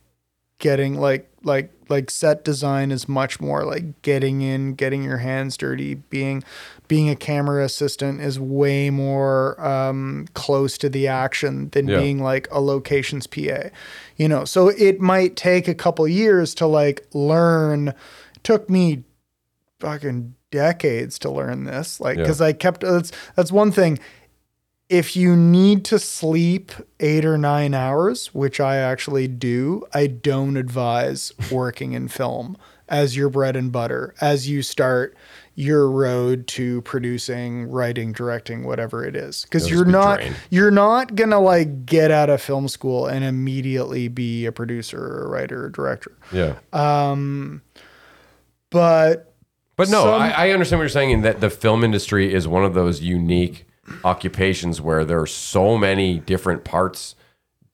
getting 0.59 0.98
like 0.98 1.31
like 1.43 1.73
like 1.89 2.11
set 2.11 2.44
design 2.44 2.90
is 2.90 3.09
much 3.09 3.40
more 3.40 3.65
like 3.65 4.03
getting 4.03 4.43
in, 4.43 4.74
getting 4.74 5.03
your 5.03 5.19
hands 5.19 5.57
dirty, 5.57 5.94
being 5.94 6.43
being 6.89 7.09
a 7.11 7.17
camera 7.17 7.65
assistant 7.65 8.21
is 8.21 8.39
way 8.39 8.91
more 8.91 9.61
um, 9.67 10.27
close 10.35 10.79
to 10.79 10.89
the 10.89 11.07
action 11.09 11.69
than 11.71 11.89
Yeah. 11.89 11.99
being 12.01 12.23
like 12.23 12.49
a 12.51 12.61
locations 12.61 13.27
PA. 13.27 13.71
You 14.17 14.29
know, 14.29 14.45
so 14.45 14.69
it 14.69 15.01
might 15.01 15.37
take 15.37 15.69
a 15.69 15.75
couple 15.75 16.07
years 16.09 16.55
to 16.57 16.67
like 16.67 17.07
learn. 17.13 17.93
Took 18.43 18.71
me 18.71 19.05
fucking 19.81 20.35
decades 20.51 21.19
to 21.19 21.31
learn 21.31 21.65
this 21.65 22.01
like 22.01 22.17
Yeah. 22.17 22.23
because 22.23 22.41
i 22.41 22.53
kept 22.55 22.81
that's 22.81 23.13
that's 23.35 23.53
one 23.53 23.71
thing 23.73 23.99
if 24.89 25.17
you 25.17 25.37
need 25.37 25.85
to 25.87 25.99
sleep 25.99 26.71
eight 27.01 27.25
or 27.27 27.37
nine 27.37 27.75
hours 27.75 28.29
which 28.29 28.59
i 28.61 28.77
actually 28.77 29.27
do 29.29 29.85
i 29.93 30.07
don't 30.07 30.57
advise 30.57 31.33
working 31.51 31.93
in 31.93 32.09
film 32.09 32.57
as 32.89 33.17
your 33.17 33.29
bread 33.29 33.55
and 33.57 33.71
butter 33.73 34.15
as 34.21 34.49
you 34.49 34.63
start 34.63 35.15
your 35.59 35.91
road 35.91 36.47
to 36.47 36.83
producing 36.83 37.66
writing 37.69 38.12
directing 38.12 38.65
whatever 38.65 39.03
it 39.05 39.16
is 39.16 39.43
because 39.45 39.69
you're 39.70 39.87
not 39.87 40.19
drained. 40.19 40.37
you're 40.51 40.70
not 40.70 41.15
gonna 41.15 41.41
like 41.41 41.87
get 41.87 42.11
out 42.11 42.28
of 42.28 42.41
film 42.43 42.69
school 42.69 43.07
and 43.07 43.24
immediately 43.24 44.07
be 44.07 44.45
a 44.45 44.53
producer 44.53 44.99
or 45.03 45.24
a 45.24 45.28
writer 45.28 45.65
or 45.65 45.70
director 45.70 46.12
yeah. 46.31 46.57
Um 46.74 47.62
but 48.70 49.35
But 49.77 49.89
no, 49.89 50.05
Some- 50.05 50.23
I, 50.23 50.33
I 50.33 50.51
understand 50.51 50.78
what 50.78 50.85
you're 50.85 50.89
saying 50.91 51.11
in 51.11 51.23
that 51.23 51.41
the 51.41 51.51
film 51.51 51.83
industry 51.85 52.33
is 52.33 52.47
one 52.47 52.65
of 52.65 52.74
those 52.74 53.01
unique 53.01 53.66
occupations 54.05 54.81
where 54.81 55.05
there 55.05 55.20
are 55.20 55.27
so 55.27 55.77
many 55.78 56.19
different 56.19 56.65
parts 56.65 57.15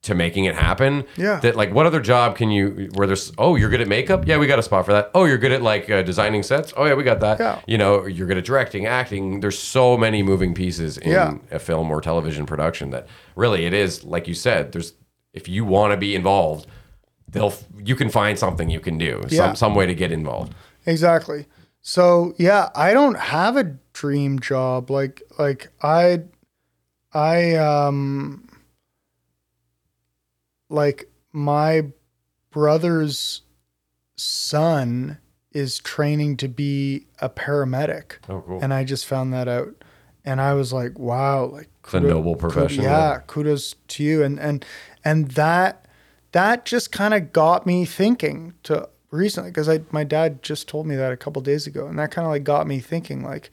to 0.02 0.14
making 0.16 0.46
it 0.46 0.54
happen. 0.56 1.04
Yeah. 1.16 1.38
That 1.40 1.54
like, 1.56 1.72
what 1.72 1.86
other 1.86 2.00
job 2.00 2.36
can 2.36 2.50
you 2.50 2.90
where 2.94 3.06
there's 3.06 3.32
oh 3.38 3.54
you're 3.56 3.70
good 3.70 3.80
at 3.80 3.88
makeup? 3.88 4.26
Yeah, 4.26 4.38
we 4.38 4.46
got 4.46 4.58
a 4.58 4.62
spot 4.62 4.84
for 4.84 4.92
that. 4.92 5.10
Oh, 5.14 5.24
you're 5.24 5.38
good 5.38 5.52
at 5.52 5.62
like 5.62 5.88
uh, 5.90 6.02
designing 6.02 6.42
sets. 6.42 6.72
Oh 6.76 6.84
yeah, 6.84 6.94
we 6.94 7.04
got 7.04 7.20
that. 7.20 7.38
Yeah. 7.38 7.60
You 7.66 7.78
know, 7.78 8.06
you're 8.06 8.26
good 8.26 8.38
at 8.38 8.44
directing, 8.44 8.84
acting. 8.86 9.40
There's 9.40 9.58
so 9.58 9.96
many 9.96 10.22
moving 10.22 10.54
pieces 10.54 10.98
in 10.98 11.12
Yeah. 11.12 11.34
a 11.50 11.58
film 11.58 11.90
or 11.90 12.00
television 12.00 12.46
production 12.46 12.90
that 12.90 13.06
really 13.36 13.64
it 13.64 13.72
is 13.72 14.02
like 14.04 14.26
you 14.26 14.34
said. 14.34 14.72
There's 14.72 14.94
if 15.32 15.48
you 15.48 15.64
want 15.64 15.92
to 15.92 15.96
be 15.96 16.14
involved, 16.16 16.66
they'll 17.28 17.54
you 17.78 17.94
can 17.96 18.10
find 18.10 18.38
something 18.38 18.68
you 18.70 18.80
can 18.80 18.98
do 18.98 19.22
Yeah. 19.28 19.46
some 19.48 19.56
some 19.56 19.74
way 19.76 19.86
to 19.86 19.94
get 19.94 20.10
involved. 20.10 20.52
Exactly. 20.84 21.46
So 21.80 22.34
yeah, 22.38 22.70
I 22.74 22.92
don't 22.92 23.16
have 23.18 23.56
a 23.56 23.76
dream 23.92 24.40
job. 24.40 24.90
Like 24.90 25.22
like 25.38 25.68
I 25.80 26.22
I 27.12 27.54
um 27.54 28.41
like 30.72 31.10
my 31.32 31.86
brother's 32.50 33.42
son 34.16 35.18
is 35.52 35.78
training 35.78 36.36
to 36.38 36.48
be 36.48 37.06
a 37.20 37.28
paramedic. 37.28 38.14
Oh, 38.28 38.42
cool. 38.46 38.60
And 38.62 38.72
I 38.72 38.84
just 38.84 39.06
found 39.06 39.32
that 39.32 39.48
out. 39.48 39.84
And 40.24 40.40
I 40.40 40.54
was 40.54 40.72
like, 40.72 40.98
wow, 40.98 41.46
like 41.46 41.68
It's 41.84 41.94
a 41.94 42.00
noble 42.00 42.36
profession, 42.36 42.84
yeah, 42.84 43.12
yeah. 43.12 43.20
kudos 43.26 43.74
to 43.88 44.04
you. 44.04 44.22
And 44.22 44.38
and 44.38 44.64
and 45.04 45.32
that 45.32 45.86
that 46.30 46.64
just 46.64 46.92
kind 46.92 47.12
of 47.12 47.32
got 47.32 47.66
me 47.66 47.84
thinking 47.84 48.54
to 48.64 48.88
recently 49.10 49.50
because 49.50 49.68
I 49.68 49.80
my 49.90 50.04
dad 50.04 50.42
just 50.42 50.68
told 50.68 50.86
me 50.86 50.94
that 50.96 51.12
a 51.12 51.16
couple 51.16 51.42
days 51.42 51.66
ago, 51.66 51.86
and 51.88 51.98
that 51.98 52.12
kind 52.12 52.24
of 52.24 52.30
like 52.30 52.44
got 52.44 52.66
me 52.66 52.78
thinking 52.78 53.22
like, 53.22 53.50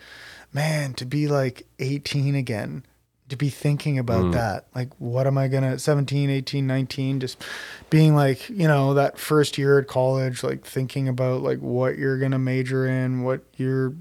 man, 0.53 0.93
to 0.93 1.05
be 1.05 1.27
like 1.27 1.65
18 1.79 2.35
again, 2.35 2.85
to 3.29 3.37
be 3.37 3.49
thinking 3.49 3.97
about 3.99 4.25
Mm. 4.25 4.33
that, 4.33 4.65
like 4.75 4.89
what 4.97 5.25
am 5.27 5.37
I 5.37 5.47
gonna 5.47 5.79
17, 5.79 6.29
18, 6.29 6.65
19, 6.67 7.19
just 7.19 7.41
being 7.89 8.15
like, 8.15 8.49
you 8.49 8.67
know, 8.67 8.93
that 8.95 9.17
first 9.17 9.57
year 9.57 9.79
at 9.79 9.87
college, 9.87 10.43
like 10.43 10.65
thinking 10.65 11.07
about 11.07 11.41
like 11.41 11.59
what 11.59 11.97
you're 11.97 12.17
gonna 12.19 12.39
major 12.39 12.85
in, 12.87 13.23
what 13.23 13.41
you're 13.55 13.93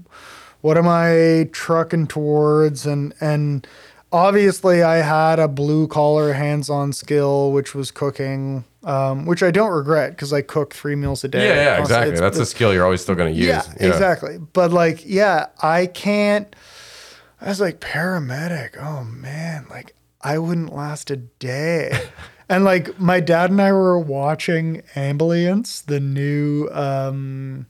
what 0.61 0.77
am 0.77 0.87
I 0.87 1.47
trucking 1.53 2.07
towards 2.07 2.85
and 2.85 3.13
and 3.21 3.65
obviously 4.11 4.81
I 4.83 4.97
had 4.97 5.39
a 5.39 5.47
blue 5.47 5.87
collar 5.87 6.33
hands-on 6.33 6.93
skill 6.93 7.51
which 7.51 7.73
was 7.75 7.91
cooking 7.91 8.65
um, 8.83 9.25
which 9.25 9.43
I 9.43 9.51
don't 9.51 9.71
regret 9.71 10.11
because 10.11 10.31
I 10.31 10.41
cook 10.41 10.73
three 10.73 10.95
meals 10.95 11.23
a 11.25 11.27
day. 11.27 11.47
Yeah, 11.49 11.55
yeah, 11.75 11.79
exactly. 11.81 12.13
It's- 12.13 12.21
That's 12.21 12.39
a 12.39 12.45
skill 12.45 12.73
you're 12.73 12.85
always 12.85 13.01
still 13.01 13.13
going 13.15 13.33
to 13.33 13.37
use. 13.37 13.47
yeah, 13.47 13.61
exactly. 13.77 14.37
But 14.53 14.71
like, 14.71 15.05
yeah, 15.05 15.47
I 15.61 15.85
can't. 15.87 16.55
I 17.41 17.49
was 17.49 17.59
like 17.61 17.79
paramedic. 17.79 18.77
Oh 18.81 19.03
man, 19.03 19.65
like 19.69 19.95
I 20.21 20.37
wouldn't 20.37 20.73
last 20.73 21.09
a 21.11 21.17
day. 21.17 22.07
and 22.49 22.63
like 22.65 22.99
my 22.99 23.19
dad 23.19 23.49
and 23.51 23.61
I 23.61 23.71
were 23.71 23.97
watching 23.99 24.81
Ambulance, 24.95 25.81
the 25.81 25.99
new 25.99 26.67
um 26.71 27.67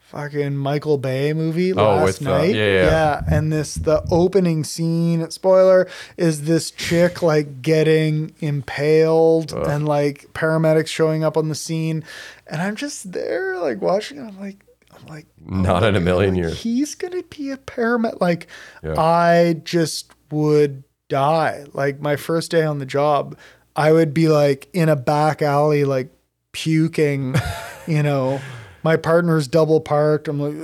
fucking 0.00 0.56
Michael 0.56 0.96
Bay 0.96 1.34
movie 1.34 1.72
Oh, 1.74 1.96
last 1.96 2.20
with, 2.20 2.28
uh, 2.28 2.38
night. 2.38 2.54
yeah, 2.54 2.64
yeah. 2.86 3.20
and 3.30 3.52
this 3.52 3.74
the 3.74 4.02
opening 4.10 4.64
scene, 4.64 5.30
spoiler, 5.30 5.86
is 6.16 6.44
this 6.44 6.70
chick 6.70 7.20
like 7.22 7.60
getting 7.60 8.34
impaled 8.40 9.52
and 9.52 9.86
like 9.86 10.26
paramedics 10.32 10.86
showing 10.88 11.22
up 11.24 11.36
on 11.36 11.48
the 11.50 11.54
scene. 11.54 12.04
And 12.46 12.62
I'm 12.62 12.74
just 12.74 13.12
there 13.12 13.58
like 13.58 13.82
watching, 13.82 14.18
I'm 14.18 14.40
like 14.40 14.64
like 15.06 15.26
Not 15.44 15.84
in 15.84 15.96
a 15.96 16.00
million 16.00 16.34
years. 16.34 16.60
He's 16.60 16.94
gonna 16.94 17.22
be 17.24 17.50
a 17.50 17.56
paramedic. 17.56 18.20
Like 18.20 18.48
Yeah. 18.82 19.00
I 19.00 19.60
just 19.64 20.12
would 20.30 20.84
die. 21.08 21.64
Like 21.72 22.00
my 22.00 22.16
first 22.16 22.50
day 22.50 22.64
on 22.64 22.78
the 22.78 22.86
job, 22.86 23.36
I 23.76 23.92
would 23.92 24.12
be 24.12 24.28
like 24.28 24.68
in 24.72 24.88
a 24.88 24.96
back 24.96 25.42
alley, 25.42 25.84
like 25.84 26.10
puking. 26.52 27.34
you 27.86 28.02
know, 28.02 28.40
my 28.82 28.96
partner's 28.96 29.48
double 29.48 29.80
parked. 29.80 30.28
I'm 30.28 30.40
like, 30.40 30.54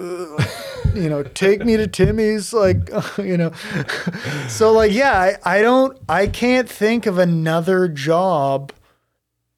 you 0.95 1.09
know, 1.09 1.23
take 1.23 1.65
me 1.65 1.77
to 1.77 1.87
Timmy's. 1.87 2.53
Like, 2.53 2.91
you 3.19 3.37
know, 3.37 3.53
so 4.49 4.73
like, 4.73 4.93
yeah, 4.93 5.37
I, 5.45 5.59
I 5.59 5.63
don't, 5.63 5.99
I 6.09 6.27
can't 6.27 6.69
think 6.69 7.07
of 7.07 7.19
another 7.19 7.89
job. 7.89 8.73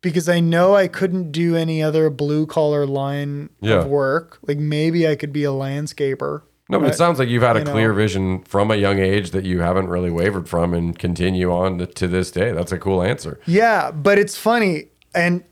Because 0.07 0.29
I 0.29 0.39
know 0.39 0.77
I 0.77 0.87
couldn't 0.87 1.33
do 1.33 1.57
any 1.57 1.83
other 1.83 2.11
blue 2.11 2.47
collar 2.47 2.87
line 2.87 3.51
Yeah. 3.61 3.81
of 3.81 3.87
work. 3.87 4.39
Like 4.47 4.59
maybe 4.59 5.09
I 5.09 5.17
could 5.17 5.33
be 5.33 5.43
a 5.43 5.51
landscaper, 5.51 6.43
No, 6.69 6.79
but 6.79 6.91
it 6.91 6.95
sounds 6.95 7.19
like 7.19 7.29
you've 7.29 7.43
had 7.43 7.57
a 7.57 7.61
You 7.61 7.65
know? 7.65 7.73
clear 7.73 7.93
vision 7.93 8.43
from 8.45 8.71
a 8.71 8.77
young 8.77 9.01
age 9.01 9.33
that 9.33 9.45
you 9.45 9.61
haven't 9.63 9.89
really 9.89 10.11
wavered 10.11 10.49
from 10.49 10.75
and 10.75 10.97
continue 10.97 11.51
on 11.53 11.79
to, 11.79 11.87
to 11.87 12.07
this 12.07 12.31
day. 12.31 12.53
That's 12.53 12.71
a 12.71 12.79
cool 12.79 13.03
answer. 13.03 13.41
Yeah, 13.47 13.91
but 13.91 14.17
it's 14.19 14.37
funny, 14.37 14.91
and 15.13 15.43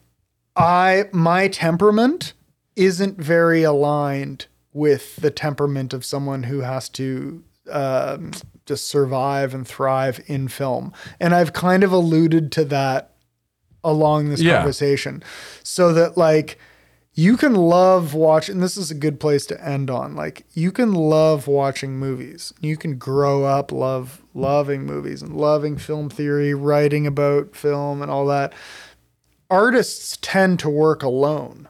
I 0.57 1.07
my 1.13 1.49
temperament 1.49 2.33
isn't 2.77 3.19
very 3.21 3.65
aligned 3.65 4.47
with 4.73 5.17
the 5.17 5.31
temperament 5.33 5.93
of 5.93 6.05
someone 6.05 6.45
who 6.45 6.61
has 6.61 6.89
to 6.91 7.43
um, 7.73 8.31
just 8.67 8.87
survive 8.87 9.53
and 9.55 9.67
thrive 9.67 10.21
in 10.27 10.47
film, 10.49 10.93
and 11.19 11.35
I've 11.35 11.53
kind 11.53 11.83
of 11.83 11.91
alluded 11.93 12.53
to 12.53 12.65
that 12.67 13.14
along 13.85 14.31
this 14.31 14.41
Yeah. 14.41 14.57
conversation, 14.57 15.23
so 15.63 15.93
that 15.93 16.17
like 16.17 16.59
you 17.17 17.37
can 17.37 17.55
love 17.55 18.13
watching 18.15 18.55
and 18.57 18.63
this 18.63 18.77
is 18.77 18.91
a 18.91 18.95
good 18.95 19.21
place 19.21 19.47
to 19.47 19.65
end 19.65 19.89
on 19.89 20.17
like 20.17 20.45
you 20.53 20.73
can 20.73 20.93
love 20.93 21.47
watching 21.47 21.97
movies. 21.97 22.53
You 22.61 22.77
can 22.77 22.97
grow 22.99 23.45
up 23.45 23.71
love 23.71 24.25
loving 24.35 24.85
movies 24.85 25.23
and 25.23 25.37
loving 25.37 25.77
film 25.77 26.11
theory 26.11 26.55
writing 26.55 27.07
about 27.07 27.55
film 27.55 28.03
and 28.03 28.11
all 28.11 28.27
that. 28.27 28.53
Artists 29.51 30.19
tend 30.21 30.59
to 30.61 30.69
work 30.69 31.03
alone 31.03 31.69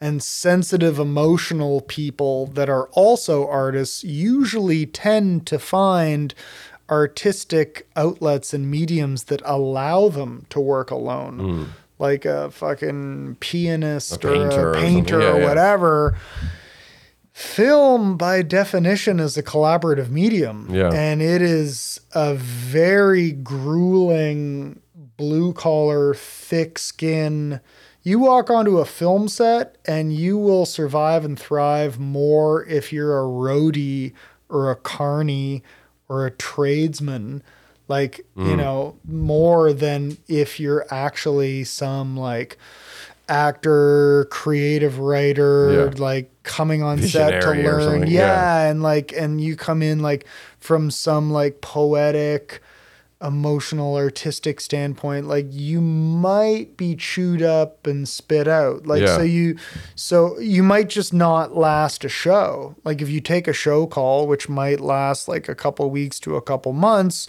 and 0.00 0.22
sensitive 0.22 0.98
emotional 1.00 1.80
people 1.80 2.46
that 2.46 2.68
are 2.68 2.86
also 2.92 3.48
artists 3.48 4.04
usually 4.04 4.86
tend 4.86 5.44
to 5.48 5.58
find 5.58 6.34
artistic 6.90 7.86
outlets 7.96 8.52
and 8.54 8.70
mediums 8.70 9.24
that 9.24 9.42
allow 9.44 10.08
them 10.08 10.46
to 10.50 10.60
work 10.60 10.90
alone. 10.90 11.38
Hmm. 11.38 11.64
Like 11.98 12.24
a 12.24 12.50
fucking 12.52 13.38
pianist 13.40 14.22
A 14.24 14.28
or 14.28 14.52
or 14.52 14.72
a 14.72 14.80
painter 14.80 15.20
Yeah, 15.20 15.32
or 15.34 15.40
yeah. 15.40 15.48
whatever. 15.48 16.16
Film 17.32 18.16
by 18.16 18.42
definition 18.42 19.20
is 19.20 19.36
a 19.36 19.42
collaborative 19.42 20.08
medium. 20.10 20.68
Yeah. 20.70 20.90
and 20.92 21.22
it 21.22 21.40
is 21.42 22.00
a 22.12 22.34
very 22.34 23.30
grueling 23.32 24.80
blue 25.16 25.52
collar 25.52 26.14
thick 26.14 26.78
skin. 26.78 27.60
You 28.02 28.18
walk 28.20 28.50
onto 28.50 28.78
a 28.78 28.84
film 28.84 29.28
set 29.28 29.76
and 29.86 30.12
you 30.12 30.36
will 30.38 30.66
survive 30.66 31.24
and 31.24 31.38
thrive 31.38 31.98
more 31.98 32.64
if 32.64 32.92
you're 32.92 33.18
a 33.18 33.22
roadie 33.26 34.12
or 34.48 34.70
a 34.70 34.76
carney 34.76 35.62
or 36.08 36.26
a 36.26 36.30
tradesman 36.30 37.42
like 37.88 38.20
you 38.36 38.56
know 38.56 38.96
more 39.06 39.72
than 39.72 40.18
if 40.28 40.60
you're 40.60 40.86
actually 40.90 41.64
some 41.64 42.16
like 42.16 42.58
actor 43.28 44.26
creative 44.30 44.98
writer 44.98 45.90
Yeah. 45.94 46.02
like 46.02 46.30
coming 46.42 46.82
on 46.82 47.02
set 47.02 47.42
to 47.42 47.50
learn 47.50 48.06
yeah, 48.06 48.20
yeah. 48.64 48.70
and 48.70 48.82
like 48.82 49.12
and 49.12 49.40
you 49.40 49.54
come 49.56 49.82
in 49.82 50.00
like 50.00 50.26
from 50.58 50.90
some 50.90 51.30
like 51.30 51.60
poetic 51.60 52.62
emotional 53.20 53.96
artistic 53.96 54.60
standpoint 54.60 55.26
like 55.26 55.46
you 55.50 55.80
might 55.80 56.76
be 56.76 56.94
chewed 56.94 57.42
up 57.42 57.84
and 57.84 58.08
spit 58.08 58.46
out 58.46 58.86
like 58.86 59.02
Yeah. 59.02 59.16
so 59.16 59.22
you 59.22 59.56
so 59.96 60.38
you 60.38 60.62
might 60.62 60.88
just 60.88 61.12
not 61.12 61.56
last 61.56 62.04
a 62.04 62.08
show 62.08 62.76
like 62.84 63.02
if 63.02 63.08
you 63.10 63.20
take 63.20 63.48
a 63.48 63.52
show 63.52 63.86
call 63.88 64.28
which 64.28 64.48
might 64.48 64.78
last 64.80 65.26
like 65.26 65.48
a 65.48 65.56
couple 65.56 65.90
weeks 65.90 66.20
to 66.20 66.36
a 66.36 66.40
couple 66.40 66.72
months 66.72 67.26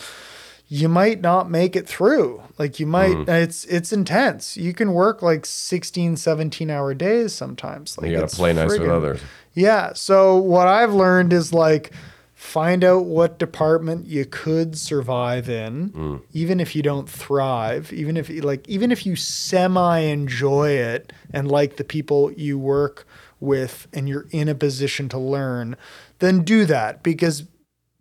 you 0.68 0.88
might 0.88 1.22
not 1.22 1.50
make 1.50 1.76
it 1.76 1.88
through 1.88 2.44
like 2.60 2.80
you 2.80 2.86
might 2.86 3.16
Mm. 3.16 3.28
it's 3.28 3.66
it's 3.66 3.92
intense 3.92 4.56
you 4.58 4.74
can 4.76 4.94
work 4.94 5.24
like 5.24 5.44
16 5.44 6.18
17 6.18 6.70
hour 6.70 6.94
days 6.94 7.34
sometimes 7.34 7.98
like 7.98 8.12
You 8.12 8.20
gotta 8.20 8.36
play 8.36 8.54
nice 8.54 8.78
with 8.78 8.88
others. 8.88 9.20
yeah. 9.56 9.94
So 9.94 10.38
what 10.38 10.68
I've 10.68 10.94
learned 10.94 11.34
is 11.34 11.52
like 11.52 11.92
find 12.40 12.86
out 12.86 13.04
what 13.04 13.38
department 13.38 14.08
you 14.08 14.24
could 14.24 14.78
survive 14.78 15.50
in, 15.50 15.90
hmm. 15.90 16.16
even 16.32 16.62
if 16.62 16.74
you 16.74 16.82
don't 16.82 17.10
thrive, 17.10 17.92
even 17.92 18.16
if 18.16 18.30
you 18.30 18.40
like 18.40 18.66
even 18.70 18.94
if 18.94 19.06
you 19.06 19.18
semi 19.18 20.00
enjoy 20.00 20.70
it 20.70 21.12
and 21.32 21.52
like 21.52 21.76
the 21.76 21.84
people 21.84 22.32
you 22.32 22.58
work 22.58 23.06
with 23.42 23.90
and 23.92 24.08
you're 24.08 24.26
in 24.32 24.48
a 24.48 24.56
position 24.56 25.10
to 25.10 25.18
learn, 25.18 25.76
then 26.20 26.42
do 26.46 26.64
that. 26.64 27.04
Because 27.04 27.44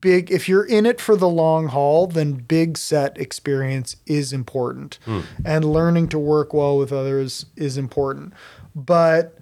big 0.00 0.30
if 0.30 0.48
you're 0.48 0.64
in 0.64 0.86
it 0.86 1.00
for 1.00 1.16
the 1.16 1.28
long 1.28 1.66
haul 1.66 2.06
then 2.06 2.34
big 2.34 2.78
set 2.78 3.18
experience 3.18 3.96
is 4.06 4.32
important. 4.32 5.00
Hmm. 5.04 5.22
And 5.44 5.64
learning 5.64 6.10
to 6.10 6.18
work 6.18 6.54
well 6.54 6.78
with 6.78 6.92
others 6.92 7.46
is 7.56 7.76
important. 7.76 8.34
But 8.72 9.36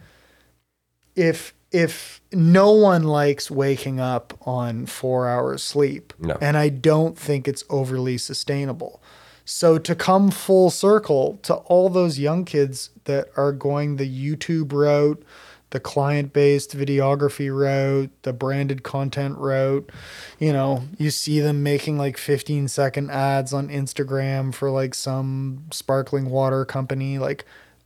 if 1.14 1.52
if 1.76 2.20
no 2.32 2.72
one 2.72 3.02
likes 3.04 3.50
waking 3.50 4.00
up 4.00 4.32
on 4.46 4.86
four 4.86 5.28
hours 5.28 5.62
sleep 5.62 6.12
No. 6.18 6.36
and 6.40 6.56
i 6.56 6.68
don't 6.68 7.18
think 7.18 7.46
it's 7.46 7.64
overly 7.68 8.18
sustainable 8.18 9.02
so 9.44 9.78
to 9.78 9.94
come 9.94 10.30
full 10.30 10.70
circle 10.70 11.38
to 11.42 11.54
all 11.54 11.88
those 11.88 12.18
young 12.18 12.44
kids 12.44 12.90
that 13.04 13.28
are 13.36 13.52
going 13.52 13.96
the 13.96 14.08
youtube 14.08 14.72
route 14.72 15.22
the 15.70 15.80
client-based 15.80 16.76
videography 16.76 17.50
route 17.54 18.10
the 18.22 18.32
branded 18.32 18.82
content 18.82 19.36
route 19.36 19.90
you 20.38 20.52
know 20.52 20.82
you 20.98 21.10
see 21.10 21.40
them 21.40 21.62
making 21.62 21.98
like 21.98 22.16
15 22.16 22.68
second 22.68 23.10
ads 23.10 23.52
on 23.52 23.68
instagram 23.68 24.54
for 24.54 24.70
like 24.70 24.94
some 24.94 25.64
sparkling 25.72 26.30
water 26.30 26.64
company 26.64 27.18
like 27.18 27.44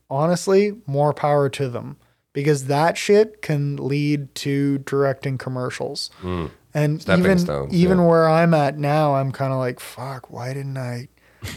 honestly 0.08 0.76
more 0.86 1.12
power 1.12 1.48
to 1.48 1.68
them 1.68 1.96
because 2.32 2.66
that 2.66 2.96
shit 2.96 3.42
can 3.42 3.76
lead 3.76 4.34
to 4.36 4.78
directing 4.78 5.38
commercials. 5.38 6.10
And 6.72 7.02
Stepping 7.02 7.24
even 7.24 7.38
stones, 7.38 7.74
even 7.74 7.98
yeah. 7.98 8.06
where 8.06 8.28
I'm 8.28 8.54
at 8.54 8.78
now, 8.78 9.16
I'm 9.16 9.32
kind 9.32 9.52
of 9.52 9.58
like, 9.58 9.80
fuck, 9.80 10.30
why 10.30 10.54
didn't 10.54 10.78
I 10.78 11.08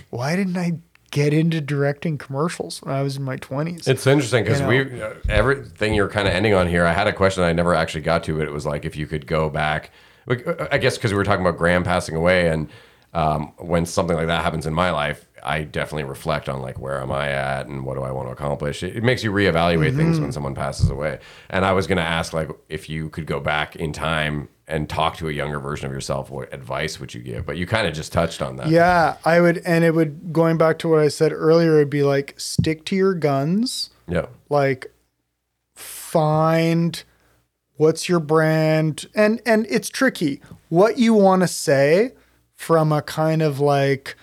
why 0.10 0.36
didn't 0.36 0.58
I 0.58 0.80
get 1.12 1.32
into 1.32 1.62
directing 1.62 2.18
commercials 2.18 2.82
when 2.82 2.96
I 2.96 3.04
was 3.04 3.18
in 3.18 3.24
my 3.24 3.38
20s? 3.38 3.88
It's 3.88 4.08
interesting 4.08 4.44
because 4.44 4.62
You 4.62 4.68
we 4.68 5.02
uh, 5.02 5.14
everything 5.30 5.94
you're 5.94 6.10
kind 6.10 6.28
of 6.28 6.34
ending 6.34 6.56
on 6.56 6.68
here. 6.68 6.86
I 6.86 6.94
had 6.94 7.06
a 7.06 7.14
question 7.14 7.44
I 7.44 7.54
never 7.54 7.76
actually 7.76 8.02
got 8.02 8.24
to, 8.24 8.38
but 8.38 8.48
it 8.48 8.52
was 8.52 8.66
like 8.66 8.86
if 8.86 8.96
you 8.96 9.06
could 9.06 9.28
go 9.28 9.50
back. 9.50 9.92
uh, 10.28 10.68
I 10.72 10.80
guess 10.80 10.98
because 10.98 11.12
we 11.12 11.18
were 11.18 11.24
talking 11.24 11.46
about 11.46 11.60
Graham 11.60 11.84
passing 11.84 12.16
away, 12.16 12.48
and 12.48 12.68
um, 13.14 13.54
when 13.58 13.86
something 13.86 14.16
like 14.18 14.28
that 14.28 14.44
happens 14.44 14.66
in 14.66 14.74
my 14.74 14.90
life, 14.92 15.28
I 15.44 15.64
definitely 15.64 16.06
reflect 16.06 16.48
on 16.50 16.62
like 16.62 16.80
where 16.80 17.02
am 17.02 17.12
I 17.12 17.30
at 17.30 17.68
and 17.68 17.86
what 17.86 17.96
do 17.96 18.02
I 18.04 18.12
want 18.12 18.28
to 18.30 18.32
accomplish. 18.32 18.82
It, 18.82 18.96
it 18.98 19.04
makes 19.04 19.24
you 19.24 19.32
reevaluate 19.32 19.96
things 19.96 20.16
Mm-hmm. 20.16 20.24
when 20.24 20.32
someone 20.32 20.56
passes 20.56 20.90
away. 20.90 21.20
And 21.50 21.66
I 21.66 21.74
was 21.74 21.86
going 21.86 21.98
to 21.98 22.04
ask 22.04 22.34
like 22.34 22.50
if 22.70 22.90
you 22.90 23.10
could 23.10 23.26
go 23.26 23.40
back 23.40 23.76
in 23.76 23.92
time 23.94 24.48
and 24.68 24.90
talk 24.90 25.18
to 25.18 25.28
a 25.28 25.32
younger 25.34 25.60
version 25.60 25.86
of 25.88 25.92
yourself, 25.92 26.30
what 26.30 26.52
advice 26.54 26.98
would 27.00 27.14
you 27.14 27.22
give? 27.22 27.46
But 27.46 27.58
you 27.58 27.68
kind 27.68 27.86
of 27.86 27.94
just 27.94 28.14
touched 28.14 28.42
on 28.42 28.56
that. 28.56 28.70
yeah, 28.70 29.18
I 29.26 29.42
would 29.42 29.58
and 29.66 29.84
it 29.84 29.94
would 29.94 30.32
going 30.32 30.58
back 30.58 30.80
to 30.80 30.88
what 30.88 31.00
I 31.00 31.10
said 31.10 31.34
earlier, 31.34 31.76
it'd 31.76 31.90
be 31.90 32.04
like 32.04 32.34
stick 32.40 32.86
to 32.86 32.96
your 32.96 33.14
guns. 33.14 33.90
Yeah. 34.08 34.28
like 34.50 34.92
find 35.76 37.04
what's 37.78 38.08
your 38.08 38.20
brand 38.20 39.08
and 39.16 39.42
and 39.46 39.66
it's 39.70 39.90
tricky 39.90 40.42
what 40.70 40.98
you 40.98 41.14
want 41.14 41.42
to 41.42 41.48
say 41.48 42.12
from 42.64 42.92
a 42.94 43.02
kind 43.02 43.42
of 43.42 43.60
like 43.60 44.16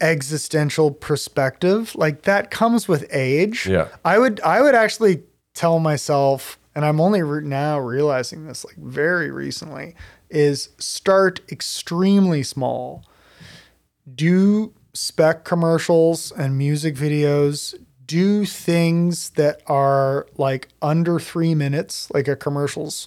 existential 0.00 0.90
perspective. 0.90 1.94
Like 1.96 2.22
that 2.22 2.50
comes 2.50 2.86
with 2.86 3.06
age. 3.10 3.66
Yeah. 3.66 3.88
i 4.04 4.18
would 4.18 4.40
i 4.42 4.60
would 4.62 4.74
actually 4.74 5.22
tell 5.54 5.78
myself 5.80 6.56
and 6.74 6.84
i'm 6.84 7.00
only 7.00 7.22
re- 7.22 7.42
now 7.42 7.78
realizing 7.80 8.46
this 8.46 8.64
like 8.64 8.76
very 8.76 9.30
recently 9.30 9.94
is 10.30 10.68
start 10.78 11.40
extremely 11.50 12.42
small. 12.42 13.04
Do 14.14 14.72
spec 14.94 15.44
commercials 15.44 16.32
and 16.32 16.56
music 16.58 16.94
videos. 16.94 17.74
Do 18.06 18.44
things 18.44 19.30
that 19.30 19.60
are 19.66 20.26
like 20.36 20.68
under 20.80 21.18
three 21.18 21.54
minutes 21.54 22.10
like 22.12 22.28
a 22.28 22.36
commercials 22.36 23.06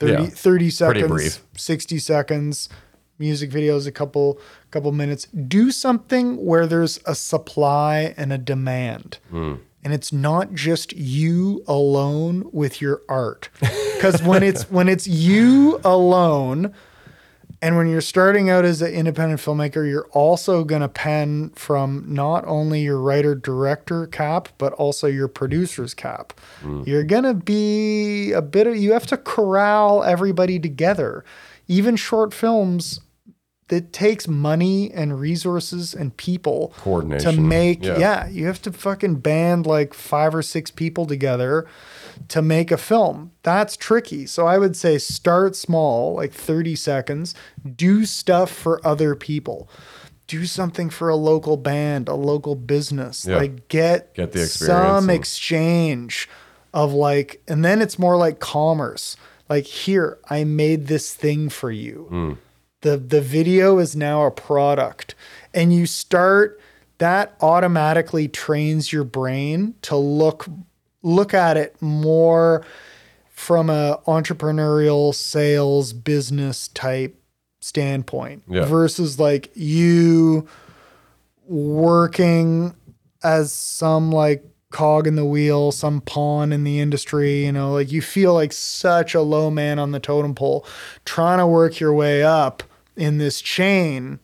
30, 0.00 0.12
Yeah. 0.12 0.26
30 0.28 0.70
seconds 0.70 1.40
60 1.56 1.98
seconds 1.98 2.68
music 3.18 3.50
videos 3.50 3.86
a 3.86 3.92
couple 3.92 4.38
couple 4.70 4.90
minutes 4.92 5.26
do 5.26 5.70
something 5.70 6.44
where 6.44 6.66
there's 6.66 6.98
a 7.06 7.14
supply 7.14 8.14
and 8.16 8.32
a 8.32 8.38
demand 8.38 9.18
Hmm. 9.30 9.54
and 9.84 9.92
it's 9.92 10.12
not 10.12 10.54
just 10.54 10.92
you 10.94 11.62
alone 11.66 12.48
with 12.52 12.80
your 12.80 13.02
art 13.08 13.48
because 13.60 14.22
when 14.22 14.42
it's 14.50 14.70
when 14.70 14.88
it's 14.88 15.06
you 15.06 15.80
alone 15.84 16.74
and 17.60 17.76
when 17.76 17.86
you're 17.88 18.00
starting 18.00 18.50
out 18.50 18.64
as 18.64 18.82
an 18.82 18.92
independent 18.92 19.40
filmmaker, 19.40 19.88
you're 19.88 20.08
also 20.10 20.64
going 20.64 20.82
to 20.82 20.88
pen 20.88 21.50
from 21.50 22.04
not 22.08 22.44
only 22.44 22.80
your 22.82 22.98
writer 22.98 23.36
director 23.36 24.08
cap, 24.08 24.48
but 24.58 24.72
also 24.72 25.06
your 25.06 25.28
producer's 25.28 25.94
cap. 25.94 26.32
You're 26.84 27.04
going 27.04 27.22
to 27.22 27.34
be 27.34 28.32
a 28.32 28.42
bit 28.42 28.66
of, 28.66 28.76
you 28.76 28.92
have 28.94 29.06
to 29.06 29.16
corral 29.16 30.02
everybody 30.02 30.58
together. 30.58 31.24
Even 31.78 31.96
short 31.96 32.34
films, 32.34 33.00
that 33.68 33.90
takes 33.92 34.28
money 34.28 34.90
and 34.92 35.18
resources 35.18 35.94
and 35.94 36.14
people 36.18 36.74
to 36.84 37.32
make 37.32 37.82
Yeah. 37.82 37.96
yeah. 37.98 38.28
you 38.28 38.44
have 38.46 38.60
to 38.62 38.72
fucking 38.72 39.16
band 39.20 39.64
like 39.66 39.94
five 39.94 40.34
or 40.34 40.42
six 40.42 40.70
people 40.70 41.06
together 41.06 41.66
to 42.28 42.42
make 42.42 42.70
a 42.70 42.76
film. 42.76 43.30
That's 43.42 43.74
tricky. 43.76 44.26
So 44.26 44.46
i 44.46 44.58
would 44.58 44.76
say 44.76 44.98
start 44.98 45.56
small 45.56 46.14
like 46.14 46.32
30 46.34 46.76
seconds. 46.76 47.34
Do 47.76 48.04
stuff 48.04 48.50
for 48.50 48.74
other 48.86 49.14
people. 49.14 49.70
Do 50.26 50.44
something 50.44 50.90
for 50.90 51.08
a 51.08 51.16
local 51.16 51.56
band 51.56 52.08
a 52.08 52.14
local 52.14 52.54
business. 52.54 53.24
Yeah. 53.26 53.38
like 53.38 53.68
get 53.68 54.12
Get 54.14 54.32
the 54.32 54.42
experience 54.42 54.80
some 54.82 55.08
and- 55.08 55.18
exchange 55.18 56.28
of 56.74 56.92
like 56.92 57.40
and 57.48 57.64
then 57.64 57.80
it's 57.80 57.98
more 57.98 58.16
like 58.18 58.38
commerce 58.38 59.16
like 59.52 59.66
here 59.66 60.18
i 60.30 60.44
made 60.44 60.86
this 60.86 61.06
thing 61.14 61.48
for 61.48 61.70
you 61.70 62.06
Hmm. 62.14 62.32
the 62.80 62.96
the 62.96 63.20
video 63.20 63.78
is 63.78 63.94
now 63.94 64.24
a 64.26 64.30
product 64.30 65.14
and 65.52 65.74
you 65.74 65.84
start 65.86 66.58
that 66.98 67.34
automatically 67.40 68.28
trains 68.28 68.92
your 68.92 69.04
brain 69.04 69.74
to 69.82 69.96
look 69.96 70.46
look 71.02 71.34
at 71.34 71.56
it 71.56 71.70
more 71.82 72.64
from 73.30 73.68
a 73.68 73.98
entrepreneurial 74.06 75.12
sales 75.14 75.92
business 75.92 76.68
type 76.68 77.14
standpoint 77.60 78.42
Yeah. 78.48 78.64
versus 78.66 79.18
like 79.18 79.50
you 79.54 80.46
working 81.48 82.74
as 83.22 83.52
some 83.52 84.10
like 84.12 84.44
cog 84.72 85.06
in 85.06 85.14
the 85.14 85.24
wheel, 85.24 85.70
some 85.70 86.00
pawn 86.00 86.52
in 86.52 86.64
the 86.64 86.80
industry, 86.80 87.44
you 87.44 87.52
know, 87.52 87.72
like 87.74 87.92
you 87.92 88.02
feel 88.02 88.34
like 88.34 88.52
such 88.52 89.14
a 89.14 89.20
low 89.20 89.50
man 89.50 89.78
on 89.78 89.92
the 89.92 90.00
totem 90.00 90.34
pole 90.34 90.66
trying 91.04 91.38
to 91.38 91.46
work 91.46 91.78
your 91.78 91.92
way 91.92 92.22
up 92.22 92.62
in 92.96 93.18
this 93.18 93.40
chain. 93.40 94.18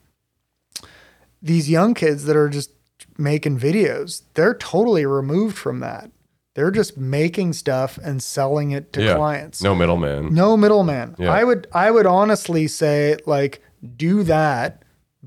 These 1.41 1.69
young 1.69 1.93
kids 1.93 2.25
that 2.25 2.35
are 2.35 2.49
just 2.49 2.71
making 3.17 3.59
videos, 3.59 4.23
they're 4.33 4.53
totally 4.53 5.05
removed 5.05 5.57
from 5.57 5.79
that. 5.79 6.11
They're 6.55 6.71
just 6.71 6.97
making 6.97 7.53
stuff 7.53 7.97
and 8.03 8.21
selling 8.21 8.71
it 8.71 8.91
to 8.93 9.03
Yeah. 9.03 9.15
clients 9.15 9.61
No 9.63 9.73
middleman. 9.73 10.33
no 10.33 10.57
middleman. 10.57 11.15
Yeah. 11.17 11.31
I 11.31 11.43
would 11.43 11.67
I 11.73 11.91
would 11.91 12.05
honestly 12.05 12.67
say 12.67 13.15
like 13.25 13.61
do 13.95 14.23
that, 14.23 14.83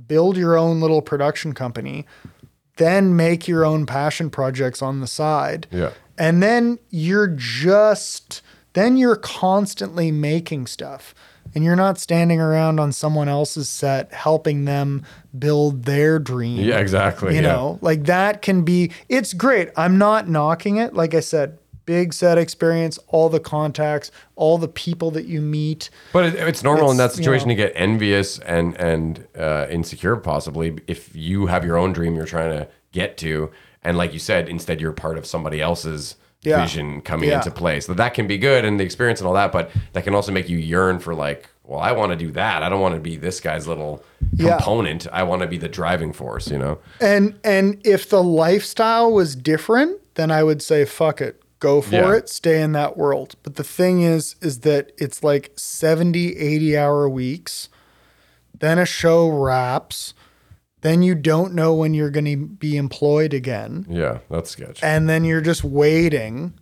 build 0.07 0.37
your 0.37 0.59
own 0.59 0.81
little 0.81 1.01
production 1.01 1.55
company, 1.55 2.05
then 2.77 3.17
make 3.17 3.47
your 3.47 3.65
own 3.65 3.87
passion 3.87 4.31
projects 4.31 4.83
on 4.83 5.01
the 5.01 5.07
side. 5.07 5.67
Yeah. 5.71 5.93
And 6.19 6.43
then 6.43 6.79
you're 6.91 7.29
just 7.29 8.43
then 8.73 8.97
you're 8.97 9.17
constantly 9.17 10.11
making 10.11 10.67
stuff. 10.67 11.15
And 11.55 11.65
you're 11.65 11.77
not 11.77 11.99
standing 11.99 12.41
around 12.41 12.81
on 12.81 12.93
someone 12.93 13.29
else's 13.29 13.69
set 13.69 14.13
helping 14.15 14.65
them 14.65 15.05
build 15.39 15.85
their 15.85 16.19
dream. 16.19 16.61
Yeah, 16.61 16.79
exactly. 16.79 17.35
You 17.37 17.43
yeah. 17.43 17.53
know, 17.53 17.79
like 17.83 18.05
that 18.05 18.41
can 18.41 18.63
be, 18.63 18.91
it's 19.09 19.35
great. 19.35 19.69
I'm 19.77 19.99
not 19.99 20.29
knocking 20.29 20.77
it. 20.79 20.95
Like 20.95 21.15
I 21.15 21.21
said, 21.21 21.59
big 21.87 22.13
set 22.13 22.39
experience, 22.39 22.99
all 23.09 23.29
the 23.29 23.41
contacts, 23.41 24.11
all 24.37 24.59
the 24.59 24.69
people 24.69 25.11
that 25.13 25.27
you 25.27 25.41
meet. 25.41 25.91
But 26.13 26.27
it, 26.27 26.35
it's 26.37 26.63
normal 26.63 26.91
in 26.91 26.97
that 26.99 27.07
It's, 27.11 27.19
you 27.19 27.25
situation 27.25 27.49
know- 27.49 27.55
to 27.57 27.63
get 27.63 27.73
envious 27.75 28.39
and 28.41 28.77
and 28.81 29.27
uh, 29.39 29.67
insecure, 29.71 30.17
possibly 30.17 30.79
if 30.87 31.15
you 31.15 31.47
have 31.47 31.65
your 31.65 31.77
own 31.77 31.93
dream 31.93 32.15
you're 32.15 32.27
trying 32.27 32.51
to 32.59 32.69
get 32.93 33.17
to, 33.19 33.51
and 33.83 33.97
like 33.97 34.13
you 34.13 34.19
said, 34.19 34.49
instead 34.49 34.81
you're 34.81 34.93
part 34.93 35.19
of 35.19 35.27
somebody 35.27 35.61
else's 35.61 36.17
Yeah. 36.43 36.61
vision 36.63 37.01
coming 37.03 37.29
Yeah. 37.29 37.37
into 37.39 37.51
play. 37.51 37.81
So 37.81 37.95
that 37.95 38.15
can 38.15 38.27
be 38.27 38.37
good 38.39 38.65
and 38.65 38.79
the 38.81 38.85
experience 38.85 39.21
and 39.21 39.27
all 39.29 39.35
that, 39.35 39.53
but 39.53 39.71
that 39.93 40.05
can 40.05 40.15
also 40.15 40.33
make 40.33 40.49
you 40.49 40.59
yearn 40.59 40.99
for 40.99 41.15
like, 41.15 41.49
well, 41.65 41.79
I 41.81 41.93
want 41.93 42.11
to 42.11 42.17
do 42.17 42.33
that. 42.33 42.63
I 42.65 42.69
don't 42.69 42.81
want 42.81 42.95
to 42.97 43.01
be 43.01 43.17
this 43.17 43.41
guy's 43.41 43.67
little 43.69 44.03
Yeah. 44.35 44.57
component. 44.57 45.07
I 45.13 45.23
want 45.23 45.43
to 45.43 45.49
be 45.49 45.57
the 45.57 45.69
driving 45.69 46.13
force. 46.13 46.51
You 46.51 46.59
know? 46.59 46.79
And 47.01 47.35
and 47.45 47.81
if 47.85 48.09
the 48.09 48.23
lifestyle 48.23 49.13
was 49.13 49.35
different, 49.37 49.99
then 50.15 50.31
I 50.31 50.43
would 50.43 50.61
say 50.63 50.85
fuck 50.85 51.21
it. 51.21 51.42
Go 51.63 51.81
for 51.81 51.95
Yeah. 51.95 52.15
it, 52.17 52.29
stay 52.29 52.61
in 52.61 52.73
that 52.73 52.97
world. 52.99 53.37
But 53.45 53.55
the 53.55 53.63
thing 53.63 54.03
is 54.03 54.35
is 54.41 54.61
that 54.61 54.91
it's 54.99 55.23
like 55.23 55.53
70, 55.57 56.37
80 56.37 56.77
hour 56.77 57.09
weeks. 57.09 57.69
Then 58.59 58.81
a 58.81 58.85
show 58.85 59.29
wraps. 59.29 60.13
Then 60.81 61.03
you 61.03 61.15
don't 61.15 61.55
know 61.55 61.73
when 61.73 61.95
you're 61.95 62.11
going 62.11 62.25
to 62.25 62.37
be 62.37 62.77
employed 62.77 63.33
again. 63.33 63.87
Yeah, 63.89 64.19
that's 64.29 64.51
sketch. 64.51 64.83
and 64.83 65.09
then 65.09 65.23
you're 65.23 65.41
just 65.41 65.63
waiting. 65.63 66.53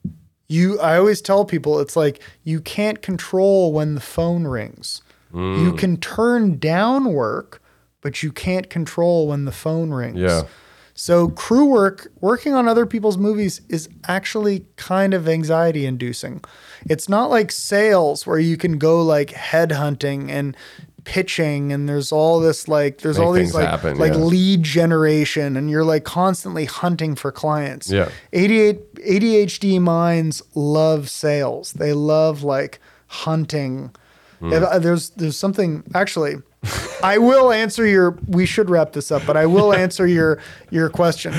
You 0.49 0.79
I 0.81 0.99
always 0.99 1.23
tell 1.23 1.47
people 1.47 1.81
it's 1.81 1.97
like 1.97 2.21
you 2.45 2.61
can't 2.61 3.01
control 3.01 3.73
when 3.73 3.95
the 3.95 4.03
phone 4.03 4.45
rings. 4.47 5.01
Mm. 5.33 5.63
You 5.63 5.73
can 5.73 5.97
turn 5.97 6.59
down 6.59 7.15
work, 7.15 7.63
but 8.03 8.23
you 8.23 8.33
can't 8.33 8.69
control 8.69 9.29
when 9.29 9.47
the 9.47 9.53
phone 9.53 9.91
rings. 9.95 10.19
Yeah. 10.19 10.43
So 11.01 11.29
crew 11.29 11.65
work, 11.65 12.13
working 12.21 12.53
on 12.53 12.69
other 12.69 12.85
people's 12.85 13.17
movies 13.17 13.63
is 13.71 13.89
actually 14.07 14.67
kind 14.77 15.15
of 15.15 15.27
anxiety 15.27 15.87
inducing. 15.87 16.45
It's 16.91 17.09
not 17.09 17.31
like 17.31 17.51
sales 17.51 18.27
where 18.27 18.39
you 18.39 18.59
can 18.59 18.77
go 18.77 19.03
like 19.03 19.31
headhunting 19.31 20.29
and 20.29 20.55
pitching 21.05 21.73
and 21.73 21.89
there's 21.89 22.13
all 22.13 22.39
this 22.39 22.69
like 22.69 22.99
there's 22.99 23.17
Make 23.17 23.27
all 23.27 23.33
these 23.33 23.55
like 23.55 23.67
happen, 23.67 23.97
like 23.97 24.13
yeah. 24.13 24.19
lead 24.19 24.63
generation 24.63 25.57
and 25.57 25.71
you're 25.71 25.85
like 25.85 26.05
constantly 26.05 26.67
hunting 26.67 27.15
for 27.15 27.33
clients. 27.33 27.91
Yeah. 27.91 28.11
88 28.35 28.97
ADHD 28.97 29.81
minds 29.81 30.43
love 30.55 31.09
sales. 31.09 31.73
They 31.73 31.95
love 31.95 32.43
like 32.43 32.79
hunting. 33.07 33.91
Uh, 34.43 34.79
there's 34.79 35.09
there's 35.11 35.39
something 35.39 35.83
actually 35.95 36.35
I 37.03 37.19
will 37.19 37.53
answer 37.53 37.87
your 37.87 38.19
we 38.27 38.47
should 38.47 38.69
wrap 38.71 38.93
this 38.93 39.11
up, 39.11 39.23
but 39.27 39.37
I 39.37 39.47
will 39.47 39.73
answer 39.73 40.07
your 40.07 40.39
your 40.71 40.91
question. 40.91 41.35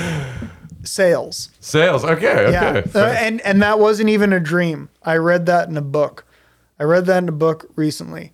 Sales. 0.84 1.50
Sales. 1.60 2.04
Okay. 2.04 2.50
Yeah. 2.50 2.82
Okay. 2.86 3.00
Uh, 3.00 3.06
and 3.12 3.40
and 3.42 3.62
that 3.62 3.78
wasn't 3.78 4.08
even 4.08 4.32
a 4.32 4.40
dream. 4.40 4.88
I 5.02 5.16
read 5.16 5.46
that 5.46 5.68
in 5.68 5.76
a 5.76 5.82
book. 5.82 6.24
I 6.78 6.84
read 6.84 7.06
that 7.06 7.18
in 7.22 7.28
a 7.28 7.32
book 7.32 7.70
recently. 7.76 8.32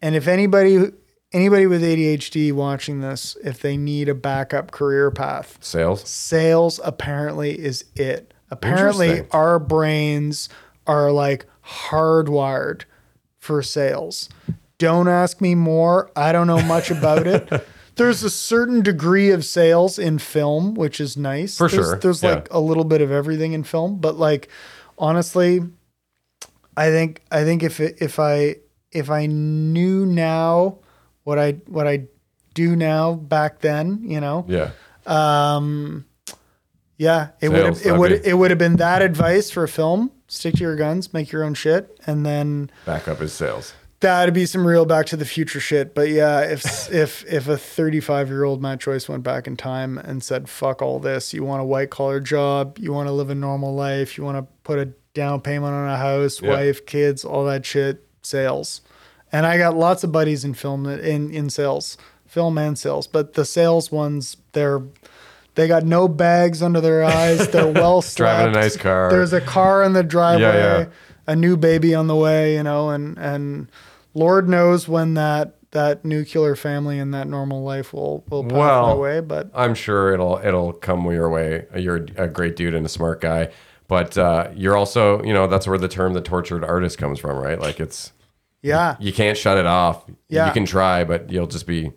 And 0.00 0.16
if 0.16 0.26
anybody 0.26 0.92
anybody 1.32 1.66
with 1.66 1.82
ADHD 1.82 2.52
watching 2.52 3.00
this, 3.00 3.36
if 3.44 3.60
they 3.60 3.76
need 3.76 4.08
a 4.08 4.14
backup 4.14 4.70
career 4.70 5.10
path, 5.10 5.58
Sales. 5.60 6.08
sales 6.08 6.80
apparently 6.82 7.58
is 7.58 7.84
it. 7.94 8.32
Apparently 8.50 9.26
our 9.30 9.58
brains 9.58 10.48
are 10.86 11.12
like 11.12 11.46
hardwired 11.64 12.84
for 13.38 13.62
sales. 13.62 14.28
Don't 14.80 15.08
ask 15.08 15.40
me 15.42 15.54
more. 15.54 16.10
I 16.16 16.32
don't 16.32 16.46
know 16.46 16.62
much 16.62 16.90
about 16.90 17.26
it. 17.26 17.66
There's 17.96 18.22
a 18.22 18.30
certain 18.30 18.80
degree 18.80 19.30
of 19.30 19.44
sales 19.44 19.98
in 19.98 20.18
film, 20.18 20.74
which 20.74 21.00
is 21.02 21.18
nice. 21.18 21.58
For 21.58 21.68
There's- 21.68 21.86
sure, 21.86 21.98
There's 21.98 22.22
yeah. 22.22 22.30
like 22.36 22.48
a 22.50 22.58
little 22.58 22.84
bit 22.84 23.02
of 23.02 23.10
everything 23.12 23.52
in 23.52 23.62
film, 23.62 23.98
but 23.98 24.16
like 24.18 24.48
honestly, 24.98 25.60
I 26.76 26.88
think 26.88 27.22
I 27.30 27.44
think 27.44 27.62
if 27.62 27.78
it, 27.78 27.98
if 28.00 28.18
I 28.18 28.56
if 28.90 29.10
I 29.10 29.26
knew 29.26 30.06
now 30.06 30.78
what 31.24 31.38
I 31.38 31.52
what 31.66 31.86
I 31.86 32.04
do 32.54 32.74
now 32.74 33.12
back 33.14 33.60
then, 33.60 34.00
you 34.02 34.20
know, 34.20 34.46
Yeah. 34.48 34.70
Um, 35.06 36.06
yeah, 36.96 37.28
it 37.40 37.48
would 37.50 37.76
Sales, 37.76 37.80
it 37.86 37.98
that'd 37.98 38.26
it 38.26 38.34
would 38.34 38.50
have 38.50 38.58
been 38.58 38.76
that 38.76 39.02
advice 39.02 39.50
for 39.50 39.62
a 39.64 39.68
film. 39.68 40.10
Stick 40.28 40.54
to 40.54 40.60
your 40.60 40.76
guns, 40.76 41.12
make 41.12 41.32
your 41.32 41.44
own 41.44 41.52
shit, 41.54 41.98
and 42.06 42.24
then 42.24 42.70
back 42.86 43.08
up 43.08 43.18
his 43.18 43.32
sales. 43.32 43.74
That'd 44.00 44.34
be 44.34 44.46
some 44.46 44.66
real 44.66 44.84
Back 44.86 45.06
to 45.06 45.16
the 45.16 45.24
Future 45.24 45.60
shit. 45.60 45.94
But 45.94 46.08
yeah, 46.08 46.40
if 46.40 46.64
if 46.92 47.24
if 47.30 47.48
a 47.48 47.56
35 47.56 48.28
year 48.28 48.44
old 48.44 48.60
Matt 48.62 48.80
Joyce 48.80 49.08
went 49.08 49.22
back 49.22 49.46
in 49.46 49.56
time 49.56 49.98
and 49.98 50.22
said, 50.22 50.48
"Fuck 50.48 50.82
all 50.82 50.98
this," 50.98 51.32
you 51.32 51.44
want 51.44 51.62
a 51.62 51.64
white 51.64 51.90
collar 51.90 52.20
job, 52.20 52.78
you 52.78 52.92
want 52.92 53.08
to 53.08 53.12
live 53.12 53.30
a 53.30 53.34
normal 53.34 53.74
life, 53.74 54.16
you 54.18 54.24
want 54.24 54.38
to 54.38 54.46
put 54.64 54.78
a 54.78 54.86
down 55.14 55.40
payment 55.40 55.72
on 55.74 55.88
a 55.88 55.96
house, 55.96 56.40
Yeah. 56.40 56.50
wife, 56.50 56.86
kids, 56.86 57.24
all 57.24 57.44
that 57.44 57.66
shit, 57.66 58.04
sales. 58.22 58.80
And 59.32 59.44
I 59.46 59.58
got 59.58 59.76
lots 59.76 60.02
of 60.04 60.12
buddies 60.12 60.44
in 60.44 60.54
film 60.54 60.84
that 60.84 61.00
in 61.00 61.30
in 61.32 61.50
sales, 61.50 61.96
film 62.26 62.58
and 62.58 62.78
sales, 62.78 63.06
but 63.06 63.34
the 63.34 63.44
sales 63.44 63.90
ones, 63.92 64.36
they're 64.52 64.82
they 65.56 65.66
got 65.66 65.84
no 65.84 66.06
bags 66.08 66.62
under 66.62 66.80
their 66.80 67.02
eyes. 67.04 67.48
They're 67.48 67.66
well 67.72 68.02
slept. 68.02 68.16
Driving 68.38 68.56
a 68.56 68.60
nice 68.60 68.76
car. 68.76 69.10
There's 69.10 69.32
a 69.32 69.40
car 69.40 69.82
in 69.82 69.92
the 69.94 70.04
driveway, 70.04 70.42
Yeah, 70.44 70.78
yeah. 70.78 70.86
a 71.26 71.34
new 71.36 71.56
baby 71.56 71.92
on 71.94 72.06
the 72.06 72.14
way, 72.16 72.54
you 72.54 72.62
know, 72.62 72.90
and 72.90 73.18
and 73.18 73.68
Lord 74.14 74.48
knows 74.48 74.88
when 74.88 75.14
that 75.14 75.56
that 75.72 76.04
nuclear 76.04 76.56
family 76.56 76.98
and 76.98 77.14
that 77.14 77.28
normal 77.28 77.62
life 77.62 77.92
will 77.92 78.24
will 78.28 78.42
pass 78.42 78.52
Well, 78.52 78.86
my 78.88 78.94
way. 78.94 79.20
But 79.20 79.50
I'm 79.54 79.74
sure 79.74 80.12
it'll 80.12 80.38
it'll 80.38 80.72
come 80.72 81.04
your 81.10 81.30
way. 81.30 81.66
You're 81.76 82.06
a 82.16 82.28
great 82.28 82.56
dude 82.56 82.74
and 82.74 82.84
a 82.84 82.88
smart 82.88 83.20
guy, 83.20 83.50
but 83.88 84.18
uh, 84.18 84.50
you're 84.54 84.76
also 84.76 85.22
you 85.22 85.32
know 85.32 85.46
that's 85.46 85.66
where 85.66 85.78
the 85.78 85.88
term 85.88 86.12
the 86.12 86.20
tortured 86.22 86.64
artist 86.64 86.98
comes 86.98 87.18
from, 87.18 87.36
right? 87.38 87.58
Like 87.58 87.80
it's 87.80 88.12
yeah, 88.62 88.96
you 89.00 89.12
can't 89.12 89.38
shut 89.38 89.58
it 89.58 89.66
off. 89.66 90.04
Yeah. 90.28 90.46
you 90.46 90.52
can 90.52 90.66
try, 90.66 91.04
but 91.04 91.30
you'll 91.30 91.46
just 91.46 91.66
be 91.66 91.92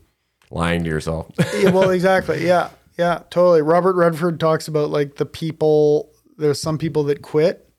lying 0.51 0.83
to 0.83 0.89
yourself. 0.89 1.31
Yeah, 1.55 1.71
well, 1.71 1.89
exactly. 1.89 2.45
Yeah, 2.45 2.69
yeah, 2.97 3.23
totally. 3.29 3.61
Robert 3.61 3.95
Redford 3.95 4.39
talks 4.39 4.67
about 4.67 4.89
like 4.89 5.15
the 5.15 5.25
people. 5.25 6.11
There's 6.37 6.59
some 6.61 6.77
people 6.77 7.03
that 7.05 7.21
quit, 7.21 7.69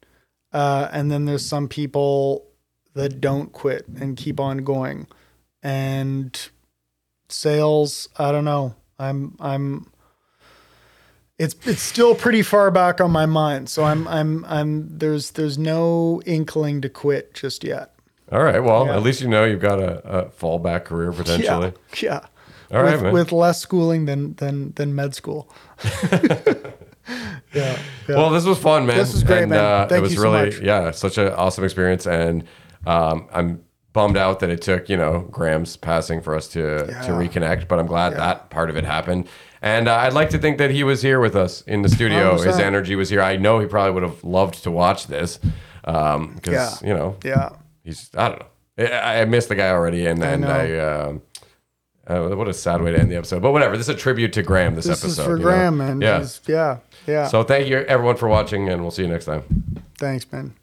uh, 0.53 0.87
and 0.91 1.11
then 1.11 1.25
there's 1.25 1.45
some 1.45 1.67
people 1.67 2.47
that 2.95 3.21
don't 3.21 3.51
quit 3.53 3.87
and 3.99 4.17
keep 4.17 4.39
on 4.39 4.59
going. 4.63 5.07
And 5.61 6.49
sales. 7.29 8.09
I 8.17 8.31
don't 8.31 8.45
know. 8.45 8.75
I'm 8.99 9.35
I'm. 9.39 9.91
It's 11.37 11.55
it's 11.65 11.81
still 11.81 12.15
pretty 12.15 12.41
far 12.41 12.71
back 12.71 13.01
on 13.01 13.11
my 13.11 13.25
mind, 13.25 13.69
so 13.69 13.83
I'm 13.83 14.07
I'm 14.07 14.45
I'm 14.45 14.97
there's 14.97 15.31
there's 15.31 15.57
no 15.57 16.21
inkling 16.25 16.81
to 16.81 16.89
quit 16.89 17.33
just 17.33 17.63
yet. 17.63 17.93
All 18.31 18.43
right. 18.43 18.63
Well, 18.63 18.85
Yeah. 18.87 18.95
at 18.95 19.03
least 19.03 19.21
you 19.21 19.27
know 19.27 19.43
you've 19.43 19.59
got 19.61 19.79
a, 19.79 19.99
a 20.07 20.25
fallback 20.29 20.85
career 20.85 21.11
potentially. 21.23 21.73
Yeah, 22.01 22.21
yeah. 22.21 22.25
All 22.77 22.83
right, 22.83 22.93
with, 22.93 23.03
man. 23.03 23.13
with 23.13 23.31
less 23.31 23.59
schooling 23.61 24.05
than 24.05 24.35
than 24.35 24.71
than 24.75 24.95
med 24.95 25.13
school. 25.13 25.51
yeah, 26.11 26.19
yeah. 27.53 27.79
Well, 28.07 28.29
this 28.29 28.45
was 28.45 28.57
fun, 28.57 28.85
man. 28.85 28.97
This 28.97 29.13
was 29.13 29.23
great, 29.23 29.43
and, 29.43 29.51
man. 29.51 29.59
Uh, 29.59 29.87
Thank 29.87 29.99
it 29.99 30.01
was 30.01 30.13
you 30.13 30.19
so 30.19 30.31
really, 30.31 30.45
much. 30.51 30.59
yeah, 30.61 30.91
such 30.91 31.17
an 31.17 31.27
awesome 31.33 31.63
experience. 31.63 32.07
And 32.07 32.43
um, 32.85 33.27
I'm 33.33 33.63
bummed 33.93 34.17
out 34.17 34.41
that 34.41 34.49
it 34.49 34.61
took, 34.61 34.89
you 34.89 34.97
know, 34.97 35.21
Graham's 35.31 35.77
passing 35.77 36.21
for 36.21 36.35
us 36.35 36.47
to 36.49 36.85
to 36.85 37.11
reconnect. 37.11 37.67
But 37.67 37.79
I'm 37.79 37.87
glad 37.87 38.13
that 38.17 38.49
part 38.49 38.69
of 38.69 38.77
it 38.77 38.83
happened. 38.83 39.27
And 39.61 39.87
uh, 39.87 39.95
I'd 39.95 40.13
like 40.13 40.29
to 40.31 40.37
think 40.37 40.57
that 40.59 40.69
he 40.71 40.83
was 40.83 41.01
here 41.01 41.19
with 41.19 41.35
us 41.35 41.61
in 41.61 41.81
the 41.81 41.89
studio. 41.89 42.33
His 42.33 42.57
100%. 42.57 42.59
energy 42.59 42.95
was 42.95 43.09
here. 43.09 43.21
I 43.21 43.37
know 43.37 43.59
he 43.59 43.65
probably 43.65 43.93
would 43.93 44.03
have 44.03 44.23
loved 44.23 44.61
to 44.63 44.71
watch 44.71 45.07
this 45.07 45.39
because 45.83 46.41
Yeah. 46.45 46.69
you 46.83 46.93
know 46.93 47.17
yeah. 47.23 47.49
he's 47.83 48.09
I 48.15 48.29
don't 48.29 48.39
know. 48.39 48.85
I, 48.85 49.21
I 49.21 49.25
missed 49.25 49.49
the 49.49 49.55
guy 49.55 49.69
already, 49.69 50.05
and 50.05 50.21
and 50.23 50.41
know. 50.41 50.49
I. 50.49 50.79
um 50.79 51.21
uh, 52.07 52.27
what 52.35 52.47
a 52.47 52.53
sad 52.53 52.83
way 52.83 52.91
to 52.91 52.99
end 52.99 53.09
the 53.09 53.15
episode, 53.15 53.41
but 53.41 53.51
whatever. 53.51 53.75
This 53.75 53.89
is 53.89 53.95
a 53.95 53.97
tribute 53.97 54.31
to 54.33 54.43
Graham. 54.43 54.75
This, 54.75 54.85
This 54.85 55.03
episode, 55.03 55.21
is 55.21 55.25
for 55.25 55.31
you 55.31 55.37
know? 55.37 55.43
Graham, 55.43 55.77
man. 55.77 56.01
Yeah. 56.01 56.27
Yeah, 56.45 56.77
yeah. 57.07 57.27
So 57.27 57.41
thank 57.41 57.67
you 57.67 57.77
everyone 57.77 58.15
for 58.15 58.27
watching, 58.27 58.69
and 58.69 58.83
we'll 58.83 58.91
see 58.91 59.01
you 59.01 59.07
next 59.07 59.25
time. 59.25 59.41
Thanks, 59.97 60.31
man. 60.31 60.53